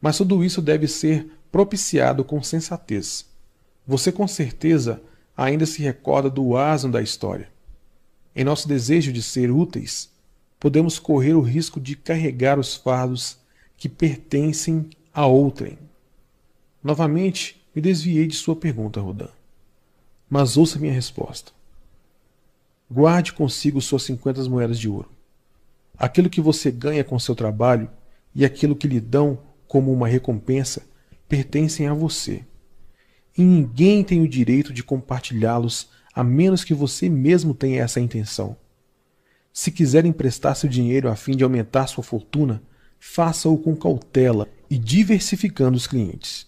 Mas 0.00 0.16
tudo 0.16 0.44
isso 0.44 0.62
deve 0.62 0.86
ser 0.86 1.26
propiciado 1.50 2.22
com 2.22 2.40
sensatez. 2.40 3.26
Você 3.84 4.12
com 4.12 4.28
certeza 4.28 5.02
ainda 5.42 5.66
se 5.66 5.82
recorda 5.82 6.30
do 6.30 6.56
asno 6.56 6.92
da 6.92 7.02
história. 7.02 7.48
Em 8.34 8.44
nosso 8.44 8.68
desejo 8.68 9.12
de 9.12 9.22
ser 9.22 9.50
úteis, 9.50 10.10
podemos 10.58 10.98
correr 10.98 11.34
o 11.34 11.40
risco 11.40 11.80
de 11.80 11.96
carregar 11.96 12.58
os 12.58 12.76
fardos 12.76 13.38
que 13.76 13.88
pertencem 13.88 14.88
a 15.12 15.26
outrem. 15.26 15.78
Novamente, 16.82 17.60
me 17.74 17.82
desviei 17.82 18.26
de 18.26 18.36
sua 18.36 18.54
pergunta, 18.54 19.00
Rodan. 19.00 19.28
Mas 20.30 20.56
ouça 20.56 20.78
minha 20.78 20.92
resposta. 20.92 21.52
Guarde 22.90 23.32
consigo 23.32 23.80
suas 23.80 24.04
50 24.04 24.48
moedas 24.48 24.78
de 24.78 24.88
ouro. 24.88 25.10
Aquilo 25.98 26.30
que 26.30 26.40
você 26.40 26.70
ganha 26.70 27.02
com 27.02 27.18
seu 27.18 27.34
trabalho 27.34 27.90
e 28.34 28.44
aquilo 28.44 28.76
que 28.76 28.88
lhe 28.88 29.00
dão 29.00 29.38
como 29.66 29.92
uma 29.92 30.08
recompensa 30.08 30.82
pertencem 31.28 31.86
a 31.86 31.94
você. 31.94 32.44
E 33.36 33.42
ninguém 33.42 34.04
tem 34.04 34.20
o 34.20 34.28
direito 34.28 34.72
de 34.72 34.82
compartilhá-los 34.82 35.88
a 36.14 36.22
menos 36.22 36.64
que 36.64 36.74
você 36.74 37.08
mesmo 37.08 37.54
tenha 37.54 37.82
essa 37.82 38.00
intenção. 38.00 38.56
Se 39.52 39.70
quiser 39.70 40.04
emprestar 40.04 40.56
seu 40.56 40.68
dinheiro 40.68 41.08
a 41.08 41.16
fim 41.16 41.36
de 41.36 41.44
aumentar 41.44 41.86
sua 41.86 42.04
fortuna, 42.04 42.62
faça-o 42.98 43.56
com 43.58 43.74
cautela 43.74 44.48
e 44.70 44.78
diversificando 44.78 45.76
os 45.76 45.86
clientes. 45.86 46.46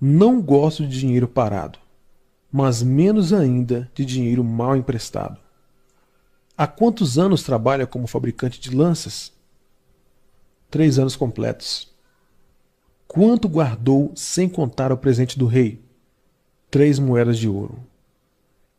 Não 0.00 0.40
gosto 0.40 0.86
de 0.86 0.98
dinheiro 0.98 1.28
parado, 1.28 1.78
mas 2.50 2.82
menos 2.82 3.32
ainda 3.32 3.90
de 3.94 4.04
dinheiro 4.04 4.42
mal 4.42 4.76
emprestado. 4.76 5.38
Há 6.56 6.66
quantos 6.66 7.18
anos 7.18 7.42
trabalha 7.42 7.86
como 7.86 8.06
fabricante 8.06 8.60
de 8.60 8.74
lanças? 8.74 9.32
Três 10.70 10.98
anos 10.98 11.16
completos. 11.16 11.90
Quanto 13.06 13.48
guardou 13.48 14.12
sem 14.14 14.48
contar 14.48 14.92
o 14.92 14.96
presente 14.96 15.38
do 15.38 15.46
rei? 15.46 15.82
Três 16.70 16.98
moedas 16.98 17.38
de 17.38 17.48
ouro. 17.48 17.78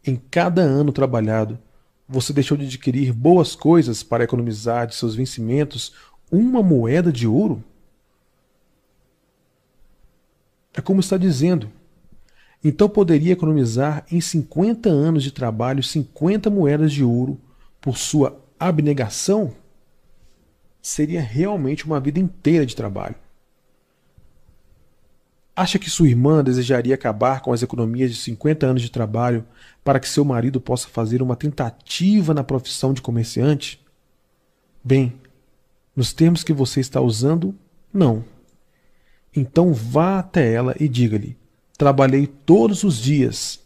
Em 0.06 0.16
cada 0.16 0.61
ano 0.61 0.92
trabalhado, 0.92 1.60
você 2.08 2.34
deixou 2.34 2.58
de 2.58 2.66
adquirir 2.66 3.14
boas 3.14 3.56
coisas 3.56 4.02
para 4.02 4.24
economizar 4.24 4.88
de 4.88 4.95
seus 4.95 5.16
vencimentos 5.16 5.94
uma 6.32 6.64
moeda 6.64 7.11
de 7.11 7.28
ouro? 7.28 7.64
É 10.74 10.82
como 10.82 11.02
está 11.02 11.18
dizendo. 11.18 11.70
Então 12.64 12.88
poderia 12.88 13.34
economizar 13.34 14.06
em 14.11 14.22
50 14.22 14.90
anos 14.90 15.24
de 15.24 15.32
trabalho 15.32 15.84
50 15.84 16.50
moedas 16.50 16.92
de 16.92 17.03
ouro 17.03 17.40
por 17.80 17.98
sua 17.98 18.40
abnegação? 18.60 19.53
Seria 20.82 21.22
realmente 21.22 21.86
uma 21.86 22.00
vida 22.00 22.20
inteira 22.20 22.66
de 22.66 22.76
trabalho. 22.76 23.16
Acha 25.61 25.77
que 25.77 25.91
sua 25.91 26.09
irmã 26.09 26.43
desejaria 26.43 26.95
acabar 26.95 27.41
com 27.41 27.53
as 27.53 27.61
economias 27.61 28.09
de 28.09 28.17
50 28.17 28.65
anos 28.65 28.81
de 28.81 28.90
trabalho 28.90 29.45
para 29.83 29.99
que 29.99 30.09
seu 30.09 30.25
marido 30.25 30.59
possa 30.59 30.88
fazer 30.88 31.22
uma 31.22 31.35
tentativa 31.35 32.33
na 32.33 32.43
profissão 32.43 32.95
de 32.95 33.01
comerciante? 33.03 33.80
Bem, 34.83 35.14
nos 35.95 36.14
termos 36.14 36.43
que 36.43 36.51
você 36.51 36.80
está 36.80 36.99
usando, 36.99 37.53
não. 37.93 38.25
Então 39.35 39.72
vá 39.72 40.17
até 40.17 40.51
ela 40.51 40.75
e 40.80 40.90
diga-lhe: 40.90 41.38
Trabalhei 41.77 42.25
todos 42.25 42.83
os 42.83 42.98
dias, 42.98 43.59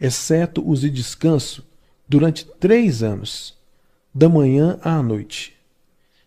exceto 0.00 0.68
os 0.68 0.80
de 0.80 0.90
descanso, 0.90 1.64
durante 2.08 2.44
três 2.58 3.00
anos, 3.00 3.56
da 4.12 4.28
manhã 4.28 4.76
à 4.82 5.00
noite, 5.00 5.54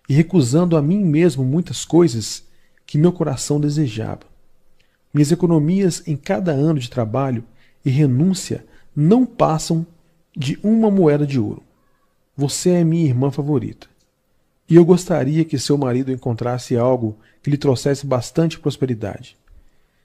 e 0.08 0.14
recusando 0.14 0.78
a 0.78 0.82
mim 0.82 1.04
mesmo 1.04 1.44
muitas 1.44 1.84
coisas 1.84 2.46
que 2.86 2.98
meu 2.98 3.12
coração 3.12 3.60
desejava. 3.60 4.31
Minhas 5.14 5.32
economias 5.32 6.04
em 6.08 6.16
cada 6.16 6.52
ano 6.52 6.80
de 6.80 6.90
trabalho 6.90 7.44
e 7.84 7.90
renúncia 7.90 8.66
não 8.96 9.26
passam 9.26 9.86
de 10.36 10.58
uma 10.64 10.90
moeda 10.90 11.26
de 11.26 11.40
ouro. 11.40 11.64
Você 12.36 12.72
é 12.72 12.84
minha 12.84 13.06
irmã 13.06 13.30
favorita. 13.30 13.88
E 14.70 14.76
eu 14.76 14.86
gostaria 14.86 15.44
que 15.44 15.60
seu 15.60 15.78
marido 15.78 16.12
encontrasse 16.12 16.78
algo 16.78 17.18
que 17.44 17.50
lhe 17.50 17.58
trouxesse 17.58 18.06
bastante 18.06 18.58
prosperidade. 18.58 19.38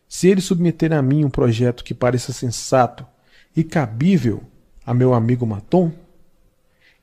Se 0.08 0.28
ele 0.28 0.40
submeter 0.40 0.92
a 0.92 1.02
mim 1.02 1.24
um 1.24 1.30
projeto 1.30 1.84
que 1.84 1.94
pareça 1.94 2.32
sensato 2.32 3.06
e 3.54 3.62
cabível 3.62 4.42
a 4.84 4.92
meu 4.92 5.14
amigo 5.14 5.46
Maton, 5.46 5.92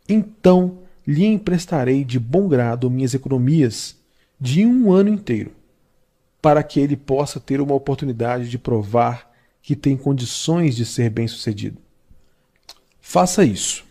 então 0.08 0.80
lhe 1.06 1.26
emprestarei 1.26 2.04
de 2.04 2.20
bom 2.20 2.48
grado 2.48 2.90
minhas 2.90 3.14
economias 3.14 3.96
de 4.40 4.66
um 4.66 4.92
ano 4.92 5.10
inteiro, 5.10 5.52
para 6.44 6.62
que 6.62 6.78
ele 6.78 6.98
possa 6.98 7.40
ter 7.40 7.62
uma 7.62 7.74
oportunidade 7.74 8.50
de 8.50 8.58
provar 8.58 9.32
que 9.62 9.78
tem 9.78 9.96
condições 9.96 10.76
de 10.76 10.86
ser 10.86 11.10
bem-sucedido. 11.10 11.78
Faça 13.00 13.46
isso. 13.46 13.86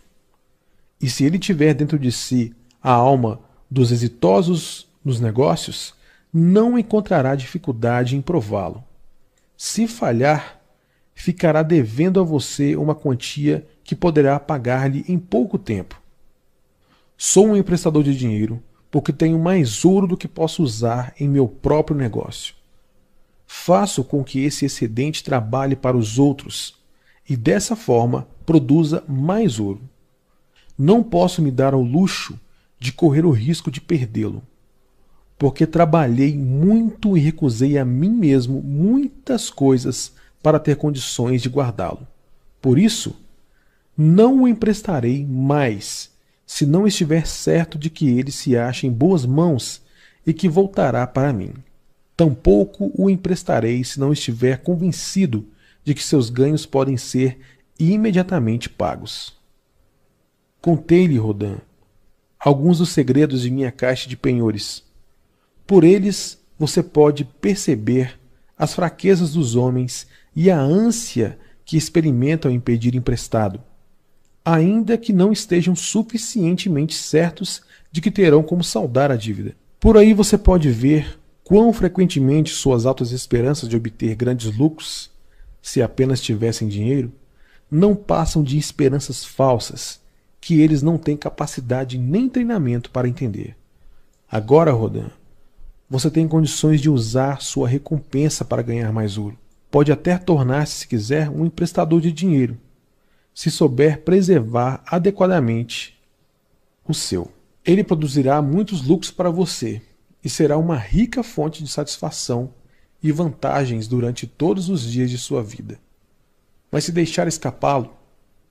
E 1.01 1.09
se 1.09 1.25
ele 1.25 1.39
tiver 1.39 1.73
dentro 1.73 1.97
de 1.97 2.11
si 2.11 2.55
a 2.79 2.91
alma 2.91 3.39
dos 3.71 3.91
exitosos 3.91 4.87
nos 5.03 5.19
negócios, 5.19 5.95
não 6.31 6.77
encontrará 6.77 7.33
dificuldade 7.33 8.15
em 8.15 8.21
prová-lo. 8.21 8.83
Se 9.57 9.87
falhar, 9.87 10.61
ficará 11.15 11.63
devendo 11.63 12.19
a 12.19 12.23
você 12.23 12.75
uma 12.75 12.93
quantia 12.93 13.65
que 13.83 13.95
poderá 13.95 14.39
pagar-lhe 14.39 15.03
em 15.07 15.17
pouco 15.17 15.57
tempo. 15.57 15.99
Sou 17.17 17.47
um 17.47 17.57
emprestador 17.57 18.03
de 18.03 18.15
dinheiro 18.15 18.61
porque 18.93 19.11
tenho 19.11 19.39
mais 19.39 19.83
ouro 19.83 20.05
do 20.05 20.15
que 20.15 20.27
posso 20.27 20.61
usar 20.61 21.15
em 21.19 21.27
meu 21.27 21.47
próprio 21.47 21.97
negócio. 21.97 22.53
Faço 23.47 24.03
com 24.03 24.23
que 24.23 24.43
esse 24.43 24.65
excedente 24.65 25.23
trabalhe 25.23 25.75
para 25.75 25.97
os 25.97 26.19
outros 26.19 26.75
e 27.27 27.35
dessa 27.35 27.75
forma 27.75 28.27
produza 28.45 29.03
mais 29.07 29.59
ouro. 29.59 29.81
Não 30.77 31.01
posso 31.01 31.41
me 31.41 31.49
dar 31.49 31.73
ao 31.73 31.81
luxo 31.81 32.39
de 32.79 32.93
correr 32.93 33.25
o 33.25 33.31
risco 33.31 33.71
de 33.71 33.81
perdê-lo, 33.81 34.43
porque 35.39 35.65
trabalhei 35.65 36.37
muito 36.37 37.17
e 37.17 37.19
recusei 37.19 37.79
a 37.79 37.83
mim 37.83 38.11
mesmo 38.11 38.61
muitas 38.61 39.49
coisas 39.49 40.13
para 40.43 40.59
ter 40.59 40.75
condições 40.75 41.41
de 41.41 41.49
guardá-lo. 41.49 42.07
Por 42.61 42.77
isso, 42.77 43.15
não 43.97 44.43
o 44.43 44.47
emprestarei 44.47 45.25
mais, 45.25 46.11
se 46.45 46.65
não 46.65 46.85
estiver 46.85 47.25
certo 47.25 47.77
de 47.77 47.89
que 47.89 48.09
ele 48.17 48.31
se 48.31 48.57
acha 48.57 48.85
em 48.85 48.91
boas 48.91 49.25
mãos 49.25 49.81
e 50.25 50.33
que 50.33 50.49
voltará 50.49 51.05
para 51.07 51.33
mim. 51.33 51.53
Tampouco 52.15 52.91
o 52.95 53.09
emprestarei 53.09 53.83
se 53.83 53.99
não 53.99 54.13
estiver 54.13 54.59
convencido 54.61 55.45
de 55.83 55.93
que 55.93 56.03
seus 56.03 56.29
ganhos 56.29 56.65
podem 56.65 56.97
ser 56.97 57.39
imediatamente 57.79 58.69
pagos. 58.69 59.33
Contei-lhe, 60.61 61.17
Rodin, 61.17 61.57
alguns 62.39 62.77
dos 62.77 62.89
segredos 62.89 63.41
de 63.41 63.51
minha 63.51 63.71
caixa 63.71 64.07
de 64.07 64.15
penhores. 64.15 64.83
Por 65.65 65.83
eles 65.83 66.39
você 66.57 66.83
pode 66.83 67.25
perceber 67.25 68.19
as 68.57 68.73
fraquezas 68.73 69.33
dos 69.33 69.55
homens 69.55 70.07
e 70.35 70.49
a 70.49 70.59
ânsia 70.59 71.37
que 71.65 71.77
experimentam 71.77 72.51
em 72.51 72.59
pedir 72.59 72.95
emprestado, 72.95 73.61
ainda 74.45 74.97
que 74.97 75.13
não 75.13 75.31
estejam 75.31 75.75
suficientemente 75.75 76.93
certos 76.93 77.61
de 77.91 78.01
que 78.01 78.11
terão 78.11 78.43
como 78.43 78.63
saldar 78.63 79.11
a 79.11 79.15
dívida. 79.15 79.55
Por 79.79 79.97
aí 79.97 80.13
você 80.13 80.37
pode 80.37 80.69
ver 80.69 81.19
quão 81.43 81.71
frequentemente 81.71 82.51
suas 82.51 82.85
altas 82.85 83.11
esperanças 83.11 83.69
de 83.69 83.75
obter 83.75 84.15
grandes 84.15 84.55
lucros, 84.55 85.11
se 85.61 85.81
apenas 85.81 86.21
tivessem 86.21 86.67
dinheiro, 86.67 87.11
não 87.69 87.95
passam 87.95 88.43
de 88.43 88.57
esperanças 88.57 89.23
falsas 89.23 90.01
que 90.39 90.59
eles 90.61 90.81
não 90.81 90.97
têm 90.97 91.15
capacidade 91.15 91.97
nem 91.97 92.27
treinamento 92.27 92.89
para 92.91 93.07
entender. 93.07 93.55
Agora, 94.29 94.71
Rodan, 94.71 95.09
você 95.89 96.09
tem 96.09 96.27
condições 96.27 96.81
de 96.81 96.89
usar 96.89 97.41
sua 97.41 97.67
recompensa 97.67 98.43
para 98.43 98.61
ganhar 98.61 98.91
mais 98.91 99.17
ouro. 99.17 99.37
Pode 99.71 99.91
até 99.91 100.17
tornar-se, 100.17 100.79
se 100.79 100.87
quiser, 100.87 101.29
um 101.29 101.45
emprestador 101.45 102.01
de 102.01 102.11
dinheiro, 102.11 102.57
se 103.33 103.49
souber 103.49 104.01
preservar 104.03 104.83
adequadamente 104.85 105.99
o 106.87 106.93
seu. 106.93 107.31
Ele 107.65 107.83
produzirá 107.83 108.41
muitos 108.41 108.81
lucros 108.85 109.11
para 109.11 109.29
você 109.29 109.81
e 110.23 110.29
será 110.29 110.57
uma 110.57 110.77
rica 110.77 111.23
fonte 111.23 111.63
de 111.63 111.69
satisfação 111.69 112.53
e 113.01 113.11
vantagens 113.11 113.87
durante 113.87 114.25
todos 114.25 114.69
os 114.69 114.81
dias 114.83 115.09
de 115.09 115.17
sua 115.17 115.43
vida. 115.43 115.79
Mas 116.71 116.85
se 116.85 116.91
deixar 116.91 117.27
escapá-lo, 117.27 117.93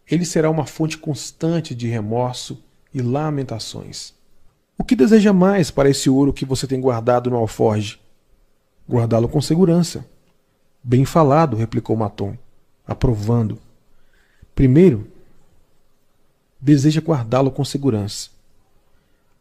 ele 0.07 0.25
será 0.25 0.51
uma 0.51 0.67
fonte 0.67 0.99
constante 0.99 1.75
de 1.75 1.89
remorso 1.89 2.63
e 2.93 3.01
lamentações. 3.01 4.15
O 4.77 4.85
que 4.85 4.97
deseja 4.97 5.33
mais 5.33 5.71
para 5.71 5.89
esse 5.89 6.11
ouro 6.11 6.33
que 6.33 6.45
você 6.45 6.67
tem 6.67 6.81
guardado 6.81 7.31
no 7.31 7.37
alforge? 7.37 8.01
Guardá-lo 8.89 9.29
com 9.29 9.41
segurança. 9.41 10.05
Bem 10.83 11.05
falado, 11.05 11.57
replicou 11.57 11.97
Maton, 11.97 12.37
aprovando. 12.87 13.59
Primeiro, 14.55 15.07
deseja 16.61 17.01
guardá-lo 17.01 17.51
com 17.51 17.65
segurança. 17.65 18.31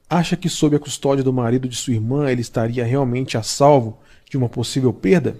Acha 0.09 0.35
que 0.35 0.49
sob 0.49 0.75
a 0.75 0.79
custódia 0.79 1.23
do 1.23 1.31
marido 1.31 1.69
de 1.69 1.75
sua 1.75 1.93
irmã 1.93 2.29
ele 2.29 2.41
estaria 2.41 2.83
realmente 2.83 3.37
a 3.37 3.43
salvo 3.43 3.99
de 4.29 4.37
uma 4.37 4.49
possível 4.49 4.91
perda? 4.91 5.37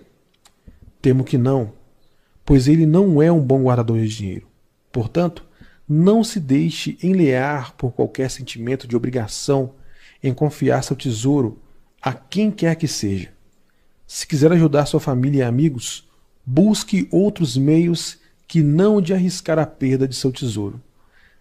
Temo 1.01 1.23
que 1.23 1.37
não, 1.37 1.73
pois 2.45 2.67
ele 2.67 2.85
não 2.85 3.21
é 3.21 3.31
um 3.31 3.41
bom 3.41 3.63
guardador 3.63 3.97
de 3.99 4.07
dinheiro. 4.07 4.47
Portanto, 4.91 5.45
não 5.87 6.23
se 6.23 6.39
deixe 6.39 6.97
enlear 7.03 7.73
por 7.75 7.91
qualquer 7.91 8.29
sentimento 8.29 8.87
de 8.87 8.95
obrigação 8.95 9.73
em 10.23 10.33
confiar 10.33 10.83
seu 10.83 10.95
tesouro 10.95 11.59
a 12.01 12.13
quem 12.13 12.49
quer 12.49 12.75
que 12.75 12.87
seja. 12.87 13.29
Se 14.07 14.25
quiser 14.25 14.51
ajudar 14.51 14.85
sua 14.85 14.99
família 14.99 15.39
e 15.39 15.43
amigos, 15.43 16.07
busque 16.45 17.07
outros 17.11 17.57
meios 17.57 18.20
que 18.51 18.61
não 18.61 19.01
de 19.01 19.13
arriscar 19.13 19.57
a 19.57 19.65
perda 19.65 20.05
de 20.05 20.13
seu 20.13 20.29
tesouro. 20.29 20.77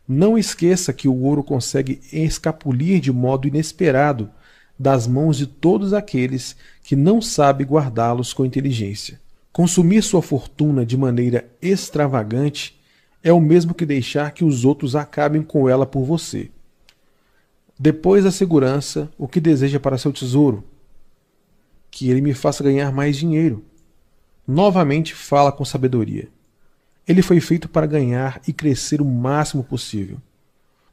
Não 0.06 0.38
esqueça 0.38 0.92
que 0.92 1.08
o 1.08 1.22
ouro 1.24 1.42
consegue 1.42 2.00
escapulir 2.12 3.00
de 3.00 3.10
modo 3.10 3.48
inesperado 3.48 4.30
das 4.78 5.08
mãos 5.08 5.36
de 5.36 5.44
todos 5.44 5.92
aqueles 5.92 6.54
que 6.84 6.94
não 6.94 7.20
sabem 7.20 7.66
guardá-los 7.66 8.32
com 8.32 8.44
inteligência. 8.44 9.20
Consumir 9.52 10.02
sua 10.02 10.22
fortuna 10.22 10.86
de 10.86 10.96
maneira 10.96 11.50
extravagante 11.60 12.80
é 13.24 13.32
o 13.32 13.40
mesmo 13.40 13.74
que 13.74 13.84
deixar 13.84 14.30
que 14.30 14.44
os 14.44 14.64
outros 14.64 14.94
acabem 14.94 15.42
com 15.42 15.68
ela 15.68 15.84
por 15.84 16.04
você. 16.04 16.48
Depois 17.76 18.22
da 18.22 18.30
segurança, 18.30 19.10
o 19.18 19.26
que 19.26 19.40
deseja 19.40 19.80
para 19.80 19.98
seu 19.98 20.12
tesouro? 20.12 20.62
Que 21.90 22.08
ele 22.08 22.20
me 22.20 22.34
faça 22.34 22.62
ganhar 22.62 22.92
mais 22.92 23.16
dinheiro. 23.16 23.64
Novamente 24.46 25.12
fala 25.12 25.50
com 25.50 25.64
sabedoria. 25.64 26.28
Ele 27.10 27.22
foi 27.22 27.40
feito 27.40 27.68
para 27.68 27.88
ganhar 27.88 28.40
e 28.46 28.52
crescer 28.52 29.00
o 29.00 29.04
máximo 29.04 29.64
possível. 29.64 30.18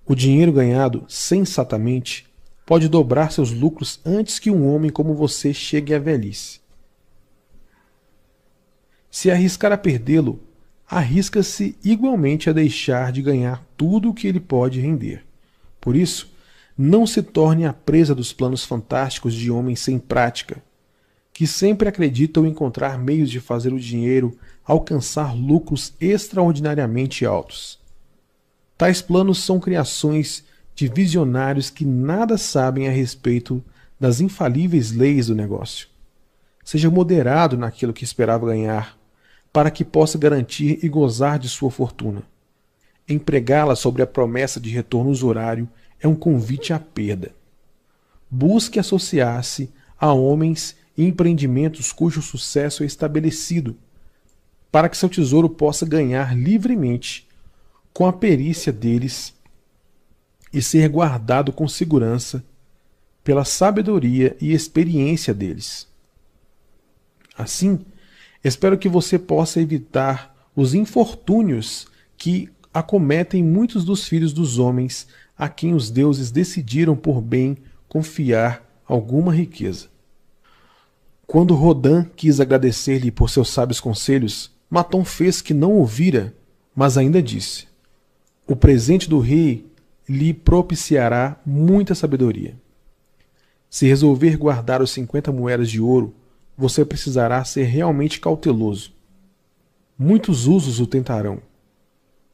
O 0.04 0.16
dinheiro 0.16 0.52
ganhado 0.52 1.06
sensatamente 1.08 2.26
pode 2.66 2.90
dobrar 2.90 3.32
seus 3.32 3.52
lucros 3.52 4.00
antes 4.04 4.40
que 4.40 4.50
um 4.50 4.68
homem 4.68 4.90
como 4.90 5.14
você 5.14 5.54
chegue 5.54 5.94
à 5.94 6.00
velhice. 6.00 6.60
Se 9.12 9.30
arriscar 9.30 9.72
a 9.72 9.78
perdê-lo, 9.78 10.42
arrisca-se 10.90 11.78
igualmente 11.84 12.50
a 12.50 12.54
deixar 12.54 13.12
de 13.12 13.22
ganhar 13.22 13.64
tudo 13.78 14.10
o 14.10 14.14
que 14.16 14.26
ele 14.26 14.40
pode 14.40 14.82
render. 14.82 15.24
Por 15.80 15.96
isso, 15.96 16.34
não 16.76 17.06
se 17.06 17.22
torne 17.22 17.64
a 17.64 17.74
presa 17.74 18.16
dos 18.16 18.34
planos 18.34 18.66
fantásticos 18.66 19.36
de 19.36 19.52
homens 19.52 19.82
sem 19.82 20.00
prática, 20.00 20.64
que 21.32 21.46
sempre 21.46 21.88
acreditam 21.88 22.44
encontrar 22.44 22.98
meios 22.98 23.30
de 23.30 23.40
fazer 23.40 23.72
o 23.72 23.80
dinheiro 23.80 24.36
alcançar 24.68 25.34
lucros 25.34 25.94
extraordinariamente 26.00 27.26
altos. 27.26 27.80
Tais 28.78 29.02
planos 29.02 29.44
são 29.44 29.60
criações 29.60 30.44
de 30.76 30.88
visionários 30.88 31.70
que 31.70 31.86
nada 31.86 32.38
sabem 32.38 32.88
a 32.88 32.92
respeito 32.92 33.64
das 34.00 34.20
infalíveis 34.20 34.92
leis 34.92 35.28
do 35.28 35.36
negócio. 35.36 35.88
Seja 36.64 36.92
moderado 36.92 37.58
naquilo 37.58 37.94
que 37.94 38.04
esperava 38.04 38.46
ganhar, 38.46 38.98
para 39.52 39.72
que 39.72 39.86
possa 39.86 40.18
garantir 40.18 40.80
e 40.84 40.90
gozar 40.90 41.40
de 41.40 41.48
sua 41.48 41.72
fortuna. 41.72 42.22
Empregá-la 43.08 43.76
sobre 43.76 44.04
a 44.04 44.08
promessa 44.08 44.60
de 44.60 44.70
retorno 44.70 45.10
usurário 45.10 45.68
é 46.00 46.08
um 46.08 46.14
convite 46.14 46.74
à 46.74 46.80
perda. 46.80 47.32
Busque 48.30 48.78
associar-se 48.78 49.72
a 49.98 50.12
homens 50.12 50.76
e 50.98 51.06
empreendimentos 51.06 51.94
cujo 51.94 52.22
sucesso 52.22 52.84
é 52.84 52.86
estabelecido, 52.86 53.76
para 54.72 54.90
que 54.90 54.98
seu 54.98 55.10
tesouro 55.10 55.50
possa 55.50 55.86
ganhar 55.86 56.36
livremente 56.36 57.28
com 57.94 58.06
a 58.06 58.14
perícia 58.14 58.72
deles 58.72 59.34
e 60.54 60.62
ser 60.62 60.88
guardado 60.90 61.52
com 61.52 61.68
segurança 61.68 62.44
pela 63.24 63.44
sabedoria 63.44 64.36
e 64.40 64.54
experiência 64.54 65.34
deles. 65.34 65.88
Assim, 67.38 67.86
Espero 68.48 68.78
que 68.78 68.88
você 68.88 69.18
possa 69.20 69.60
evitar 69.60 70.34
os 70.56 70.74
infortúnios 70.74 71.88
que 72.18 72.50
acometem 72.74 73.44
muitos 73.44 73.84
dos 73.84 74.08
filhos 74.08 74.32
dos 74.32 74.58
homens 74.58 75.06
a 75.38 75.50
quem 75.50 75.74
os 75.74 75.90
deuses 75.90 76.32
decidiram 76.32 76.96
por 76.96 77.22
bem 77.22 77.58
confiar 77.88 78.64
alguma 78.88 79.34
riqueza. 79.34 79.88
Quando 81.26 81.56
Rodin 81.56 82.06
quis 82.16 82.40
agradecer-lhe 82.40 83.12
por 83.12 83.30
seus 83.30 83.50
sábios 83.50 83.82
conselhos, 83.82 84.50
Maton 84.70 85.04
fez 85.06 85.42
que 85.42 85.54
não 85.54 85.74
ouvira, 85.74 86.36
mas 86.76 86.98
ainda 86.98 87.22
disse: 87.22 87.68
O 88.46 88.56
presente 88.56 89.10
do 89.10 89.20
rei 89.20 89.66
lhe 90.08 90.34
propiciará 90.34 91.40
muita 91.46 91.96
sabedoria. 91.96 92.56
Se 93.70 93.86
resolver 93.88 94.38
guardar 94.38 94.82
os 94.82 94.92
cinquenta 94.92 95.32
moedas 95.32 95.70
de 95.70 95.82
ouro 95.82 96.14
você 96.58 96.84
precisará 96.84 97.44
ser 97.46 97.66
realmente 97.66 98.20
cauteloso. 98.20 98.92
Muitos 99.98 100.48
usos 100.48 100.80
o 100.80 100.88
tentarão. 100.88 101.40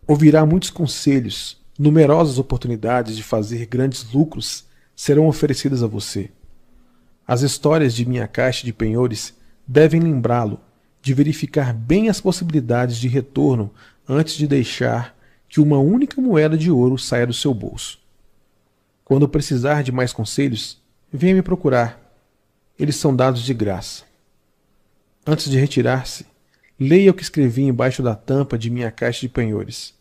Ouvirá 0.08 0.45
muitos 0.45 0.70
conselhos, 0.70 1.62
numerosas 1.78 2.40
oportunidades 2.40 3.18
de 3.18 3.24
fazer 3.24 3.66
grandes 3.66 4.10
lucros 4.14 4.66
serão 4.95 5.28
oferecidas 5.28 5.84
a 5.84 5.88
você. 5.88 6.30
As 7.28 7.42
histórias 7.42 7.94
de 7.94 8.06
minha 8.06 8.28
caixa 8.28 8.66
de 8.66 8.72
penhores 8.72 9.34
devem 9.68 10.00
lembrá-lo 10.00 10.60
de 11.04 11.14
verificar 11.14 11.74
bem 11.74 12.08
as 12.08 12.22
possibilidades 12.22 12.96
de 12.96 13.10
retorno 13.10 13.70
antes 14.08 14.36
de 14.36 14.48
deixar 14.48 15.14
que 15.50 15.60
uma 15.60 15.78
única 15.78 16.22
moeda 16.22 16.58
de 16.58 16.72
ouro 16.72 16.98
saia 16.98 17.28
do 17.28 17.34
seu 17.34 17.54
bolso. 17.54 18.00
Quando 19.04 19.28
precisar 19.28 19.84
de 19.84 19.92
mais 19.92 20.14
conselhos, 20.14 20.82
venha 21.12 21.36
me 21.36 21.42
procurar. 21.42 22.00
Eles 22.80 22.96
são 22.96 23.14
dados 23.14 23.44
de 23.44 23.54
graça. 23.54 24.06
Antes 25.28 25.50
de 25.52 25.60
retirar-se, 25.60 26.26
leia 26.80 27.12
o 27.12 27.14
que 27.14 27.22
escrevi 27.22 27.64
embaixo 27.64 28.02
da 28.02 28.16
tampa 28.16 28.58
de 28.58 28.70
minha 28.70 28.90
caixa 28.90 29.20
de 29.20 29.30
penhores. 29.30 29.94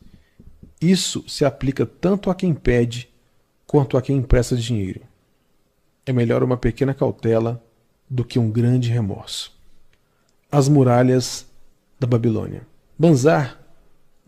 Isso 0.81 1.29
se 1.29 1.45
aplica 1.45 1.85
tanto 1.85 2.31
a 2.31 2.35
quem 2.35 2.55
pede 2.55 3.09
quanto 3.67 3.97
a 3.97 4.03
quem 4.03 4.19
empresta 4.19 4.55
dinheiro. 4.55 5.01
É 6.07 6.13
melhor 6.13 6.45
uma 6.45 6.57
pequena 6.57 6.95
cautela 6.95 7.61
do 8.09 8.25
que 8.25 8.39
um 8.39 8.49
grande 8.49 8.89
remorso. 8.89 9.61
As 10.55 10.69
muralhas 10.69 11.47
da 11.99 12.07
Babilônia. 12.07 12.67
Banzar, 12.99 13.59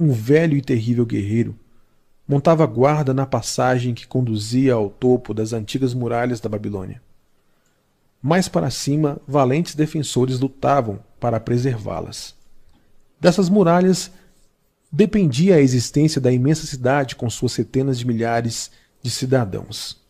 um 0.01 0.11
velho 0.11 0.57
e 0.57 0.62
terrível 0.62 1.05
guerreiro, 1.05 1.55
montava 2.27 2.65
guarda 2.65 3.12
na 3.12 3.27
passagem 3.27 3.93
que 3.93 4.07
conduzia 4.07 4.73
ao 4.73 4.89
topo 4.89 5.35
das 5.35 5.53
antigas 5.53 5.93
muralhas 5.93 6.41
da 6.41 6.49
Babilônia. 6.49 7.03
Mais 8.23 8.49
para 8.49 8.70
cima, 8.70 9.20
valentes 9.28 9.75
defensores 9.75 10.41
lutavam 10.41 10.99
para 11.20 11.39
preservá-las. 11.39 12.35
Dessas 13.20 13.51
muralhas 13.51 14.11
dependia 14.91 15.57
a 15.57 15.61
existência 15.61 16.23
da 16.23 16.33
imensa 16.33 16.67
cidade 16.67 17.17
com 17.17 17.28
suas 17.28 17.53
centenas 17.53 17.99
de 17.99 18.07
milhares 18.07 18.70
de 19.03 19.11
cidadãos. 19.11 20.01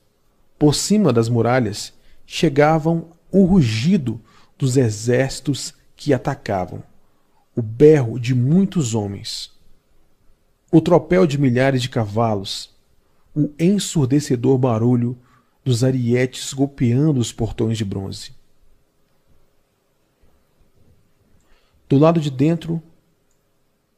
Por 0.60 0.76
cima 0.76 1.12
das 1.12 1.28
muralhas 1.28 1.92
chegavam 2.24 3.08
o 3.32 3.44
rugido 3.44 4.20
dos 4.56 4.76
exércitos 4.76 5.74
que 6.04 6.12
atacavam, 6.12 6.82
o 7.56 7.62
berro 7.62 8.20
de 8.20 8.34
muitos 8.34 8.94
homens, 8.94 9.50
o 10.70 10.78
tropel 10.78 11.26
de 11.26 11.38
milhares 11.38 11.80
de 11.80 11.88
cavalos, 11.88 12.76
o 13.34 13.50
ensurdecedor 13.58 14.58
barulho 14.58 15.16
dos 15.64 15.82
arietes 15.82 16.52
golpeando 16.52 17.18
os 17.18 17.32
portões 17.32 17.78
de 17.78 17.86
bronze. 17.86 18.34
Do 21.88 21.96
lado 21.96 22.20
de 22.20 22.30
dentro, 22.30 22.82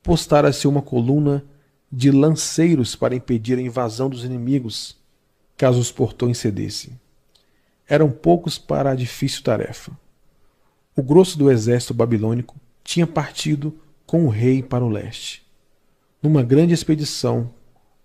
postara-se 0.01 0.69
uma 0.69 0.83
coluna 0.83 1.45
de 1.91 2.13
lanceiros 2.13 2.95
para 2.95 3.17
impedir 3.17 3.59
a 3.59 3.63
invasão 3.63 4.09
dos 4.09 4.23
inimigos, 4.23 4.97
caso 5.57 5.81
os 5.81 5.91
portões 5.91 6.39
cedessem. 6.39 7.01
Eram 7.89 8.13
poucos 8.13 8.59
para 8.59 8.93
a 8.93 8.95
difícil 8.95 9.43
tarefa. 9.43 10.06
O 10.97 11.03
grosso 11.03 11.37
do 11.37 11.51
exército 11.51 11.93
babilônico 11.93 12.57
tinha 12.83 13.07
partido 13.07 13.79
com 14.07 14.25
o 14.25 14.31
rei 14.31 14.63
para 14.63 14.83
o 14.83 14.89
leste, 14.89 15.47
numa 16.23 16.43
grande 16.43 16.73
expedição 16.73 17.51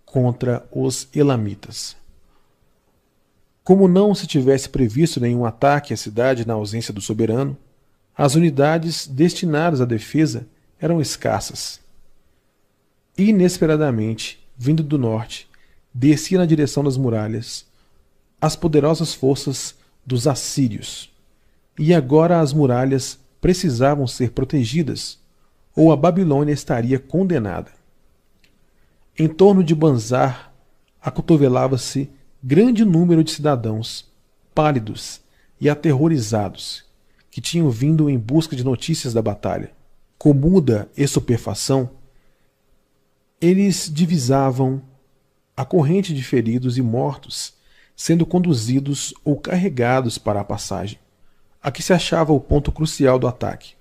contra 0.05 0.67
os 0.69 1.07
elamitas. 1.15 1.95
Como 3.63 3.87
não 3.87 4.13
se 4.13 4.27
tivesse 4.27 4.67
previsto 4.67 5.21
nenhum 5.21 5.45
ataque 5.45 5.93
à 5.93 5.97
cidade 5.97 6.45
na 6.45 6.53
ausência 6.53 6.93
do 6.93 6.99
soberano, 6.99 7.55
as 8.17 8.35
unidades 8.35 9.07
destinadas 9.07 9.79
à 9.79 9.85
defesa 9.85 10.45
eram 10.77 10.99
escassas. 10.99 11.79
Inesperadamente, 13.17 14.45
vindo 14.57 14.83
do 14.83 14.97
norte, 14.97 15.47
descia 15.93 16.39
na 16.39 16.45
direção 16.45 16.83
das 16.83 16.97
muralhas 16.97 17.65
as 18.41 18.55
poderosas 18.55 19.13
forças 19.13 19.75
dos 20.05 20.27
assírios. 20.27 21.10
E 21.83 21.95
agora 21.95 22.39
as 22.39 22.53
muralhas 22.53 23.17
precisavam 23.41 24.05
ser 24.05 24.33
protegidas, 24.33 25.17
ou 25.75 25.91
a 25.91 25.95
Babilônia 25.95 26.53
estaria 26.53 26.99
condenada. 26.99 27.71
Em 29.17 29.27
torno 29.27 29.63
de 29.63 29.73
Banzar 29.73 30.53
acotovelava-se 31.01 32.07
grande 32.43 32.85
número 32.85 33.23
de 33.23 33.31
cidadãos, 33.31 34.05
pálidos 34.53 35.21
e 35.59 35.67
aterrorizados, 35.71 36.85
que 37.31 37.41
tinham 37.41 37.71
vindo 37.71 38.11
em 38.11 38.19
busca 38.19 38.55
de 38.55 38.63
notícias 38.63 39.15
da 39.15 39.21
batalha. 39.23 39.71
com 40.19 40.35
muda 40.35 40.87
estupefação, 40.95 41.89
eles 43.41 43.89
divisavam 43.91 44.83
a 45.57 45.65
corrente 45.65 46.13
de 46.13 46.21
feridos 46.21 46.77
e 46.77 46.81
mortos 46.83 47.55
sendo 47.95 48.23
conduzidos 48.23 49.15
ou 49.25 49.35
carregados 49.35 50.19
para 50.19 50.41
a 50.41 50.43
passagem. 50.43 50.99
Aqui 51.61 51.83
se 51.83 51.93
achava 51.93 52.33
o 52.33 52.39
ponto 52.39 52.71
crucial 52.71 53.19
do 53.19 53.27
ataque. 53.27 53.75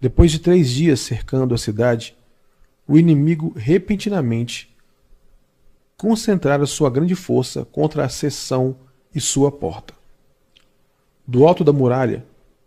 Depois 0.00 0.30
de 0.30 0.38
três 0.38 0.70
dias 0.70 1.00
cercando 1.00 1.54
a 1.54 1.58
cidade, 1.58 2.16
o 2.86 2.96
inimigo 2.96 3.52
repentinamente 3.54 4.74
concentrara 5.98 6.64
sua 6.64 6.88
grande 6.88 7.14
força 7.14 7.64
contra 7.66 8.04
a 8.04 8.08
seção 8.08 8.76
e 9.14 9.20
sua 9.20 9.52
porta. 9.52 9.92
Do 11.26 11.46
alto 11.46 11.62
da 11.62 11.72
muralha, 11.74 12.24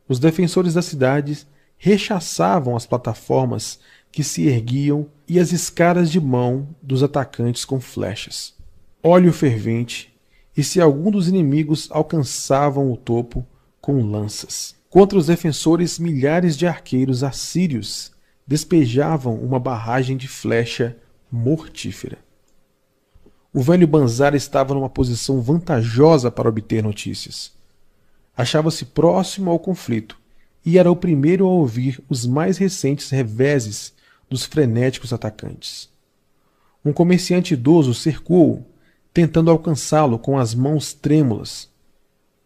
os 0.08 0.20
defensores 0.20 0.76
da 0.76 0.84
cidade 0.84 1.48
rechaçavam 1.78 2.76
as 2.76 2.86
plataformas 2.86 3.80
que 4.12 4.24
se 4.24 4.46
erguiam 4.46 5.08
e 5.28 5.40
as 5.40 5.52
escadas 5.52 6.12
de 6.12 6.20
mão 6.20 6.68
dos 6.80 7.02
atacantes 7.02 7.66
com 7.66 7.80
flechas. 7.80 8.54
Óleo 9.02 9.34
fervente, 9.34 10.14
e 10.56 10.64
se 10.64 10.80
algum 10.80 11.10
dos 11.10 11.28
inimigos 11.28 11.88
alcançavam 11.90 12.92
o 12.92 12.98
topo 12.98 13.48
com 13.82 14.02
lanças. 14.06 14.76
Contra 14.90 15.18
os 15.18 15.28
defensores, 15.28 15.98
milhares 15.98 16.56
de 16.56 16.68
arqueiros 16.68 17.24
assírios 17.24 18.12
despejavam 18.46 19.36
uma 19.36 19.60
barragem 19.60 20.16
de 20.16 20.28
flecha 20.28 20.98
mortífera. 21.32 22.20
O 23.54 23.62
velho 23.62 23.88
Banzar 23.88 24.36
estava 24.36 24.74
numa 24.74 24.90
posição 24.90 25.42
vantajosa 25.42 26.30
para 26.30 26.48
obter 26.48 26.84
notícias. 26.84 27.52
Achava-se 28.36 28.86
próximo 28.86 29.52
ao 29.52 29.60
conflito 29.60 30.18
e 30.66 30.78
era 30.78 30.92
o 30.92 30.96
primeiro 30.96 31.46
a 31.46 31.50
ouvir 31.50 32.02
os 32.08 32.26
mais 32.26 32.58
recentes 32.58 33.10
reveses 33.10 33.94
dos 34.30 34.46
frenéticos 34.46 35.12
atacantes. 35.12 35.90
Um 36.84 36.94
comerciante 36.94 37.54
idoso 37.54 37.94
cercou-o, 37.94 38.66
tentando 39.14 39.52
alcançá-lo 39.52 40.18
com 40.18 40.38
as 40.40 40.56
mãos 40.56 40.94
trêmulas. 40.94 41.70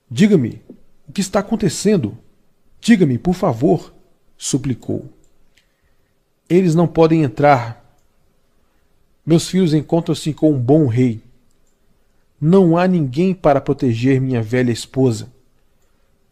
Diga-me, 0.09 0.61
o 1.07 1.11
que 1.11 1.21
está 1.21 1.39
acontecendo? 1.39 2.17
Diga-me, 2.79 3.17
por 3.17 3.33
favor, 3.33 3.93
suplicou. 4.37 5.09
Eles 6.49 6.75
não 6.75 6.87
podem 6.87 7.23
entrar. 7.23 7.83
Meus 9.25 9.47
filhos 9.47 9.73
encontram-se 9.73 10.33
com 10.33 10.51
um 10.51 10.59
bom 10.59 10.87
rei. 10.87 11.21
Não 12.39 12.77
há 12.77 12.87
ninguém 12.87 13.33
para 13.33 13.61
proteger 13.61 14.21
minha 14.21 14.41
velha 14.41 14.71
esposa. 14.71 15.31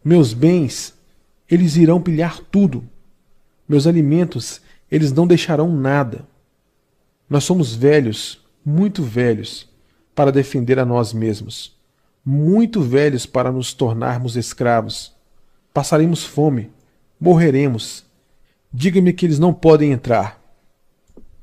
Meus 0.04 0.32
bens, 0.32 0.94
eles 1.50 1.76
irão 1.76 2.00
pilhar 2.00 2.38
tudo. 2.50 2.84
Meus 3.68 3.86
alimentos 3.86 4.60
eles 4.90 5.12
não 5.12 5.26
deixarão 5.26 5.74
nada. 5.74 6.24
Nós 7.28 7.42
somos 7.42 7.74
velhos, 7.74 8.40
muito 8.64 9.02
velhos, 9.02 9.68
para 10.14 10.30
defender 10.30 10.78
a 10.78 10.84
nós 10.84 11.12
mesmos, 11.12 11.73
muito 12.24 12.80
velhos 12.80 13.26
para 13.26 13.52
nos 13.52 13.74
tornarmos 13.74 14.36
escravos. 14.36 15.12
Passaremos 15.72 16.24
fome, 16.24 16.70
morreremos. 17.20 18.06
Diga-me 18.72 19.12
que 19.12 19.26
eles 19.26 19.38
não 19.38 19.52
podem 19.52 19.92
entrar. 19.92 20.40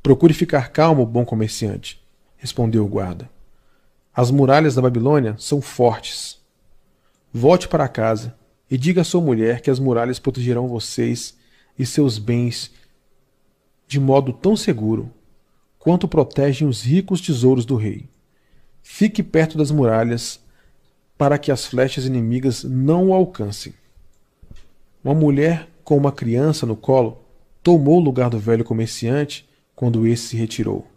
Procure 0.01 0.33
ficar 0.33 0.69
calmo, 0.69 1.05
bom 1.05 1.23
comerciante, 1.23 2.01
respondeu 2.37 2.83
o 2.83 2.87
guarda. 2.87 3.29
As 4.13 4.31
muralhas 4.31 4.75
da 4.75 4.81
Babilônia 4.81 5.35
são 5.37 5.61
fortes. 5.61 6.39
Volte 7.31 7.67
para 7.67 7.87
casa 7.87 8.35
e 8.69 8.77
diga 8.77 9.01
à 9.01 9.03
sua 9.03 9.21
mulher 9.21 9.61
que 9.61 9.69
as 9.69 9.79
muralhas 9.79 10.17
protegerão 10.17 10.67
vocês 10.67 11.37
e 11.77 11.85
seus 11.85 12.17
bens 12.17 12.71
de 13.87 13.99
modo 13.99 14.33
tão 14.33 14.55
seguro 14.55 15.11
quanto 15.77 16.07
protegem 16.07 16.67
os 16.67 16.81
ricos 16.81 17.21
tesouros 17.21 17.65
do 17.65 17.75
rei. 17.75 18.09
Fique 18.81 19.21
perto 19.21 19.57
das 19.57 19.69
muralhas 19.71 20.40
para 21.21 21.37
que 21.37 21.51
as 21.51 21.67
flechas 21.67 22.07
inimigas 22.07 22.63
não 22.63 23.09
o 23.09 23.13
alcancem. 23.13 23.75
Uma 25.03 25.13
mulher 25.13 25.69
com 25.83 25.95
uma 25.95 26.11
criança 26.11 26.65
no 26.65 26.75
colo 26.75 27.23
tomou 27.61 27.97
o 27.97 28.03
lugar 28.03 28.27
do 28.27 28.39
velho 28.39 28.65
comerciante 28.65 29.47
quando 29.75 30.07
esse 30.07 30.29
se 30.29 30.35
retirou. 30.35 30.87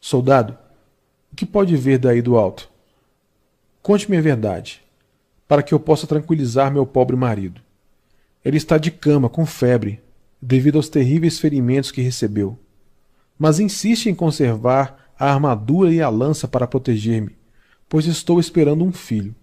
Soldado, 0.00 0.56
o 1.32 1.34
que 1.34 1.44
pode 1.44 1.76
ver 1.76 1.98
daí 1.98 2.22
do 2.22 2.36
alto? 2.36 2.70
Conte-me 3.82 4.16
a 4.16 4.20
verdade, 4.20 4.80
para 5.48 5.60
que 5.60 5.74
eu 5.74 5.80
possa 5.80 6.06
tranquilizar 6.06 6.72
meu 6.72 6.86
pobre 6.86 7.16
marido. 7.16 7.60
Ele 8.44 8.58
está 8.58 8.78
de 8.78 8.92
cama, 8.92 9.28
com 9.28 9.44
febre, 9.44 10.00
devido 10.40 10.76
aos 10.76 10.88
terríveis 10.88 11.40
ferimentos 11.40 11.90
que 11.90 12.00
recebeu. 12.00 12.56
Mas 13.36 13.58
insiste 13.58 14.06
em 14.08 14.14
conservar 14.14 15.10
a 15.18 15.32
armadura 15.32 15.92
e 15.92 16.00
a 16.00 16.08
lança 16.08 16.46
para 16.46 16.64
proteger-me, 16.64 17.36
pois 17.88 18.06
estou 18.06 18.38
esperando 18.38 18.84
um 18.84 18.92
filho. 18.92 19.34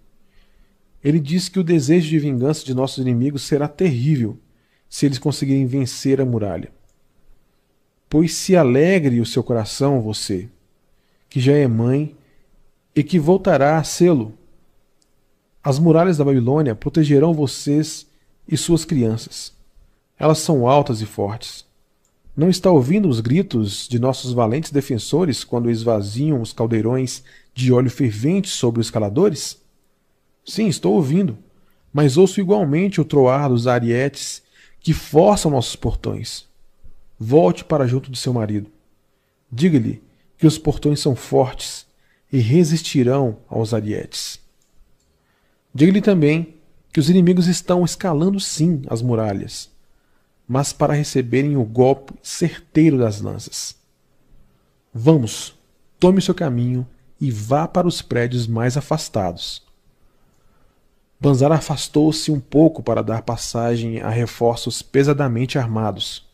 Ele 1.03 1.19
diz 1.19 1.49
que 1.49 1.59
o 1.59 1.63
desejo 1.63 2.09
de 2.09 2.19
vingança 2.19 2.63
de 2.63 2.73
nossos 2.73 2.99
inimigos 2.99 3.43
será 3.43 3.67
terrível 3.67 4.37
se 4.89 5.05
eles 5.05 5.17
conseguirem 5.17 5.65
vencer 5.65 6.19
a 6.19 6.25
muralha. 6.25 6.71
Pois 8.09 8.33
se 8.35 8.55
alegre 8.55 9.21
o 9.21 9.25
seu 9.25 9.41
coração, 9.43 10.01
você, 10.01 10.49
que 11.29 11.39
já 11.39 11.53
é 11.53 11.67
mãe 11.67 12.15
e 12.95 13.03
que 13.03 13.17
voltará 13.17 13.77
a 13.77 13.83
sê-lo. 13.83 14.33
As 15.63 15.79
muralhas 15.79 16.17
da 16.17 16.25
Babilônia 16.25 16.75
protegerão 16.75 17.33
vocês 17.33 18.05
e 18.47 18.57
suas 18.57 18.83
crianças. 18.83 19.53
Elas 20.19 20.39
são 20.39 20.67
altas 20.67 21.01
e 21.01 21.05
fortes. 21.05 21.65
Não 22.35 22.49
está 22.49 22.69
ouvindo 22.69 23.07
os 23.07 23.19
gritos 23.19 23.87
de 23.87 23.97
nossos 23.97 24.33
valentes 24.33 24.71
defensores 24.71 25.43
quando 25.43 25.69
esvaziam 25.69 26.41
os 26.41 26.51
caldeirões 26.51 27.23
de 27.53 27.71
óleo 27.71 27.89
fervente 27.89 28.49
sobre 28.49 28.81
os 28.81 28.87
escaladores? 28.87 29.60
Sim, 30.45 30.67
estou 30.67 30.93
ouvindo, 30.93 31.37
mas 31.93 32.17
ouço 32.17 32.39
igualmente 32.39 32.99
o 32.99 33.05
troar 33.05 33.49
dos 33.49 33.67
arietes 33.67 34.41
que 34.79 34.93
forçam 34.93 35.51
nossos 35.51 35.75
portões. 35.75 36.47
Volte 37.19 37.63
para 37.63 37.87
junto 37.87 38.11
de 38.11 38.17
seu 38.17 38.33
marido. 38.33 38.69
Diga-lhe 39.51 40.01
que 40.37 40.47
os 40.47 40.57
portões 40.57 40.99
são 40.99 41.15
fortes 41.15 41.85
e 42.31 42.39
resistirão 42.39 43.37
aos 43.47 43.73
arietes. 43.73 44.39
Diga-lhe 45.73 46.01
também 46.01 46.55
que 46.91 46.99
os 46.99 47.09
inimigos 47.09 47.47
estão 47.47 47.85
escalando 47.85 48.39
sim 48.39 48.81
as 48.87 49.01
muralhas 49.01 49.71
mas 50.51 50.73
para 50.73 50.93
receberem 50.93 51.55
o 51.55 51.63
golpe 51.63 52.13
certeiro 52.21 52.97
das 52.97 53.21
lanças. 53.21 53.73
Vamos, 54.93 55.55
tome 55.97 56.21
seu 56.21 56.35
caminho 56.35 56.85
e 57.21 57.31
vá 57.31 57.69
para 57.69 57.87
os 57.87 58.01
prédios 58.01 58.47
mais 58.47 58.75
afastados. 58.75 59.63
Banzar 61.21 61.51
afastou-se 61.51 62.31
um 62.31 62.39
pouco 62.39 62.81
para 62.81 63.03
dar 63.03 63.21
passagem 63.21 64.01
a 64.01 64.09
reforços 64.09 64.81
pesadamente 64.81 65.59
armados. 65.59 66.27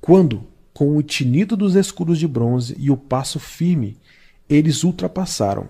Quando, 0.00 0.44
com 0.72 0.96
o 0.96 1.02
tinido 1.02 1.58
dos 1.58 1.74
escudos 1.74 2.18
de 2.18 2.26
bronze 2.26 2.74
e 2.78 2.90
o 2.90 2.96
passo 2.96 3.38
firme, 3.38 3.98
eles 4.48 4.82
ultrapassaram. 4.82 5.68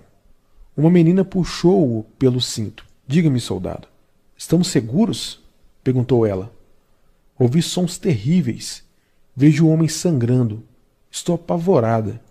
Uma 0.76 0.88
menina 0.88 1.24
puxou-o 1.24 2.04
pelo 2.16 2.40
cinto. 2.40 2.86
Diga-me, 3.08 3.40
soldado, 3.40 3.88
estamos 4.36 4.68
seguros? 4.68 5.42
perguntou 5.82 6.24
ela. 6.24 6.52
Ouvi 7.36 7.60
sons 7.60 7.98
terríveis. 7.98 8.84
Vejo 9.34 9.66
o 9.66 9.70
homem 9.70 9.88
sangrando. 9.88 10.62
Estou 11.10 11.34
apavorada. 11.34 12.22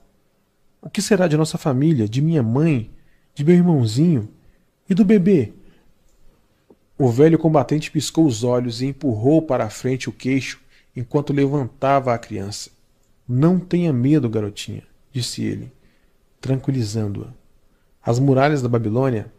O 0.82 0.90
que 0.90 1.02
será 1.02 1.28
de 1.28 1.36
nossa 1.36 1.58
família, 1.58 2.08
de 2.08 2.22
minha 2.22 2.42
mãe, 2.42 2.90
de 3.34 3.44
meu 3.44 3.56
irmãozinho 3.56 4.30
e 4.90 4.94
do 4.94 5.06
bebê? 5.06 5.54
O 6.98 7.10
velho 7.10 7.38
combatente 7.38 7.92
piscou 7.92 8.26
os 8.26 8.44
olhos 8.44 8.82
e 8.82 8.86
empurrou 8.86 9.42
para 9.42 9.66
a 9.66 9.70
frente 9.70 10.08
o 10.08 10.14
queixo 10.14 10.62
enquanto 10.96 11.34
levantava 11.34 12.14
a 12.14 12.18
criança. 12.18 12.70
Não 13.28 13.60
tenha 13.60 13.92
medo, 13.92 14.30
garotinha, 14.30 14.84
disse 15.12 15.44
ele, 15.44 15.72
tranquilizando-a. 16.40 17.34
As 18.02 18.20
muralhas 18.20 18.62
da 18.62 18.70
Babilônia 18.70 19.32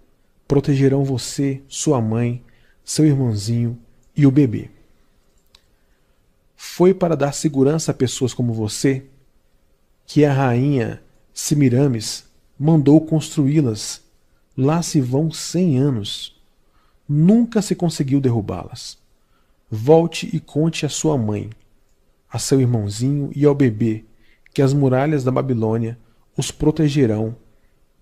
protegerão 0.47 1.05
você, 1.05 1.63
sua 1.69 2.01
mãe, 2.01 2.45
seu 2.85 3.05
irmãozinho 3.05 3.79
e 4.17 4.27
o 4.27 4.31
bebê. 4.31 4.71
Foi 6.57 6.93
para 6.93 7.17
dar 7.17 7.33
segurança 7.33 7.91
a 7.91 7.95
pessoas 7.95 8.35
como 8.35 8.53
você 8.53 9.07
que 10.07 10.25
a 10.25 10.33
rainha 10.33 11.03
Semiramis 11.33 12.25
mandou 12.59 13.01
construí-las. 13.01 14.03
Lá 14.57 14.83
se 14.83 15.01
vão 15.01 15.31
cem 15.31 15.79
anos. 15.79 16.41
Nunca 17.09 17.61
se 17.61 17.75
conseguiu 17.75 18.21
derrubá-las. 18.21 18.99
Volte 19.71 20.29
e 20.33 20.41
conte 20.41 20.87
à 20.87 20.89
sua 20.89 21.19
mãe, 21.19 21.51
a 22.31 22.39
seu 22.39 22.61
irmãozinho 22.61 23.31
e 23.35 23.45
ao 23.45 23.55
bebê 23.55 24.05
que 24.55 24.63
as 24.63 24.73
muralhas 24.73 25.23
da 25.23 25.31
Babilônia 25.31 25.99
os 26.37 26.51
protegerão 26.51 27.37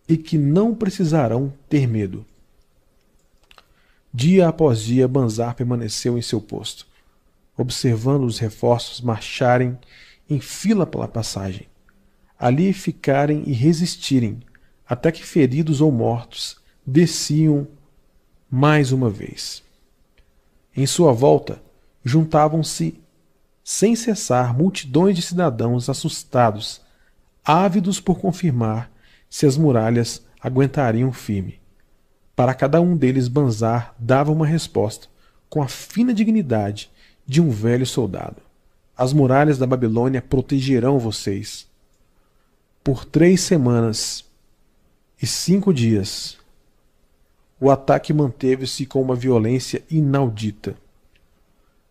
e 0.08 0.16
que 0.16 0.38
não 0.38 0.74
precisarão 0.74 1.52
ter 1.68 1.88
medo. 1.88 2.24
Dia 4.12 4.48
após 4.48 4.80
dia, 4.80 5.08
Banzar 5.08 5.56
permaneceu 5.56 6.16
em 6.16 6.22
seu 6.22 6.40
posto. 6.40 6.86
observando 7.56 8.24
os 8.24 8.38
reforços 8.38 9.00
marcharem 9.00 9.78
em 10.28 10.40
fila 10.40 10.86
pela 10.86 11.06
passagem, 11.06 11.66
ali 12.38 12.72
ficarem 12.72 13.44
e 13.46 13.52
resistirem, 13.52 14.40
até 14.88 15.10
que 15.10 15.24
feridos 15.24 15.80
ou 15.80 15.90
mortos 15.90 16.56
desciam 16.86 17.66
mais 18.50 18.92
uma 18.92 19.08
vez. 19.08 19.62
Em 20.76 20.86
sua 20.86 21.12
volta, 21.12 21.62
juntavam-se 22.04 23.00
sem 23.62 23.96
cessar 23.96 24.56
multidões 24.56 25.16
de 25.16 25.22
cidadãos 25.22 25.88
assustados, 25.88 26.82
ávidos 27.44 27.98
por 28.00 28.18
confirmar 28.18 28.90
se 29.30 29.46
as 29.46 29.56
muralhas 29.56 30.24
aguentariam 30.40 31.12
firme. 31.12 31.60
Para 32.36 32.54
cada 32.54 32.80
um 32.80 32.96
deles, 32.96 33.28
Banzar 33.28 33.94
dava 33.98 34.30
uma 34.32 34.46
resposta 34.46 35.08
com 35.48 35.62
a 35.62 35.68
fina 35.68 36.12
dignidade 36.12 36.90
de 37.26 37.40
um 37.40 37.48
velho 37.48 37.86
soldado. 37.86 38.42
As 38.96 39.12
muralhas 39.12 39.56
da 39.56 39.66
Babilônia 39.66 40.20
protegerão 40.20 40.98
vocês. 40.98 41.66
Por 42.82 43.04
três 43.04 43.40
semanas 43.40 44.24
e 45.24 45.26
cinco 45.26 45.72
dias, 45.72 46.36
o 47.58 47.70
ataque 47.70 48.12
manteve-se 48.12 48.84
com 48.84 49.00
uma 49.00 49.16
violência 49.16 49.82
inaudita. 49.90 50.76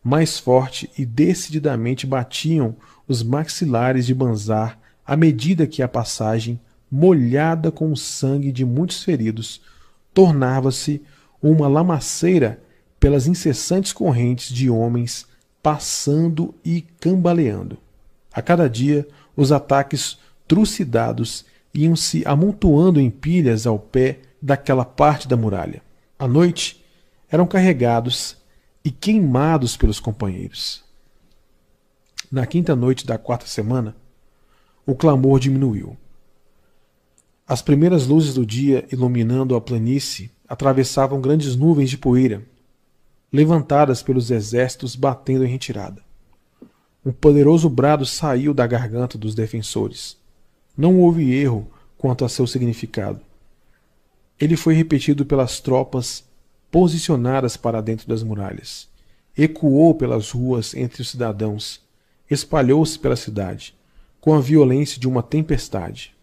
Mais 0.03 0.37
forte 0.37 0.87
e 0.95 1.03
decididamente 1.03 2.05
batiam 2.05 2.75
os 3.07 3.23
maxilares 3.23 4.05
de 4.05 4.13
Banzar 4.13 4.77
à 5.03 5.17
medida 5.17 5.65
que 5.65 5.81
a 5.81 5.87
passagem, 5.87 6.59
molhada 6.91 7.71
com 7.71 7.91
o 7.91 7.97
sangue 7.97 8.51
de 8.51 8.63
muitos 8.63 9.03
feridos, 9.03 9.63
tornava-se 10.13 11.01
uma 11.41 11.67
lamaceira 11.67 12.61
pelas 12.99 13.25
incessantes 13.25 13.91
correntes 13.91 14.53
de 14.53 14.69
homens 14.69 15.25
passando 15.63 16.53
e 16.63 16.81
cambaleando. 16.99 17.79
A 18.31 18.43
cada 18.43 18.69
dia, 18.69 19.07
os 19.35 19.51
ataques 19.51 20.19
trucidados 20.47 21.51
iam 21.73 21.95
se 21.95 22.23
amontoando 22.25 22.99
em 22.99 23.09
pilhas 23.09 23.65
ao 23.65 23.79
pé 23.79 24.19
daquela 24.41 24.85
parte 24.85 25.27
da 25.27 25.35
muralha. 25.35 25.81
À 26.19 26.27
noite, 26.27 26.83
eram 27.29 27.47
carregados 27.47 28.37
e 28.85 28.91
queimados 28.91 29.75
pelos 29.75 29.99
companheiros. 29.99 30.83
Na 32.31 32.45
quinta 32.45 32.75
noite 32.75 33.05
da 33.05 33.17
quarta 33.17 33.45
semana, 33.45 33.95
o 34.85 34.95
clamor 34.95 35.39
diminuiu. 35.39 35.97
As 37.47 37.61
primeiras 37.61 38.07
luzes 38.07 38.33
do 38.33 38.45
dia 38.45 38.85
iluminando 38.91 39.55
a 39.55 39.61
planície 39.61 40.31
atravessavam 40.47 41.19
grandes 41.19 41.55
nuvens 41.55 41.89
de 41.89 41.97
poeira, 41.97 42.43
levantadas 43.31 44.03
pelos 44.03 44.29
exércitos 44.29 44.95
batendo 44.95 45.43
em 45.43 45.47
retirada. 45.47 46.01
Um 47.05 47.11
poderoso 47.11 47.69
brado 47.69 48.05
saiu 48.05 48.53
da 48.53 48.65
garganta 48.65 49.17
dos 49.17 49.35
defensores. 49.35 50.17
Não 50.75 50.99
houve 50.99 51.33
erro 51.33 51.69
quanto 51.97 52.25
a 52.25 52.29
seu 52.29 52.47
significado. 52.47 53.21
Ele 54.39 54.57
foi 54.57 54.73
repetido 54.73 55.25
pelas 55.25 55.59
tropas 55.59 56.23
posicionadas 56.71 57.55
para 57.55 57.79
dentro 57.79 58.07
das 58.07 58.23
muralhas. 58.23 58.89
Ecoou 59.37 59.93
pelas 59.93 60.31
ruas 60.31 60.73
entre 60.73 61.01
os 61.01 61.09
cidadãos, 61.11 61.79
espalhou-se 62.29 62.97
pela 62.97 63.15
cidade, 63.15 63.75
com 64.19 64.33
a 64.33 64.41
violência 64.41 64.99
de 64.99 65.07
uma 65.07 65.21
tempestade. 65.21 66.15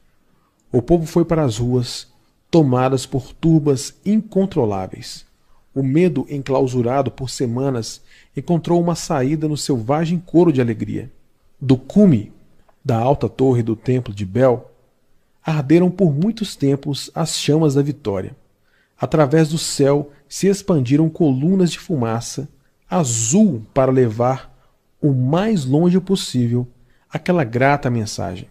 O 0.73 0.83
povo 0.83 1.07
foi 1.07 1.25
para 1.25 1.45
as 1.45 1.59
ruas, 1.59 2.09
tomadas 2.51 3.07
por 3.07 3.33
turbas 3.33 3.95
incontroláveis. 4.05 5.25
O 5.73 5.83
medo, 5.83 6.27
enclausurado 6.29 7.11
por 7.11 7.31
semanas, 7.31 8.01
encontrou 8.37 8.81
uma 8.81 8.97
saída 8.97 9.47
no 9.47 9.57
selvagem 9.57 10.19
coro 10.19 10.53
de 10.53 10.61
alegria. 10.61 11.11
Do 11.61 11.77
cume 11.77 12.33
da 12.85 12.97
alta 12.97 13.29
torre 13.29 13.63
do 13.63 13.77
templo 13.77 14.15
de 14.15 14.25
Bel, 14.25 14.71
arderam 15.45 15.91
por 15.91 16.13
muitos 16.13 16.57
tempos 16.57 17.11
as 17.15 17.37
chamas 17.39 17.75
da 17.75 17.83
vitória. 17.83 18.37
Através 18.99 19.49
do 19.49 19.59
céu 19.59 20.11
se 20.29 20.47
expandiram 20.47 21.09
colunas 21.09 21.71
de 21.71 21.79
fumaça 21.79 22.49
azul 22.89 23.63
para 23.73 23.93
levar 23.93 24.51
o 25.01 25.13
mais 25.13 25.65
longe 25.65 25.99
possível 26.01 26.67
aquela 27.11 27.45
grata 27.45 27.89
mensagem. 27.89 28.49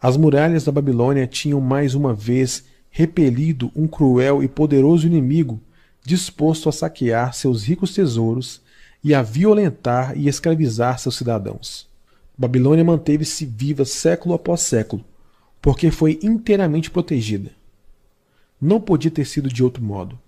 As 0.00 0.16
muralhas 0.16 0.64
da 0.64 0.72
Babilônia 0.72 1.26
tinham 1.26 1.60
mais 1.60 1.94
uma 1.94 2.14
vez 2.14 2.64
repelido 2.90 3.70
um 3.76 3.86
cruel 3.86 4.42
e 4.42 4.48
poderoso 4.48 5.06
inimigo 5.06 5.60
disposto 6.04 6.68
a 6.68 6.72
saquear 6.72 7.34
seus 7.34 7.64
ricos 7.64 7.94
tesouros 7.94 8.62
e 9.04 9.14
a 9.14 9.22
violentar 9.22 10.16
e 10.16 10.28
escravizar 10.28 10.98
seus 10.98 11.16
cidadãos. 11.16 11.89
Babilônia 12.40 12.82
manteve-se 12.82 13.44
viva 13.44 13.84
século 13.84 14.34
após 14.34 14.62
século, 14.62 15.04
porque 15.60 15.90
foi 15.90 16.18
inteiramente 16.22 16.90
protegida. 16.90 17.50
Não 18.58 18.80
podia 18.80 19.10
ter 19.10 19.26
sido 19.26 19.46
de 19.46 19.62
outro 19.62 19.84
modo. 19.84 20.18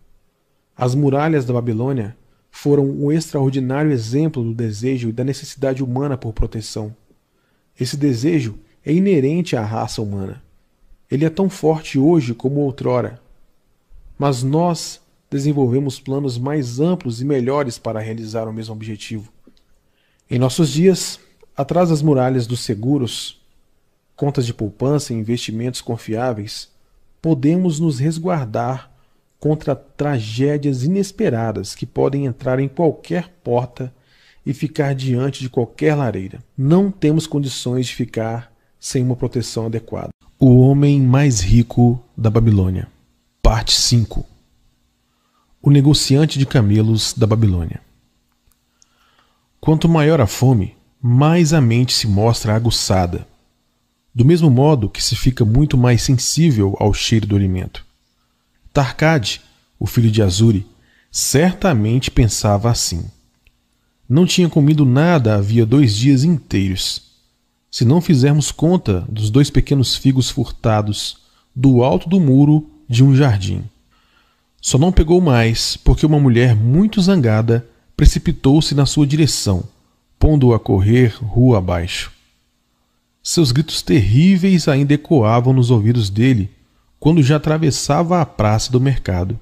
As 0.77 0.95
muralhas 0.95 1.47
da 1.47 1.55
Babilônia 1.55 2.15
foram 2.51 2.85
um 2.85 3.11
extraordinário 3.11 3.91
exemplo 3.91 4.45
do 4.45 4.53
desejo 4.53 5.09
e 5.09 5.13
da 5.13 5.25
necessidade 5.25 5.83
humana 5.83 6.19
por 6.19 6.35
proteção. 6.35 6.95
Esse 7.81 7.97
desejo 7.97 8.59
é 8.85 8.93
inerente 8.93 9.57
à 9.57 9.65
raça 9.65 10.03
humana. 10.03 10.43
Ele 11.11 11.25
é 11.25 11.31
tão 11.31 11.49
forte 11.49 11.99
hoje 11.99 12.35
como 12.35 12.61
outrora. 12.61 13.23
Mas 14.19 14.43
nós 14.43 15.01
desenvolvemos 15.31 15.99
planos 15.99 16.37
mais 16.37 16.79
amplos 16.79 17.23
e 17.23 17.25
melhores 17.25 17.79
para 17.79 18.01
realizar 18.01 18.47
o 18.47 18.53
mesmo 18.53 18.75
objetivo. 18.75 19.33
Em 20.31 20.39
nossos 20.39 20.69
dias, 20.69 21.19
atrás 21.57 21.91
das 21.91 22.03
muralhas 22.03 22.47
dos 22.47 22.61
seguros, 22.61 23.41
contas 24.17 24.47
de 24.47 24.55
poupança 24.55 25.13
e 25.13 25.17
investimentos 25.17 25.81
confiáveis, 25.81 26.69
podemos 27.21 27.79
nos 27.79 27.99
resguardar 27.99 28.91
contra 29.39 29.75
tragédias 29.75 30.85
inesperadas 30.85 31.75
que 31.75 31.85
podem 31.85 32.27
entrar 32.27 32.61
em 32.61 32.69
qualquer 32.69 33.29
porta 33.43 33.93
e 34.45 34.55
ficar 34.55 34.95
diante 34.95 35.41
de 35.41 35.49
qualquer 35.49 35.95
lareira. 35.95 36.43
Não 36.57 36.91
temos 36.91 37.27
condições 37.27 37.87
de 37.87 37.95
ficar 37.95 38.53
sem 38.79 39.03
uma 39.03 39.17
proteção 39.17 39.67
adequada. 39.67 40.11
O 40.39 40.61
homem 40.61 41.01
mais 41.01 41.41
rico 41.41 42.03
da 42.17 42.29
Babilônia. 42.29 42.89
Parte 43.41 43.73
5. 43.75 44.27
O 45.61 45.71
negociante 45.71 46.39
de 46.39 46.47
camelos 46.47 47.13
da 47.13 47.27
Babilônia. 47.27 47.81
Quanto 49.61 49.89
maior 49.89 50.21
a 50.21 50.27
fome, 50.27 50.77
mais 51.03 51.53
a 51.53 51.61
mente 51.61 51.93
se 51.93 52.07
mostra 52.07 52.55
aguçada 52.55 53.27
do 54.15 54.25
mesmo 54.25 54.51
modo 54.51 54.91
que 54.91 55.03
se 55.03 55.17
fica 55.17 55.45
muito 55.45 55.77
mais 55.77 56.03
sensível 56.03 56.77
ao 56.79 56.93
cheiro 56.93 57.27
do 57.27 57.37
alimento. 57.37 57.85
Tarkad, 58.73 59.41
o 59.79 59.87
filho 59.87 60.11
de 60.11 60.23
Azuri, 60.23 60.67
certamente 61.11 62.11
pensava 62.11 62.71
assim. 62.71 63.05
Não 64.09 64.27
tinha 64.27 64.49
comido 64.49 64.85
nada 64.85 65.37
havia 65.37 65.65
dois 65.65 65.97
dias 65.97 66.25
inteiros. 66.25 67.11
Se 67.71 67.85
não 67.85 68.01
fizermos 68.01 68.53
conta 68.53 69.07
dos 69.09 69.31
dois 69.31 69.49
pequenos 69.49 69.97
figos 69.97 70.29
furtados 70.29 71.17
do 71.57 71.83
alto 71.83 72.09
do 72.09 72.21
muro 72.21 72.69
de 72.89 73.03
um 73.03 73.15
jardim. 73.17 73.65
Só 74.61 74.77
não 74.77 74.93
pegou 74.93 75.21
mais 75.21 75.77
porque 75.77 76.05
uma 76.05 76.21
mulher 76.21 76.55
muito 76.55 77.01
zangada 77.01 77.67
precipitou-se 77.97 78.75
na 78.75 78.85
sua 78.85 79.07
direção, 79.07 79.65
pondo-o 80.23 80.55
a 80.55 80.61
correr 80.61 81.17
rua 81.21 81.59
abaixo. 81.59 82.13
Seus 83.21 83.51
gritos 83.51 83.83
terríveis 83.83 84.69
ainda 84.69 84.95
ecoavam 84.95 85.53
nos 85.53 85.69
ouvidos 85.69 86.09
dele 86.09 86.49
quando 87.01 87.25
já 87.25 87.35
atravessava 87.35 88.21
a 88.21 88.25
praça 88.25 88.71
do 88.71 88.81
mercado. 88.81 89.37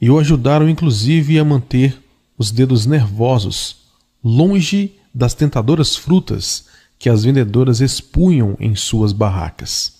E 0.00 0.08
o 0.08 0.16
ajudaram 0.16 0.68
inclusive 0.68 1.40
a 1.40 1.44
manter 1.44 2.00
os 2.38 2.52
dedos 2.52 2.86
nervosos 2.86 3.78
longe 4.22 4.94
das 5.12 5.34
tentadoras 5.34 5.96
frutas 5.96 6.66
que 6.96 7.10
as 7.10 7.24
vendedoras 7.24 7.80
expunham 7.80 8.56
em 8.60 8.76
suas 8.76 9.12
barracas. 9.12 9.94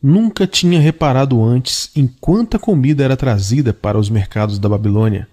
Nunca 0.00 0.46
tinha 0.46 0.78
reparado 0.78 1.42
antes 1.42 1.90
em 1.96 2.06
quanta 2.06 2.60
comida 2.60 3.02
era 3.02 3.16
trazida 3.16 3.74
para 3.74 3.98
os 3.98 4.08
mercados 4.08 4.56
da 4.56 4.68
Babilônia 4.68 5.26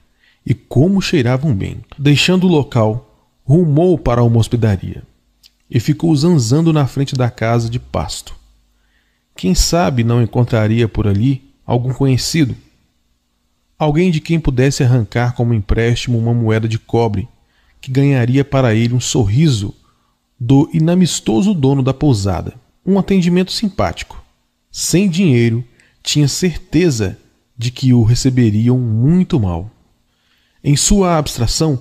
e 0.43 0.55
como 0.55 0.99
cheiravam 0.99 1.53
bem. 1.53 1.81
Deixando 1.95 2.47
o 2.47 2.51
local, 2.51 3.10
rumou 3.43 3.97
para 3.97 4.23
uma 4.23 4.37
hospedaria 4.37 5.03
e 5.69 5.79
ficou 5.79 6.13
zanzando 6.15 6.73
na 6.73 6.85
frente 6.85 7.15
da 7.15 7.29
casa 7.29 7.69
de 7.69 7.79
pasto. 7.79 8.35
Quem 9.35 9.55
sabe 9.55 10.03
não 10.03 10.21
encontraria 10.21 10.87
por 10.87 11.07
ali 11.07 11.41
algum 11.65 11.93
conhecido? 11.93 12.55
Alguém 13.79 14.11
de 14.11 14.19
quem 14.19 14.39
pudesse 14.39 14.83
arrancar 14.83 15.33
como 15.33 15.53
empréstimo 15.53 16.17
uma 16.17 16.33
moeda 16.33 16.67
de 16.67 16.77
cobre, 16.77 17.27
que 17.79 17.91
ganharia 17.91 18.45
para 18.45 18.75
ele 18.75 18.93
um 18.93 18.99
sorriso 18.99 19.73
do 20.39 20.69
inamistoso 20.73 21.53
dono 21.53 21.81
da 21.81 21.93
pousada. 21.93 22.53
Um 22.85 22.99
atendimento 22.99 23.51
simpático. 23.51 24.23
Sem 24.71 25.09
dinheiro, 25.09 25.63
tinha 26.03 26.27
certeza 26.27 27.17
de 27.57 27.71
que 27.71 27.93
o 27.93 28.03
receberiam 28.03 28.77
muito 28.77 29.39
mal. 29.39 29.69
Em 30.63 30.75
sua 30.75 31.17
abstração, 31.17 31.79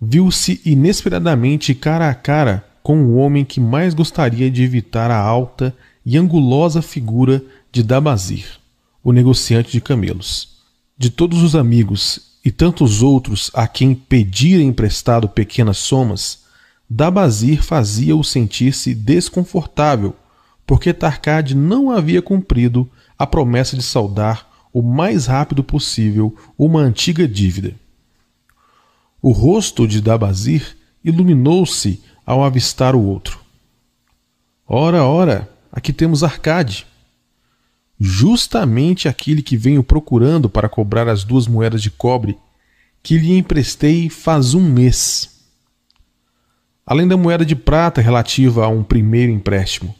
viu-se 0.00 0.60
inesperadamente 0.64 1.74
cara 1.74 2.08
a 2.08 2.14
cara 2.14 2.64
com 2.82 3.04
o 3.04 3.16
homem 3.16 3.44
que 3.44 3.60
mais 3.60 3.92
gostaria 3.92 4.50
de 4.50 4.62
evitar 4.62 5.10
a 5.10 5.18
alta 5.18 5.76
e 6.04 6.16
angulosa 6.16 6.80
figura 6.80 7.42
de 7.70 7.82
Dabazir, 7.82 8.58
o 9.04 9.12
negociante 9.12 9.70
de 9.70 9.80
camelos. 9.80 10.60
De 10.96 11.10
todos 11.10 11.42
os 11.42 11.54
amigos 11.54 12.38
e 12.44 12.50
tantos 12.50 13.02
outros 13.02 13.50
a 13.52 13.68
quem 13.68 13.94
pedira 13.94 14.62
emprestado 14.62 15.28
pequenas 15.28 15.76
somas, 15.76 16.40
Dabazir 16.88 17.62
fazia-o 17.62 18.24
sentir-se 18.24 18.94
desconfortável, 18.94 20.16
porque 20.66 20.92
Tarkad 20.92 21.54
não 21.54 21.90
havia 21.90 22.22
cumprido 22.22 22.90
a 23.18 23.26
promessa 23.26 23.76
de 23.76 23.82
saldar 23.82 24.48
o 24.72 24.82
mais 24.82 25.26
rápido 25.26 25.62
possível 25.62 26.34
uma 26.56 26.80
antiga 26.80 27.28
dívida. 27.28 27.74
O 29.22 29.32
rosto 29.32 29.86
de 29.86 30.00
Dabazir 30.00 30.76
iluminou-se 31.04 32.02
ao 32.24 32.44
avistar 32.44 32.94
o 32.94 33.02
outro. 33.02 33.40
Ora, 34.66 35.04
ora, 35.04 35.50
aqui 35.72 35.92
temos 35.92 36.22
Arcade. 36.22 36.86
Justamente 37.98 39.08
aquele 39.08 39.42
que 39.42 39.56
venho 39.56 39.82
procurando 39.82 40.48
para 40.48 40.68
cobrar 40.68 41.08
as 41.08 41.24
duas 41.24 41.46
moedas 41.46 41.82
de 41.82 41.90
cobre 41.90 42.38
que 43.02 43.18
lhe 43.18 43.36
emprestei 43.36 44.08
faz 44.08 44.54
um 44.54 44.62
mês. 44.62 45.40
Além 46.86 47.06
da 47.06 47.16
moeda 47.16 47.44
de 47.44 47.56
prata 47.56 48.00
relativa 48.00 48.64
a 48.64 48.68
um 48.68 48.82
primeiro 48.82 49.32
empréstimo. 49.32 49.94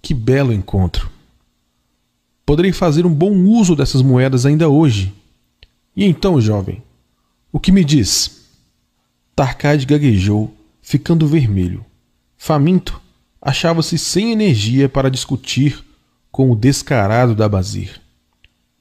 Que 0.00 0.14
belo 0.14 0.52
encontro! 0.52 1.10
Poderei 2.46 2.72
fazer 2.72 3.06
um 3.06 3.14
bom 3.14 3.32
uso 3.32 3.74
dessas 3.74 4.02
moedas 4.02 4.44
ainda 4.44 4.68
hoje. 4.68 5.12
E 5.96 6.04
então, 6.04 6.40
jovem, 6.40 6.82
o 7.54 7.60
que 7.60 7.70
me 7.70 7.84
diz? 7.84 8.48
Tarkad 9.36 9.86
gaguejou 9.86 10.52
ficando 10.82 11.24
vermelho. 11.24 11.86
Faminto, 12.36 13.00
achava-se 13.40 13.96
sem 13.96 14.32
energia 14.32 14.88
para 14.88 15.08
discutir 15.08 15.84
com 16.32 16.50
o 16.50 16.56
descarado 16.56 17.32
da 17.32 17.48
Bazir. 17.48 18.00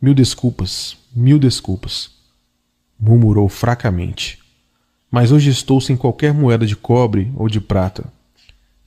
Mil 0.01 0.15
desculpas, 0.15 0.97
mil 1.15 1.37
desculpas, 1.37 2.09
murmurou 2.99 3.47
fracamente. 3.47 4.39
Mas 5.11 5.31
hoje 5.31 5.51
estou 5.51 5.79
sem 5.79 5.95
qualquer 5.95 6.33
moeda 6.33 6.65
de 6.65 6.75
cobre 6.75 7.31
ou 7.35 7.47
de 7.47 7.61
prata. 7.61 8.11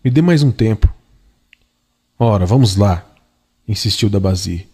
Me 0.03 0.11
dê 0.11 0.21
mais 0.21 0.43
um 0.43 0.51
tempo. 0.51 0.93
Ora, 2.19 2.45
vamos 2.45 2.75
lá, 2.75 3.07
insistiu 3.69 4.11
Dabazir. 4.11 4.67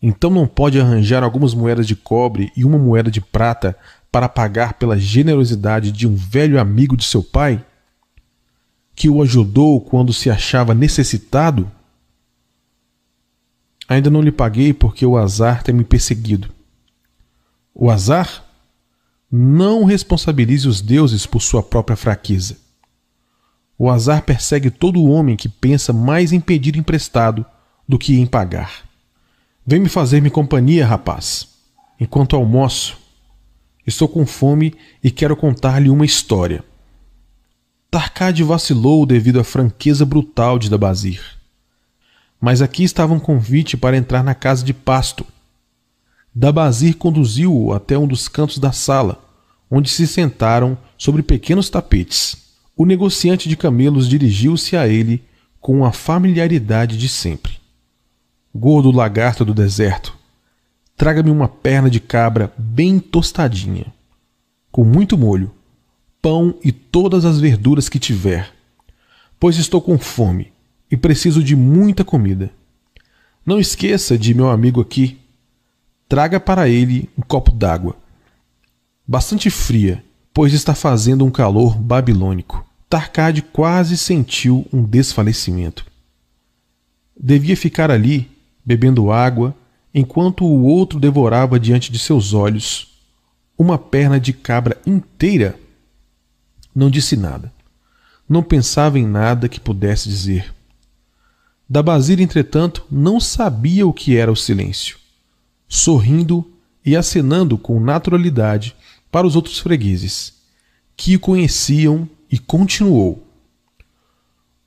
Então 0.00 0.28
não 0.28 0.46
pode 0.46 0.78
arranjar 0.78 1.22
algumas 1.22 1.54
moedas 1.54 1.86
de 1.86 1.96
cobre 1.96 2.52
e 2.54 2.64
uma 2.64 2.78
moeda 2.78 3.10
de 3.10 3.20
prata 3.20 3.76
para 4.10 4.28
pagar 4.28 4.74
pela 4.74 4.98
generosidade 4.98 5.92
de 5.92 6.06
um 6.06 6.14
velho 6.14 6.60
amigo 6.60 6.96
de 6.96 7.04
seu 7.04 7.22
pai, 7.22 7.64
que 8.94 9.10
o 9.10 9.22
ajudou 9.22 9.80
quando 9.80 10.12
se 10.12 10.30
achava 10.30 10.74
necessitado? 10.74 11.70
Ainda 13.88 14.10
não 14.10 14.22
lhe 14.22 14.32
paguei 14.32 14.72
porque 14.72 15.04
o 15.04 15.16
azar 15.16 15.62
tem 15.62 15.74
me 15.74 15.84
perseguido. 15.84 16.50
O 17.74 17.90
azar? 17.90 18.44
Não 19.30 19.84
responsabilize 19.84 20.66
os 20.66 20.80
deuses 20.80 21.26
por 21.26 21.42
sua 21.42 21.62
própria 21.62 21.96
fraqueza. 21.96 22.56
O 23.78 23.90
azar 23.90 24.22
persegue 24.22 24.70
todo 24.70 25.04
homem 25.04 25.36
que 25.36 25.48
pensa 25.48 25.92
mais 25.92 26.32
em 26.32 26.40
pedir 26.40 26.76
emprestado 26.76 27.44
do 27.86 27.98
que 27.98 28.18
em 28.18 28.26
pagar. 28.26 28.86
Vem 29.66 29.80
me 29.80 29.88
fazer-me 29.88 30.30
companhia, 30.30 30.86
rapaz, 30.86 31.48
enquanto 32.00 32.36
almoço 32.36 32.96
Estou 33.86 34.08
com 34.08 34.26
fome 34.26 34.74
e 35.02 35.10
quero 35.10 35.36
contar-lhe 35.36 35.88
uma 35.88 36.04
história. 36.04 36.64
Tarkad 37.90 38.42
vacilou 38.42 39.06
devido 39.06 39.38
à 39.38 39.44
franqueza 39.44 40.04
brutal 40.04 40.58
de 40.58 40.68
Dabazir. 40.68 41.22
Mas 42.40 42.60
aqui 42.60 42.82
estava 42.82 43.14
um 43.14 43.20
convite 43.20 43.76
para 43.76 43.96
entrar 43.96 44.24
na 44.24 44.34
casa 44.34 44.64
de 44.64 44.74
pasto. 44.74 45.24
Dabazir 46.34 46.96
conduziu-o 46.96 47.72
até 47.72 47.96
um 47.96 48.06
dos 48.06 48.28
cantos 48.28 48.58
da 48.58 48.72
sala, 48.72 49.24
onde 49.70 49.88
se 49.88 50.06
sentaram 50.06 50.76
sobre 50.98 51.22
pequenos 51.22 51.70
tapetes. 51.70 52.36
O 52.76 52.84
negociante 52.84 53.48
de 53.48 53.56
camelos 53.56 54.08
dirigiu-se 54.08 54.76
a 54.76 54.86
ele 54.86 55.24
com 55.60 55.84
a 55.84 55.92
familiaridade 55.92 56.98
de 56.98 57.08
sempre. 57.08 57.54
Gordo 58.54 58.90
lagarto 58.90 59.44
do 59.44 59.54
deserto, 59.54 60.15
Traga-me 60.96 61.30
uma 61.30 61.46
perna 61.46 61.90
de 61.90 62.00
cabra 62.00 62.52
bem 62.56 62.98
tostadinha, 62.98 63.92
com 64.72 64.82
muito 64.82 65.18
molho, 65.18 65.52
pão 66.22 66.58
e 66.64 66.72
todas 66.72 67.26
as 67.26 67.38
verduras 67.38 67.88
que 67.88 67.98
tiver, 67.98 68.50
pois 69.38 69.58
estou 69.58 69.82
com 69.82 69.98
fome 69.98 70.52
e 70.90 70.96
preciso 70.96 71.42
de 71.42 71.54
muita 71.54 72.02
comida. 72.02 72.50
Não 73.44 73.60
esqueça 73.60 74.16
de 74.16 74.32
meu 74.32 74.48
amigo 74.48 74.80
aqui. 74.80 75.18
Traga 76.08 76.40
para 76.40 76.66
ele 76.68 77.10
um 77.16 77.22
copo 77.22 77.52
d'água. 77.52 77.94
Bastante 79.06 79.50
fria, 79.50 80.02
pois 80.32 80.54
está 80.54 80.74
fazendo 80.74 81.26
um 81.26 81.30
calor 81.30 81.76
babilônico. 81.76 82.64
Tarcade 82.88 83.42
quase 83.42 83.98
sentiu 83.98 84.66
um 84.72 84.82
desfalecimento. 84.82 85.84
Devia 87.18 87.56
ficar 87.56 87.90
ali, 87.90 88.30
bebendo 88.64 89.12
água 89.12 89.54
enquanto 89.98 90.44
o 90.44 90.64
outro 90.64 91.00
devorava 91.00 91.58
diante 91.58 91.90
de 91.90 91.98
seus 91.98 92.34
olhos 92.34 93.00
uma 93.56 93.78
perna 93.78 94.20
de 94.20 94.34
cabra 94.34 94.78
inteira. 94.86 95.58
Não 96.74 96.90
disse 96.90 97.16
nada. 97.16 97.50
Não 98.28 98.42
pensava 98.42 98.98
em 98.98 99.06
nada 99.06 99.48
que 99.48 99.58
pudesse 99.58 100.06
dizer. 100.06 100.54
Da 101.66 101.82
Basília, 101.82 102.22
entretanto, 102.22 102.84
não 102.90 103.18
sabia 103.18 103.86
o 103.86 103.92
que 103.92 104.18
era 104.18 104.30
o 104.30 104.36
silêncio. 104.36 104.98
Sorrindo 105.66 106.46
e 106.84 106.94
acenando 106.94 107.56
com 107.56 107.80
naturalidade 107.80 108.76
para 109.10 109.26
os 109.26 109.34
outros 109.34 109.58
fregueses, 109.58 110.34
que 110.94 111.16
o 111.16 111.20
conheciam, 111.20 112.06
e 112.30 112.38
continuou. 112.38 113.26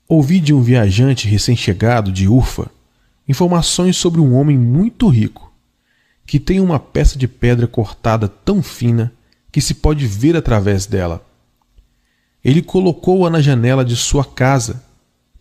Ouvi 0.08 0.40
de 0.40 0.52
um 0.52 0.60
viajante 0.60 1.28
recém-chegado 1.28 2.10
de 2.10 2.26
Urfa 2.26 2.68
informações 3.30 3.96
sobre 3.96 4.20
um 4.20 4.34
homem 4.34 4.58
muito 4.58 5.08
rico 5.08 5.50
que 6.26 6.38
tem 6.38 6.60
uma 6.60 6.78
peça 6.78 7.18
de 7.18 7.26
pedra 7.26 7.66
cortada 7.66 8.28
tão 8.28 8.62
fina 8.62 9.12
que 9.50 9.60
se 9.60 9.74
pode 9.74 10.06
ver 10.06 10.36
através 10.36 10.86
dela. 10.86 11.26
Ele 12.44 12.62
colocou-a 12.62 13.28
na 13.28 13.40
janela 13.40 13.84
de 13.84 13.96
sua 13.96 14.24
casa 14.24 14.84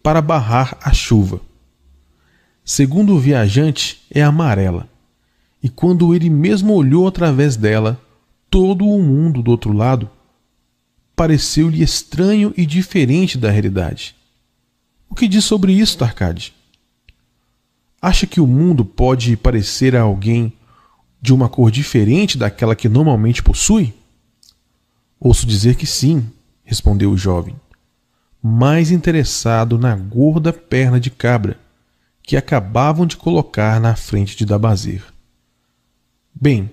para 0.01 0.19
barrar 0.19 0.75
a 0.81 0.91
chuva. 0.91 1.41
Segundo 2.65 3.13
o 3.13 3.19
viajante, 3.19 4.01
é 4.09 4.23
amarela, 4.23 4.89
e 5.61 5.69
quando 5.69 6.15
ele 6.15 6.27
mesmo 6.27 6.73
olhou 6.73 7.07
através 7.07 7.55
dela, 7.55 8.01
todo 8.49 8.83
o 8.83 8.99
mundo 8.99 9.43
do 9.43 9.51
outro 9.51 9.71
lado 9.71 10.09
pareceu-lhe 11.15 11.83
estranho 11.83 12.51
e 12.57 12.65
diferente 12.65 13.37
da 13.37 13.51
realidade. 13.51 14.15
O 15.07 15.13
que 15.13 15.27
diz 15.27 15.45
sobre 15.45 15.71
isso, 15.71 15.99
Tarcade? 15.99 16.51
Acha 18.01 18.25
que 18.25 18.39
o 18.39 18.47
mundo 18.47 18.85
pode 18.85 19.35
parecer 19.35 19.95
a 19.95 20.01
alguém 20.01 20.53
de 21.21 21.33
uma 21.33 21.49
cor 21.49 21.69
diferente 21.69 22.37
daquela 22.37 22.75
que 22.75 22.87
normalmente 22.87 23.43
possui? 23.43 23.93
Ouço 25.19 25.45
dizer 25.45 25.75
que 25.75 25.85
sim, 25.85 26.25
respondeu 26.63 27.11
o 27.11 27.17
jovem, 27.17 27.55
mais 28.41 28.89
interessado 28.89 29.77
na 29.77 29.95
gorda 29.95 30.53
perna 30.53 30.97
de 30.97 31.09
cabra 31.09 31.59
que 32.23 32.37
acabavam 32.37 33.05
de 33.05 33.17
colocar 33.17 33.81
na 33.81 33.95
frente 33.95 34.37
de 34.37 34.45
Dabazir. 34.45 35.03
Bem, 36.33 36.69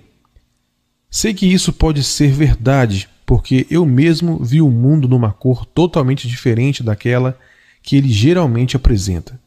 sei 1.09 1.33
que 1.33 1.45
isso 1.45 1.73
pode 1.73 2.03
ser 2.03 2.31
verdade, 2.31 3.09
porque 3.25 3.67
eu 3.69 3.85
mesmo 3.85 4.41
vi 4.41 4.61
o 4.61 4.71
mundo 4.71 5.09
numa 5.09 5.33
cor 5.33 5.65
totalmente 5.65 6.25
diferente 6.25 6.81
daquela 6.81 7.37
que 7.81 7.97
ele 7.97 8.09
geralmente 8.09 8.77
apresenta. 8.77 9.37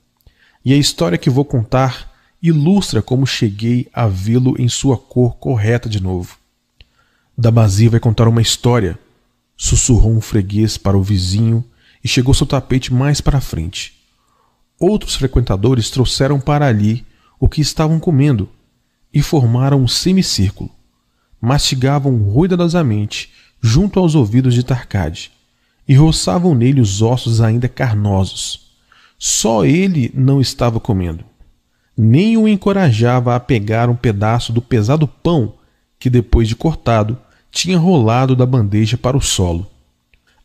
E 0.64 0.74
a 0.74 0.76
história 0.76 1.16
que 1.16 1.30
vou 1.30 1.44
contar 1.44 2.12
ilustra 2.42 3.00
como 3.00 3.26
cheguei 3.26 3.88
a 3.92 4.06
vê-lo 4.06 4.60
em 4.60 4.68
sua 4.68 4.96
cor 4.96 5.36
correta 5.36 5.88
de 5.88 6.02
novo. 6.02 6.36
Damazi 7.36 7.88
vai 7.88 7.98
contar 7.98 8.28
uma 8.28 8.42
história, 8.42 8.98
sussurrou 9.56 10.12
um 10.12 10.20
freguês 10.20 10.76
para 10.76 10.98
o 10.98 11.02
vizinho 11.02 11.64
e 12.04 12.08
chegou 12.08 12.34
seu 12.34 12.46
tapete 12.46 12.92
mais 12.92 13.20
para 13.20 13.40
frente. 13.40 13.94
Outros 14.78 15.14
frequentadores 15.14 15.90
trouxeram 15.90 16.40
para 16.40 16.66
ali 16.66 17.06
o 17.38 17.48
que 17.48 17.60
estavam 17.60 17.98
comendo 17.98 18.48
e 19.12 19.22
formaram 19.22 19.82
um 19.82 19.88
semicírculo. 19.88 20.70
Mastigavam 21.40 22.16
ruidosamente 22.18 23.32
junto 23.62 23.98
aos 23.98 24.14
ouvidos 24.14 24.54
de 24.54 24.62
Tarcade 24.62 25.32
e 25.88 25.94
roçavam 25.94 26.54
nele 26.54 26.80
os 26.80 27.00
ossos 27.00 27.40
ainda 27.40 27.68
carnosos. 27.68 28.69
Só 29.22 29.66
ele 29.66 30.10
não 30.14 30.40
estava 30.40 30.80
comendo. 30.80 31.22
Nem 31.94 32.38
o 32.38 32.48
encorajava 32.48 33.36
a 33.36 33.40
pegar 33.40 33.90
um 33.90 33.94
pedaço 33.94 34.50
do 34.50 34.62
pesado 34.62 35.06
pão 35.06 35.52
que, 35.98 36.08
depois 36.08 36.48
de 36.48 36.56
cortado, 36.56 37.18
tinha 37.50 37.76
rolado 37.76 38.34
da 38.34 38.46
bandeja 38.46 38.96
para 38.96 39.18
o 39.18 39.20
solo. 39.20 39.70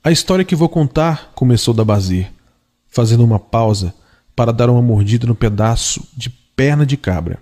A 0.03 0.11
história 0.11 0.43
que 0.43 0.57
vou 0.57 0.67
contar 0.67 1.31
começou 1.33 1.73
da 1.73 1.85
Bazir, 1.85 2.29
fazendo 2.89 3.23
uma 3.23 3.39
pausa 3.39 3.95
para 4.35 4.51
dar 4.51 4.69
uma 4.69 4.81
mordida 4.81 5.25
no 5.25 5.35
pedaço 5.35 6.05
de 6.13 6.29
perna 6.29 6.85
de 6.85 6.97
cabra. 6.97 7.39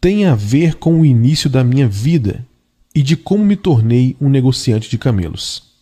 Tem 0.00 0.26
a 0.26 0.34
ver 0.34 0.74
com 0.74 1.00
o 1.00 1.06
início 1.06 1.48
da 1.48 1.62
minha 1.62 1.86
vida 1.86 2.44
e 2.92 3.02
de 3.02 3.16
como 3.16 3.44
me 3.44 3.54
tornei 3.54 4.16
um 4.20 4.28
negociante 4.28 4.90
de 4.90 4.98
camelos. 4.98 5.73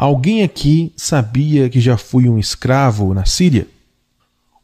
Alguém 0.00 0.42
aqui 0.42 0.94
sabia 0.96 1.68
que 1.68 1.78
já 1.78 1.94
fui 1.94 2.26
um 2.26 2.38
escravo 2.38 3.12
na 3.12 3.26
Síria? 3.26 3.68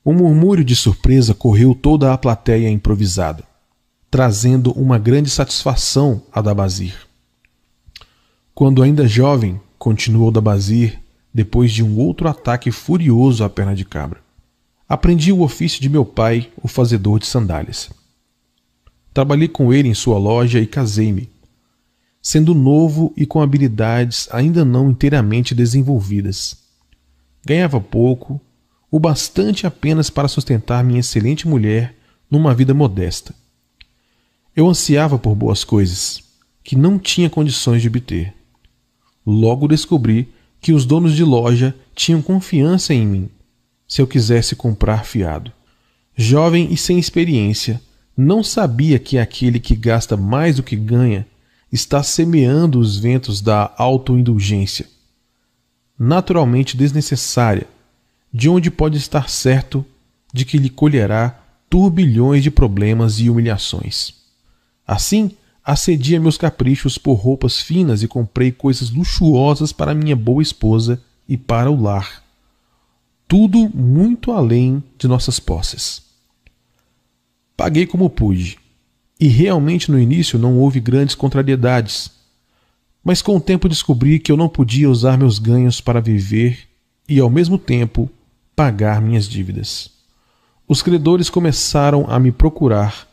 Um 0.02 0.14
murmúrio 0.14 0.64
de 0.64 0.74
surpresa 0.74 1.34
correu 1.34 1.74
toda 1.74 2.10
a 2.10 2.16
plateia 2.16 2.70
improvisada, 2.70 3.44
trazendo 4.10 4.72
uma 4.72 4.98
grande 4.98 5.28
satisfação 5.28 6.22
a 6.32 6.40
Dabazir. 6.40 6.96
Quando 8.54 8.82
ainda 8.82 9.06
jovem, 9.06 9.60
continuou 9.78 10.30
Dabazir, 10.30 10.98
depois 11.34 11.70
de 11.70 11.84
um 11.84 11.98
outro 11.98 12.28
ataque 12.28 12.70
furioso 12.70 13.44
à 13.44 13.50
perna 13.50 13.74
de 13.74 13.84
cabra. 13.84 14.22
Aprendi 14.88 15.32
o 15.32 15.42
ofício 15.42 15.82
de 15.82 15.90
meu 15.90 16.06
pai, 16.06 16.48
o 16.62 16.66
fazedor 16.66 17.18
de 17.18 17.26
sandálias. 17.26 17.90
Trabalhei 19.12 19.48
com 19.48 19.70
ele 19.70 19.90
em 19.90 19.94
sua 19.94 20.16
loja 20.16 20.58
e 20.58 20.66
casei-me, 20.66 21.28
sendo 22.26 22.56
novo 22.56 23.14
e 23.16 23.24
com 23.24 23.40
habilidades 23.40 24.28
ainda 24.32 24.64
não 24.64 24.90
inteiramente 24.90 25.54
desenvolvidas. 25.54 26.56
Ganhava 27.46 27.80
pouco, 27.80 28.40
o 28.90 28.98
bastante 28.98 29.64
apenas 29.64 30.10
para 30.10 30.26
sustentar 30.26 30.82
minha 30.82 30.98
excelente 30.98 31.46
mulher 31.46 31.94
numa 32.28 32.52
vida 32.52 32.74
modesta. 32.74 33.32
Eu 34.56 34.68
ansiava 34.68 35.16
por 35.20 35.36
boas 35.36 35.62
coisas, 35.62 36.20
que 36.64 36.74
não 36.74 36.98
tinha 36.98 37.30
condições 37.30 37.80
de 37.80 37.86
obter. 37.86 38.34
Logo 39.24 39.68
descobri 39.68 40.28
que 40.60 40.72
os 40.72 40.84
donos 40.84 41.14
de 41.14 41.22
loja 41.22 41.76
tinham 41.94 42.20
confiança 42.20 42.92
em 42.92 43.06
mim, 43.06 43.30
se 43.86 44.02
eu 44.02 44.06
quisesse 44.08 44.56
comprar 44.56 45.04
fiado. 45.04 45.52
Jovem 46.16 46.72
e 46.72 46.76
sem 46.76 46.98
experiência, 46.98 47.80
não 48.16 48.42
sabia 48.42 48.98
que 48.98 49.16
aquele 49.16 49.60
que 49.60 49.76
gasta 49.76 50.16
mais 50.16 50.56
do 50.56 50.64
que 50.64 50.74
ganha 50.74 51.24
está 51.72 52.02
semeando 52.02 52.78
os 52.78 52.96
ventos 52.96 53.40
da 53.40 53.72
autoindulgência, 53.76 54.86
naturalmente 55.98 56.76
desnecessária, 56.76 57.66
de 58.32 58.48
onde 58.48 58.70
pode 58.70 58.96
estar 58.96 59.28
certo 59.28 59.84
de 60.32 60.44
que 60.44 60.58
lhe 60.58 60.70
colherá 60.70 61.40
turbilhões 61.68 62.42
de 62.42 62.50
problemas 62.50 63.18
e 63.18 63.28
humilhações. 63.28 64.14
Assim, 64.86 65.32
acedia 65.64 66.20
meus 66.20 66.38
caprichos 66.38 66.96
por 66.96 67.14
roupas 67.14 67.60
finas 67.60 68.02
e 68.02 68.08
comprei 68.08 68.52
coisas 68.52 68.90
luxuosas 68.90 69.72
para 69.72 69.94
minha 69.94 70.14
boa 70.14 70.42
esposa 70.42 71.02
e 71.28 71.36
para 71.36 71.70
o 71.70 71.80
lar. 71.80 72.22
Tudo 73.26 73.68
muito 73.74 74.30
além 74.30 74.82
de 74.96 75.08
nossas 75.08 75.40
posses. 75.40 76.02
Paguei 77.56 77.86
como 77.86 78.08
pude, 78.08 78.58
e 79.18 79.28
realmente 79.28 79.90
no 79.90 79.98
início 79.98 80.38
não 80.38 80.58
houve 80.58 80.80
grandes 80.80 81.14
contrariedades. 81.14 82.10
Mas 83.02 83.22
com 83.22 83.36
o 83.36 83.40
tempo 83.40 83.68
descobri 83.68 84.18
que 84.18 84.30
eu 84.30 84.36
não 84.36 84.48
podia 84.48 84.90
usar 84.90 85.16
meus 85.16 85.38
ganhos 85.38 85.80
para 85.80 86.00
viver 86.00 86.58
e, 87.08 87.20
ao 87.20 87.30
mesmo 87.30 87.56
tempo, 87.56 88.10
pagar 88.54 89.00
minhas 89.00 89.28
dívidas. 89.28 89.90
Os 90.68 90.82
credores 90.82 91.30
começaram 91.30 92.04
a 92.08 92.18
me 92.18 92.32
procurar 92.32 93.06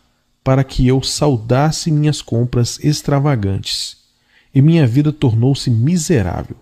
para 0.44 0.64
que 0.64 0.88
eu 0.88 1.02
saudasse 1.02 1.92
minhas 1.92 2.22
compras 2.22 2.80
extravagantes, 2.84 3.98
e 4.54 4.62
minha 4.62 4.86
vida 4.86 5.14
tornou-se 5.14 5.70
miserável. 5.70 6.58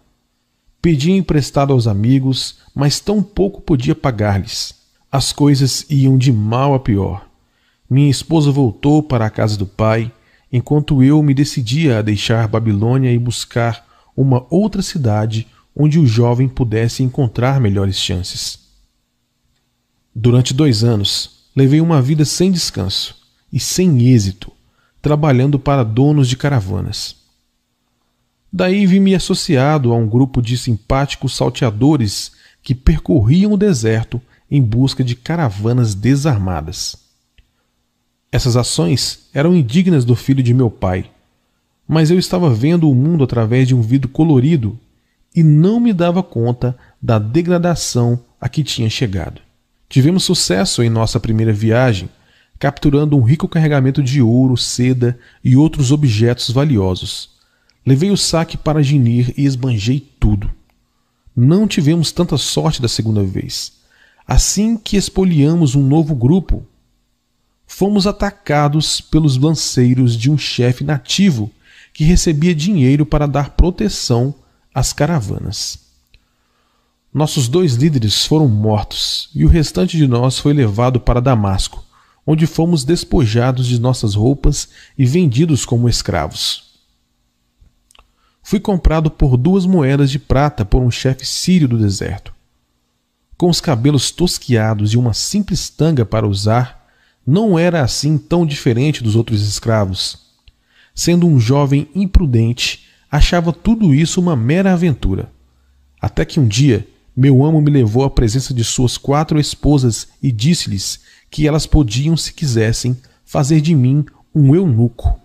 Pedia 0.82 1.16
emprestado 1.16 1.74
aos 1.74 1.88
amigos, 1.88 2.58
mas 2.76 3.00
tão 3.00 3.24
pouco 3.24 3.61
podia 3.61 3.95
pagar-lhes. 3.95 4.76
As 5.11 5.32
coisas 5.32 5.86
iam 5.90 6.18
de 6.18 6.32
mal 6.32 6.74
a 6.74 6.80
pior. 6.80 7.31
Minha 7.92 8.10
esposa 8.10 8.50
voltou 8.52 9.03
para 9.03 9.26
a 9.26 9.30
casa 9.30 9.58
do 9.58 9.66
pai, 9.66 10.10
enquanto 10.50 11.03
eu 11.03 11.22
me 11.22 11.34
decidia 11.34 12.00
a 12.00 12.02
deixar 12.02 12.48
Babilônia 12.48 13.11
e 13.11 13.20
buscar 13.20 13.86
uma 14.16 14.48
outra 14.50 14.82
cidade 14.82 15.45
onde 15.76 16.00
o 16.00 16.08
jovem 16.08 16.48
pudesse 16.48 17.03
encontrar 17.03 17.60
melhores 17.60 17.98
chances. 17.98 18.60
Durante 20.16 20.53
dois 20.53 20.86
anos, 20.86 21.50
levei 21.53 21.82
uma 21.82 22.02
vida 22.02 22.24
sem 22.24 22.50
descanso 22.50 23.14
e 23.52 23.60
sem 23.60 24.08
êxito, 24.08 24.53
trabalhando 25.02 25.60
para 25.60 25.84
donos 25.84 26.30
de 26.30 26.38
caravanas. 26.38 27.18
Daí 28.53 28.86
vi 28.86 29.02
me 29.02 29.14
associado 29.16 29.92
a 29.92 29.98
um 29.98 30.08
grupo 30.08 30.42
de 30.42 30.58
simpáticos 30.58 31.36
salteadores 31.36 32.32
que 32.64 32.74
percorriam 32.74 33.52
o 33.52 33.58
deserto 33.58 34.22
em 34.50 34.61
busca 34.61 35.03
de 35.03 35.14
caravanas 35.14 35.94
desarmadas. 35.94 37.10
Essas 38.32 38.56
ações 38.56 39.27
eram 39.34 39.56
indignas 39.56 40.06
do 40.06 40.16
filho 40.16 40.42
de 40.42 40.53
meu 40.53 40.69
pai, 40.69 41.11
mas 41.88 42.10
eu 42.10 42.18
estava 42.18 42.50
vendo 42.50 42.90
o 42.90 42.95
mundo 42.95 43.24
através 43.24 43.68
de 43.68 43.76
um 43.76 43.82
vidro 43.82 44.08
colorido 44.08 44.80
e 45.35 45.43
não 45.43 45.80
me 45.80 45.92
dava 45.92 46.24
conta 46.24 46.77
da 47.01 47.19
degradação 47.19 48.19
a 48.40 48.48
que 48.48 48.64
tinha 48.64 48.90
chegado. 48.90 49.42
Tivemos 49.90 50.24
sucesso 50.24 50.82
em 50.82 50.90
nossa 50.90 51.19
primeira 51.19 51.51
viagem, 51.51 52.10
capturando 52.58 53.18
um 53.18 53.22
rico 53.22 53.48
carregamento 53.48 54.01
de 54.01 54.22
ouro, 54.22 54.56
seda 54.56 55.19
e 55.43 55.58
outros 55.58 55.92
objetos 55.92 56.50
valiosos. 56.50 57.32
Levei 57.85 58.11
o 58.11 58.18
saque 58.18 58.56
para 58.56 58.82
Ginir 58.82 59.34
e 59.35 59.43
esbanjei 59.45 60.00
tudo. 60.19 60.50
Não 61.35 61.68
tivemos 61.68 62.11
tanta 62.11 62.38
sorte 62.38 62.82
da 62.82 62.88
segunda 62.88 63.24
vez. 63.24 63.74
Assim 64.26 64.77
que 64.77 64.95
espoliamos 64.95 65.76
um 65.76 65.85
novo 65.85 66.16
grupo, 66.16 66.66
fomos 67.82 68.06
atacados 68.06 69.01
pelos 69.01 69.38
lanceiros 69.38 70.16
de 70.16 70.30
um 70.30 70.38
chefe 70.38 70.84
nativo 70.84 71.50
que 71.92 72.03
recebia 72.03 72.53
dinheiro 72.53 73.08
para 73.08 73.27
dar 73.27 73.50
proteção 73.50 74.35
às 74.72 74.93
caravanas. 74.93 75.80
Nossos 77.11 77.48
dois 77.48 77.74
líderes 77.74 78.24
foram 78.24 78.48
mortos 78.48 79.32
e 79.34 79.43
o 79.43 79.48
restante 79.48 79.98
de 79.98 80.08
nós 80.08 80.38
foi 80.38 80.53
levado 80.53 81.00
para 81.00 81.19
Damasco, 81.19 81.84
onde 82.24 82.45
fomos 82.45 82.84
despojados 82.84 83.66
de 83.66 83.82
nossas 83.82 84.14
roupas 84.14 84.69
e 84.95 85.03
vendidos 85.03 85.66
como 85.66 85.90
escravos. 85.90 86.76
Fui 88.43 88.60
comprado 88.60 89.10
por 89.10 89.35
duas 89.38 89.66
moedas 89.66 90.11
de 90.11 90.19
prata 90.19 90.64
por 90.64 90.84
um 90.84 90.92
chefe 90.92 91.26
sírio 91.26 91.68
do 91.68 91.80
deserto. 91.80 92.32
Com 93.35 93.50
os 93.50 93.60
cabelos 93.60 94.11
tosquiados 94.11 94.93
e 94.93 94.98
uma 94.98 95.16
simples 95.16 95.68
tanga 95.68 96.06
para 96.06 96.27
usar, 96.27 96.81
não 97.32 97.58
era 97.58 97.82
assim 97.82 98.18
tão 98.18 98.45
diferente 98.45 99.01
dos 99.01 99.16
outros 99.16 99.42
escravos. 99.48 100.18
Sendo 100.93 101.26
um 101.26 101.40
jovem 101.40 101.88
imprudente, 101.95 102.88
achava 103.10 103.53
tudo 103.53 103.95
isso 103.95 104.19
uma 104.19 104.35
mera 104.35 104.74
aventura. 104.74 105.32
Até 106.01 106.26
que 106.26 106.42
um 106.42 106.48
dia 106.48 106.85
meu 107.16 107.43
amo 107.45 107.61
me 107.61 107.72
levou 107.72 108.03
à 108.03 108.10
presença 108.10 108.53
de 108.53 108.66
suas 108.66 108.98
quatro 108.98 109.40
esposas 109.40 110.10
e 110.22 110.30
disse-lhes 110.30 111.00
que 111.30 111.48
elas 111.48 111.66
podiam, 111.66 112.18
se 112.18 112.34
quisessem, 112.34 112.98
fazer 113.24 113.61
de 113.61 113.74
mim 113.74 114.06
um 114.35 114.53
eunuco. 114.53 115.18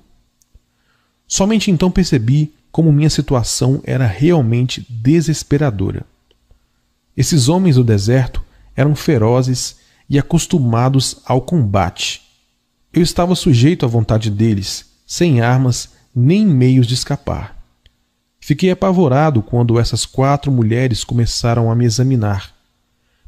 Somente 1.26 1.72
então 1.72 1.90
percebi 1.90 2.52
como 2.70 2.92
minha 2.92 3.10
situação 3.10 3.80
era 3.82 4.06
realmente 4.06 4.86
desesperadora. 4.88 6.04
Esses 7.16 7.48
homens 7.48 7.74
do 7.74 7.82
deserto 7.82 8.44
eram 8.76 8.94
ferozes 8.94 9.76
e 10.08 10.18
acostumados 10.18 11.20
ao 11.24 11.40
combate. 11.40 12.22
Eu 12.92 13.02
estava 13.02 13.34
sujeito 13.34 13.84
à 13.84 13.88
vontade 13.88 14.30
deles, 14.30 14.86
sem 15.06 15.40
armas 15.40 15.90
nem 16.14 16.46
meios 16.46 16.86
de 16.86 16.94
escapar. 16.94 17.56
Fiquei 18.40 18.70
apavorado 18.70 19.42
quando 19.42 19.78
essas 19.78 20.06
quatro 20.06 20.50
mulheres 20.52 21.04
começaram 21.04 21.70
a 21.70 21.74
me 21.74 21.84
examinar. 21.84 22.54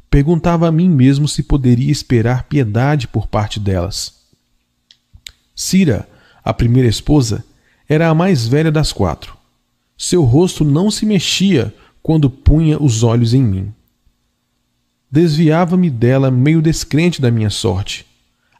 Perguntava 0.09 0.67
a 0.67 0.71
mim 0.71 0.89
mesmo 0.89 1.27
se 1.27 1.43
poderia 1.43 1.91
esperar 1.91 2.43
piedade 2.43 3.07
por 3.07 3.27
parte 3.27 3.59
delas. 3.59 4.13
Cira, 5.55 6.07
a 6.43 6.53
primeira 6.53 6.87
esposa, 6.87 7.43
era 7.87 8.07
a 8.07 8.15
mais 8.15 8.47
velha 8.47 8.71
das 8.71 8.91
quatro. 8.93 9.37
Seu 9.97 10.23
rosto 10.23 10.63
não 10.63 10.89
se 10.89 11.05
mexia 11.05 11.75
quando 12.01 12.29
punha 12.29 12.81
os 12.81 13.03
olhos 13.03 13.33
em 13.33 13.43
mim. 13.43 13.73
Desviava-me 15.11 15.89
dela 15.89 16.29
meio 16.29 16.61
descrente 16.61 17.21
da 17.21 17.31
minha 17.31 17.49
sorte. 17.49 18.05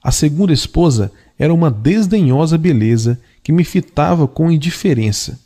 A 0.01 0.11
segunda 0.11 0.53
esposa 0.53 1.11
era 1.37 1.53
uma 1.53 1.69
desdenhosa 1.69 2.57
beleza 2.57 3.19
que 3.43 3.51
me 3.51 3.63
fitava 3.63 4.27
com 4.27 4.51
indiferença 4.51 5.39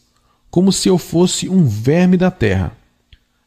como 0.54 0.72
se 0.72 0.88
eu 0.88 1.00
fosse 1.00 1.50
um 1.50 1.66
verme 1.66 2.16
da 2.16 2.30
terra. 2.30 2.78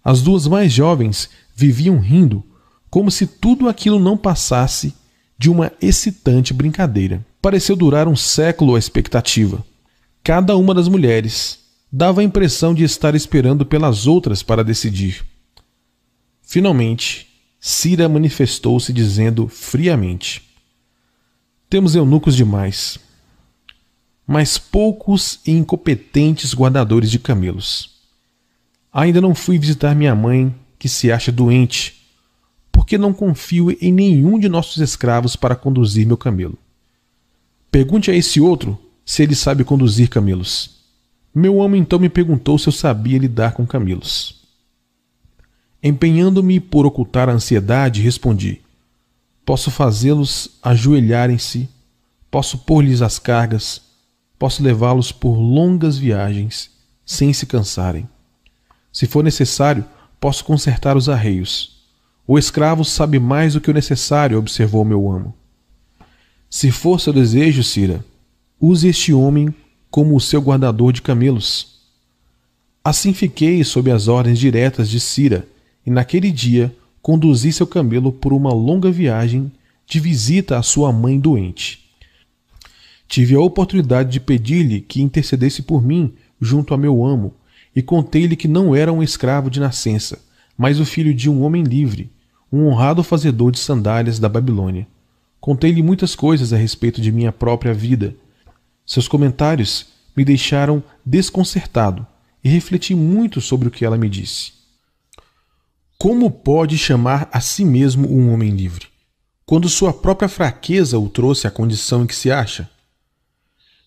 As 0.02 0.20
duas 0.22 0.48
mais 0.48 0.72
jovens 0.72 1.30
viviam 1.54 2.00
rindo, 2.00 2.42
como 2.90 3.12
se 3.12 3.28
tudo 3.28 3.68
aquilo 3.68 4.00
não 4.00 4.16
passasse 4.16 4.92
de 5.38 5.48
uma 5.48 5.70
excitante 5.80 6.52
brincadeira. 6.52 7.24
Pareceu 7.40 7.76
durar 7.76 8.08
um 8.08 8.16
século 8.16 8.74
a 8.74 8.78
expectativa. 8.80 9.64
Cada 10.24 10.56
uma 10.56 10.74
das 10.74 10.88
mulheres 10.88 11.60
dava 11.92 12.22
a 12.22 12.24
impressão 12.24 12.74
de 12.74 12.82
estar 12.82 13.14
esperando 13.14 13.64
pelas 13.64 14.08
outras 14.08 14.42
para 14.42 14.64
decidir. 14.64 15.24
Finalmente, 16.42 17.28
Cira 17.68 18.08
manifestou-se 18.08 18.92
dizendo 18.92 19.48
friamente: 19.48 20.40
Temos 21.68 21.96
eunucos 21.96 22.36
demais, 22.36 22.96
mas 24.24 24.56
poucos 24.56 25.40
e 25.44 25.50
incompetentes 25.50 26.54
guardadores 26.54 27.10
de 27.10 27.18
camelos. 27.18 27.90
Ainda 28.92 29.20
não 29.20 29.34
fui 29.34 29.58
visitar 29.58 29.96
minha 29.96 30.14
mãe, 30.14 30.54
que 30.78 30.88
se 30.88 31.10
acha 31.10 31.32
doente, 31.32 32.06
porque 32.70 32.96
não 32.96 33.12
confio 33.12 33.76
em 33.80 33.92
nenhum 33.92 34.38
de 34.38 34.48
nossos 34.48 34.80
escravos 34.80 35.34
para 35.34 35.56
conduzir 35.56 36.06
meu 36.06 36.16
camelo. 36.16 36.56
Pergunte 37.68 38.12
a 38.12 38.14
esse 38.14 38.40
outro 38.40 38.78
se 39.04 39.24
ele 39.24 39.34
sabe 39.34 39.64
conduzir 39.64 40.08
camelos. 40.08 40.84
Meu 41.34 41.60
amo 41.60 41.74
então 41.74 41.98
me 41.98 42.08
perguntou 42.08 42.60
se 42.60 42.68
eu 42.68 42.72
sabia 42.72 43.18
lidar 43.18 43.54
com 43.54 43.66
camelos. 43.66 44.35
Empenhando-me 45.82 46.58
por 46.58 46.86
ocultar 46.86 47.28
a 47.28 47.32
ansiedade, 47.32 48.02
respondi: 48.02 48.60
Posso 49.44 49.70
fazê-los 49.70 50.58
ajoelharem-se, 50.62 51.68
posso 52.30 52.58
pôr-lhes 52.58 53.02
as 53.02 53.18
cargas, 53.18 53.80
posso 54.38 54.62
levá-los 54.62 55.12
por 55.12 55.34
longas 55.34 55.96
viagens, 55.96 56.70
sem 57.04 57.32
se 57.32 57.46
cansarem. 57.46 58.08
Se 58.92 59.06
for 59.06 59.22
necessário, 59.22 59.84
posso 60.18 60.44
consertar 60.44 60.96
os 60.96 61.08
arreios. 61.08 61.76
O 62.26 62.38
escravo 62.38 62.84
sabe 62.84 63.18
mais 63.18 63.54
do 63.54 63.60
que 63.60 63.70
o 63.70 63.74
necessário, 63.74 64.38
observou 64.38 64.84
meu 64.84 65.10
amo. 65.10 65.34
Se 66.50 66.70
for 66.70 67.00
seu 67.00 67.12
desejo, 67.12 67.62
Cira, 67.62 68.04
Use 68.58 68.88
este 68.88 69.12
homem 69.12 69.54
como 69.90 70.16
o 70.16 70.20
seu 70.20 70.40
guardador 70.40 70.92
de 70.92 71.02
camelos. 71.02 71.76
Assim 72.82 73.12
fiquei 73.12 73.62
sob 73.64 73.90
as 73.90 74.08
ordens 74.08 74.38
diretas 74.38 74.88
de 74.88 74.98
Cira, 74.98 75.46
e 75.86 75.90
naquele 75.90 76.32
dia 76.32 76.74
conduzi 77.00 77.52
seu 77.52 77.66
camelo 77.66 78.12
por 78.12 78.32
uma 78.32 78.52
longa 78.52 78.90
viagem 78.90 79.50
de 79.86 80.00
visita 80.00 80.58
à 80.58 80.62
sua 80.62 80.92
mãe 80.92 81.18
doente. 81.20 81.86
Tive 83.08 83.36
a 83.36 83.40
oportunidade 83.40 84.10
de 84.10 84.18
pedir-lhe 84.18 84.80
que 84.80 85.00
intercedesse 85.00 85.62
por 85.62 85.80
mim 85.80 86.12
junto 86.40 86.74
a 86.74 86.76
meu 86.76 87.04
amo, 87.04 87.32
e 87.74 87.80
contei-lhe 87.80 88.34
que 88.34 88.48
não 88.48 88.74
era 88.74 88.92
um 88.92 89.02
escravo 89.02 89.48
de 89.48 89.60
nascença, 89.60 90.18
mas 90.58 90.80
o 90.80 90.84
filho 90.84 91.14
de 91.14 91.30
um 91.30 91.42
homem 91.42 91.62
livre, 91.62 92.10
um 92.50 92.66
honrado 92.66 93.02
fazedor 93.04 93.52
de 93.52 93.58
sandálias 93.58 94.18
da 94.18 94.28
Babilônia. 94.28 94.86
Contei-lhe 95.40 95.82
muitas 95.82 96.14
coisas 96.14 96.52
a 96.52 96.56
respeito 96.56 97.00
de 97.00 97.12
minha 97.12 97.30
própria 97.30 97.72
vida 97.72 98.16
seus 98.86 99.08
comentários 99.08 99.88
me 100.16 100.24
deixaram 100.24 100.80
desconcertado 101.04 102.06
e 102.42 102.48
refleti 102.48 102.94
muito 102.94 103.40
sobre 103.40 103.66
o 103.66 103.70
que 103.70 103.84
ela 103.84 103.98
me 103.98 104.08
disse. 104.08 104.52
Como 105.98 106.30
pode 106.30 106.76
chamar 106.76 107.26
a 107.32 107.40
si 107.40 107.64
mesmo 107.64 108.06
um 108.06 108.30
homem 108.30 108.50
livre, 108.50 108.86
quando 109.46 109.66
sua 109.66 109.94
própria 109.94 110.28
fraqueza 110.28 110.98
o 110.98 111.08
trouxe 111.08 111.46
à 111.46 111.50
condição 111.50 112.02
em 112.02 112.06
que 112.06 112.14
se 112.14 112.30
acha? 112.30 112.68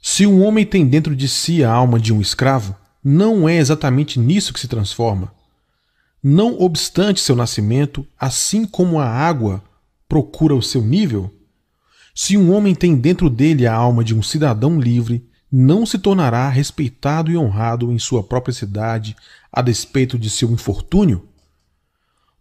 Se 0.02 0.26
um 0.26 0.44
homem 0.44 0.66
tem 0.66 0.88
dentro 0.88 1.16
de 1.16 1.30
si 1.30 1.64
a 1.64 1.72
alma 1.72 2.00
de 2.00 2.12
um 2.12 2.20
escravo, 2.20 2.76
não 3.04 3.48
é 3.48 3.58
exatamente 3.58 4.20
nisso 4.20 4.52
que 4.52 4.60
se 4.60 4.68
transforma. 4.68 5.32
Não 6.22 6.60
obstante 6.60 7.22
seu 7.22 7.36
nascimento, 7.36 8.06
assim 8.20 8.66
como 8.66 9.00
a 9.00 9.06
água 9.08 9.64
procura 10.08 10.56
o 10.56 10.64
seu 10.64 10.82
nível, 10.82 11.32
se 12.16 12.36
um 12.36 12.52
homem 12.52 12.74
tem 12.74 12.96
dentro 12.96 13.30
dele 13.30 13.68
a 13.68 13.74
alma 13.74 14.04
de 14.04 14.16
um 14.16 14.24
cidadão 14.24 14.80
livre, 14.80 15.30
não 15.52 15.86
se 15.86 16.00
tornará 16.00 16.50
respeitado 16.50 17.32
e 17.32 17.38
honrado 17.38 17.92
em 17.92 18.00
sua 18.00 18.24
própria 18.24 18.54
cidade 18.54 19.16
a 19.52 19.62
despeito 19.62 20.18
de 20.18 20.30
seu 20.30 20.50
infortúnio? 20.50 21.30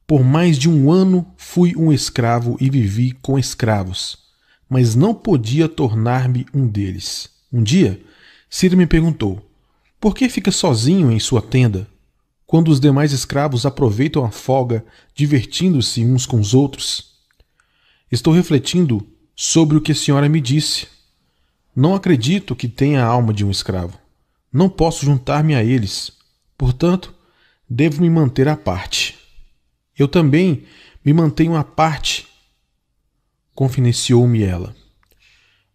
Por 0.09 0.25
mais 0.25 0.57
de 0.57 0.71
um 0.71 0.91
ano 0.91 1.27
fui 1.37 1.77
um 1.77 1.93
escravo 1.93 2.57
e 2.59 2.71
vivi 2.71 3.13
com 3.21 3.39
escravos, 3.39 4.17
mas 4.67 4.95
não 4.95 5.15
podia 5.15 5.69
tornar-me 5.69 6.47
um 6.55 6.67
deles. 6.67 7.29
Um 7.53 7.63
dia, 7.63 8.01
Ciro 8.49 8.75
me 8.75 8.87
perguntou: 8.87 9.39
Por 10.01 10.15
que 10.15 10.31
fica 10.31 10.51
sozinho 10.51 11.13
em 11.13 11.21
sua 11.21 11.43
tenda, 11.43 11.87
quando 12.47 12.69
os 12.69 12.81
demais 12.81 13.13
escravos 13.13 13.67
aproveitam 13.67 14.25
a 14.25 14.31
folga, 14.31 14.83
divertindo-se 15.15 16.03
uns 16.07 16.25
com 16.25 16.41
os 16.41 16.55
outros? 16.55 17.13
Estou 18.11 18.33
refletindo 18.33 19.07
sobre 19.37 19.77
o 19.77 19.81
que 19.83 19.93
a 19.93 19.95
senhora 19.95 20.27
me 20.27 20.41
disse. 20.41 20.89
Não 21.77 21.95
acredito 21.95 22.57
que 22.57 22.67
tenha 22.67 23.05
a 23.05 23.07
alma 23.07 23.35
de 23.35 23.45
um 23.45 23.51
escravo. 23.51 23.99
Não 24.51 24.71
posso 24.71 25.05
juntar-me 25.05 25.55
a 25.55 25.63
eles. 25.63 26.13
Portanto, 26.57 27.15
devo 27.69 28.01
me 28.01 28.09
manter 28.09 28.49
à 28.49 28.57
parte. 28.57 29.28
Eu 29.99 30.07
também 30.07 30.65
me 31.05 31.13
mantenho 31.13 31.57
à 31.57 31.65
parte, 31.65 32.27
confidenciou-me 33.55 34.43
ela. 34.43 34.77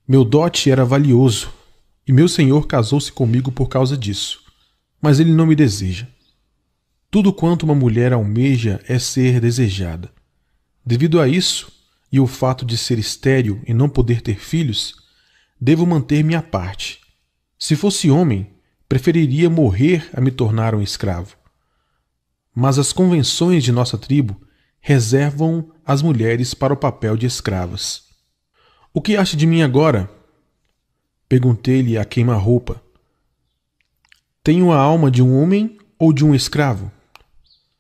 Meu 0.08 0.24
dote 0.24 0.72
era 0.72 0.86
valioso, 0.86 1.52
e 2.08 2.14
meu 2.14 2.30
senhor 2.30 2.66
casou-se 2.66 3.12
comigo 3.12 3.52
por 3.52 3.68
causa 3.68 3.98
disso. 3.98 4.42
Mas 5.02 5.20
ele 5.20 5.34
não 5.34 5.46
me 5.46 5.56
deseja. 5.56 6.08
Tudo 7.12 7.34
quanto 7.34 7.64
uma 7.64 7.76
mulher 7.76 8.14
almeja 8.14 8.82
é 8.88 8.98
ser 8.98 9.42
desejada. 9.42 10.10
Devido 10.86 11.20
a 11.20 11.28
isso, 11.28 11.72
e 12.12 12.20
o 12.20 12.28
fato 12.28 12.66
de 12.66 12.78
ser 12.78 12.98
estéril 13.00 13.62
e 13.68 13.74
não 13.74 13.90
poder 13.90 14.22
ter 14.22 14.40
filhos, 14.40 14.96
devo 15.60 15.86
manter-me 15.86 16.36
à 16.36 16.42
parte. 16.42 17.02
Se 17.60 17.76
fosse 17.76 18.10
homem, 18.10 18.48
preferiria 18.88 19.50
morrer 19.50 20.10
a 20.14 20.22
me 20.22 20.32
tornar 20.32 20.76
um 20.76 20.82
escravo. 20.82 21.36
Mas 22.54 22.78
as 22.78 22.94
convenções 22.94 23.64
de 23.64 23.72
nossa 23.72 23.98
tribo 23.98 24.40
reservam 24.80 25.72
as 25.86 26.02
mulheres 26.02 26.54
para 26.54 26.74
o 26.74 26.78
papel 26.78 27.18
de 27.18 27.26
escravas. 27.26 28.04
O 28.94 29.02
que 29.02 29.16
acha 29.18 29.36
de 29.36 29.48
mim 29.48 29.62
agora? 29.62 30.10
Perguntei-lhe 31.28 31.98
a 31.98 32.06
queima-roupa. 32.06 32.82
Tenho 34.44 34.72
a 34.72 34.78
alma 34.78 35.10
de 35.10 35.24
um 35.24 35.42
homem 35.42 35.78
ou 35.98 36.14
de 36.14 36.24
um 36.24 36.36
escravo? 36.36 36.92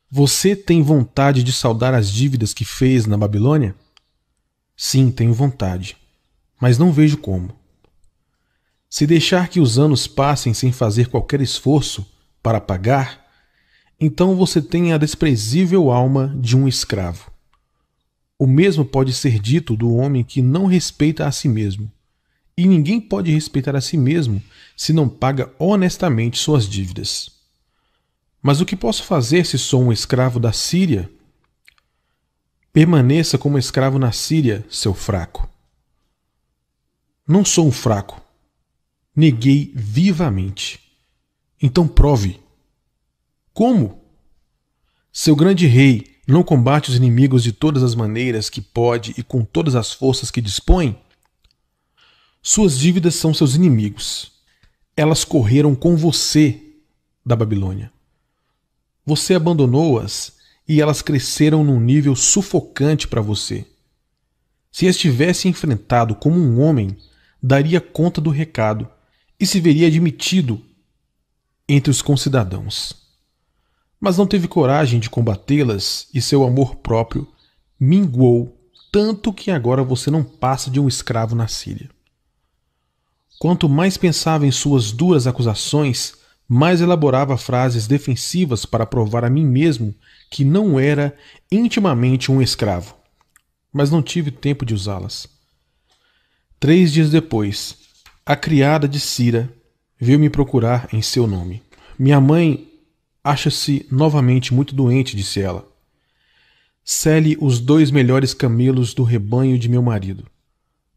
Você 0.09 0.55
tem 0.55 0.81
vontade 0.81 1.43
de 1.43 1.51
saldar 1.51 1.93
as 1.93 2.09
dívidas 2.09 2.53
que 2.53 2.63
fez 2.63 3.05
na 3.05 3.17
Babilônia? 3.17 3.75
Sim, 4.75 5.11
tenho 5.11 5.33
vontade, 5.33 5.97
mas 6.59 6.77
não 6.77 6.91
vejo 6.91 7.17
como. 7.17 7.53
Se 8.89 9.05
deixar 9.05 9.49
que 9.49 9.59
os 9.59 9.77
anos 9.77 10.07
passem 10.07 10.53
sem 10.53 10.71
fazer 10.71 11.09
qualquer 11.09 11.41
esforço 11.41 12.05
para 12.41 12.61
pagar, 12.61 13.22
então 14.03 14.35
você 14.35 14.61
tem 14.61 14.91
a 14.91 14.98
desprezível 14.98 15.91
alma 15.91 16.35
de 16.40 16.57
um 16.57 16.67
escravo. 16.67 17.32
O 18.38 18.45
mesmo 18.45 18.83
pode 18.83 19.14
ser 19.14 19.40
dito 19.40 19.77
do 19.77 19.93
homem 19.93 20.23
que 20.23 20.41
não 20.41 20.65
respeita 20.65 21.25
a 21.25 21.32
si 21.32 21.48
mesmo. 21.48 21.90
E 22.57 22.67
ninguém 22.67 22.99
pode 22.99 23.32
respeitar 23.32 23.75
a 23.75 23.82
si 23.82 23.95
mesmo 23.95 24.41
se 24.75 24.91
não 24.91 25.07
paga 25.07 25.51
honestamente 25.57 26.38
suas 26.38 26.67
dívidas. 26.67 27.32
Mas 28.41 28.59
o 28.59 28.65
que 28.65 28.75
posso 28.75 29.03
fazer 29.03 29.45
se 29.45 29.57
sou 29.57 29.82
um 29.82 29.91
escravo 29.91 30.40
da 30.40 30.51
Síria 30.51 31.09
Permaneça 32.73 33.38
como 33.38 33.59
escravo 33.59 33.99
na 33.99 34.11
Síria, 34.11 34.65
seu 34.67 34.95
fraco. 34.95 35.48
Não 37.27 37.45
sou 37.45 37.67
um 37.67 37.72
fraco. 37.72 38.19
Neguei 39.15 39.72
vivamente. 39.75 40.80
Então 41.61 41.88
prove. 41.88 42.42
Como? 43.53 44.01
Seu 45.11 45.35
grande 45.35 45.67
rei 45.67 46.17
não 46.27 46.41
combate 46.41 46.90
os 46.90 46.95
inimigos 46.95 47.43
de 47.43 47.51
todas 47.51 47.83
as 47.83 47.93
maneiras 47.93 48.49
que 48.49 48.61
pode 48.61 49.14
e 49.15 49.22
com 49.22 49.45
todas 49.45 49.75
as 49.75 49.93
forças 49.93 50.32
que 50.32 50.41
dispõe? 50.41 50.98
Suas 52.41 52.77
dívidas 52.80 53.14
são 53.14 53.32
seus 53.32 53.53
inimigos. 53.53 54.32
Elas 54.98 55.23
correram 55.23 55.75
com 55.75 55.95
você 55.95 56.59
da 57.23 57.35
Babilônia. 57.35 57.91
Você 59.06 59.35
abandonou-as 59.35 60.33
e 60.67 60.82
elas 60.82 61.01
cresceram 61.01 61.64
num 61.64 61.80
nível 61.80 62.15
sufocante 62.15 63.07
para 63.07 63.22
você. 63.22 63.65
Se 64.72 64.88
as 64.88 64.98
tivesse 64.98 65.48
enfrentado 65.48 66.15
como 66.15 66.40
um 66.40 66.59
homem, 66.59 66.98
daria 67.41 67.80
conta 67.80 68.19
do 68.19 68.32
recado 68.32 68.90
e 69.40 69.45
se 69.45 69.59
veria 69.59 69.88
admitido 69.88 70.59
entre 71.69 71.91
os 71.91 72.01
concidadãos. 72.01 73.02
Mas 74.03 74.17
não 74.17 74.27
teve 74.27 74.49
coragem 74.49 74.99
de 74.99 75.09
combatê-las 75.09 76.09
e 76.14 76.22
seu 76.22 76.43
amor 76.43 76.75
próprio 76.75 77.25
minguou 77.80 78.53
tanto 78.91 79.32
que 79.32 79.49
agora 79.49 79.82
você 79.82 80.11
não 80.11 80.25
passa 80.25 80.69
de 80.69 80.77
um 80.77 80.90
escravo 80.90 81.33
na 81.38 81.48
Síria. 81.48 81.90
Quanto 83.40 83.69
mais 83.69 83.95
pensava 83.95 84.45
em 84.45 84.51
suas 84.51 84.91
duras 84.91 85.25
acusações, 85.25 86.15
mais 86.49 86.82
elaborava 86.82 87.38
frases 87.38 87.88
defensivas 87.88 88.65
para 88.65 88.85
provar 88.85 89.23
a 89.23 89.30
mim 89.30 89.45
mesmo 89.45 89.95
que 90.30 90.43
não 90.43 90.77
era 90.77 91.15
intimamente 91.49 92.30
um 92.30 92.41
escravo, 92.41 92.98
mas 93.72 93.90
não 93.90 94.03
tive 94.03 94.32
tempo 94.32 94.65
de 94.65 94.73
usá-las. 94.73 95.30
Três 96.59 96.91
dias 96.91 97.09
depois, 97.09 97.77
a 98.25 98.35
criada 98.35 98.85
de 98.85 98.99
Cira 98.99 99.49
veio 99.98 100.19
me 100.19 100.30
procurar 100.30 100.90
em 100.91 101.01
seu 101.01 101.25
nome. 101.25 101.64
Minha 101.98 102.19
mãe 102.19 102.72
acha-se 103.23 103.87
novamente 103.89 104.53
muito 104.53 104.75
doente, 104.75 105.15
disse 105.15 105.39
ela. 105.39 105.67
Cele 106.83 107.37
os 107.39 107.59
dois 107.59 107.89
melhores 107.91 108.33
camelos 108.33 108.93
do 108.93 109.03
rebanho 109.03 109.57
de 109.57 109.69
meu 109.69 109.81
marido. 109.81 110.25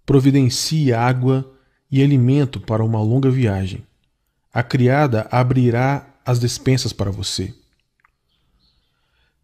Providencie 0.05 0.93
água 0.93 1.53
e 1.91 2.03
alimento 2.03 2.59
para 2.61 2.85
uma 2.85 3.01
longa 3.01 3.31
viagem. 3.31 3.87
A 4.53 4.63
criada 4.63 5.29
abrirá 5.31 6.15
as 6.25 6.39
despensas 6.39 6.93
para 6.93 7.11
você. 7.11 7.55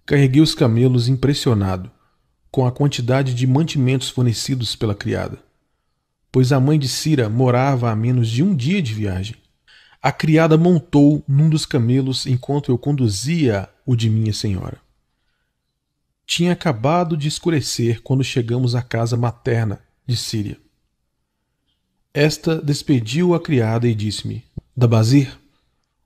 Carreguei 0.04 0.42
os 0.42 0.54
camelos 0.54 1.08
impressionado 1.08 1.90
com 2.50 2.66
a 2.66 2.72
quantidade 2.72 3.32
de 3.32 3.46
mantimentos 3.46 4.10
fornecidos 4.10 4.74
pela 4.74 4.94
criada, 4.94 5.38
pois 6.30 6.52
a 6.52 6.58
mãe 6.58 6.78
de 6.78 6.88
Cira 6.88 7.28
morava 7.28 7.90
a 7.90 7.96
menos 7.96 8.28
de 8.28 8.42
um 8.42 8.54
dia 8.54 8.82
de 8.82 8.92
viagem. 8.92 9.36
A 10.02 10.10
criada 10.10 10.58
montou 10.58 11.22
num 11.28 11.48
dos 11.48 11.64
camelos 11.64 12.26
enquanto 12.26 12.72
eu 12.72 12.76
conduzia 12.76 13.70
o 13.86 13.94
de 13.94 14.10
minha 14.10 14.32
senhora. 14.32 14.81
Tinha 16.26 16.52
acabado 16.52 17.16
de 17.16 17.28
escurecer 17.28 18.02
quando 18.02 18.24
chegamos 18.24 18.74
à 18.74 18.82
casa 18.82 19.16
materna 19.16 19.81
de 20.05 20.16
Síria. 20.16 20.58
Esta 22.12 22.60
despediu 22.60 23.32
a 23.32 23.40
criada 23.40 23.86
e 23.86 23.94
disse-me: 23.94 24.44
Dabazir, 24.76 25.39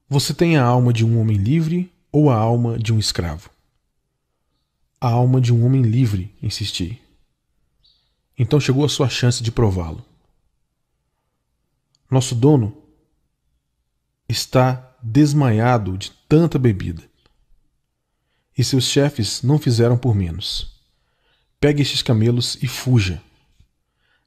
você 0.06 0.34
tem 0.34 0.58
a 0.58 0.64
alma 0.64 0.92
de 0.92 1.02
um 1.02 1.18
homem 1.18 1.38
livre 1.38 1.90
ou 2.12 2.28
a 2.28 2.36
alma 2.36 2.78
de 2.78 2.92
um 2.92 2.98
escravo? 2.98 3.48
A 5.00 5.08
alma 5.08 5.40
de 5.40 5.54
um 5.54 5.64
homem 5.64 5.80
livre, 5.80 6.34
insisti. 6.42 7.00
Então 8.38 8.60
chegou 8.60 8.84
a 8.84 8.90
sua 8.90 9.08
chance 9.08 9.42
de 9.42 9.50
prová-lo. 9.50 10.04
Nosso 12.10 12.34
dono 12.34 12.85
está 14.28 14.96
desmaiado 15.02 15.96
de 15.96 16.10
tanta 16.28 16.58
bebida. 16.58 17.02
E 18.56 18.64
seus 18.64 18.84
chefes 18.84 19.42
não 19.42 19.58
fizeram 19.58 19.96
por 19.96 20.14
menos. 20.14 20.80
Pegue 21.60 21.82
estes 21.82 22.02
camelos 22.02 22.56
e 22.62 22.66
fuja. 22.66 23.22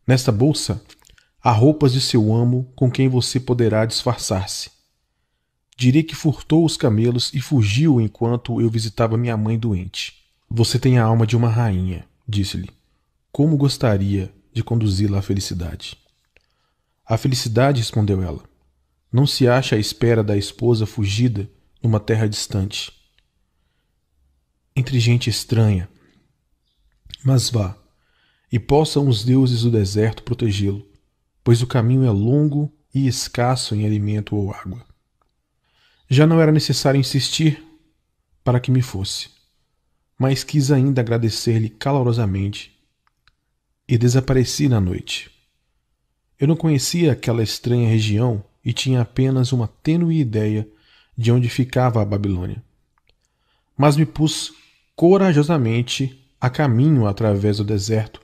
Nesta 0.06 0.32
bolsa 0.32 0.82
há 1.42 1.52
roupas 1.52 1.94
de 1.94 2.02
seu 2.02 2.34
amo 2.34 2.72
com 2.76 2.90
quem 2.92 3.08
você 3.08 3.40
poderá 3.40 3.86
disfarçar-se. 3.86 4.72
Direi 5.78 6.04
que 6.04 6.16
furtou 6.16 6.66
os 6.66 6.76
camelos 6.76 7.32
e 7.34 7.40
fugiu 7.40 8.02
enquanto 8.02 8.60
eu 8.60 8.70
visitava 8.70 9.18
minha 9.18 9.38
mãe 9.38 9.58
doente. 9.58 10.14
Você 10.50 10.78
tem 10.78 10.98
a 10.98 11.04
alma 11.04 11.26
de 11.26 11.38
uma 11.38 11.50
rainha, 11.50 12.06
disse-lhe. 12.28 12.70
Como 13.32 13.56
gostaria 13.56 14.34
de 14.52 14.64
conduzi-la 14.64 15.20
à 15.20 15.22
felicidade. 15.22 15.98
A 17.06 17.18
felicidade, 17.18 17.80
respondeu 17.80 18.22
ela, 18.22 18.44
não 19.12 19.26
se 19.26 19.48
acha 19.48 19.76
à 19.76 19.80
espera 19.80 20.24
da 20.24 20.38
esposa 20.38 20.86
fugida 20.86 21.50
numa 21.82 22.00
terra 22.00 22.28
distante. 22.28 22.92
Entre 24.76 25.00
gente 25.00 25.30
estranha. 25.30 25.90
Mas 27.24 27.50
vá, 27.50 27.76
e 28.52 28.60
possam 28.60 29.08
os 29.08 29.24
deuses 29.24 29.64
do 29.64 29.72
deserto 29.72 30.24
protegê-lo, 30.24 30.88
pois 31.44 31.62
o 31.62 31.68
caminho 31.68 32.06
é 32.06 32.12
longo 32.12 32.72
e 32.94 33.08
escasso 33.08 33.76
em 33.76 33.86
alimento 33.86 34.36
ou 34.36 34.54
água. 34.54 34.86
Já 36.10 36.26
não 36.26 36.42
era 36.42 36.52
necessário 36.52 37.00
insistir 37.00 37.64
para 38.44 38.60
que 38.60 38.72
me 38.72 38.82
fosse, 38.82 39.30
mas 40.18 40.44
quis 40.44 40.72
ainda 40.72 41.02
agradecer-lhe 41.02 41.70
calorosamente 41.70 42.80
e 43.88 43.98
desapareci 43.98 44.68
na 44.68 44.80
noite. 44.80 45.32
Eu 46.40 46.48
não 46.48 46.56
conhecia 46.56 47.12
aquela 47.12 47.44
estranha 47.44 47.90
região 47.90 48.44
e 48.64 48.74
tinha 48.74 49.02
apenas 49.02 49.52
uma 49.52 49.68
tênue 49.68 50.20
ideia 50.20 50.68
de 51.18 51.32
onde 51.32 51.50
ficava 51.50 52.02
a 52.02 52.06
Babilônia. 52.06 52.64
Mas 53.78 53.96
me 53.96 54.06
pus 54.06 54.54
corajosamente 54.96 56.26
a 56.40 56.50
caminho 56.50 57.06
através 57.08 57.58
do 57.58 57.64
deserto, 57.64 58.22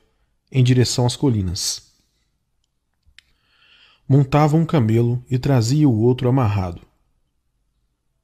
em 0.51 0.64
direção 0.64 1.05
às 1.05 1.15
colinas. 1.15 1.93
Montava 4.07 4.55
um 4.55 4.65
camelo 4.65 5.23
e 5.30 5.38
trazia 5.38 5.89
o 5.89 5.99
outro 5.99 6.30
amarrado. 6.30 6.81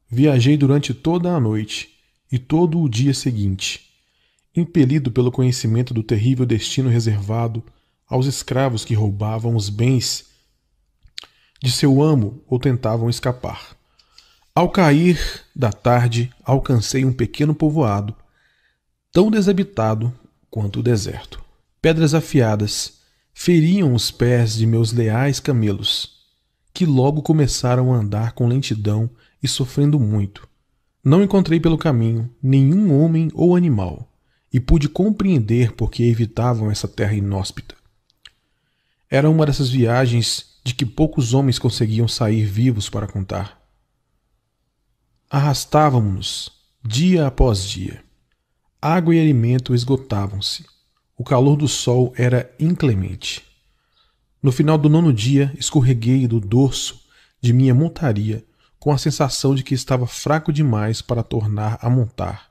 Viajei 0.09 0.55
durante 0.55 0.93
toda 0.93 1.33
a 1.33 1.39
noite 1.39 1.97
e 2.31 2.37
todo 2.37 2.79
o 2.79 2.87
dia 2.87 3.13
seguinte, 3.13 3.89
impelido 4.55 5.11
pelo 5.11 5.31
conhecimento 5.31 5.93
do 5.93 6.03
terrível 6.03 6.45
destino 6.45 6.89
reservado 6.89 7.63
aos 8.07 8.25
escravos 8.25 8.85
que 8.85 8.93
roubavam 8.93 9.55
os 9.55 9.69
bens 9.69 10.30
de 11.61 11.71
seu 11.71 12.01
amo 12.01 12.43
ou 12.47 12.57
tentavam 12.57 13.09
escapar. 13.09 13.75
Ao 14.53 14.69
cair 14.69 15.19
da 15.55 15.71
tarde, 15.71 16.31
alcancei 16.43 17.05
um 17.05 17.13
pequeno 17.13 17.53
povoado, 17.53 18.15
tão 19.11 19.29
desabitado 19.29 20.13
quanto 20.49 20.79
o 20.79 20.83
deserto. 20.83 21.41
Pedras 21.81 22.13
afiadas 22.13 22.99
feriam 23.33 23.93
os 23.93 24.11
pés 24.11 24.55
de 24.55 24.65
meus 24.65 24.91
leais 24.91 25.39
camelos, 25.39 26.19
que 26.73 26.85
logo 26.85 27.21
começaram 27.21 27.93
a 27.93 27.97
andar 27.97 28.33
com 28.33 28.47
lentidão 28.47 29.09
e 29.41 29.47
sofrendo 29.47 29.99
muito. 29.99 30.47
Não 31.03 31.23
encontrei 31.23 31.59
pelo 31.59 31.77
caminho 31.77 32.29
nenhum 32.41 32.93
homem 32.93 33.29
ou 33.33 33.55
animal, 33.55 34.11
e 34.53 34.59
pude 34.59 34.89
compreender 34.89 35.71
por 35.71 35.89
que 35.89 36.03
evitavam 36.03 36.69
essa 36.69 36.87
terra 36.87 37.13
inóspita. 37.13 37.75
Era 39.09 39.29
uma 39.29 39.45
dessas 39.45 39.69
viagens 39.69 40.50
de 40.63 40.73
que 40.73 40.85
poucos 40.85 41.33
homens 41.33 41.57
conseguiam 41.57 42.07
sair 42.07 42.45
vivos 42.45 42.89
para 42.89 43.07
contar. 43.07 43.59
Arrastávamos-nos 45.29 46.51
dia 46.83 47.27
após 47.27 47.63
dia. 47.63 48.03
Água 48.81 49.15
e 49.15 49.19
alimento 49.19 49.73
esgotavam-se. 49.73 50.65
O 51.17 51.23
calor 51.23 51.55
do 51.55 51.67
sol 51.67 52.13
era 52.17 52.53
inclemente. 52.59 53.43
No 54.41 54.51
final 54.51 54.77
do 54.77 54.89
nono 54.89 55.13
dia, 55.13 55.53
escorreguei 55.57 56.27
do 56.27 56.39
dorso 56.39 56.99
de 57.39 57.53
minha 57.53 57.75
montaria 57.75 58.43
com 58.79 58.91
a 58.91 58.97
sensação 58.97 59.53
de 59.53 59.63
que 59.63 59.75
estava 59.75 60.07
fraco 60.07 60.51
demais 60.51 61.01
para 61.01 61.21
tornar 61.21 61.77
a 61.81 61.89
montar 61.89 62.49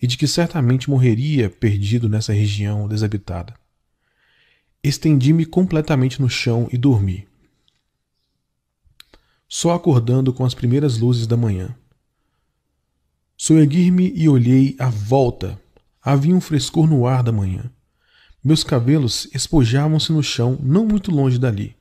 e 0.00 0.06
de 0.06 0.16
que 0.16 0.28
certamente 0.28 0.88
morreria 0.88 1.50
perdido 1.50 2.08
nessa 2.08 2.32
região 2.32 2.86
desabitada. 2.86 3.54
Estendi-me 4.82 5.44
completamente 5.44 6.20
no 6.20 6.30
chão 6.30 6.68
e 6.70 6.78
dormi 6.78 7.26
só 9.48 9.74
acordando 9.74 10.32
com 10.32 10.44
as 10.44 10.54
primeiras 10.54 10.98
luzes 10.98 11.26
da 11.26 11.36
manhã. 11.36 11.74
Soergui-me 13.36 14.12
e 14.14 14.28
olhei 14.28 14.74
à 14.78 14.88
volta. 14.88 15.60
Havia 16.02 16.34
um 16.34 16.40
frescor 16.40 16.86
no 16.86 17.06
ar 17.06 17.22
da 17.22 17.32
manhã. 17.32 17.70
Meus 18.42 18.62
cabelos 18.64 19.28
espojavam-se 19.34 20.12
no 20.12 20.22
chão, 20.22 20.58
não 20.62 20.86
muito 20.86 21.10
longe 21.10 21.38
dali. 21.38 21.76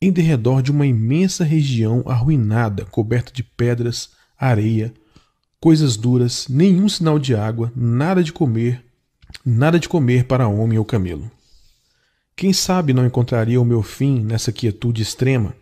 Em 0.00 0.12
derredor 0.12 0.62
de 0.62 0.70
uma 0.70 0.86
imensa 0.86 1.44
região 1.44 2.04
arruinada, 2.06 2.84
coberta 2.84 3.32
de 3.32 3.42
pedras, 3.42 4.10
areia, 4.38 4.92
coisas 5.60 5.96
duras, 5.96 6.46
nenhum 6.48 6.88
sinal 6.88 7.18
de 7.18 7.34
água, 7.34 7.72
nada 7.74 8.22
de 8.22 8.32
comer, 8.32 8.84
nada 9.44 9.78
de 9.78 9.88
comer 9.88 10.24
para 10.24 10.46
homem 10.46 10.78
ou 10.78 10.84
camelo. 10.84 11.30
Quem 12.36 12.52
sabe 12.52 12.92
não 12.92 13.04
encontraria 13.04 13.60
o 13.60 13.64
meu 13.64 13.82
fim 13.82 14.20
nessa 14.20 14.52
quietude 14.52 15.02
extrema? 15.02 15.54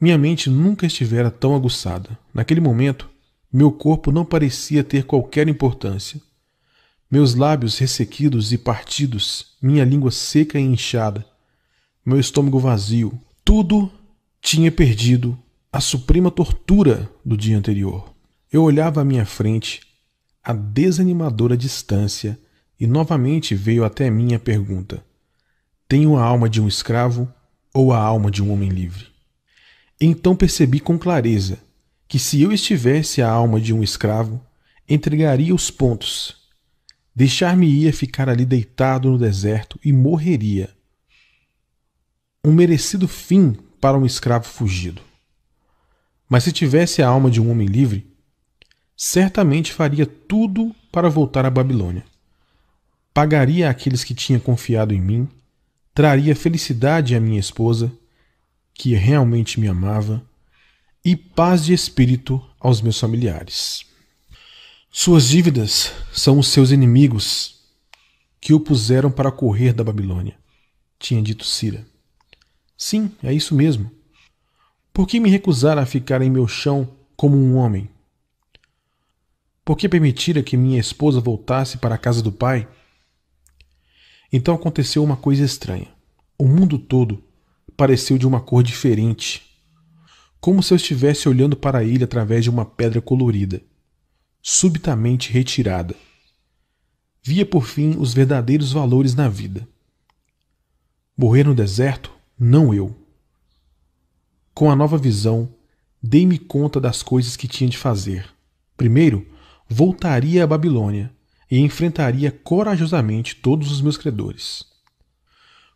Minha 0.00 0.16
mente 0.16 0.48
nunca 0.48 0.86
estivera 0.86 1.30
tão 1.30 1.56
aguçada. 1.56 2.16
Naquele 2.32 2.60
momento, 2.60 3.10
meu 3.52 3.72
corpo 3.72 4.12
não 4.12 4.24
parecia 4.24 4.84
ter 4.84 5.04
qualquer 5.04 5.48
importância. 5.48 6.20
Meus 7.10 7.34
lábios 7.34 7.78
ressequidos 7.78 8.52
e 8.52 8.58
partidos, 8.58 9.56
minha 9.60 9.84
língua 9.84 10.10
seca 10.10 10.58
e 10.58 10.62
inchada, 10.62 11.26
meu 12.04 12.20
estômago 12.20 12.58
vazio, 12.58 13.18
tudo 13.44 13.90
tinha 14.40 14.70
perdido 14.70 15.36
a 15.72 15.80
suprema 15.80 16.30
tortura 16.30 17.10
do 17.24 17.36
dia 17.36 17.58
anterior. 17.58 18.14
Eu 18.52 18.62
olhava 18.62 19.00
à 19.00 19.04
minha 19.04 19.26
frente, 19.26 19.80
a 20.44 20.52
desanimadora 20.52 21.56
distância, 21.56 22.38
e 22.78 22.86
novamente 22.86 23.54
veio 23.54 23.84
até 23.84 24.08
mim 24.08 24.34
a 24.34 24.38
pergunta: 24.38 25.04
Tenho 25.88 26.16
a 26.16 26.22
alma 26.22 26.48
de 26.48 26.60
um 26.60 26.68
escravo 26.68 27.28
ou 27.74 27.92
a 27.92 27.98
alma 27.98 28.30
de 28.30 28.42
um 28.42 28.52
homem 28.52 28.68
livre? 28.68 29.17
Então 30.00 30.36
percebi 30.36 30.78
com 30.78 30.96
clareza 30.98 31.58
que 32.06 32.18
se 32.18 32.40
eu 32.40 32.52
estivesse 32.52 33.20
a 33.20 33.28
alma 33.28 33.60
de 33.60 33.74
um 33.74 33.82
escravo, 33.82 34.40
entregaria 34.88 35.54
os 35.54 35.70
pontos, 35.70 36.36
deixar-me-ia 37.14 37.92
ficar 37.92 38.28
ali 38.28 38.46
deitado 38.46 39.10
no 39.10 39.18
deserto 39.18 39.78
e 39.84 39.92
morreria. 39.92 40.70
Um 42.44 42.52
merecido 42.52 43.08
fim 43.08 43.56
para 43.80 43.98
um 43.98 44.06
escravo 44.06 44.46
fugido. 44.46 45.02
Mas 46.28 46.44
se 46.44 46.52
tivesse 46.52 47.02
a 47.02 47.08
alma 47.08 47.30
de 47.30 47.40
um 47.40 47.50
homem 47.50 47.66
livre, 47.66 48.06
certamente 48.96 49.72
faria 49.72 50.06
tudo 50.06 50.74
para 50.92 51.10
voltar 51.10 51.44
à 51.44 51.50
Babilônia. 51.50 52.04
Pagaria 53.12 53.68
àqueles 53.68 54.04
que 54.04 54.14
tinham 54.14 54.40
confiado 54.40 54.94
em 54.94 55.00
mim, 55.00 55.28
traria 55.92 56.36
felicidade 56.36 57.16
à 57.16 57.20
minha 57.20 57.40
esposa 57.40 57.92
que 58.78 58.94
realmente 58.94 59.58
me 59.58 59.66
amava, 59.66 60.24
e 61.04 61.16
paz 61.16 61.64
de 61.64 61.74
espírito 61.74 62.40
aos 62.60 62.80
meus 62.80 62.98
familiares. 62.98 63.84
Suas 64.88 65.28
dívidas 65.28 65.92
são 66.12 66.38
os 66.38 66.46
seus 66.46 66.70
inimigos 66.70 67.58
que 68.40 68.54
o 68.54 68.60
puseram 68.60 69.10
para 69.10 69.32
correr 69.32 69.72
da 69.72 69.82
Babilônia, 69.82 70.38
tinha 70.96 71.20
dito 71.20 71.44
Cira. 71.44 71.84
Sim, 72.76 73.10
é 73.20 73.32
isso 73.32 73.52
mesmo. 73.52 73.90
Por 74.92 75.08
que 75.08 75.18
me 75.18 75.28
recusar 75.28 75.76
a 75.76 75.84
ficar 75.84 76.22
em 76.22 76.30
meu 76.30 76.46
chão 76.46 76.96
como 77.16 77.36
um 77.36 77.56
homem? 77.56 77.90
Por 79.64 79.76
que 79.76 79.88
permitira 79.88 80.40
que 80.40 80.56
minha 80.56 80.78
esposa 80.78 81.20
voltasse 81.20 81.78
para 81.78 81.96
a 81.96 81.98
casa 81.98 82.22
do 82.22 82.30
pai? 82.30 82.68
Então 84.32 84.54
aconteceu 84.54 85.02
uma 85.02 85.16
coisa 85.16 85.44
estranha. 85.44 85.88
O 86.38 86.46
mundo 86.46 86.78
todo 86.78 87.27
pareceu 87.78 88.18
de 88.18 88.26
uma 88.26 88.40
cor 88.40 88.62
diferente, 88.62 89.42
como 90.38 90.62
se 90.62 90.74
eu 90.74 90.76
estivesse 90.76 91.28
olhando 91.28 91.56
para 91.56 91.82
ele 91.82 92.04
através 92.04 92.44
de 92.44 92.50
uma 92.50 92.66
pedra 92.66 93.00
colorida 93.00 93.62
subitamente 94.42 95.32
retirada. 95.32 95.94
Via 97.22 97.44
por 97.44 97.66
fim 97.66 97.96
os 97.98 98.14
verdadeiros 98.14 98.72
valores 98.72 99.14
na 99.14 99.28
vida. 99.28 99.68
Morrer 101.16 101.44
no 101.44 101.54
deserto? 101.54 102.10
Não 102.38 102.72
eu. 102.72 102.96
Com 104.54 104.70
a 104.70 104.76
nova 104.76 104.96
visão, 104.96 105.48
dei-me 106.02 106.38
conta 106.38 106.80
das 106.80 107.02
coisas 107.02 107.36
que 107.36 107.46
tinha 107.46 107.68
de 107.68 107.76
fazer. 107.76 108.28
Primeiro, 108.76 109.26
voltaria 109.68 110.44
à 110.44 110.46
Babilônia 110.46 111.12
e 111.50 111.58
enfrentaria 111.58 112.30
corajosamente 112.30 113.36
todos 113.36 113.70
os 113.70 113.80
meus 113.80 113.96
credores. 113.96 114.64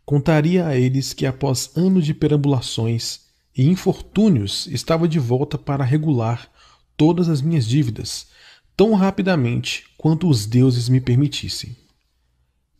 Contaria 0.05 0.67
a 0.67 0.77
eles 0.77 1.13
que, 1.13 1.25
após 1.25 1.71
anos 1.75 2.05
de 2.05 2.13
perambulações 2.13 3.21
e 3.55 3.67
infortúnios, 3.67 4.67
estava 4.67 5.07
de 5.07 5.19
volta 5.19 5.57
para 5.57 5.83
regular 5.83 6.49
todas 6.97 7.29
as 7.29 7.41
minhas 7.41 7.65
dívidas 7.65 8.27
tão 8.75 8.93
rapidamente 8.93 9.85
quanto 9.97 10.27
os 10.27 10.45
deuses 10.45 10.89
me 10.89 10.99
permitissem. 10.99 11.75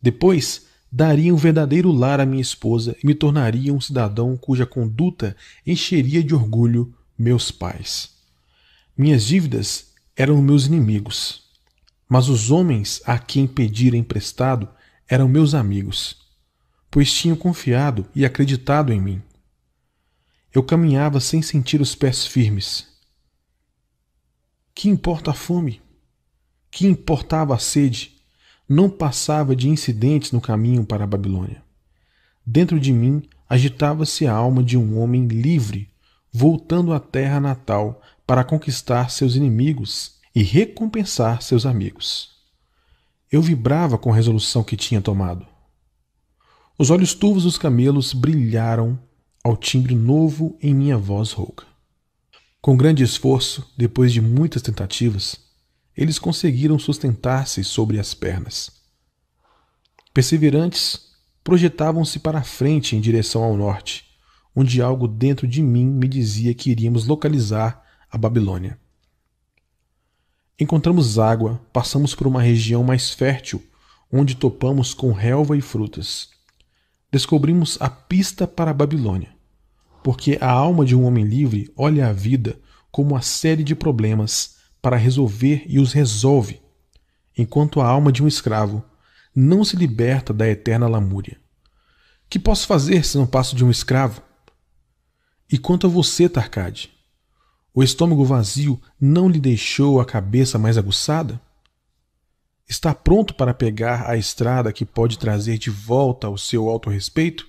Depois, 0.02 0.66
daria 0.90 1.32
um 1.32 1.36
verdadeiro 1.36 1.90
lar 1.90 2.20
à 2.20 2.26
minha 2.26 2.42
esposa 2.42 2.96
e 3.02 3.06
me 3.06 3.14
tornaria 3.14 3.72
um 3.72 3.80
cidadão 3.80 4.36
cuja 4.36 4.66
conduta 4.66 5.36
encheria 5.66 6.22
de 6.22 6.34
orgulho 6.34 6.94
meus 7.18 7.50
pais. 7.50 8.10
Minhas 8.96 9.24
dívidas 9.24 9.92
eram 10.16 10.40
meus 10.42 10.66
inimigos, 10.66 11.44
mas 12.08 12.28
os 12.28 12.50
homens 12.50 13.00
a 13.04 13.18
quem 13.18 13.46
pedira 13.46 13.96
emprestado 13.96 14.68
eram 15.08 15.28
meus 15.28 15.54
amigos, 15.54 16.23
pois 16.94 17.12
tinham 17.12 17.36
confiado 17.36 18.06
e 18.14 18.24
acreditado 18.24 18.92
em 18.92 19.00
mim. 19.00 19.20
Eu 20.54 20.62
caminhava 20.62 21.18
sem 21.18 21.42
sentir 21.42 21.80
os 21.80 21.92
pés 21.92 22.24
firmes. 22.24 22.86
Que 24.72 24.88
importa 24.88 25.32
a 25.32 25.34
fome? 25.34 25.82
que 26.70 26.86
importava 26.88 27.54
a 27.54 27.58
sede, 27.58 28.16
não 28.68 28.88
passava 28.88 29.54
de 29.54 29.68
incidentes 29.68 30.32
no 30.32 30.40
caminho 30.40 30.84
para 30.84 31.04
a 31.04 31.06
Babilônia. 31.06 31.62
Dentro 32.44 32.78
de 32.78 32.92
mim 32.92 33.22
agitava-se 33.48 34.26
a 34.26 34.32
alma 34.32 34.62
de 34.62 34.76
um 34.76 34.98
homem 35.00 35.26
livre, 35.26 35.88
voltando 36.32 36.92
à 36.92 37.00
terra 37.00 37.40
natal 37.40 38.00
para 38.24 38.42
conquistar 38.42 39.10
seus 39.10 39.36
inimigos 39.36 40.16
e 40.32 40.42
recompensar 40.42 41.42
seus 41.42 41.64
amigos. 41.66 42.30
Eu 43.30 43.40
vibrava 43.42 43.96
com 43.96 44.12
a 44.12 44.16
resolução 44.16 44.62
que 44.64 44.76
tinha 44.76 45.00
tomado. 45.00 45.53
Os 46.76 46.90
olhos 46.90 47.14
turvos 47.14 47.44
dos 47.44 47.56
camelos 47.56 48.12
brilharam 48.12 48.98
ao 49.44 49.56
timbre 49.56 49.94
novo 49.94 50.58
em 50.60 50.74
minha 50.74 50.98
voz 50.98 51.30
rouca. 51.30 51.64
Com 52.60 52.76
grande 52.76 53.04
esforço, 53.04 53.72
depois 53.78 54.12
de 54.12 54.20
muitas 54.20 54.60
tentativas, 54.60 55.36
eles 55.96 56.18
conseguiram 56.18 56.76
sustentar-se 56.76 57.62
sobre 57.62 58.00
as 58.00 58.12
pernas. 58.12 58.72
Perseverantes, 60.12 61.12
projetavam-se 61.44 62.18
para 62.18 62.40
a 62.40 62.44
frente 62.44 62.96
em 62.96 63.00
direção 63.00 63.44
ao 63.44 63.56
norte, 63.56 64.06
onde 64.56 64.82
algo 64.82 65.06
dentro 65.06 65.46
de 65.46 65.62
mim 65.62 65.86
me 65.86 66.08
dizia 66.08 66.52
que 66.54 66.72
iríamos 66.72 67.06
localizar 67.06 67.84
a 68.10 68.18
Babilônia. 68.18 68.76
Encontramos 70.58 71.20
água, 71.20 71.64
passamos 71.72 72.16
por 72.16 72.26
uma 72.26 72.42
região 72.42 72.82
mais 72.82 73.10
fértil, 73.10 73.62
onde 74.10 74.34
topamos 74.34 74.92
com 74.92 75.12
relva 75.12 75.56
e 75.56 75.60
frutas. 75.60 76.33
Descobrimos 77.14 77.78
a 77.80 77.88
pista 77.88 78.44
para 78.44 78.72
a 78.72 78.74
Babilônia, 78.74 79.28
porque 80.02 80.36
a 80.40 80.50
alma 80.50 80.84
de 80.84 80.96
um 80.96 81.04
homem 81.04 81.24
livre 81.24 81.72
olha 81.76 82.08
a 82.08 82.12
vida 82.12 82.58
como 82.90 83.12
uma 83.12 83.22
série 83.22 83.62
de 83.62 83.72
problemas 83.72 84.56
para 84.82 84.96
resolver 84.96 85.62
e 85.68 85.78
os 85.78 85.92
resolve, 85.92 86.60
enquanto 87.38 87.80
a 87.80 87.86
alma 87.86 88.10
de 88.10 88.20
um 88.20 88.26
escravo 88.26 88.84
não 89.32 89.64
se 89.64 89.76
liberta 89.76 90.34
da 90.34 90.48
eterna 90.48 90.88
lamúria. 90.88 91.38
Que 92.28 92.36
posso 92.36 92.66
fazer 92.66 93.04
se 93.04 93.16
não 93.16 93.28
passo 93.28 93.54
de 93.54 93.64
um 93.64 93.70
escravo? 93.70 94.20
E 95.48 95.56
quanto 95.56 95.86
a 95.86 95.90
você, 95.90 96.28
Tarcade? 96.28 96.90
O 97.72 97.84
estômago 97.84 98.24
vazio 98.24 98.82
não 99.00 99.28
lhe 99.28 99.38
deixou 99.38 100.00
a 100.00 100.04
cabeça 100.04 100.58
mais 100.58 100.76
aguçada? 100.76 101.40
Está 102.68 102.94
pronto 102.94 103.34
para 103.34 103.54
pegar 103.54 104.08
a 104.08 104.16
estrada 104.16 104.72
que 104.72 104.84
pode 104.84 105.18
trazer 105.18 105.58
de 105.58 105.70
volta 105.70 106.28
o 106.28 106.38
seu 106.38 106.68
autorrespeito? 106.68 107.46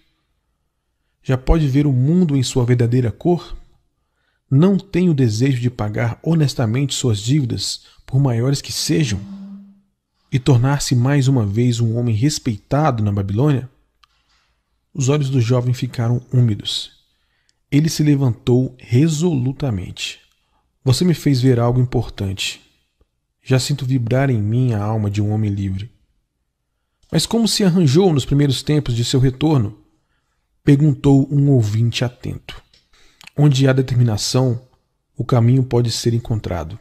Já 1.24 1.38
pode 1.38 1.68
ver 1.68 1.88
o 1.88 1.94
mundo 1.94 2.36
em 2.36 2.44
sua 2.44 2.66
verdadeira 2.66 3.12
cor? 3.12 3.56
não 4.50 4.78
tem 4.78 5.10
o 5.10 5.14
desejo 5.14 5.60
de 5.60 5.70
pagar 5.70 6.20
honestamente 6.24 6.94
suas 6.94 7.20
dívidas, 7.20 7.82
por 8.06 8.20
maiores 8.20 8.62
que 8.62 8.72
sejam, 8.72 9.20
e 10.32 10.40
tornar-se 10.40 10.96
mais 10.96 11.28
uma 11.28 11.46
vez 11.46 11.80
um 11.80 11.98
homem 11.98 12.16
respeitado 12.16 13.04
na 13.04 13.12
Babilônia? 13.12 13.70
Os 14.94 15.10
olhos 15.10 15.30
do 15.30 15.42
jovem 15.42 15.74
ficaram 15.74 16.22
úmidos. 16.32 16.92
Ele 17.72 17.90
se 17.90 18.04
levantou 18.04 18.76
resolutamente. 18.80 20.20
Você 20.84 21.04
me 21.04 21.14
fez 21.14 21.42
ver 21.42 21.60
algo 21.60 21.82
importante. 21.82 22.62
Já 23.48 23.60
sinto 23.60 23.86
vibrar 23.86 24.32
em 24.32 24.42
mim 24.42 24.74
a 24.74 24.84
alma 24.84 25.08
de 25.08 25.22
um 25.22 25.32
homem 25.32 25.52
livre. 25.52 25.92
Mas 27.12 27.28
como 27.28 27.48
se 27.48 27.64
arranjou 27.64 28.12
nos 28.12 28.26
primeiros 28.26 28.64
tempos 28.64 28.96
de 28.96 29.06
seu 29.06 29.20
retorno? 29.20 29.78
Perguntou 30.64 31.32
um 31.32 31.52
ouvinte 31.52 32.04
atento. 32.04 32.60
Onde 33.38 33.68
há 33.68 33.74
determinação, 33.74 34.60
o 35.16 35.24
caminho 35.24 35.64
pode 35.64 35.92
ser 35.92 36.16
encontrado. 36.16 36.80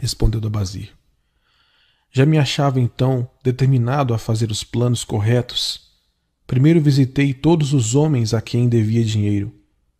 Respondeu 0.00 0.40
Dabazir. 0.40 0.90
Já 2.10 2.26
me 2.26 2.36
achava 2.36 2.80
então 2.80 3.30
determinado 3.44 4.12
a 4.12 4.18
fazer 4.18 4.50
os 4.50 4.64
planos 4.64 5.04
corretos. 5.04 5.92
Primeiro 6.48 6.80
visitei 6.80 7.32
todos 7.32 7.72
os 7.72 7.94
homens 7.94 8.34
a 8.34 8.42
quem 8.42 8.68
devia 8.68 9.04
dinheiro, 9.04 9.54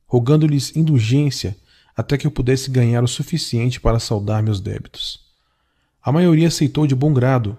rogando-lhes 0.05 0.75
indulgência 0.75 1.57
até 1.97 2.17
que 2.17 2.27
eu 2.27 2.31
pudesse 2.31 2.71
ganhar 2.71 3.03
o 3.05 3.09
suficiente 3.09 3.81
para 3.81 3.99
saldar 3.99 4.43
meus 4.43 4.61
débitos. 4.61 5.21
A 6.03 6.11
maioria 6.11 6.49
aceitou 6.49 6.87
de 6.87 6.95
bom 6.95 7.13
grado. 7.13 7.57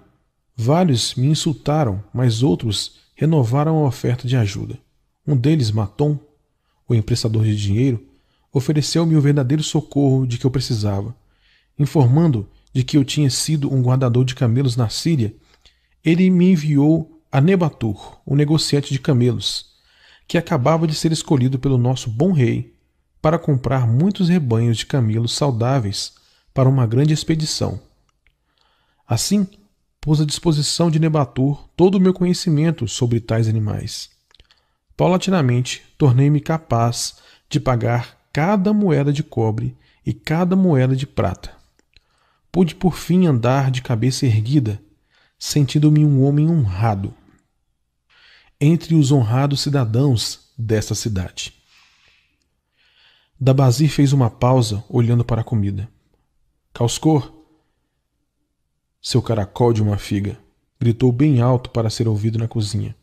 Vários 0.55 1.15
me 1.15 1.27
insultaram, 1.27 2.03
mas 2.13 2.43
outros 2.43 2.99
renovaram 3.15 3.77
a 3.77 3.87
oferta 3.87 4.27
de 4.27 4.35
ajuda. 4.35 4.77
Um 5.25 5.37
deles, 5.37 5.71
Matom, 5.71 6.19
o 6.87 6.93
emprestador 6.93 7.45
de 7.45 7.55
dinheiro, 7.55 8.03
ofereceu-me 8.51 9.15
o 9.15 9.21
verdadeiro 9.21 9.63
socorro 9.63 10.27
de 10.27 10.37
que 10.37 10.45
eu 10.45 10.51
precisava. 10.51 11.15
Informando 11.79 12.47
de 12.73 12.83
que 12.83 12.97
eu 12.97 13.05
tinha 13.05 13.29
sido 13.29 13.73
um 13.73 13.81
guardador 13.81 14.25
de 14.25 14.35
camelos 14.35 14.75
na 14.75 14.89
Síria, 14.89 15.33
ele 16.03 16.29
me 16.29 16.51
enviou 16.51 17.21
a 17.31 17.39
Nebatur, 17.39 18.19
o 18.25 18.35
negociante 18.35 18.91
de 18.91 18.99
camelos, 18.99 19.73
que 20.27 20.37
acabava 20.37 20.85
de 20.85 20.93
ser 20.93 21.11
escolhido 21.11 21.57
pelo 21.57 21.77
nosso 21.77 22.09
bom 22.09 22.31
rei 22.31 22.72
para 23.23 23.39
comprar 23.39 23.87
muitos 23.87 24.27
rebanhos 24.27 24.75
de 24.75 24.85
camelos 24.85 25.31
saudáveis 25.31 26.11
para 26.53 26.67
uma 26.67 26.85
grande 26.85 27.13
expedição. 27.13 27.79
Assim, 29.07 29.47
pus 30.01 30.19
à 30.19 30.25
disposição 30.25 30.91
de 30.91 30.99
Nebatur 30.99 31.69
todo 31.77 31.95
o 31.95 32.01
meu 32.01 32.13
conhecimento 32.13 32.85
sobre 32.85 33.21
tais 33.21 33.47
animais. 33.47 34.09
Paulatinamente, 34.97 35.83
tornei-me 35.97 36.41
capaz 36.41 37.15
de 37.49 37.61
pagar 37.61 38.17
cada 38.33 38.73
moeda 38.73 39.13
de 39.13 39.23
cobre 39.23 39.77
e 40.05 40.11
cada 40.11 40.53
moeda 40.53 40.93
de 40.93 41.07
prata. 41.07 41.55
Pude 42.51 42.75
por 42.75 42.97
fim 42.97 43.25
andar 43.25 43.71
de 43.71 43.81
cabeça 43.81 44.25
erguida, 44.25 44.81
sentindo-me 45.39 46.03
um 46.03 46.25
homem 46.25 46.49
honrado 46.49 47.13
entre 48.59 48.95
os 48.95 49.13
honrados 49.13 49.61
cidadãos 49.61 50.51
desta 50.57 50.93
cidade. 50.93 51.62
Dabazir 53.43 53.89
fez 53.89 54.13
uma 54.13 54.29
pausa, 54.29 54.85
olhando 54.87 55.25
para 55.25 55.41
a 55.41 55.43
comida. 55.43 55.89
Causcor, 56.73 57.29
seu 59.01 59.21
caracol 59.21 59.73
de 59.73 59.83
uma 59.83 59.97
figa, 59.97 60.39
gritou 60.79 61.11
bem 61.11 61.41
alto 61.41 61.69
para 61.69 61.89
ser 61.89 62.07
ouvido 62.07 62.39
na 62.39 62.47
cozinha. 62.47 62.95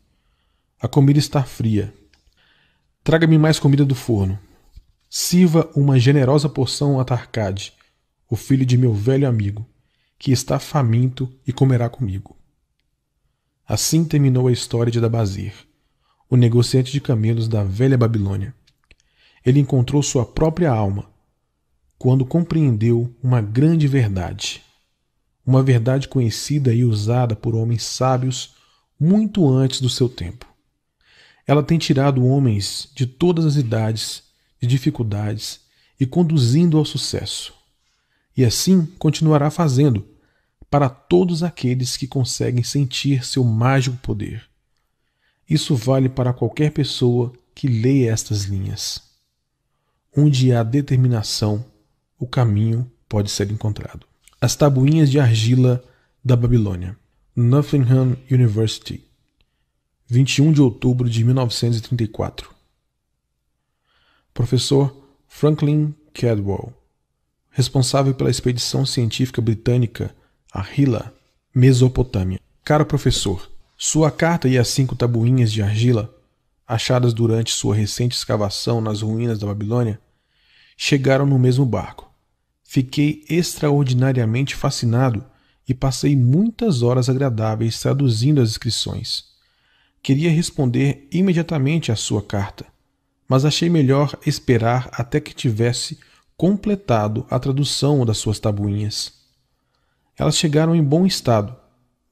A 0.81 0.87
comida 0.87 1.19
está 1.19 1.43
fria. 1.43 1.93
Traga-me 3.03 3.37
mais 3.37 3.59
comida 3.59 3.85
do 3.85 3.93
forno. 3.93 4.39
Sirva 5.07 5.69
uma 5.75 5.99
generosa 5.99 6.49
porção 6.49 6.99
a 6.99 7.05
Tarcade, 7.05 7.73
o 8.27 8.35
filho 8.35 8.65
de 8.65 8.79
meu 8.79 8.95
velho 8.95 9.27
amigo, 9.27 9.63
que 10.17 10.31
está 10.31 10.57
faminto 10.57 11.31
e 11.45 11.53
comerá 11.53 11.87
comigo. 11.87 12.35
Assim 13.67 14.03
terminou 14.03 14.47
a 14.47 14.51
história 14.51 14.91
de 14.91 14.99
Dabazir, 14.99 15.53
o 16.27 16.35
negociante 16.35 16.91
de 16.91 16.99
camelos 16.99 17.47
da 17.47 17.63
velha 17.63 17.95
Babilônia. 17.95 18.55
Ele 19.45 19.59
encontrou 19.59 20.01
sua 20.03 20.25
própria 20.25 20.71
alma 20.71 21.09
quando 21.97 22.25
compreendeu 22.25 23.13
uma 23.21 23.41
grande 23.41 23.87
verdade 23.87 24.61
uma 25.45 25.63
verdade 25.63 26.07
conhecida 26.07 26.73
e 26.73 26.83
usada 26.83 27.35
por 27.35 27.55
homens 27.55 27.83
sábios 27.83 28.53
muito 28.99 29.49
antes 29.49 29.81
do 29.81 29.89
seu 29.89 30.07
tempo. 30.07 30.45
Ela 31.47 31.63
tem 31.63 31.77
tirado 31.77 32.25
homens 32.25 32.89
de 32.95 33.05
todas 33.05 33.45
as 33.45 33.55
idades, 33.55 34.23
de 34.61 34.67
dificuldades 34.67 35.61
e 35.99 36.05
conduzindo 36.05 36.77
ao 36.77 36.85
sucesso. 36.85 37.53
E 38.37 38.45
assim 38.45 38.85
continuará 38.97 39.49
fazendo 39.49 40.07
para 40.69 40.87
todos 40.87 41.43
aqueles 41.43 41.97
que 41.97 42.07
conseguem 42.07 42.63
sentir 42.63 43.25
seu 43.25 43.43
mágico 43.43 43.97
poder. 43.97 44.45
Isso 45.49 45.75
vale 45.75 46.07
para 46.07 46.31
qualquer 46.31 46.71
pessoa 46.71 47.33
que 47.53 47.67
leia 47.67 48.11
estas 48.11 48.43
linhas. 48.43 49.10
Onde 50.15 50.51
há 50.51 50.61
determinação, 50.63 51.65
o 52.19 52.27
caminho 52.27 52.89
pode 53.07 53.31
ser 53.31 53.49
encontrado. 53.49 54.05
As 54.39 54.55
tabuinhas 54.55 55.09
de 55.09 55.19
argila 55.19 55.83
da 56.23 56.35
Babilônia. 56.35 56.97
Nottingham 57.35 58.17
University. 58.29 59.03
21 60.07 60.51
de 60.51 60.61
outubro 60.61 61.09
de 61.09 61.23
1934. 61.23 62.49
Professor 64.33 65.07
Franklin 65.27 65.95
Cadwell, 66.13 66.73
responsável 67.49 68.13
pela 68.13 68.29
expedição 68.29 68.85
científica 68.85 69.41
britânica 69.41 70.13
Argila, 70.51 71.13
Mesopotâmia. 71.55 72.39
Caro 72.65 72.85
professor, 72.85 73.49
sua 73.77 74.11
carta 74.11 74.49
e 74.49 74.57
as 74.57 74.67
cinco 74.67 74.95
tabuinhas 74.95 75.51
de 75.51 75.61
argila, 75.61 76.13
achadas 76.71 77.13
durante 77.13 77.51
sua 77.51 77.75
recente 77.75 78.15
escavação 78.15 78.79
nas 78.79 79.01
ruínas 79.01 79.37
da 79.37 79.47
Babilônia, 79.47 79.99
chegaram 80.77 81.25
no 81.25 81.37
mesmo 81.37 81.65
barco. 81.65 82.09
Fiquei 82.63 83.25
extraordinariamente 83.29 84.55
fascinado 84.55 85.21
e 85.67 85.73
passei 85.73 86.15
muitas 86.15 86.81
horas 86.81 87.09
agradáveis 87.09 87.77
traduzindo 87.77 88.39
as 88.39 88.51
inscrições. 88.51 89.25
Queria 90.01 90.31
responder 90.31 91.09
imediatamente 91.11 91.91
à 91.91 91.95
sua 91.97 92.23
carta, 92.23 92.65
mas 93.27 93.43
achei 93.43 93.69
melhor 93.69 94.17
esperar 94.25 94.89
até 94.93 95.19
que 95.19 95.35
tivesse 95.35 95.99
completado 96.37 97.25
a 97.29 97.37
tradução 97.37 98.05
das 98.05 98.17
suas 98.17 98.39
tabuinhas. 98.39 99.11
Elas 100.17 100.37
chegaram 100.37 100.73
em 100.73 100.81
bom 100.81 101.05
estado, 101.05 101.53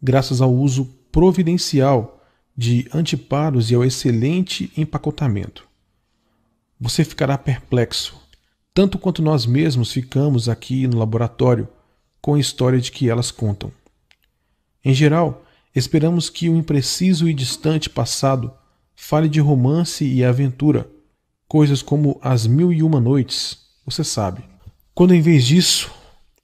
graças 0.01 0.41
ao 0.41 0.53
uso 0.53 0.83
providencial 1.13 2.18
de 2.59 2.89
antiparos 2.93 3.71
e 3.71 3.75
ao 3.75 3.85
excelente 3.85 4.69
empacotamento. 4.75 5.65
Você 6.77 7.05
ficará 7.05 7.37
perplexo 7.37 8.19
tanto 8.73 8.99
quanto 8.99 9.21
nós 9.21 9.45
mesmos 9.45 9.93
ficamos 9.93 10.49
aqui 10.49 10.85
no 10.85 10.97
laboratório 10.97 11.69
com 12.21 12.33
a 12.33 12.39
história 12.39 12.77
de 12.77 12.91
que 12.91 13.09
elas 13.09 13.31
contam. 13.31 13.71
Em 14.83 14.93
geral, 14.93 15.45
esperamos 15.73 16.29
que 16.29 16.49
o 16.49 16.57
impreciso 16.57 17.29
e 17.29 17.33
distante 17.33 17.89
passado 17.89 18.53
fale 18.93 19.29
de 19.29 19.39
romance 19.39 20.03
e 20.03 20.21
aventura, 20.21 20.85
coisas 21.47 21.81
como 21.81 22.19
As 22.21 22.45
Mil 22.45 22.73
e 22.73 22.83
Uma 22.83 22.99
Noites, 22.99 23.57
você 23.85 24.03
sabe. 24.03 24.43
Quando 24.93 25.13
em 25.13 25.21
vez 25.21 25.45
disso, 25.45 25.89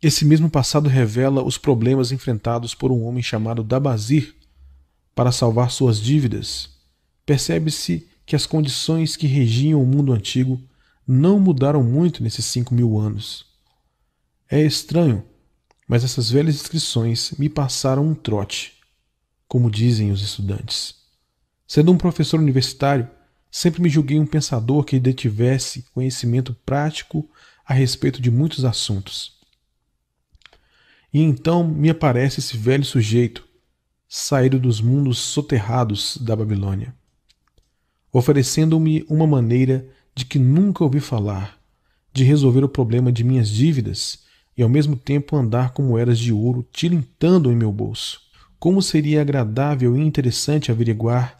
esse 0.02 0.24
mesmo 0.24 0.50
passado 0.50 0.88
revela 0.88 1.44
os 1.44 1.58
problemas 1.58 2.14
enfrentados 2.14 2.74
por 2.74 2.90
um 2.90 3.04
homem 3.04 3.22
chamado 3.22 3.66
Dabazir 3.66 4.34
para 5.16 5.32
salvar 5.32 5.72
suas 5.72 6.00
dívidas, 6.00 6.70
percebe-se 7.26 8.08
que 8.26 8.36
as 8.36 8.46
condições 8.46 9.16
que 9.16 9.26
regiam 9.26 9.82
o 9.82 9.86
mundo 9.86 10.12
antigo 10.12 10.62
não 11.08 11.40
mudaram 11.40 11.82
muito 11.84 12.22
nesses 12.22 12.46
cinco 12.46 12.76
mil 12.76 13.00
anos. 13.00 13.46
É 14.50 14.62
estranho, 14.62 15.24
mas 15.88 16.04
essas 16.04 16.30
velhas 16.30 16.56
inscrições 16.56 17.32
me 17.40 17.48
passaram 17.48 18.06
um 18.06 18.14
trote, 18.14 18.74
como 19.48 19.72
dizem 19.72 20.12
os 20.12 20.22
estudantes. 20.22 20.96
Sendo 21.68 21.92
um 21.92 21.98
professor 21.98 22.40
universitário, 22.40 23.10
sempre 23.50 23.82
me 23.82 23.90
julguei 23.90 24.20
um 24.20 24.26
pensador 24.26 24.84
que 24.84 25.00
detivesse 25.00 25.86
conhecimento 25.94 26.54
prático 26.66 27.30
a 27.66 27.74
respeito 27.74 28.22
de 28.22 28.30
muitos 28.30 28.66
assuntos. 28.66 29.40
E 31.14 31.22
então 31.22 31.66
me 31.66 31.90
aparece 31.90 32.40
esse 32.40 32.58
velho 32.58 32.84
sujeito, 32.84 33.45
saído 34.18 34.58
dos 34.58 34.80
mundos 34.80 35.18
soterrados 35.18 36.18
da 36.22 36.38
Babilônia, 36.38 36.96
oferecendo-me 38.14 39.06
uma 39.10 39.28
maneira 39.28 39.86
de 40.16 40.24
que 40.24 40.40
nunca 40.40 40.86
ouvi 40.86 41.02
falar, 41.02 41.60
de 42.14 42.24
resolver 42.24 42.64
o 42.64 42.70
problema 42.70 43.12
de 43.12 43.26
minhas 43.26 43.50
dívidas 43.50 44.20
e 44.58 44.64
ao 44.64 44.70
mesmo 44.70 44.96
tempo 44.96 45.36
andar 45.36 45.72
com 45.72 45.84
moedas 45.84 46.18
de 46.18 46.32
ouro 46.32 46.66
tilintando 46.72 47.52
em 47.52 47.56
meu 47.58 47.74
bolso. 47.74 48.22
Como 48.58 48.82
seria 48.82 49.20
agradável 49.20 49.98
e 49.98 50.02
interessante 50.02 50.72
averiguar 50.72 51.36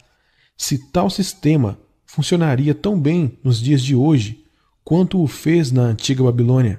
se 0.54 0.90
tal 0.92 1.08
sistema 1.08 1.78
funcionaria 2.04 2.74
tão 2.74 3.00
bem 3.00 3.38
nos 3.42 3.58
dias 3.58 3.82
de 3.82 3.94
hoje 3.94 4.44
quanto 4.84 5.22
o 5.22 5.26
fez 5.26 5.72
na 5.72 5.84
antiga 5.84 6.22
Babilônia. 6.22 6.78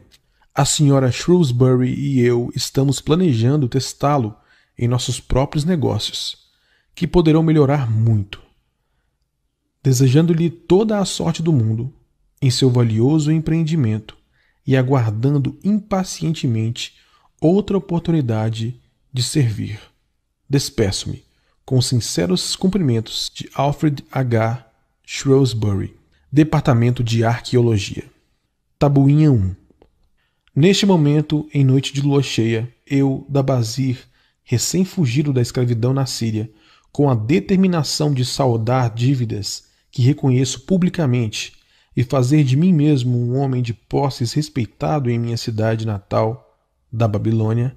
A 0.54 0.64
senhora 0.64 1.12
Shrewsbury 1.12 1.92
e 1.92 2.20
eu 2.20 2.52
estamos 2.56 3.02
planejando 3.02 3.68
testá-lo 3.68 4.36
em 4.78 4.88
nossos 4.88 5.20
próprios 5.20 5.66
negócios, 5.66 6.48
que 6.94 7.08
poderão 7.08 7.44
melhorar 7.44 7.90
muito 7.90 8.48
desejando-lhe 9.88 10.50
toda 10.50 11.00
a 11.00 11.06
sorte 11.06 11.42
do 11.42 11.54
mundo 11.54 11.94
em 12.42 12.50
seu 12.50 12.70
valioso 12.70 13.32
empreendimento 13.32 14.18
e 14.66 14.76
aguardando 14.76 15.58
impacientemente 15.64 16.96
outra 17.40 17.78
oportunidade 17.78 18.82
de 19.14 19.24
servir. 19.24 19.80
Despeço-me 20.50 21.24
com 21.66 21.82
sinceros 21.82 22.54
cumprimentos 22.54 23.32
de 23.34 23.50
Alfred 23.54 24.04
H. 24.12 24.70
Shrewsbury, 25.06 25.96
Departamento 26.30 27.02
de 27.02 27.24
Arqueologia. 27.24 28.04
Tabuinha 28.78 29.32
1 29.32 29.56
Neste 30.54 30.86
momento, 30.86 31.48
em 31.54 31.64
noite 31.64 31.94
de 31.94 32.02
lua 32.02 32.22
cheia, 32.22 32.70
eu, 32.86 33.26
Dabazir, 33.30 34.06
recém-fugido 34.48 35.34
da 35.34 35.42
escravidão 35.42 35.94
na 35.94 36.06
Síria, 36.06 36.50
com 36.90 37.10
a 37.10 37.14
determinação 37.14 38.14
de 38.14 38.24
saldar 38.24 38.94
dívidas 38.94 39.66
que 39.92 40.02
reconheço 40.02 40.62
publicamente 40.62 41.54
e 41.96 42.02
fazer 42.02 42.46
de 42.46 42.56
mim 42.56 42.72
mesmo 42.72 43.18
um 43.18 43.38
homem 43.38 43.62
de 43.62 43.74
posses 43.74 44.32
respeitado 44.32 45.10
em 45.10 45.20
minha 45.20 45.36
cidade 45.36 45.86
natal, 45.86 46.46
da 46.90 47.08
Babilônia, 47.10 47.76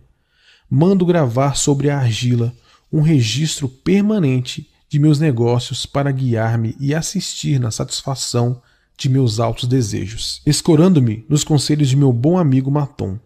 mando 0.70 1.05
gravar 1.05 1.57
sobre 1.57 1.90
a 1.90 1.99
argila 1.99 2.55
um 2.92 3.00
registro 3.00 3.68
permanente 3.68 4.70
de 4.89 5.00
meus 5.00 5.18
negócios 5.18 5.84
para 5.84 6.12
guiar-me 6.12 6.76
e 6.78 6.94
assistir 6.94 7.58
na 7.58 7.73
satisfação 7.73 8.62
de 8.97 9.08
meus 9.08 9.40
altos 9.40 9.68
desejos, 9.68 10.40
escorando-me 10.47 11.24
nos 11.28 11.42
conselhos 11.42 11.89
de 11.89 11.97
meu 11.97 12.12
bom 12.12 12.39
amigo 12.39 12.70
Matom, 12.70 13.18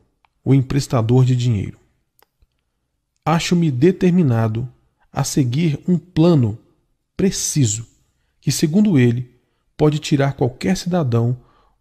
o 0.42 0.55
emprestador 0.55 1.26
de 1.26 1.36
dinheiro. 1.36 1.84
Acho-me 3.25 3.70
determinado 3.70 4.69
a 5.11 5.25
seguir 5.25 5.81
um 5.89 5.97
plano 5.97 6.59
preciso 7.17 7.86
que, 8.41 8.53
segundo 8.53 8.99
ele, 8.99 9.31
pode 9.77 9.99
tirar 9.99 10.35
qualquer 10.35 10.77
cidadão 10.77 11.35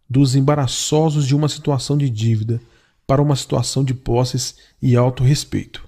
dos 0.08 0.34
embaraçosos 0.34 1.26
de 1.26 1.36
uma 1.36 1.48
situação 1.48 1.98
de 1.98 2.08
dívida 2.08 2.60
para 3.06 3.20
uma 3.20 3.36
situação 3.36 3.84
de 3.84 3.92
posses 3.92 4.56
e 4.80 4.96
autorrespeito. 4.96 5.86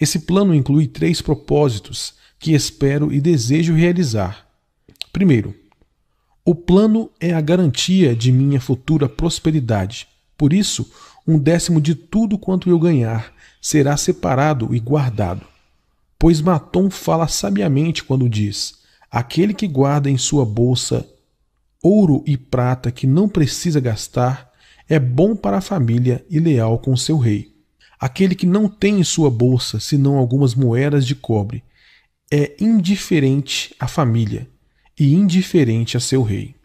Esse 0.00 0.20
plano 0.20 0.52
inclui 0.52 0.88
três 0.88 1.22
propósitos 1.22 2.14
que 2.38 2.52
espero 2.52 3.12
e 3.12 3.20
desejo 3.20 3.74
realizar. 3.74 4.48
Primeiro, 5.12 5.54
o 6.44 6.56
plano 6.56 7.08
é 7.20 7.32
a 7.32 7.40
garantia 7.40 8.16
de 8.16 8.32
minha 8.32 8.60
futura 8.60 9.08
prosperidade. 9.08 10.08
Por 10.36 10.52
isso, 10.52 10.90
um 11.24 11.38
décimo 11.38 11.80
de 11.80 11.94
tudo 11.94 12.36
quanto 12.36 12.68
eu 12.68 12.80
ganhar 12.80 13.32
será 13.62 13.96
separado 13.96 14.74
e 14.74 14.80
guardado. 14.80 15.46
Pois 16.18 16.40
Matom 16.40 16.90
fala 16.90 17.28
sabiamente 17.28 18.02
quando 18.02 18.28
diz: 18.28 18.74
Aquele 19.08 19.54
que 19.54 19.68
guarda 19.68 20.10
em 20.10 20.18
sua 20.18 20.44
bolsa 20.44 21.08
ouro 21.80 22.24
e 22.26 22.36
prata 22.36 22.90
que 22.90 23.06
não 23.06 23.28
precisa 23.28 23.80
gastar 23.80 24.50
é 24.88 24.98
bom 24.98 25.34
para 25.36 25.58
a 25.58 25.62
família 25.62 26.24
e 26.28 26.40
leal 26.40 26.78
com 26.78 26.96
seu 26.96 27.16
rei. 27.16 27.52
Aquele 27.98 28.34
que 28.34 28.46
não 28.46 28.68
tem 28.68 28.98
em 28.98 29.04
sua 29.04 29.30
bolsa 29.30 29.78
senão 29.78 30.16
algumas 30.16 30.56
moedas 30.56 31.06
de 31.06 31.14
cobre 31.14 31.62
é 32.30 32.56
indiferente 32.60 33.74
à 33.78 33.86
família 33.86 34.48
e 34.98 35.14
indiferente 35.14 35.96
a 35.96 36.00
seu 36.00 36.22
rei. 36.22 36.56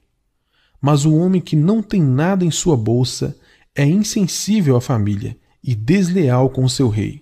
Mas 0.82 1.06
o 1.06 1.16
homem 1.16 1.42
que 1.42 1.56
não 1.56 1.82
tem 1.84 2.02
nada 2.02 2.44
em 2.44 2.52
sua 2.52 2.76
bolsa 2.76 3.38
é 3.76 3.86
insensível 3.86 4.76
à 4.76 4.82
família 4.82 5.38
e 5.68 5.76
desleal 5.76 6.50
com 6.50 6.68
seu 6.70 6.88
rei, 6.88 7.22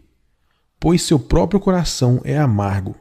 pois 0.79 1.01
seu 1.01 1.17
próprio 1.17 1.59
coração 1.59 2.21
é 2.23 2.37
amargo. 2.37 2.95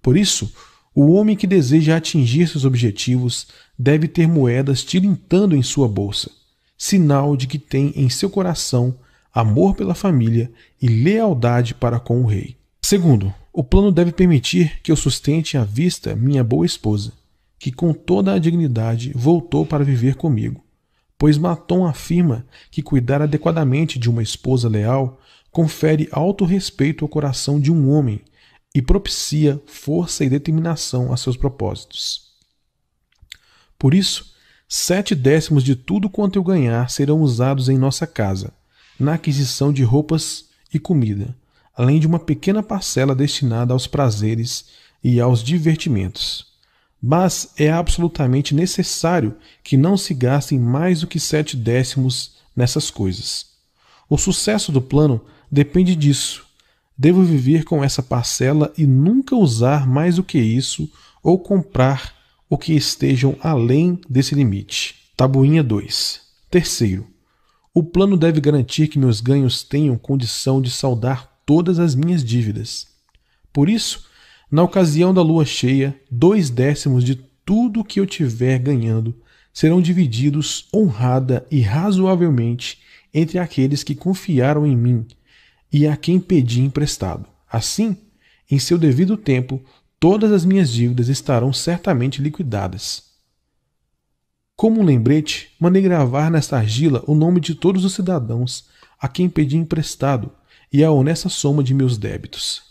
Por 0.00 0.16
isso, 0.16 0.54
o 0.94 1.10
homem 1.12 1.36
que 1.36 1.48
deseja 1.48 1.96
atingir 1.96 2.46
seus 2.46 2.64
objetivos 2.64 3.48
deve 3.76 4.06
ter 4.06 4.28
moedas 4.28 4.84
tilintando 4.84 5.56
em 5.56 5.62
sua 5.62 5.88
bolsa, 5.88 6.30
sinal 6.78 7.36
de 7.36 7.48
que 7.48 7.58
tem 7.58 7.92
em 7.96 8.08
seu 8.08 8.30
coração 8.30 8.96
amor 9.34 9.74
pela 9.74 9.94
família 9.94 10.50
e 10.80 10.86
lealdade 10.86 11.74
para 11.74 11.98
com 11.98 12.22
o 12.22 12.26
rei. 12.26 12.56
Segundo, 12.82 13.34
o 13.52 13.64
plano 13.64 13.90
deve 13.90 14.12
permitir 14.12 14.80
que 14.80 14.92
eu 14.92 14.96
sustente 14.96 15.56
à 15.56 15.64
vista 15.64 16.14
minha 16.14 16.44
boa 16.44 16.64
esposa, 16.64 17.12
que 17.58 17.72
com 17.72 17.92
toda 17.92 18.32
a 18.32 18.38
dignidade 18.38 19.12
voltou 19.14 19.66
para 19.66 19.84
viver 19.84 20.14
comigo, 20.14 20.64
pois 21.20 21.36
Maton 21.36 21.84
afirma 21.84 22.46
que 22.70 22.80
cuidar 22.80 23.20
adequadamente 23.20 23.98
de 23.98 24.08
uma 24.08 24.22
esposa 24.22 24.70
leal 24.70 25.20
confere 25.50 26.08
alto 26.10 26.46
respeito 26.46 27.04
ao 27.04 27.10
coração 27.10 27.60
de 27.60 27.70
um 27.70 27.90
homem 27.90 28.22
e 28.74 28.80
propicia 28.80 29.60
força 29.66 30.24
e 30.24 30.30
determinação 30.30 31.12
a 31.12 31.18
seus 31.18 31.36
propósitos. 31.36 32.30
Por 33.78 33.92
isso, 33.92 34.32
sete 34.66 35.14
décimos 35.14 35.62
de 35.62 35.76
tudo 35.76 36.08
quanto 36.08 36.38
eu 36.38 36.42
ganhar 36.42 36.88
serão 36.88 37.20
usados 37.20 37.68
em 37.68 37.76
nossa 37.76 38.06
casa, 38.06 38.50
na 38.98 39.12
aquisição 39.12 39.70
de 39.70 39.82
roupas 39.82 40.46
e 40.72 40.78
comida, 40.78 41.36
além 41.76 42.00
de 42.00 42.06
uma 42.06 42.18
pequena 42.18 42.62
parcela 42.62 43.14
destinada 43.14 43.74
aos 43.74 43.86
prazeres 43.86 44.68
e 45.04 45.20
aos 45.20 45.42
divertimentos. 45.44 46.49
Mas 47.02 47.52
é 47.56 47.70
absolutamente 47.70 48.54
necessário 48.54 49.36
que 49.64 49.76
não 49.76 49.96
se 49.96 50.12
gastem 50.12 50.58
mais 50.58 51.00
do 51.00 51.06
que 51.06 51.18
sete 51.18 51.56
décimos 51.56 52.36
nessas 52.54 52.90
coisas. 52.90 53.46
O 54.08 54.18
sucesso 54.18 54.70
do 54.70 54.82
plano 54.82 55.20
depende 55.50 55.96
disso. 55.96 56.44
Devo 56.96 57.22
viver 57.22 57.64
com 57.64 57.82
essa 57.82 58.02
parcela 58.02 58.72
e 58.76 58.86
nunca 58.86 59.34
usar 59.34 59.86
mais 59.86 60.16
do 60.16 60.24
que 60.24 60.38
isso 60.38 60.90
ou 61.22 61.38
comprar 61.38 62.14
o 62.48 62.58
que 62.58 62.74
estejam 62.74 63.36
além 63.40 63.98
desse 64.08 64.34
limite. 64.34 64.96
Tabuinha 65.16 65.62
2. 65.62 66.20
Terceiro, 66.50 67.06
o 67.72 67.82
plano 67.82 68.16
deve 68.16 68.40
garantir 68.40 68.88
que 68.88 68.98
meus 68.98 69.20
ganhos 69.20 69.62
tenham 69.62 69.96
condição 69.96 70.60
de 70.60 70.70
saldar 70.70 71.30
todas 71.46 71.78
as 71.78 71.94
minhas 71.94 72.24
dívidas. 72.24 72.88
Por 73.52 73.68
isso, 73.68 74.04
na 74.50 74.62
ocasião 74.62 75.14
da 75.14 75.22
lua 75.22 75.44
cheia, 75.44 75.98
dois 76.10 76.50
décimos 76.50 77.04
de 77.04 77.16
tudo 77.44 77.84
que 77.84 78.00
eu 78.00 78.06
tiver 78.06 78.58
ganhando 78.58 79.14
serão 79.52 79.80
divididos 79.80 80.68
honrada 80.74 81.46
e 81.50 81.60
razoavelmente 81.60 82.78
entre 83.12 83.38
aqueles 83.38 83.82
que 83.82 83.94
confiaram 83.94 84.66
em 84.66 84.76
mim 84.76 85.06
e 85.72 85.86
a 85.86 85.96
quem 85.96 86.18
pedi 86.18 86.60
emprestado. 86.60 87.26
Assim, 87.50 87.96
em 88.50 88.58
seu 88.58 88.78
devido 88.78 89.16
tempo, 89.16 89.62
todas 89.98 90.32
as 90.32 90.44
minhas 90.44 90.70
dívidas 90.70 91.08
estarão 91.08 91.52
certamente 91.52 92.22
liquidadas. 92.22 93.10
Como 94.56 94.80
um 94.80 94.84
lembrete, 94.84 95.52
mandei 95.58 95.82
gravar 95.82 96.30
nesta 96.30 96.56
argila 96.56 97.02
o 97.06 97.14
nome 97.14 97.40
de 97.40 97.54
todos 97.54 97.84
os 97.84 97.94
cidadãos 97.94 98.68
a 99.00 99.08
quem 99.08 99.28
pedi 99.28 99.56
emprestado 99.56 100.30
e 100.72 100.84
a 100.84 100.90
honesta 100.90 101.28
soma 101.28 101.62
de 101.64 101.72
meus 101.72 101.96
débitos. 101.96 102.62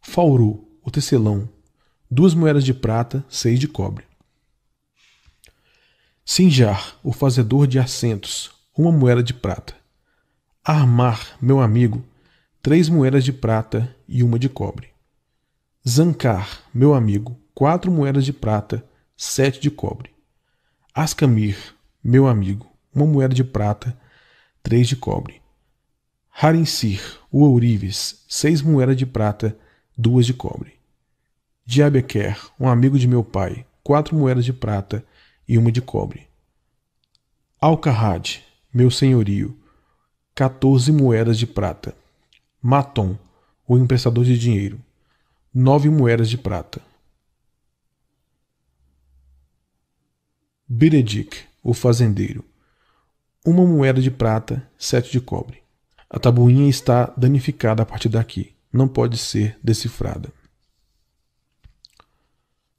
Fauru, 0.00 0.66
o 0.84 0.90
tecelão, 0.90 1.48
duas 2.10 2.34
moedas 2.34 2.62
de 2.62 2.74
prata, 2.74 3.24
seis 3.28 3.58
de 3.58 3.66
cobre. 3.66 4.04
Sinjar, 6.24 6.98
o 7.02 7.10
fazedor 7.10 7.66
de 7.66 7.78
assentos, 7.78 8.50
uma 8.76 8.92
moeda 8.92 9.22
de 9.22 9.32
prata. 9.32 9.74
Armar, 10.62 11.36
meu 11.40 11.60
amigo, 11.60 12.04
três 12.62 12.88
moedas 12.88 13.24
de 13.24 13.32
prata 13.32 13.94
e 14.06 14.22
uma 14.22 14.38
de 14.38 14.48
cobre. 14.48 14.90
Zancar, 15.88 16.62
meu 16.72 16.94
amigo, 16.94 17.38
quatro 17.54 17.90
moedas 17.90 18.24
de 18.24 18.32
prata, 18.32 18.84
sete 19.16 19.60
de 19.60 19.70
cobre. 19.70 20.10
Ascamir, 20.94 21.56
meu 22.02 22.26
amigo, 22.26 22.70
uma 22.94 23.06
moeda 23.06 23.34
de 23.34 23.44
prata, 23.44 23.98
três 24.62 24.86
de 24.86 24.96
cobre. 24.96 25.40
Harinsir, 26.30 27.00
o 27.30 27.42
ourives, 27.42 28.24
seis 28.28 28.60
moedas 28.60 28.96
de 28.96 29.06
prata, 29.06 29.56
duas 29.96 30.26
de 30.26 30.34
cobre. 30.34 30.73
Diabequer, 31.66 32.38
um 32.60 32.68
amigo 32.68 32.98
de 32.98 33.08
meu 33.08 33.24
pai, 33.24 33.64
quatro 33.82 34.14
moedas 34.14 34.44
de 34.44 34.52
prata 34.52 35.02
e 35.48 35.56
uma 35.56 35.72
de 35.72 35.80
cobre. 35.80 36.28
Alcarrad, 37.58 38.40
meu 38.72 38.90
senhorio, 38.90 39.58
quatorze 40.36 40.92
moedas 40.92 41.38
de 41.38 41.46
prata. 41.46 41.96
Maton, 42.60 43.16
o 43.66 43.78
emprestador 43.78 44.26
de 44.26 44.38
dinheiro, 44.38 44.78
nove 45.54 45.88
moedas 45.88 46.28
de 46.28 46.36
prata. 46.36 46.82
Beredic, 50.68 51.46
o 51.62 51.72
fazendeiro. 51.72 52.44
Uma 53.42 53.64
moeda 53.64 54.02
de 54.02 54.10
prata, 54.10 54.68
sete 54.78 55.10
de 55.10 55.20
cobre. 55.20 55.62
A 56.10 56.18
tabuinha 56.18 56.68
está 56.68 57.06
danificada 57.16 57.82
a 57.82 57.86
partir 57.86 58.10
daqui. 58.10 58.54
Não 58.70 58.86
pode 58.86 59.16
ser 59.16 59.58
decifrada. 59.62 60.30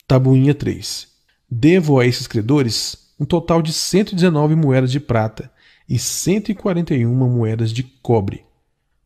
Tabuinha 0.08 0.54
3. 0.54 1.08
Devo 1.50 2.00
a 2.00 2.06
esses 2.06 2.28
credores 2.28 3.14
um 3.20 3.26
total 3.26 3.62
de 3.62 3.72
119 3.72 4.56
moedas 4.56 4.92
de 4.92 5.00
prata 5.00 5.52
e 5.88 5.98
141 5.98 7.14
moedas 7.14 7.72
de 7.72 7.84
cobre. 7.84 8.44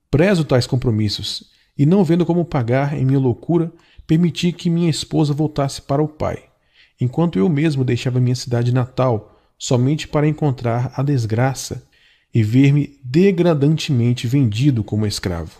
Prezo 0.09 0.43
tais 0.43 0.65
compromissos 0.65 1.51
e, 1.77 1.85
não 1.85 2.03
vendo 2.03 2.25
como 2.25 2.43
pagar 2.43 2.97
em 2.97 3.05
minha 3.05 3.19
loucura, 3.19 3.71
permiti 4.07 4.51
que 4.51 4.69
minha 4.69 4.89
esposa 4.89 5.33
voltasse 5.33 5.81
para 5.81 6.01
o 6.01 6.07
pai 6.07 6.49
enquanto 6.99 7.39
eu 7.39 7.47
mesmo 7.47 7.83
deixava 7.83 8.19
minha 8.19 8.35
cidade 8.35 8.73
natal 8.73 9.39
somente 9.57 10.07
para 10.07 10.27
encontrar 10.27 10.91
a 10.95 11.01
desgraça 11.03 11.87
e 12.33 12.43
ver-me 12.43 12.99
degradantemente 13.03 14.27
vendido 14.27 14.83
como 14.83 15.05
escravo. 15.05 15.59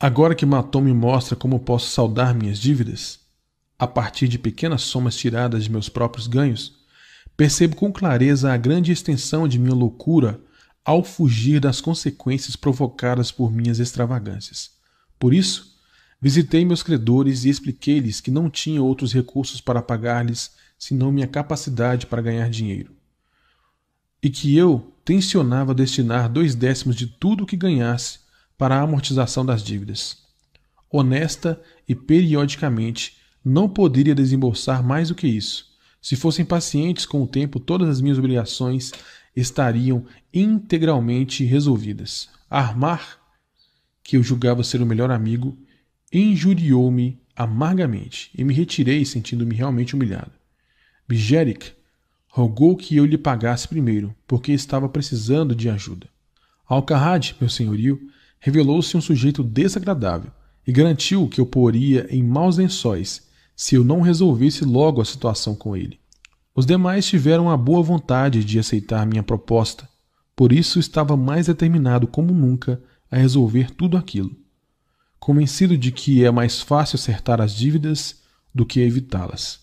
Agora 0.00 0.34
que 0.34 0.44
Matom 0.44 0.82
me 0.82 0.92
mostra 0.92 1.36
como 1.36 1.60
posso 1.60 1.90
saldar 1.90 2.34
minhas 2.34 2.58
dívidas, 2.58 3.20
a 3.78 3.86
partir 3.86 4.28
de 4.28 4.38
pequenas 4.38 4.82
somas 4.82 5.16
tiradas 5.16 5.64
de 5.64 5.70
meus 5.70 5.88
próprios 5.88 6.26
ganhos, 6.26 6.74
percebo 7.36 7.76
com 7.76 7.92
clareza 7.92 8.52
a 8.52 8.56
grande 8.56 8.92
extensão 8.92 9.46
de 9.46 9.58
minha 9.58 9.74
loucura 9.74 10.40
ao 10.84 11.02
fugir 11.04 11.60
das 11.60 11.80
consequências 11.80 12.56
provocadas 12.56 13.30
por 13.30 13.52
minhas 13.52 13.78
extravagâncias. 13.78 14.70
Por 15.18 15.34
isso, 15.34 15.76
Visitei 16.20 16.64
meus 16.64 16.82
credores 16.82 17.44
e 17.44 17.50
expliquei-lhes 17.50 18.20
que 18.20 18.30
não 18.30 18.48
tinha 18.48 18.82
outros 18.82 19.12
recursos 19.12 19.60
para 19.60 19.82
pagar-lhes 19.82 20.52
senão 20.78 21.12
minha 21.12 21.26
capacidade 21.26 22.06
para 22.06 22.22
ganhar 22.22 22.48
dinheiro. 22.48 22.94
E 24.22 24.30
que 24.30 24.56
eu 24.56 24.92
tensionava 25.04 25.74
destinar 25.74 26.28
dois 26.28 26.54
décimos 26.54 26.96
de 26.96 27.06
tudo 27.06 27.44
o 27.44 27.46
que 27.46 27.56
ganhasse 27.56 28.20
para 28.56 28.76
a 28.76 28.80
amortização 28.80 29.44
das 29.44 29.62
dívidas. 29.62 30.18
Honesta 30.90 31.60
e 31.86 31.94
periodicamente, 31.94 33.18
não 33.48 33.68
poderia 33.68 34.12
desembolsar 34.12 34.82
mais 34.82 35.06
do 35.06 35.14
que 35.14 35.28
isso. 35.28 35.66
Se 36.02 36.16
fossem 36.16 36.44
pacientes 36.44 37.06
com 37.06 37.22
o 37.22 37.28
tempo, 37.28 37.60
todas 37.60 37.88
as 37.88 38.00
minhas 38.00 38.18
obrigações 38.18 38.90
estariam 39.36 40.04
integralmente 40.34 41.44
resolvidas. 41.44 42.28
Armar, 42.50 43.20
que 44.02 44.16
eu 44.16 44.22
julgava 44.22 44.64
ser 44.64 44.82
o 44.82 44.86
melhor 44.86 45.12
amigo, 45.12 45.56
injuriou-me 46.12 47.20
amargamente 47.36 48.32
e 48.36 48.42
me 48.42 48.52
retirei 48.52 49.04
sentindo-me 49.04 49.54
realmente 49.54 49.94
humilhado. 49.94 50.32
Bijeric 51.06 51.70
rogou 52.26 52.76
que 52.76 52.96
eu 52.96 53.06
lhe 53.06 53.16
pagasse 53.16 53.68
primeiro, 53.68 54.12
porque 54.26 54.50
estava 54.50 54.88
precisando 54.88 55.54
de 55.54 55.70
ajuda. 55.70 56.08
Alcarrad, 56.66 57.34
meu 57.40 57.48
senhorio, 57.48 58.10
revelou-se 58.40 58.96
um 58.96 59.00
sujeito 59.00 59.44
desagradável 59.44 60.32
e 60.66 60.72
garantiu 60.72 61.28
que 61.28 61.40
eu 61.40 61.46
poria 61.46 62.08
em 62.10 62.24
maus 62.24 62.56
lençóis 62.56 63.25
se 63.56 63.74
eu 63.74 63.82
não 63.82 64.02
resolvesse 64.02 64.64
logo 64.64 65.00
a 65.00 65.04
situação 65.04 65.56
com 65.56 65.76
ele. 65.76 65.98
Os 66.54 66.64
demais 66.66 67.06
tiveram 67.06 67.50
a 67.50 67.56
boa 67.56 67.82
vontade 67.82 68.44
de 68.44 68.58
aceitar 68.58 69.06
minha 69.06 69.22
proposta, 69.22 69.88
por 70.36 70.52
isso 70.52 70.78
estava 70.78 71.16
mais 71.16 71.46
determinado 71.46 72.06
como 72.06 72.32
nunca 72.32 72.80
a 73.10 73.16
resolver 73.16 73.70
tudo 73.70 73.96
aquilo 73.96 74.36
convencido 75.26 75.76
de 75.76 75.90
que 75.90 76.24
é 76.24 76.30
mais 76.30 76.60
fácil 76.60 76.94
acertar 76.94 77.40
as 77.40 77.52
dívidas 77.52 78.22
do 78.54 78.64
que 78.64 78.78
evitá-las. 78.78 79.58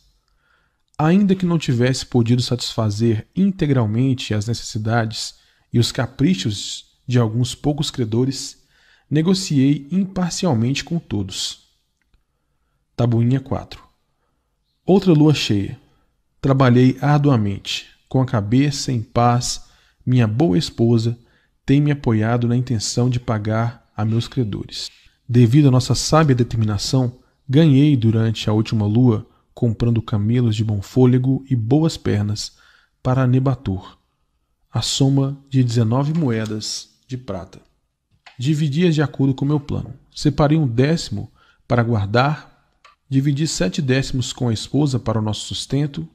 Ainda 0.98 1.36
que 1.36 1.46
não 1.46 1.58
tivesse 1.58 2.06
podido 2.06 2.42
satisfazer 2.42 3.26
integralmente 3.34 4.34
as 4.34 4.46
necessidades 4.46 5.36
e 5.72 5.80
os 5.80 5.90
caprichos 5.90 6.86
de 7.08 7.18
alguns 7.18 7.56
poucos 7.56 7.90
credores, 7.90 8.62
negociei 9.10 9.88
imparcialmente 9.90 10.84
com 10.84 11.00
todos. 11.00 11.63
Tabuinha 12.96 13.40
4 13.40 13.82
Outra 14.86 15.14
lua 15.14 15.34
cheia. 15.34 15.80
Trabalhei 16.40 16.98
arduamente, 17.02 17.88
com 18.08 18.22
a 18.22 18.26
cabeça 18.26 18.92
em 18.92 19.02
paz. 19.02 19.64
Minha 20.06 20.28
boa 20.28 20.58
esposa 20.58 21.18
tem 21.66 21.82
me 21.82 21.90
apoiado 21.90 22.48
na 22.48 22.56
intenção 22.56 23.10
de 23.10 23.20
pagar 23.20 23.90
a 23.96 24.06
meus 24.06 24.28
credores. 24.28 24.92
Devido 25.28 25.70
à 25.70 25.72
nossa 25.72 25.96
sábia 25.96 26.36
determinação, 26.36 27.18
ganhei 27.50 27.98
durante 27.98 28.48
a 28.50 28.54
última 28.54 28.86
lua 28.86 29.26
comprando 29.54 30.02
camelos 30.02 30.56
de 30.56 30.64
bom 30.64 30.82
fôlego 30.82 31.44
e 31.50 31.56
boas 31.56 31.98
pernas 31.98 32.58
para 33.02 33.26
Nebatur, 33.26 33.98
a 34.72 34.82
soma 34.82 35.38
de 35.50 35.64
19 35.64 36.14
moedas 36.14 36.90
de 37.08 37.18
prata. 37.18 37.60
Dividi-as 38.38 38.94
de 38.94 39.02
acordo 39.02 39.34
com 39.34 39.46
meu 39.46 39.60
plano. 39.60 39.94
Separei 40.14 40.58
um 40.58 40.68
décimo 40.68 41.32
para 41.68 41.82
guardar, 41.82 42.53
dividi 43.14 43.48
sete 43.48 43.80
décimos 43.80 44.34
com 44.34 44.50
a 44.50 44.54
esposa 44.54 44.98
para 44.98 45.20
o 45.20 45.22
nosso 45.22 45.46
sustento, 45.46 46.10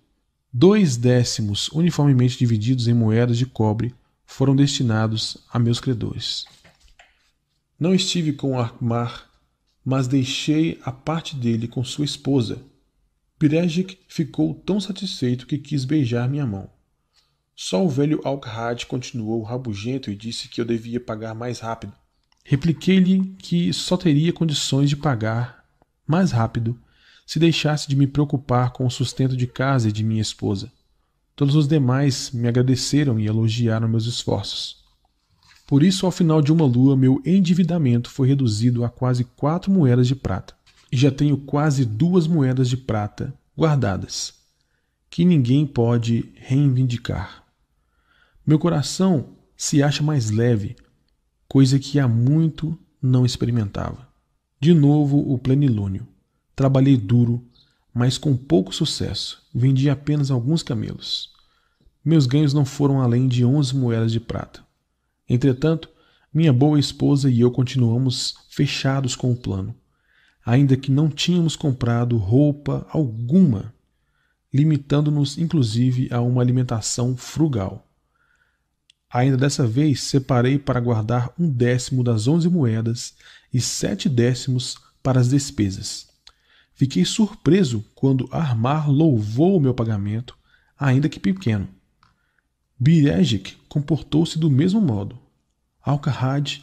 dois 0.52 0.96
décimos 0.96 1.68
uniformemente 1.68 2.36
divididos 2.36 2.88
em 2.88 2.92
moedas 2.92 3.38
de 3.38 3.46
cobre 3.46 3.94
foram 4.26 4.56
destinados 4.56 5.38
a 5.48 5.60
meus 5.60 5.78
credores. 5.78 6.44
Não 7.78 7.94
estive 7.94 8.32
com 8.32 8.58
Armar, 8.58 9.30
mas 9.84 10.08
deixei 10.08 10.80
a 10.82 10.90
parte 10.90 11.36
dele 11.36 11.68
com 11.68 11.84
sua 11.84 12.04
esposa. 12.04 12.60
Pirejic 13.38 14.00
ficou 14.08 14.52
tão 14.52 14.80
satisfeito 14.80 15.46
que 15.46 15.56
quis 15.56 15.84
beijar 15.84 16.28
minha 16.28 16.44
mão. 16.44 16.68
Só 17.54 17.84
o 17.84 17.88
velho 17.88 18.20
Alkhad 18.24 18.86
continuou 18.86 19.44
rabugento 19.44 20.10
e 20.10 20.16
disse 20.16 20.48
que 20.48 20.60
eu 20.60 20.64
devia 20.64 20.98
pagar 20.98 21.32
mais 21.32 21.60
rápido. 21.60 21.92
Repliquei-lhe 22.44 23.36
que 23.38 23.72
só 23.72 23.96
teria 23.96 24.32
condições 24.32 24.90
de 24.90 24.96
pagar 24.96 25.64
mais 26.04 26.32
rápido 26.32 26.76
se 27.28 27.38
deixasse 27.38 27.86
de 27.86 27.94
me 27.94 28.06
preocupar 28.06 28.72
com 28.72 28.86
o 28.86 28.90
sustento 28.90 29.36
de 29.36 29.46
casa 29.46 29.90
e 29.90 29.92
de 29.92 30.02
minha 30.02 30.22
esposa. 30.22 30.72
Todos 31.36 31.54
os 31.56 31.68
demais 31.68 32.30
me 32.30 32.48
agradeceram 32.48 33.20
e 33.20 33.26
elogiaram 33.26 33.86
meus 33.86 34.06
esforços. 34.06 34.82
Por 35.66 35.82
isso, 35.82 36.06
ao 36.06 36.10
final 36.10 36.40
de 36.40 36.50
uma 36.50 36.64
lua, 36.64 36.96
meu 36.96 37.20
endividamento 37.26 38.08
foi 38.08 38.28
reduzido 38.28 38.82
a 38.82 38.88
quase 38.88 39.24
quatro 39.24 39.70
moedas 39.70 40.08
de 40.08 40.16
prata. 40.16 40.54
E 40.90 40.96
já 40.96 41.10
tenho 41.10 41.36
quase 41.36 41.84
duas 41.84 42.26
moedas 42.26 42.66
de 42.66 42.78
prata 42.78 43.34
guardadas, 43.54 44.32
que 45.10 45.22
ninguém 45.22 45.66
pode 45.66 46.32
reivindicar. 46.34 47.44
Meu 48.46 48.58
coração 48.58 49.36
se 49.54 49.82
acha 49.82 50.02
mais 50.02 50.30
leve, 50.30 50.76
coisa 51.46 51.78
que 51.78 52.00
há 52.00 52.08
muito 52.08 52.78
não 53.02 53.26
experimentava. 53.26 54.08
De 54.58 54.72
novo 54.72 55.30
o 55.30 55.38
plenilúnio. 55.38 56.08
Trabalhei 56.58 56.96
duro, 56.96 57.46
mas 57.94 58.18
com 58.18 58.36
pouco 58.36 58.74
sucesso. 58.74 59.46
Vendi 59.54 59.88
apenas 59.88 60.28
alguns 60.28 60.60
camelos. 60.60 61.32
Meus 62.04 62.26
ganhos 62.26 62.52
não 62.52 62.64
foram 62.64 63.00
além 63.00 63.28
de 63.28 63.44
onze 63.44 63.76
moedas 63.76 64.10
de 64.10 64.18
prata. 64.18 64.60
Entretanto, 65.28 65.88
minha 66.34 66.52
boa 66.52 66.76
esposa 66.76 67.30
e 67.30 67.42
eu 67.42 67.52
continuamos 67.52 68.34
fechados 68.50 69.14
com 69.14 69.30
o 69.30 69.36
plano, 69.36 69.72
ainda 70.44 70.76
que 70.76 70.90
não 70.90 71.08
tínhamos 71.08 71.54
comprado 71.54 72.16
roupa 72.16 72.84
alguma, 72.90 73.72
limitando-nos 74.52 75.38
inclusive 75.38 76.08
a 76.10 76.20
uma 76.20 76.42
alimentação 76.42 77.16
frugal. 77.16 77.86
Ainda 79.08 79.36
dessa 79.36 79.64
vez 79.64 80.02
separei 80.02 80.58
para 80.58 80.80
guardar 80.80 81.32
um 81.38 81.48
décimo 81.48 82.02
das 82.02 82.26
onze 82.26 82.48
moedas 82.48 83.14
e 83.54 83.60
sete 83.60 84.08
décimos 84.08 84.76
para 85.00 85.20
as 85.20 85.28
despesas. 85.28 86.08
Fiquei 86.78 87.04
surpreso 87.04 87.84
quando 87.92 88.28
Armar 88.30 88.88
louvou 88.88 89.56
o 89.56 89.60
meu 89.60 89.74
pagamento, 89.74 90.38
ainda 90.78 91.08
que 91.08 91.18
pequeno. 91.18 91.68
Birejic 92.78 93.56
comportou-se 93.68 94.38
do 94.38 94.48
mesmo 94.48 94.80
modo. 94.80 95.18
Alcahad 95.82 96.62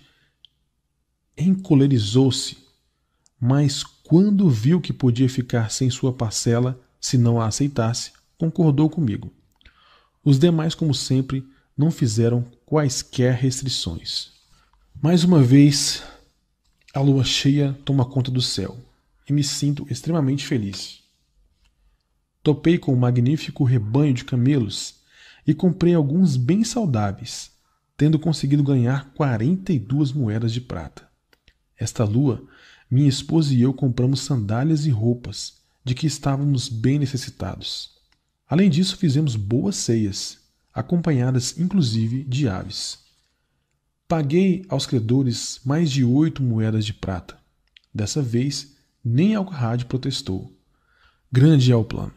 encolerizou-se, 1.37 2.59
mas 3.37 3.83
quando 3.83 4.49
viu 4.49 4.79
que 4.79 4.93
podia 4.93 5.27
ficar 5.27 5.69
sem 5.69 5.89
sua 5.89 6.13
parcela 6.13 6.79
se 6.97 7.17
não 7.17 7.41
a 7.41 7.47
aceitasse, 7.47 8.13
concordou 8.37 8.89
comigo. 8.89 9.33
Os 10.23 10.39
demais, 10.39 10.73
como 10.73 10.95
sempre, 10.95 11.45
não 11.77 11.91
fizeram 11.91 12.45
quaisquer 12.65 13.35
restrições. 13.35 14.31
Mais 15.03 15.25
uma 15.25 15.43
vez, 15.43 16.01
a 16.93 17.01
lua 17.01 17.25
cheia 17.25 17.77
toma 17.83 18.05
conta 18.05 18.31
do 18.31 18.41
céu 18.41 18.77
e 19.27 19.33
me 19.33 19.43
sinto 19.43 19.85
extremamente 19.89 20.45
feliz. 20.45 21.03
Topei 22.43 22.77
com 22.77 22.93
um 22.93 22.97
magnífico 22.97 23.63
rebanho 23.63 24.13
de 24.13 24.23
camelos 24.23 25.01
e 25.47 25.53
comprei 25.53 25.93
alguns 25.93 26.37
bem 26.37 26.63
saudáveis, 26.63 27.51
tendo 27.97 28.19
conseguido 28.19 28.63
ganhar 28.63 29.11
42 29.13 30.11
moedas 30.11 30.53
de 30.53 30.61
prata. 30.61 31.07
Esta 31.77 32.03
lua, 32.03 32.45
minha 32.89 33.09
esposa 33.09 33.53
e 33.53 33.61
eu 33.61 33.73
compramos 33.73 34.21
sandálias 34.21 34.85
e 34.85 34.89
roupas, 34.89 35.61
de 35.83 35.93
que 35.93 36.07
estávamos 36.07 36.67
bem 36.69 36.99
necessitados. 36.99 37.91
Além 38.47 38.69
disso, 38.69 38.97
fizemos 38.97 39.35
boas 39.35 39.75
ceias 39.75 40.39
acompanhadas 40.73 41.57
inclusive 41.57 42.23
de 42.23 42.47
aves. 42.47 42.99
Paguei 44.07 44.63
aos 44.69 44.85
credores 44.85 45.59
mais 45.65 45.89
de 45.89 46.03
oito 46.03 46.43
moedas 46.43 46.85
de 46.85 46.93
prata. 46.93 47.37
Dessa 47.93 48.21
vez, 48.21 48.74
nem 49.05 49.35
Alcarrade 49.35 49.85
protestou. 49.85 50.51
Grande 51.31 51.71
é 51.71 51.75
o 51.75 51.83
plano, 51.83 52.13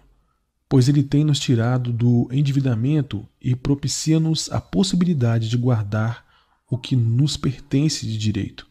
pois 0.67 0.89
ele 0.89 1.03
tem 1.03 1.23
nos 1.23 1.39
tirado 1.39 1.93
do 1.93 2.27
endividamento 2.33 3.29
e 3.43 3.55
propicia-nos 3.55 4.51
a 4.51 4.59
possibilidade 4.59 5.51
de 5.51 5.59
guardar 5.59 6.25
o 6.71 6.79
que 6.79 6.97
nos 6.97 7.37
pertence 7.37 8.07
de 8.07 8.17
direito. 8.17 8.67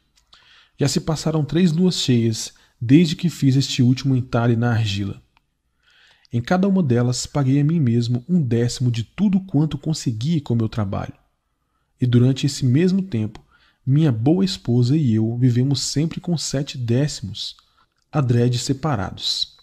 Já 0.80 0.88
se 0.88 1.00
passaram 1.00 1.46
três 1.46 1.72
luas 1.72 1.96
cheias 2.00 2.54
desde 2.82 3.16
que 3.16 3.30
fiz 3.30 3.56
este 3.56 3.84
último 3.84 4.16
entalhe 4.16 4.56
na 4.56 4.72
argila. 4.72 5.22
Em 6.34 6.42
cada 6.42 6.68
uma 6.68 6.82
delas 6.82 7.28
paguei 7.28 7.60
a 7.62 7.64
mim 7.64 7.80
mesmo 7.80 8.26
um 8.28 8.42
décimo 8.42 8.90
de 8.90 9.04
tudo 9.04 9.40
quanto 9.42 9.78
consegui 9.78 10.42
com 10.42 10.56
meu 10.56 10.68
trabalho. 10.68 11.14
E 12.02 12.06
durante 12.06 12.46
esse 12.46 12.66
mesmo 12.66 13.02
tempo, 13.02 13.44
minha 13.86 14.12
boa 14.12 14.44
esposa 14.44 14.98
e 14.98 15.14
eu 15.14 15.38
vivemos 15.38 15.82
sempre 15.82 16.20
com 16.20 16.38
sete 16.38 16.78
décimos, 16.78 17.56
adrede 18.12 18.60
separados. 18.60 19.58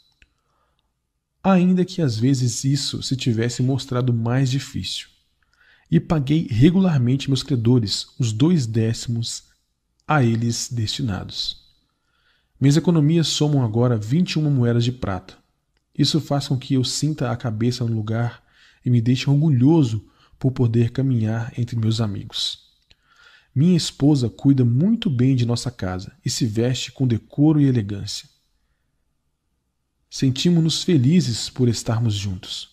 Ainda 1.42 1.84
que 1.84 2.00
às 2.00 2.16
vezes 2.16 2.64
isso 2.64 3.02
se 3.02 3.16
tivesse 3.16 3.62
mostrado 3.62 4.12
mais 4.12 4.50
difícil. 4.50 5.08
E 5.90 6.00
paguei 6.00 6.46
regularmente 6.50 7.28
meus 7.28 7.42
credores 7.42 8.06
os 8.18 8.32
dois 8.32 8.66
décimos 8.66 9.44
a 10.06 10.22
eles 10.22 10.68
destinados. 10.70 11.62
Minhas 12.60 12.76
economias 12.76 13.28
somam 13.28 13.62
agora 13.64 13.96
21 13.96 14.50
moedas 14.50 14.84
de 14.84 14.92
prata 14.92 15.44
isso 15.96 16.20
faz 16.20 16.48
com 16.48 16.58
que 16.58 16.74
eu 16.74 16.82
sinta 16.82 17.30
a 17.30 17.36
cabeça 17.36 17.84
no 17.84 17.94
lugar 17.94 18.42
e 18.84 18.90
me 18.90 19.00
deixe 19.00 19.30
orgulhoso 19.30 20.04
por 20.38 20.50
poder 20.50 20.90
caminhar 20.90 21.52
entre 21.56 21.76
meus 21.76 22.00
amigos. 22.00 22.64
Minha 23.54 23.76
esposa 23.76 24.28
cuida 24.28 24.64
muito 24.64 25.08
bem 25.08 25.36
de 25.36 25.46
nossa 25.46 25.70
casa 25.70 26.12
e 26.24 26.28
se 26.28 26.44
veste 26.44 26.90
com 26.90 27.06
decoro 27.06 27.60
e 27.60 27.66
elegância. 27.66 28.28
Sentimos-nos 30.14 30.84
felizes 30.84 31.50
por 31.50 31.68
estarmos 31.68 32.14
juntos. 32.14 32.70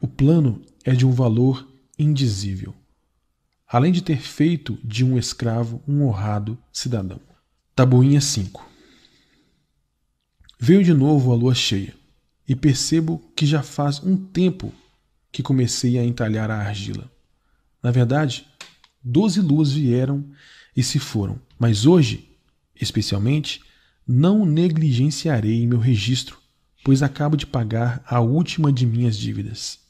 O 0.00 0.06
plano 0.06 0.62
é 0.84 0.94
de 0.94 1.04
um 1.04 1.10
valor 1.10 1.68
indizível, 1.98 2.72
além 3.66 3.90
de 3.90 4.00
ter 4.00 4.20
feito 4.20 4.78
de 4.84 5.04
um 5.04 5.18
escravo 5.18 5.82
um 5.88 6.04
honrado 6.04 6.56
cidadão. 6.72 7.20
Tabuinha 7.74 8.20
5 8.20 8.64
Veio 10.56 10.84
de 10.84 10.94
novo 10.94 11.32
a 11.32 11.34
lua 11.34 11.52
cheia, 11.52 11.96
e 12.46 12.54
percebo 12.54 13.18
que 13.34 13.44
já 13.44 13.64
faz 13.64 14.00
um 14.00 14.16
tempo 14.16 14.72
que 15.32 15.42
comecei 15.42 15.98
a 15.98 16.04
entalhar 16.04 16.48
a 16.48 16.60
argila. 16.60 17.10
Na 17.82 17.90
verdade, 17.90 18.46
doze 19.02 19.40
luas 19.40 19.72
vieram 19.72 20.24
e 20.76 20.82
se 20.84 21.00
foram, 21.00 21.40
mas 21.58 21.86
hoje, 21.86 22.38
especialmente, 22.80 23.66
não 24.08 24.46
negligenciarei 24.46 25.66
meu 25.66 25.78
registro, 25.78 26.38
pois 26.82 27.02
acabo 27.02 27.36
de 27.36 27.46
pagar 27.46 28.02
a 28.06 28.20
última 28.20 28.72
de 28.72 28.86
minhas 28.86 29.18
dívidas. 29.18 29.80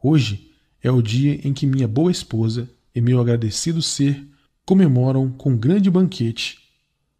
Hoje 0.00 0.52
é 0.80 0.88
o 0.92 1.02
dia 1.02 1.40
em 1.42 1.52
que 1.52 1.66
minha 1.66 1.88
boa 1.88 2.12
esposa 2.12 2.70
e 2.94 3.00
meu 3.00 3.20
agradecido 3.20 3.82
ser 3.82 4.24
comemoram 4.64 5.28
com 5.32 5.56
grande 5.56 5.90
banquete 5.90 6.58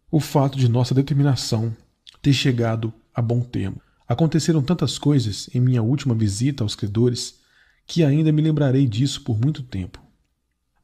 o 0.09 0.21
fato 0.21 0.57
de 0.57 0.69
nossa 0.69 0.95
determinação 0.95 1.75
ter 2.21 2.31
chegado 2.31 2.93
a 3.13 3.21
bom 3.21 3.41
termo. 3.41 3.81
Aconteceram 4.07 4.61
tantas 4.61 4.97
coisas 4.97 5.49
em 5.53 5.59
minha 5.59 5.83
última 5.83 6.15
visita 6.15 6.63
aos 6.63 6.73
credores 6.73 7.39
que 7.85 8.01
ainda 8.01 8.31
me 8.31 8.41
lembrarei 8.41 8.87
disso 8.87 9.21
por 9.23 9.37
muito 9.37 9.61
tempo. 9.61 10.01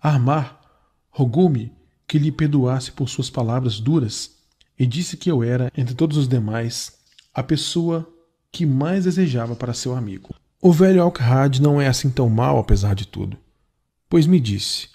Armar 0.01 0.59
rogou-me 1.09 1.71
que 2.05 2.19
lhe 2.19 2.31
perdoasse 2.31 2.91
por 2.91 3.07
suas 3.07 3.29
palavras 3.29 3.79
duras 3.79 4.34
e 4.77 4.85
disse 4.85 5.17
que 5.17 5.31
eu 5.31 5.43
era, 5.43 5.71
entre 5.75 5.95
todos 5.95 6.17
os 6.17 6.27
demais, 6.27 6.93
a 7.33 7.41
pessoa 7.41 8.07
que 8.51 8.65
mais 8.65 9.05
desejava 9.05 9.55
para 9.55 9.73
seu 9.73 9.95
amigo. 9.95 10.33
O 10.61 10.71
velho 10.71 11.01
Alcahad 11.01 11.61
não 11.61 11.79
é 11.79 11.87
assim 11.87 12.09
tão 12.09 12.29
mal, 12.29 12.57
apesar 12.57 12.95
de 12.95 13.07
tudo, 13.07 13.37
pois 14.09 14.25
me 14.25 14.39
disse: 14.39 14.89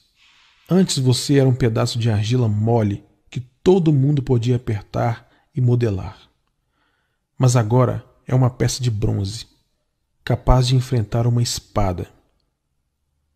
Antes 0.68 0.98
você 0.98 1.38
era 1.38 1.48
um 1.48 1.54
pedaço 1.54 1.98
de 1.98 2.10
argila 2.10 2.48
mole 2.48 3.04
que 3.30 3.40
todo 3.40 3.92
mundo 3.92 4.22
podia 4.22 4.56
apertar 4.56 5.28
e 5.54 5.60
modelar. 5.60 6.18
Mas 7.38 7.56
agora 7.56 8.04
é 8.26 8.34
uma 8.34 8.50
peça 8.50 8.82
de 8.82 8.90
bronze, 8.90 9.46
capaz 10.24 10.68
de 10.68 10.76
enfrentar 10.76 11.26
uma 11.26 11.42
espada. 11.42 12.08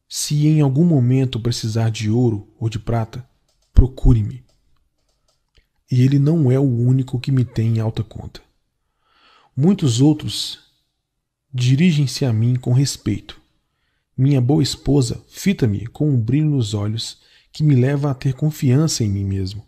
Se 0.09 0.47
em 0.47 0.61
algum 0.61 0.85
momento 0.85 1.41
precisar 1.41 1.91
de 1.91 2.11
ouro 2.11 2.49
ou 2.59 2.69
de 2.69 2.79
prata, 2.79 3.27
procure-me. 3.73 4.44
E 5.95 6.03
ele 6.03 6.19
não 6.19 6.51
é 6.51 6.59
o 6.59 6.65
único 6.65 7.21
que 7.21 7.31
me 7.31 7.45
tem 7.45 7.77
em 7.77 7.79
alta 7.79 8.03
conta. 8.03 8.41
Muitos 9.57 10.01
outros 10.01 10.59
dirigem-se 11.53 12.25
a 12.25 12.33
mim 12.33 12.57
com 12.57 12.73
respeito. 12.73 13.41
Minha 14.19 14.41
boa 14.41 14.61
esposa 14.61 15.23
fita-me 15.29 15.87
com 15.87 16.11
um 16.11 16.21
brilho 16.21 16.51
nos 16.51 16.75
olhos 16.75 17.19
que 17.53 17.63
me 17.63 17.77
leva 17.77 18.11
a 18.11 18.15
ter 18.15 18.35
confiança 18.35 19.05
em 19.05 19.09
mim 19.09 19.23
mesmo. 19.23 19.65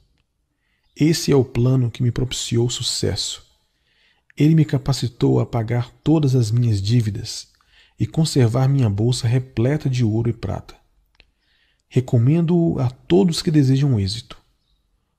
Esse 0.97 1.31
é 1.31 1.37
o 1.37 1.45
plano 1.45 1.93
que 1.93 2.03
me 2.03 2.11
propiciou 2.11 2.69
sucesso. 2.69 3.47
Ele 4.37 4.57
me 4.57 4.65
capacitou 4.65 5.39
a 5.39 5.47
pagar 5.47 5.93
todas 6.03 6.35
as 6.35 6.51
minhas 6.51 6.83
dívidas 6.83 7.53
e 8.01 8.05
conservar 8.05 8.67
minha 8.67 8.91
bolsa 8.91 9.29
repleta 9.29 9.89
de 9.89 10.03
ouro 10.03 10.29
e 10.29 10.33
prata. 10.33 10.75
Recomendo-o 11.89 12.81
a 12.81 12.91
todos 12.91 13.43
que 13.43 13.51
desejam 13.53 14.01
êxito, 14.01 14.37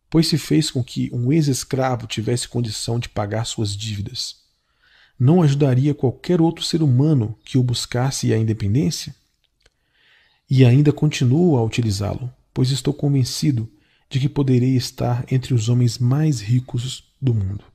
pois 0.10 0.28
se 0.28 0.38
fez 0.38 0.72
com 0.72 0.84
que 0.84 1.10
um 1.14 1.32
ex-escravo 1.32 2.08
tivesse 2.08 2.48
condição 2.48 3.00
de 3.00 3.10
pagar 3.10 3.46
suas 3.46 3.76
dívidas. 3.76 4.38
Não 5.20 5.42
ajudaria 5.42 5.94
qualquer 5.94 6.42
outro 6.42 6.64
ser 6.64 6.82
humano 6.82 7.38
que 7.44 7.58
o 7.58 7.64
buscasse 7.64 8.34
a 8.34 8.38
independência? 8.38 9.16
E 10.50 10.64
ainda 10.64 10.94
continuo 10.94 11.58
a 11.58 11.64
utilizá-lo, 11.64 12.32
pois 12.54 12.72
estou 12.72 12.94
convencido 12.94 13.70
de 14.10 14.20
que 14.20 14.30
poderei 14.30 14.76
estar 14.76 15.26
entre 15.32 15.54
os 15.54 15.68
homens 15.68 15.98
mais 15.98 16.40
ricos 16.40 17.04
do 17.22 17.34
mundo. 17.34 17.66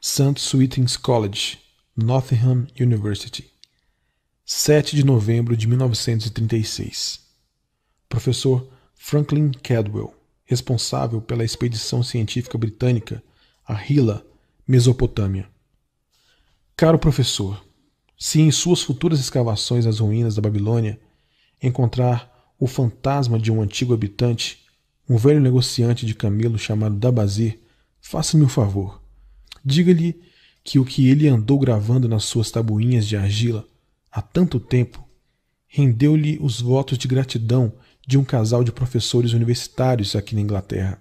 St. 0.00 0.40
Swithin's 0.40 0.96
College, 0.96 1.58
Nottingham 1.94 2.66
University 2.80 3.50
7 4.52 4.96
de 4.96 5.04
novembro 5.04 5.56
de 5.56 5.68
1936. 5.68 7.20
Professor 8.08 8.68
Franklin 8.96 9.52
Cadwell, 9.52 10.12
responsável 10.50 11.20
pela 11.20 11.44
expedição 11.44 12.02
científica 12.02 12.58
britânica 12.58 13.22
a 13.64 13.80
Hila, 13.80 14.26
Mesopotâmia. 14.66 15.48
Caro 16.76 16.98
professor, 16.98 17.64
se 18.18 18.40
em 18.40 18.50
suas 18.50 18.82
futuras 18.82 19.20
escavações 19.20 19.86
nas 19.86 20.00
ruínas 20.00 20.34
da 20.34 20.42
Babilônia 20.42 20.98
encontrar 21.62 22.52
o 22.58 22.66
fantasma 22.66 23.38
de 23.38 23.52
um 23.52 23.62
antigo 23.62 23.94
habitante, 23.94 24.66
um 25.08 25.16
velho 25.16 25.40
negociante 25.40 26.04
de 26.04 26.16
camelo 26.16 26.58
chamado 26.58 26.96
Dabazir, 26.96 27.60
faça-me 28.00 28.42
um 28.42 28.48
favor. 28.48 29.00
Diga-lhe 29.64 30.20
que 30.64 30.80
o 30.80 30.84
que 30.84 31.08
ele 31.08 31.28
andou 31.28 31.60
gravando 31.60 32.08
nas 32.08 32.24
suas 32.24 32.50
tabuinhas 32.50 33.06
de 33.06 33.16
argila 33.16 33.64
há 34.10 34.20
tanto 34.20 34.58
tempo, 34.58 35.06
rendeu-lhe 35.68 36.38
os 36.40 36.60
votos 36.60 36.98
de 36.98 37.06
gratidão 37.06 37.72
de 38.10 38.18
um 38.18 38.24
casal 38.24 38.64
de 38.64 38.72
professores 38.72 39.34
universitários 39.34 40.16
aqui 40.16 40.34
na 40.34 40.40
Inglaterra. 40.40 41.00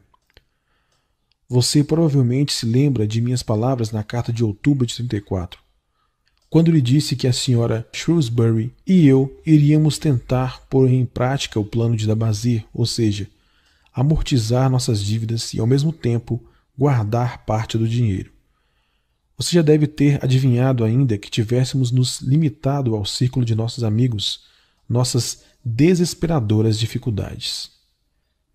Você 1.49 1.83
provavelmente 1.83 2.53
se 2.53 2.67
lembra 2.67 3.07
de 3.07 3.19
minhas 3.19 3.41
palavras 3.41 3.89
na 3.89 4.03
carta 4.03 4.31
de 4.31 4.43
outubro 4.43 4.85
de 4.85 4.93
34, 4.93 5.59
quando 6.51 6.69
lhe 6.69 6.79
disse 6.79 7.15
que 7.15 7.25
a 7.25 7.33
senhora 7.33 7.87
Shrewsbury 7.91 8.71
e 8.85 9.07
eu 9.07 9.35
iríamos 9.43 9.97
tentar 9.97 10.61
pôr 10.69 10.87
em 10.87 11.03
prática 11.03 11.59
o 11.59 11.65
plano 11.65 11.97
de 11.97 12.05
Dabazir, 12.05 12.63
ou 12.71 12.85
seja, 12.85 13.27
amortizar 13.91 14.69
nossas 14.69 15.03
dívidas 15.03 15.51
e, 15.55 15.59
ao 15.59 15.65
mesmo 15.65 15.91
tempo, 15.91 16.39
guardar 16.77 17.43
parte 17.43 17.75
do 17.75 17.87
dinheiro. 17.87 18.31
Você 19.35 19.55
já 19.55 19.63
deve 19.63 19.87
ter 19.87 20.23
adivinhado 20.23 20.83
ainda 20.83 21.17
que 21.17 21.31
tivéssemos 21.31 21.89
nos 21.89 22.21
limitado 22.21 22.95
ao 22.95 23.03
círculo 23.03 23.43
de 23.43 23.55
nossos 23.55 23.83
amigos, 23.83 24.43
nossas 24.87 25.48
desesperadoras 25.69 26.79
dificuldades. 26.79 27.71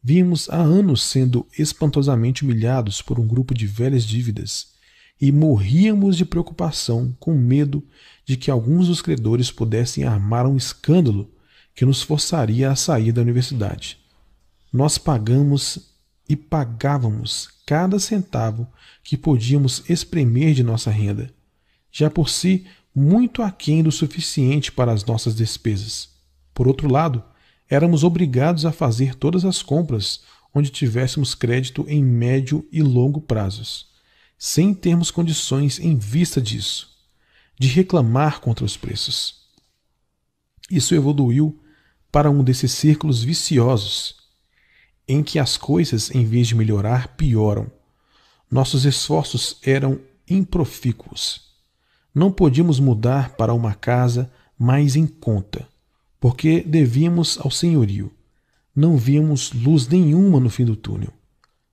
Vimos 0.02 0.50
há 0.50 0.60
anos 0.60 1.02
sendo 1.02 1.46
espantosamente 1.58 2.42
humilhados 2.42 3.00
por 3.00 3.18
um 3.18 3.26
grupo 3.26 3.54
de 3.54 3.66
velhas 3.66 4.04
dívidas 4.04 4.74
e 5.20 5.32
morríamos 5.32 6.16
de 6.16 6.24
preocupação 6.24 7.16
com 7.18 7.34
medo 7.34 7.82
de 8.26 8.36
que 8.36 8.50
alguns 8.50 8.88
dos 8.88 9.00
credores 9.00 9.50
pudessem 9.50 10.04
armar 10.04 10.46
um 10.46 10.56
escândalo 10.56 11.30
que 11.74 11.84
nos 11.84 12.02
forçaria 12.02 12.70
a 12.70 12.76
sair 12.76 13.12
da 13.12 13.22
universidade. 13.22 13.98
Nós 14.72 14.98
pagamos 14.98 15.94
e 16.28 16.36
pagávamos 16.36 17.48
cada 17.64 17.98
centavo 17.98 18.66
que 19.02 19.16
podíamos 19.16 19.82
espremer 19.88 20.52
de 20.52 20.62
nossa 20.62 20.90
renda, 20.90 21.32
já 21.90 22.10
por 22.10 22.28
si 22.28 22.66
muito 22.94 23.42
aquém 23.42 23.82
do 23.82 23.92
suficiente 23.92 24.70
para 24.70 24.92
as 24.92 25.04
nossas 25.04 25.34
despesas. 25.34 26.13
Por 26.54 26.68
outro 26.68 26.90
lado, 26.90 27.22
éramos 27.68 28.04
obrigados 28.04 28.64
a 28.64 28.72
fazer 28.72 29.14
todas 29.14 29.44
as 29.44 29.60
compras 29.60 30.22
onde 30.54 30.70
tivéssemos 30.70 31.34
crédito 31.34 31.84
em 31.88 32.02
médio 32.02 32.66
e 32.70 32.80
longo 32.80 33.20
prazos, 33.20 33.88
sem 34.38 34.72
termos 34.72 35.10
condições 35.10 35.80
em 35.80 35.96
vista 35.96 36.40
disso, 36.40 36.96
de 37.58 37.66
reclamar 37.66 38.40
contra 38.40 38.64
os 38.64 38.76
preços. 38.76 39.42
Isso 40.70 40.94
evoluiu 40.94 41.60
para 42.12 42.30
um 42.30 42.44
desses 42.44 42.70
círculos 42.72 43.22
viciosos 43.22 44.24
em 45.06 45.22
que 45.22 45.38
as 45.38 45.56
coisas, 45.56 46.10
em 46.14 46.24
vez 46.24 46.48
de 46.48 46.54
melhorar, 46.54 47.08
pioram. 47.16 47.70
Nossos 48.50 48.84
esforços 48.84 49.58
eram 49.62 50.00
improfícuos. 50.28 51.52
Não 52.14 52.32
podíamos 52.32 52.78
mudar 52.80 53.30
para 53.30 53.52
uma 53.52 53.74
casa 53.74 54.32
mais 54.58 54.96
em 54.96 55.06
conta, 55.06 55.68
porque 56.24 56.62
devíamos 56.62 57.36
ao 57.38 57.50
senhorio. 57.50 58.10
Não 58.74 58.96
víamos 58.96 59.52
luz 59.52 59.86
nenhuma 59.86 60.40
no 60.40 60.48
fim 60.48 60.64
do 60.64 60.74
túnel. 60.74 61.12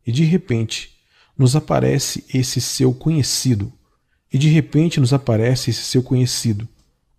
E 0.06 0.12
de 0.12 0.26
repente, 0.26 0.92
nos 1.38 1.56
aparece 1.56 2.26
esse 2.34 2.60
seu 2.60 2.94
conhecido. 2.94 3.72
E 4.30 4.38
de 4.38 4.50
repente 4.50 5.00
nos 5.00 5.14
aparece 5.14 5.70
esse 5.70 5.84
seu 5.84 6.04
conhecido, 6.04 6.68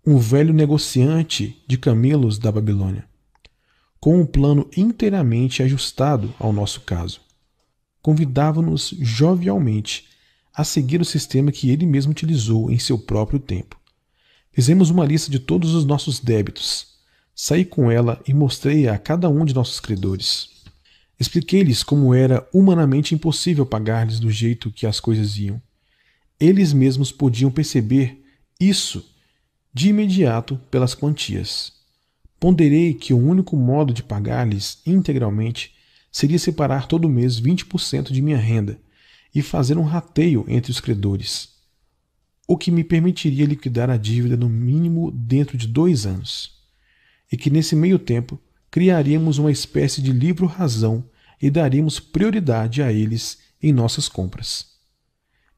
um 0.05 0.19
velho 0.19 0.53
negociante 0.53 1.59
de 1.67 1.75
camelos 1.75 2.37
da 2.37 2.51
Babilônia 2.51 3.11
com 3.99 4.19
um 4.19 4.27
plano 4.27 4.69
inteiramente 4.77 5.63
ajustado 5.63 6.31
ao 6.37 6.53
nosso 6.53 6.81
caso. 6.81 7.19
Convidava-nos 7.99 8.93
jovialmente 8.99 10.05
a 10.53 10.63
seguir 10.63 11.01
o 11.01 11.05
sistema 11.05 11.51
que 11.51 11.71
ele 11.71 11.87
mesmo 11.87 12.11
utilizou 12.11 12.69
em 12.69 12.77
seu 12.77 12.99
próprio 12.99 13.39
tempo. 13.39 13.75
Fizemos 14.51 14.91
uma 14.91 15.03
lista 15.03 15.31
de 15.31 15.39
todos 15.39 15.73
os 15.73 15.83
nossos 15.83 16.19
débitos. 16.19 16.92
Saí 17.35 17.65
com 17.65 17.91
ela 17.91 18.21
e 18.27 18.33
mostrei-a 18.33 18.93
a 18.93 18.97
cada 18.97 19.27
um 19.29 19.43
de 19.43 19.55
nossos 19.55 19.79
credores. 19.79 20.49
Expliquei-lhes 21.19 21.83
como 21.83 22.13
era 22.13 22.47
humanamente 22.53 23.15
impossível 23.15 23.65
pagar-lhes 23.65 24.19
do 24.19 24.29
jeito 24.29 24.71
que 24.71 24.85
as 24.85 24.99
coisas 24.99 25.37
iam. 25.37 25.61
Eles 26.39 26.73
mesmos 26.73 27.11
podiam 27.11 27.49
perceber 27.49 28.23
isso 28.59 29.03
de 29.73 29.89
imediato 29.89 30.57
pelas 30.69 30.93
quantias. 30.93 31.73
Ponderei 32.39 32.93
que 32.93 33.13
o 33.13 33.17
único 33.17 33.55
modo 33.55 33.93
de 33.93 34.03
pagar-lhes 34.03 34.79
integralmente 34.85 35.73
seria 36.11 36.37
separar 36.37 36.87
todo 36.87 37.09
mês 37.09 37.41
20% 37.41 38.11
de 38.11 38.21
minha 38.21 38.37
renda 38.37 38.79
e 39.33 39.41
fazer 39.41 39.77
um 39.77 39.83
rateio 39.83 40.45
entre 40.47 40.71
os 40.71 40.79
credores, 40.79 41.49
o 42.47 42.55
que 42.55 42.69
me 42.69 42.83
permitiria 42.83 43.45
liquidar 43.45 43.89
a 43.89 43.97
dívida 43.97 44.37
no 44.37 44.47
mínimo 44.47 45.09
dentro 45.09 45.57
de 45.57 45.67
dois 45.67 46.05
anos, 46.05 46.62
e 47.33 47.35
que 47.35 47.49
nesse 47.49 47.75
meio 47.75 47.97
tempo 47.97 48.39
criaríamos 48.69 49.39
uma 49.39 49.51
espécie 49.51 50.03
de 50.03 50.11
livro-razão 50.11 51.03
e 51.41 51.49
daríamos 51.49 51.99
prioridade 51.99 52.83
a 52.83 52.93
eles 52.93 53.39
em 53.59 53.73
nossas 53.73 54.07
compras. 54.07 54.67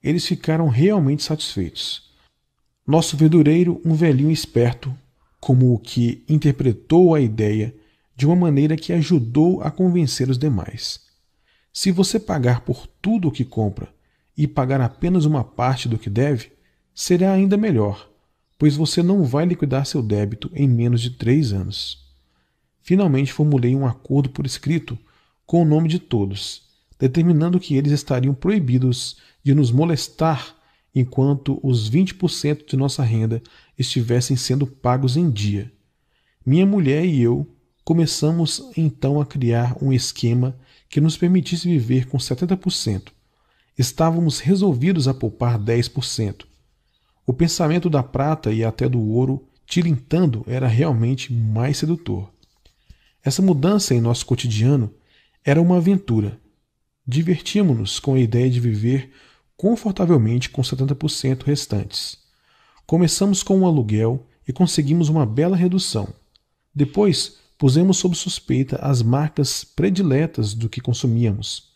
Eles 0.02 0.26
ficaram 0.26 0.70
realmente 0.70 1.22
satisfeitos. 1.22 2.14
Nosso 2.88 3.18
verdureiro, 3.18 3.82
um 3.84 3.94
velhinho 3.94 4.32
esperto, 4.32 4.98
como 5.38 5.74
o 5.74 5.78
que 5.78 6.24
interpretou 6.30 7.14
a 7.14 7.20
ideia 7.20 7.76
de 8.16 8.26
uma 8.26 8.38
maneira 8.38 8.78
que 8.78 8.94
ajudou 8.94 9.62
a 9.62 9.70
convencer 9.70 10.30
os 10.30 10.38
demais. 10.38 11.02
Se 11.74 11.92
você 11.92 12.18
pagar 12.18 12.62
por 12.62 12.88
tudo 12.88 13.28
o 13.28 13.32
que 13.34 13.44
compra 13.44 13.94
e 14.38 14.48
pagar 14.48 14.80
apenas 14.80 15.26
uma 15.26 15.44
parte 15.44 15.90
do 15.90 15.98
que 16.00 16.10
deve, 16.10 16.54
será 16.94 17.34
ainda 17.34 17.58
melhor, 17.58 18.10
pois 18.58 18.76
você 18.76 19.04
não 19.04 19.24
vai 19.24 19.46
liquidar 19.46 19.86
seu 19.86 20.02
débito 20.02 20.50
em 20.54 20.68
menos 20.68 21.02
de 21.02 21.12
três 21.12 21.52
anos. 21.54 22.06
Finalmente 22.82 23.34
formulei 23.34 23.76
um 23.76 23.86
acordo 23.86 24.30
por 24.30 24.46
escrito 24.46 24.98
com 25.46 25.62
o 25.62 25.66
nome 25.66 25.90
de 25.90 26.00
todos, 26.00 26.64
determinando 27.00 27.60
que 27.60 27.76
eles 27.76 27.92
estariam 27.92 28.34
proibidos 28.34 29.18
de 29.44 29.54
nos 29.54 29.72
molestar 29.72 30.56
enquanto 30.94 31.60
os 31.62 31.90
20% 31.90 32.66
de 32.68 32.78
nossa 32.78 33.04
renda 33.04 33.42
estivessem 33.78 34.38
sendo 34.38 34.66
pagos 34.66 35.18
em 35.18 35.30
dia. 35.30 35.72
Minha 36.46 36.66
mulher 36.66 37.06
e 37.06 37.22
eu 37.22 37.46
começamos 37.84 38.72
então 38.78 39.20
a 39.20 39.26
criar 39.26 39.76
um 39.82 39.92
esquema 39.92 40.58
que 40.90 41.02
nos 41.02 41.18
permitisse 41.18 41.68
viver 41.68 42.08
com 42.08 42.18
70%. 42.18 43.10
Estávamos 43.78 44.40
resolvidos 44.40 45.08
a 45.08 45.14
poupar 45.14 45.60
10%. 45.60 46.46
O 47.26 47.34
pensamento 47.34 47.90
da 47.90 48.04
prata 48.04 48.52
e 48.52 48.64
até 48.64 48.88
do 48.88 49.02
ouro 49.02 49.48
tilintando 49.66 50.44
era 50.48 50.68
realmente 50.68 51.34
mais 51.34 51.78
sedutor. 51.78 52.30
Essa 53.24 53.42
mudança 53.42 53.96
em 53.96 54.02
nosso 54.02 54.26
cotidiano 54.26 54.94
era 55.44 55.62
uma 55.62 55.78
aventura. 55.78 56.40
Divertíamos-nos 57.08 58.00
com 58.00 58.14
a 58.14 58.20
ideia 58.20 58.50
de 58.50 58.60
viver 58.60 59.12
confortavelmente 59.58 60.50
com 60.50 60.62
70% 60.62 61.44
restantes. 61.44 62.18
Começamos 62.86 63.42
com 63.42 63.60
um 63.60 63.66
aluguel 63.66 64.28
e 64.48 64.54
conseguimos 64.54 65.10
uma 65.10 65.26
bela 65.26 65.58
redução. 65.58 66.14
Depois, 66.74 67.38
pusemos 67.58 67.98
sob 67.98 68.16
suspeita 68.16 68.76
as 68.78 69.02
marcas 69.02 69.64
prediletas 69.64 70.54
do 70.54 70.70
que 70.70 70.82
consumíamos, 70.82 71.72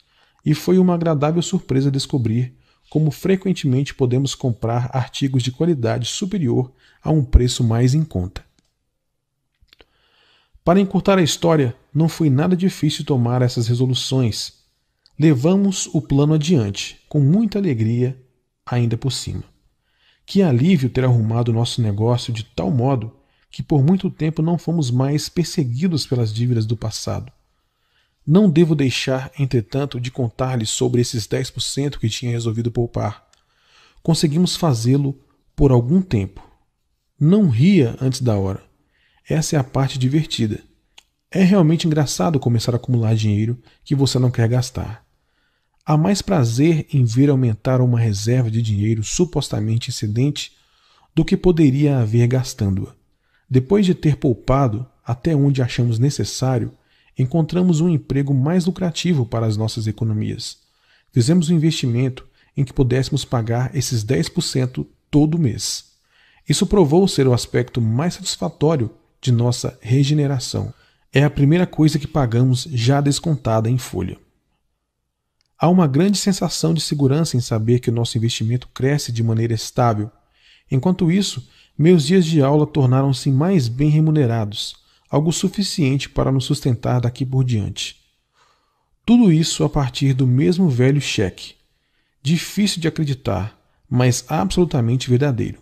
e 0.46 0.54
foi 0.54 0.78
uma 0.78 0.94
agradável 0.94 1.42
surpresa 1.42 1.90
descobrir 1.90 2.54
como 2.90 3.12
frequentemente 3.12 3.94
podemos 3.94 4.34
comprar 4.34 4.90
artigos 4.92 5.44
de 5.44 5.52
qualidade 5.52 6.08
superior 6.08 6.72
a 7.02 7.12
um 7.12 7.24
preço 7.24 7.64
mais 7.64 7.94
em 7.94 8.04
conta. 8.04 8.44
Para 10.64 10.80
encurtar 10.80 11.18
a 11.18 11.24
história, 11.24 11.76
não 11.94 12.10
foi 12.10 12.30
nada 12.30 12.56
difícil 12.56 13.06
tomar 13.06 13.42
essas 13.42 13.68
resoluções. 13.68 14.54
Levamos 15.18 15.88
o 15.94 16.02
plano 16.02 16.34
adiante, 16.34 17.00
com 17.08 17.20
muita 17.20 17.60
alegria, 17.60 18.20
ainda 18.66 18.98
por 18.98 19.12
cima. 19.12 19.44
Que 20.26 20.42
alívio 20.42 20.90
ter 20.90 21.04
arrumado 21.04 21.54
nosso 21.54 21.82
negócio 21.82 22.32
de 22.32 22.44
tal 22.44 22.70
modo 22.70 23.16
que 23.50 23.64
por 23.64 23.84
muito 23.84 24.12
tempo 24.12 24.42
não 24.42 24.58
fomos 24.58 24.92
mais 24.92 25.28
perseguidos 25.28 26.06
pelas 26.06 26.32
dívidas 26.32 26.66
do 26.66 26.78
passado. 26.78 27.32
Não 28.32 28.48
devo 28.48 28.76
deixar, 28.76 29.32
entretanto, 29.40 30.00
de 30.00 30.12
contar-lhe 30.12 30.64
sobre 30.64 31.02
esses 31.02 31.28
10% 31.28 31.98
que 31.98 32.08
tinha 32.08 32.32
resolvido 32.32 32.70
poupar. 32.70 33.28
Conseguimos 34.04 34.56
fazê-lo 34.56 35.20
por 35.56 35.72
algum 35.72 36.00
tempo. 36.00 36.48
Não 37.20 37.50
ria 37.50 37.98
antes 38.00 38.22
da 38.22 38.38
hora. 38.38 38.64
Essa 39.28 39.56
é 39.56 39.60
a 39.60 39.64
parte 39.64 39.98
divertida. 39.98 40.60
É 41.32 41.42
realmente 41.42 41.88
engraçado 41.88 42.40
começar 42.40 42.72
a 42.72 42.76
acumular 42.76 43.16
dinheiro 43.16 43.58
que 43.84 43.96
você 43.96 44.20
não 44.20 44.30
quer 44.30 44.48
gastar. 44.48 45.04
Há 45.84 45.98
mais 45.98 46.22
prazer 46.22 46.86
em 46.94 47.04
ver 47.06 47.32
aumentar 47.32 47.82
uma 47.82 48.00
reserva 48.00 48.52
de 48.52 48.62
dinheiro 48.62 49.04
supostamente 49.04 49.90
excedente 49.90 50.52
do 51.16 51.26
que 51.26 51.36
poderia 51.36 51.98
haver 51.98 52.28
gastando-a. 52.28 52.94
Depois 53.50 53.88
de 53.88 53.96
ter 53.96 54.18
poupado 54.18 54.86
até 55.04 55.36
onde 55.36 55.64
achamos 55.64 55.98
necessário, 55.98 56.72
encontramos 57.22 57.82
um 57.82 57.90
emprego 57.90 58.34
mais 58.34 58.66
lucrativo 58.66 59.26
para 59.26 59.46
as 59.46 59.58
nossas 59.58 59.88
economias. 59.88 60.58
Fizemos 61.12 61.50
um 61.50 61.56
investimento 61.56 62.26
em 62.56 62.64
que 62.64 62.74
pudéssemos 62.74 63.26
pagar 63.26 63.76
esses 63.76 64.04
10% 64.04 64.86
todo 65.12 65.38
mês. 65.38 65.90
Isso 66.48 66.66
provou 66.66 67.08
ser 67.08 67.28
o 67.28 67.34
aspecto 67.34 67.82
mais 67.82 68.16
satisfatório 68.16 68.90
de 69.22 69.32
nossa 69.32 69.78
regeneração. 69.82 70.74
É 71.12 71.24
a 71.24 71.30
primeira 71.30 71.68
coisa 71.68 72.00
que 72.00 72.08
pagamos 72.08 72.68
já 72.72 73.02
descontada 73.02 73.70
em 73.70 73.78
folha. 73.78 74.18
Há 75.58 75.68
uma 75.68 75.88
grande 75.88 76.18
sensação 76.18 76.74
de 76.74 76.80
segurança 76.80 77.36
em 77.36 77.42
saber 77.42 77.80
que 77.80 77.90
o 77.90 77.94
nosso 77.94 78.18
investimento 78.18 78.70
cresce 78.74 79.12
de 79.12 79.22
maneira 79.22 79.54
estável. 79.54 80.10
Enquanto 80.72 81.12
isso, 81.12 81.50
meus 81.78 82.06
dias 82.06 82.26
de 82.26 82.42
aula 82.42 82.66
tornaram-se 82.66 83.30
mais 83.30 83.68
bem 83.68 83.90
remunerados, 83.90 84.76
algo 85.10 85.32
suficiente 85.32 86.10
para 86.10 86.32
nos 86.32 86.46
sustentar 86.46 87.02
daqui 87.02 87.26
por 87.26 87.44
diante. 87.44 87.98
Tudo 89.06 89.32
isso 89.32 89.64
a 89.64 89.70
partir 89.70 90.14
do 90.14 90.28
mesmo 90.28 90.70
velho 90.70 91.02
cheque. 91.02 91.56
Difícil 92.22 92.80
de 92.80 92.88
acreditar, 92.88 93.58
mas 93.90 94.24
absolutamente 94.28 95.10
verdadeiro. 95.10 95.60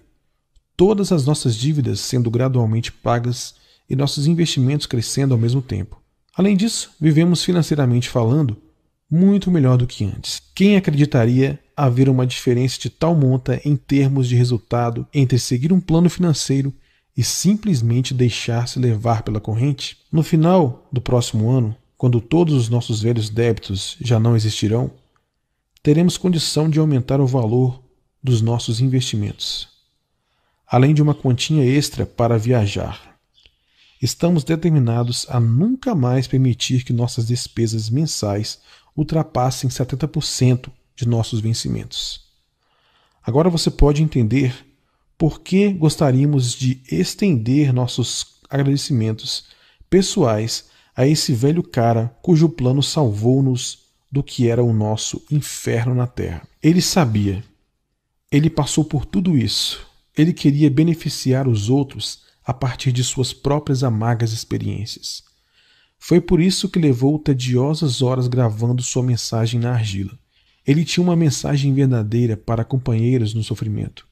Todas 0.75 1.11
as 1.11 1.25
nossas 1.25 1.55
dívidas 1.55 1.99
sendo 1.99 2.29
gradualmente 2.29 2.91
pagas 2.91 3.55
e 3.89 3.95
nossos 3.95 4.27
investimentos 4.27 4.85
crescendo 4.85 5.33
ao 5.33 5.39
mesmo 5.39 5.61
tempo. 5.61 6.01
Além 6.35 6.57
disso, 6.57 6.91
vivemos 6.99 7.43
financeiramente 7.43 8.09
falando 8.09 8.61
muito 9.09 9.49
melhor 9.49 9.77
do 9.77 9.87
que 9.87 10.03
antes. 10.03 10.41
Quem 10.53 10.75
acreditaria 10.75 11.59
haver 11.75 12.09
uma 12.09 12.27
diferença 12.27 12.77
de 12.79 12.89
tal 12.89 13.15
monta 13.15 13.61
em 13.63 13.75
termos 13.75 14.27
de 14.27 14.35
resultado 14.35 15.07
entre 15.13 15.39
seguir 15.39 15.71
um 15.71 15.79
plano 15.79 16.09
financeiro 16.09 16.73
e 17.17 17.23
simplesmente 17.23 18.13
deixar-se 18.13 18.77
levar 18.77 19.23
pela 19.23 19.41
corrente? 19.41 19.97
No 20.11 20.21
final 20.21 20.87
do 20.91 21.01
próximo 21.01 21.49
ano, 21.49 21.75
quando 21.97 22.21
todos 22.21 22.53
os 22.53 22.69
nossos 22.69 23.01
velhos 23.01 23.27
débitos 23.27 23.97
já 23.99 24.19
não 24.19 24.35
existirão, 24.35 24.91
teremos 25.81 26.15
condição 26.15 26.69
de 26.69 26.79
aumentar 26.79 27.19
o 27.19 27.25
valor 27.25 27.81
dos 28.21 28.39
nossos 28.39 28.79
investimentos, 28.79 29.67
além 30.67 30.93
de 30.93 31.01
uma 31.01 31.15
continha 31.15 31.65
extra 31.65 32.05
para 32.05 32.37
viajar. 32.37 33.17
Estamos 33.99 34.43
determinados 34.43 35.25
a 35.27 35.39
nunca 35.39 35.95
mais 35.95 36.27
permitir 36.27 36.83
que 36.83 36.93
nossas 36.93 37.25
despesas 37.25 37.89
mensais 37.89 38.59
ultrapassem 38.95 39.71
70% 39.71 40.69
de 40.95 41.07
nossos 41.07 41.39
vencimentos. 41.39 42.27
Agora 43.23 43.49
você 43.49 43.71
pode 43.71 44.03
entender 44.03 44.66
por 45.17 45.41
que 45.41 45.73
gostaríamos 45.73 46.53
de 46.53 46.81
estender 46.91 47.73
nossos 47.73 48.37
agradecimentos 48.49 49.45
pessoais 49.89 50.65
a 50.95 51.07
esse 51.07 51.33
velho 51.33 51.63
cara 51.63 52.15
cujo 52.21 52.49
plano 52.49 52.83
salvou-nos 52.83 53.79
do 54.11 54.23
que 54.23 54.47
era 54.47 54.63
o 54.63 54.73
nosso 54.73 55.23
inferno 55.29 55.93
na 55.93 56.07
terra. 56.07 56.47
Ele 56.61 56.81
sabia. 56.81 57.43
Ele 58.31 58.49
passou 58.49 58.83
por 58.83 59.05
tudo 59.05 59.37
isso. 59.37 59.85
Ele 60.17 60.33
queria 60.33 60.69
beneficiar 60.69 61.47
os 61.47 61.69
outros 61.69 62.21
a 62.45 62.53
partir 62.53 62.91
de 62.91 63.03
suas 63.03 63.33
próprias 63.33 63.83
amargas 63.83 64.31
experiências. 64.31 65.23
Foi 65.99 66.21
por 66.21 66.39
isso 66.39 66.69
que 66.69 66.79
levou 66.79 67.19
tediosas 67.19 68.01
horas 68.01 68.27
gravando 68.27 68.81
sua 68.81 69.03
mensagem 69.03 69.59
na 69.59 69.73
argila. 69.73 70.17
Ele 70.65 70.85
tinha 70.85 71.03
uma 71.03 71.15
mensagem 71.15 71.73
verdadeira 71.73 72.37
para 72.37 72.63
companheiros 72.63 73.33
no 73.33 73.43
sofrimento. 73.43 74.07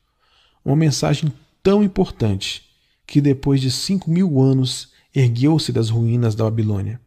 Uma 0.66 0.76
mensagem 0.76 1.32
tão 1.62 1.84
importante 1.84 2.64
que 3.06 3.22
depois 3.22 3.62
de 3.62 3.70
cinco 3.70 4.10
mil 4.10 4.42
anos 4.42 4.92
ergueu-se 5.14 5.72
das 5.72 5.92
ruínas 5.92 6.34
da 6.34 6.44
Babilônia. 6.44 7.00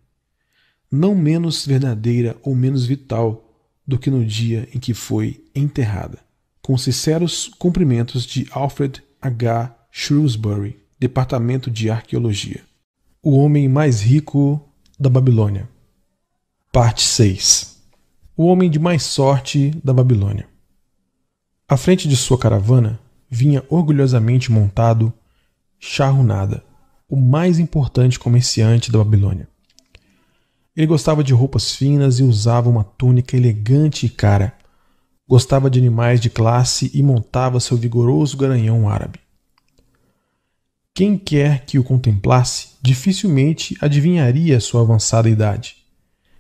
Não 0.91 1.15
menos 1.15 1.67
verdadeira 1.67 2.37
ou 2.43 2.55
menos 2.55 2.87
vital 2.87 3.45
do 3.85 3.99
que 3.99 4.11
no 4.11 4.25
dia 4.25 4.69
em 4.73 4.79
que 4.79 4.95
foi 4.95 5.45
enterrada. 5.55 6.21
Com 6.63 6.79
sinceros 6.79 7.49
cumprimentos 7.59 8.25
de 8.25 8.47
Alfred 8.53 9.03
H. 9.21 9.75
Shrewsbury, 9.91 10.79
Departamento 10.99 11.71
de 11.71 11.91
Arqueologia. 11.91 12.63
O 13.21 13.37
homem 13.37 13.69
mais 13.69 14.01
rico 14.01 14.63
da 14.99 15.11
Babilônia. 15.11 15.69
Parte 16.73 17.03
6. 17.03 17.77
O 18.37 18.45
homem 18.47 18.71
de 18.71 18.79
mais 18.79 19.03
sorte 19.03 19.73
da 19.83 19.93
Babilônia. 19.93 20.47
À 21.67 21.77
frente 21.77 22.07
de 22.07 22.17
sua 22.17 22.39
caravana 22.39 23.01
vinha 23.31 23.65
orgulhosamente 23.69 24.51
montado 24.51 25.13
Charrunada, 25.79 26.65
o 27.09 27.17
mais 27.17 27.59
importante 27.59 28.19
comerciante 28.19 28.91
da 28.91 28.99
Babilônia. 28.99 29.49
Ele 30.77 30.87
gostava 30.87 31.25
de 31.25 31.33
roupas 31.33 31.75
finas 31.75 32.19
e 32.19 32.23
usava 32.23 32.69
uma 32.69 32.85
túnica 32.85 33.37
elegante 33.37 34.07
e 34.07 34.09
cara. 34.09 34.55
Gostava 35.29 35.69
de 35.69 35.79
animais 35.79 36.21
de 36.21 36.31
classe 36.31 36.91
e 36.95 37.03
montava 37.03 37.61
seu 37.61 37.77
vigoroso 37.77 38.37
garanhão 38.37 38.89
árabe. 38.89 39.19
Quem 40.95 41.17
quer 41.17 41.65
que 41.65 41.79
o 41.79 41.85
contemplasse 41.85 42.71
dificilmente 42.83 43.77
adivinharia 43.81 44.61
sua 44.61 44.83
avançada 44.83 45.29
idade. 45.29 45.77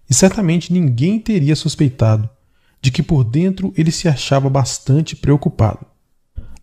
E 0.08 0.14
certamente 0.14 0.72
ninguém 0.72 1.20
teria 1.20 1.54
suspeitado 1.54 2.28
de 2.80 2.90
que 2.90 3.02
por 3.02 3.24
dentro 3.24 3.72
ele 3.76 3.90
se 3.90 4.08
achava 4.08 4.48
bastante 4.48 5.14
preocupado. 5.14 5.84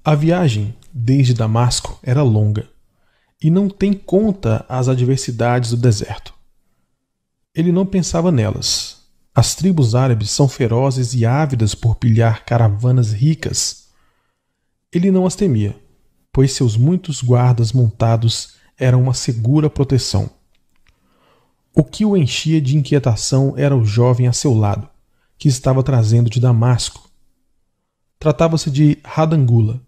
A 0.08 0.14
viagem 0.14 0.76
desde 0.94 1.34
Damasco 1.34 1.98
era 2.04 2.22
longa 2.22 2.70
e 3.42 3.50
não 3.50 3.68
tem 3.68 3.92
conta 3.92 4.64
as 4.70 4.88
adversidades 4.88 5.72
do 5.72 5.78
deserto. 5.78 6.32
Ele 7.56 7.72
não 7.72 7.88
pensava 7.88 8.32
nelas. 8.32 8.98
As 9.34 9.56
tribos 9.56 9.96
árabes 9.96 10.30
são 10.30 10.48
ferozes 10.48 11.16
e 11.16 11.26
ávidas 11.26 11.74
por 11.74 11.96
pilhar 11.96 12.46
caravanas 12.46 13.14
ricas. 13.14 13.88
Ele 14.94 15.10
não 15.10 15.26
as 15.26 15.36
temia, 15.36 15.76
pois 16.32 16.52
seus 16.52 16.78
muitos 16.78 17.24
guardas 17.24 17.74
montados 17.74 18.58
eram 18.78 19.02
uma 19.02 19.14
segura 19.16 19.72
proteção. 19.72 20.30
O 21.74 21.84
que 21.84 22.06
o 22.06 22.16
enchia 22.16 22.62
de 22.62 22.78
inquietação 22.78 23.56
era 23.58 23.76
o 23.76 23.84
jovem 23.84 24.28
a 24.28 24.34
seu 24.34 24.54
lado, 24.54 24.88
que 25.36 25.48
estava 25.48 25.82
trazendo 25.82 26.30
de 26.30 26.40
Damasco 26.40 27.06
Tratava-se 28.26 28.72
de 28.72 28.98
Radangula, 29.04 29.82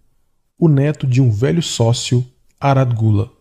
o 0.57 0.67
neto 0.67 1.05
de 1.05 1.21
um 1.21 1.29
velho 1.29 1.61
sócio, 1.61 2.25
Aradgula, 2.59 3.31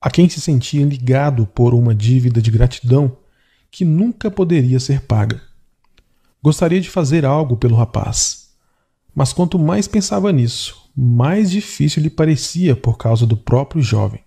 a 0.00 0.10
quem 0.10 0.28
se 0.28 0.40
sentia 0.40 0.84
ligado 0.84 1.46
por 1.46 1.72
uma 1.72 1.94
dívida 1.94 2.42
de 2.42 2.50
gratidão 2.50 3.16
que 3.70 3.84
nunca 3.84 4.30
poderia 4.30 4.80
ser 4.80 5.02
paga. 5.02 5.40
Gostaria 6.42 6.80
de 6.80 6.90
fazer 6.90 7.24
algo 7.24 7.56
pelo 7.56 7.76
rapaz, 7.76 8.50
mas 9.14 9.32
quanto 9.32 9.58
mais 9.58 9.86
pensava 9.86 10.32
nisso, 10.32 10.90
mais 10.96 11.50
difícil 11.50 12.02
lhe 12.02 12.10
parecia 12.10 12.74
por 12.74 12.98
causa 12.98 13.24
do 13.24 13.36
próprio 13.36 13.80
jovem. 13.80 14.20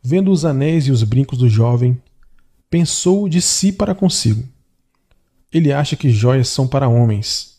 Vendo 0.00 0.30
os 0.30 0.44
anéis 0.44 0.86
e 0.86 0.92
os 0.92 1.02
brincos 1.02 1.38
do 1.38 1.48
jovem, 1.48 2.00
pensou 2.70 3.28
de 3.28 3.42
si 3.42 3.72
para 3.72 3.94
consigo. 3.94 4.46
Ele 5.52 5.72
acha 5.72 5.96
que 5.96 6.10
joias 6.10 6.48
são 6.48 6.68
para 6.68 6.88
homens, 6.88 7.55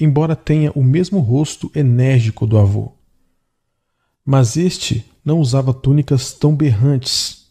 embora 0.00 0.34
tenha 0.34 0.72
o 0.74 0.82
mesmo 0.82 1.20
rosto 1.20 1.70
enérgico 1.74 2.46
do 2.46 2.58
avô. 2.58 2.92
Mas 4.24 4.56
este 4.56 5.04
não 5.24 5.38
usava 5.38 5.72
túnicas 5.72 6.32
tão 6.32 6.54
berrantes. 6.54 7.46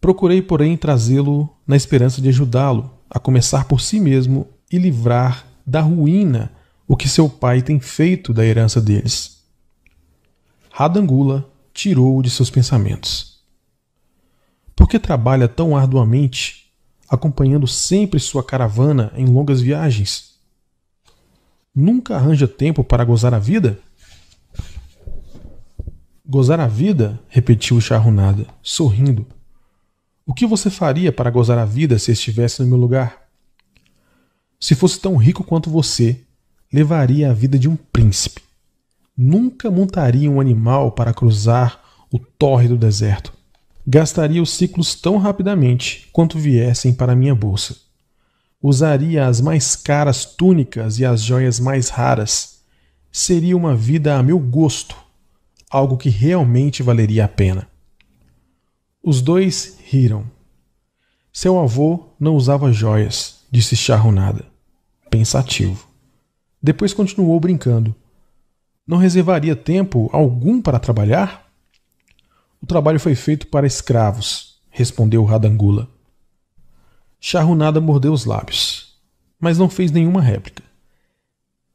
Procurei, 0.00 0.40
porém, 0.40 0.76
trazê-lo 0.76 1.48
na 1.66 1.76
esperança 1.76 2.20
de 2.20 2.28
ajudá-lo 2.28 2.90
a 3.10 3.18
começar 3.18 3.64
por 3.64 3.80
si 3.80 3.98
mesmo 3.98 4.46
e 4.70 4.78
livrar 4.78 5.46
da 5.66 5.80
ruína 5.80 6.52
o 6.86 6.96
que 6.96 7.08
seu 7.08 7.28
pai 7.28 7.62
tem 7.62 7.80
feito 7.80 8.32
da 8.32 8.44
herança 8.44 8.80
deles. 8.80 9.38
Radangula 10.70 11.50
tirou-o 11.74 12.22
de 12.22 12.30
seus 12.30 12.50
pensamentos. 12.50 13.38
Por 14.74 14.88
que 14.88 14.98
trabalha 14.98 15.48
tão 15.48 15.76
arduamente, 15.76 16.72
acompanhando 17.08 17.66
sempre 17.66 18.20
sua 18.20 18.44
caravana 18.44 19.12
em 19.16 19.26
longas 19.26 19.60
viagens? 19.60 20.27
Nunca 21.80 22.16
arranja 22.16 22.48
tempo 22.48 22.82
para 22.82 23.04
gozar 23.04 23.32
a 23.32 23.38
vida? 23.38 23.78
Gozar 26.26 26.58
a 26.58 26.66
vida? 26.66 27.20
repetiu 27.28 27.80
Charrunada, 27.80 28.48
sorrindo. 28.60 29.24
O 30.26 30.34
que 30.34 30.44
você 30.44 30.70
faria 30.70 31.12
para 31.12 31.30
gozar 31.30 31.56
a 31.56 31.64
vida 31.64 31.96
se 31.96 32.10
estivesse 32.10 32.60
no 32.62 32.68
meu 32.68 32.76
lugar? 32.76 33.28
Se 34.58 34.74
fosse 34.74 34.98
tão 34.98 35.14
rico 35.14 35.44
quanto 35.44 35.70
você, 35.70 36.20
levaria 36.72 37.30
a 37.30 37.32
vida 37.32 37.56
de 37.56 37.68
um 37.68 37.76
príncipe. 37.76 38.42
Nunca 39.16 39.70
montaria 39.70 40.28
um 40.28 40.40
animal 40.40 40.90
para 40.90 41.14
cruzar 41.14 41.80
o 42.12 42.18
tórrido 42.18 42.76
deserto. 42.76 43.32
Gastaria 43.86 44.42
os 44.42 44.50
ciclos 44.50 44.96
tão 44.96 45.16
rapidamente 45.16 46.08
quanto 46.12 46.40
viessem 46.40 46.92
para 46.92 47.14
minha 47.14 47.36
bolsa. 47.36 47.87
Usaria 48.60 49.26
as 49.26 49.40
mais 49.40 49.76
caras 49.76 50.24
túnicas 50.24 50.98
e 50.98 51.04
as 51.04 51.22
joias 51.22 51.60
mais 51.60 51.88
raras. 51.90 52.62
Seria 53.10 53.56
uma 53.56 53.74
vida 53.74 54.18
a 54.18 54.22
meu 54.22 54.38
gosto, 54.38 54.96
algo 55.70 55.96
que 55.96 56.08
realmente 56.08 56.82
valeria 56.82 57.24
a 57.24 57.28
pena. 57.28 57.68
Os 59.02 59.22
dois 59.22 59.78
riram. 59.84 60.24
Seu 61.32 61.58
avô 61.58 62.08
não 62.18 62.34
usava 62.34 62.72
joias, 62.72 63.44
disse 63.50 63.76
Charronada, 63.76 64.44
pensativo. 65.08 65.86
Depois 66.60 66.92
continuou 66.92 67.38
brincando. 67.38 67.94
Não 68.84 68.98
reservaria 68.98 69.54
tempo 69.54 70.10
algum 70.12 70.60
para 70.60 70.80
trabalhar? 70.80 71.48
O 72.60 72.66
trabalho 72.66 72.98
foi 72.98 73.14
feito 73.14 73.46
para 73.46 73.66
escravos, 73.66 74.60
respondeu 74.68 75.24
Radangula. 75.24 75.88
Charrunada 77.20 77.80
mordeu 77.80 78.12
os 78.12 78.24
lábios, 78.24 78.94
mas 79.40 79.58
não 79.58 79.68
fez 79.68 79.90
nenhuma 79.90 80.20
réplica, 80.20 80.62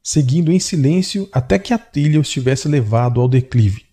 seguindo 0.02 0.50
em 0.50 0.58
silêncio 0.58 1.28
até 1.32 1.58
que 1.58 1.74
a 1.74 1.78
trilha 1.78 2.18
o 2.18 2.22
estivesse 2.22 2.66
levado 2.68 3.20
ao 3.20 3.28
declive. 3.28 3.84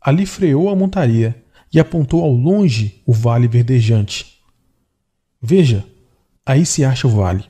Ali 0.00 0.24
freou 0.24 0.70
a 0.70 0.76
montaria 0.76 1.42
e 1.72 1.80
apontou 1.80 2.22
ao 2.22 2.32
longe 2.32 3.02
o 3.04 3.12
vale 3.12 3.46
verdejante. 3.46 4.40
Veja, 5.42 5.84
aí 6.44 6.64
se 6.64 6.84
acha 6.84 7.06
o 7.06 7.10
vale. 7.10 7.44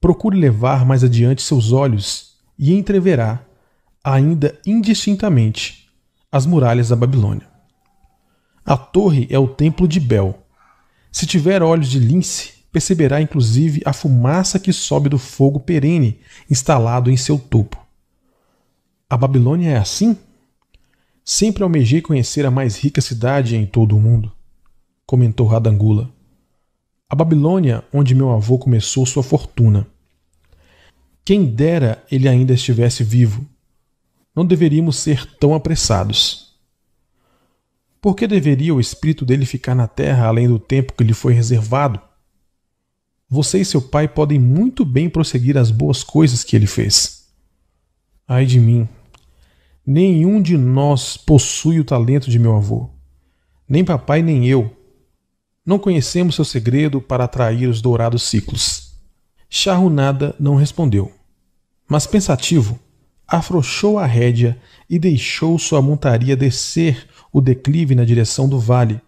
Procure 0.00 0.38
levar 0.38 0.84
mais 0.84 1.04
adiante 1.04 1.40
seus 1.42 1.72
olhos 1.72 2.36
e 2.58 2.74
entreverá, 2.74 3.44
ainda 4.02 4.58
indistintamente, 4.66 5.88
as 6.30 6.44
muralhas 6.44 6.88
da 6.88 6.96
Babilônia. 6.96 7.46
A 8.64 8.76
torre 8.76 9.26
é 9.30 9.38
o 9.38 9.48
templo 9.48 9.86
de 9.88 9.98
Bel. 9.98 10.41
Se 11.12 11.26
tiver 11.26 11.62
olhos 11.62 11.88
de 11.88 11.98
lince, 11.98 12.54
perceberá 12.72 13.20
inclusive 13.20 13.82
a 13.84 13.92
fumaça 13.92 14.58
que 14.58 14.72
sobe 14.72 15.10
do 15.10 15.18
fogo 15.18 15.60
perene 15.60 16.18
instalado 16.50 17.10
em 17.10 17.16
seu 17.18 17.38
topo. 17.38 17.78
A 19.10 19.16
Babilônia 19.16 19.72
é 19.72 19.76
assim? 19.76 20.16
Sempre 21.22 21.62
almejei 21.62 22.00
conhecer 22.00 22.46
a 22.46 22.50
mais 22.50 22.78
rica 22.78 23.02
cidade 23.02 23.54
em 23.54 23.66
todo 23.66 23.94
o 23.94 24.00
mundo, 24.00 24.32
comentou 25.04 25.46
Radangula. 25.46 26.10
A 27.08 27.14
Babilônia, 27.14 27.84
onde 27.92 28.14
meu 28.14 28.30
avô 28.30 28.58
começou 28.58 29.04
sua 29.04 29.22
fortuna. 29.22 29.86
Quem 31.22 31.44
dera 31.44 32.02
ele 32.10 32.26
ainda 32.26 32.54
estivesse 32.54 33.04
vivo. 33.04 33.46
Não 34.34 34.46
deveríamos 34.46 34.96
ser 34.96 35.26
tão 35.36 35.54
apressados. 35.54 36.51
Por 38.02 38.16
que 38.16 38.26
deveria 38.26 38.74
o 38.74 38.80
espírito 38.80 39.24
dele 39.24 39.46
ficar 39.46 39.76
na 39.76 39.86
terra 39.86 40.26
além 40.26 40.48
do 40.48 40.58
tempo 40.58 40.92
que 40.92 41.04
lhe 41.04 41.14
foi 41.14 41.34
reservado? 41.34 42.00
Você 43.28 43.60
e 43.60 43.64
seu 43.64 43.80
pai 43.80 44.08
podem 44.08 44.40
muito 44.40 44.84
bem 44.84 45.08
prosseguir 45.08 45.56
as 45.56 45.70
boas 45.70 46.02
coisas 46.02 46.42
que 46.42 46.56
ele 46.56 46.66
fez. 46.66 47.28
Ai 48.26 48.44
de 48.44 48.58
mim! 48.58 48.88
Nenhum 49.86 50.42
de 50.42 50.58
nós 50.58 51.16
possui 51.16 51.78
o 51.78 51.84
talento 51.84 52.28
de 52.28 52.40
meu 52.40 52.56
avô. 52.56 52.90
Nem 53.68 53.84
papai 53.84 54.20
nem 54.20 54.48
eu. 54.48 54.76
Não 55.64 55.78
conhecemos 55.78 56.34
seu 56.34 56.44
segredo 56.44 57.00
para 57.00 57.22
atrair 57.22 57.68
os 57.68 57.80
dourados 57.80 58.24
ciclos. 58.24 58.94
Charrunada 59.48 60.34
não 60.40 60.56
respondeu, 60.56 61.12
mas 61.88 62.04
pensativo, 62.04 62.80
afrouxou 63.28 63.98
a 63.98 64.06
rédea 64.06 64.58
e 64.90 64.98
deixou 64.98 65.58
sua 65.58 65.80
montaria 65.80 66.36
descer 66.36 67.08
o 67.32 67.40
declive 67.40 67.94
na 67.94 68.04
direção 68.04 68.48
do 68.48 68.58
vale. 68.58 69.00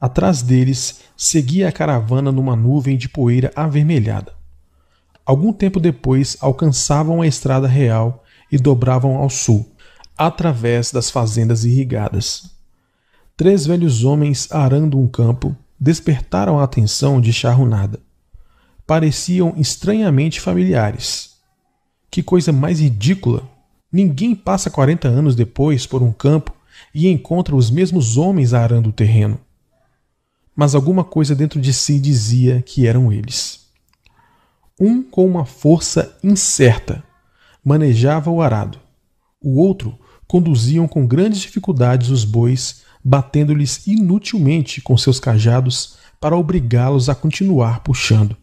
Atrás 0.00 0.42
deles 0.42 1.00
seguia 1.16 1.68
a 1.68 1.72
caravana 1.72 2.30
numa 2.30 2.54
nuvem 2.54 2.96
de 2.96 3.08
poeira 3.08 3.50
avermelhada. 3.56 4.32
Algum 5.24 5.52
tempo 5.52 5.80
depois 5.80 6.36
alcançavam 6.40 7.22
a 7.22 7.26
estrada 7.26 7.66
real 7.66 8.24
e 8.50 8.58
dobravam 8.58 9.16
ao 9.16 9.30
sul, 9.30 9.70
através 10.16 10.90
das 10.90 11.10
fazendas 11.10 11.64
irrigadas. 11.64 12.50
Três 13.36 13.64
velhos 13.64 14.04
homens 14.04 14.48
arando 14.50 14.98
um 14.98 15.06
campo 15.08 15.56
despertaram 15.78 16.58
a 16.58 16.64
atenção 16.64 17.20
de 17.20 17.32
Charrunada 17.32 18.00
pareciam 18.90 19.54
estranhamente 19.56 20.40
familiares. 20.40 21.36
Que 22.10 22.24
coisa 22.24 22.50
mais 22.52 22.80
ridícula! 22.80 23.48
Ninguém 23.92 24.34
passa 24.34 24.68
40 24.68 25.06
anos 25.06 25.36
depois 25.36 25.86
por 25.86 26.02
um 26.02 26.10
campo 26.10 26.52
e 26.94 27.08
encontra 27.08 27.54
os 27.54 27.70
mesmos 27.70 28.16
homens 28.16 28.52
arando 28.52 28.88
o 28.88 28.92
terreno. 28.92 29.40
Mas 30.54 30.74
alguma 30.74 31.04
coisa 31.04 31.34
dentro 31.34 31.60
de 31.60 31.72
si 31.72 31.98
dizia 31.98 32.60
que 32.62 32.86
eram 32.86 33.12
eles. 33.12 33.60
Um 34.78 35.02
com 35.02 35.26
uma 35.26 35.44
força 35.44 36.16
incerta 36.22 37.02
manejava 37.64 38.30
o 38.30 38.40
arado. 38.40 38.78
O 39.40 39.58
outro 39.60 39.98
conduziam 40.26 40.86
com 40.88 41.06
grandes 41.06 41.40
dificuldades 41.40 42.08
os 42.08 42.24
bois, 42.24 42.82
batendo-lhes 43.02 43.86
inutilmente 43.86 44.80
com 44.80 44.96
seus 44.96 45.18
cajados 45.18 45.96
para 46.20 46.36
obrigá-los 46.36 47.08
a 47.08 47.14
continuar 47.14 47.80
puxando. 47.80 48.36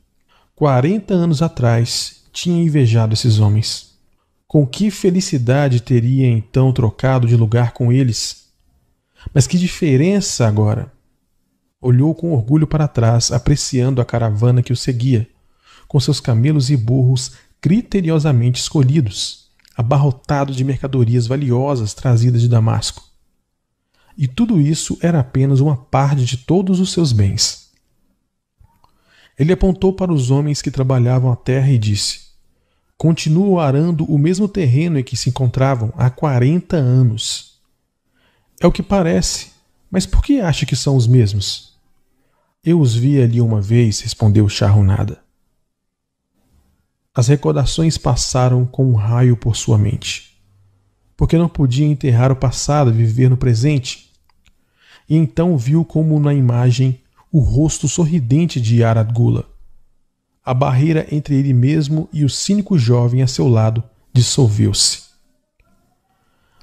Quarenta 0.56 1.14
anos 1.14 1.42
atrás 1.42 2.24
tinha 2.34 2.64
invejado 2.64 3.14
esses 3.14 3.40
homens. 3.40 3.97
Com 4.48 4.66
que 4.66 4.90
felicidade 4.90 5.82
teria 5.82 6.26
então 6.26 6.72
trocado 6.72 7.28
de 7.28 7.36
lugar 7.36 7.74
com 7.74 7.92
eles? 7.92 8.48
Mas 9.34 9.46
que 9.46 9.58
diferença 9.58 10.48
agora! 10.48 10.90
Olhou 11.82 12.16
com 12.16 12.34
orgulho 12.34 12.66
para 12.66 12.88
trás, 12.88 13.30
apreciando 13.30 14.00
a 14.00 14.06
caravana 14.06 14.64
que 14.64 14.72
o 14.72 14.76
seguia, 14.76 15.28
com 15.86 16.00
seus 16.00 16.22
camelos 16.22 16.70
e 16.70 16.78
burros 16.78 17.34
criteriosamente 17.60 18.62
escolhidos, 18.62 19.50
abarrotados 19.76 20.56
de 20.56 20.64
mercadorias 20.64 21.28
valiosas 21.28 21.94
trazidas 21.94 22.42
de 22.42 22.48
Damasco. 22.48 23.04
E 24.18 24.30
tudo 24.30 24.62
isso 24.62 24.98
era 25.02 25.20
apenas 25.20 25.60
uma 25.60 25.76
parte 25.76 26.24
de 26.24 26.38
todos 26.38 26.80
os 26.80 26.94
seus 26.94 27.12
bens. 27.12 27.70
Ele 29.38 29.52
apontou 29.52 29.92
para 29.92 30.12
os 30.12 30.32
homens 30.32 30.62
que 30.62 30.72
trabalhavam 30.72 31.32
a 31.32 31.36
terra 31.36 31.70
e 31.70 31.78
disse: 31.78 32.27
Continuam 32.98 33.60
arando 33.60 34.06
o 34.06 34.18
mesmo 34.18 34.48
terreno 34.48 34.98
em 34.98 35.04
que 35.04 35.16
se 35.16 35.30
encontravam 35.30 35.94
há 35.96 36.10
40 36.10 36.76
anos. 36.76 37.62
É 38.60 38.66
o 38.66 38.72
que 38.72 38.82
parece, 38.82 39.52
mas 39.92 40.06
por 40.08 40.24
que 40.24 40.42
acha 40.42 40.66
que 40.66 40.76
são 40.76 40.96
os 40.96 41.06
mesmos? 41.06 41.78
Eu 42.64 42.80
os 42.80 42.96
vi 42.96 43.22
ali 43.22 43.40
uma 43.40 43.62
vez, 43.62 44.00
respondeu 44.00 44.50
Charrunada. 44.50 45.20
As 47.14 47.28
recordações 47.28 47.98
passaram 47.98 48.66
com 48.66 48.86
um 48.86 48.96
raio 48.96 49.38
por 49.38 49.56
sua 49.56 49.78
mente. 49.78 50.38
Porque 51.16 51.38
não 51.38 51.48
podia 51.48 51.86
enterrar 51.86 52.32
o 52.32 52.36
passado 52.36 52.90
e 52.90 52.94
viver 52.94 53.30
no 53.30 53.38
presente. 53.38 54.12
E 55.08 55.16
então 55.16 55.58
viu 55.58 55.86
como 55.86 56.20
na 56.20 56.34
imagem 56.34 57.00
o 57.32 57.40
rosto 57.40 57.88
sorridente 57.88 58.60
de 58.60 58.84
Aradgula. 58.84 59.48
A 60.48 60.54
barreira 60.54 61.06
entre 61.12 61.36
ele 61.36 61.52
mesmo 61.52 62.08
e 62.14 62.24
o 62.24 62.30
cínico 62.30 62.78
jovem 62.78 63.22
a 63.22 63.28
seu 63.28 63.50
lado 63.50 63.84
dissolveu-se. 64.14 65.02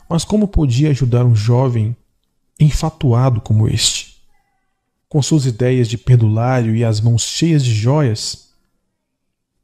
Mas 0.08 0.24
como 0.24 0.48
podia 0.48 0.88
ajudar 0.88 1.22
um 1.26 1.36
jovem 1.36 1.94
enfatuado 2.58 3.42
como 3.42 3.68
este? 3.68 4.22
Com 5.06 5.20
suas 5.20 5.44
ideias 5.44 5.86
de 5.86 5.98
perdulário 5.98 6.74
e 6.74 6.82
as 6.82 6.98
mãos 6.98 7.24
cheias 7.24 7.62
de 7.62 7.74
joias, 7.74 8.54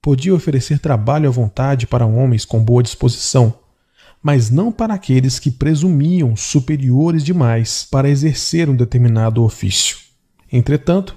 podia 0.02 0.34
oferecer 0.34 0.81
trabalho 0.81 1.26
à 1.26 1.32
vontade 1.32 1.86
para 1.86 2.05
homens 2.05 2.44
com 2.44 2.62
boa 2.62 2.82
disposição, 2.82 3.55
mas 4.23 4.50
não 4.50 4.70
para 4.70 4.92
aqueles 4.92 5.39
que 5.39 5.50
presumiam 5.50 6.36
superiores 6.36 7.24
demais 7.24 7.89
para 7.90 8.10
exercer 8.10 8.68
um 8.68 8.76
determinado 8.76 9.42
ofício. 9.42 9.97
Entretanto, 10.52 11.16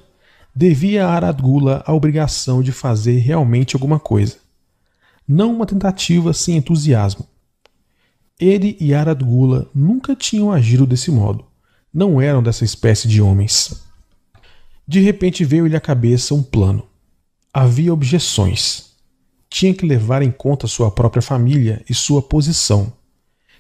devia 0.56 1.08
a 1.08 1.14
Aradgula 1.14 1.84
a 1.86 1.94
obrigação 1.94 2.62
de 2.62 2.72
fazer 2.72 3.18
realmente 3.20 3.76
alguma 3.76 4.00
coisa. 4.00 4.38
Não 5.28 5.54
uma 5.54 5.66
tentativa 5.66 6.34
sem 6.34 6.58
entusiasmo. 6.58 7.26
Ele 8.40 8.78
e 8.80 8.94
Aradgula 8.94 9.70
nunca 9.74 10.16
tinham 10.16 10.52
agido 10.52 10.86
desse 10.86 11.10
modo. 11.10 11.46
Não 11.94 12.20
eram 12.20 12.44
dessa 12.44 12.66
espécie 12.66 13.08
de 13.08 13.22
homens. 13.22 13.84
De 14.88 15.00
repente 15.00 15.46
veio-lhe 15.46 15.76
à 15.76 15.80
cabeça 15.80 16.34
um 16.34 16.44
plano. 16.44 16.88
Havia 17.54 17.94
objeções. 17.94 18.94
Tinha 19.50 19.74
que 19.74 19.86
levar 19.86 20.22
em 20.22 20.32
conta 20.32 20.68
sua 20.68 20.92
própria 20.92 21.22
família 21.22 21.84
e 21.90 21.94
sua 21.94 22.22
posição. 22.22 22.92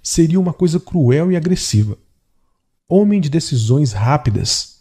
Seria 0.01 0.39
uma 0.39 0.51
coisa 0.51 0.79
cruel 0.79 1.31
e 1.31 1.37
agressiva. 1.37 1.97
Homem 2.89 3.21
de 3.21 3.29
decisões 3.29 3.93
rápidas, 3.93 4.72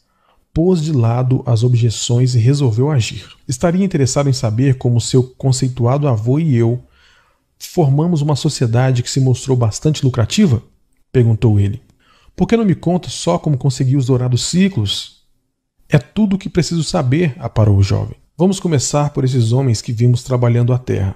pôs 0.53 0.83
de 0.83 0.93
lado 0.93 1.43
as 1.47 1.65
objeções 1.65 2.35
e 2.35 2.39
resolveu 2.39 2.91
agir. 2.91 3.27
Estaria 3.49 3.85
interessado 3.85 4.29
em 4.29 4.33
saber 4.33 4.77
como 4.77 5.01
seu 5.01 5.23
conceituado 5.23 6.07
avô 6.07 6.39
e 6.39 6.55
eu 6.55 6.83
formamos 7.59 8.21
uma 8.21 8.37
sociedade 8.37 9.03
que 9.03 9.11
se 9.11 9.21
mostrou 9.21 9.57
bastante 9.57 10.05
lucrativa? 10.05 10.63
perguntou 11.11 11.61
ele. 11.61 11.81
Por 12.35 12.47
que 12.47 12.57
não 12.57 12.65
me 12.65 12.75
conta 12.75 13.09
só 13.09 13.39
como 13.39 13.59
consegui 13.59 13.97
os 13.97 14.07
dourados 14.07 14.45
ciclos? 14.45 15.23
É 15.89 15.99
tudo 15.99 16.37
o 16.37 16.39
que 16.39 16.49
preciso 16.49 16.83
saber, 16.83 17.35
aparou 17.39 17.77
o 17.77 17.83
jovem. 17.83 18.17
Vamos 18.37 18.59
começar 18.59 19.11
por 19.11 19.25
esses 19.25 19.53
homens 19.53 19.83
que 19.83 19.93
vimos 19.93 20.23
trabalhando 20.23 20.73
a 20.73 20.79
terra. 20.79 21.15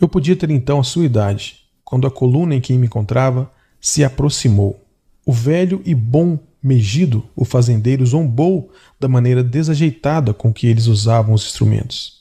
Eu 0.00 0.08
podia 0.08 0.34
ter 0.34 0.50
então 0.50 0.80
a 0.80 0.84
sua 0.84 1.04
idade, 1.04 1.60
quando 1.84 2.06
a 2.06 2.10
coluna 2.10 2.54
em 2.54 2.60
que 2.60 2.72
me 2.72 2.86
encontrava 2.86 3.50
se 3.80 4.02
aproximou. 4.02 4.84
O 5.24 5.32
velho 5.32 5.80
e 5.84 5.94
bom 5.94 6.38
Megido, 6.62 7.24
o 7.34 7.44
fazendeiro, 7.44 8.04
zombou 8.04 8.70
da 8.98 9.08
maneira 9.08 9.42
desajeitada 9.42 10.34
com 10.34 10.52
que 10.52 10.66
eles 10.66 10.86
usavam 10.86 11.34
os 11.34 11.46
instrumentos. 11.46 12.20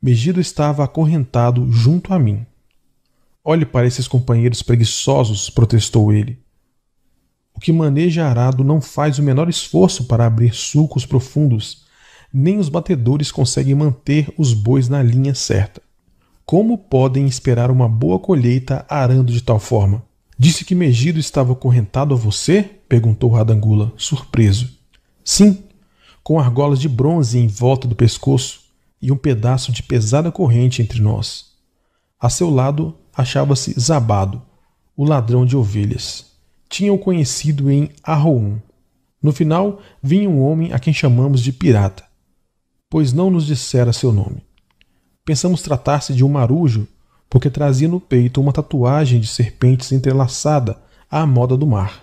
Megido 0.00 0.40
estava 0.40 0.82
acorrentado 0.82 1.70
junto 1.70 2.14
a 2.14 2.18
mim. 2.18 2.46
Olhe 3.44 3.66
para 3.66 3.86
esses 3.86 4.08
companheiros 4.08 4.62
preguiçosos, 4.62 5.50
protestou 5.50 6.10
ele. 6.10 6.38
O 7.54 7.60
que 7.60 7.70
maneja 7.70 8.26
arado 8.26 8.64
não 8.64 8.80
faz 8.80 9.18
o 9.18 9.22
menor 9.22 9.50
esforço 9.50 10.04
para 10.04 10.24
abrir 10.24 10.54
sulcos 10.54 11.04
profundos, 11.04 11.84
nem 12.32 12.58
os 12.58 12.70
batedores 12.70 13.30
conseguem 13.30 13.74
manter 13.74 14.32
os 14.38 14.54
bois 14.54 14.88
na 14.88 15.02
linha 15.02 15.34
certa. 15.34 15.82
Como 16.46 16.78
podem 16.78 17.26
esperar 17.26 17.70
uma 17.70 17.88
boa 17.88 18.18
colheita 18.18 18.86
arando 18.88 19.32
de 19.32 19.42
tal 19.42 19.58
forma? 19.58 20.02
Disse 20.38 20.64
que 20.64 20.74
Megido 20.74 21.18
estava 21.20 21.52
acorrentado 21.52 22.14
a 22.14 22.16
você? 22.16 22.79
Perguntou 22.90 23.30
Radangula, 23.30 23.90
surpreso. 23.96 24.68
Sim, 25.24 25.64
com 26.22 26.38
argolas 26.38 26.78
de 26.78 26.90
bronze 26.90 27.38
em 27.38 27.46
volta 27.46 27.88
do 27.88 27.96
pescoço 27.96 28.60
e 29.00 29.10
um 29.10 29.16
pedaço 29.16 29.72
de 29.72 29.82
pesada 29.82 30.30
corrente 30.30 30.82
entre 30.82 31.00
nós. 31.00 31.46
A 32.20 32.28
seu 32.28 32.50
lado 32.50 32.94
achava-se 33.16 33.72
Zabado, 33.80 34.42
o 34.94 35.04
ladrão 35.04 35.46
de 35.46 35.56
ovelhas. 35.56 36.26
Tinha-o 36.68 36.98
conhecido 36.98 37.70
em 37.70 37.88
Arroum. 38.02 38.58
No 39.22 39.32
final, 39.32 39.80
vinha 40.02 40.28
um 40.28 40.42
homem 40.42 40.74
a 40.74 40.78
quem 40.78 40.92
chamamos 40.92 41.40
de 41.40 41.50
pirata 41.50 42.10
pois 42.90 43.12
não 43.12 43.30
nos 43.30 43.46
dissera 43.46 43.92
seu 43.92 44.12
nome. 44.12 44.42
Pensamos 45.24 45.62
tratar-se 45.62 46.12
de 46.12 46.24
um 46.24 46.28
marujo, 46.28 46.88
porque 47.30 47.48
trazia 47.48 47.86
no 47.86 48.00
peito 48.00 48.40
uma 48.40 48.52
tatuagem 48.52 49.20
de 49.20 49.28
serpentes 49.28 49.92
entrelaçada 49.92 50.76
à 51.08 51.24
moda 51.24 51.56
do 51.56 51.66
mar. 51.66 52.02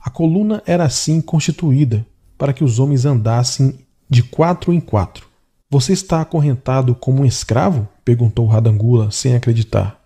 A 0.00 0.08
coluna 0.08 0.62
era 0.64 0.84
assim 0.84 1.20
constituída 1.20 2.06
para 2.38 2.54
que 2.54 2.64
os 2.64 2.78
homens 2.78 3.04
andassem 3.04 3.78
de 4.08 4.22
quatro 4.22 4.72
em 4.72 4.80
quatro. 4.80 5.28
Você 5.68 5.92
está 5.92 6.22
acorrentado 6.22 6.94
como 6.94 7.22
um 7.22 7.26
escravo? 7.26 7.86
perguntou 8.04 8.46
Radangula, 8.46 9.10
sem 9.10 9.34
acreditar. 9.34 10.02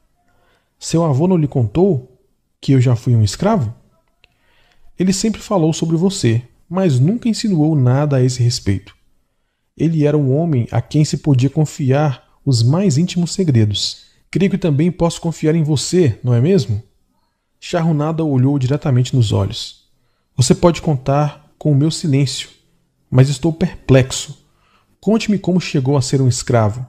Seu 0.78 1.04
avô 1.04 1.28
não 1.28 1.36
lhe 1.36 1.46
contou 1.46 2.20
que 2.60 2.72
eu 2.72 2.80
já 2.80 2.96
fui 2.96 3.14
um 3.14 3.22
escravo? 3.22 3.72
Ele 4.98 5.12
sempre 5.12 5.40
falou 5.40 5.72
sobre 5.72 5.96
você, 5.96 6.42
mas 6.68 6.98
nunca 6.98 7.28
insinuou 7.28 7.76
nada 7.76 8.16
a 8.16 8.22
esse 8.22 8.42
respeito. 8.42 8.94
Ele 9.76 10.04
era 10.04 10.18
um 10.18 10.36
homem 10.36 10.66
a 10.70 10.82
quem 10.82 11.04
se 11.04 11.18
podia 11.18 11.48
confiar 11.48 12.24
os 12.44 12.62
mais 12.62 12.98
íntimos 12.98 13.32
segredos. 13.32 14.04
Creio 14.30 14.50
que 14.50 14.58
também 14.58 14.90
posso 14.90 15.20
confiar 15.20 15.54
em 15.54 15.62
você, 15.62 16.18
não 16.22 16.34
é 16.34 16.40
mesmo? 16.40 16.82
Charrunada 17.60 18.24
olhou 18.24 18.58
diretamente 18.58 19.14
nos 19.14 19.32
olhos. 19.32 19.83
Você 20.36 20.52
pode 20.52 20.82
contar 20.82 21.54
com 21.56 21.70
o 21.70 21.76
meu 21.76 21.92
silêncio, 21.92 22.50
mas 23.08 23.28
estou 23.28 23.52
perplexo. 23.52 24.44
Conte-me 25.00 25.38
como 25.38 25.60
chegou 25.60 25.96
a 25.96 26.02
ser 26.02 26.20
um 26.20 26.26
escravo. 26.26 26.84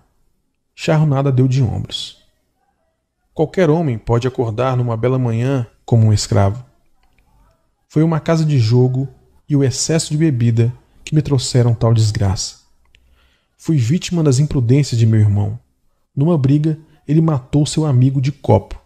Charrunada 0.73 1.31
deu 1.31 1.47
de 1.47 1.61
ombros. 1.61 2.23
Qualquer 3.35 3.69
homem 3.69 3.99
pode 3.99 4.27
acordar 4.27 4.75
numa 4.75 4.97
bela 4.97 5.19
manhã 5.19 5.67
como 5.85 6.07
um 6.07 6.13
escravo. 6.13 6.65
Foi 7.87 8.01
uma 8.01 8.19
casa 8.19 8.43
de 8.43 8.57
jogo 8.57 9.07
e 9.47 9.55
o 9.55 9.63
excesso 9.63 10.11
de 10.11 10.17
bebida 10.17 10.73
que 11.03 11.13
me 11.13 11.21
trouxeram 11.21 11.75
tal 11.75 11.93
desgraça. 11.93 12.61
Fui 13.55 13.77
vítima 13.77 14.23
das 14.23 14.39
imprudências 14.39 14.97
de 14.97 15.05
meu 15.05 15.19
irmão. 15.19 15.59
Numa 16.15 16.35
briga, 16.35 16.79
ele 17.07 17.21
matou 17.21 17.63
seu 17.67 17.85
amigo 17.85 18.19
de 18.19 18.31
copo. 18.31 18.81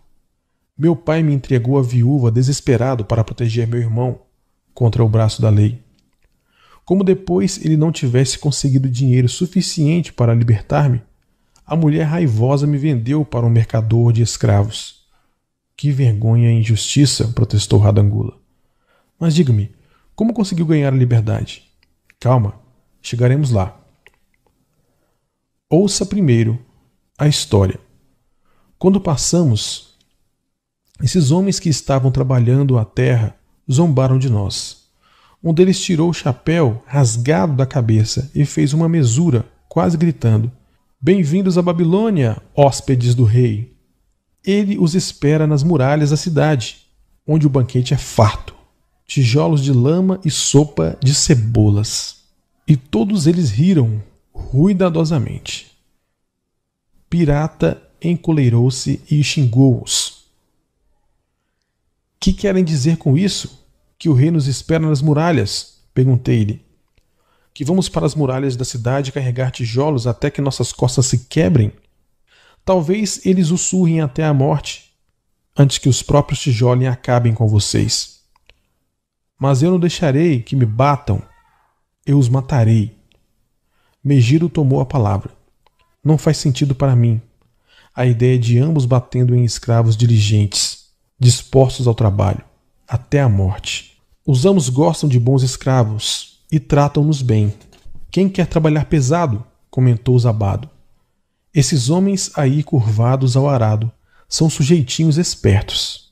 Meu 0.77 0.97
pai 0.97 1.23
me 1.23 1.33
entregou 1.33 1.79
a 1.79 1.81
viúva 1.81 2.29
desesperado 2.29 3.05
para 3.05 3.23
proteger 3.23 3.65
meu 3.65 3.79
irmão 3.79 4.19
contra 4.73 5.03
o 5.03 5.09
braço 5.09 5.41
da 5.41 5.49
lei. 5.49 5.81
Como 6.85 7.03
depois 7.03 7.63
ele 7.63 7.77
não 7.77 7.91
tivesse 7.91 8.39
conseguido 8.39 8.89
dinheiro 8.89 9.29
suficiente 9.29 10.11
para 10.11 10.33
libertar-me, 10.33 11.01
a 11.65 11.75
mulher 11.75 12.05
raivosa 12.05 12.65
me 12.65 12.77
vendeu 12.77 13.23
para 13.23 13.45
um 13.45 13.49
mercador 13.49 14.11
de 14.11 14.23
escravos. 14.23 15.03
Que 15.77 15.91
vergonha 15.91 16.51
e 16.51 16.59
injustiça, 16.59 17.27
protestou 17.27 17.79
Radangula. 17.79 18.35
Mas 19.19 19.35
diga-me, 19.35 19.71
como 20.15 20.33
conseguiu 20.33 20.65
ganhar 20.65 20.91
a 20.91 20.97
liberdade? 20.97 21.63
Calma, 22.19 22.59
chegaremos 23.01 23.51
lá. 23.51 23.79
Ouça 25.69 26.05
primeiro 26.05 26.59
a 27.17 27.27
história. 27.27 27.79
Quando 28.79 28.99
passamos, 28.99 29.95
esses 31.03 31.31
homens 31.31 31.59
que 31.59 31.69
estavam 31.69 32.11
trabalhando 32.11 32.77
a 32.77 32.83
terra 32.83 33.38
zombaram 33.71 34.17
de 34.17 34.29
nós. 34.29 34.79
Um 35.43 35.53
deles 35.53 35.79
tirou 35.79 36.09
o 36.09 36.13
chapéu 36.13 36.83
rasgado 36.85 37.53
da 37.53 37.65
cabeça 37.65 38.29
e 38.35 38.45
fez 38.45 38.73
uma 38.73 38.89
mesura, 38.89 39.45
quase 39.69 39.97
gritando: 39.97 40.51
Bem-vindos 40.99 41.57
à 41.57 41.61
Babilônia, 41.61 42.41
hóspedes 42.55 43.15
do 43.15 43.23
rei. 43.23 43.73
Ele 44.43 44.77
os 44.77 44.95
espera 44.95 45.47
nas 45.47 45.63
muralhas 45.63 46.09
da 46.09 46.17
cidade, 46.17 46.77
onde 47.25 47.47
o 47.47 47.49
banquete 47.49 47.93
é 47.93 47.97
farto, 47.97 48.55
tijolos 49.05 49.63
de 49.63 49.71
lama 49.71 50.19
e 50.25 50.31
sopa 50.31 50.97
de 51.01 51.13
cebolas. 51.13 52.17
E 52.67 52.75
todos 52.75 53.27
eles 53.27 53.49
riram 53.49 54.01
ruidadosamente. 54.33 55.71
Pirata 57.09 57.81
encoleirou-se 58.01 59.01
e 59.09 59.23
xingou-os. 59.23 60.18
Que 62.19 62.33
querem 62.33 62.63
dizer 62.63 62.97
com 62.97 63.17
isso? 63.17 63.65
Que 63.97 64.09
o 64.09 64.13
rei 64.13 64.29
nos 64.29 64.47
espera 64.47 64.85
nas 64.85 65.01
muralhas? 65.01 65.81
Perguntei-lhe. 65.93 66.65
Que 67.53 67.63
vamos 67.65 67.89
para 67.89 68.05
as 68.05 68.15
muralhas 68.15 68.55
da 68.55 68.65
cidade 68.65 69.11
carregar 69.11 69.51
tijolos 69.51 70.05
até 70.05 70.29
que 70.29 70.41
nossas 70.41 70.71
costas 70.71 71.05
se 71.05 71.25
quebrem? 71.25 71.71
Talvez 72.65 73.25
eles 73.25 73.51
o 73.51 73.57
surrem 73.57 74.01
até 74.01 74.23
a 74.23 74.33
morte, 74.33 74.93
antes 75.57 75.77
que 75.77 75.89
os 75.89 76.03
próprios 76.03 76.39
tijolos 76.39 76.85
acabem 76.85 77.33
com 77.33 77.47
vocês. 77.47 78.19
Mas 79.37 79.63
eu 79.63 79.71
não 79.71 79.79
deixarei 79.79 80.41
que 80.41 80.55
me 80.55 80.65
batam, 80.65 81.21
eu 82.05 82.19
os 82.19 82.29
matarei. 82.29 82.97
Megiro 84.03 84.49
tomou 84.49 84.81
a 84.81 84.85
palavra. 84.85 85.31
Não 86.03 86.17
faz 86.17 86.37
sentido 86.37 86.75
para 86.75 86.95
mim. 86.95 87.21
a 87.99 88.05
ideia 88.05 88.39
de 88.39 88.57
ambos 88.57 88.85
batendo 88.85 89.35
em 89.35 89.43
escravos 89.43 89.97
diligentes, 89.97 90.78
dispostos 91.19 91.87
ao 91.87 91.93
trabalho, 91.93 92.43
até 92.87 93.19
a 93.19 93.29
morte. 93.29 93.97
Os 94.25 94.45
ambos 94.45 94.69
gostam 94.69 95.09
de 95.09 95.19
bons 95.19 95.43
escravos 95.43 96.39
e 96.51 96.59
tratam-nos 96.59 97.21
bem. 97.21 97.53
Quem 98.09 98.29
quer 98.29 98.47
trabalhar 98.47 98.85
pesado? 98.85 99.43
comentou 99.69 100.17
Zabado. 100.17 100.69
Esses 101.53 101.89
homens 101.89 102.31
aí 102.35 102.63
curvados 102.63 103.35
ao 103.35 103.49
arado 103.49 103.91
são 104.27 104.49
sujeitinhos 104.49 105.17
espertos. 105.17 106.11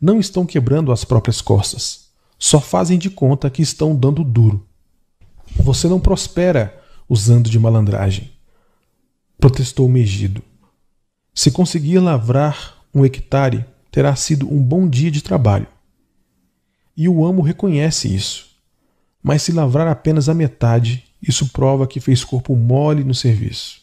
Não 0.00 0.18
estão 0.18 0.44
quebrando 0.44 0.90
as 0.90 1.04
próprias 1.04 1.40
costas, 1.40 2.08
só 2.38 2.60
fazem 2.60 2.98
de 2.98 3.08
conta 3.08 3.48
que 3.48 3.62
estão 3.62 3.94
dando 3.94 4.24
duro. 4.24 4.66
Você 5.56 5.86
não 5.86 6.00
prospera 6.00 6.82
usando 7.08 7.48
de 7.48 7.58
malandragem, 7.58 8.32
protestou 9.38 9.88
Megido. 9.88 10.42
Se 11.34 11.50
conseguir 11.50 11.98
lavrar 11.98 12.82
um 12.94 13.04
hectare, 13.04 13.64
terá 13.92 14.16
sido 14.16 14.50
um 14.50 14.60
bom 14.60 14.88
dia 14.88 15.10
de 15.10 15.22
trabalho. 15.22 15.66
E 16.96 17.08
o 17.08 17.24
amo 17.26 17.42
reconhece 17.42 18.12
isso. 18.12 18.56
Mas 19.22 19.42
se 19.42 19.52
lavrar 19.52 19.86
apenas 19.86 20.30
a 20.30 20.34
metade, 20.34 21.04
isso 21.22 21.50
prova 21.50 21.86
que 21.86 22.00
fez 22.00 22.24
corpo 22.24 22.56
mole 22.56 23.04
no 23.04 23.14
serviço. 23.14 23.82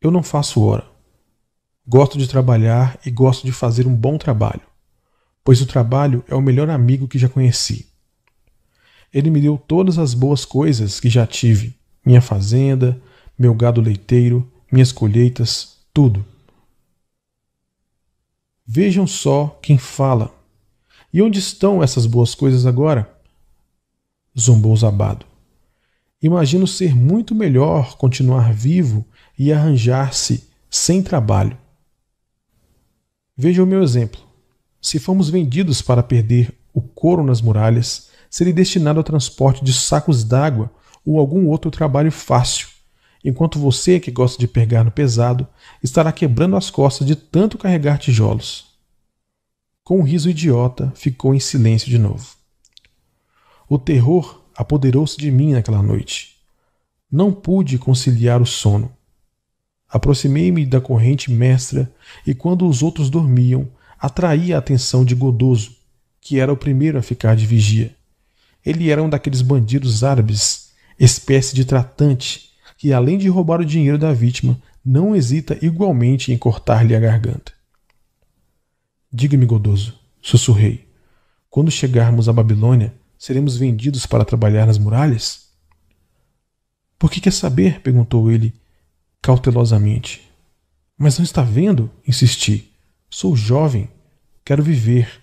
Eu 0.00 0.10
não 0.10 0.22
faço 0.22 0.62
hora. 0.62 0.90
Gosto 1.86 2.16
de 2.16 2.26
trabalhar 2.26 2.98
e 3.04 3.10
gosto 3.10 3.44
de 3.44 3.52
fazer 3.52 3.86
um 3.86 3.94
bom 3.94 4.16
trabalho, 4.16 4.62
pois 5.44 5.60
o 5.60 5.66
trabalho 5.66 6.24
é 6.26 6.34
o 6.34 6.40
melhor 6.40 6.70
amigo 6.70 7.06
que 7.06 7.18
já 7.18 7.28
conheci. 7.28 7.86
Ele 9.12 9.30
me 9.30 9.40
deu 9.40 9.58
todas 9.58 9.98
as 9.98 10.14
boas 10.14 10.44
coisas 10.44 10.98
que 10.98 11.10
já 11.10 11.26
tive: 11.26 11.76
minha 12.04 12.22
fazenda, 12.22 13.00
meu 13.38 13.54
gado 13.54 13.80
leiteiro, 13.80 14.50
minhas 14.70 14.90
colheitas, 14.90 15.76
tudo. 15.92 16.24
Vejam 18.66 19.06
só 19.06 19.58
quem 19.60 19.76
fala. 19.76 20.32
E 21.12 21.20
onde 21.20 21.38
estão 21.38 21.82
essas 21.82 22.06
boas 22.06 22.34
coisas 22.34 22.64
agora? 22.64 23.12
Zombou 24.38 24.74
Zabado. 24.76 25.26
Imagino 26.22 26.66
ser 26.66 26.94
muito 26.94 27.34
melhor 27.34 27.96
continuar 27.96 28.52
vivo 28.52 29.04
e 29.38 29.52
arranjar-se 29.52 30.48
sem 30.70 31.02
trabalho. 31.02 31.58
Veja 33.36 33.62
o 33.62 33.66
meu 33.66 33.82
exemplo. 33.82 34.20
Se 34.80 34.98
fomos 34.98 35.28
vendidos 35.28 35.82
para 35.82 36.02
perder 36.02 36.56
o 36.72 36.80
couro 36.80 37.24
nas 37.24 37.40
muralhas, 37.40 38.10
seria 38.30 38.52
destinado 38.52 39.00
ao 39.00 39.04
transporte 39.04 39.64
de 39.64 39.72
sacos 39.72 40.24
d'água 40.24 40.70
ou 41.04 41.18
algum 41.18 41.48
outro 41.48 41.70
trabalho 41.70 42.12
fácil, 42.12 42.68
enquanto 43.24 43.58
você, 43.58 44.00
que 44.00 44.10
gosta 44.10 44.38
de 44.38 44.48
pegar 44.48 44.84
no 44.84 44.90
pesado, 44.90 45.46
estará 45.82 46.12
quebrando 46.12 46.56
as 46.56 46.70
costas 46.70 47.06
de 47.06 47.14
tanto 47.14 47.58
carregar 47.58 47.98
tijolos. 47.98 48.66
Com 49.84 49.98
um 49.98 50.02
riso 50.02 50.30
idiota, 50.30 50.92
ficou 50.94 51.34
em 51.34 51.40
silêncio 51.40 51.90
de 51.90 51.98
novo. 51.98 52.36
O 53.68 53.78
terror 53.78 54.42
apoderou-se 54.56 55.16
de 55.16 55.30
mim 55.30 55.52
naquela 55.52 55.82
noite. 55.82 56.36
Não 57.10 57.32
pude 57.32 57.78
conciliar 57.78 58.40
o 58.40 58.46
sono. 58.46 58.92
Aproximei-me 59.88 60.64
da 60.64 60.80
corrente 60.80 61.30
mestra 61.30 61.92
e, 62.26 62.34
quando 62.34 62.66
os 62.66 62.82
outros 62.82 63.10
dormiam, 63.10 63.68
atraí 63.98 64.52
a 64.52 64.58
atenção 64.58 65.04
de 65.04 65.14
Godoso, 65.14 65.76
que 66.20 66.38
era 66.38 66.52
o 66.52 66.56
primeiro 66.56 66.98
a 66.98 67.02
ficar 67.02 67.36
de 67.36 67.44
vigia. 67.44 67.94
Ele 68.64 68.90
era 68.90 69.02
um 69.02 69.10
daqueles 69.10 69.42
bandidos 69.42 70.04
árabes, 70.04 70.70
espécie 70.98 71.54
de 71.54 71.64
tratante, 71.64 72.51
que, 72.82 72.92
além 72.92 73.16
de 73.16 73.28
roubar 73.28 73.60
o 73.60 73.64
dinheiro 73.64 73.96
da 73.96 74.12
vítima, 74.12 74.60
não 74.84 75.14
hesita 75.14 75.56
igualmente 75.64 76.32
em 76.32 76.36
cortar-lhe 76.36 76.96
a 76.96 76.98
garganta. 76.98 77.52
Diga-me, 79.12 79.46
Godoso, 79.46 79.96
sussurrei. 80.20 80.88
Quando 81.48 81.70
chegarmos 81.70 82.28
à 82.28 82.32
Babilônia, 82.32 82.92
seremos 83.16 83.56
vendidos 83.56 84.04
para 84.04 84.24
trabalhar 84.24 84.66
nas 84.66 84.78
muralhas? 84.78 85.50
Por 86.98 87.08
que 87.08 87.20
quer 87.20 87.32
saber? 87.32 87.80
perguntou 87.82 88.32
ele 88.32 88.52
cautelosamente. 89.22 90.28
Mas 90.98 91.18
não 91.18 91.24
está 91.24 91.42
vendo? 91.42 91.88
insisti. 92.04 92.68
Sou 93.08 93.36
jovem, 93.36 93.88
quero 94.44 94.60
viver. 94.60 95.22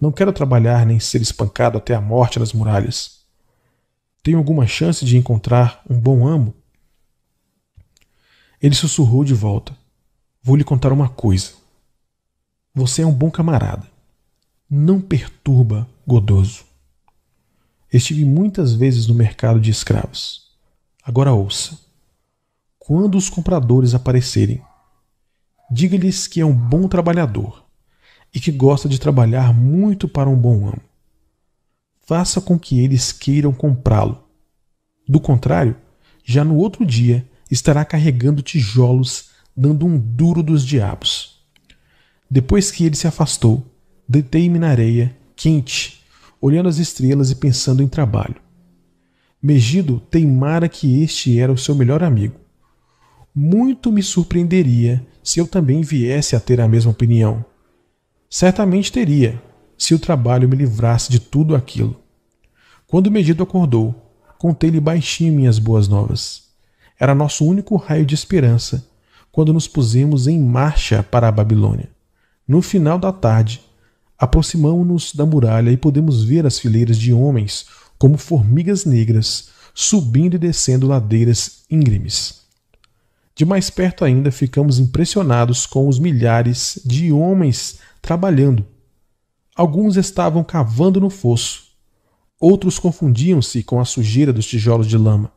Não 0.00 0.10
quero 0.10 0.32
trabalhar 0.32 0.84
nem 0.84 0.98
ser 0.98 1.22
espancado 1.22 1.78
até 1.78 1.94
a 1.94 2.00
morte 2.00 2.40
nas 2.40 2.52
muralhas. 2.52 3.20
Tenho 4.20 4.38
alguma 4.38 4.66
chance 4.66 5.04
de 5.04 5.16
encontrar 5.16 5.80
um 5.88 5.96
bom 5.96 6.26
amo? 6.26 6.52
Ele 8.62 8.76
sussurrou 8.76 9.24
de 9.24 9.34
volta. 9.34 9.76
Vou 10.40 10.54
lhe 10.54 10.62
contar 10.62 10.92
uma 10.92 11.08
coisa. 11.08 11.50
Você 12.72 13.02
é 13.02 13.06
um 13.06 13.12
bom 13.12 13.28
camarada. 13.28 13.90
Não 14.70 15.00
perturba 15.00 15.88
Godoso. 16.06 16.64
Estive 17.92 18.24
muitas 18.24 18.72
vezes 18.74 19.06
no 19.06 19.14
mercado 19.14 19.60
de 19.60 19.70
escravos. 19.70 20.52
Agora 21.02 21.32
ouça. 21.32 21.78
Quando 22.78 23.18
os 23.18 23.28
compradores 23.28 23.94
aparecerem, 23.94 24.62
diga-lhes 25.70 26.26
que 26.26 26.40
é 26.40 26.46
um 26.46 26.54
bom 26.54 26.86
trabalhador 26.88 27.64
e 28.32 28.40
que 28.40 28.50
gosta 28.50 28.88
de 28.88 28.98
trabalhar 28.98 29.52
muito 29.52 30.08
para 30.08 30.30
um 30.30 30.36
bom 30.36 30.68
amo. 30.68 30.82
Faça 32.00 32.40
com 32.40 32.58
que 32.58 32.80
eles 32.80 33.12
queiram 33.12 33.52
comprá-lo. 33.52 34.24
Do 35.08 35.20
contrário, 35.20 35.76
já 36.24 36.44
no 36.44 36.56
outro 36.56 36.86
dia 36.86 37.28
estará 37.52 37.84
carregando 37.84 38.40
tijolos, 38.40 39.30
dando 39.54 39.84
um 39.84 39.98
duro 39.98 40.42
dos 40.42 40.64
diabos. 40.64 41.44
Depois 42.30 42.70
que 42.70 42.86
ele 42.86 42.96
se 42.96 43.06
afastou, 43.06 43.62
deitei-me 44.08 44.58
na 44.58 44.68
areia, 44.68 45.14
quente, 45.36 46.02
olhando 46.40 46.70
as 46.70 46.78
estrelas 46.78 47.30
e 47.30 47.34
pensando 47.34 47.82
em 47.82 47.88
trabalho. 47.88 48.36
Megido 49.42 50.00
teimara 50.10 50.66
que 50.66 51.02
este 51.02 51.38
era 51.38 51.52
o 51.52 51.58
seu 51.58 51.74
melhor 51.74 52.02
amigo. 52.02 52.40
Muito 53.34 53.92
me 53.92 54.02
surpreenderia 54.02 55.06
se 55.22 55.38
eu 55.38 55.46
também 55.46 55.82
viesse 55.82 56.34
a 56.34 56.40
ter 56.40 56.58
a 56.58 56.68
mesma 56.68 56.90
opinião. 56.90 57.44
Certamente 58.30 58.90
teria, 58.90 59.42
se 59.76 59.94
o 59.94 59.98
trabalho 59.98 60.48
me 60.48 60.56
livrasse 60.56 61.10
de 61.10 61.20
tudo 61.20 61.54
aquilo. 61.54 62.00
Quando 62.86 63.10
Medido 63.10 63.42
acordou, 63.42 63.94
contei-lhe 64.38 64.80
baixinho 64.80 65.34
minhas 65.34 65.58
boas 65.58 65.86
novas. 65.86 66.51
Era 67.02 67.16
nosso 67.16 67.44
único 67.44 67.74
raio 67.74 68.06
de 68.06 68.14
esperança 68.14 68.86
quando 69.32 69.52
nos 69.52 69.66
pusemos 69.66 70.28
em 70.28 70.38
marcha 70.38 71.02
para 71.02 71.26
a 71.26 71.32
Babilônia. 71.32 71.90
No 72.46 72.62
final 72.62 72.96
da 72.96 73.10
tarde, 73.12 73.60
aproximamo-nos 74.16 75.12
da 75.12 75.26
muralha 75.26 75.72
e 75.72 75.76
podemos 75.76 76.22
ver 76.22 76.46
as 76.46 76.60
fileiras 76.60 76.96
de 76.96 77.12
homens 77.12 77.66
como 77.98 78.16
formigas 78.16 78.84
negras 78.84 79.48
subindo 79.74 80.36
e 80.36 80.38
descendo 80.38 80.86
ladeiras 80.86 81.64
íngremes. 81.68 82.42
De 83.34 83.44
mais 83.44 83.68
perto 83.68 84.04
ainda, 84.04 84.30
ficamos 84.30 84.78
impressionados 84.78 85.66
com 85.66 85.88
os 85.88 85.98
milhares 85.98 86.80
de 86.84 87.10
homens 87.10 87.80
trabalhando. 88.00 88.64
Alguns 89.56 89.96
estavam 89.96 90.44
cavando 90.44 91.00
no 91.00 91.10
fosso, 91.10 91.64
outros 92.38 92.78
confundiam-se 92.78 93.64
com 93.64 93.80
a 93.80 93.84
sujeira 93.84 94.32
dos 94.32 94.46
tijolos 94.46 94.86
de 94.86 94.96
lama. 94.96 95.32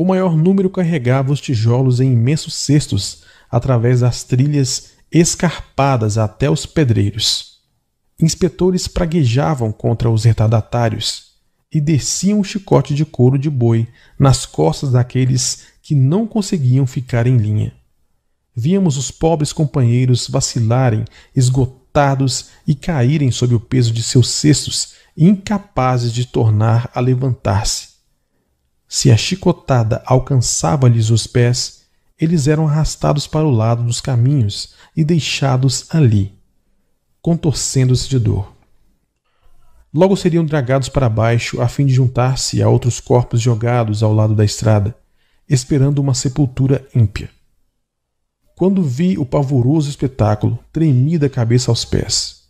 O 0.00 0.04
maior 0.06 0.34
número 0.34 0.70
carregava 0.70 1.30
os 1.30 1.42
tijolos 1.42 2.00
em 2.00 2.14
imensos 2.14 2.54
cestos 2.54 3.22
através 3.50 4.00
das 4.00 4.24
trilhas 4.24 4.92
escarpadas 5.12 6.16
até 6.16 6.48
os 6.48 6.64
pedreiros. 6.64 7.58
Inspetores 8.18 8.88
praguejavam 8.88 9.70
contra 9.70 10.08
os 10.08 10.24
retardatários 10.24 11.32
e 11.70 11.82
desciam 11.82 12.40
o 12.40 12.44
chicote 12.44 12.94
de 12.94 13.04
couro 13.04 13.38
de 13.38 13.50
boi 13.50 13.86
nas 14.18 14.46
costas 14.46 14.92
daqueles 14.92 15.66
que 15.82 15.94
não 15.94 16.26
conseguiam 16.26 16.86
ficar 16.86 17.26
em 17.26 17.36
linha. 17.36 17.74
Víamos 18.56 18.96
os 18.96 19.10
pobres 19.10 19.52
companheiros 19.52 20.28
vacilarem, 20.28 21.04
esgotados 21.36 22.46
e 22.66 22.74
caírem 22.74 23.30
sob 23.30 23.54
o 23.54 23.60
peso 23.60 23.92
de 23.92 24.02
seus 24.02 24.30
cestos, 24.30 24.94
incapazes 25.14 26.10
de 26.10 26.24
tornar 26.24 26.90
a 26.94 27.00
levantar-se. 27.00 27.89
Se 28.92 29.08
a 29.08 29.16
chicotada 29.16 30.02
alcançava-lhes 30.04 31.10
os 31.10 31.24
pés, 31.24 31.82
eles 32.18 32.48
eram 32.48 32.66
arrastados 32.66 33.24
para 33.24 33.46
o 33.46 33.50
lado 33.50 33.84
dos 33.84 34.00
caminhos 34.00 34.74
e 34.96 35.04
deixados 35.04 35.86
ali, 35.90 36.34
contorcendo-se 37.22 38.08
de 38.08 38.18
dor. 38.18 38.52
Logo 39.94 40.16
seriam 40.16 40.44
dragados 40.44 40.88
para 40.88 41.08
baixo 41.08 41.60
a 41.62 41.68
fim 41.68 41.86
de 41.86 41.94
juntar-se 41.94 42.60
a 42.60 42.68
outros 42.68 42.98
corpos 42.98 43.40
jogados 43.40 44.02
ao 44.02 44.12
lado 44.12 44.34
da 44.34 44.44
estrada, 44.44 44.96
esperando 45.48 46.00
uma 46.00 46.12
sepultura 46.12 46.84
ímpia. 46.92 47.30
Quando 48.56 48.82
vi 48.82 49.16
o 49.16 49.24
pavoroso 49.24 49.88
espetáculo, 49.88 50.58
tremi 50.72 51.16
da 51.16 51.30
cabeça 51.30 51.70
aos 51.70 51.84
pés. 51.84 52.42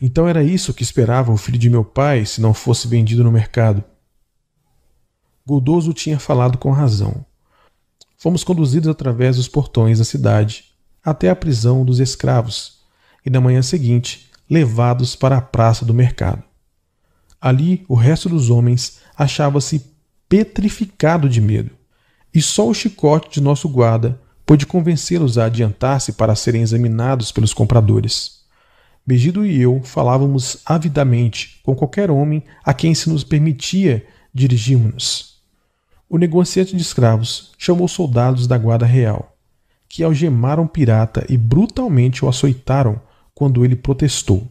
Então 0.00 0.28
era 0.28 0.44
isso 0.44 0.72
que 0.72 0.84
esperava 0.84 1.32
o 1.32 1.36
filho 1.36 1.58
de 1.58 1.68
meu 1.68 1.84
pai 1.84 2.24
se 2.24 2.40
não 2.40 2.54
fosse 2.54 2.86
vendido 2.86 3.24
no 3.24 3.32
mercado. 3.32 3.82
Godoso 5.48 5.94
tinha 5.94 6.18
falado 6.18 6.58
com 6.58 6.70
razão. 6.72 7.24
Fomos 8.18 8.44
conduzidos 8.44 8.86
através 8.86 9.36
dos 9.36 9.48
portões 9.48 9.98
da 9.98 10.04
cidade 10.04 10.66
até 11.02 11.30
a 11.30 11.34
prisão 11.34 11.86
dos 11.86 12.00
escravos 12.00 12.80
e 13.24 13.30
na 13.30 13.40
manhã 13.40 13.62
seguinte 13.62 14.28
levados 14.50 15.16
para 15.16 15.38
a 15.38 15.40
praça 15.40 15.86
do 15.86 15.94
mercado. 15.94 16.42
Ali 17.40 17.82
o 17.88 17.94
resto 17.94 18.28
dos 18.28 18.50
homens 18.50 18.98
achava-se 19.16 19.86
petrificado 20.28 21.30
de 21.30 21.40
medo, 21.40 21.70
e 22.34 22.42
só 22.42 22.68
o 22.68 22.74
chicote 22.74 23.30
de 23.30 23.40
nosso 23.40 23.70
guarda 23.70 24.20
pôde 24.44 24.66
convencê-los 24.66 25.38
a 25.38 25.46
adiantar-se 25.46 26.12
para 26.12 26.34
serem 26.34 26.60
examinados 26.60 27.32
pelos 27.32 27.54
compradores. 27.54 28.42
Begido 29.06 29.46
e 29.46 29.58
eu 29.58 29.80
falávamos 29.82 30.58
avidamente 30.66 31.58
com 31.62 31.74
qualquer 31.74 32.10
homem 32.10 32.44
a 32.62 32.74
quem 32.74 32.94
se 32.94 33.08
nos 33.08 33.24
permitia 33.24 34.06
dirigirmos-nos. 34.34 35.27
O 36.10 36.16
negociante 36.16 36.74
de 36.74 36.80
escravos 36.80 37.52
chamou 37.58 37.86
soldados 37.86 38.46
da 38.46 38.56
guarda 38.56 38.86
real, 38.86 39.36
que 39.86 40.02
algemaram 40.02 40.64
o 40.64 40.68
pirata 40.68 41.26
e 41.28 41.36
brutalmente 41.36 42.24
o 42.24 42.28
açoitaram 42.28 42.98
quando 43.34 43.62
ele 43.64 43.76
protestou. 43.76 44.48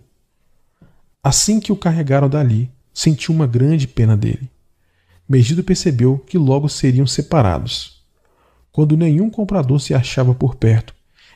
Assim 1.23 1.59
que 1.59 1.71
o 1.71 1.75
carregaram 1.75 2.29
dali, 2.29 2.69
sentiu 2.93 3.33
uma 3.33 3.47
grande 3.47 3.87
pena 3.87 4.15
dele. 4.15 4.49
Megido 5.27 5.63
percebeu 5.63 6.19
que 6.19 6.37
logo 6.37 6.69
seriam 6.69 7.07
separados. 7.07 8.03
Quando 8.71 8.95
nenhum 8.95 9.29
comprador 9.29 9.79
se 9.79 9.93
achava 9.93 10.35
por 10.35 10.55
perto, 10.55 10.93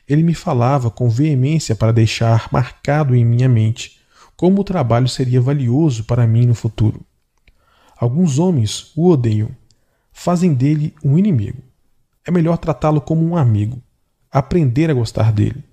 ele 0.08 0.24
me 0.24 0.34
falava 0.34 0.92
com 0.92 1.10
veemência 1.10 1.76
para 1.76 1.92
deixar 1.92 2.48
marcado 2.52 3.16
em 3.16 3.26
minha 3.26 3.50
mente 3.50 4.00
como 4.36 4.62
o 4.62 4.64
trabalho 4.64 5.08
seria 5.08 5.42
valioso 5.42 6.04
para 6.04 6.26
mim 6.26 6.46
no 6.46 6.56
futuro. 6.56 7.02
Alguns 7.96 8.40
homens 8.40 8.92
o 8.96 9.10
odeiam, 9.10 9.50
fazem 10.12 10.54
dele 10.54 10.94
um 11.04 11.18
inimigo. 11.18 11.62
É 12.26 12.32
melhor 12.32 12.58
tratá-lo 12.58 13.02
como 13.02 13.26
um 13.26 13.36
amigo, 13.36 13.82
aprender 14.32 14.90
a 14.90 14.94
gostar 14.94 15.32
dele. 15.32 15.64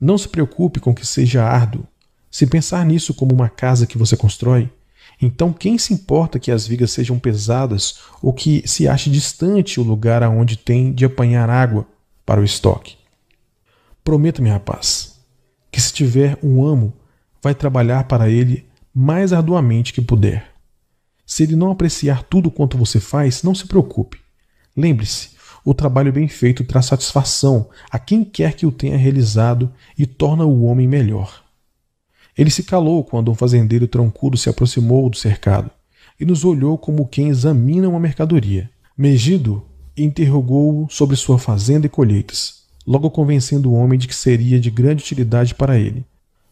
Não 0.00 0.18
se 0.18 0.28
preocupe 0.28 0.80
com 0.80 0.94
que 0.94 1.06
seja 1.06 1.44
árduo. 1.44 1.86
Se 2.30 2.46
pensar 2.46 2.84
nisso 2.84 3.14
como 3.14 3.34
uma 3.34 3.48
casa 3.48 3.86
que 3.86 3.98
você 3.98 4.16
constrói, 4.16 4.70
então, 5.20 5.52
quem 5.52 5.78
se 5.78 5.94
importa 5.94 6.40
que 6.40 6.50
as 6.50 6.66
vigas 6.66 6.90
sejam 6.90 7.18
pesadas 7.18 8.00
ou 8.20 8.32
que 8.32 8.62
se 8.66 8.88
ache 8.88 9.08
distante 9.08 9.78
o 9.78 9.82
lugar 9.84 10.22
aonde 10.22 10.56
tem 10.56 10.92
de 10.92 11.04
apanhar 11.04 11.48
água 11.48 11.86
para 12.26 12.40
o 12.40 12.44
estoque? 12.44 12.96
Prometa-me, 14.02 14.50
rapaz, 14.50 15.20
que 15.70 15.80
se 15.80 15.92
tiver 15.92 16.36
um 16.42 16.66
amo, 16.66 16.92
vai 17.40 17.54
trabalhar 17.54 18.04
para 18.04 18.28
ele 18.28 18.66
mais 18.92 19.32
arduamente 19.32 19.92
que 19.92 20.02
puder. 20.02 20.51
Se 21.24 21.42
ele 21.42 21.56
não 21.56 21.70
apreciar 21.70 22.22
tudo 22.24 22.50
quanto 22.50 22.76
você 22.76 23.00
faz, 23.00 23.42
não 23.42 23.54
se 23.54 23.66
preocupe. 23.66 24.18
Lembre-se, 24.76 25.30
o 25.64 25.72
trabalho 25.72 26.12
bem 26.12 26.26
feito 26.26 26.64
traz 26.64 26.86
satisfação 26.86 27.68
a 27.90 27.98
quem 27.98 28.24
quer 28.24 28.54
que 28.54 28.66
o 28.66 28.72
tenha 28.72 28.96
realizado 28.96 29.72
e 29.96 30.06
torna 30.06 30.44
o 30.44 30.64
homem 30.64 30.88
melhor. 30.88 31.42
Ele 32.36 32.50
se 32.50 32.64
calou 32.64 33.04
quando 33.04 33.30
um 33.30 33.34
fazendeiro 33.34 33.86
troncudo 33.86 34.36
se 34.36 34.48
aproximou 34.48 35.08
do 35.08 35.16
cercado 35.16 35.70
e 36.18 36.24
nos 36.24 36.44
olhou 36.44 36.76
como 36.78 37.06
quem 37.06 37.28
examina 37.28 37.88
uma 37.88 38.00
mercadoria. 38.00 38.70
Megido 38.96 39.64
interrogou-o 39.96 40.88
sobre 40.88 41.16
sua 41.16 41.38
fazenda 41.38 41.86
e 41.86 41.90
colheitas, 41.90 42.62
logo 42.86 43.10
convencendo 43.10 43.70
o 43.70 43.74
homem 43.74 43.98
de 43.98 44.08
que 44.08 44.14
seria 44.14 44.58
de 44.58 44.70
grande 44.70 45.02
utilidade 45.02 45.54
para 45.54 45.78
ele. 45.78 46.04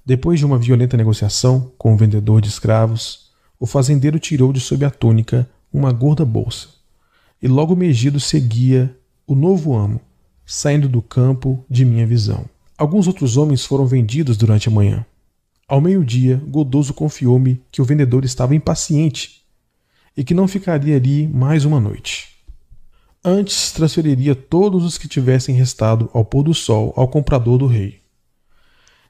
Depois 0.04 0.38
de 0.38 0.46
uma 0.46 0.58
violenta 0.58 0.96
negociação 0.96 1.72
com 1.78 1.94
o 1.94 1.96
vendedor 1.96 2.40
de 2.40 2.48
escravos, 2.48 3.29
o 3.60 3.66
fazendeiro 3.66 4.18
tirou 4.18 4.54
de 4.54 4.58
sob 4.58 4.86
a 4.86 4.90
túnica 4.90 5.46
uma 5.70 5.92
gorda 5.92 6.24
bolsa. 6.24 6.68
E 7.42 7.46
logo 7.46 7.76
Megido 7.76 8.18
seguia 8.18 8.96
o 9.26 9.34
novo 9.34 9.76
amo, 9.76 10.00
saindo 10.46 10.88
do 10.88 11.02
campo 11.02 11.62
de 11.68 11.84
minha 11.84 12.06
visão. 12.06 12.46
Alguns 12.78 13.06
outros 13.06 13.36
homens 13.36 13.64
foram 13.66 13.86
vendidos 13.86 14.38
durante 14.38 14.68
a 14.68 14.72
manhã. 14.72 15.04
Ao 15.68 15.80
meio-dia, 15.80 16.42
Godoso 16.48 16.94
confiou-me 16.94 17.62
que 17.70 17.82
o 17.82 17.84
vendedor 17.84 18.24
estava 18.24 18.54
impaciente 18.54 19.42
e 20.16 20.24
que 20.24 20.34
não 20.34 20.48
ficaria 20.48 20.96
ali 20.96 21.28
mais 21.28 21.66
uma 21.66 21.78
noite. 21.78 22.30
Antes 23.22 23.70
transferiria 23.72 24.34
todos 24.34 24.82
os 24.84 24.96
que 24.96 25.06
tivessem 25.06 25.54
restado 25.54 26.08
ao 26.14 26.24
pôr 26.24 26.42
do 26.42 26.54
sol 26.54 26.94
ao 26.96 27.06
comprador 27.06 27.58
do 27.58 27.66
rei. 27.66 28.00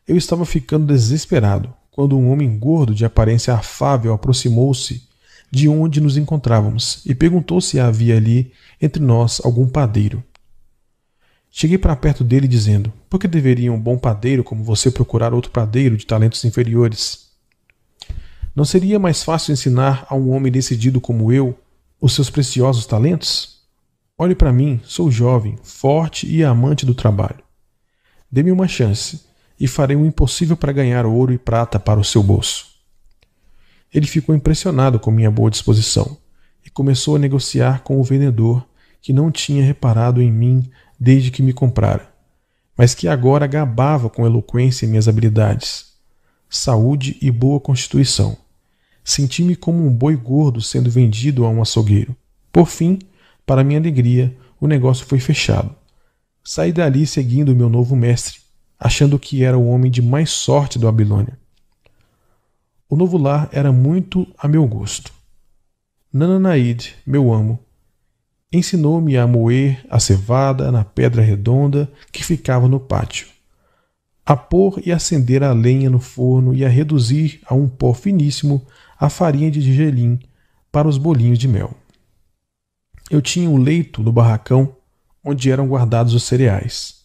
Eu 0.06 0.16
estava 0.16 0.44
ficando 0.44 0.86
desesperado 0.86 1.72
quando 2.00 2.16
um 2.16 2.30
homem 2.30 2.58
gordo 2.58 2.94
de 2.94 3.04
aparência 3.04 3.52
afável 3.52 4.14
aproximou-se 4.14 5.06
de 5.50 5.68
onde 5.68 6.00
nos 6.00 6.16
encontrávamos 6.16 7.02
e 7.04 7.14
perguntou 7.14 7.60
se 7.60 7.78
havia 7.78 8.16
ali 8.16 8.54
entre 8.80 9.02
nós 9.02 9.38
algum 9.44 9.68
padeiro. 9.68 10.24
Cheguei 11.50 11.76
para 11.76 11.94
perto 11.94 12.24
dele 12.24 12.48
dizendo: 12.48 12.90
Por 13.10 13.20
que 13.20 13.28
deveria 13.28 13.70
um 13.70 13.78
bom 13.78 13.98
padeiro 13.98 14.42
como 14.42 14.64
você 14.64 14.90
procurar 14.90 15.34
outro 15.34 15.50
padeiro 15.50 15.94
de 15.94 16.06
talentos 16.06 16.42
inferiores? 16.42 17.28
Não 18.56 18.64
seria 18.64 18.98
mais 18.98 19.22
fácil 19.22 19.52
ensinar 19.52 20.06
a 20.08 20.14
um 20.14 20.30
homem 20.30 20.50
decidido 20.50 21.02
como 21.02 21.30
eu 21.30 21.54
os 22.00 22.14
seus 22.14 22.30
preciosos 22.30 22.86
talentos? 22.86 23.60
Olhe 24.16 24.34
para 24.34 24.50
mim, 24.50 24.80
sou 24.84 25.10
jovem, 25.10 25.58
forte 25.62 26.26
e 26.26 26.42
amante 26.42 26.86
do 26.86 26.94
trabalho. 26.94 27.44
Dê-me 28.32 28.50
uma 28.50 28.66
chance 28.66 29.28
e 29.60 29.68
farei 29.68 29.94
o 29.94 30.06
impossível 30.06 30.56
para 30.56 30.72
ganhar 30.72 31.04
ouro 31.04 31.34
e 31.34 31.38
prata 31.38 31.78
para 31.78 32.00
o 32.00 32.04
seu 32.04 32.22
bolso. 32.22 32.66
Ele 33.92 34.06
ficou 34.06 34.34
impressionado 34.34 34.98
com 34.98 35.10
minha 35.10 35.30
boa 35.30 35.50
disposição 35.50 36.16
e 36.64 36.70
começou 36.70 37.16
a 37.16 37.18
negociar 37.18 37.82
com 37.82 38.00
o 38.00 38.04
vendedor 38.04 38.66
que 39.02 39.12
não 39.12 39.30
tinha 39.30 39.62
reparado 39.62 40.22
em 40.22 40.32
mim 40.32 40.70
desde 40.98 41.30
que 41.30 41.42
me 41.42 41.52
comprara, 41.52 42.10
mas 42.76 42.94
que 42.94 43.06
agora 43.06 43.46
gabava 43.46 44.08
com 44.08 44.24
eloquência 44.24 44.88
minhas 44.88 45.08
habilidades, 45.08 45.92
saúde 46.48 47.18
e 47.20 47.30
boa 47.30 47.60
constituição. 47.60 48.36
Senti-me 49.04 49.56
como 49.56 49.86
um 49.86 49.92
boi 49.92 50.16
gordo 50.16 50.60
sendo 50.60 50.90
vendido 50.90 51.44
a 51.44 51.48
um 51.48 51.60
açougueiro. 51.60 52.14
Por 52.52 52.66
fim, 52.66 52.98
para 53.46 53.64
minha 53.64 53.80
alegria, 53.80 54.36
o 54.60 54.66
negócio 54.66 55.06
foi 55.06 55.18
fechado. 55.18 55.74
Saí 56.44 56.72
dali 56.72 57.06
seguindo 57.06 57.56
meu 57.56 57.68
novo 57.68 57.96
mestre, 57.96 58.39
achando 58.80 59.18
que 59.18 59.44
era 59.44 59.58
o 59.58 59.68
homem 59.68 59.90
de 59.90 60.00
mais 60.00 60.30
sorte 60.30 60.78
do 60.78 60.86
Babilônia. 60.86 61.38
O 62.88 62.96
novo 62.96 63.18
lar 63.18 63.50
era 63.52 63.70
muito 63.70 64.26
a 64.38 64.48
meu 64.48 64.66
gosto. 64.66 65.12
Nananaide, 66.10 66.96
meu 67.06 67.32
amo, 67.32 67.60
ensinou-me 68.50 69.16
a 69.16 69.26
moer 69.26 69.84
a 69.88 70.00
cevada 70.00 70.72
na 70.72 70.82
pedra 70.82 71.22
redonda 71.22 71.92
que 72.10 72.24
ficava 72.24 72.66
no 72.66 72.80
pátio, 72.80 73.28
a 74.26 74.34
pôr 74.34 74.82
e 74.84 74.90
acender 74.90 75.44
a 75.44 75.52
lenha 75.52 75.88
no 75.88 76.00
forno 76.00 76.54
e 76.54 76.64
a 76.64 76.68
reduzir 76.68 77.40
a 77.46 77.54
um 77.54 77.68
pó 77.68 77.92
finíssimo 77.94 78.66
a 78.98 79.08
farinha 79.08 79.50
de 79.50 79.60
gergelim 79.60 80.18
para 80.72 80.88
os 80.88 80.98
bolinhos 80.98 81.38
de 81.38 81.46
mel. 81.46 81.74
Eu 83.10 83.20
tinha 83.20 83.48
um 83.48 83.56
leito 83.56 84.02
no 84.02 84.10
barracão 84.10 84.74
onde 85.22 85.50
eram 85.50 85.68
guardados 85.68 86.14
os 86.14 86.24
cereais. 86.24 86.99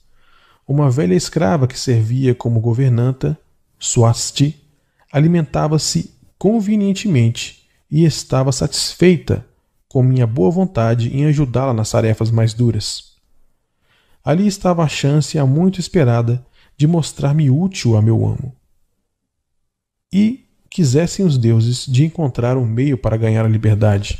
Uma 0.67 0.89
velha 0.89 1.13
escrava 1.13 1.67
que 1.67 1.77
servia 1.77 2.33
como 2.33 2.59
governanta, 2.59 3.37
Swasti, 3.79 4.59
alimentava-se 5.11 6.11
convenientemente 6.37 7.67
e 7.89 8.03
estava 8.03 8.51
satisfeita 8.51 9.45
com 9.87 10.03
minha 10.03 10.27
boa 10.27 10.51
vontade 10.51 11.15
em 11.15 11.25
ajudá-la 11.25 11.73
nas 11.73 11.91
tarefas 11.91 12.31
mais 12.31 12.53
duras. 12.53 13.15
Ali 14.23 14.47
estava 14.47 14.83
a 14.83 14.87
chance 14.87 15.37
há 15.37 15.45
muito 15.45 15.79
esperada 15.79 16.45
de 16.75 16.87
mostrar-me 16.87 17.49
útil 17.49 17.95
a 17.95 18.01
meu 18.01 18.25
amo. 18.25 18.53
E 20.11 20.45
quisessem 20.69 21.25
os 21.25 21.37
deuses 21.37 21.85
de 21.85 22.03
encontrar 22.03 22.57
um 22.57 22.65
meio 22.65 22.97
para 22.97 23.15
ganhar 23.15 23.45
a 23.45 23.47
liberdade. 23.47 24.19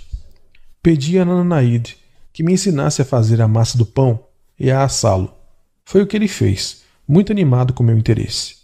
Pedi 0.82 1.19
a 1.19 1.25
Nananaide 1.25 1.98
que 2.32 2.43
me 2.43 2.53
ensinasse 2.53 3.01
a 3.01 3.06
fazer 3.06 3.41
a 3.41 3.48
massa 3.48 3.77
do 3.77 3.85
pão 3.85 4.24
e 4.57 4.72
a 4.72 4.83
assá-lo. 4.83 5.34
Foi 5.85 6.01
o 6.01 6.07
que 6.07 6.17
ele 6.17 6.27
fez, 6.27 6.83
muito 7.07 7.31
animado 7.31 7.72
com 7.72 7.83
meu 7.83 7.97
interesse. 7.97 8.55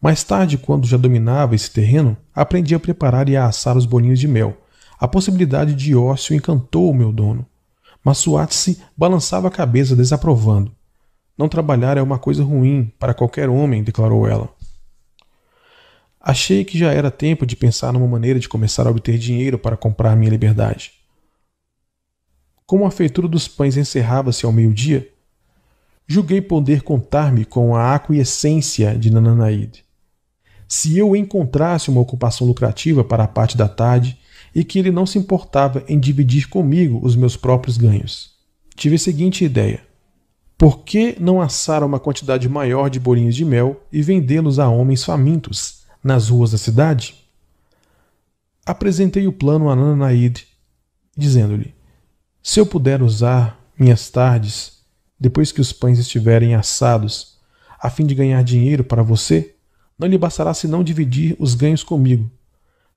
Mais 0.00 0.22
tarde, 0.22 0.58
quando 0.58 0.86
já 0.86 0.98
dominava 0.98 1.54
esse 1.54 1.70
terreno, 1.70 2.16
aprendi 2.34 2.74
a 2.74 2.80
preparar 2.80 3.28
e 3.28 3.36
a 3.36 3.46
assar 3.46 3.76
os 3.76 3.86
bolinhos 3.86 4.20
de 4.20 4.28
mel, 4.28 4.56
a 4.98 5.08
possibilidade 5.08 5.74
de 5.74 5.96
ócio 5.96 6.36
encantou 6.36 6.90
o 6.90 6.94
meu 6.94 7.10
dono. 7.10 7.46
Mas 8.04 8.18
Suatse 8.18 8.80
balançava 8.96 9.48
a 9.48 9.50
cabeça, 9.50 9.96
desaprovando. 9.96 10.70
Não 11.36 11.48
trabalhar 11.48 11.96
é 11.96 12.02
uma 12.02 12.18
coisa 12.18 12.44
ruim 12.44 12.92
para 12.98 13.14
qualquer 13.14 13.48
homem, 13.48 13.82
declarou 13.82 14.28
ela. 14.28 14.48
Achei 16.20 16.64
que 16.64 16.78
já 16.78 16.92
era 16.92 17.10
tempo 17.10 17.46
de 17.46 17.56
pensar 17.56 17.92
numa 17.92 18.06
maneira 18.06 18.38
de 18.38 18.48
começar 18.48 18.86
a 18.86 18.90
obter 18.90 19.18
dinheiro 19.18 19.58
para 19.58 19.76
comprar 19.76 20.16
minha 20.16 20.30
liberdade. 20.30 20.92
Como 22.66 22.84
a 22.84 22.90
feitura 22.90 23.28
dos 23.28 23.46
pães 23.46 23.76
encerrava-se 23.76 24.44
ao 24.44 24.52
meio-dia, 24.52 25.08
julguei 26.06 26.40
poder 26.40 26.82
contar-me 26.82 27.44
com 27.44 27.74
a 27.74 27.94
aquiescência 27.94 28.96
de 28.96 29.10
Nananaide. 29.10 29.84
Se 30.68 30.96
eu 30.98 31.14
encontrasse 31.14 31.90
uma 31.90 32.00
ocupação 32.00 32.46
lucrativa 32.46 33.04
para 33.04 33.24
a 33.24 33.28
parte 33.28 33.56
da 33.56 33.68
tarde, 33.68 34.18
e 34.56 34.64
que 34.64 34.78
ele 34.78 34.90
não 34.90 35.04
se 35.04 35.18
importava 35.18 35.84
em 35.86 36.00
dividir 36.00 36.48
comigo 36.48 36.98
os 37.02 37.14
meus 37.14 37.36
próprios 37.36 37.76
ganhos. 37.76 38.30
Tive 38.74 38.96
a 38.96 38.98
seguinte 38.98 39.44
ideia: 39.44 39.82
Por 40.56 40.78
que 40.78 41.14
não 41.20 41.42
assar 41.42 41.84
uma 41.84 42.00
quantidade 42.00 42.48
maior 42.48 42.88
de 42.88 42.98
bolinhos 42.98 43.36
de 43.36 43.44
mel 43.44 43.82
e 43.92 44.00
vendê-los 44.00 44.58
a 44.58 44.66
homens 44.66 45.04
famintos 45.04 45.82
nas 46.02 46.30
ruas 46.30 46.52
da 46.52 46.58
cidade? 46.58 47.14
Apresentei 48.64 49.28
o 49.28 49.32
plano 49.32 49.68
a 49.68 49.76
Nanaid, 49.76 50.46
dizendo-lhe: 51.14 51.74
Se 52.42 52.58
eu 52.58 52.64
puder 52.64 53.02
usar 53.02 53.60
minhas 53.78 54.08
tardes, 54.08 54.75
depois 55.18 55.52
que 55.52 55.60
os 55.60 55.72
pães 55.72 55.98
estiverem 55.98 56.54
assados, 56.54 57.38
a 57.80 57.90
fim 57.90 58.06
de 58.06 58.14
ganhar 58.14 58.42
dinheiro 58.42 58.84
para 58.84 59.02
você, 59.02 59.54
não 59.98 60.08
lhe 60.08 60.18
bastará 60.18 60.52
senão 60.52 60.84
dividir 60.84 61.36
os 61.38 61.54
ganhos 61.54 61.82
comigo, 61.82 62.30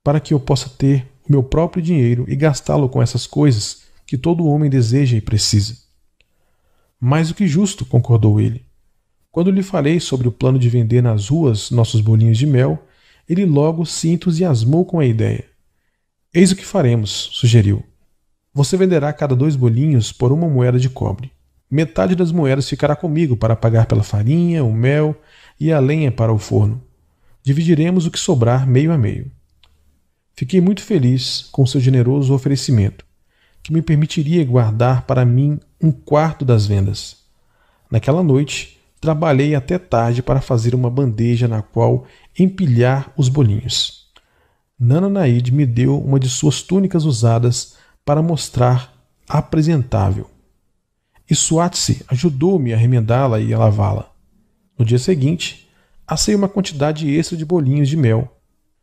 para 0.04 0.20
que 0.20 0.34
eu 0.34 0.40
possa 0.40 0.70
ter 0.70 1.08
o 1.28 1.32
meu 1.32 1.44
próprio 1.44 1.82
dinheiro 1.82 2.26
e 2.28 2.36
gastá-lo 2.36 2.90
com 2.90 3.02
essas 3.02 3.26
coisas 3.26 3.84
que 4.06 4.18
todo 4.18 4.46
homem 4.46 4.70
deseja 4.70 5.16
e 5.16 5.22
precisa. 5.22 5.78
Mais 7.00 7.30
do 7.30 7.36
que 7.36 7.48
justo, 7.48 7.86
concordou 7.86 8.42
ele. 8.42 8.66
Quando 9.32 9.52
lhe 9.52 9.64
falei 9.64 10.00
sobre 10.00 10.28
o 10.28 10.32
plano 10.32 10.60
de 10.60 10.68
vender 10.70 11.02
nas 11.02 11.30
ruas 11.30 11.72
nossos 11.72 12.02
bolinhos 12.02 12.38
de 12.38 12.46
mel, 12.46 12.84
ele 13.28 13.46
logo 13.46 13.86
se 13.86 14.10
entusiasmou 14.10 14.84
com 14.84 15.00
a 15.00 15.06
ideia. 15.06 15.46
Eis 16.34 16.52
o 16.52 16.56
que 16.56 16.66
faremos, 16.66 17.30
sugeriu. 17.32 17.84
Você 18.54 18.76
venderá 18.76 19.14
cada 19.14 19.36
dois 19.36 19.56
bolinhos 19.56 20.12
por 20.12 20.32
uma 20.32 20.50
moeda 20.50 20.80
de 20.80 20.90
cobre. 20.90 21.32
Metade 21.72 22.16
das 22.16 22.32
moedas 22.32 22.68
ficará 22.68 22.96
comigo 22.96 23.38
para 23.38 23.56
pagar 23.56 23.86
pela 23.86 24.02
farinha, 24.02 24.64
o 24.64 24.74
mel 24.74 25.16
e 25.60 25.72
a 25.72 25.80
lenha 25.80 26.12
para 26.12 26.34
o 26.34 26.40
forno. 26.40 26.82
Dividiremos 27.44 28.08
o 28.08 28.12
que 28.12 28.18
sobrar 28.18 28.66
meio 28.66 28.92
a 28.92 28.98
meio. 28.98 29.32
Fiquei 30.34 30.60
muito 30.62 30.82
feliz 30.82 31.48
com 31.52 31.66
seu 31.66 31.80
generoso 31.80 32.34
oferecimento, 32.34 33.06
que 33.62 33.72
me 33.72 33.82
permitiria 33.82 34.44
guardar 34.44 35.04
para 35.04 35.24
mim 35.24 35.60
um 35.80 35.92
quarto 35.92 36.44
das 36.44 36.66
vendas. 36.66 37.18
Naquela 37.92 38.24
noite, 38.24 38.80
trabalhei 39.00 39.54
até 39.54 39.78
tarde 39.78 40.24
para 40.24 40.42
fazer 40.42 40.74
uma 40.74 40.90
bandeja 40.90 41.48
na 41.48 41.62
qual 41.62 42.06
empilhar 42.38 43.14
os 43.16 43.30
bolinhos. 43.30 44.08
Nana 44.80 45.10
Naid 45.10 45.54
me 45.54 45.66
deu 45.66 46.00
uma 46.00 46.20
de 46.20 46.30
suas 46.30 46.62
túnicas 46.64 47.06
usadas 47.06 47.76
para 48.04 48.22
mostrar 48.22 48.94
apresentável. 49.28 50.30
E 51.30 51.36
Swatse 51.36 52.04
ajudou-me 52.08 52.74
a 52.74 52.78
remendá-la 52.78 53.40
e 53.40 53.54
a 53.54 53.58
lavá-la. 53.60 54.12
No 54.78 54.84
dia 54.84 54.98
seguinte, 54.98 55.70
assei 56.08 56.34
uma 56.34 56.50
quantidade 56.50 57.08
extra 57.14 57.38
de 57.38 57.46
bolinhos 57.46 57.88
de 57.88 57.96
mel. 57.96 58.36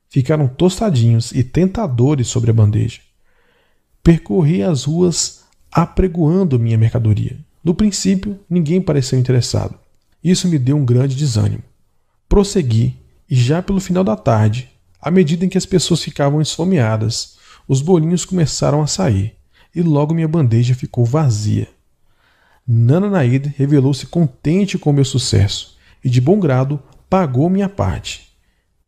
Ficaram 0.08 0.46
tostadinhos 0.46 1.32
e 1.32 1.42
tentadores 1.42 2.28
sobre 2.28 2.50
a 2.50 2.54
bandeja. 2.54 3.00
Percorri 4.02 4.62
as 4.62 4.84
ruas 4.84 5.44
apregoando 5.72 6.58
minha 6.58 6.78
mercadoria. 6.78 7.36
No 7.64 7.74
princípio, 7.74 8.38
ninguém 8.48 8.80
pareceu 8.80 9.18
interessado. 9.18 9.76
Isso 10.22 10.46
me 10.46 10.58
deu 10.58 10.76
um 10.76 10.84
grande 10.84 11.16
desânimo. 11.16 11.64
Prossegui 12.28 12.96
e 13.28 13.34
já 13.34 13.60
pelo 13.60 13.80
final 13.80 14.04
da 14.04 14.14
tarde, 14.14 14.70
à 15.00 15.10
medida 15.10 15.44
em 15.44 15.48
que 15.48 15.58
as 15.58 15.66
pessoas 15.66 16.00
ficavam 16.00 16.40
esfomeadas, 16.40 17.36
os 17.66 17.82
bolinhos 17.82 18.24
começaram 18.24 18.80
a 18.80 18.86
sair 18.86 19.34
e 19.74 19.82
logo 19.82 20.14
minha 20.14 20.28
bandeja 20.28 20.74
ficou 20.74 21.04
vazia. 21.04 21.68
Nana 22.68 23.08
Naid 23.08 23.54
revelou-se 23.56 24.06
contente 24.06 24.76
com 24.76 24.92
meu 24.92 25.04
sucesso 25.04 25.76
e, 26.04 26.10
de 26.10 26.20
bom 26.20 26.40
grado, 26.40 26.82
pagou 27.08 27.48
minha 27.48 27.68
parte. 27.68 28.26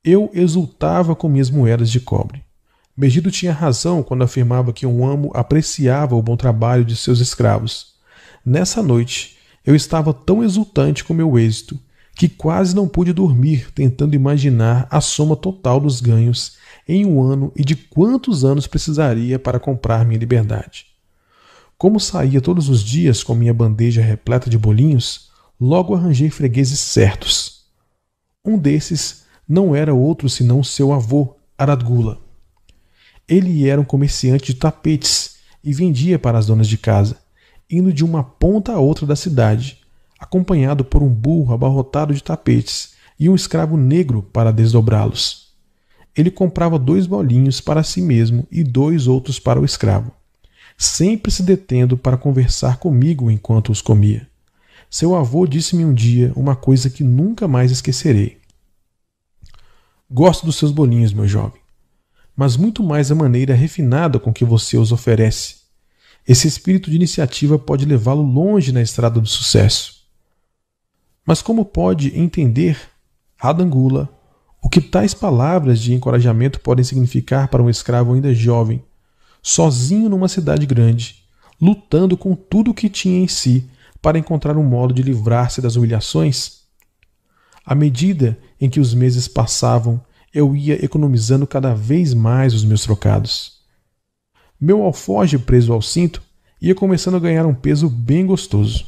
Eu 0.03 0.31
exultava 0.35 1.15
com 1.15 1.29
minhas 1.29 1.49
moedas 1.49 1.89
de 1.89 2.01
cobre. 2.01 2.43
Megido 2.97 3.31
tinha 3.31 3.53
razão 3.53 4.03
quando 4.03 4.25
afirmava 4.25 4.73
que 4.73 4.85
um 4.85 5.07
amo 5.07 5.31
apreciava 5.33 6.17
o 6.17 6.23
bom 6.23 6.37
trabalho 6.37 6.85
de 6.85 6.97
seus 6.97 7.21
escravos. 7.21 7.95
Nessa 8.45 8.83
noite, 8.83 9.39
eu 9.65 9.77
estava 9.77 10.13
tão 10.13 10.43
exultante 10.43 11.05
com 11.05 11.15
meu 11.15 11.39
êxito 11.39 11.79
que 12.17 12.29
quase 12.29 12.75
não 12.75 12.89
pude 12.89 13.13
dormir 13.13 13.71
tentando 13.73 14.17
imaginar 14.17 14.89
a 14.91 15.01
soma 15.01 15.37
total 15.37 15.79
dos 15.79 16.01
ganhos 16.01 16.57
em 16.89 17.07
um 17.07 17.23
ano 17.23 17.53
e 17.55 17.65
de 17.65 17.77
quantos 17.77 18.45
anos 18.45 18.67
precisaria 18.67 19.39
para 19.39 19.61
comprar 19.61 20.05
minha 20.05 20.19
liberdade. 20.19 20.88
Como 21.79 22.01
saía 22.01 22.41
todos 22.41 22.69
os 22.69 22.83
dias 22.83 23.23
com 23.23 23.37
minha 23.37 23.55
bandeja 23.55 24.03
repleta 24.03 24.51
de 24.51 24.59
bolinhos, 24.59 25.31
logo 25.61 25.95
arranjei 25.95 26.29
fregueses 26.29 26.81
certos. 26.81 27.67
Um 28.45 28.59
desses 28.59 29.23
não 29.49 29.77
era 29.77 29.95
outro 29.95 30.29
senão 30.29 30.65
seu 30.65 30.93
avô, 30.93 31.37
Aradgula. 31.57 32.21
Ele 33.29 33.69
era 33.69 33.81
um 33.81 33.85
comerciante 33.85 34.47
de 34.47 34.55
tapetes 34.55 35.37
e 35.63 35.73
vendia 35.73 36.19
para 36.19 36.37
as 36.37 36.47
donas 36.47 36.67
de 36.67 36.77
casa, 36.77 37.17
indo 37.71 37.93
de 37.93 38.05
uma 38.05 38.25
ponta 38.25 38.73
a 38.73 38.81
outra 38.81 39.07
da 39.07 39.15
cidade, 39.15 39.79
acompanhado 40.19 40.85
por 40.85 41.01
um 41.01 41.09
burro 41.09 41.55
abarrotado 41.55 42.13
de 42.13 42.25
tapetes 42.25 42.95
e 43.21 43.29
um 43.29 43.37
escravo 43.37 43.77
negro 43.77 44.21
para 44.21 44.53
desdobrá-los. 44.53 45.53
Ele 46.17 46.31
comprava 46.33 46.77
dois 46.77 47.07
bolinhos 47.07 47.61
para 47.61 47.85
si 47.85 48.03
mesmo 48.03 48.49
e 48.51 48.65
dois 48.65 49.07
outros 49.07 49.39
para 49.39 49.61
o 49.61 49.65
escravo, 49.65 50.11
sempre 50.79 51.31
se 51.31 51.43
detendo 51.43 51.99
para 51.99 52.17
conversar 52.17 52.79
comigo 52.79 53.31
enquanto 53.31 53.71
os 53.71 53.83
comia. 53.83 54.27
Seu 54.89 55.15
avô 55.15 55.47
disse-me 55.47 55.85
um 55.85 55.93
dia 55.93 56.33
uma 56.35 56.57
coisa 56.57 56.89
que 56.89 57.05
nunca 57.05 57.47
mais 57.47 57.71
esquecerei. 57.71 58.39
Gosto 60.11 60.47
dos 60.47 60.57
seus 60.57 60.73
bolinhos, 60.73 61.13
meu 61.13 61.29
jovem 61.29 61.61
mas 62.39 62.57
muito 62.57 62.85
mais 62.85 63.11
a 63.11 63.17
maneira 63.17 63.53
refinada 63.53 64.17
com 64.21 64.33
que 64.33 64.45
você 64.45 64.79
os 64.79 64.93
oferece. 64.93 65.57
Esse 66.25 66.47
espírito 66.47 66.89
de 66.89 66.95
iniciativa 66.95 67.59
pode 67.59 67.85
levá-lo 67.85 68.23
longe 68.23 68.71
na 68.71 68.81
estrada 68.81 69.21
do 69.21 69.27
sucesso. 69.27 70.05
Mas 71.27 71.43
como 71.43 71.65
pode 71.65 72.17
entender, 72.17 72.79
Adangula, 73.41 74.09
o 74.63 74.69
que 74.69 74.81
tais 74.81 75.15
palavras 75.15 75.81
de 75.81 75.93
encorajamento 75.93 76.61
podem 76.61 76.85
significar 76.85 77.49
para 77.49 77.61
um 77.61 77.69
escravo 77.69 78.15
ainda 78.15 78.33
jovem, 78.33 78.85
sozinho 79.42 80.08
numa 80.08 80.28
cidade 80.28 80.67
grande, 80.67 81.25
lutando 81.60 82.17
com 82.17 82.34
tudo 82.34 82.70
o 82.70 82.75
que 82.75 82.89
tinha 82.89 83.20
em 83.20 83.28
si 83.28 83.68
para 84.00 84.18
encontrar 84.18 84.57
um 84.57 84.65
modo 84.65 84.94
de 84.94 85.02
livrar-se 85.02 85.60
das 85.60 85.76
humilhações? 85.76 86.62
À 87.65 87.75
medida 87.75 88.39
em 88.60 88.70
que 88.70 88.81
os 88.81 88.94
meses 88.94 89.28
passavam 89.28 90.00
eu 90.33 90.55
ia 90.55 90.84
economizando 90.84 91.47
cada 91.47 91.75
vez 91.75 92.15
mais 92.15 92.55
os 92.55 92.65
meus 92.65 92.83
trocados. 92.83 93.58
Meu 94.60 94.83
alforge 94.83 95.39
preso 95.39 95.73
ao 95.73 95.81
cinto 95.81 96.23
ia 96.60 96.75
começando 96.75 97.17
a 97.17 97.20
ganhar 97.20 97.47
um 97.47 97.55
peso 97.55 97.89
bem 97.89 98.26
gostoso. 98.26 98.86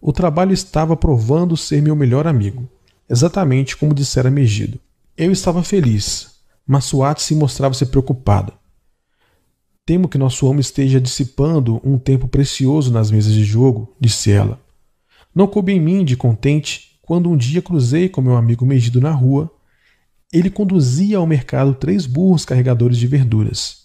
O 0.00 0.12
trabalho 0.12 0.52
estava 0.52 0.96
provando 0.96 1.56
ser 1.56 1.80
meu 1.80 1.96
melhor 1.96 2.26
amigo, 2.26 2.68
exatamente 3.08 3.76
como 3.76 3.94
dissera 3.94 4.30
Megido. 4.30 4.78
Eu 5.16 5.30
estava 5.30 5.62
feliz, 5.62 6.36
mas 6.66 6.84
Suat 6.84 7.20
se 7.20 7.34
mostrava-se 7.34 7.86
preocupada. 7.86 8.52
Temo 9.92 10.08
que 10.08 10.16
nosso 10.16 10.50
amo 10.50 10.58
esteja 10.58 10.98
dissipando 10.98 11.78
um 11.84 11.98
tempo 11.98 12.26
precioso 12.26 12.90
nas 12.90 13.10
mesas 13.10 13.34
de 13.34 13.44
jogo, 13.44 13.94
disse 14.00 14.30
ela. 14.30 14.58
Não 15.34 15.46
coube 15.46 15.70
em 15.70 15.78
mim 15.78 16.02
de 16.02 16.16
contente 16.16 16.98
quando 17.02 17.28
um 17.28 17.36
dia 17.36 17.60
cruzei 17.60 18.08
com 18.08 18.22
meu 18.22 18.34
amigo 18.34 18.64
Megido 18.64 19.02
na 19.02 19.10
rua 19.10 19.52
ele 20.32 20.48
conduzia 20.48 21.18
ao 21.18 21.26
mercado 21.26 21.74
três 21.74 22.06
burros 22.06 22.46
carregadores 22.46 22.96
de 22.96 23.06
verduras. 23.06 23.82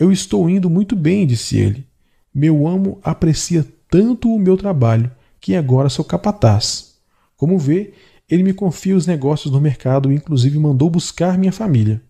Eu 0.00 0.10
estou 0.10 0.48
indo 0.48 0.70
muito 0.70 0.96
bem, 0.96 1.26
disse 1.26 1.58
ele. 1.58 1.86
Meu 2.34 2.66
amo 2.66 2.98
aprecia 3.02 3.62
tanto 3.90 4.34
o 4.34 4.38
meu 4.38 4.56
trabalho 4.56 5.12
que 5.38 5.54
agora 5.54 5.90
sou 5.90 6.02
capataz. 6.02 6.94
Como 7.36 7.58
vê, 7.58 7.92
ele 8.26 8.42
me 8.42 8.54
confia 8.54 8.96
os 8.96 9.06
negócios 9.06 9.52
no 9.52 9.60
mercado 9.60 10.10
e 10.10 10.14
inclusive 10.14 10.58
mandou 10.58 10.88
buscar 10.88 11.36
minha 11.36 11.52
família. 11.52 12.00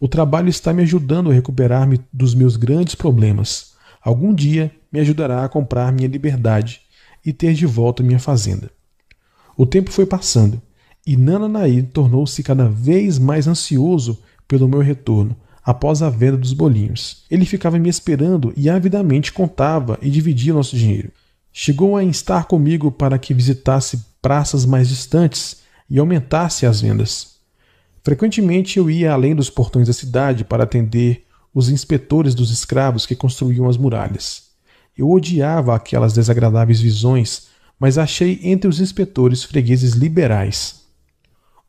O 0.00 0.08
trabalho 0.08 0.48
está 0.48 0.72
me 0.72 0.82
ajudando 0.82 1.30
a 1.30 1.34
recuperar-me 1.34 2.00
dos 2.12 2.34
meus 2.34 2.56
grandes 2.56 2.94
problemas. 2.94 3.74
Algum 4.02 4.34
dia 4.34 4.70
me 4.92 5.00
ajudará 5.00 5.44
a 5.44 5.48
comprar 5.48 5.92
minha 5.92 6.08
liberdade 6.08 6.82
e 7.24 7.32
ter 7.32 7.54
de 7.54 7.66
volta 7.66 8.02
minha 8.02 8.18
fazenda. 8.18 8.70
O 9.56 9.64
tempo 9.64 9.90
foi 9.90 10.04
passando 10.04 10.60
e 11.06 11.16
Nananaí 11.16 11.82
tornou-se 11.82 12.42
cada 12.42 12.68
vez 12.68 13.18
mais 13.18 13.46
ansioso 13.46 14.20
pelo 14.48 14.68
meu 14.68 14.80
retorno 14.80 15.36
após 15.64 16.02
a 16.02 16.10
venda 16.10 16.36
dos 16.36 16.52
bolinhos. 16.52 17.24
Ele 17.30 17.46
ficava 17.46 17.78
me 17.78 17.88
esperando 17.88 18.52
e 18.56 18.68
avidamente 18.68 19.32
contava 19.32 19.98
e 20.02 20.10
dividia 20.10 20.52
nosso 20.52 20.76
dinheiro. 20.76 21.10
Chegou 21.52 21.96
a 21.96 22.04
instar 22.04 22.46
comigo 22.46 22.90
para 22.90 23.18
que 23.18 23.32
visitasse 23.32 24.04
praças 24.20 24.66
mais 24.66 24.88
distantes 24.88 25.62
e 25.88 25.98
aumentasse 25.98 26.66
as 26.66 26.80
vendas. 26.80 27.33
Frequentemente 28.04 28.78
eu 28.78 28.90
ia 28.90 29.14
além 29.14 29.34
dos 29.34 29.48
portões 29.48 29.86
da 29.86 29.94
cidade 29.94 30.44
para 30.44 30.64
atender 30.64 31.24
os 31.54 31.70
inspetores 31.70 32.34
dos 32.34 32.50
escravos 32.50 33.06
que 33.06 33.16
construíam 33.16 33.66
as 33.66 33.78
muralhas. 33.78 34.50
Eu 34.96 35.10
odiava 35.10 35.74
aquelas 35.74 36.12
desagradáveis 36.12 36.80
visões, 36.80 37.46
mas 37.80 37.96
achei 37.96 38.38
entre 38.42 38.68
os 38.68 38.78
inspetores 38.78 39.42
fregueses 39.42 39.94
liberais. 39.94 40.82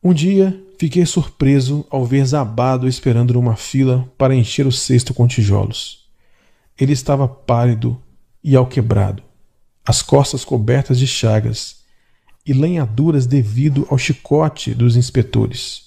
Um 0.04 0.12
dia 0.12 0.62
fiquei 0.78 1.06
surpreso 1.06 1.86
ao 1.88 2.04
ver 2.04 2.26
Zabado 2.26 2.86
esperando 2.86 3.32
numa 3.32 3.56
fila 3.56 4.06
para 4.18 4.34
encher 4.34 4.66
o 4.66 4.72
cesto 4.72 5.14
com 5.14 5.26
tijolos. 5.26 6.06
Ele 6.78 6.92
estava 6.92 7.26
pálido 7.26 7.98
e 8.44 8.54
alquebrado. 8.54 9.22
as 9.88 10.02
costas 10.02 10.44
cobertas 10.44 10.98
de 10.98 11.06
chagas 11.06 11.76
e 12.44 12.52
lenhaduras 12.52 13.24
devido 13.24 13.86
ao 13.88 13.96
chicote 13.96 14.74
dos 14.74 14.96
inspetores. 14.96 15.85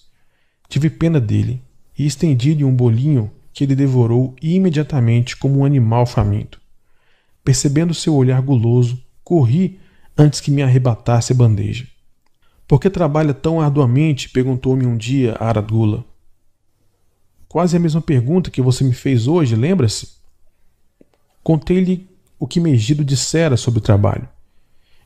Tive 0.69 0.89
pena 0.89 1.19
dele 1.19 1.61
e 1.97 2.05
estendi-lhe 2.05 2.63
um 2.63 2.73
bolinho 2.73 3.31
que 3.51 3.63
ele 3.63 3.75
devorou 3.75 4.35
imediatamente 4.41 5.35
como 5.35 5.59
um 5.59 5.65
animal 5.65 6.05
faminto. 6.05 6.61
Percebendo 7.43 7.93
seu 7.93 8.13
olhar 8.15 8.39
guloso, 8.41 9.03
corri 9.23 9.79
antes 10.15 10.39
que 10.39 10.51
me 10.51 10.61
arrebatasse 10.61 11.33
a 11.33 11.35
bandeja. 11.35 11.87
Por 12.67 12.79
que 12.79 12.89
trabalha 12.89 13.33
tão 13.33 13.59
arduamente? 13.59 14.29
perguntou-me 14.29 14.85
um 14.85 14.95
dia 14.95 15.33
a 15.39 15.47
Aradula. 15.47 16.05
Quase 17.47 17.75
a 17.75 17.79
mesma 17.79 17.99
pergunta 17.99 18.51
que 18.51 18.61
você 18.61 18.83
me 18.83 18.93
fez 18.93 19.25
hoje, 19.25 19.55
lembra-se? 19.55 20.19
Contei-lhe 21.43 22.07
o 22.37 22.45
que 22.45 22.59
Megido 22.59 23.03
dissera 23.03 23.57
sobre 23.57 23.79
o 23.79 23.81
trabalho 23.81 24.29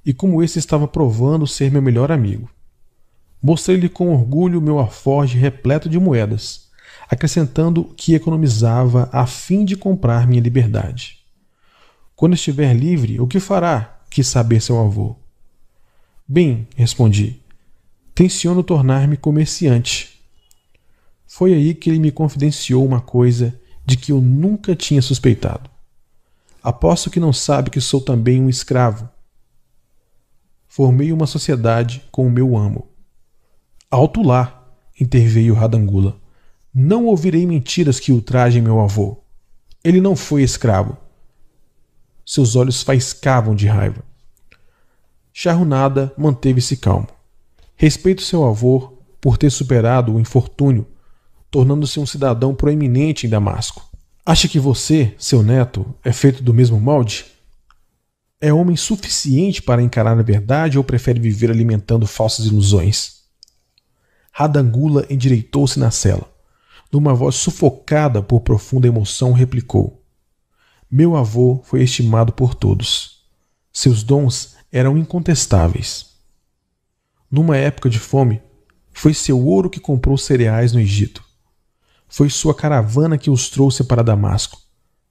e 0.06 0.14
como 0.14 0.44
esse 0.44 0.60
estava 0.60 0.88
provando 0.88 1.48
ser 1.48 1.72
meu 1.72 1.82
melhor 1.82 2.12
amigo. 2.12 2.50
Mostrei-lhe 3.44 3.90
com 3.90 4.14
orgulho 4.14 4.62
meu 4.62 4.80
aforge 4.80 5.38
repleto 5.38 5.90
de 5.90 6.00
moedas, 6.00 6.70
acrescentando 7.10 7.94
que 7.98 8.16
economizava 8.16 9.10
a 9.12 9.28
fim 9.28 9.66
de 9.66 9.76
comprar 9.76 10.26
minha 10.26 10.42
liberdade. 10.42 11.20
Quando 12.16 12.36
estiver 12.36 12.74
livre, 12.74 13.20
o 13.20 13.28
que 13.28 13.42
fará? 13.42 14.00
quis 14.10 14.28
saber 14.28 14.62
seu 14.62 14.80
avô. 14.80 15.16
Bem, 16.28 16.68
respondi, 16.76 17.42
tenciono 18.14 18.64
tornar-me 18.64 19.18
comerciante. 19.18 20.22
Foi 21.26 21.52
aí 21.52 21.74
que 21.74 21.90
ele 21.90 22.00
me 22.00 22.12
confidenciou 22.12 22.86
uma 22.86 23.02
coisa 23.02 23.60
de 23.84 23.98
que 23.98 24.12
eu 24.12 24.22
nunca 24.22 24.76
tinha 24.76 25.02
suspeitado. 25.02 25.70
Aposto 26.62 27.10
que 27.10 27.20
não 27.20 27.34
sabe 27.34 27.72
que 27.72 27.82
sou 27.82 28.00
também 28.00 28.40
um 28.40 28.50
escravo. 28.50 29.10
Formei 30.68 31.12
uma 31.12 31.26
sociedade 31.26 32.04
com 32.12 32.28
o 32.28 32.32
meu 32.32 32.56
amo. 32.56 32.93
Alto 33.94 34.24
lá, 34.24 34.66
interveio 35.00 35.54
Radangula. 35.54 36.20
Não 36.74 37.06
ouvirei 37.06 37.46
mentiras 37.46 38.00
que 38.00 38.12
ultrajem 38.12 38.60
meu 38.60 38.82
avô. 38.82 39.20
Ele 39.84 40.02
não 40.02 40.16
foi 40.16 40.42
escravo. 40.42 40.98
Seus 42.26 42.56
olhos 42.56 42.82
faiscavam 42.82 43.54
de 43.54 43.68
raiva. 43.68 44.04
Charrunada 45.32 46.12
manteve-se 46.18 46.76
calmo. 46.76 47.08
Respeito 47.76 48.24
seu 48.24 48.44
avô 48.44 48.98
por 49.22 49.38
ter 49.38 49.52
superado 49.52 50.16
o 50.16 50.20
infortúnio, 50.20 50.88
tornando-se 51.52 52.00
um 52.00 52.06
cidadão 52.08 52.56
proeminente 52.56 53.28
em 53.28 53.30
Damasco. 53.30 53.88
Acha 54.26 54.48
que 54.48 54.58
você, 54.58 55.14
seu 55.20 55.44
neto, 55.44 55.86
é 56.04 56.12
feito 56.12 56.42
do 56.42 56.52
mesmo 56.52 56.80
molde? 56.80 57.26
É 58.42 58.52
homem 58.52 58.76
suficiente 58.76 59.62
para 59.62 59.84
encarar 59.84 60.18
a 60.18 60.24
verdade 60.24 60.80
ou 60.80 60.84
prefere 60.84 61.20
viver 61.20 61.52
alimentando 61.52 62.08
falsas 62.08 62.48
ilusões? 62.48 63.22
Radangula 64.34 65.06
endireitou-se 65.10 65.80
na 65.80 65.92
cela. 65.92 66.30
Numa 66.92 67.14
voz 67.14 67.36
sufocada 67.36 68.22
por 68.22 68.42
profunda 68.42 68.88
emoção, 68.88 69.32
replicou: 69.32 70.04
meu 70.96 71.16
avô 71.16 71.60
foi 71.64 71.82
estimado 71.82 72.32
por 72.32 72.54
todos. 72.54 73.24
Seus 73.72 74.04
dons 74.04 74.56
eram 74.72 74.96
incontestáveis. 74.96 76.12
Numa 77.32 77.58
época 77.58 77.90
de 77.90 77.98
fome, 77.98 78.40
foi 78.92 79.12
seu 79.12 79.44
ouro 79.44 79.72
que 79.72 79.80
comprou 79.80 80.16
cereais 80.20 80.72
no 80.72 80.80
Egito. 80.80 81.24
Foi 82.08 82.30
sua 82.30 82.54
caravana 82.54 83.18
que 83.18 83.32
os 83.32 83.50
trouxe 83.50 83.84
para 83.84 84.04
Damasco, 84.04 84.62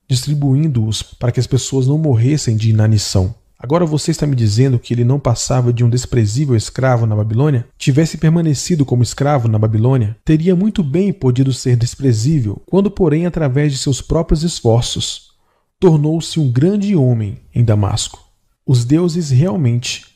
distribuindo-os 0.06 1.02
para 1.02 1.32
que 1.32 1.40
as 1.40 1.48
pessoas 1.48 1.88
não 1.88 1.98
morressem 1.98 2.56
de 2.56 2.70
inanição. 2.70 3.34
Agora 3.62 3.86
você 3.86 4.10
está 4.10 4.26
me 4.26 4.34
dizendo 4.34 4.76
que 4.76 4.92
ele 4.92 5.04
não 5.04 5.20
passava 5.20 5.72
de 5.72 5.84
um 5.84 5.88
desprezível 5.88 6.56
escravo 6.56 7.06
na 7.06 7.14
Babilônia? 7.14 7.64
Tivesse 7.78 8.18
permanecido 8.18 8.84
como 8.84 9.04
escravo 9.04 9.46
na 9.46 9.56
Babilônia, 9.56 10.16
teria 10.24 10.56
muito 10.56 10.82
bem 10.82 11.12
podido 11.12 11.52
ser 11.52 11.76
desprezível, 11.76 12.60
quando, 12.66 12.90
porém, 12.90 13.24
através 13.24 13.70
de 13.70 13.78
seus 13.78 14.02
próprios 14.02 14.42
esforços, 14.42 15.30
tornou-se 15.78 16.40
um 16.40 16.50
grande 16.50 16.96
homem 16.96 17.38
em 17.54 17.64
Damasco. 17.64 18.18
Os 18.66 18.84
deuses 18.84 19.30
realmente 19.30 20.06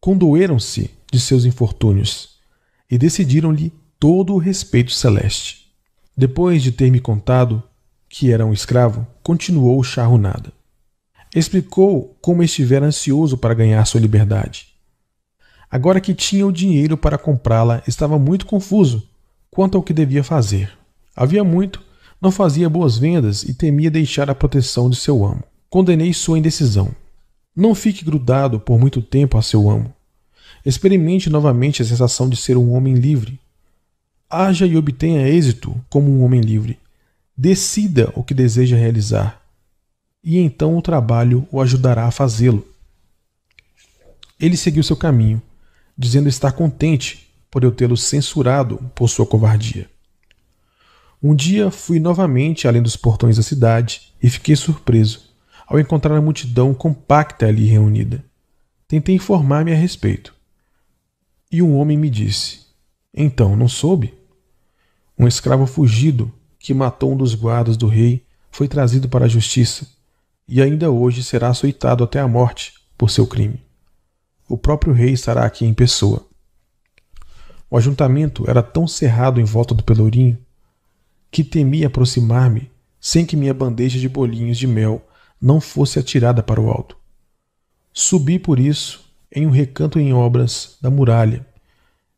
condoeram-se 0.00 0.88
de 1.12 1.18
seus 1.18 1.44
infortúnios 1.44 2.36
e 2.88 2.96
decidiram-lhe 2.96 3.72
todo 3.98 4.32
o 4.32 4.38
respeito 4.38 4.92
celeste. 4.92 5.66
Depois 6.16 6.62
de 6.62 6.70
ter 6.70 6.88
me 6.88 7.00
contado 7.00 7.64
que 8.08 8.30
era 8.30 8.46
um 8.46 8.52
escravo, 8.52 9.04
continuou 9.24 9.82
charrunada. 9.82 10.52
Explicou 11.34 12.16
como 12.20 12.42
estivera 12.42 12.86
ansioso 12.86 13.38
para 13.38 13.54
ganhar 13.54 13.84
sua 13.86 14.00
liberdade. 14.00 14.68
Agora 15.70 16.00
que 16.00 16.14
tinha 16.14 16.46
o 16.46 16.52
dinheiro 16.52 16.96
para 16.96 17.16
comprá-la, 17.16 17.82
estava 17.86 18.18
muito 18.18 18.44
confuso 18.46 19.08
quanto 19.50 19.76
ao 19.76 19.82
que 19.82 19.94
devia 19.94 20.22
fazer. 20.22 20.70
Havia 21.16 21.42
muito 21.42 21.80
não 22.22 22.30
fazia 22.30 22.70
boas 22.70 22.96
vendas 22.96 23.42
e 23.42 23.52
temia 23.52 23.90
deixar 23.90 24.30
a 24.30 24.34
proteção 24.34 24.88
de 24.88 24.94
seu 24.94 25.24
amo. 25.24 25.42
Condenei 25.68 26.14
sua 26.14 26.38
indecisão. 26.38 26.94
Não 27.54 27.74
fique 27.74 28.04
grudado 28.04 28.60
por 28.60 28.78
muito 28.78 29.02
tempo 29.02 29.36
a 29.36 29.42
seu 29.42 29.68
amo. 29.68 29.92
Experimente 30.64 31.28
novamente 31.28 31.82
a 31.82 31.84
sensação 31.84 32.28
de 32.28 32.36
ser 32.36 32.56
um 32.56 32.72
homem 32.74 32.94
livre. 32.94 33.40
Haja 34.30 34.64
e 34.64 34.76
obtenha 34.76 35.28
êxito 35.28 35.74
como 35.90 36.12
um 36.12 36.22
homem 36.22 36.40
livre. 36.40 36.78
Decida 37.36 38.12
o 38.14 38.22
que 38.22 38.34
deseja 38.34 38.76
realizar. 38.76 39.41
E 40.24 40.38
então 40.38 40.76
o 40.78 40.82
trabalho 40.82 41.48
o 41.50 41.60
ajudará 41.60 42.06
a 42.06 42.12
fazê-lo. 42.12 42.66
Ele 44.38 44.56
seguiu 44.56 44.82
seu 44.82 44.96
caminho, 44.96 45.42
dizendo 45.98 46.28
estar 46.28 46.52
contente 46.52 47.28
por 47.50 47.64
eu 47.64 47.72
tê-lo 47.72 47.96
censurado 47.96 48.78
por 48.94 49.08
sua 49.08 49.26
covardia. 49.26 49.90
Um 51.20 51.34
dia 51.34 51.70
fui 51.70 51.98
novamente 51.98 52.68
além 52.68 52.82
dos 52.82 52.96
portões 52.96 53.36
da 53.36 53.42
cidade 53.42 54.12
e 54.22 54.30
fiquei 54.30 54.54
surpreso 54.54 55.30
ao 55.66 55.78
encontrar 55.78 56.16
a 56.16 56.20
multidão 56.20 56.72
compacta 56.72 57.46
ali 57.46 57.66
reunida. 57.66 58.24
Tentei 58.86 59.14
informar-me 59.14 59.72
a 59.72 59.76
respeito. 59.76 60.34
E 61.50 61.62
um 61.62 61.76
homem 61.76 61.96
me 61.96 62.10
disse: 62.10 62.60
Então, 63.12 63.56
não 63.56 63.68
soube? 63.68 64.14
Um 65.18 65.26
escravo 65.26 65.66
fugido 65.66 66.32
que 66.58 66.74
matou 66.74 67.12
um 67.12 67.16
dos 67.16 67.34
guardas 67.34 67.76
do 67.76 67.86
rei 67.86 68.24
foi 68.50 68.68
trazido 68.68 69.08
para 69.08 69.24
a 69.24 69.28
justiça 69.28 69.86
e 70.54 70.60
ainda 70.60 70.90
hoje 70.90 71.22
será 71.22 71.48
açoitado 71.48 72.04
até 72.04 72.20
a 72.20 72.28
morte 72.28 72.74
por 72.98 73.10
seu 73.10 73.26
crime. 73.26 73.64
O 74.46 74.58
próprio 74.58 74.92
rei 74.92 75.10
estará 75.10 75.46
aqui 75.46 75.64
em 75.64 75.72
pessoa. 75.72 76.26
O 77.70 77.78
ajuntamento 77.78 78.44
era 78.46 78.62
tão 78.62 78.86
cerrado 78.86 79.40
em 79.40 79.44
volta 79.44 79.74
do 79.74 79.82
pelourinho 79.82 80.36
que 81.30 81.42
temi 81.42 81.86
aproximar-me 81.86 82.70
sem 83.00 83.24
que 83.24 83.34
minha 83.34 83.54
bandeja 83.54 83.98
de 83.98 84.10
bolinhos 84.10 84.58
de 84.58 84.66
mel 84.66 85.02
não 85.40 85.58
fosse 85.58 85.98
atirada 85.98 86.42
para 86.42 86.60
o 86.60 86.70
alto. 86.70 86.98
Subi 87.90 88.38
por 88.38 88.60
isso 88.60 89.10
em 89.34 89.46
um 89.46 89.50
recanto 89.50 89.98
em 89.98 90.12
obras 90.12 90.76
da 90.82 90.90
muralha, 90.90 91.46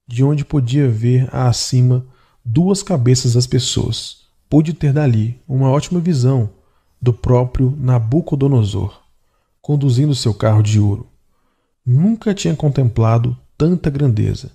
de 0.08 0.24
onde 0.24 0.44
podia 0.44 0.88
ver 0.88 1.28
acima 1.32 2.04
duas 2.44 2.82
cabeças 2.82 3.34
das 3.34 3.46
pessoas. 3.46 4.24
Pude 4.50 4.74
ter 4.74 4.92
dali 4.92 5.40
uma 5.46 5.70
ótima 5.70 6.00
visão 6.00 6.50
do 7.04 7.12
próprio 7.12 7.76
Nabucodonosor, 7.78 8.98
conduzindo 9.60 10.14
seu 10.14 10.32
carro 10.32 10.62
de 10.62 10.80
ouro. 10.80 11.06
Nunca 11.84 12.32
tinha 12.32 12.56
contemplado 12.56 13.36
tanta 13.58 13.90
grandeza, 13.90 14.50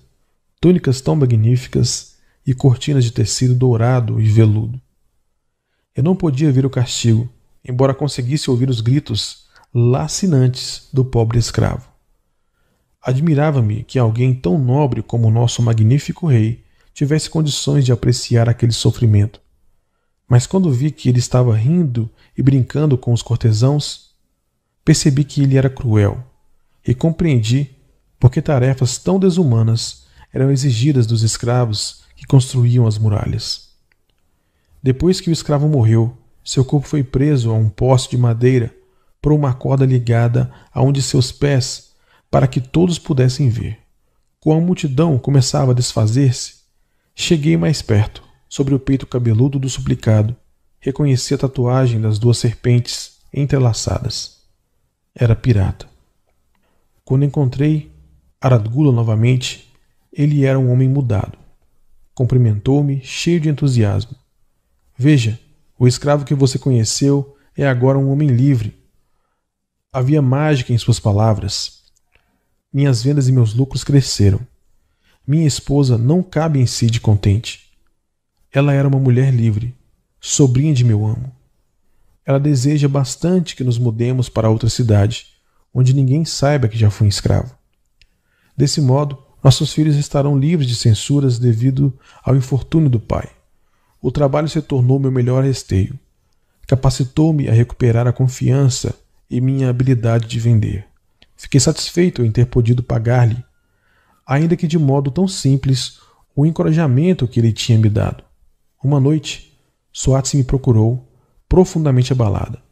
túnicas 0.60 1.00
tão 1.00 1.14
magníficas 1.14 2.16
e 2.44 2.52
cortinas 2.52 3.04
de 3.04 3.12
tecido 3.12 3.54
dourado 3.54 4.20
e 4.20 4.28
veludo. 4.28 4.80
Eu 5.94 6.02
não 6.02 6.16
podia 6.16 6.50
ver 6.50 6.66
o 6.66 6.70
castigo, 6.70 7.30
embora 7.64 7.94
conseguisse 7.94 8.50
ouvir 8.50 8.68
os 8.68 8.80
gritos 8.80 9.46
lacinantes 9.72 10.88
do 10.92 11.04
pobre 11.04 11.38
escravo. 11.38 11.88
Admirava-me 13.00 13.84
que 13.84 13.96
alguém 13.96 14.34
tão 14.34 14.58
nobre 14.58 15.04
como 15.04 15.28
o 15.28 15.30
nosso 15.30 15.62
magnífico 15.62 16.26
rei 16.26 16.64
tivesse 16.92 17.30
condições 17.30 17.84
de 17.84 17.92
apreciar 17.92 18.48
aquele 18.48 18.72
sofrimento. 18.72 19.40
Mas 20.30 20.46
quando 20.46 20.70
vi 20.70 20.92
que 20.92 21.08
ele 21.08 21.18
estava 21.18 21.56
rindo 21.56 22.08
e 22.38 22.42
brincando 22.42 22.96
com 22.96 23.12
os 23.12 23.20
cortesãos, 23.20 24.10
percebi 24.84 25.24
que 25.24 25.42
ele 25.42 25.56
era 25.56 25.68
cruel 25.68 26.22
e 26.86 26.94
compreendi 26.94 27.68
por 28.16 28.30
que 28.30 28.40
tarefas 28.40 28.96
tão 28.96 29.18
desumanas 29.18 30.06
eram 30.32 30.48
exigidas 30.52 31.04
dos 31.04 31.24
escravos 31.24 32.04
que 32.14 32.24
construíam 32.24 32.86
as 32.86 32.96
muralhas. 32.96 33.70
Depois 34.80 35.20
que 35.20 35.30
o 35.30 35.32
escravo 35.32 35.68
morreu, 35.68 36.16
seu 36.44 36.64
corpo 36.64 36.86
foi 36.86 37.02
preso 37.02 37.50
a 37.50 37.54
um 37.54 37.68
poste 37.68 38.10
de 38.10 38.16
madeira 38.16 38.72
por 39.20 39.32
uma 39.32 39.52
corda 39.52 39.84
ligada 39.84 40.48
a 40.72 40.80
um 40.80 40.92
de 40.92 41.02
seus 41.02 41.32
pés 41.32 41.90
para 42.30 42.46
que 42.46 42.60
todos 42.60 43.00
pudessem 43.00 43.48
ver. 43.48 43.78
Com 44.38 44.56
a 44.56 44.60
multidão 44.60 45.18
começava 45.18 45.72
a 45.72 45.74
desfazer-se, 45.74 46.60
cheguei 47.16 47.56
mais 47.56 47.82
perto, 47.82 48.29
sobre 48.50 48.74
o 48.74 48.80
peito 48.80 49.06
cabeludo 49.06 49.60
do 49.60 49.70
suplicado, 49.70 50.36
reconheci 50.80 51.32
a 51.32 51.38
tatuagem 51.38 52.00
das 52.00 52.18
duas 52.18 52.36
serpentes 52.36 53.20
entrelaçadas. 53.32 54.40
Era 55.14 55.36
pirata. 55.36 55.88
Quando 57.04 57.24
encontrei 57.24 57.92
Aradgula 58.40 58.90
novamente, 58.90 59.72
ele 60.12 60.44
era 60.44 60.58
um 60.58 60.72
homem 60.72 60.88
mudado. 60.88 61.38
Cumprimentou-me, 62.12 63.00
cheio 63.04 63.40
de 63.40 63.48
entusiasmo. 63.48 64.16
Veja, 64.98 65.38
o 65.78 65.86
escravo 65.86 66.24
que 66.24 66.34
você 66.34 66.58
conheceu 66.58 67.36
é 67.56 67.68
agora 67.68 67.98
um 67.98 68.10
homem 68.10 68.28
livre. 68.28 68.76
Havia 69.92 70.20
mágica 70.20 70.72
em 70.72 70.78
suas 70.78 70.98
palavras. 70.98 71.84
Minhas 72.72 73.02
vendas 73.02 73.28
e 73.28 73.32
meus 73.32 73.54
lucros 73.54 73.84
cresceram. 73.84 74.40
Minha 75.24 75.46
esposa 75.46 75.96
não 75.96 76.20
cabe 76.20 76.58
em 76.58 76.66
si 76.66 76.86
de 76.86 77.00
contente. 77.00 77.69
Ela 78.52 78.72
era 78.72 78.88
uma 78.88 78.98
mulher 78.98 79.32
livre, 79.32 79.76
sobrinha 80.20 80.74
de 80.74 80.84
meu 80.84 81.06
amo. 81.06 81.32
Ela 82.26 82.40
deseja 82.40 82.88
bastante 82.88 83.54
que 83.54 83.62
nos 83.62 83.78
mudemos 83.78 84.28
para 84.28 84.50
outra 84.50 84.68
cidade, 84.68 85.28
onde 85.72 85.94
ninguém 85.94 86.24
saiba 86.24 86.66
que 86.66 86.76
já 86.76 86.90
fui 86.90 87.06
escravo. 87.06 87.54
Desse 88.56 88.80
modo, 88.80 89.22
nossos 89.42 89.72
filhos 89.72 89.96
estarão 89.96 90.36
livres 90.36 90.68
de 90.68 90.74
censuras 90.74 91.38
devido 91.38 91.96
ao 92.24 92.36
infortúnio 92.36 92.90
do 92.90 92.98
pai. 92.98 93.28
O 94.02 94.10
trabalho 94.10 94.48
se 94.48 94.60
tornou 94.60 94.98
meu 94.98 95.12
melhor 95.12 95.44
esteio. 95.44 95.98
Capacitou-me 96.66 97.48
a 97.48 97.52
recuperar 97.52 98.06
a 98.06 98.12
confiança 98.12 98.94
e 99.30 99.40
minha 99.40 99.70
habilidade 99.70 100.26
de 100.26 100.40
vender. 100.40 100.86
Fiquei 101.36 101.60
satisfeito 101.60 102.24
em 102.24 102.32
ter 102.32 102.46
podido 102.46 102.82
pagar-lhe, 102.82 103.42
ainda 104.26 104.56
que 104.56 104.66
de 104.66 104.78
modo 104.78 105.10
tão 105.10 105.28
simples, 105.28 106.00
o 106.34 106.44
encorajamento 106.44 107.28
que 107.28 107.38
ele 107.40 107.52
tinha 107.52 107.78
me 107.78 107.88
dado. 107.88 108.29
Uma 108.82 108.98
noite, 108.98 109.60
Swatsi 109.92 110.38
me 110.38 110.44
procurou, 110.44 111.06
profundamente 111.46 112.12
abalada. 112.12 112.62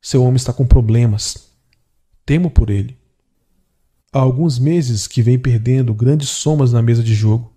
Seu 0.00 0.22
homem 0.22 0.36
está 0.36 0.52
com 0.52 0.64
problemas. 0.64 1.50
Temo 2.24 2.50
por 2.50 2.70
ele. 2.70 2.96
Há 4.12 4.20
alguns 4.20 4.58
meses 4.58 5.06
que 5.06 5.22
vem 5.22 5.38
perdendo 5.38 5.92
grandes 5.92 6.28
somas 6.28 6.72
na 6.72 6.80
mesa 6.80 7.02
de 7.02 7.14
jogo. 7.14 7.52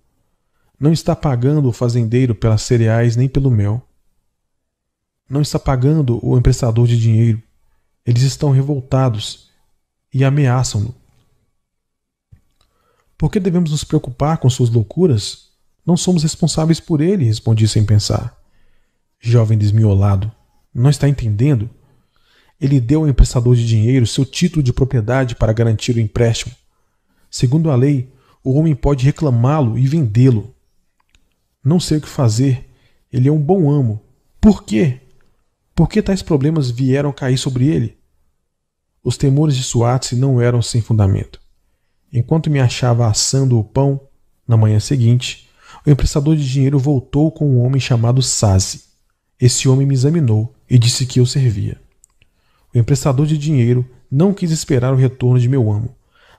Não 0.78 0.92
está 0.92 1.14
pagando 1.14 1.68
o 1.68 1.72
fazendeiro 1.72 2.34
pelas 2.34 2.62
cereais 2.62 3.14
nem 3.16 3.28
pelo 3.28 3.50
mel. 3.50 3.86
Não 5.28 5.40
está 5.40 5.58
pagando 5.58 6.18
o 6.24 6.36
emprestador 6.36 6.86
de 6.86 6.98
dinheiro. 6.98 7.42
Eles 8.04 8.22
estão 8.22 8.50
revoltados 8.50 9.50
e 10.12 10.24
ameaçam-no. 10.24 10.94
Por 13.16 13.30
que 13.30 13.40
devemos 13.40 13.70
nos 13.70 13.84
preocupar 13.84 14.38
com 14.38 14.50
suas 14.50 14.68
loucuras? 14.68 15.43
Não 15.86 15.96
somos 15.96 16.22
responsáveis 16.22 16.80
por 16.80 17.00
ele, 17.00 17.24
respondi 17.24 17.68
sem 17.68 17.84
pensar. 17.84 18.36
Jovem 19.20 19.58
desmiolado, 19.58 20.30
não 20.74 20.90
está 20.90 21.08
entendendo? 21.08 21.68
Ele 22.60 22.80
deu 22.80 23.02
ao 23.02 23.08
emprestador 23.08 23.54
de 23.54 23.66
dinheiro 23.66 24.06
seu 24.06 24.24
título 24.24 24.62
de 24.62 24.72
propriedade 24.72 25.34
para 25.34 25.52
garantir 25.52 25.96
o 25.96 26.00
empréstimo. 26.00 26.54
Segundo 27.30 27.70
a 27.70 27.76
lei, 27.76 28.12
o 28.42 28.54
homem 28.54 28.74
pode 28.74 29.04
reclamá-lo 29.04 29.78
e 29.78 29.86
vendê-lo. 29.86 30.54
Não 31.62 31.80
sei 31.80 31.98
o 31.98 32.00
que 32.00 32.08
fazer. 32.08 32.70
Ele 33.12 33.28
é 33.28 33.32
um 33.32 33.40
bom 33.40 33.70
amo. 33.70 34.02
Por 34.40 34.64
quê? 34.64 35.00
Por 35.74 35.88
que 35.88 36.02
tais 36.02 36.22
problemas 36.22 36.70
vieram 36.70 37.12
cair 37.12 37.38
sobre 37.38 37.66
ele? 37.66 37.98
Os 39.02 39.16
temores 39.16 39.56
de 39.56 39.62
Suatse 39.62 40.16
não 40.16 40.40
eram 40.40 40.62
sem 40.62 40.80
fundamento. 40.80 41.40
Enquanto 42.12 42.50
me 42.50 42.60
achava 42.60 43.08
assando 43.08 43.58
o 43.58 43.64
pão, 43.64 44.00
na 44.46 44.56
manhã 44.56 44.78
seguinte, 44.78 45.48
o 45.86 45.90
emprestador 45.90 46.36
de 46.36 46.48
dinheiro 46.48 46.78
voltou 46.78 47.30
com 47.30 47.48
um 47.48 47.64
homem 47.64 47.80
chamado 47.80 48.22
Sazi. 48.22 48.82
Esse 49.38 49.68
homem 49.68 49.86
me 49.86 49.94
examinou 49.94 50.54
e 50.68 50.78
disse 50.78 51.04
que 51.04 51.20
eu 51.20 51.26
servia. 51.26 51.78
O 52.74 52.78
emprestador 52.78 53.26
de 53.26 53.36
dinheiro 53.36 53.88
não 54.10 54.32
quis 54.32 54.50
esperar 54.50 54.92
o 54.92 54.96
retorno 54.96 55.38
de 55.38 55.48
meu 55.48 55.70
amo, 55.70 55.94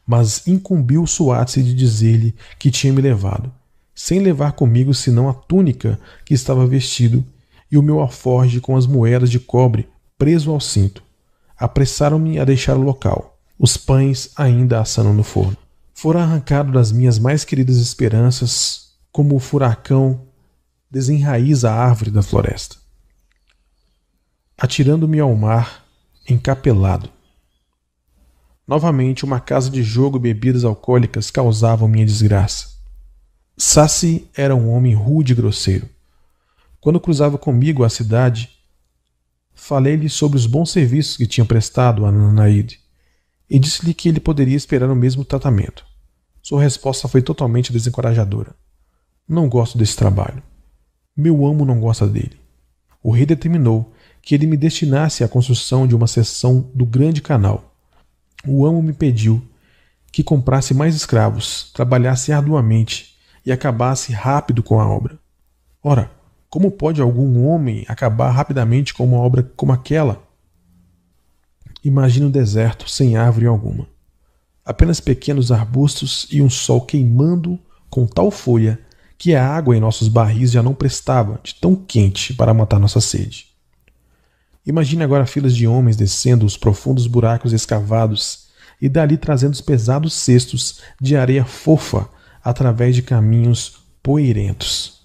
mas 0.05 0.47
incumbiu 0.47 1.05
Suatse 1.05 1.61
de 1.61 1.73
dizer-lhe 1.73 2.33
que 2.57 2.71
tinha 2.71 2.91
me 2.91 3.01
levado, 3.01 3.51
sem 3.93 4.19
levar 4.19 4.53
comigo 4.53 4.93
senão 4.93 5.29
a 5.29 5.33
túnica 5.33 5.99
que 6.25 6.33
estava 6.33 6.65
vestido 6.65 7.23
e 7.71 7.77
o 7.77 7.83
meu 7.83 7.99
alforge 7.99 8.59
com 8.59 8.75
as 8.75 8.87
moedas 8.87 9.29
de 9.29 9.39
cobre 9.39 9.87
preso 10.17 10.51
ao 10.51 10.59
cinto. 10.59 11.03
Apressaram-me 11.57 12.39
a 12.39 12.45
deixar 12.45 12.77
o 12.77 12.81
local, 12.81 13.37
os 13.59 13.77
pães 13.77 14.31
ainda 14.35 14.81
assando 14.81 15.13
no 15.13 15.23
forno. 15.23 15.57
Fora 15.93 16.21
arrancado 16.21 16.71
das 16.71 16.91
minhas 16.91 17.17
mais 17.17 17.45
queridas 17.45 17.77
esperanças, 17.77 18.84
como 19.15 19.33
o 19.33 19.39
furacão 19.39 20.27
desenraiza 20.91 21.71
a 21.71 21.73
árvore 21.73 22.11
da 22.11 22.21
floresta. 22.21 22.75
Atirando-me 24.57 25.21
ao 25.21 25.33
mar, 25.33 25.85
encapelado. 26.27 27.09
Novamente, 28.67 29.23
uma 29.23 29.39
casa 29.39 29.69
de 29.69 29.81
jogo 29.81 30.17
e 30.17 30.19
bebidas 30.19 30.65
alcoólicas 30.65 31.31
causavam 31.31 31.87
minha 31.87 32.05
desgraça. 32.05 32.71
Sassi 33.55 34.29
era 34.35 34.53
um 34.53 34.69
homem 34.69 34.93
rude 34.93 35.31
e 35.31 35.35
grosseiro. 35.35 35.87
Quando 36.81 36.99
cruzava 36.99 37.37
comigo 37.37 37.85
a 37.85 37.89
cidade, 37.89 38.49
falei-lhe 39.53 40.09
sobre 40.09 40.37
os 40.37 40.45
bons 40.45 40.71
serviços 40.71 41.15
que 41.15 41.25
tinha 41.25 41.45
prestado 41.45 42.05
a 42.05 42.11
Nanaide 42.11 42.81
e 43.49 43.57
disse-lhe 43.57 43.93
que 43.93 44.09
ele 44.09 44.19
poderia 44.19 44.57
esperar 44.57 44.89
o 44.89 44.95
mesmo 44.95 45.23
tratamento. 45.23 45.85
Sua 46.43 46.61
resposta 46.61 47.07
foi 47.07 47.21
totalmente 47.21 47.71
desencorajadora. 47.71 48.53
Não 49.27 49.49
gosto 49.49 49.77
desse 49.77 49.95
trabalho. 49.95 50.43
Meu 51.17 51.45
amo 51.45 51.65
não 51.65 51.79
gosta 51.79 52.05
dele. 52.05 52.39
O 53.01 53.11
rei 53.11 53.25
determinou 53.25 53.91
que 54.21 54.35
ele 54.35 54.45
me 54.45 54.57
destinasse 54.57 55.23
à 55.23 55.27
construção 55.27 55.87
de 55.87 55.95
uma 55.95 56.07
seção 56.07 56.69
do 56.73 56.85
grande 56.85 57.21
canal. 57.21 57.75
O 58.47 58.65
amo 58.65 58.81
me 58.81 58.93
pediu 58.93 59.41
que 60.11 60.23
comprasse 60.23 60.73
mais 60.73 60.95
escravos, 60.95 61.71
trabalhasse 61.73 62.31
arduamente 62.31 63.15
e 63.45 63.51
acabasse 63.51 64.13
rápido 64.13 64.61
com 64.61 64.79
a 64.79 64.87
obra. 64.87 65.17
Ora, 65.83 66.11
como 66.49 66.71
pode 66.71 67.01
algum 67.01 67.45
homem 67.45 67.83
acabar 67.87 68.31
rapidamente 68.31 68.93
com 68.93 69.03
uma 69.05 69.17
obra 69.17 69.43
como 69.55 69.71
aquela? 69.71 70.23
Imagine 71.83 72.27
um 72.27 72.31
deserto 72.31 72.89
sem 72.89 73.17
árvore 73.17 73.47
alguma. 73.47 73.87
Apenas 74.63 74.99
pequenos 74.99 75.51
arbustos 75.51 76.27
e 76.31 76.41
um 76.41 76.49
sol 76.49 76.81
queimando 76.81 77.59
com 77.89 78.07
tal 78.07 78.31
folha 78.31 78.79
que 79.17 79.33
a 79.33 79.47
água 79.47 79.75
em 79.75 79.79
nossos 79.79 80.07
barris 80.07 80.51
já 80.51 80.61
não 80.61 80.73
prestava 80.73 81.39
de 81.43 81.55
tão 81.55 81.75
quente 81.75 82.33
para 82.33 82.53
matar 82.53 82.79
nossa 82.79 82.99
sede. 82.99 83.47
Imagine 84.65 85.03
agora 85.03 85.25
filas 85.25 85.55
de 85.55 85.67
homens 85.67 85.95
descendo 85.95 86.45
os 86.45 86.57
profundos 86.57 87.07
buracos 87.07 87.53
escavados 87.53 88.47
e 88.81 88.89
dali 88.89 89.17
trazendo 89.17 89.53
os 89.53 89.61
pesados 89.61 90.13
cestos 90.13 90.81
de 90.99 91.15
areia 91.15 91.45
fofa 91.45 92.09
através 92.43 92.95
de 92.95 93.01
caminhos 93.01 93.77
poeirentos, 94.01 95.01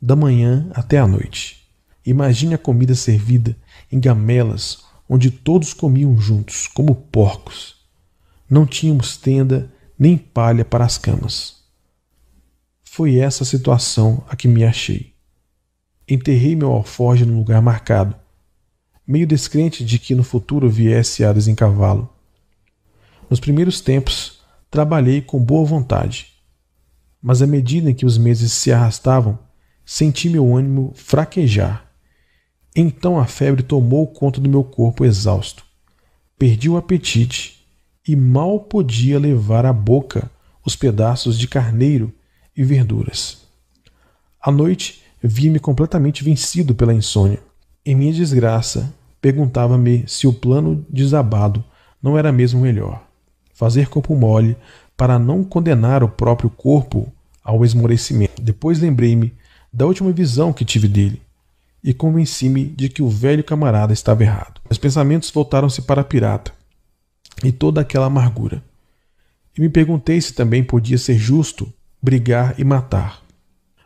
da 0.00 0.14
manhã 0.14 0.68
até 0.74 0.98
a 0.98 1.06
noite. 1.06 1.66
Imagine 2.04 2.54
a 2.54 2.58
comida 2.58 2.94
servida 2.94 3.56
em 3.90 3.98
gamelas 3.98 4.84
onde 5.08 5.30
todos 5.30 5.72
comiam 5.72 6.18
juntos, 6.18 6.68
como 6.68 6.94
porcos. 6.94 7.76
Não 8.50 8.66
tínhamos 8.66 9.16
tenda 9.16 9.70
nem 9.98 10.16
palha 10.16 10.64
para 10.64 10.84
as 10.84 10.98
camas. 10.98 11.55
Foi 12.96 13.18
essa 13.18 13.42
a 13.42 13.46
situação 13.46 14.24
a 14.26 14.34
que 14.34 14.48
me 14.48 14.64
achei. 14.64 15.12
Enterrei 16.08 16.56
meu 16.56 16.72
alforje 16.72 17.26
no 17.26 17.36
lugar 17.36 17.60
marcado, 17.60 18.16
meio 19.06 19.26
descrente 19.26 19.84
de 19.84 19.98
que 19.98 20.14
no 20.14 20.24
futuro 20.24 20.70
viesse 20.70 21.22
a 21.22 21.30
desencavá-lo. 21.30 22.08
Nos 23.28 23.38
primeiros 23.38 23.82
tempos, 23.82 24.40
trabalhei 24.70 25.20
com 25.20 25.38
boa 25.38 25.66
vontade, 25.66 26.28
mas 27.20 27.42
à 27.42 27.46
medida 27.46 27.92
que 27.92 28.06
os 28.06 28.16
meses 28.16 28.50
se 28.54 28.72
arrastavam, 28.72 29.38
senti 29.84 30.30
meu 30.30 30.56
ânimo 30.56 30.94
fraquejar 30.94 31.86
então 32.74 33.18
a 33.18 33.26
febre 33.26 33.62
tomou 33.62 34.06
conta 34.06 34.40
do 34.40 34.48
meu 34.48 34.64
corpo 34.64 35.04
exausto. 35.04 35.66
Perdi 36.38 36.70
o 36.70 36.78
apetite 36.78 37.66
e 38.08 38.16
mal 38.16 38.58
podia 38.58 39.18
levar 39.18 39.66
à 39.66 39.72
boca 39.74 40.30
os 40.64 40.74
pedaços 40.74 41.38
de 41.38 41.46
carneiro 41.46 42.10
e 42.56 42.64
verduras. 42.64 43.38
À 44.40 44.50
noite, 44.50 45.02
vi-me 45.22 45.58
completamente 45.58 46.22
vencido 46.22 46.74
pela 46.74 46.94
insônia. 46.94 47.40
Em 47.84 47.94
minha 47.94 48.12
desgraça, 48.12 48.92
perguntava-me 49.20 50.04
se 50.06 50.26
o 50.26 50.32
plano 50.32 50.84
desabado 50.88 51.64
não 52.02 52.16
era 52.16 52.32
mesmo 52.32 52.60
melhor. 52.60 53.04
Fazer 53.52 53.88
corpo 53.88 54.14
mole 54.14 54.56
para 54.96 55.18
não 55.18 55.44
condenar 55.44 56.02
o 56.02 56.08
próprio 56.08 56.48
corpo 56.48 57.12
ao 57.42 57.64
esmorecimento. 57.64 58.40
Depois 58.42 58.80
lembrei-me 58.80 59.32
da 59.72 59.86
última 59.86 60.10
visão 60.12 60.52
que 60.52 60.64
tive 60.64 60.88
dele 60.88 61.20
e 61.82 61.94
convenci-me 61.94 62.64
de 62.64 62.88
que 62.88 63.02
o 63.02 63.08
velho 63.08 63.44
camarada 63.44 63.92
estava 63.92 64.22
errado. 64.24 64.60
Meus 64.68 64.78
pensamentos 64.78 65.30
voltaram-se 65.30 65.82
para 65.82 66.00
a 66.00 66.04
pirata 66.04 66.52
e 67.44 67.52
toda 67.52 67.80
aquela 67.80 68.06
amargura. 68.06 68.62
E 69.56 69.60
me 69.60 69.68
perguntei 69.68 70.20
se 70.20 70.32
também 70.32 70.64
podia 70.64 70.98
ser 70.98 71.16
justo 71.16 71.72
brigar 72.06 72.54
e 72.56 72.62
matar. 72.62 73.20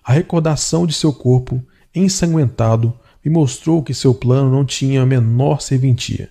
A 0.05 0.13
recordação 0.13 0.87
de 0.87 0.93
seu 0.93 1.11
corpo 1.11 1.65
ensanguentado 1.95 2.93
me 3.25 3.31
mostrou 3.31 3.83
que 3.83 3.95
seu 3.95 4.13
plano 4.13 4.51
não 4.51 4.63
tinha 4.63 5.01
a 5.01 5.07
menor 5.07 5.63
serventia. 5.63 6.31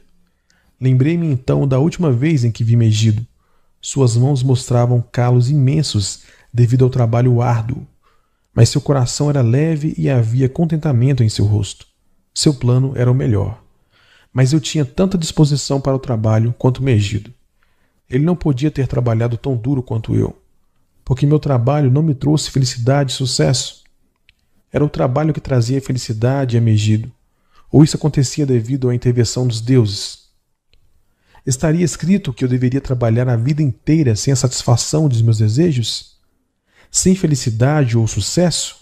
Lembrei-me 0.80 1.26
então 1.26 1.68
da 1.68 1.80
última 1.80 2.12
vez 2.12 2.44
em 2.44 2.52
que 2.52 2.64
vi 2.64 2.76
Megido, 2.76 3.26
Suas 3.82 4.16
mãos 4.16 4.44
mostravam 4.44 5.04
calos 5.12 5.50
imensos 5.50 6.26
devido 6.54 6.84
ao 6.84 6.92
trabalho 6.92 7.42
árduo, 7.42 7.88
mas 8.54 8.70
seu 8.70 8.82
coração 8.82 9.28
era 9.28 9.42
leve 9.42 9.96
e 9.98 10.08
havia 10.08 10.48
contentamento 10.48 11.24
em 11.24 11.30
seu 11.30 11.46
rosto. 11.46 11.88
Seu 12.36 12.54
plano 12.54 12.94
era 12.96 13.12
o 13.12 13.16
melhor. 13.16 13.64
Mas 14.32 14.54
eu 14.54 14.60
tinha 14.60 14.86
tanta 14.86 15.18
disposição 15.18 15.82
para 15.82 15.96
o 15.96 16.00
trabalho 16.00 16.54
quanto 16.56 16.84
Megido. 16.84 17.34
Ele 18.08 18.24
não 18.24 18.36
podia 18.36 18.70
ter 18.70 18.86
trabalhado 18.86 19.38
tão 19.38 19.56
duro 19.56 19.82
quanto 19.82 20.14
eu, 20.14 20.38
porque 21.10 21.26
meu 21.26 21.40
trabalho 21.40 21.90
não 21.90 22.04
me 22.04 22.14
trouxe 22.14 22.52
felicidade 22.52 23.12
e 23.12 23.16
sucesso. 23.16 23.84
Era 24.72 24.86
o 24.86 24.90
trabalho 24.90 25.34
que 25.34 25.42
trazia 25.42 25.82
felicidade 25.82 26.56
a 26.56 26.62
Megido, 26.62 27.12
ou 27.72 27.84
isso 27.84 27.98
acontecia 27.98 28.46
devido 28.46 28.88
à 28.88 28.94
intervenção 28.94 29.48
dos 29.48 29.60
deuses. 29.60 30.30
Estaria 31.44 31.84
escrito 31.84 32.32
que 32.32 32.46
eu 32.46 32.48
deveria 32.48 32.80
trabalhar 32.80 33.28
a 33.28 33.36
vida 33.36 33.64
inteira 33.64 34.16
sem 34.16 34.32
a 34.32 34.36
satisfação 34.36 35.10
dos 35.10 35.24
meus 35.24 35.40
desejos? 35.40 36.20
Sem 36.92 37.16
felicidade 37.16 37.98
ou 37.98 38.06
sucesso? 38.06 38.76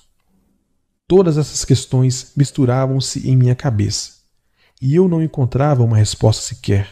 Todas 1.08 1.38
essas 1.38 1.64
questões 1.64 2.34
misturavam-se 2.36 3.26
em 3.26 3.38
minha 3.38 3.56
cabeça, 3.56 4.16
e 4.82 4.94
eu 4.94 5.08
não 5.08 5.24
encontrava 5.24 5.82
uma 5.82 5.96
resposta 5.96 6.44
sequer. 6.44 6.90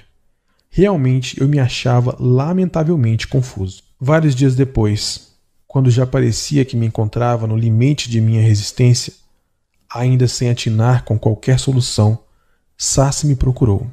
Realmente 0.70 1.42
eu 1.42 1.50
me 1.50 1.60
achava 1.60 2.16
lamentavelmente 2.18 3.28
confuso. 3.28 3.84
Vários 4.00 4.36
dias 4.36 4.56
depois, 4.56 5.25
quando 5.76 5.92
já 5.92 6.08
parecia 6.08 6.64
que 6.64 6.78
me 6.78 6.86
encontrava 6.86 7.46
no 7.46 7.58
limite 7.58 8.10
de 8.10 8.22
minha 8.22 8.42
resistência, 8.42 9.12
ainda 9.94 10.26
sem 10.26 10.50
atinar 10.50 11.04
com 11.04 11.20
qualquer 11.20 11.60
solução, 11.60 12.18
Sassi 12.78 13.28
me 13.28 13.36
procurou. 13.36 13.86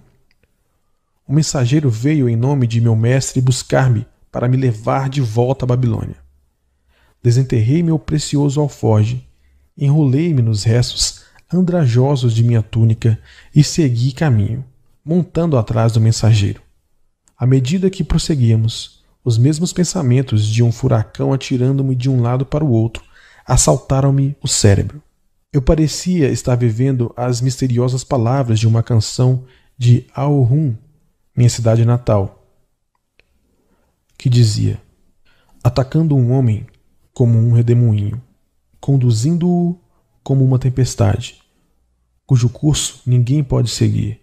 O 1.26 1.32
mensageiro 1.32 1.90
veio 1.90 2.28
em 2.28 2.36
nome 2.36 2.68
de 2.68 2.80
meu 2.80 2.94
mestre 2.94 3.40
buscar-me 3.40 4.06
para 4.30 4.48
me 4.48 4.56
levar 4.56 5.08
de 5.08 5.20
volta 5.20 5.64
à 5.64 5.66
Babilônia. 5.66 6.14
Desenterrei 7.20 7.82
meu 7.82 7.98
precioso 7.98 8.60
alforge, 8.60 9.26
enrolei-me 9.76 10.40
nos 10.40 10.62
restos 10.62 11.22
andrajosos 11.52 12.32
de 12.32 12.44
minha 12.44 12.62
túnica 12.62 13.18
e 13.52 13.64
segui 13.64 14.12
caminho, 14.12 14.64
montando 15.04 15.58
atrás 15.58 15.90
do 15.90 16.00
mensageiro. 16.00 16.62
À 17.36 17.44
medida 17.44 17.90
que 17.90 18.04
prosseguíamos, 18.04 19.01
os 19.24 19.38
mesmos 19.38 19.72
pensamentos 19.72 20.46
de 20.46 20.62
um 20.62 20.72
furacão 20.72 21.32
atirando-me 21.32 21.94
de 21.94 22.10
um 22.10 22.20
lado 22.20 22.44
para 22.44 22.64
o 22.64 22.70
outro 22.70 23.04
assaltaram-me 23.46 24.36
o 24.40 24.48
cérebro. 24.48 25.02
Eu 25.52 25.60
parecia 25.60 26.30
estar 26.30 26.56
vivendo 26.56 27.12
as 27.16 27.40
misteriosas 27.40 28.02
palavras 28.02 28.58
de 28.58 28.66
uma 28.66 28.82
canção 28.82 29.44
de 29.76 30.06
Aohum, 30.14 30.74
minha 31.36 31.50
cidade 31.50 31.84
natal, 31.84 32.46
que 34.16 34.30
dizia: 34.30 34.80
atacando 35.62 36.16
um 36.16 36.32
homem 36.32 36.66
como 37.12 37.38
um 37.38 37.52
redemoinho, 37.52 38.22
conduzindo-o 38.80 39.78
como 40.22 40.44
uma 40.44 40.58
tempestade, 40.58 41.42
cujo 42.24 42.48
curso 42.48 43.02
ninguém 43.04 43.44
pode 43.44 43.68
seguir, 43.68 44.21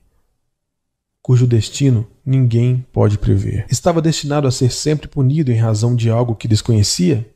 cujo 1.29 1.45
destino 1.45 2.07
ninguém 2.25 2.83
pode 2.91 3.19
prever. 3.19 3.67
Estava 3.69 4.01
destinado 4.01 4.47
a 4.47 4.51
ser 4.51 4.71
sempre 4.71 5.07
punido 5.07 5.51
em 5.51 5.57
razão 5.59 5.95
de 5.95 6.09
algo 6.09 6.33
que 6.33 6.47
desconhecia? 6.47 7.31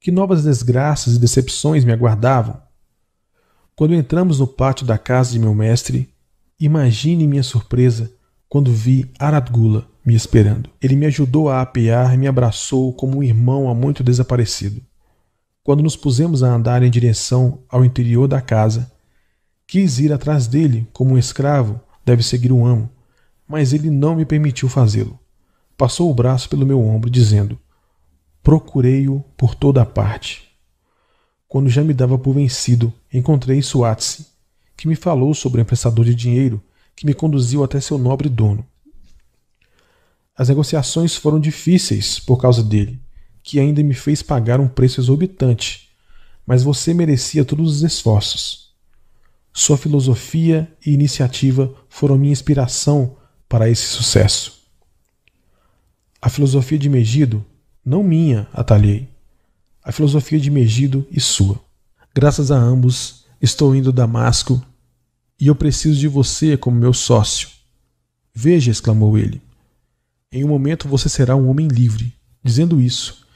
Que 0.00 0.10
novas 0.10 0.42
desgraças 0.42 1.14
e 1.14 1.20
decepções 1.20 1.84
me 1.84 1.92
aguardavam? 1.92 2.60
Quando 3.76 3.94
entramos 3.94 4.40
no 4.40 4.46
pátio 4.48 4.84
da 4.84 4.98
casa 4.98 5.30
de 5.30 5.38
meu 5.38 5.54
mestre, 5.54 6.12
imagine 6.58 7.28
minha 7.28 7.44
surpresa 7.44 8.10
quando 8.48 8.72
vi 8.72 9.08
Aradgula 9.20 9.86
me 10.04 10.16
esperando. 10.16 10.68
Ele 10.82 10.96
me 10.96 11.06
ajudou 11.06 11.48
a 11.48 11.60
apear 11.60 12.12
e 12.12 12.16
me 12.16 12.26
abraçou 12.26 12.92
como 12.92 13.18
um 13.18 13.22
irmão 13.22 13.70
há 13.70 13.74
muito 13.74 14.02
desaparecido. 14.02 14.82
Quando 15.62 15.80
nos 15.80 15.94
pusemos 15.94 16.42
a 16.42 16.52
andar 16.52 16.82
em 16.82 16.90
direção 16.90 17.60
ao 17.68 17.84
interior 17.84 18.26
da 18.26 18.40
casa, 18.40 18.90
quis 19.64 20.00
ir 20.00 20.12
atrás 20.12 20.48
dele 20.48 20.88
como 20.92 21.14
um 21.14 21.18
escravo 21.18 21.80
deve 22.04 22.22
seguir 22.22 22.52
o 22.52 22.64
amo, 22.64 22.90
mas 23.46 23.72
ele 23.72 23.90
não 23.90 24.14
me 24.14 24.24
permitiu 24.24 24.68
fazê-lo. 24.68 25.18
Passou 25.76 26.10
o 26.10 26.14
braço 26.14 26.48
pelo 26.48 26.66
meu 26.66 26.80
ombro, 26.80 27.10
dizendo: 27.10 27.58
Procurei-o 28.42 29.20
por 29.36 29.54
toda 29.54 29.82
a 29.82 29.86
parte. 29.86 30.50
Quando 31.48 31.68
já 31.68 31.82
me 31.82 31.92
dava 31.92 32.18
por 32.18 32.34
vencido, 32.34 32.92
encontrei 33.12 33.60
Suatse, 33.60 34.26
que 34.76 34.86
me 34.86 34.94
falou 34.94 35.34
sobre 35.34 35.60
o 35.60 35.62
emprestador 35.62 36.04
de 36.04 36.14
dinheiro 36.14 36.62
que 36.94 37.04
me 37.04 37.14
conduziu 37.14 37.64
até 37.64 37.80
seu 37.80 37.98
nobre 37.98 38.28
dono. 38.28 38.64
As 40.36 40.48
negociações 40.48 41.16
foram 41.16 41.40
difíceis 41.40 42.18
por 42.18 42.36
causa 42.40 42.62
dele, 42.62 43.00
que 43.42 43.58
ainda 43.58 43.82
me 43.82 43.94
fez 43.94 44.22
pagar 44.22 44.60
um 44.60 44.68
preço 44.68 45.00
exorbitante, 45.00 45.90
mas 46.46 46.62
você 46.62 46.94
merecia 46.94 47.44
todos 47.44 47.76
os 47.76 47.82
esforços. 47.82 48.69
Sua 49.52 49.76
filosofia 49.76 50.72
e 50.84 50.92
iniciativa 50.92 51.72
foram 51.88 52.16
minha 52.16 52.32
inspiração 52.32 53.16
para 53.48 53.68
esse 53.68 53.82
sucesso. 53.82 54.60
A 56.22 56.28
filosofia 56.28 56.78
de 56.78 56.88
Megido, 56.88 57.44
não 57.84 58.02
minha, 58.02 58.46
atalhei. 58.52 59.08
A 59.82 59.90
filosofia 59.90 60.38
de 60.38 60.50
Megido 60.50 61.06
e 61.10 61.20
sua. 61.20 61.58
Graças 62.14 62.50
a 62.50 62.56
ambos, 62.56 63.24
estou 63.40 63.74
indo 63.74 63.90
a 63.90 63.92
Damasco 63.92 64.64
e 65.38 65.48
eu 65.48 65.54
preciso 65.54 65.98
de 65.98 66.06
você 66.06 66.56
como 66.56 66.78
meu 66.78 66.92
sócio. 66.92 67.48
Veja, 68.32 68.70
exclamou 68.70 69.18
ele. 69.18 69.42
Em 70.30 70.44
um 70.44 70.48
momento 70.48 70.86
você 70.86 71.08
será 71.08 71.34
um 71.34 71.48
homem 71.48 71.66
livre. 71.66 72.14
Dizendo 72.42 72.80
isso, 72.80 73.26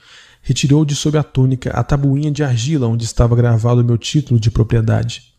retirou 0.41 0.85
de 0.85 0.95
sob 0.95 1.19
a 1.19 1.25
túnica 1.25 1.71
a 1.71 1.83
tabuinha 1.83 2.31
de 2.31 2.45
argila 2.45 2.87
onde 2.87 3.05
estava 3.05 3.35
gravado 3.35 3.83
meu 3.83 3.99
título 3.99 4.39
de 4.39 4.51
propriedade 4.51 5.34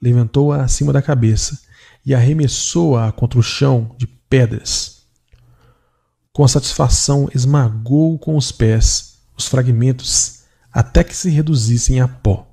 levantou-a 0.00 0.62
acima 0.62 0.92
da 0.92 1.02
cabeça 1.02 1.60
e 2.04 2.14
arremessou-a 2.14 3.10
contra 3.12 3.38
o 3.38 3.42
chão 3.42 3.94
de 3.98 4.06
pedras. 4.06 5.02
Com 6.32 6.46
satisfação, 6.46 7.28
esmagou 7.34 8.18
com 8.18 8.36
os 8.36 8.52
pés 8.52 9.18
os 9.36 9.46
fragmentos 9.46 10.44
até 10.72 11.02
que 11.02 11.16
se 11.16 11.30
reduzissem 11.30 12.00
a 12.00 12.08
pó. 12.08 12.46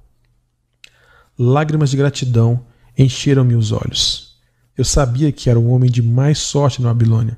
Lágrimas 1.38 1.90
de 1.90 1.98
gratidão 1.98 2.66
encheram-me 2.98 3.56
os 3.56 3.72
olhos. 3.72 4.38
Eu 4.78 4.86
sabia 4.86 5.32
que 5.32 5.50
era 5.50 5.60
o 5.60 5.68
homem 5.68 5.90
de 5.90 6.02
mais 6.02 6.40
sorte 6.40 6.82
na 6.82 6.90
Babilônia. 6.90 7.38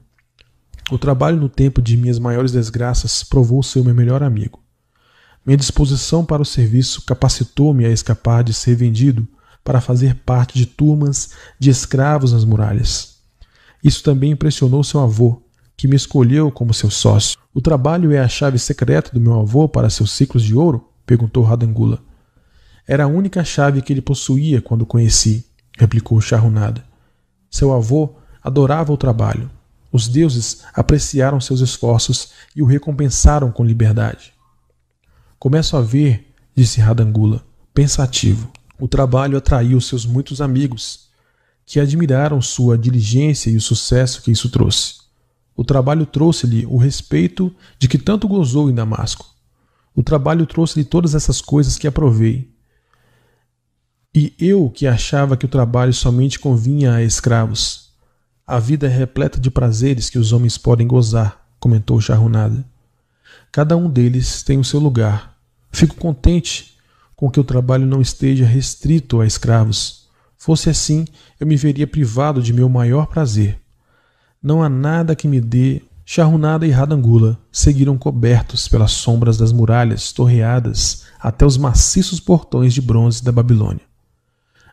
O 0.91 0.97
trabalho 0.97 1.37
no 1.37 1.49
tempo 1.49 1.81
de 1.81 1.97
minhas 1.97 2.19
maiores 2.19 2.51
desgraças 2.51 3.23
provou 3.23 3.63
ser 3.63 3.79
o 3.79 3.83
meu 3.83 3.95
melhor 3.95 4.21
amigo. 4.21 4.63
Minha 5.45 5.57
disposição 5.57 6.23
para 6.23 6.41
o 6.41 6.45
serviço 6.45 7.03
capacitou-me 7.05 7.85
a 7.85 7.89
escapar 7.89 8.43
de 8.43 8.53
ser 8.53 8.75
vendido 8.75 9.27
para 9.65 9.81
fazer 9.81 10.13
parte 10.23 10.57
de 10.59 10.67
turmas 10.67 11.31
de 11.59 11.71
escravos 11.71 12.31
nas 12.31 12.45
muralhas. 12.45 13.15
Isso 13.83 14.03
também 14.03 14.31
impressionou 14.31 14.83
seu 14.83 14.99
avô, 14.99 15.41
que 15.75 15.87
me 15.87 15.95
escolheu 15.95 16.51
como 16.51 16.73
seu 16.73 16.91
sócio. 16.91 17.37
O 17.51 17.59
trabalho 17.59 18.13
é 18.13 18.19
a 18.19 18.27
chave 18.27 18.59
secreta 18.59 19.11
do 19.11 19.19
meu 19.19 19.39
avô 19.39 19.67
para 19.67 19.89
seus 19.89 20.11
ciclos 20.11 20.43
de 20.43 20.55
ouro? 20.55 20.87
perguntou 21.05 21.43
Radangula. 21.43 21.99
Era 22.87 23.05
a 23.05 23.07
única 23.07 23.43
chave 23.43 23.81
que 23.81 23.91
ele 23.91 24.01
possuía 24.01 24.61
quando 24.61 24.83
o 24.83 24.85
conheci, 24.85 25.45
replicou 25.77 26.21
Charrunada. 26.21 26.85
Seu 27.49 27.73
avô 27.73 28.15
adorava 28.43 28.93
o 28.93 28.97
trabalho. 28.97 29.49
Os 29.91 30.07
deuses 30.07 30.63
apreciaram 30.73 31.41
seus 31.41 31.59
esforços 31.59 32.29
e 32.55 32.61
o 32.61 32.65
recompensaram 32.65 33.51
com 33.51 33.63
liberdade. 33.63 34.33
Começo 35.39 35.75
a 35.75 35.81
ver, 35.81 36.31
disse 36.55 36.79
Radangula, 36.79 37.43
pensativo. 37.73 38.51
O 38.79 38.87
trabalho 38.87 39.37
atraiu 39.37 39.79
seus 39.79 40.05
muitos 40.05 40.41
amigos, 40.41 41.07
que 41.65 41.79
admiraram 41.79 42.41
sua 42.41 42.77
diligência 42.77 43.49
e 43.49 43.55
o 43.55 43.61
sucesso 43.61 44.21
que 44.21 44.31
isso 44.31 44.49
trouxe. 44.49 44.95
O 45.55 45.63
trabalho 45.63 46.05
trouxe-lhe 46.05 46.65
o 46.65 46.77
respeito 46.77 47.53
de 47.79 47.87
que 47.87 47.97
tanto 47.97 48.27
gozou 48.27 48.69
em 48.69 48.75
Damasco. 48.75 49.25
O 49.95 50.03
trabalho 50.03 50.45
trouxe-lhe 50.45 50.83
todas 50.83 51.15
essas 51.15 51.39
coisas 51.39 51.77
que 51.77 51.87
aprovei. 51.87 52.51
E 54.13 54.33
eu 54.37 54.69
que 54.69 54.85
achava 54.85 55.37
que 55.37 55.45
o 55.45 55.49
trabalho 55.49 55.93
somente 55.93 56.37
convinha 56.37 56.95
a 56.95 57.03
escravos. 57.03 57.91
A 58.45 58.59
vida 58.59 58.85
é 58.85 58.89
repleta 58.89 59.39
de 59.39 59.49
prazeres 59.49 60.09
que 60.09 60.19
os 60.19 60.33
homens 60.33 60.57
podem 60.57 60.85
gozar, 60.85 61.47
comentou 61.59 61.99
Charrunada. 62.01 62.65
Cada 63.51 63.77
um 63.77 63.89
deles 63.89 64.43
tem 64.43 64.59
o 64.59 64.63
seu 64.63 64.79
lugar. 64.79 65.37
Fico 65.71 65.95
contente 65.95 66.74
com 67.15 67.29
que 67.29 67.39
o 67.39 67.43
trabalho 67.43 67.85
não 67.85 68.01
esteja 68.01 68.45
restrito 68.45 69.21
a 69.21 69.25
escravos. 69.25 70.07
Fosse 70.37 70.69
assim, 70.69 71.05
eu 71.39 71.47
me 71.47 71.55
veria 71.55 71.87
privado 71.87 72.41
de 72.41 72.53
meu 72.53 72.69
maior 72.69 73.07
prazer. 73.07 73.59
Não 74.41 74.61
há 74.61 74.69
nada 74.69 75.15
que 75.15 75.27
me 75.27 75.41
dê. 75.41 75.81
Charrunada 76.07 76.67
e 76.67 76.69
Radangula 76.69 77.35
seguiram 77.51 77.97
cobertos 77.97 78.67
pelas 78.67 78.91
sombras 78.91 79.37
das 79.37 79.51
muralhas 79.51 80.11
torreadas 80.11 81.05
até 81.19 81.43
os 81.43 81.57
maciços 81.57 82.19
portões 82.19 82.75
de 82.75 82.79
bronze 82.79 83.23
da 83.23 83.31
Babilônia. 83.31 83.81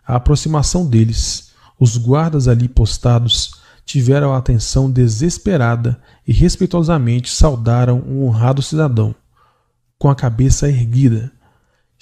A 0.07 0.17
aproximação 0.17 0.87
deles, 0.87 1.53
os 1.81 1.97
guardas 1.97 2.49
ali 2.49 2.69
postados, 2.69 3.63
tiveram 3.87 4.35
a 4.35 4.37
atenção 4.37 4.91
desesperada 4.91 5.99
e 6.27 6.33
respeitosamente 6.33 7.31
saudaram 7.31 8.03
um 8.07 8.27
honrado 8.27 8.61
cidadão, 8.61 9.15
com 9.99 10.11
a 10.11 10.15
cabeça 10.15 10.69
erguida. 10.69 11.33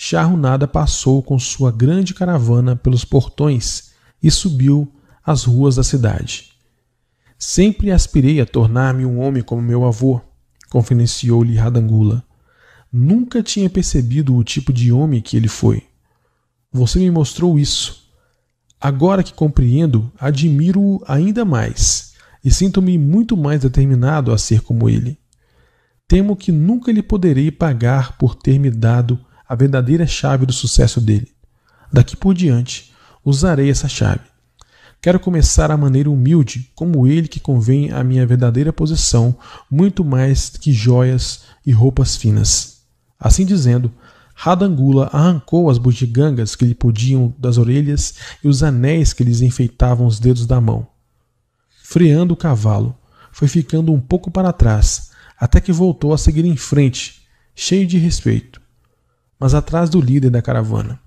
Charrunada 0.02 0.66
passou 0.66 1.22
com 1.22 1.38
sua 1.38 1.70
grande 1.70 2.14
caravana 2.14 2.74
pelos 2.74 3.04
portões 3.04 3.90
e 4.22 4.30
subiu 4.30 4.90
as 5.22 5.44
ruas 5.44 5.76
da 5.76 5.84
cidade. 5.84 6.52
Sempre 7.38 7.90
aspirei 7.92 8.40
a 8.40 8.46
tornar-me 8.46 9.04
um 9.04 9.20
homem 9.20 9.42
como 9.42 9.60
meu 9.60 9.84
avô, 9.84 10.18
confidenciou-lhe 10.70 11.54
Radangula. 11.54 12.24
Nunca 12.90 13.42
tinha 13.42 13.68
percebido 13.68 14.34
o 14.34 14.42
tipo 14.42 14.72
de 14.72 14.90
homem 14.90 15.20
que 15.20 15.36
ele 15.36 15.48
foi. 15.48 15.82
Você 16.72 16.98
me 16.98 17.10
mostrou 17.10 17.58
isso. 17.58 18.10
Agora 18.80 19.22
que 19.22 19.34
compreendo, 19.34 20.10
admiro-o 20.18 21.04
ainda 21.06 21.44
mais 21.44 22.14
e 22.42 22.50
sinto-me 22.50 22.96
muito 22.96 23.36
mais 23.36 23.60
determinado 23.60 24.32
a 24.32 24.38
ser 24.38 24.62
como 24.62 24.88
ele. 24.88 25.18
Temo 26.08 26.34
que 26.34 26.50
nunca 26.50 26.90
lhe 26.90 27.02
poderei 27.02 27.50
pagar 27.50 28.16
por 28.16 28.34
ter 28.34 28.58
me 28.58 28.70
dado 28.70 29.20
a 29.50 29.56
verdadeira 29.56 30.06
chave 30.06 30.46
do 30.46 30.52
sucesso 30.52 31.00
dele. 31.00 31.26
Daqui 31.92 32.16
por 32.16 32.34
diante, 32.34 32.92
usarei 33.24 33.68
essa 33.68 33.88
chave. 33.88 34.20
Quero 35.02 35.18
começar 35.18 35.72
a 35.72 35.76
maneira 35.76 36.08
humilde, 36.08 36.70
como 36.72 37.04
ele 37.04 37.26
que 37.26 37.40
convém 37.40 37.90
à 37.90 38.04
minha 38.04 38.24
verdadeira 38.24 38.72
posição, 38.72 39.36
muito 39.68 40.04
mais 40.04 40.50
que 40.50 40.72
joias 40.72 41.46
e 41.66 41.72
roupas 41.72 42.16
finas. 42.16 42.82
Assim 43.18 43.44
dizendo, 43.44 43.92
Radangula 44.36 45.10
arrancou 45.12 45.68
as 45.68 45.78
bugigangas 45.78 46.54
que 46.54 46.64
lhe 46.64 46.74
podiam 46.74 47.34
das 47.36 47.58
orelhas 47.58 48.14
e 48.44 48.46
os 48.46 48.62
anéis 48.62 49.12
que 49.12 49.24
lhes 49.24 49.40
enfeitavam 49.40 50.06
os 50.06 50.20
dedos 50.20 50.46
da 50.46 50.60
mão. 50.60 50.86
Freando 51.82 52.34
o 52.34 52.36
cavalo, 52.36 52.96
foi 53.32 53.48
ficando 53.48 53.92
um 53.92 54.00
pouco 54.00 54.30
para 54.30 54.52
trás, 54.52 55.10
até 55.36 55.60
que 55.60 55.72
voltou 55.72 56.12
a 56.12 56.18
seguir 56.18 56.44
em 56.44 56.56
frente, 56.56 57.22
cheio 57.52 57.84
de 57.84 57.98
respeito, 57.98 58.59
mas 59.40 59.54
atrás 59.54 59.88
do 59.88 60.00
líder 60.00 60.30
da 60.30 60.42
caravana. 60.42 61.00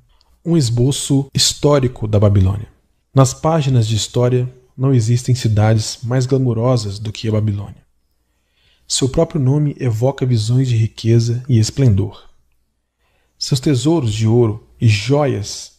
Um 0.43 0.57
esboço 0.57 1.29
histórico 1.33 2.07
da 2.07 2.19
Babilônia. 2.19 2.67
Nas 3.13 3.31
páginas 3.31 3.87
de 3.87 3.95
história 3.95 4.51
não 4.75 4.91
existem 4.91 5.35
cidades 5.35 5.99
mais 6.01 6.25
glamurosas 6.25 6.97
do 6.97 7.11
que 7.11 7.29
a 7.29 7.31
Babilônia. 7.31 7.83
Seu 8.87 9.07
próprio 9.07 9.39
nome 9.39 9.75
evoca 9.79 10.25
visões 10.25 10.67
de 10.67 10.75
riqueza 10.75 11.43
e 11.47 11.59
esplendor. 11.59 12.27
Seus 13.37 13.59
tesouros 13.59 14.11
de 14.11 14.27
ouro 14.27 14.67
e 14.81 14.87
joias 14.87 15.73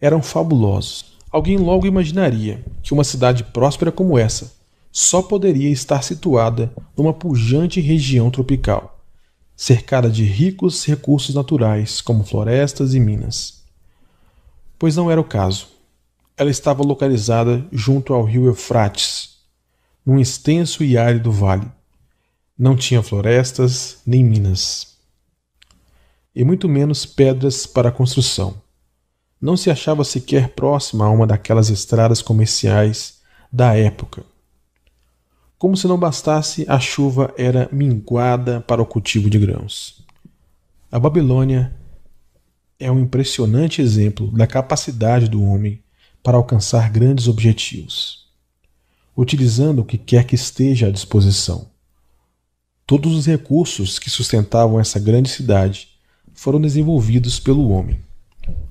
eram 0.00 0.20
fabulosos. 0.20 1.12
Alguém 1.30 1.56
logo 1.56 1.86
imaginaria 1.86 2.64
que 2.82 2.92
uma 2.92 3.04
cidade 3.04 3.44
próspera 3.44 3.92
como 3.92 4.18
essa 4.18 4.52
só 4.90 5.22
poderia 5.22 5.70
estar 5.70 6.02
situada 6.02 6.72
numa 6.96 7.12
pujante 7.12 7.80
região 7.80 8.30
tropical, 8.30 8.99
cercada 9.62 10.08
de 10.08 10.24
ricos 10.24 10.86
recursos 10.86 11.34
naturais 11.34 12.00
como 12.00 12.24
florestas 12.24 12.94
e 12.94 13.00
minas. 13.00 13.62
Pois 14.78 14.96
não 14.96 15.10
era 15.10 15.20
o 15.20 15.24
caso 15.24 15.68
ela 16.40 16.48
estava 16.48 16.82
localizada 16.82 17.62
junto 17.70 18.14
ao 18.14 18.24
rio 18.24 18.46
Eufrates, 18.46 19.40
num 20.06 20.18
extenso 20.18 20.82
e 20.82 20.96
árido 20.96 21.30
vale. 21.30 21.70
Não 22.58 22.74
tinha 22.74 23.02
florestas 23.02 23.98
nem 24.06 24.24
minas, 24.24 24.96
e 26.34 26.42
muito 26.42 26.66
menos 26.66 27.04
pedras 27.04 27.66
para 27.66 27.92
construção. 27.92 28.54
Não 29.38 29.54
se 29.54 29.70
achava 29.70 30.02
sequer 30.02 30.48
próxima 30.54 31.04
a 31.04 31.10
uma 31.10 31.26
daquelas 31.26 31.68
estradas 31.68 32.22
comerciais 32.22 33.20
da 33.52 33.76
época. 33.76 34.24
Como 35.60 35.76
se 35.76 35.86
não 35.86 35.98
bastasse, 35.98 36.64
a 36.66 36.80
chuva 36.80 37.34
era 37.36 37.68
minguada 37.70 38.62
para 38.62 38.80
o 38.80 38.86
cultivo 38.86 39.28
de 39.28 39.38
grãos. 39.38 40.02
A 40.90 40.98
Babilônia 40.98 41.76
é 42.78 42.90
um 42.90 43.00
impressionante 43.00 43.82
exemplo 43.82 44.28
da 44.28 44.46
capacidade 44.46 45.28
do 45.28 45.44
homem 45.44 45.82
para 46.22 46.38
alcançar 46.38 46.88
grandes 46.88 47.28
objetivos, 47.28 48.26
utilizando 49.14 49.80
o 49.80 49.84
que 49.84 49.98
quer 49.98 50.24
que 50.24 50.34
esteja 50.34 50.86
à 50.86 50.90
disposição. 50.90 51.68
Todos 52.86 53.14
os 53.14 53.26
recursos 53.26 53.98
que 53.98 54.08
sustentavam 54.08 54.80
essa 54.80 54.98
grande 54.98 55.28
cidade 55.28 55.88
foram 56.32 56.58
desenvolvidos 56.58 57.38
pelo 57.38 57.68
homem. 57.68 58.00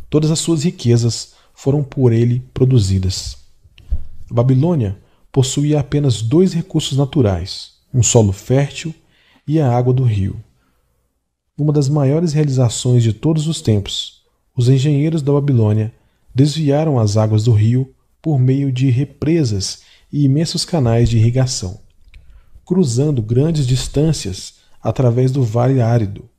Todas 0.09 0.31
as 0.31 0.39
suas 0.39 0.63
riquezas 0.63 1.35
foram 1.53 1.83
por 1.83 2.11
ele 2.11 2.43
produzidas. 2.51 3.37
A 4.27 4.33
Babilônia 4.33 4.97
possuía 5.31 5.79
apenas 5.79 6.21
dois 6.21 6.53
recursos 6.53 6.97
naturais: 6.97 7.73
um 7.93 8.03
solo 8.03 8.31
fértil 8.31 8.93
e 9.47 9.59
a 9.59 9.71
água 9.71 9.93
do 9.93 10.03
rio. 10.03 10.43
Uma 11.57 11.73
das 11.73 11.89
maiores 11.89 12.33
realizações 12.33 13.03
de 13.03 13.11
todos 13.11 13.47
os 13.47 13.61
tempos, 13.61 14.23
os 14.55 14.69
engenheiros 14.69 15.21
da 15.21 15.33
Babilônia 15.33 15.93
desviaram 16.33 16.99
as 16.99 17.17
águas 17.17 17.43
do 17.43 17.51
rio 17.51 17.93
por 18.21 18.39
meio 18.39 18.71
de 18.71 18.89
represas 18.89 19.81
e 20.11 20.23
imensos 20.23 20.65
canais 20.65 21.09
de 21.09 21.17
irrigação, 21.17 21.79
cruzando 22.65 23.21
grandes 23.21 23.65
distâncias 23.67 24.55
através 24.81 25.31
do 25.31 25.43
vale 25.43 25.81
árido. 25.81 26.29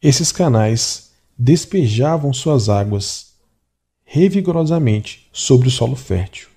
Esses 0.00 0.30
canais 0.30 1.10
despejavam 1.36 2.32
suas 2.32 2.68
águas 2.68 3.34
revigorosamente 4.04 5.28
sobre 5.32 5.68
o 5.68 5.70
solo 5.70 5.96
fértil. 5.96 6.53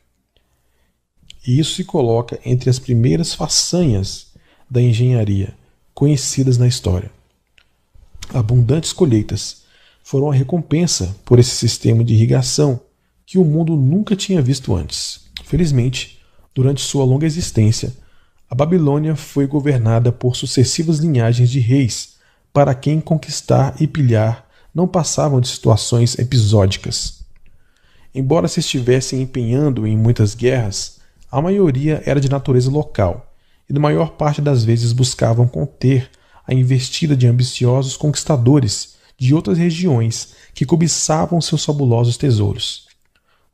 E 1.47 1.57
isso 1.57 1.75
se 1.75 1.85
coloca 1.85 2.37
entre 2.43 2.69
as 2.69 2.77
primeiras 2.77 3.33
façanhas 3.33 4.27
da 4.69 4.81
engenharia 4.81 5.55
conhecidas 5.93 6.57
na 6.57 6.67
história. 6.67 7.09
Abundantes 8.33 8.91
colheitas 8.91 9.63
foram 10.03 10.29
a 10.29 10.33
recompensa 10.33 11.15
por 11.23 11.39
esse 11.39 11.51
sistema 11.51 12.03
de 12.03 12.13
irrigação 12.13 12.81
que 13.25 13.37
o 13.37 13.45
mundo 13.45 13.77
nunca 13.77 14.13
tinha 14.15 14.41
visto 14.41 14.75
antes. 14.75 15.21
Felizmente, 15.45 16.19
durante 16.53 16.81
sua 16.81 17.05
longa 17.05 17.25
existência, 17.25 17.95
a 18.49 18.55
Babilônia 18.55 19.15
foi 19.15 19.47
governada 19.47 20.11
por 20.11 20.35
sucessivas 20.35 20.99
linhagens 20.99 21.49
de 21.49 21.59
reis, 21.59 22.17
para 22.51 22.75
quem 22.75 22.99
conquistar 22.99 23.75
e 23.79 23.87
pilhar 23.87 24.47
não 24.73 24.87
passavam 24.87 25.39
de 25.39 25.47
situações 25.47 26.19
episódicas. 26.19 27.21
Embora 28.13 28.47
se 28.47 28.59
estivessem 28.59 29.21
empenhando 29.21 29.87
em 29.87 29.97
muitas 29.97 30.35
guerras, 30.35 30.96
a 31.31 31.41
maioria 31.41 32.01
era 32.05 32.21
de 32.21 32.29
natureza 32.29 32.71
local, 32.71 33.33
e 33.69 33.73
na 33.73 33.79
maior 33.79 34.11
parte 34.11 34.41
das 34.41 34.63
vezes 34.63 34.93
buscavam 34.93 35.47
conter 35.47 36.09
a 36.47 36.53
investida 36.53 37.15
de 37.15 37.27
ambiciosos 37.27 37.97
conquistadores 37.97 38.95
de 39.17 39.33
outras 39.33 39.57
regiões 39.57 40.35
que 40.53 40.65
cobiçavam 40.65 41.41
seus 41.41 41.65
fabulosos 41.65 42.15
tesouros. 42.15 42.87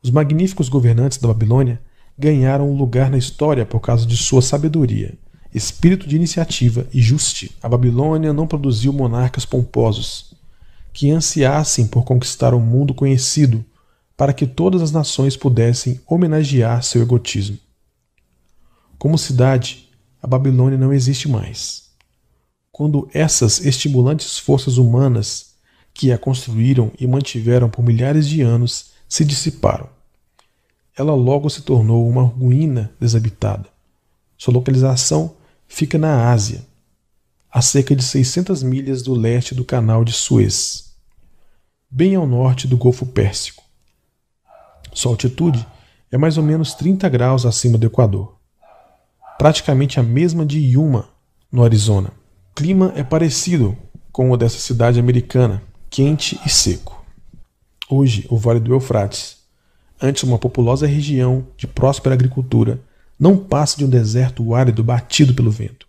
Os 0.02 0.10
magníficos 0.10 0.68
governantes 0.68 1.18
da 1.18 1.28
Babilônia 1.28 1.80
ganharam 2.16 2.70
um 2.70 2.76
lugar 2.76 3.10
na 3.10 3.18
história 3.18 3.66
por 3.66 3.80
causa 3.80 4.06
de 4.06 4.16
sua 4.16 4.40
sabedoria, 4.40 5.14
espírito 5.52 6.06
de 6.06 6.14
iniciativa 6.14 6.86
e 6.92 7.00
justiça. 7.00 7.54
A 7.62 7.68
Babilônia 7.68 8.32
não 8.32 8.46
produziu 8.46 8.92
monarcas 8.92 9.44
pomposos 9.44 10.34
que 10.92 11.10
ansiassem 11.10 11.88
por 11.88 12.04
conquistar 12.04 12.54
o 12.54 12.58
um 12.58 12.60
mundo 12.60 12.94
conhecido 12.94 13.64
para 14.16 14.32
que 14.32 14.46
todas 14.46 14.80
as 14.80 14.92
nações 14.92 15.36
pudessem 15.36 16.00
homenagear 16.06 16.84
seu 16.84 17.02
egotismo. 17.02 17.58
Como 19.04 19.18
cidade, 19.18 19.90
a 20.22 20.26
Babilônia 20.26 20.78
não 20.78 20.90
existe 20.90 21.28
mais. 21.28 21.90
Quando 22.72 23.06
essas 23.12 23.62
estimulantes 23.62 24.38
forças 24.38 24.78
humanas 24.78 25.56
que 25.92 26.10
a 26.10 26.16
construíram 26.16 26.90
e 26.98 27.06
mantiveram 27.06 27.68
por 27.68 27.84
milhares 27.84 28.26
de 28.26 28.40
anos 28.40 28.92
se 29.06 29.22
dissiparam. 29.22 29.90
Ela 30.96 31.14
logo 31.14 31.50
se 31.50 31.60
tornou 31.60 32.08
uma 32.08 32.22
ruína 32.22 32.94
deshabitada. 32.98 33.68
Sua 34.38 34.54
localização 34.54 35.34
fica 35.68 35.98
na 35.98 36.30
Ásia, 36.32 36.66
a 37.52 37.60
cerca 37.60 37.94
de 37.94 38.02
600 38.02 38.62
milhas 38.62 39.02
do 39.02 39.12
leste 39.12 39.54
do 39.54 39.66
Canal 39.66 40.02
de 40.02 40.14
Suez, 40.14 40.94
bem 41.90 42.14
ao 42.14 42.26
norte 42.26 42.66
do 42.66 42.78
Golfo 42.78 43.04
Pérsico. 43.04 43.64
Sua 44.94 45.12
altitude 45.12 45.66
é 46.10 46.16
mais 46.16 46.38
ou 46.38 46.42
menos 46.42 46.72
30 46.72 47.06
graus 47.10 47.44
acima 47.44 47.76
do 47.76 47.86
Equador, 47.86 48.33
praticamente 49.38 49.98
a 49.98 50.02
mesma 50.02 50.44
de 50.44 50.58
Yuma, 50.58 51.08
no 51.50 51.62
Arizona. 51.62 52.10
O 52.50 52.54
clima 52.54 52.92
é 52.96 53.02
parecido 53.02 53.76
com 54.10 54.30
o 54.30 54.36
dessa 54.36 54.58
cidade 54.58 54.98
americana, 54.98 55.62
quente 55.90 56.38
e 56.44 56.48
seco. 56.48 57.04
Hoje, 57.88 58.26
o 58.30 58.36
Vale 58.36 58.60
do 58.60 58.72
Eufrates, 58.72 59.38
antes 60.00 60.22
uma 60.22 60.38
populosa 60.38 60.86
região 60.86 61.46
de 61.56 61.66
próspera 61.66 62.14
agricultura, 62.14 62.80
não 63.18 63.36
passa 63.36 63.76
de 63.76 63.84
um 63.84 63.88
deserto 63.88 64.54
árido 64.54 64.82
batido 64.82 65.34
pelo 65.34 65.50
vento. 65.50 65.86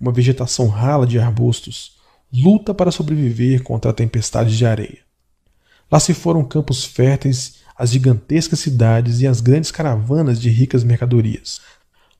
Uma 0.00 0.12
vegetação 0.12 0.68
rala 0.68 1.06
de 1.06 1.18
arbustos 1.18 1.94
luta 2.32 2.74
para 2.74 2.90
sobreviver 2.90 3.62
contra 3.62 3.90
a 3.90 3.94
tempestade 3.94 4.56
de 4.56 4.66
areia. 4.66 4.98
Lá 5.90 6.00
se 6.00 6.12
foram 6.12 6.42
campos 6.42 6.84
férteis, 6.84 7.56
as 7.76 7.90
gigantescas 7.90 8.60
cidades 8.60 9.20
e 9.20 9.26
as 9.26 9.40
grandes 9.40 9.70
caravanas 9.70 10.40
de 10.40 10.48
ricas 10.48 10.82
mercadorias. 10.82 11.60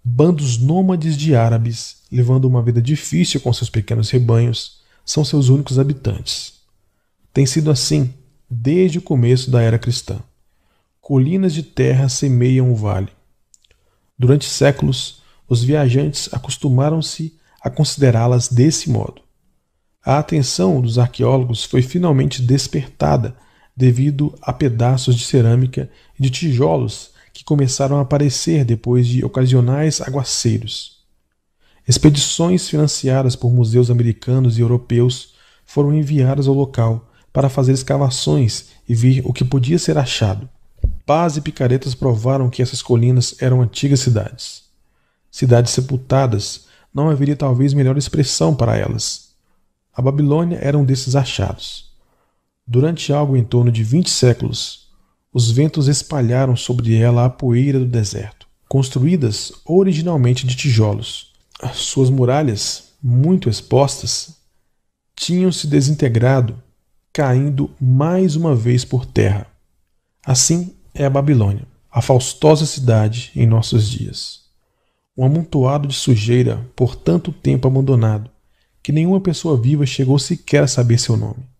Bandos 0.04 0.58
nômades 0.58 1.16
de 1.16 1.34
árabes, 1.34 2.02
levando 2.12 2.44
uma 2.44 2.62
vida 2.62 2.82
difícil 2.82 3.40
com 3.40 3.52
seus 3.52 3.70
pequenos 3.70 4.10
rebanhos, 4.10 4.82
são 5.04 5.24
seus 5.24 5.48
únicos 5.48 5.78
habitantes. 5.78 6.54
Tem 7.32 7.46
sido 7.46 7.70
assim 7.70 8.12
desde 8.50 8.98
o 8.98 9.02
começo 9.02 9.50
da 9.50 9.62
era 9.62 9.78
cristã. 9.78 10.20
Colinas 11.00 11.54
de 11.54 11.62
terra 11.62 12.08
semeiam 12.08 12.70
o 12.70 12.76
vale. 12.76 13.08
Durante 14.18 14.44
séculos, 14.44 15.22
os 15.48 15.64
viajantes 15.64 16.32
acostumaram-se 16.32 17.36
a 17.60 17.70
considerá-las 17.70 18.48
desse 18.48 18.90
modo. 18.90 19.22
A 20.04 20.18
atenção 20.18 20.82
dos 20.82 20.98
arqueólogos 20.98 21.64
foi 21.64 21.80
finalmente 21.80 22.42
despertada 22.42 23.34
devido 23.74 24.34
a 24.42 24.52
pedaços 24.52 25.16
de 25.16 25.24
cerâmica 25.24 25.90
e 26.18 26.22
de 26.22 26.30
tijolos 26.30 27.13
que 27.34 27.44
começaram 27.44 27.98
a 27.98 28.02
aparecer 28.02 28.64
depois 28.64 29.08
de 29.08 29.24
ocasionais 29.24 30.00
aguaceiros. 30.00 31.00
Expedições 31.86 32.68
financiadas 32.68 33.34
por 33.34 33.52
museus 33.52 33.90
americanos 33.90 34.56
e 34.56 34.60
europeus 34.60 35.34
foram 35.66 35.92
enviadas 35.92 36.46
ao 36.46 36.54
local 36.54 37.10
para 37.32 37.48
fazer 37.48 37.72
escavações 37.72 38.66
e 38.88 38.94
ver 38.94 39.20
o 39.24 39.32
que 39.32 39.44
podia 39.44 39.78
ser 39.80 39.98
achado. 39.98 40.48
Paz 41.04 41.36
e 41.36 41.40
picaretas 41.40 41.92
provaram 41.94 42.48
que 42.48 42.62
essas 42.62 42.80
colinas 42.80 43.34
eram 43.40 43.60
antigas 43.60 44.00
cidades. 44.00 44.62
Cidades 45.28 45.72
sepultadas, 45.72 46.66
não 46.94 47.10
haveria 47.10 47.34
talvez 47.34 47.74
melhor 47.74 47.98
expressão 47.98 48.54
para 48.54 48.76
elas. 48.76 49.30
A 49.92 50.00
Babilônia 50.00 50.58
era 50.62 50.78
um 50.78 50.84
desses 50.84 51.16
achados. 51.16 51.92
Durante 52.64 53.12
algo 53.12 53.36
em 53.36 53.42
torno 53.42 53.72
de 53.72 53.82
vinte 53.82 54.08
séculos, 54.08 54.83
os 55.34 55.50
ventos 55.50 55.88
espalharam 55.88 56.54
sobre 56.54 56.96
ela 56.96 57.24
a 57.24 57.30
poeira 57.30 57.80
do 57.80 57.86
deserto, 57.86 58.46
construídas 58.68 59.52
originalmente 59.66 60.46
de 60.46 60.54
tijolos. 60.54 61.32
Suas 61.72 62.08
muralhas, 62.08 62.92
muito 63.02 63.48
expostas, 63.50 64.36
tinham 65.16 65.50
se 65.50 65.66
desintegrado, 65.66 66.62
caindo 67.12 67.68
mais 67.80 68.36
uma 68.36 68.54
vez 68.54 68.84
por 68.84 69.04
terra. 69.04 69.48
Assim 70.24 70.72
é 70.94 71.04
a 71.04 71.10
Babilônia, 71.10 71.66
a 71.90 72.00
faustosa 72.00 72.64
cidade 72.64 73.32
em 73.34 73.44
nossos 73.44 73.90
dias. 73.90 74.42
Um 75.16 75.24
amontoado 75.24 75.88
de 75.88 75.94
sujeira 75.94 76.64
por 76.76 76.94
tanto 76.94 77.32
tempo 77.32 77.66
abandonado, 77.66 78.30
que 78.80 78.92
nenhuma 78.92 79.20
pessoa 79.20 79.60
viva 79.60 79.84
chegou 79.84 80.16
sequer 80.16 80.62
a 80.62 80.68
saber 80.68 80.98
seu 80.98 81.16
nome. 81.16 81.53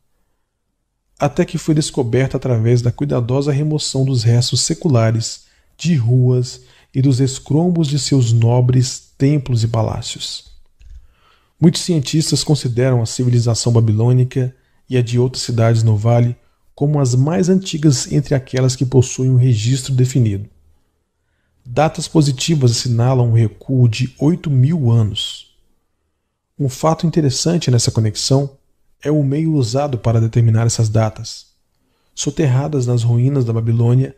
Até 1.19 1.45
que 1.45 1.59
foi 1.59 1.75
descoberta 1.75 2.37
através 2.37 2.83
da 2.83 2.91
cuidadosa 2.91 3.53
remoção 3.53 4.05
dos 4.05 4.23
restos 4.23 4.63
seculares 4.63 5.45
de 5.77 5.95
ruas 5.95 6.63
e 6.95 7.01
dos 7.01 7.21
escrombos 7.21 7.89
de 7.89 7.99
seus 7.99 8.33
nobres 8.33 9.13
templos 9.17 9.63
e 9.63 9.69
palácios. 9.69 10.53
Muitos 11.61 11.83
cientistas 11.83 12.45
consideram 12.45 13.01
a 13.01 13.07
civilização 13.07 13.73
babilônica 13.73 14.55
e 14.89 14.97
a 14.97 15.03
de 15.03 15.19
outras 15.19 15.43
cidades 15.43 15.83
no 15.83 15.97
vale 15.97 16.37
como 16.75 17.01
as 17.01 17.15
mais 17.15 17.49
antigas 17.49 18.11
entre 18.11 18.35
aquelas 18.35 18.75
que 18.75 18.85
possuem 18.85 19.31
um 19.31 19.37
registro 19.37 19.95
definido. 19.95 20.49
Datas 21.65 22.09
positivas 22.09 22.73
assinalam 22.73 23.31
um 23.31 23.33
recuo 23.33 23.89
de 23.89 24.13
8 24.19 24.51
mil 24.51 24.91
anos. 24.91 25.57
Um 26.59 26.69
fato 26.69 27.07
interessante 27.07 27.71
nessa 27.71 27.91
conexão 27.91 28.51
é 29.05 29.11
o 29.11 29.23
meio 29.23 29.53
usado 29.55 29.99
para 29.99 30.21
determinar 30.21 30.67
essas 30.67 30.89
datas. 30.89 31.47
Soterradas 32.15 32.87
nas 32.87 33.03
ruínas 33.03 33.45
da 33.45 33.53
Babilônia, 33.53 34.17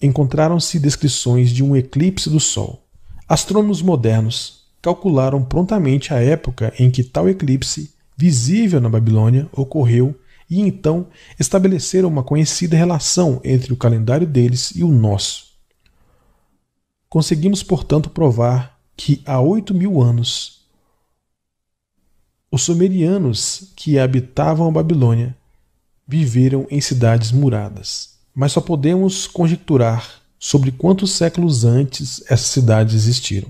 encontraram-se 0.00 0.78
descrições 0.78 1.50
de 1.50 1.64
um 1.64 1.74
eclipse 1.74 2.30
do 2.30 2.38
Sol. 2.38 2.86
Astrônomos 3.28 3.82
modernos 3.82 4.64
calcularam 4.80 5.44
prontamente 5.44 6.14
a 6.14 6.20
época 6.20 6.72
em 6.78 6.90
que 6.90 7.02
tal 7.02 7.28
eclipse, 7.28 7.92
visível 8.16 8.80
na 8.80 8.88
Babilônia, 8.88 9.48
ocorreu 9.52 10.14
e 10.48 10.60
então 10.60 11.08
estabeleceram 11.38 12.08
uma 12.08 12.22
conhecida 12.22 12.76
relação 12.76 13.40
entre 13.44 13.72
o 13.72 13.76
calendário 13.76 14.26
deles 14.26 14.72
e 14.74 14.82
o 14.82 14.88
nosso. 14.88 15.48
Conseguimos, 17.08 17.62
portanto, 17.62 18.10
provar 18.10 18.78
que 18.96 19.22
há 19.24 19.40
oito 19.40 19.74
mil 19.74 20.00
anos 20.00 20.57
os 22.50 22.62
sumerianos 22.62 23.72
que 23.76 23.98
habitavam 23.98 24.68
a 24.68 24.70
Babilônia 24.70 25.36
viveram 26.06 26.66
em 26.70 26.80
cidades 26.80 27.30
muradas, 27.32 28.18
mas 28.34 28.52
só 28.52 28.60
podemos 28.60 29.26
conjecturar 29.26 30.22
sobre 30.38 30.70
quantos 30.70 31.12
séculos 31.12 31.64
antes 31.64 32.22
essas 32.30 32.46
cidades 32.46 32.94
existiram. 32.94 33.48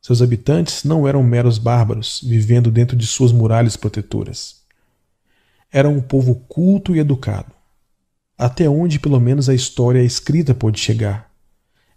Seus 0.00 0.22
habitantes 0.22 0.84
não 0.84 1.06
eram 1.06 1.22
meros 1.22 1.58
bárbaros 1.58 2.20
vivendo 2.24 2.70
dentro 2.70 2.96
de 2.96 3.06
suas 3.06 3.32
muralhas 3.32 3.76
protetoras 3.76 4.62
eram 5.72 5.94
um 5.94 6.00
povo 6.02 6.34
culto 6.34 6.94
e 6.94 6.98
educado. 6.98 7.50
Até 8.36 8.68
onde, 8.68 8.98
pelo 8.98 9.18
menos, 9.18 9.48
a 9.48 9.54
história 9.54 10.02
escrita 10.02 10.54
pôde 10.54 10.78
chegar. 10.78 11.30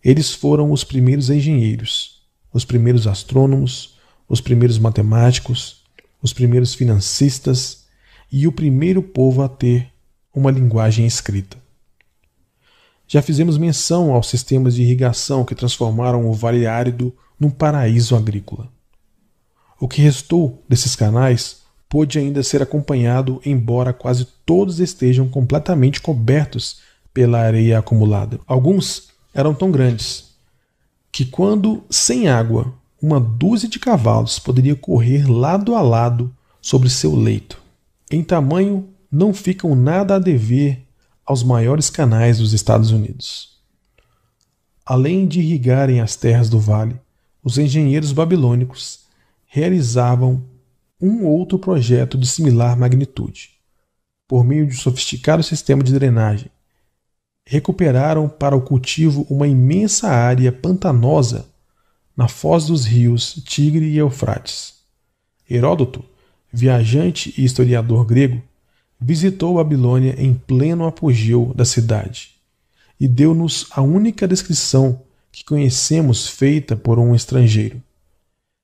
Eles 0.03 0.31
foram 0.31 0.72
os 0.72 0.83
primeiros 0.83 1.29
engenheiros, 1.29 2.22
os 2.53 2.63
primeiros 2.63 3.06
astrônomos, 3.06 3.97
os 4.29 4.40
primeiros 4.40 4.79
matemáticos, 4.79 5.83
os 6.25 6.33
primeiros 6.33 6.74
financistas 6.74 7.85
e 8.31 8.47
o 8.47 8.51
primeiro 8.51 9.01
povo 9.01 9.43
a 9.43 9.47
ter 9.47 9.91
uma 10.33 10.49
linguagem 10.49 11.06
escrita. 11.06 11.56
Já 13.08 13.22
fizemos 13.22 13.59
menção 13.59 14.11
aos 14.11 14.27
sistemas 14.27 14.74
de 14.74 14.81
irrigação 14.81 15.45
que 15.45 15.53
transformaram 15.53 16.27
o 16.27 16.33
Vale 16.33 16.65
Árido 16.65 17.15
num 17.40 17.51
paraíso 17.51 18.15
agrícola. 18.15 18.67
O 19.79 19.88
que 19.88 20.01
restou 20.01 20.63
desses 20.67 20.95
canais 20.95 21.61
pôde 21.88 22.17
ainda 22.17 22.41
ser 22.41 22.63
acompanhado, 22.63 23.40
embora 23.45 23.93
quase 23.93 24.27
todos 24.45 24.79
estejam 24.79 25.29
completamente 25.29 26.01
cobertos 26.01 26.81
pela 27.13 27.40
areia 27.40 27.77
acumulada. 27.77 28.40
Alguns 28.47 29.09
eram 29.31 29.53
tão 29.53 29.72
grandes 29.72 30.35
que, 31.11 31.24
quando 31.24 31.83
sem 31.88 32.27
água, 32.27 32.74
uma 33.01 33.19
dúzia 33.19 33.69
de 33.69 33.79
cavalos 33.79 34.40
poderia 34.40 34.76
correr 34.76 35.29
lado 35.29 35.76
a 35.76 35.81
lado 35.81 36.35
sobre 36.61 36.90
seu 36.90 37.15
leito. 37.15 37.61
Em 38.10 38.24
tamanho, 38.24 38.90
não 39.11 39.33
ficam 39.33 39.76
nada 39.76 40.15
a 40.15 40.19
dever 40.19 40.85
aos 41.26 41.44
maiores 41.44 41.90
canais 41.90 42.40
dos 42.40 42.53
Estados 42.53 42.92
Unidos. 42.92 43.56
Além 44.85 45.28
de 45.28 45.40
irrigarem 45.40 45.99
as 45.99 46.15
terras 46.15 46.49
do 46.49 46.60
vale, 46.60 46.99
os 47.44 47.58
engenheiros 47.58 48.11
babilônicos 48.11 49.01
realizavam 49.45 50.44
um 51.01 51.26
outro 51.26 51.58
projeto 51.58 52.17
de 52.17 52.28
similar 52.28 52.78
magnitude. 52.78 53.51
Por 54.28 54.44
meio 54.44 54.67
de 54.67 54.74
um 54.74 54.78
sofisticado 54.78 55.44
sistema 55.44 55.83
de 55.83 55.94
drenagem, 55.94 56.49
recuperaram 57.45 58.28
para 58.28 58.56
o 58.56 58.61
cultivo 58.61 59.26
uma 59.29 59.47
imensa 59.47 60.08
área 60.08 60.51
pantanosa 60.51 61.47
na 62.15 62.28
foz 62.28 62.67
dos 62.67 62.85
rios 62.85 63.42
Tigre 63.46 63.85
e 63.85 63.98
Eufrates. 63.98 64.76
Heródoto, 65.49 66.03
viajante 66.51 67.33
e 67.38 67.44
historiador 67.44 68.06
grego, 68.06 68.42
visitou 68.99 69.56
Babilônia 69.56 70.15
em 70.17 70.33
pleno 70.33 70.85
apogeu 70.85 71.53
da 71.56 71.65
cidade 71.65 72.31
e 72.99 73.08
deu-nos 73.08 73.67
a 73.72 73.81
única 73.81 74.28
descrição 74.28 75.01
que 75.31 75.44
conhecemos 75.44 76.30
feita 76.30 76.76
por 76.78 76.98
um 76.98 77.14
estrangeiro. 77.14 77.81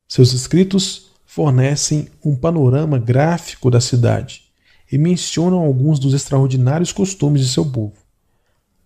Seus 0.07 0.31
escritos 0.33 1.11
fornecem 1.25 2.07
um 2.23 2.35
panorama 2.35 2.97
gráfico 2.97 3.69
da 3.69 3.81
cidade 3.81 4.43
e 4.91 4.97
mencionam 4.97 5.59
alguns 5.59 5.99
dos 5.99 6.13
extraordinários 6.13 6.91
costumes 6.91 7.41
de 7.41 7.49
seu 7.49 7.65
povo, 7.65 7.93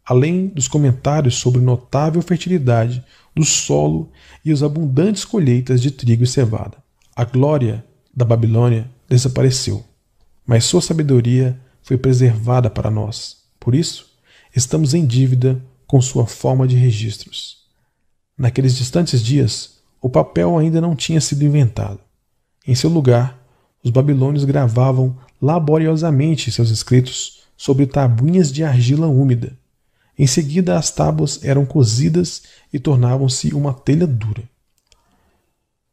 além 0.06 0.48
dos 0.48 0.68
comentários 0.68 1.36
sobre 1.36 1.60
notável 1.60 2.22
fertilidade 2.22 3.04
do 3.36 3.44
solo 3.44 4.12
e 4.44 4.52
as 4.52 4.62
abundantes 4.62 5.26
colheitas 5.26 5.82
de 5.82 5.92
trigo 5.92 6.24
e 6.24 6.28
cevada. 6.28 6.78
A 7.16 7.26
glória 7.26 7.84
da 8.16 8.24
Babilônia 8.24 8.90
desapareceu, 9.10 9.84
mas 10.46 10.64
sua 10.64 10.82
sabedoria 10.82 11.60
foi 11.82 11.98
preservada 11.98 12.70
para 12.70 12.92
nós. 12.92 13.38
Por 13.60 13.74
isso, 13.74 14.12
estamos 14.56 14.94
em 14.94 15.06
dívida 15.06 15.62
com 15.88 16.02
sua 16.02 16.26
forma 16.26 16.68
de 16.68 16.76
registros. 16.76 17.66
Naqueles 18.38 18.76
distantes 18.76 19.24
dias, 19.24 19.80
o 20.02 20.10
papel 20.10 20.58
ainda 20.58 20.80
não 20.80 20.96
tinha 20.96 21.22
sido 21.22 21.44
inventado. 21.44 22.00
Em 22.68 22.76
seu 22.76 22.90
lugar, 22.90 23.40
os 23.84 23.92
babilônios 23.92 24.46
gravavam 24.46 25.18
laboriosamente 25.42 26.52
seus 26.52 26.70
escritos 26.70 27.44
sobre 27.56 27.86
tabuinhas 27.86 28.52
de 28.52 28.64
argila 28.64 29.08
úmida. 29.08 29.58
Em 30.18 30.26
seguida, 30.26 30.78
as 30.78 30.92
tábuas 30.92 31.44
eram 31.44 31.66
cozidas 31.66 32.44
e 32.72 32.80
tornavam-se 32.80 33.54
uma 33.54 33.74
telha 33.74 34.08
dura. 34.08 34.44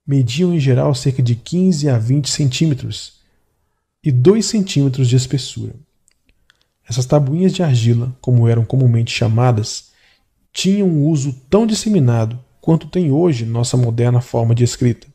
Mediam 0.06 0.54
em 0.54 0.60
geral 0.60 0.94
cerca 0.94 1.22
de 1.22 1.34
15 1.34 1.88
a 1.88 1.98
20 1.98 2.30
centímetros 2.30 3.20
e 4.02 4.10
2 4.10 4.44
centímetros 4.44 5.08
de 5.08 5.16
espessura. 5.16 5.74
Essas 6.88 7.06
tabuinhas 7.06 7.52
de 7.52 7.62
argila, 7.62 8.14
como 8.20 8.48
eram 8.48 8.64
comumente 8.64 9.12
chamadas, 9.12 9.90
tinham 10.52 10.88
um 10.88 11.06
uso 11.06 11.32
tão 11.48 11.66
disseminado 11.66 12.38
quanto 12.60 12.88
tem 12.88 13.10
hoje 13.10 13.44
nossa 13.44 13.76
moderna 13.76 14.20
forma 14.20 14.54
de 14.54 14.64
escrita. 14.64 15.06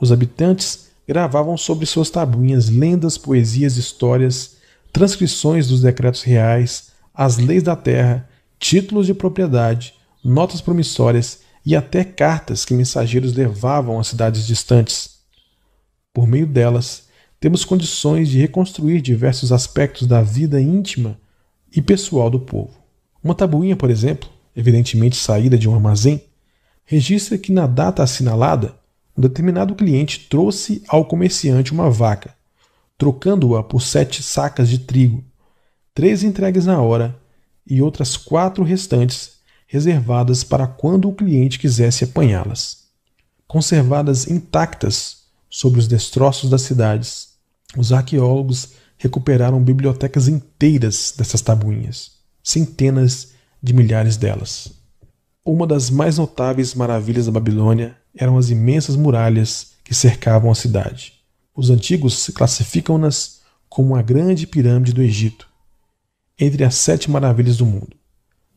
Os 0.00 0.10
habitantes 0.10 0.88
gravavam 1.06 1.56
sobre 1.56 1.86
suas 1.86 2.10
tabuinhas 2.10 2.68
lendas, 2.68 3.16
poesias, 3.16 3.76
histórias, 3.76 4.56
transcrições 4.92 5.68
dos 5.68 5.82
decretos 5.82 6.22
reais, 6.22 6.90
as 7.16 7.38
leis 7.38 7.62
da 7.62 7.74
terra, 7.74 8.28
títulos 8.58 9.06
de 9.06 9.14
propriedade, 9.14 9.94
notas 10.22 10.60
promissórias 10.60 11.40
e 11.64 11.74
até 11.74 12.04
cartas 12.04 12.64
que 12.64 12.74
mensageiros 12.74 13.32
levavam 13.32 13.98
a 13.98 14.04
cidades 14.04 14.46
distantes. 14.46 15.16
Por 16.12 16.26
meio 16.26 16.46
delas, 16.46 17.04
temos 17.40 17.64
condições 17.64 18.28
de 18.28 18.38
reconstruir 18.38 19.00
diversos 19.00 19.50
aspectos 19.52 20.06
da 20.06 20.22
vida 20.22 20.60
íntima 20.60 21.18
e 21.74 21.80
pessoal 21.80 22.30
do 22.30 22.40
povo. 22.40 22.74
Uma 23.22 23.34
tabuinha, 23.34 23.76
por 23.76 23.90
exemplo, 23.90 24.28
evidentemente 24.54 25.16
saída 25.16 25.58
de 25.58 25.68
um 25.68 25.74
armazém, 25.74 26.22
registra 26.84 27.36
que 27.36 27.52
na 27.52 27.66
data 27.66 28.02
assinalada, 28.02 28.74
um 29.16 29.20
determinado 29.22 29.74
cliente 29.74 30.26
trouxe 30.28 30.82
ao 30.88 31.04
comerciante 31.04 31.72
uma 31.72 31.90
vaca, 31.90 32.34
trocando-a 32.96 33.62
por 33.62 33.80
sete 33.82 34.22
sacas 34.22 34.68
de 34.68 34.78
trigo, 34.78 35.24
três 35.96 36.22
entregues 36.22 36.66
na 36.66 36.78
hora 36.78 37.18
e 37.66 37.80
outras 37.80 38.18
quatro 38.18 38.62
restantes 38.62 39.38
reservadas 39.66 40.44
para 40.44 40.66
quando 40.66 41.08
o 41.08 41.14
cliente 41.14 41.58
quisesse 41.58 42.04
apanhá-las. 42.04 42.84
Conservadas 43.48 44.28
intactas 44.28 45.22
sobre 45.48 45.80
os 45.80 45.88
destroços 45.88 46.50
das 46.50 46.60
cidades, 46.60 47.30
os 47.78 47.94
arqueólogos 47.94 48.74
recuperaram 48.98 49.58
bibliotecas 49.62 50.28
inteiras 50.28 51.14
dessas 51.16 51.40
tabuinhas, 51.40 52.12
centenas 52.42 53.28
de 53.62 53.72
milhares 53.72 54.18
delas. 54.18 54.74
Uma 55.42 55.66
das 55.66 55.88
mais 55.88 56.18
notáveis 56.18 56.74
maravilhas 56.74 57.24
da 57.24 57.32
Babilônia 57.32 57.96
eram 58.14 58.36
as 58.36 58.50
imensas 58.50 58.96
muralhas 58.96 59.68
que 59.82 59.94
cercavam 59.94 60.50
a 60.50 60.54
cidade. 60.54 61.14
Os 61.54 61.70
antigos 61.70 62.28
classificam-nas 62.34 63.40
como 63.66 63.96
a 63.96 64.02
grande 64.02 64.46
pirâmide 64.46 64.92
do 64.92 65.02
Egito, 65.02 65.45
entre 66.38 66.64
as 66.64 66.74
sete 66.74 67.10
maravilhas 67.10 67.56
do 67.56 67.66
mundo. 67.66 67.96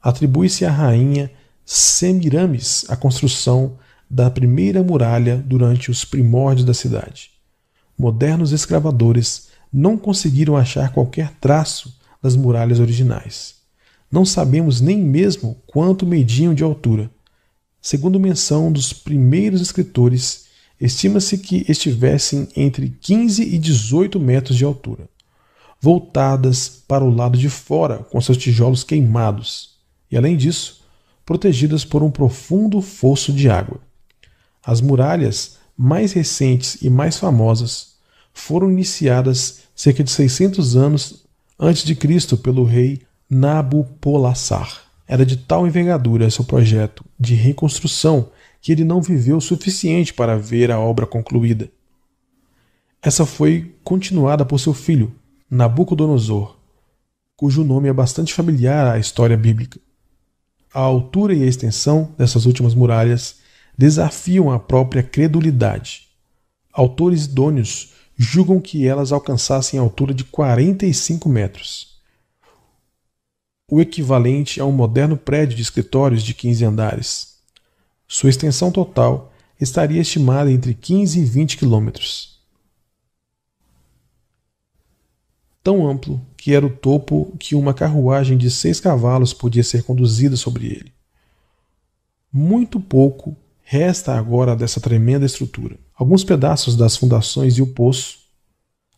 Atribui-se 0.01 0.65
à 0.65 0.71
rainha 0.71 1.31
Semiramis 1.65 2.85
a 2.89 2.95
construção 2.95 3.77
da 4.09 4.29
primeira 4.31 4.83
muralha 4.83 5.37
durante 5.37 5.91
os 5.91 6.03
primórdios 6.03 6.65
da 6.65 6.73
cidade. 6.73 7.31
Modernos 7.97 8.51
escravadores 8.51 9.49
não 9.71 9.97
conseguiram 9.97 10.57
achar 10.57 10.91
qualquer 10.91 11.31
traço 11.39 11.95
das 12.21 12.35
muralhas 12.35 12.79
originais. 12.79 13.55
Não 14.11 14.25
sabemos 14.25 14.81
nem 14.81 14.97
mesmo 14.97 15.61
quanto 15.67 16.05
mediam 16.05 16.53
de 16.53 16.63
altura. 16.63 17.11
Segundo 17.79 18.19
menção 18.19 18.71
dos 18.71 18.91
primeiros 18.91 19.61
escritores, 19.61 20.45
estima-se 20.81 21.37
que 21.37 21.65
estivessem 21.69 22.47
entre 22.55 22.89
15 22.89 23.43
e 23.43 23.57
18 23.59 24.19
metros 24.19 24.57
de 24.57 24.65
altura, 24.65 25.07
voltadas 25.81 26.83
para 26.87 27.03
o 27.03 27.13
lado 27.13 27.37
de 27.37 27.49
fora 27.49 27.99
com 27.99 28.19
seus 28.19 28.37
tijolos 28.37 28.83
queimados, 28.83 29.77
e 30.11 30.17
além 30.17 30.35
disso, 30.35 30.83
protegidas 31.25 31.85
por 31.85 32.03
um 32.03 32.11
profundo 32.11 32.81
fosso 32.81 33.31
de 33.31 33.49
água. 33.49 33.79
As 34.63 34.81
muralhas 34.81 35.57
mais 35.77 36.11
recentes 36.11 36.81
e 36.81 36.89
mais 36.89 37.17
famosas 37.17 37.93
foram 38.33 38.69
iniciadas 38.69 39.61
cerca 39.75 40.03
de 40.03 40.11
600 40.11 40.75
anos 40.75 41.25
antes 41.57 41.83
de 41.83 41.95
Cristo 41.95 42.37
pelo 42.37 42.63
rei 42.63 43.01
Nabopolassar. 43.29 44.81
Era 45.07 45.25
de 45.25 45.37
tal 45.37 45.65
envergadura 45.65 46.29
seu 46.29 46.43
projeto 46.43 47.05
de 47.19 47.35
reconstrução 47.35 48.29
que 48.61 48.71
ele 48.71 48.83
não 48.83 49.01
viveu 49.01 49.37
o 49.37 49.41
suficiente 49.41 50.13
para 50.13 50.37
ver 50.37 50.71
a 50.71 50.79
obra 50.79 51.05
concluída. 51.05 51.69
Essa 53.01 53.25
foi 53.25 53.73
continuada 53.83 54.43
por 54.43 54.59
seu 54.59 54.73
filho, 54.73 55.13
Nabucodonosor, 55.51 56.59
cujo 57.35 57.63
nome 57.63 57.89
é 57.89 57.93
bastante 57.93 58.35
familiar 58.35 58.85
à 58.85 58.99
história 58.99 59.35
bíblica. 59.35 59.79
A 60.71 60.79
altura 60.79 61.33
e 61.33 61.41
a 61.41 61.47
extensão 61.47 62.13
dessas 62.15 62.45
últimas 62.45 62.75
muralhas 62.75 63.37
desafiam 63.75 64.51
a 64.51 64.59
própria 64.59 65.01
credulidade. 65.01 66.09
Autores 66.71 67.25
idôneos 67.25 67.93
julgam 68.15 68.61
que 68.61 68.87
elas 68.87 69.11
alcançassem 69.11 69.79
a 69.79 69.81
altura 69.81 70.13
de 70.13 70.23
45 70.23 71.27
metros, 71.27 71.99
o 73.71 73.81
equivalente 73.81 74.61
a 74.61 74.65
um 74.65 74.71
moderno 74.71 75.17
prédio 75.17 75.55
de 75.55 75.63
escritórios 75.63 76.21
de 76.21 76.35
15 76.35 76.63
andares. 76.63 77.39
Sua 78.07 78.29
extensão 78.29 78.71
total 78.71 79.33
estaria 79.59 80.01
estimada 80.01 80.51
entre 80.51 80.75
15 80.75 81.19
e 81.19 81.25
20 81.25 81.57
quilômetros. 81.57 82.38
Tão 85.69 85.87
amplo 85.87 86.19
que 86.35 86.51
era 86.51 86.65
o 86.65 86.69
topo 86.71 87.31
que 87.37 87.53
uma 87.53 87.75
carruagem 87.75 88.35
de 88.39 88.49
seis 88.49 88.79
cavalos 88.79 89.33
podia 89.33 89.63
ser 89.63 89.83
conduzida 89.83 90.35
sobre 90.35 90.65
ele. 90.65 90.91
Muito 92.33 92.79
pouco 92.79 93.37
resta 93.61 94.17
agora 94.17 94.55
dessa 94.55 94.81
tremenda 94.81 95.27
estrutura. 95.27 95.77
Alguns 95.95 96.23
pedaços 96.23 96.75
das 96.75 96.97
fundações 96.97 97.55
e 97.59 97.61
o 97.61 97.67
poço, 97.67 98.17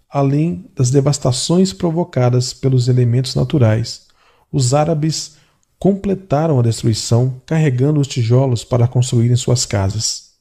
além 0.09 0.65
das 0.73 0.89
devastações 0.89 1.73
provocadas 1.73 2.53
pelos 2.53 2.87
elementos 2.87 3.35
naturais, 3.35 4.07
os 4.49 4.73
árabes 4.73 5.35
completaram 5.77 6.57
a 6.57 6.63
destruição 6.63 7.41
carregando 7.45 7.99
os 7.99 8.07
tijolos 8.07 8.63
para 8.63 8.87
construírem 8.87 9.35
suas 9.35 9.65
casas. 9.65 10.35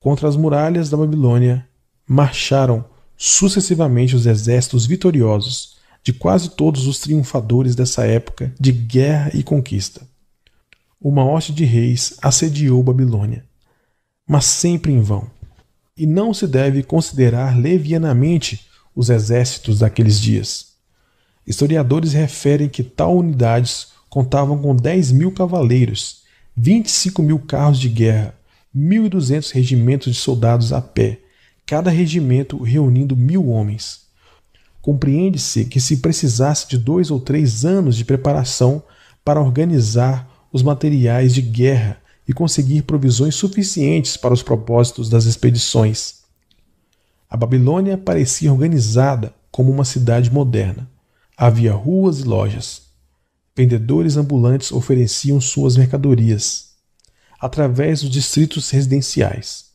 Contra 0.00 0.26
as 0.26 0.34
muralhas 0.34 0.88
da 0.88 0.96
Babilônia 0.96 1.68
marcharam 2.08 2.95
sucessivamente 3.16 4.14
os 4.14 4.26
exércitos 4.26 4.86
vitoriosos 4.86 5.76
de 6.02 6.12
quase 6.12 6.50
todos 6.50 6.86
os 6.86 7.00
triunfadores 7.00 7.74
dessa 7.74 8.06
época 8.06 8.52
de 8.60 8.72
guerra 8.72 9.30
e 9.34 9.42
conquista 9.42 10.02
uma 11.00 11.24
hoste 11.24 11.52
de 11.52 11.64
reis 11.64 12.16
assediou 12.22 12.82
Babilônia, 12.82 13.44
mas 14.28 14.44
sempre 14.44 14.92
em 14.92 15.00
vão. 15.00 15.30
E 15.96 16.06
não 16.06 16.34
se 16.34 16.46
deve 16.46 16.82
considerar 16.82 17.56
levianamente 17.56 18.66
os 18.94 19.08
exércitos 19.08 19.78
daqueles 19.78 20.20
dias. 20.20 20.74
Historiadores 21.46 22.12
referem 22.12 22.68
que 22.68 22.82
tal 22.82 23.16
unidades 23.16 23.88
contavam 24.08 24.58
com 24.58 24.74
10 24.74 25.12
mil 25.12 25.30
cavaleiros, 25.30 26.22
25 26.56 27.22
mil 27.22 27.38
carros 27.38 27.78
de 27.78 27.88
guerra, 27.88 28.34
1.200 28.74 29.52
regimentos 29.52 30.12
de 30.12 30.18
soldados 30.18 30.72
a 30.72 30.80
pé, 30.80 31.20
cada 31.66 31.90
regimento 31.90 32.62
reunindo 32.62 33.16
mil 33.16 33.48
homens. 33.48 34.06
Compreende-se 34.80 35.64
que 35.64 35.80
se 35.80 35.96
precisasse 35.96 36.68
de 36.68 36.78
dois 36.78 37.10
ou 37.10 37.18
três 37.18 37.64
anos 37.64 37.96
de 37.96 38.04
preparação 38.04 38.82
para 39.24 39.40
organizar 39.40 40.30
os 40.52 40.62
materiais 40.62 41.34
de 41.34 41.42
guerra 41.42 42.00
e 42.28 42.32
conseguir 42.32 42.82
provisões 42.82 43.34
suficientes 43.34 44.16
para 44.16 44.32
os 44.32 44.42
propósitos 44.42 45.10
das 45.10 45.24
expedições. 45.24 46.20
A 47.28 47.36
Babilônia 47.36 47.98
parecia 47.98 48.52
organizada 48.52 49.34
como 49.50 49.72
uma 49.72 49.84
cidade 49.84 50.30
moderna. 50.30 50.88
Havia 51.36 51.72
ruas 51.72 52.20
e 52.20 52.24
lojas. 52.24 52.82
Vendedores 53.56 54.16
ambulantes 54.16 54.70
ofereciam 54.70 55.40
suas 55.40 55.76
mercadorias 55.76 56.66
através 57.40 58.02
dos 58.02 58.10
distritos 58.10 58.70
residenciais. 58.70 59.65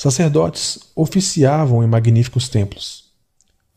Sacerdotes 0.00 0.78
oficiavam 0.96 1.84
em 1.84 1.86
magníficos 1.86 2.48
templos. 2.48 3.12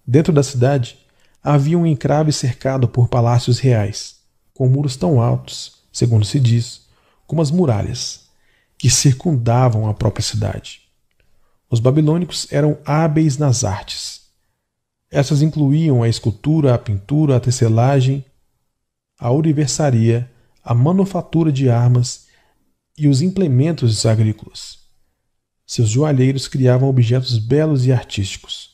Dentro 0.07 0.31
da 0.31 0.41
cidade 0.41 0.97
havia 1.43 1.77
um 1.77 1.85
encrave 1.85 2.31
cercado 2.31 2.87
por 2.87 3.09
palácios 3.09 3.59
reais, 3.59 4.21
com 4.53 4.69
muros 4.69 4.95
tão 4.95 5.21
altos 5.21 5.83
segundo 5.91 6.23
se 6.23 6.39
diz, 6.39 6.83
como 7.27 7.41
as 7.41 7.51
muralhas 7.51 8.21
que 8.77 8.89
circundavam 8.89 9.85
a 9.89 9.93
própria 9.93 10.23
cidade. 10.23 10.83
Os 11.69 11.81
babilônicos 11.81 12.47
eram 12.49 12.77
hábeis 12.85 13.37
nas 13.37 13.65
artes. 13.65 14.21
Essas 15.11 15.41
incluíam 15.41 16.03
a 16.03 16.07
escultura, 16.07 16.73
a 16.73 16.77
pintura, 16.77 17.35
a 17.35 17.39
tecelagem, 17.41 18.23
a 19.19 19.29
universaria, 19.29 20.31
a 20.63 20.73
manufatura 20.73 21.51
de 21.51 21.69
armas 21.69 22.27
e 22.97 23.09
os 23.09 23.21
implementos 23.21 24.05
agrícolas. 24.05 24.82
Seus 25.65 25.89
joalheiros 25.89 26.47
criavam 26.47 26.89
objetos 26.89 27.37
belos 27.37 27.85
e 27.85 27.91
artísticos. 27.91 28.71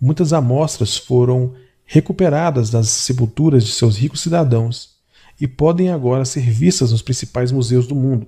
Muitas 0.00 0.32
amostras 0.32 0.96
foram 0.96 1.54
recuperadas 1.84 2.70
das 2.70 2.88
sepulturas 2.88 3.64
de 3.64 3.72
seus 3.72 3.96
ricos 3.96 4.20
cidadãos 4.20 4.96
e 5.40 5.48
podem 5.48 5.90
agora 5.90 6.24
ser 6.24 6.48
vistas 6.50 6.92
nos 6.92 7.02
principais 7.02 7.50
museus 7.50 7.86
do 7.86 7.94
mundo. 7.94 8.26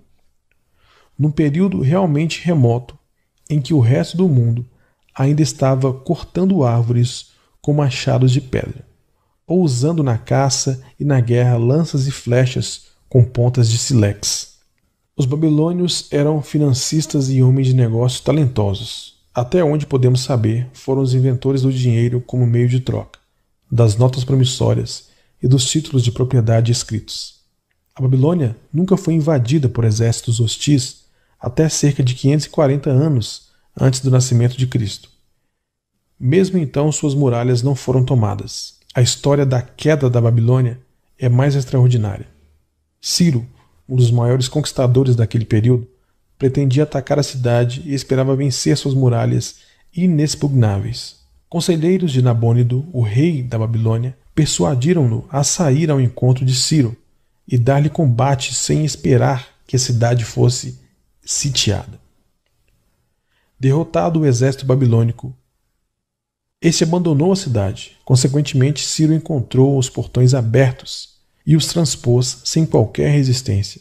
Num 1.19 1.31
período 1.31 1.81
realmente 1.81 2.43
remoto, 2.45 2.99
em 3.49 3.61
que 3.61 3.73
o 3.73 3.81
resto 3.81 4.17
do 4.17 4.29
mundo 4.29 4.67
ainda 5.15 5.43
estava 5.43 5.93
cortando 5.93 6.65
árvores 6.65 7.33
com 7.63 7.73
machados 7.73 8.33
de 8.33 8.41
pedra, 8.41 8.85
ou 9.47 9.63
usando 9.63 10.03
na 10.03 10.19
caça 10.19 10.83
e 10.99 11.05
na 11.05 11.21
guerra 11.21 11.57
lanças 11.57 12.07
e 12.07 12.11
flechas 12.11 12.89
com 13.09 13.23
pontas 13.25 13.71
de 13.71 13.79
silex. 13.79 14.54
Os 15.17 15.27
babilônios 15.27 16.09
eram 16.11 16.43
financistas 16.43 17.31
e 17.31 17.41
homens 17.41 17.69
de 17.69 17.75
negócios 17.75 18.21
talentosos. 18.21 19.15
Até 19.33 19.63
onde 19.63 19.87
podemos 19.87 20.23
saber, 20.23 20.69
foram 20.73 21.03
os 21.03 21.15
inventores 21.15 21.63
do 21.63 21.73
dinheiro 21.73 22.21
como 22.21 22.45
meio 22.45 22.69
de 22.69 22.81
troca, 22.81 23.21
das 23.71 23.97
notas 23.97 24.25
promissórias 24.25 25.09
e 25.41 25.47
dos 25.47 25.67
títulos 25.67 26.03
de 26.03 26.11
propriedade 26.11 26.73
escritos. 26.73 27.43
A 27.95 28.03
Babilônia 28.03 28.57
nunca 28.73 28.97
foi 28.97 29.15
invadida 29.15 29.69
por 29.69 29.85
exércitos 29.85 30.41
hostis 30.41 31.05
até 31.39 31.69
cerca 31.69 32.03
de 32.03 32.15
540 32.15 32.91
anos 32.91 33.51
antes 33.81 34.01
do 34.01 34.11
nascimento 34.11 34.57
de 34.57 34.67
Cristo. 34.67 35.09
Mesmo 36.19 36.59
então, 36.59 36.91
suas 36.91 37.15
muralhas 37.15 37.63
não 37.63 37.77
foram 37.77 38.05
tomadas. 38.05 38.79
A 38.93 39.01
história 39.01 39.47
da 39.47 39.63
queda 39.63 40.11
da 40.11 40.21
Babilônia 40.21 40.81
é 41.17 41.29
mais 41.29 41.55
extraordinária. 41.55 42.27
Ciro, 43.01 43.47
um 43.89 43.97
dos 43.97 44.11
maiores 44.11 44.49
conquistadores 44.49 45.15
daquele 45.15 45.45
período, 45.45 45.87
pretendia 46.39 46.83
atacar 46.83 47.19
a 47.19 47.23
cidade 47.23 47.83
e 47.85 47.95
esperava 47.95 48.37
vencer 48.37 48.77
suas 48.77 48.95
muralhas 48.95 49.57
inexpugnáveis. 49.95 51.17
Conselheiros 51.49 52.11
de 52.11 52.21
Nabônido, 52.21 52.85
o 52.93 53.01
rei 53.01 53.43
da 53.43 53.59
Babilônia, 53.59 54.17
persuadiram-no 54.35 55.25
a 55.31 55.45
sair 55.45 55.91
ao 55.91 56.01
encontro 56.01 56.45
de 56.45 56.55
Ciro 56.55 56.97
e 57.47 57.57
dar-lhe 57.57 57.89
combate 57.89 58.55
sem 58.55 58.85
esperar 58.85 59.49
que 59.67 59.77
a 59.77 59.79
cidade 59.79 60.25
fosse 60.25 60.81
sitiada. 61.25 62.01
Derrotado 63.59 64.21
o 64.21 64.27
exército 64.27 64.67
babilônico, 64.67 65.35
este 66.61 66.83
abandonou 66.83 67.31
a 67.31 67.37
cidade. 67.37 67.97
Consequentemente, 68.05 68.85
Ciro 68.85 69.13
encontrou 69.13 69.79
os 69.79 69.89
portões 69.89 70.35
abertos 70.35 71.14
e 71.47 71.57
os 71.57 71.67
transpôs 71.67 72.41
sem 72.45 72.65
qualquer 72.65 73.11
resistência. 73.11 73.81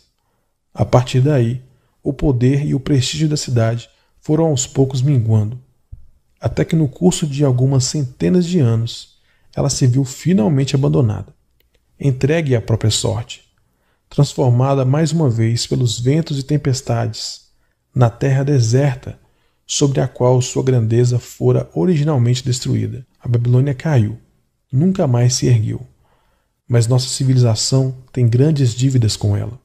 A 0.74 0.84
partir 0.84 1.22
daí, 1.22 1.62
o 2.04 2.12
poder 2.12 2.66
e 2.66 2.76
o 2.76 2.80
prestígio 2.80 3.30
da 3.30 3.38
cidade 3.38 3.90
foram 4.20 4.46
aos 4.46 4.68
poucos 4.68 5.02
minguando, 5.02 5.60
até 6.40 6.66
que 6.66 6.76
no 6.76 6.88
curso 6.88 7.26
de 7.26 7.44
algumas 7.46 7.86
centenas 7.86 8.46
de 8.46 8.60
anos 8.60 9.18
ela 9.56 9.70
se 9.70 9.86
viu 9.88 10.04
finalmente 10.04 10.76
abandonada, 10.76 11.34
entregue 12.00 12.56
à 12.56 12.62
própria 12.62 12.92
sorte, 12.92 13.44
transformada 14.10 14.84
mais 14.84 15.12
uma 15.12 15.30
vez 15.30 15.66
pelos 15.66 16.00
ventos 16.00 16.40
e 16.40 16.44
tempestades, 16.44 17.44
na 17.96 18.10
terra 18.10 18.44
deserta 18.44 19.20
sobre 19.66 20.02
a 20.02 20.08
qual 20.08 20.42
sua 20.42 20.64
grandeza 20.64 21.20
fora 21.20 21.70
originalmente 21.74 22.44
destruída. 22.44 23.06
A 23.20 23.28
Babilônia 23.28 23.74
caiu, 23.74 24.18
nunca 24.72 25.08
mais 25.08 25.36
se 25.36 25.48
ergueu. 25.48 25.86
Mas 26.74 26.88
nossa 26.88 27.08
civilização 27.08 27.94
tem 28.12 28.28
grandes 28.28 28.74
dívidas 28.74 29.16
com 29.16 29.38
ela. 29.38 29.60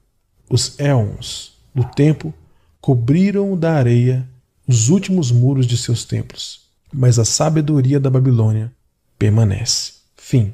Os 0.50 0.78
éons 0.78 1.54
do 1.74 1.82
tempo 1.82 2.34
cobriram 2.82 3.56
da 3.56 3.72
areia 3.72 4.28
os 4.66 4.90
últimos 4.90 5.32
muros 5.32 5.66
de 5.66 5.78
seus 5.78 6.04
templos, 6.04 6.66
mas 6.92 7.18
a 7.18 7.24
sabedoria 7.24 7.98
da 7.98 8.10
Babilônia 8.10 8.70
permanece. 9.18 9.94
Fim. 10.18 10.52